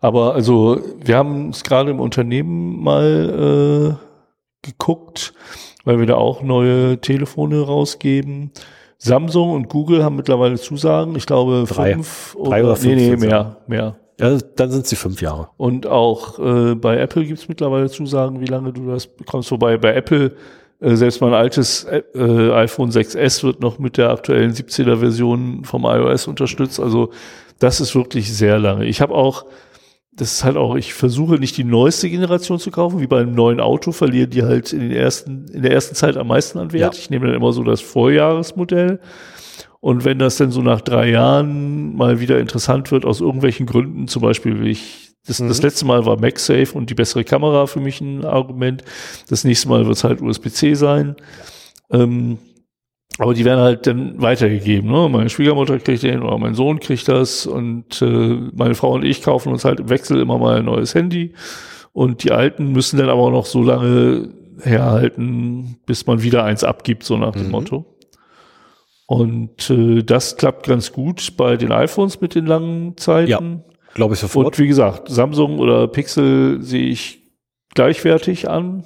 Aber 0.00 0.34
also, 0.34 0.80
wir 0.98 1.16
haben 1.16 1.50
es 1.50 1.62
gerade 1.62 1.90
im 1.90 2.00
Unternehmen 2.00 2.82
mal 2.82 3.98
äh, 4.00 4.66
geguckt, 4.66 5.32
weil 5.84 5.98
wir 5.98 6.06
da 6.06 6.16
auch 6.16 6.42
neue 6.42 7.00
Telefone 7.00 7.60
rausgeben. 7.60 8.50
Samsung 9.02 9.52
und 9.52 9.68
Google 9.70 10.04
haben 10.04 10.16
mittlerweile 10.16 10.56
Zusagen. 10.58 11.16
Ich 11.16 11.24
glaube 11.24 11.64
Drei. 11.66 11.94
fünf 11.94 12.36
oder, 12.36 12.50
Drei 12.50 12.64
oder 12.64 12.76
fünf. 12.76 12.94
Nee, 12.94 13.10
nee, 13.10 13.16
mehr, 13.16 13.56
mehr. 13.66 13.96
Ja, 14.20 14.38
dann 14.56 14.70
sind 14.70 14.86
sie 14.86 14.96
fünf 14.96 15.22
Jahre. 15.22 15.48
Und 15.56 15.86
auch 15.86 16.38
äh, 16.38 16.74
bei 16.74 16.98
Apple 16.98 17.24
gibt's 17.24 17.48
mittlerweile 17.48 17.88
Zusagen, 17.88 18.42
wie 18.42 18.46
lange 18.46 18.72
du 18.74 18.86
das 18.90 19.06
bekommst. 19.06 19.50
Wobei 19.50 19.78
bei 19.78 19.94
Apple 19.94 20.32
äh, 20.80 20.94
selbst 20.96 21.22
mein 21.22 21.32
altes 21.32 21.84
äh, 21.84 22.02
iPhone 22.52 22.90
6S 22.90 23.42
wird 23.42 23.60
noch 23.60 23.78
mit 23.78 23.96
der 23.96 24.10
aktuellen 24.10 24.52
17er 24.52 24.98
Version 24.98 25.64
vom 25.64 25.84
iOS 25.86 26.26
unterstützt. 26.26 26.78
Also 26.78 27.10
das 27.58 27.80
ist 27.80 27.94
wirklich 27.94 28.30
sehr 28.30 28.58
lange. 28.58 28.84
Ich 28.84 29.00
habe 29.00 29.14
auch 29.14 29.46
das 30.20 30.34
ist 30.34 30.44
halt 30.44 30.58
auch, 30.58 30.76
ich 30.76 30.92
versuche 30.92 31.36
nicht 31.36 31.56
die 31.56 31.64
neueste 31.64 32.10
Generation 32.10 32.58
zu 32.58 32.70
kaufen, 32.70 33.00
wie 33.00 33.06
bei 33.06 33.20
einem 33.20 33.34
neuen 33.34 33.58
Auto 33.58 33.90
verlieren 33.90 34.28
die 34.28 34.42
halt 34.42 34.70
in 34.74 34.80
den 34.80 34.92
ersten, 34.92 35.46
in 35.46 35.62
der 35.62 35.72
ersten 35.72 35.94
Zeit 35.94 36.18
am 36.18 36.26
meisten 36.26 36.58
an 36.58 36.72
Wert. 36.72 36.94
Ja. 36.94 37.00
Ich 37.00 37.08
nehme 37.08 37.26
dann 37.26 37.34
immer 37.34 37.54
so 37.54 37.64
das 37.64 37.80
Vorjahresmodell. 37.80 39.00
Und 39.80 40.04
wenn 40.04 40.18
das 40.18 40.36
dann 40.36 40.50
so 40.50 40.60
nach 40.60 40.82
drei 40.82 41.08
Jahren 41.08 41.96
mal 41.96 42.20
wieder 42.20 42.38
interessant 42.38 42.92
wird, 42.92 43.06
aus 43.06 43.22
irgendwelchen 43.22 43.64
Gründen, 43.64 44.08
zum 44.08 44.20
Beispiel, 44.20 44.60
wie 44.60 44.72
ich, 44.72 45.14
das, 45.26 45.40
mhm. 45.40 45.48
das 45.48 45.62
letzte 45.62 45.86
Mal 45.86 46.04
war 46.04 46.20
MagSafe 46.20 46.74
und 46.74 46.90
die 46.90 46.94
bessere 46.94 47.24
Kamera 47.24 47.66
für 47.66 47.80
mich 47.80 48.02
ein 48.02 48.26
Argument. 48.26 48.84
Das 49.30 49.44
nächste 49.44 49.70
Mal 49.70 49.86
wird 49.86 49.96
es 49.96 50.04
halt 50.04 50.20
USB-C 50.20 50.74
sein. 50.74 51.16
Ähm, 51.90 52.36
aber 53.18 53.34
die 53.34 53.44
werden 53.44 53.60
halt 53.60 53.86
dann 53.86 54.20
weitergegeben. 54.20 54.90
Ne? 54.90 55.08
Meine 55.10 55.30
Schwiegermutter 55.30 55.78
kriegt 55.78 56.02
den 56.02 56.22
oder 56.22 56.38
mein 56.38 56.54
Sohn 56.54 56.80
kriegt 56.80 57.08
das 57.08 57.46
und 57.46 58.00
äh, 58.02 58.38
meine 58.54 58.74
Frau 58.74 58.92
und 58.92 59.04
ich 59.04 59.22
kaufen 59.22 59.52
uns 59.52 59.64
halt 59.64 59.80
im 59.80 59.90
Wechsel 59.90 60.20
immer 60.20 60.38
mal 60.38 60.58
ein 60.58 60.64
neues 60.64 60.94
Handy. 60.94 61.34
Und 61.92 62.24
die 62.24 62.30
alten 62.30 62.72
müssen 62.72 62.98
dann 62.98 63.08
aber 63.08 63.30
noch 63.30 63.46
so 63.46 63.62
lange 63.62 64.30
herhalten, 64.62 65.76
bis 65.86 66.06
man 66.06 66.22
wieder 66.22 66.44
eins 66.44 66.64
abgibt, 66.64 67.02
so 67.04 67.16
nach 67.16 67.32
dem 67.32 67.46
mhm. 67.46 67.50
Motto. 67.50 67.96
Und 69.06 69.70
äh, 69.70 70.02
das 70.02 70.36
klappt 70.36 70.68
ganz 70.68 70.92
gut 70.92 71.36
bei 71.36 71.56
den 71.56 71.72
iPhones 71.72 72.20
mit 72.20 72.36
den 72.36 72.46
langen 72.46 72.96
Zeiten. 72.96 73.28
Ja, 73.28 73.40
glaube 73.94 74.14
ich 74.14 74.20
sofort. 74.20 74.46
Und 74.46 74.58
wie 74.58 74.68
gesagt, 74.68 75.08
Samsung 75.08 75.58
oder 75.58 75.88
Pixel 75.88 76.62
sehe 76.62 76.86
ich 76.86 77.20
gleichwertig 77.74 78.48
an. 78.48 78.84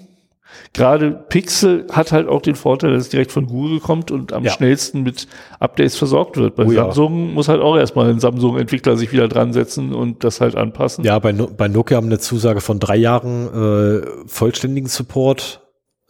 Gerade 0.72 1.12
Pixel 1.12 1.86
hat 1.92 2.10
halt 2.10 2.28
auch 2.28 2.42
den 2.42 2.56
Vorteil, 2.56 2.92
dass 2.92 3.04
es 3.04 3.08
direkt 3.08 3.30
von 3.30 3.46
Google 3.46 3.80
kommt 3.80 4.10
und 4.10 4.32
am 4.32 4.44
ja. 4.44 4.50
schnellsten 4.50 5.02
mit 5.02 5.28
Updates 5.60 5.96
versorgt 5.96 6.36
wird. 6.36 6.56
Bei 6.56 6.64
oh, 6.64 6.72
Samsung 6.72 7.28
ja. 7.28 7.34
muss 7.34 7.48
halt 7.48 7.60
auch 7.60 7.76
erstmal 7.76 8.10
ein 8.10 8.18
Samsung-Entwickler 8.18 8.96
sich 8.96 9.12
wieder 9.12 9.28
dran 9.28 9.52
setzen 9.52 9.94
und 9.94 10.24
das 10.24 10.40
halt 10.40 10.56
anpassen. 10.56 11.04
Ja, 11.04 11.18
bei, 11.18 11.32
no 11.32 11.46
bei 11.46 11.68
Nokia 11.68 11.96
haben 11.96 12.06
eine 12.06 12.18
Zusage 12.18 12.60
von 12.60 12.80
drei 12.80 12.96
Jahren 12.96 14.02
äh, 14.02 14.06
vollständigen 14.26 14.88
Support, 14.88 15.60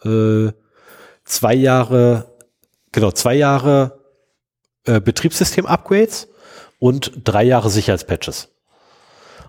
äh, 0.03 0.49
zwei 1.23 1.53
Jahre, 1.53 2.25
genau, 2.91 3.11
zwei 3.11 3.35
Jahre 3.35 3.99
äh, 4.85 4.99
Betriebssystem-Upgrades 4.99 6.29
und 6.79 7.11
drei 7.23 7.43
Jahre 7.43 7.69
Sicherheitspatches. 7.69 8.54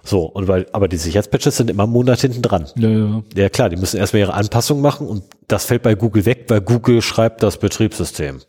So, 0.06 0.22
und 0.22 0.46
weil, 0.46 0.66
aber 0.72 0.86
die 0.86 0.96
Sicherheitspatches 0.96 1.56
sind 1.56 1.68
immer 1.68 1.82
einen 1.82 1.92
Monat 1.92 2.20
hinten 2.20 2.40
dran. 2.40 2.66
Ja, 2.76 2.88
ja. 2.88 3.22
ja 3.34 3.48
klar, 3.48 3.68
die 3.68 3.76
müssen 3.76 3.96
erstmal 3.98 4.20
ihre 4.20 4.34
Anpassung 4.34 4.80
machen 4.80 5.08
und 5.08 5.24
das 5.48 5.64
fällt 5.64 5.82
bei 5.82 5.94
Google 5.96 6.24
weg, 6.24 6.44
weil 6.48 6.60
Google 6.60 7.02
schreibt 7.02 7.42
das 7.42 7.58
Betriebssystem. 7.58 8.40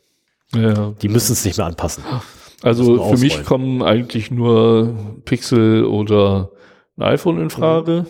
Ja. 0.53 0.93
Die 1.01 1.09
müssen 1.09 1.33
es 1.33 1.43
nicht 1.43 1.57
mehr 1.57 1.65
anpassen. 1.65 2.03
Also 2.61 3.15
für 3.15 3.17
mich 3.17 3.43
kommen 3.43 3.83
eigentlich 3.83 4.31
nur 4.31 4.95
Pixel 5.25 5.83
oder 5.85 6.51
ein 6.95 7.03
iPhone 7.03 7.41
in 7.41 7.49
Frage. 7.49 8.05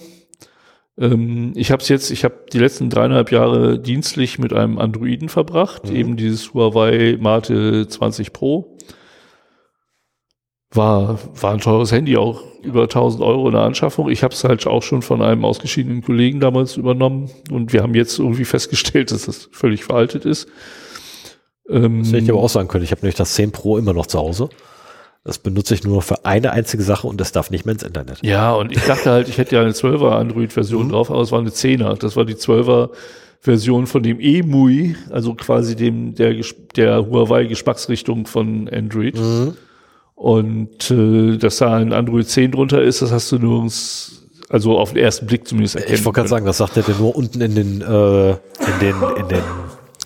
Mhm. 0.98 1.04
Ähm, 1.04 1.54
ich 1.56 1.72
habe 1.72 1.82
es 1.82 1.90
jetzt, 1.90 2.12
ich 2.12 2.24
habe 2.24 2.46
die 2.52 2.60
letzten 2.60 2.90
dreieinhalb 2.90 3.32
Jahre 3.32 3.80
dienstlich 3.80 4.40
mit 4.40 4.54
einem 4.54 4.78
Androiden 4.78 5.30
verbracht, 5.30 5.90
mhm. 5.90 5.96
eben 5.96 6.18
dieses 6.18 6.54
Huawei 6.54 7.18
Mate 7.20 7.88
20 7.88 8.34
Pro. 8.34 8.78
War, 10.72 11.18
war 11.42 11.54
ein 11.54 11.60
teures 11.60 11.94
Handy, 11.94 12.18
auch 12.18 12.44
über 12.62 12.84
1000 12.84 13.24
Euro 13.24 13.48
in 13.48 13.54
der 13.54 13.64
Anschaffung. 13.64 14.10
Ich 14.10 14.22
habe 14.24 14.34
es 14.34 14.44
halt 14.44 14.68
auch 14.68 14.84
schon 14.84 15.02
von 15.02 15.22
einem 15.22 15.46
ausgeschiedenen 15.46 16.02
Kollegen 16.02 16.42
damals 16.42 16.76
übernommen 16.76 17.30
und 17.50 17.72
wir 17.72 17.82
haben 17.82 17.96
jetzt 17.96 18.20
irgendwie 18.20 18.44
festgestellt, 18.44 19.12
dass 19.12 19.26
das 19.26 19.50
völlig 19.52 19.86
veraltet 19.86 20.26
ist. 20.26 20.50
Ähm, 21.70 22.00
das 22.00 22.10
hätte 22.10 22.24
ich 22.24 22.30
aber 22.32 22.40
auch 22.40 22.50
sagen 22.50 22.68
können. 22.68 22.84
Ich 22.84 22.92
habe 22.92 23.02
nämlich 23.02 23.16
das 23.16 23.34
10 23.36 23.52
Pro 23.52 23.78
immer 23.78 23.94
noch 23.94 24.08
zu 24.08 24.20
Hause. 24.20 24.50
Das 25.24 25.40
benutze 25.40 25.74
ich 25.74 25.84
nur 25.84 25.96
noch 25.96 26.04
für 26.04 26.26
eine 26.26 26.52
einzige 26.52 26.84
Sache 26.84 27.08
und 27.08 27.20
das 27.20 27.34
darf 27.34 27.50
nicht 27.50 27.66
mehr 27.66 27.74
ins 27.74 27.84
Internet. 27.84 28.20
Ja, 28.22 28.54
und 28.54 28.72
ich 28.72 28.82
dachte 28.86 29.10
halt, 29.10 29.28
ich 29.28 29.38
hätte 29.38 29.56
ja 29.56 29.62
eine 29.62 29.72
12er 29.72 30.12
Android-Version 30.12 30.88
mhm. 30.88 30.92
drauf, 30.92 31.12
aber 31.12 31.22
es 31.22 31.32
war 31.32 31.40
eine 31.40 31.50
10er. 31.50 31.98
Das 31.98 32.16
war 32.16 32.24
die 32.24 32.36
12er 32.36 32.92
Version 33.42 33.88
von 33.88 34.04
dem 34.04 34.20
EMUI, 34.20 34.96
also 35.10 35.34
quasi 35.36 35.76
dem 35.76 36.16
der, 36.16 36.36
der 36.76 37.06
Huawei 37.06 37.46
Geschmacksrichtung 37.46 38.26
von 38.26 38.70
Android. 38.70 39.18
Mhm. 39.18 39.58
Und 40.18 40.90
äh, 40.90 41.38
dass 41.38 41.58
da 41.58 41.76
ein 41.76 41.94
Android 41.94 42.28
10 42.28 42.52
drunter 42.52 42.82
ist, 42.82 43.04
das 43.04 43.12
hast 43.12 43.32
du 43.32 43.38
nirgends, 43.38 44.28
also 44.50 44.80
auf 44.80 44.94
den 44.94 45.04
ersten 45.04 45.28
Blick 45.28 45.48
zumindest 45.48 45.76
erkennen 45.76 45.94
Ich 45.94 46.06
wollte 46.06 46.16
gerade 46.16 46.30
sagen, 46.30 46.46
das 46.48 46.58
sagt 46.58 46.76
er 46.76 46.82
dir 46.82 46.96
nur 46.96 47.16
unten 47.16 47.40
in 47.40 47.54
den, 47.54 47.82
äh, 47.82 48.32
in 48.32 48.80
den, 48.82 48.96
in 49.16 49.28
den 49.28 49.44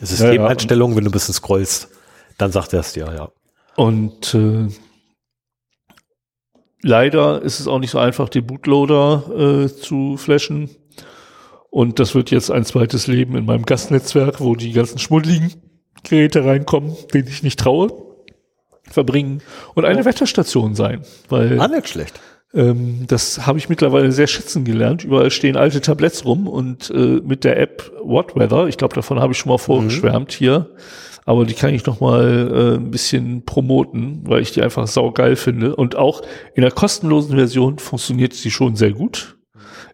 Systemeinstellungen, 0.02 0.92
ja, 0.96 0.96
ja. 0.96 0.98
wenn 0.98 1.04
du 1.06 1.10
ein 1.10 1.14
bisschen 1.14 1.34
scrollst. 1.34 1.88
Dann 2.38 2.52
sagt 2.52 2.74
er 2.74 2.82
es 2.82 2.92
dir, 2.92 3.06
ja. 3.06 3.30
Und 3.78 4.34
äh, 4.34 4.68
leider 6.82 7.42
ist 7.42 7.62
es 7.62 7.70
auch 7.70 7.80
nicht 7.80 7.92
so 7.92 8.00
einfach, 8.00 8.28
die 8.28 8.42
Bootloader 8.42 9.64
äh, 9.64 9.68
zu 9.70 10.18
flashen. 10.18 10.72
Und 11.70 12.00
das 12.00 12.16
wird 12.16 12.32
jetzt 12.32 12.52
ein 12.52 12.66
zweites 12.66 13.08
Leben 13.08 13.38
in 13.38 13.46
meinem 13.46 13.66
Gastnetzwerk, 13.66 14.42
wo 14.42 14.58
die 14.58 14.74
ganzen 14.74 15.00
schmuddeligen 15.00 15.54
Geräte 16.04 16.44
reinkommen, 16.44 16.98
denen 17.14 17.30
ich 17.30 17.44
nicht 17.44 17.62
traue 17.62 18.11
verbringen 18.92 19.42
und 19.76 19.86
eine 19.86 20.02
oh. 20.02 20.06
Wetterstation 20.06 20.76
sein. 20.76 21.02
Weil, 21.30 21.60
ah, 21.60 21.68
nicht 21.68 21.90
schlecht. 21.90 22.20
Ähm, 22.54 23.06
das 23.08 23.46
habe 23.46 23.58
ich 23.60 23.70
mittlerweile 23.70 24.12
sehr 24.12 24.28
schätzen 24.28 24.66
gelernt. 24.66 25.04
Überall 25.04 25.32
stehen 25.32 25.56
alte 25.56 25.82
Tabletts 25.82 26.26
rum 26.26 26.48
und 26.48 26.90
äh, 26.90 27.22
mit 27.24 27.44
der 27.44 27.60
App 27.60 27.92
What 28.04 28.36
Weather, 28.36 28.68
ich 28.68 28.78
glaube, 28.78 28.96
davon 28.96 29.20
habe 29.20 29.34
ich 29.34 29.40
schon 29.40 29.52
mal 29.52 29.58
vorgeschwärmt 29.58 30.34
mhm. 30.34 30.38
hier, 30.38 30.70
aber 31.26 31.46
die 31.46 31.54
kann 31.54 31.74
ich 31.74 31.86
noch 31.86 32.02
mal 32.02 32.52
äh, 32.52 32.78
ein 32.78 32.92
bisschen 32.92 33.46
promoten, 33.46 34.22
weil 34.26 34.42
ich 34.42 34.52
die 34.52 34.62
einfach 34.62 34.88
saugeil 34.88 35.36
finde. 35.36 35.76
Und 35.76 35.96
auch 35.96 36.22
in 36.56 36.64
der 36.64 36.72
kostenlosen 36.72 37.36
Version 37.36 37.80
funktioniert 37.80 38.34
sie 38.34 38.52
schon 38.52 38.76
sehr 38.76 38.92
gut. 38.92 39.38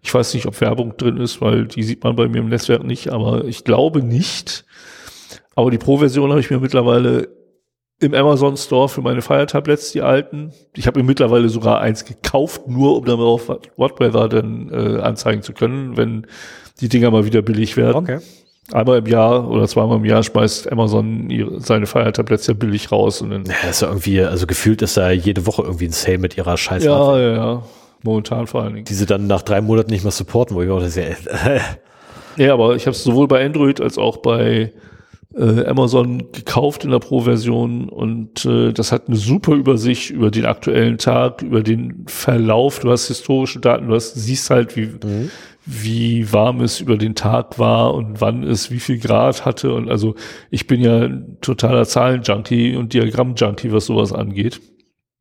Ich 0.01 0.14
weiß 0.14 0.34
nicht, 0.34 0.45
ob 0.45 0.59
Werbung 0.61 0.95
drin 0.98 1.17
ist, 1.17 1.42
weil 1.42 1.66
die 1.67 1.84
sieht 1.84 2.03
man 2.03 2.16
bei 2.16 2.27
mir 2.27 2.40
im 2.40 2.50
Netzwerk 2.50 2.84
nicht, 2.84 3.09
aber 3.09 3.45
ich 3.45 3.66
glaube 3.66 4.01
nicht. 4.01 4.66
Aber 5.56 5.69
die 5.69 5.77
Pro-Version 5.77 6.30
habe 6.30 6.40
ich 6.40 6.50
mir 6.50 6.59
mittlerweile 6.59 7.27
im 8.00 8.14
Amazon 8.14 8.58
Store 8.58 8.90
für 8.90 9.01
meine 9.01 9.22
Fire 9.22 9.45
Tablets, 9.45 9.92
die 9.92 10.01
alten. 10.01 10.53
Ich 10.76 10.85
habe 10.85 11.00
mir 11.00 11.06
mittlerweile 11.06 11.50
sogar 11.50 11.82
eins 11.82 12.06
gekauft, 12.06 12.67
nur 12.67 12.95
um 12.98 13.06
damit 13.06 13.26
auf 13.26 13.50
Whatweather 13.76 14.30
dann 14.30 14.69
äh, 14.72 15.01
anzeigen 15.01 15.42
zu 15.42 15.53
können, 15.53 15.98
wenn 15.98 16.27
die 16.80 16.90
Dinger 16.90 17.09
mal 17.09 17.26
wieder 17.26 17.42
billig 17.42 17.76
werden. 17.76 17.95
Okay. 17.95 18.19
Einmal 18.72 19.00
im 19.00 19.06
Jahr 19.08 19.50
oder 19.50 19.67
zweimal 19.67 19.98
im 19.98 20.06
Jahr 20.06 20.22
schmeißt 20.24 20.72
Amazon 20.72 21.30
ihre, 21.30 21.61
seine 21.61 21.88
Fire 21.88 22.11
Tablets 22.11 22.48
ja 22.48 22.53
billig 22.53 22.92
raus. 22.92 23.22
Und 23.22 23.32
dann 23.32 23.45
ja, 23.45 23.69
ist 23.69 23.82
ja 23.82 23.88
irgendwie, 23.88 24.22
also 24.22 24.45
gefühlt 24.45 24.82
ist 24.82 24.98
da 24.98 25.09
jede 25.09 25.48
Woche 25.48 25.64
irgendwie 25.64 25.85
ein 25.85 25.93
Sale 25.93 26.17
mit 26.17 26.38
ihrer 26.38 26.58
Scheiße. 26.58 26.85
Ja, 26.85 27.17
ja, 27.17 27.34
ja. 27.34 27.64
Momentan 28.03 28.45
vor 28.45 28.61
allen 28.61 28.74
Dingen. 28.74 28.85
Die 28.85 28.93
sie 28.93 29.06
dann 29.06 29.26
nach 29.26 29.42
drei 29.42 29.61
Monaten 29.61 29.90
nicht 29.90 30.03
mehr 30.03 30.11
supporten, 30.11 30.56
wo 30.56 30.61
ich 30.61 30.69
auch 30.69 30.82
das 30.82 30.95
ja. 30.95 31.06
ja, 32.35 32.53
aber 32.53 32.76
ich 32.76 32.84
habe 32.84 32.92
es 32.92 33.03
sowohl 33.03 33.27
bei 33.27 33.43
Android 33.43 33.82
als 33.82 33.98
auch 33.98 34.17
bei 34.17 34.72
äh, 35.38 35.66
Amazon 35.66 36.32
gekauft 36.32 36.83
in 36.83 36.91
der 36.91 36.99
Pro-Version 36.99 37.90
und 37.90 38.45
äh, 38.45 38.74
das 38.74 38.91
hat 38.91 39.07
eine 39.07 39.17
super 39.17 39.53
Übersicht 39.53 40.09
über 40.09 40.32
den 40.32 40.45
aktuellen 40.45 40.98
Tag, 40.98 41.41
über 41.41 41.61
den 41.61 42.06
Verlauf. 42.07 42.80
Du 42.80 42.90
hast 42.90 43.07
historische 43.07 43.59
Daten, 43.59 43.88
du 43.88 43.95
hast, 43.95 44.16
siehst 44.16 44.49
halt, 44.49 44.75
wie, 44.75 44.88
mhm. 44.88 45.30
wie 45.66 46.33
warm 46.33 46.61
es 46.61 46.80
über 46.80 46.98
den 46.98 47.14
Tag 47.14 47.59
war 47.59 47.93
und 47.93 48.19
wann 48.19 48.43
es 48.43 48.72
wie 48.72 48.80
viel 48.80 48.98
Grad 48.98 49.45
hatte. 49.45 49.74
Und 49.74 49.90
also 49.90 50.16
ich 50.49 50.66
bin 50.66 50.82
ja 50.82 51.03
ein 51.03 51.38
totaler 51.41 51.85
Zahlenjunkie 51.85 52.75
und 52.75 52.93
Diagramm-Junkie, 52.93 53.72
was 53.72 53.85
sowas 53.85 54.14
angeht. 54.14 54.59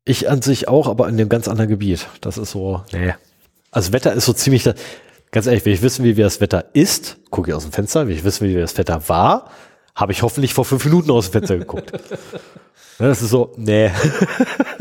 Ich 0.03 0.29
an 0.29 0.41
sich 0.41 0.67
auch, 0.67 0.87
aber 0.87 1.07
in 1.09 1.15
einem 1.15 1.29
ganz 1.29 1.47
anderen 1.47 1.69
Gebiet. 1.69 2.07
Das 2.21 2.37
ist 2.37 2.51
so, 2.51 2.81
nee. 2.91 3.13
Also 3.69 3.93
Wetter 3.93 4.13
ist 4.13 4.25
so 4.25 4.33
ziemlich, 4.33 4.67
ganz 5.31 5.45
ehrlich, 5.45 5.65
will 5.65 5.73
ich 5.73 5.81
wissen, 5.81 6.05
wie 6.05 6.13
das 6.15 6.41
Wetter 6.41 6.65
ist, 6.73 7.17
gucke 7.29 7.51
ich 7.51 7.55
aus 7.55 7.63
dem 7.63 7.73
Fenster, 7.73 8.07
will 8.07 8.15
ich 8.15 8.23
wissen, 8.23 8.47
wie 8.47 8.55
das 8.55 8.77
Wetter 8.77 9.09
war, 9.09 9.51
habe 9.97 10.13
ich 10.13 10.21
hoffentlich 10.21 10.53
vor 10.53 10.63
fünf 10.63 10.85
Minuten 10.85 11.11
aus 11.11 11.25
dem 11.29 11.33
Fenster 11.33 11.57
geguckt. 11.57 11.91
Ne, 12.99 13.09
das 13.09 13.21
ist 13.21 13.29
so, 13.29 13.53
nee. 13.57 13.91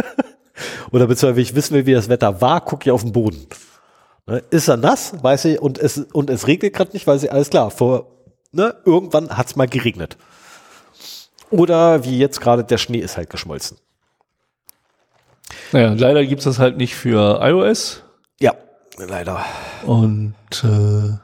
Oder 0.91 1.07
beziehungsweise 1.07 1.37
will 1.37 1.43
ich 1.43 1.55
wissen, 1.55 1.85
wie 1.85 1.93
das 1.93 2.09
Wetter 2.09 2.41
war, 2.41 2.63
gucke 2.63 2.85
ich 2.87 2.91
auf 2.91 3.03
den 3.03 3.13
Boden. 3.13 3.47
Ne, 4.27 4.43
Ist 4.49 4.69
er 4.69 4.79
nass, 4.79 5.23
weiß 5.23 5.45
ich, 5.45 5.61
und 5.61 5.77
es, 5.77 5.99
und 5.99 6.31
es 6.31 6.47
regnet 6.47 6.73
gerade 6.73 6.93
nicht, 6.93 7.07
weiß 7.07 7.25
ich, 7.25 7.31
alles 7.31 7.51
klar, 7.51 7.71
vor, 7.71 8.07
ne, 8.53 8.75
irgendwann 8.87 9.37
hat 9.37 9.49
es 9.49 9.57
mal 9.57 9.69
geregnet. 9.69 10.17
Oder 11.51 12.05
wie 12.05 12.19
jetzt 12.19 12.41
gerade, 12.41 12.65
der 12.65 12.79
Schnee 12.79 13.01
ist 13.01 13.19
halt 13.19 13.29
geschmolzen. 13.29 13.77
Naja, 15.73 15.93
leider 15.93 16.25
gibt's 16.25 16.45
das 16.45 16.59
halt 16.59 16.79
nicht 16.79 16.95
für 16.95 17.41
iOS. 17.43 18.03
Ja, 18.41 18.55
leider. 18.97 19.45
Und 19.85 20.35
äh, 20.65 21.19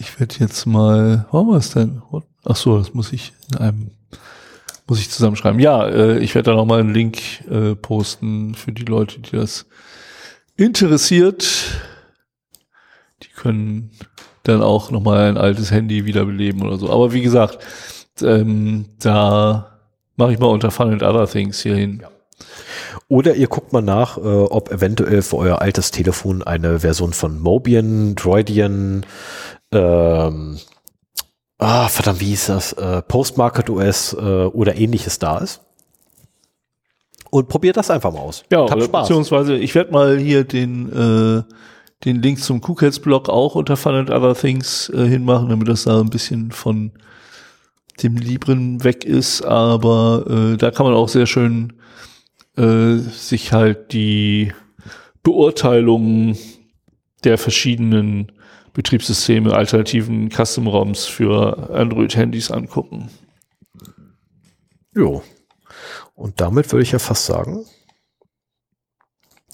ich 0.00 0.18
werde 0.18 0.36
jetzt 0.38 0.66
mal, 0.66 1.26
wo 1.30 1.38
haben 1.38 1.54
es 1.54 1.72
denn? 1.72 2.02
Ach 2.44 2.56
so, 2.56 2.78
das 2.78 2.94
muss 2.94 3.12
ich 3.12 3.34
in 3.52 3.58
einem, 3.58 3.90
muss 4.86 4.98
ich 4.98 5.10
zusammenschreiben. 5.10 5.60
Ja, 5.60 5.86
äh, 5.86 6.18
ich 6.18 6.34
werde 6.34 6.50
da 6.50 6.56
noch 6.56 6.64
mal 6.64 6.80
einen 6.80 6.94
Link 6.94 7.18
äh, 7.50 7.74
posten 7.74 8.54
für 8.54 8.72
die 8.72 8.86
Leute, 8.86 9.20
die 9.20 9.36
das 9.36 9.66
interessiert. 10.56 11.46
Die 13.22 13.28
können 13.28 13.90
dann 14.44 14.62
auch 14.62 14.90
noch 14.90 15.02
mal 15.02 15.28
ein 15.28 15.36
altes 15.36 15.70
Handy 15.70 16.06
wiederbeleben 16.06 16.62
oder 16.62 16.78
so. 16.78 16.90
Aber 16.90 17.12
wie 17.12 17.20
gesagt, 17.20 17.58
ähm, 18.22 18.86
da 18.98 19.80
mache 20.16 20.32
ich 20.32 20.38
mal 20.38 20.46
unter 20.46 20.70
Fun 20.70 20.92
and 20.92 21.02
Other 21.02 21.26
Things 21.26 21.60
hier 21.60 21.76
hin. 21.76 22.02
Oder 23.08 23.34
ihr 23.34 23.48
guckt 23.48 23.72
mal 23.72 23.82
nach, 23.82 24.16
äh, 24.18 24.20
ob 24.20 24.70
eventuell 24.70 25.22
für 25.22 25.36
euer 25.36 25.60
altes 25.60 25.90
Telefon 25.90 26.42
eine 26.42 26.80
Version 26.80 27.12
von 27.12 27.38
Mobian, 27.38 28.14
Droidian, 28.14 29.04
ähm, 29.72 30.58
ah, 31.58 31.88
verdammt, 31.88 32.20
wie 32.20 32.26
hieß 32.26 32.46
das, 32.46 32.72
äh, 32.74 33.02
Postmarket 33.02 33.70
OS 33.70 34.14
äh, 34.14 34.16
oder 34.16 34.76
ähnliches 34.76 35.18
da 35.18 35.38
ist. 35.38 35.60
Und 37.30 37.48
probiert 37.48 37.76
das 37.76 37.90
einfach 37.90 38.12
mal 38.12 38.20
aus. 38.20 38.42
Ja, 38.50 38.62
habt 38.62 38.72
oder 38.72 38.84
Spaß. 38.86 39.08
beziehungsweise 39.08 39.56
ich 39.56 39.74
werde 39.74 39.92
mal 39.92 40.18
hier 40.18 40.42
den, 40.44 40.90
äh, 40.92 41.42
den 42.04 42.22
Link 42.22 42.42
zum 42.42 42.60
KuCats-Blog 42.60 43.28
auch 43.28 43.54
unter 43.54 43.76
Fun 43.76 43.94
and 43.94 44.10
Other 44.10 44.34
Things 44.34 44.90
äh, 44.90 45.06
hinmachen, 45.06 45.48
damit 45.48 45.68
das 45.68 45.84
da 45.84 46.00
ein 46.00 46.10
bisschen 46.10 46.50
von 46.50 46.92
dem 48.02 48.16
Libren 48.16 48.82
weg 48.82 49.04
ist. 49.04 49.42
Aber 49.42 50.24
äh, 50.28 50.56
da 50.56 50.72
kann 50.72 50.86
man 50.86 50.94
auch 50.94 51.08
sehr 51.08 51.26
schön 51.26 51.74
äh, 52.56 52.96
sich 52.96 53.52
halt 53.52 53.92
die 53.92 54.52
Beurteilungen 55.22 56.36
der 57.22 57.38
verschiedenen 57.38 58.32
Betriebssysteme, 58.72 59.54
alternativen 59.54 60.30
Custom-ROMs 60.30 61.06
für 61.06 61.70
Android-Handys 61.70 62.50
angucken. 62.50 63.10
Jo. 64.94 65.22
Und 66.14 66.40
damit 66.40 66.70
würde 66.72 66.82
ich 66.82 66.92
ja 66.92 66.98
fast 66.98 67.26
sagen, 67.26 67.64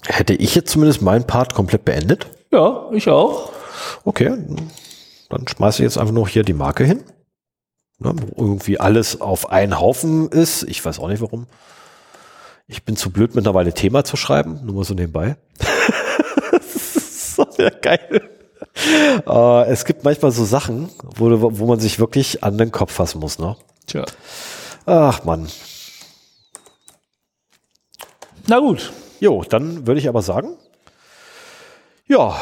hätte 0.05 0.33
ich 0.33 0.55
jetzt 0.55 0.71
zumindest 0.71 1.01
meinen 1.01 1.25
Part 1.25 1.53
komplett 1.53 1.85
beendet. 1.85 2.27
Ja, 2.51 2.89
ich 2.91 3.09
auch. 3.09 3.51
Okay, 4.03 4.37
dann 5.29 5.47
schmeiße 5.47 5.81
ich 5.81 5.85
jetzt 5.85 5.97
einfach 5.97 6.13
nur 6.13 6.27
hier 6.27 6.43
die 6.43 6.53
Marke 6.53 6.83
hin. 6.83 7.03
Ne, 7.99 8.13
wo 8.15 8.43
irgendwie 8.43 8.79
alles 8.79 9.21
auf 9.21 9.49
einen 9.49 9.79
Haufen 9.79 10.29
ist. 10.29 10.63
Ich 10.63 10.83
weiß 10.85 10.99
auch 10.99 11.07
nicht 11.07 11.21
warum. 11.21 11.47
Ich 12.67 12.83
bin 12.83 12.95
zu 12.95 13.11
blöd, 13.11 13.33
mittlerweile 13.33 13.73
Thema 13.73 14.03
zu 14.03 14.17
schreiben. 14.17 14.59
Nur 14.63 14.75
mal 14.75 14.83
so 14.83 14.93
nebenbei. 14.93 15.37
das 16.51 16.75
ist 16.75 17.35
so 17.35 17.47
geil. 17.81 18.29
Äh, 19.27 19.65
es 19.69 19.85
gibt 19.85 20.03
manchmal 20.03 20.31
so 20.31 20.45
Sachen, 20.45 20.89
wo, 21.03 21.59
wo 21.59 21.65
man 21.65 21.79
sich 21.79 21.99
wirklich 21.99 22.43
an 22.43 22.57
den 22.57 22.71
Kopf 22.71 22.93
fassen 22.93 23.19
muss. 23.19 23.39
Ne? 23.39 23.55
Tja. 23.87 24.05
Ach 24.85 25.23
Mann. 25.23 25.47
Na 28.47 28.59
gut. 28.59 28.93
Jo, 29.19 29.43
dann 29.43 29.87
würde 29.87 29.99
ich 29.99 30.07
aber 30.07 30.21
sagen, 30.21 30.55
ja, 32.07 32.39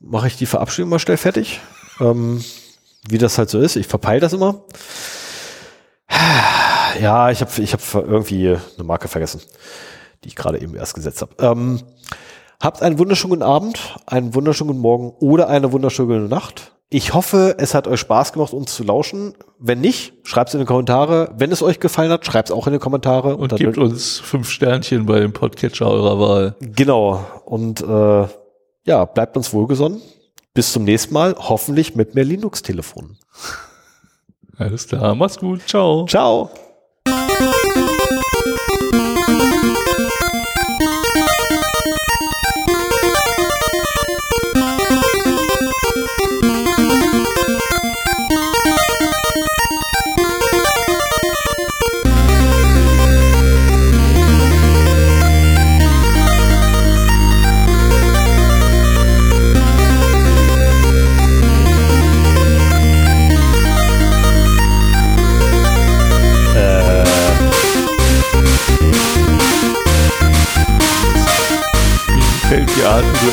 mache 0.00 0.26
ich 0.26 0.36
die 0.36 0.46
Verabschiedung 0.46 0.90
mal 0.90 0.98
schnell 0.98 1.16
fertig. 1.16 1.60
Ähm, 2.00 2.42
wie 3.08 3.18
das 3.18 3.38
halt 3.38 3.50
so 3.50 3.60
ist, 3.60 3.76
ich 3.76 3.86
verpeile 3.86 4.20
das 4.20 4.32
immer. 4.32 4.64
Ja, 7.00 7.30
ich 7.30 7.40
habe 7.40 7.50
ich 7.60 7.72
hab 7.72 7.94
irgendwie 7.94 8.48
eine 8.48 8.84
Marke 8.84 9.08
vergessen, 9.08 9.40
die 10.22 10.28
ich 10.28 10.36
gerade 10.36 10.60
eben 10.60 10.74
erst 10.74 10.94
gesetzt 10.94 11.22
habe. 11.22 11.34
Ähm, 11.38 11.82
habt 12.64 12.82
einen 12.82 12.98
wunderschönen 12.98 13.30
guten 13.30 13.42
Abend, 13.42 13.94
einen 14.06 14.34
wunderschönen 14.34 14.68
guten 14.70 14.80
Morgen 14.82 15.10
oder 15.20 15.48
eine 15.48 15.70
wunderschöne 15.72 16.20
Nacht. 16.28 16.72
Ich 16.90 17.12
hoffe, 17.14 17.56
es 17.58 17.74
hat 17.74 17.88
euch 17.88 18.00
Spaß 18.00 18.32
gemacht, 18.32 18.52
uns 18.52 18.74
zu 18.74 18.84
lauschen. 18.84 19.34
Wenn 19.58 19.80
nicht, 19.80 20.12
schreibt 20.22 20.48
es 20.50 20.54
in 20.54 20.60
die 20.60 20.66
Kommentare. 20.66 21.32
Wenn 21.36 21.50
es 21.50 21.62
euch 21.62 21.80
gefallen 21.80 22.10
hat, 22.10 22.24
schreibt 22.24 22.50
es 22.50 22.54
auch 22.54 22.66
in 22.66 22.72
die 22.72 22.78
Kommentare. 22.78 23.36
Und 23.36 23.52
dann- 23.52 23.58
gebt 23.58 23.78
uns 23.78 24.20
fünf 24.20 24.48
Sternchen 24.50 25.06
bei 25.06 25.18
dem 25.20 25.32
Podcatcher 25.32 25.88
eurer 25.88 26.20
Wahl. 26.20 26.56
Genau. 26.60 27.24
Und 27.44 27.80
äh, 27.80 28.26
ja, 28.86 29.04
bleibt 29.06 29.36
uns 29.36 29.52
wohlgesonnen. 29.52 30.00
Bis 30.52 30.72
zum 30.72 30.84
nächsten 30.84 31.12
Mal, 31.14 31.34
hoffentlich 31.36 31.96
mit 31.96 32.14
mehr 32.14 32.24
Linux-Telefonen. 32.24 33.18
Alles 34.56 34.86
klar, 34.86 35.16
mach's 35.16 35.38
gut, 35.38 35.62
ciao. 35.66 36.06
Ciao. 36.06 36.50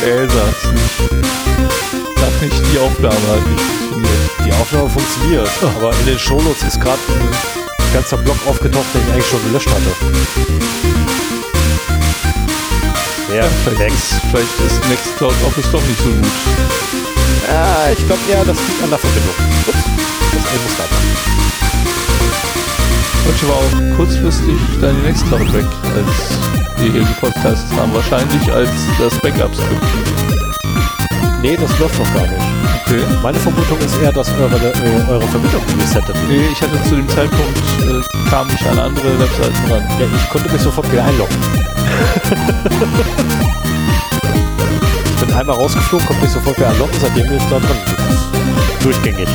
Sagst. 0.02 0.66
Ich 2.14 2.20
sag 2.20 2.42
nicht, 2.42 2.62
die 2.72 2.78
Aufnahme 2.78 3.14
hat 3.28 3.46
nicht 3.46 3.60
funktioniert. 3.60 4.30
Die 4.44 4.52
Aufnahme 4.52 4.90
funktioniert, 4.90 5.50
aber 5.76 5.92
in 6.00 6.06
den 6.06 6.18
Shownotes 6.18 6.62
ist 6.64 6.80
gerade 6.80 6.98
ein 7.08 7.94
ganzer 7.94 8.16
Block 8.16 8.36
aufgetaucht, 8.46 8.86
den 8.94 9.02
ich 9.06 9.12
eigentlich 9.12 9.26
schon 9.26 9.44
gelöscht 9.44 9.68
hatte. 9.68 9.92
Ja, 13.32 13.44
Vielleicht 13.64 13.94
ist, 13.94 14.20
vielleicht 14.30 14.60
ist 14.66 14.88
Nextcloud 14.88 15.34
Office 15.46 15.70
doch 15.70 15.82
nicht 15.82 15.98
so 15.98 16.10
gut. 16.10 16.26
Ja, 17.48 17.92
ich 17.92 18.04
glaube 18.06 18.20
eher, 18.28 18.44
das 18.44 18.58
liegt 18.58 18.82
an 18.82 18.90
der 18.90 18.98
Verbindung. 18.98 19.34
Ups, 19.68 19.84
das 20.32 20.42
muss 20.62 20.76
da. 20.78 20.84
Heute 23.24 23.48
war 23.48 23.56
auch 23.56 23.96
kurzfristig 23.96 24.58
deine 24.80 24.98
Nextcloud 24.98 25.52
weg, 25.52 25.66
als 25.94 26.61
wir 26.82 26.92
hier 26.92 27.04
gepodcastet 27.04 27.78
haben. 27.78 27.94
Wahrscheinlich 27.94 28.52
als 28.52 28.70
das 28.98 29.18
Backup-Skript. 29.20 29.86
Nee, 31.40 31.56
das 31.56 31.78
läuft 31.78 31.98
doch 31.98 32.14
gar 32.14 32.22
nicht. 32.22 32.42
Okay. 32.86 33.00
Meine 33.22 33.38
Vermutung 33.38 33.78
ist 33.78 34.00
eher, 34.00 34.12
dass 34.12 34.28
eure, 34.30 34.56
äh, 34.56 35.10
eure 35.10 35.26
Verbindung 35.28 35.62
resettet 35.80 36.14
wird. 36.14 36.28
Nee, 36.28 36.48
ich 36.52 36.60
hatte 36.62 36.82
zu 36.88 36.96
dem 36.96 37.08
Zeitpunkt, 37.08 37.58
äh, 37.82 38.00
kam 38.30 38.48
ich 38.52 38.66
an 38.68 38.78
andere 38.78 39.18
Webseiten 39.18 39.72
ran. 39.72 39.82
Ja, 39.98 40.06
ich 40.14 40.30
konnte 40.30 40.50
mich 40.52 40.62
sofort 40.62 40.90
wieder 40.92 41.04
einloggen. 41.04 41.36
ich 45.04 45.26
bin 45.26 45.34
einmal 45.34 45.56
rausgeflogen, 45.56 46.06
konnte 46.06 46.22
mich 46.22 46.32
sofort 46.32 46.56
wieder 46.56 46.68
einloggen, 46.70 46.94
seitdem 47.00 47.26
bin 47.26 47.36
ich 47.36 47.44
da 47.44 47.58
drin. 47.58 47.76
Durchgängig. 48.82 49.28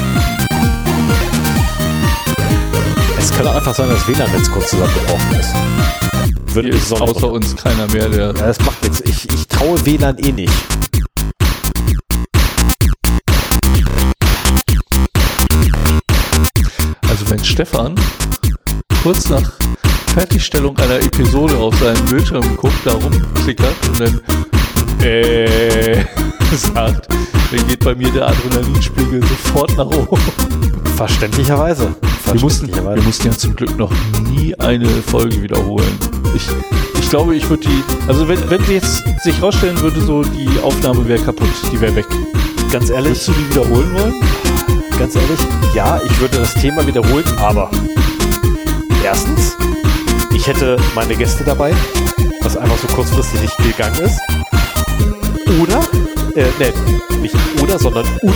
Es 3.17 3.31
kann 3.31 3.47
auch 3.47 3.55
einfach 3.55 3.75
sein, 3.75 3.89
dass 3.89 3.99
das 3.99 4.07
WLAN-Netz 4.07 4.51
kurz 4.51 4.69
zusammengebrochen 4.69 5.39
ist. 5.39 5.53
Hier 6.61 6.73
mich 6.73 6.81
ist 6.81 6.93
außer 6.93 7.31
uns 7.31 7.55
keiner 7.55 7.87
mehr, 7.87 8.09
der 8.09 8.27
Ja, 8.27 8.33
das 8.33 8.59
macht 8.61 8.81
nichts. 8.83 9.01
Ich, 9.01 9.31
ich 9.31 9.47
traue 9.47 9.85
WLAN 9.85 10.17
eh 10.17 10.31
nicht. 10.31 10.53
Also 17.09 17.29
wenn 17.29 17.43
Stefan 17.43 17.95
kurz 19.03 19.29
nach 19.29 19.51
Fertigstellung 20.13 20.75
einer 20.77 20.99
Episode 20.99 21.57
auf 21.57 21.77
seinem 21.79 22.03
Bildschirm 22.05 22.57
guckt, 22.57 22.85
da 22.85 22.93
rumklickert 22.93 23.75
und 23.89 23.99
dann 23.99 24.21
äh, 25.05 26.03
sagt, 26.55 27.07
dann 27.51 27.67
geht 27.67 27.83
bei 27.83 27.93
mir 27.93 28.09
der 28.11 28.27
Adrenalinspiegel 28.29 29.21
sofort 29.21 29.77
nach 29.77 29.85
oben. 29.85 30.19
Verständlicherweise. 30.95 31.83
Wir 31.83 32.41
mussten, 32.41 32.67
wir 32.67 32.73
Verständlicherweise. 32.73 33.03
mussten 33.03 33.27
ja 33.27 33.31
zum 33.37 33.55
Glück 33.55 33.77
noch 33.77 33.91
nie 34.31 34.55
eine 34.55 34.87
Folge 34.87 35.39
wiederholen. 35.41 36.16
Ich, 36.37 36.47
ich 36.99 37.09
glaube, 37.09 37.35
ich 37.35 37.49
würde 37.49 37.67
die, 37.67 37.83
also 38.07 38.27
wenn, 38.27 38.47
wenn 38.47 38.61
jetzt 38.69 39.03
sich 39.23 39.41
rausstellen 39.41 39.81
würde, 39.81 39.99
so 39.99 40.21
die 40.21 40.47
Aufnahme 40.61 41.07
wäre 41.07 41.19
kaputt, 41.19 41.49
die 41.71 41.81
wäre 41.81 41.95
weg. 41.95 42.05
Ganz 42.71 42.91
ehrlich, 42.91 43.09
Würdest 43.09 43.27
du 43.29 43.31
die 43.31 43.49
wiederholen 43.49 43.93
wollen? 43.93 44.13
ganz 44.99 45.15
ehrlich, 45.15 45.39
ja, 45.73 45.99
ich 46.05 46.19
würde 46.19 46.37
das 46.37 46.53
Thema 46.53 46.85
wiederholen, 46.85 47.25
aber 47.39 47.71
erstens, 49.03 49.57
ich 50.31 50.45
hätte 50.45 50.77
meine 50.93 51.15
Gäste 51.15 51.43
dabei, 51.43 51.73
was 52.41 52.55
einfach 52.55 52.77
so 52.77 52.87
kurzfristig 52.93 53.41
nicht 53.41 53.57
gegangen 53.57 53.99
ist. 54.01 54.19
Oder, 55.59 55.79
äh, 56.35 56.45
ne, 56.59 57.19
nicht 57.19 57.35
oder, 57.63 57.79
sondern 57.79 58.05
und. 58.21 58.35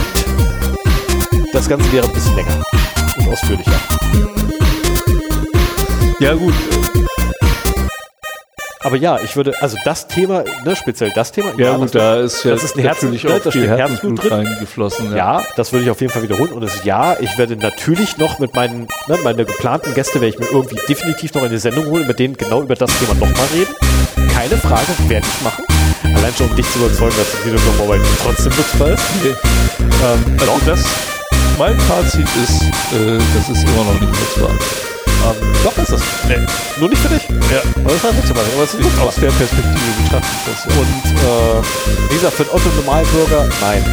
Das 1.53 1.69
Ganze 1.69 1.91
wäre 1.91 2.07
ein 2.07 2.13
bisschen 2.13 2.35
länger 2.35 2.63
und 3.19 3.27
ausführlicher. 3.27 3.79
Ja, 6.19 6.33
gut. 6.33 6.55
Aber 8.83 8.95
ja, 8.95 9.19
ich 9.23 9.35
würde, 9.35 9.53
also 9.61 9.77
das 9.85 10.07
Thema, 10.07 10.43
ne, 10.65 10.75
speziell 10.75 11.11
das 11.13 11.31
Thema. 11.31 11.51
Ja, 11.57 11.75
gut, 11.75 11.85
das, 11.85 11.91
da 11.91 12.19
ist 12.19 12.43
ja 12.43 12.51
das 12.51 12.63
ist 12.63 12.77
ein 12.77 12.83
natürlich 12.83 13.23
ne, 13.23 13.35
auch 13.35 13.39
da 13.39 13.51
viel 13.51 13.67
Herzblut 13.67 14.23
Herzblut 14.23 14.31
reingeflossen. 14.31 15.15
ja, 15.15 15.43
das 15.55 15.71
würde 15.71 15.85
ich 15.85 15.91
auf 15.91 16.01
jeden 16.01 16.11
Fall 16.11 16.23
wiederholen. 16.23 16.51
Und 16.51 16.63
es 16.63 16.83
ja, 16.83 17.15
ich 17.19 17.37
werde 17.37 17.55
natürlich 17.57 18.17
noch 18.17 18.39
mit 18.39 18.55
meinen, 18.55 18.87
ne, 19.07 19.17
meine 19.23 19.45
geplanten 19.45 19.93
Gäste 19.93 20.15
werde 20.15 20.27
ich 20.27 20.39
mir 20.39 20.47
irgendwie 20.47 20.77
definitiv 20.87 21.33
noch 21.33 21.43
in 21.43 21.49
die 21.49 21.59
Sendung 21.59 21.85
holen, 21.85 22.07
mit 22.07 22.17
denen 22.17 22.35
genau 22.35 22.61
über 22.61 22.75
das 22.75 22.91
Thema 22.97 23.13
nochmal 23.13 23.47
reden. 23.53 23.75
Keine 24.33 24.57
Frage, 24.57 24.87
werde 25.07 25.27
ich 25.27 25.43
machen. 25.43 25.65
Allein 26.15 26.33
schon, 26.35 26.49
um 26.49 26.55
dich 26.55 26.69
zu 26.71 26.79
überzeugen, 26.79 27.15
dass 27.17 27.31
das 27.31 27.45
Video 27.45 27.59
nochmal 27.77 27.99
trotzdem 28.23 28.53
nutzbar 28.55 28.89
ist. 28.89 29.03
Ähm, 29.79 30.37
also 30.39 30.59
das, 30.65 30.83
mein 31.59 31.79
Fazit 31.81 32.27
ist, 32.43 32.63
äh, 32.93 33.19
das 33.35 33.49
ist 33.49 33.63
immer 33.63 33.83
noch 33.85 33.99
nicht 34.01 34.11
nutzbar. 34.11 34.49
Ähm, 35.21 35.35
doch, 35.63 35.77
ist 35.77 35.89
es. 35.91 36.01
Nee, 36.27 36.37
nur 36.79 36.89
nicht 36.89 37.01
für 37.01 37.09
dich. 37.09 37.23
Ja. 37.51 37.61
Aber 37.83 37.89
es 37.91 37.95
ist 37.97 38.03
halt 38.03 38.15
nutzbar. 38.15 38.43
Aber 38.55 38.63
es 38.63 38.73
ist. 38.73 38.99
Aus 38.99 39.15
der 39.15 39.31
Perspektive 39.31 39.91
betrachtet 40.03 40.39
das. 40.47 40.65
Und 40.65 41.05
äh, 41.11 42.09
wie 42.09 42.15
gesagt, 42.15 42.33
für 42.35 42.43
den 42.43 42.53
Otto-Normalbürger, 42.53 43.47
nein. 43.61 43.83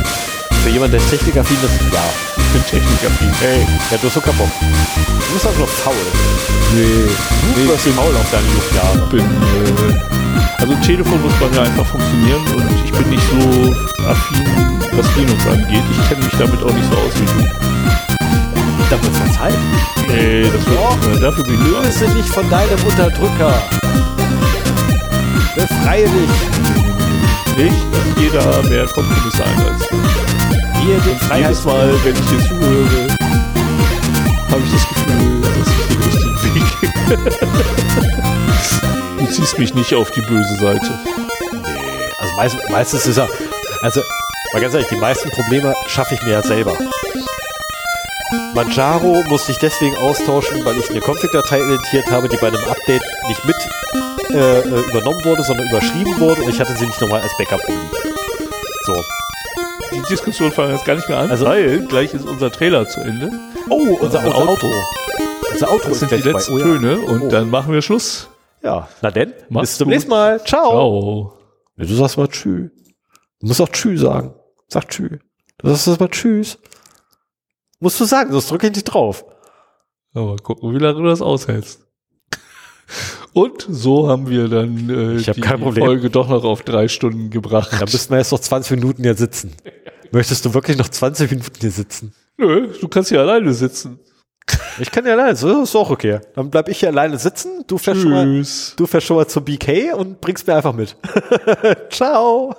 Für 0.63 0.71
jemanden, 0.71 0.99
der 0.99 1.11
technikaffin 1.11 1.57
ist, 1.63 1.93
ja. 1.93 2.01
Ich 2.37 2.53
bin 2.53 2.65
technikaffin. 2.65 3.31
Hey, 3.41 3.67
ja, 3.91 3.97
du 3.99 4.07
hast 4.07 4.15
so 4.15 4.21
keinen 4.21 4.39
Bock. 4.39 4.49
Du 4.59 5.35
bist 5.35 5.47
also 5.47 5.59
nur 5.59 5.69
faul. 5.69 5.95
Nee, 6.75 7.09
Du 7.55 7.73
bist 7.73 7.89
faul 7.95 8.15
auf 8.17 8.31
deine 8.33 8.47
Jugendjahre. 8.49 8.99
ich 9.05 9.09
bin, 9.11 9.21
äh, 9.21 10.61
also 10.61 10.73
ein 10.73 10.83
Telefon 10.83 11.23
muss 11.23 11.33
bei 11.41 11.49
mir 11.49 11.61
einfach 11.63 11.87
funktionieren 11.87 12.43
und 12.57 12.85
ich 12.85 12.91
bin 12.93 13.11
nicht 13.11 13.23
so 13.31 13.75
affin, 14.09 14.81
was 14.97 15.07
Linux 15.17 15.47
angeht. 15.47 15.85
Ich 15.93 16.09
kenne 16.09 16.25
mich 16.25 16.35
damit 16.39 16.63
auch 16.63 16.73
nicht 16.73 16.89
so 16.91 16.97
aus 16.97 17.13
wie 17.15 17.27
du. 17.27 17.49
Da 18.91 19.03
wird 19.03 19.17
verzeiht. 19.17 19.55
Nee, 20.09 20.45
das 20.45 20.67
wird, 20.67 21.17
äh, 21.17 21.21
dafür 21.21 21.45
bin 21.45 21.55
ich 21.55 21.61
Löse 21.61 22.07
dich 22.09 22.27
von 22.27 22.49
deinem 22.49 22.79
Unterdrücker. 22.87 23.63
Befreie 25.55 26.09
dich. 26.09 27.65
nicht 27.65 27.85
jeder 28.17 28.63
mehr 28.63 28.87
Kompromisse 28.87 29.45
einlässt. 29.45 29.91
Hier 30.81 30.95
den 31.01 31.05
Jedes 31.05 31.27
Freiheits 31.27 31.65
Mal, 31.65 31.95
wenn 32.03 32.15
ich 32.15 32.21
dir 32.31 32.49
zuhöre, 32.49 33.09
habe 34.51 34.63
ich 34.65 34.73
das 34.73 34.89
Gefühl, 34.89 35.41
dass 35.43 35.69
ich 35.69 35.81
den 35.89 36.03
richtigen 36.03 36.37
Weg. 36.55 36.65
Du 39.19 39.27
ziehst 39.27 39.59
mich 39.59 39.75
nicht 39.75 39.93
auf 39.95 40.11
die 40.13 40.23
böse 40.23 40.57
Seite. 40.61 40.99
Nee, 41.53 42.11
also 42.19 42.37
meist, 42.37 42.57
meistens 42.71 43.07
ist 43.07 43.19
er, 43.19 43.29
also 43.83 44.01
mal 44.53 44.63
ganz 44.63 44.73
ehrlich, 44.73 44.89
die 44.89 44.97
meisten 44.97 45.29
Probleme 45.31 45.75
schaffe 45.89 46.15
ich 46.15 46.23
mir 46.23 46.31
ja 46.31 46.43
selber. 46.43 46.79
Manjaro 48.55 49.23
musste 49.29 49.53
ich 49.53 49.59
deswegen 49.59 49.97
austauschen, 49.97 50.65
weil 50.65 50.77
ich 50.79 50.91
eine 50.91 51.01
Config-Datei 51.01 51.61
editiert 51.61 52.11
habe, 52.11 52.29
die 52.29 52.37
bei 52.37 52.49
einem 52.49 52.63
Update 52.65 53.03
nicht 53.29 53.45
mit 53.45 53.57
äh, 54.31 54.59
äh, 54.61 54.81
übernommen 54.91 55.25
wurde, 55.25 55.43
sondern 55.43 55.67
überschrieben 55.69 56.19
wurde 56.21 56.43
und 56.43 56.51
ich 56.51 56.61
hatte 56.61 56.75
sie 56.77 56.87
nicht 56.87 57.01
nochmal 57.01 57.21
als 57.23 57.33
Backup 57.39 57.61
rumliegen. 57.67 57.91
So. 58.85 58.95
Die 59.95 60.03
Diskussion 60.11 60.53
fangen 60.53 60.69
wir 60.69 60.77
jetzt 60.77 60.85
gar 60.85 60.97
nicht 60.97 61.09
mehr 61.09 61.19
an, 61.19 61.31
Also- 61.31 61.47
weil 61.47 61.81
gleich 61.87 62.13
ist 62.13 62.27
unser 62.27 62.51
Trailer 62.51 62.87
zu 62.89 63.01
Ende. 63.01 63.31
Oh, 63.71 63.97
unser, 64.01 64.19
Unser 64.25 64.35
Auto. 64.37 64.51
Auto. 64.53 64.67
Unser 65.53 65.71
Auto 65.71 65.89
Das 65.89 66.01
sind 66.01 66.11
die 66.11 66.17
letzten 66.17 66.53
Oh 66.55 66.59
ja. 66.59 66.65
Töne 66.65 66.99
und 67.01 67.23
Oh. 67.23 67.29
dann 67.29 67.49
machen 67.51 67.73
wir 67.73 67.81
Schluss. 67.83 68.29
Ja, 68.63 68.89
na 69.03 69.11
denn, 69.11 69.33
Mach's 69.49 69.71
bis 69.71 69.79
zum 69.79 69.89
nächsten 69.89 70.11
Mal. 70.11 70.43
Ciao. 70.45 70.69
Ciao. 70.71 71.33
Ja, 71.79 71.85
du 71.87 71.95
sagst 71.95 72.19
mal 72.19 72.29
Tschü. 72.29 72.71
Du 73.41 73.47
musst 73.47 73.61
auch 73.61 73.69
Tschü 73.69 73.97
sagen. 73.97 74.35
Sag 74.69 74.89
Tschü. 74.89 75.19
Du 75.59 75.69
sagst 75.71 75.87
das 75.87 75.99
mal 76.01 76.09
Tschüss. 76.09 76.59
Musst 77.81 78.01
du 78.01 78.05
sagen, 78.05 78.33
sonst 78.33 78.51
drücke 78.51 78.67
ich 78.69 78.75
nicht 78.75 78.85
drauf. 78.85 79.25
Mal 80.13 80.37
gucken, 80.39 80.75
wie 80.75 80.79
lange 80.79 80.99
du 81.01 81.05
das 81.05 81.23
aushältst. 81.23 81.87
Und 83.35 83.67
so 83.69 84.09
haben 84.09 84.29
wir 84.29 84.49
dann 84.49 84.89
äh, 84.89 85.17
Ich 85.17 85.29
hab 85.29 85.37
die 85.37 85.41
kein 85.43 85.61
Problem. 85.61 85.85
Folge 85.85 86.11
doch 86.11 86.29
noch 86.29 86.45
auf 86.45 86.63
drei 86.63 86.89
Stunden 86.89 87.31
gebracht. 87.31 87.71
Da 87.73 87.81
müssten 87.85 88.11
wir 88.13 88.19
jetzt 88.19 88.33
noch 88.33 88.41
20 88.41 88.79
Minuten 88.79 89.03
hier 89.03 89.15
sitzen. 89.15 89.55
Möchtest 90.11 90.45
du 90.45 90.55
wirklich 90.55 90.79
noch 90.79 90.89
20 90.89 91.31
Minuten 91.31 91.61
hier 91.61 91.71
sitzen? 91.71 92.15
Nö, 92.39 92.69
du 92.81 92.89
kannst 92.89 93.11
hier 93.11 93.21
alleine 93.21 93.53
sitzen. 93.53 94.01
Ich 94.81 94.91
kann 94.91 95.05
ja 95.05 95.13
alleine, 95.13 95.37
so 95.37 95.63
ist 95.63 95.77
auch 95.77 95.91
okay. 95.91 96.21
Dann 96.35 96.51
bleib 96.51 96.69
ich 96.69 96.81
hier 96.81 96.89
alleine 96.89 97.19
sitzen, 97.19 97.65
du 97.67 97.77
fährst, 97.77 98.01
schon 98.01 98.11
mal, 98.11 98.25
Tschüss. 98.25 98.75
du 98.77 98.87
fährst 98.87 99.07
schon 99.07 99.17
mal 99.17 99.27
zur 99.27 99.43
BK 99.43 99.93
und 99.95 100.21
bringst 100.21 100.47
mir 100.47 100.55
einfach 100.55 100.73
mit. 100.73 100.97
Ciao. 101.91 102.55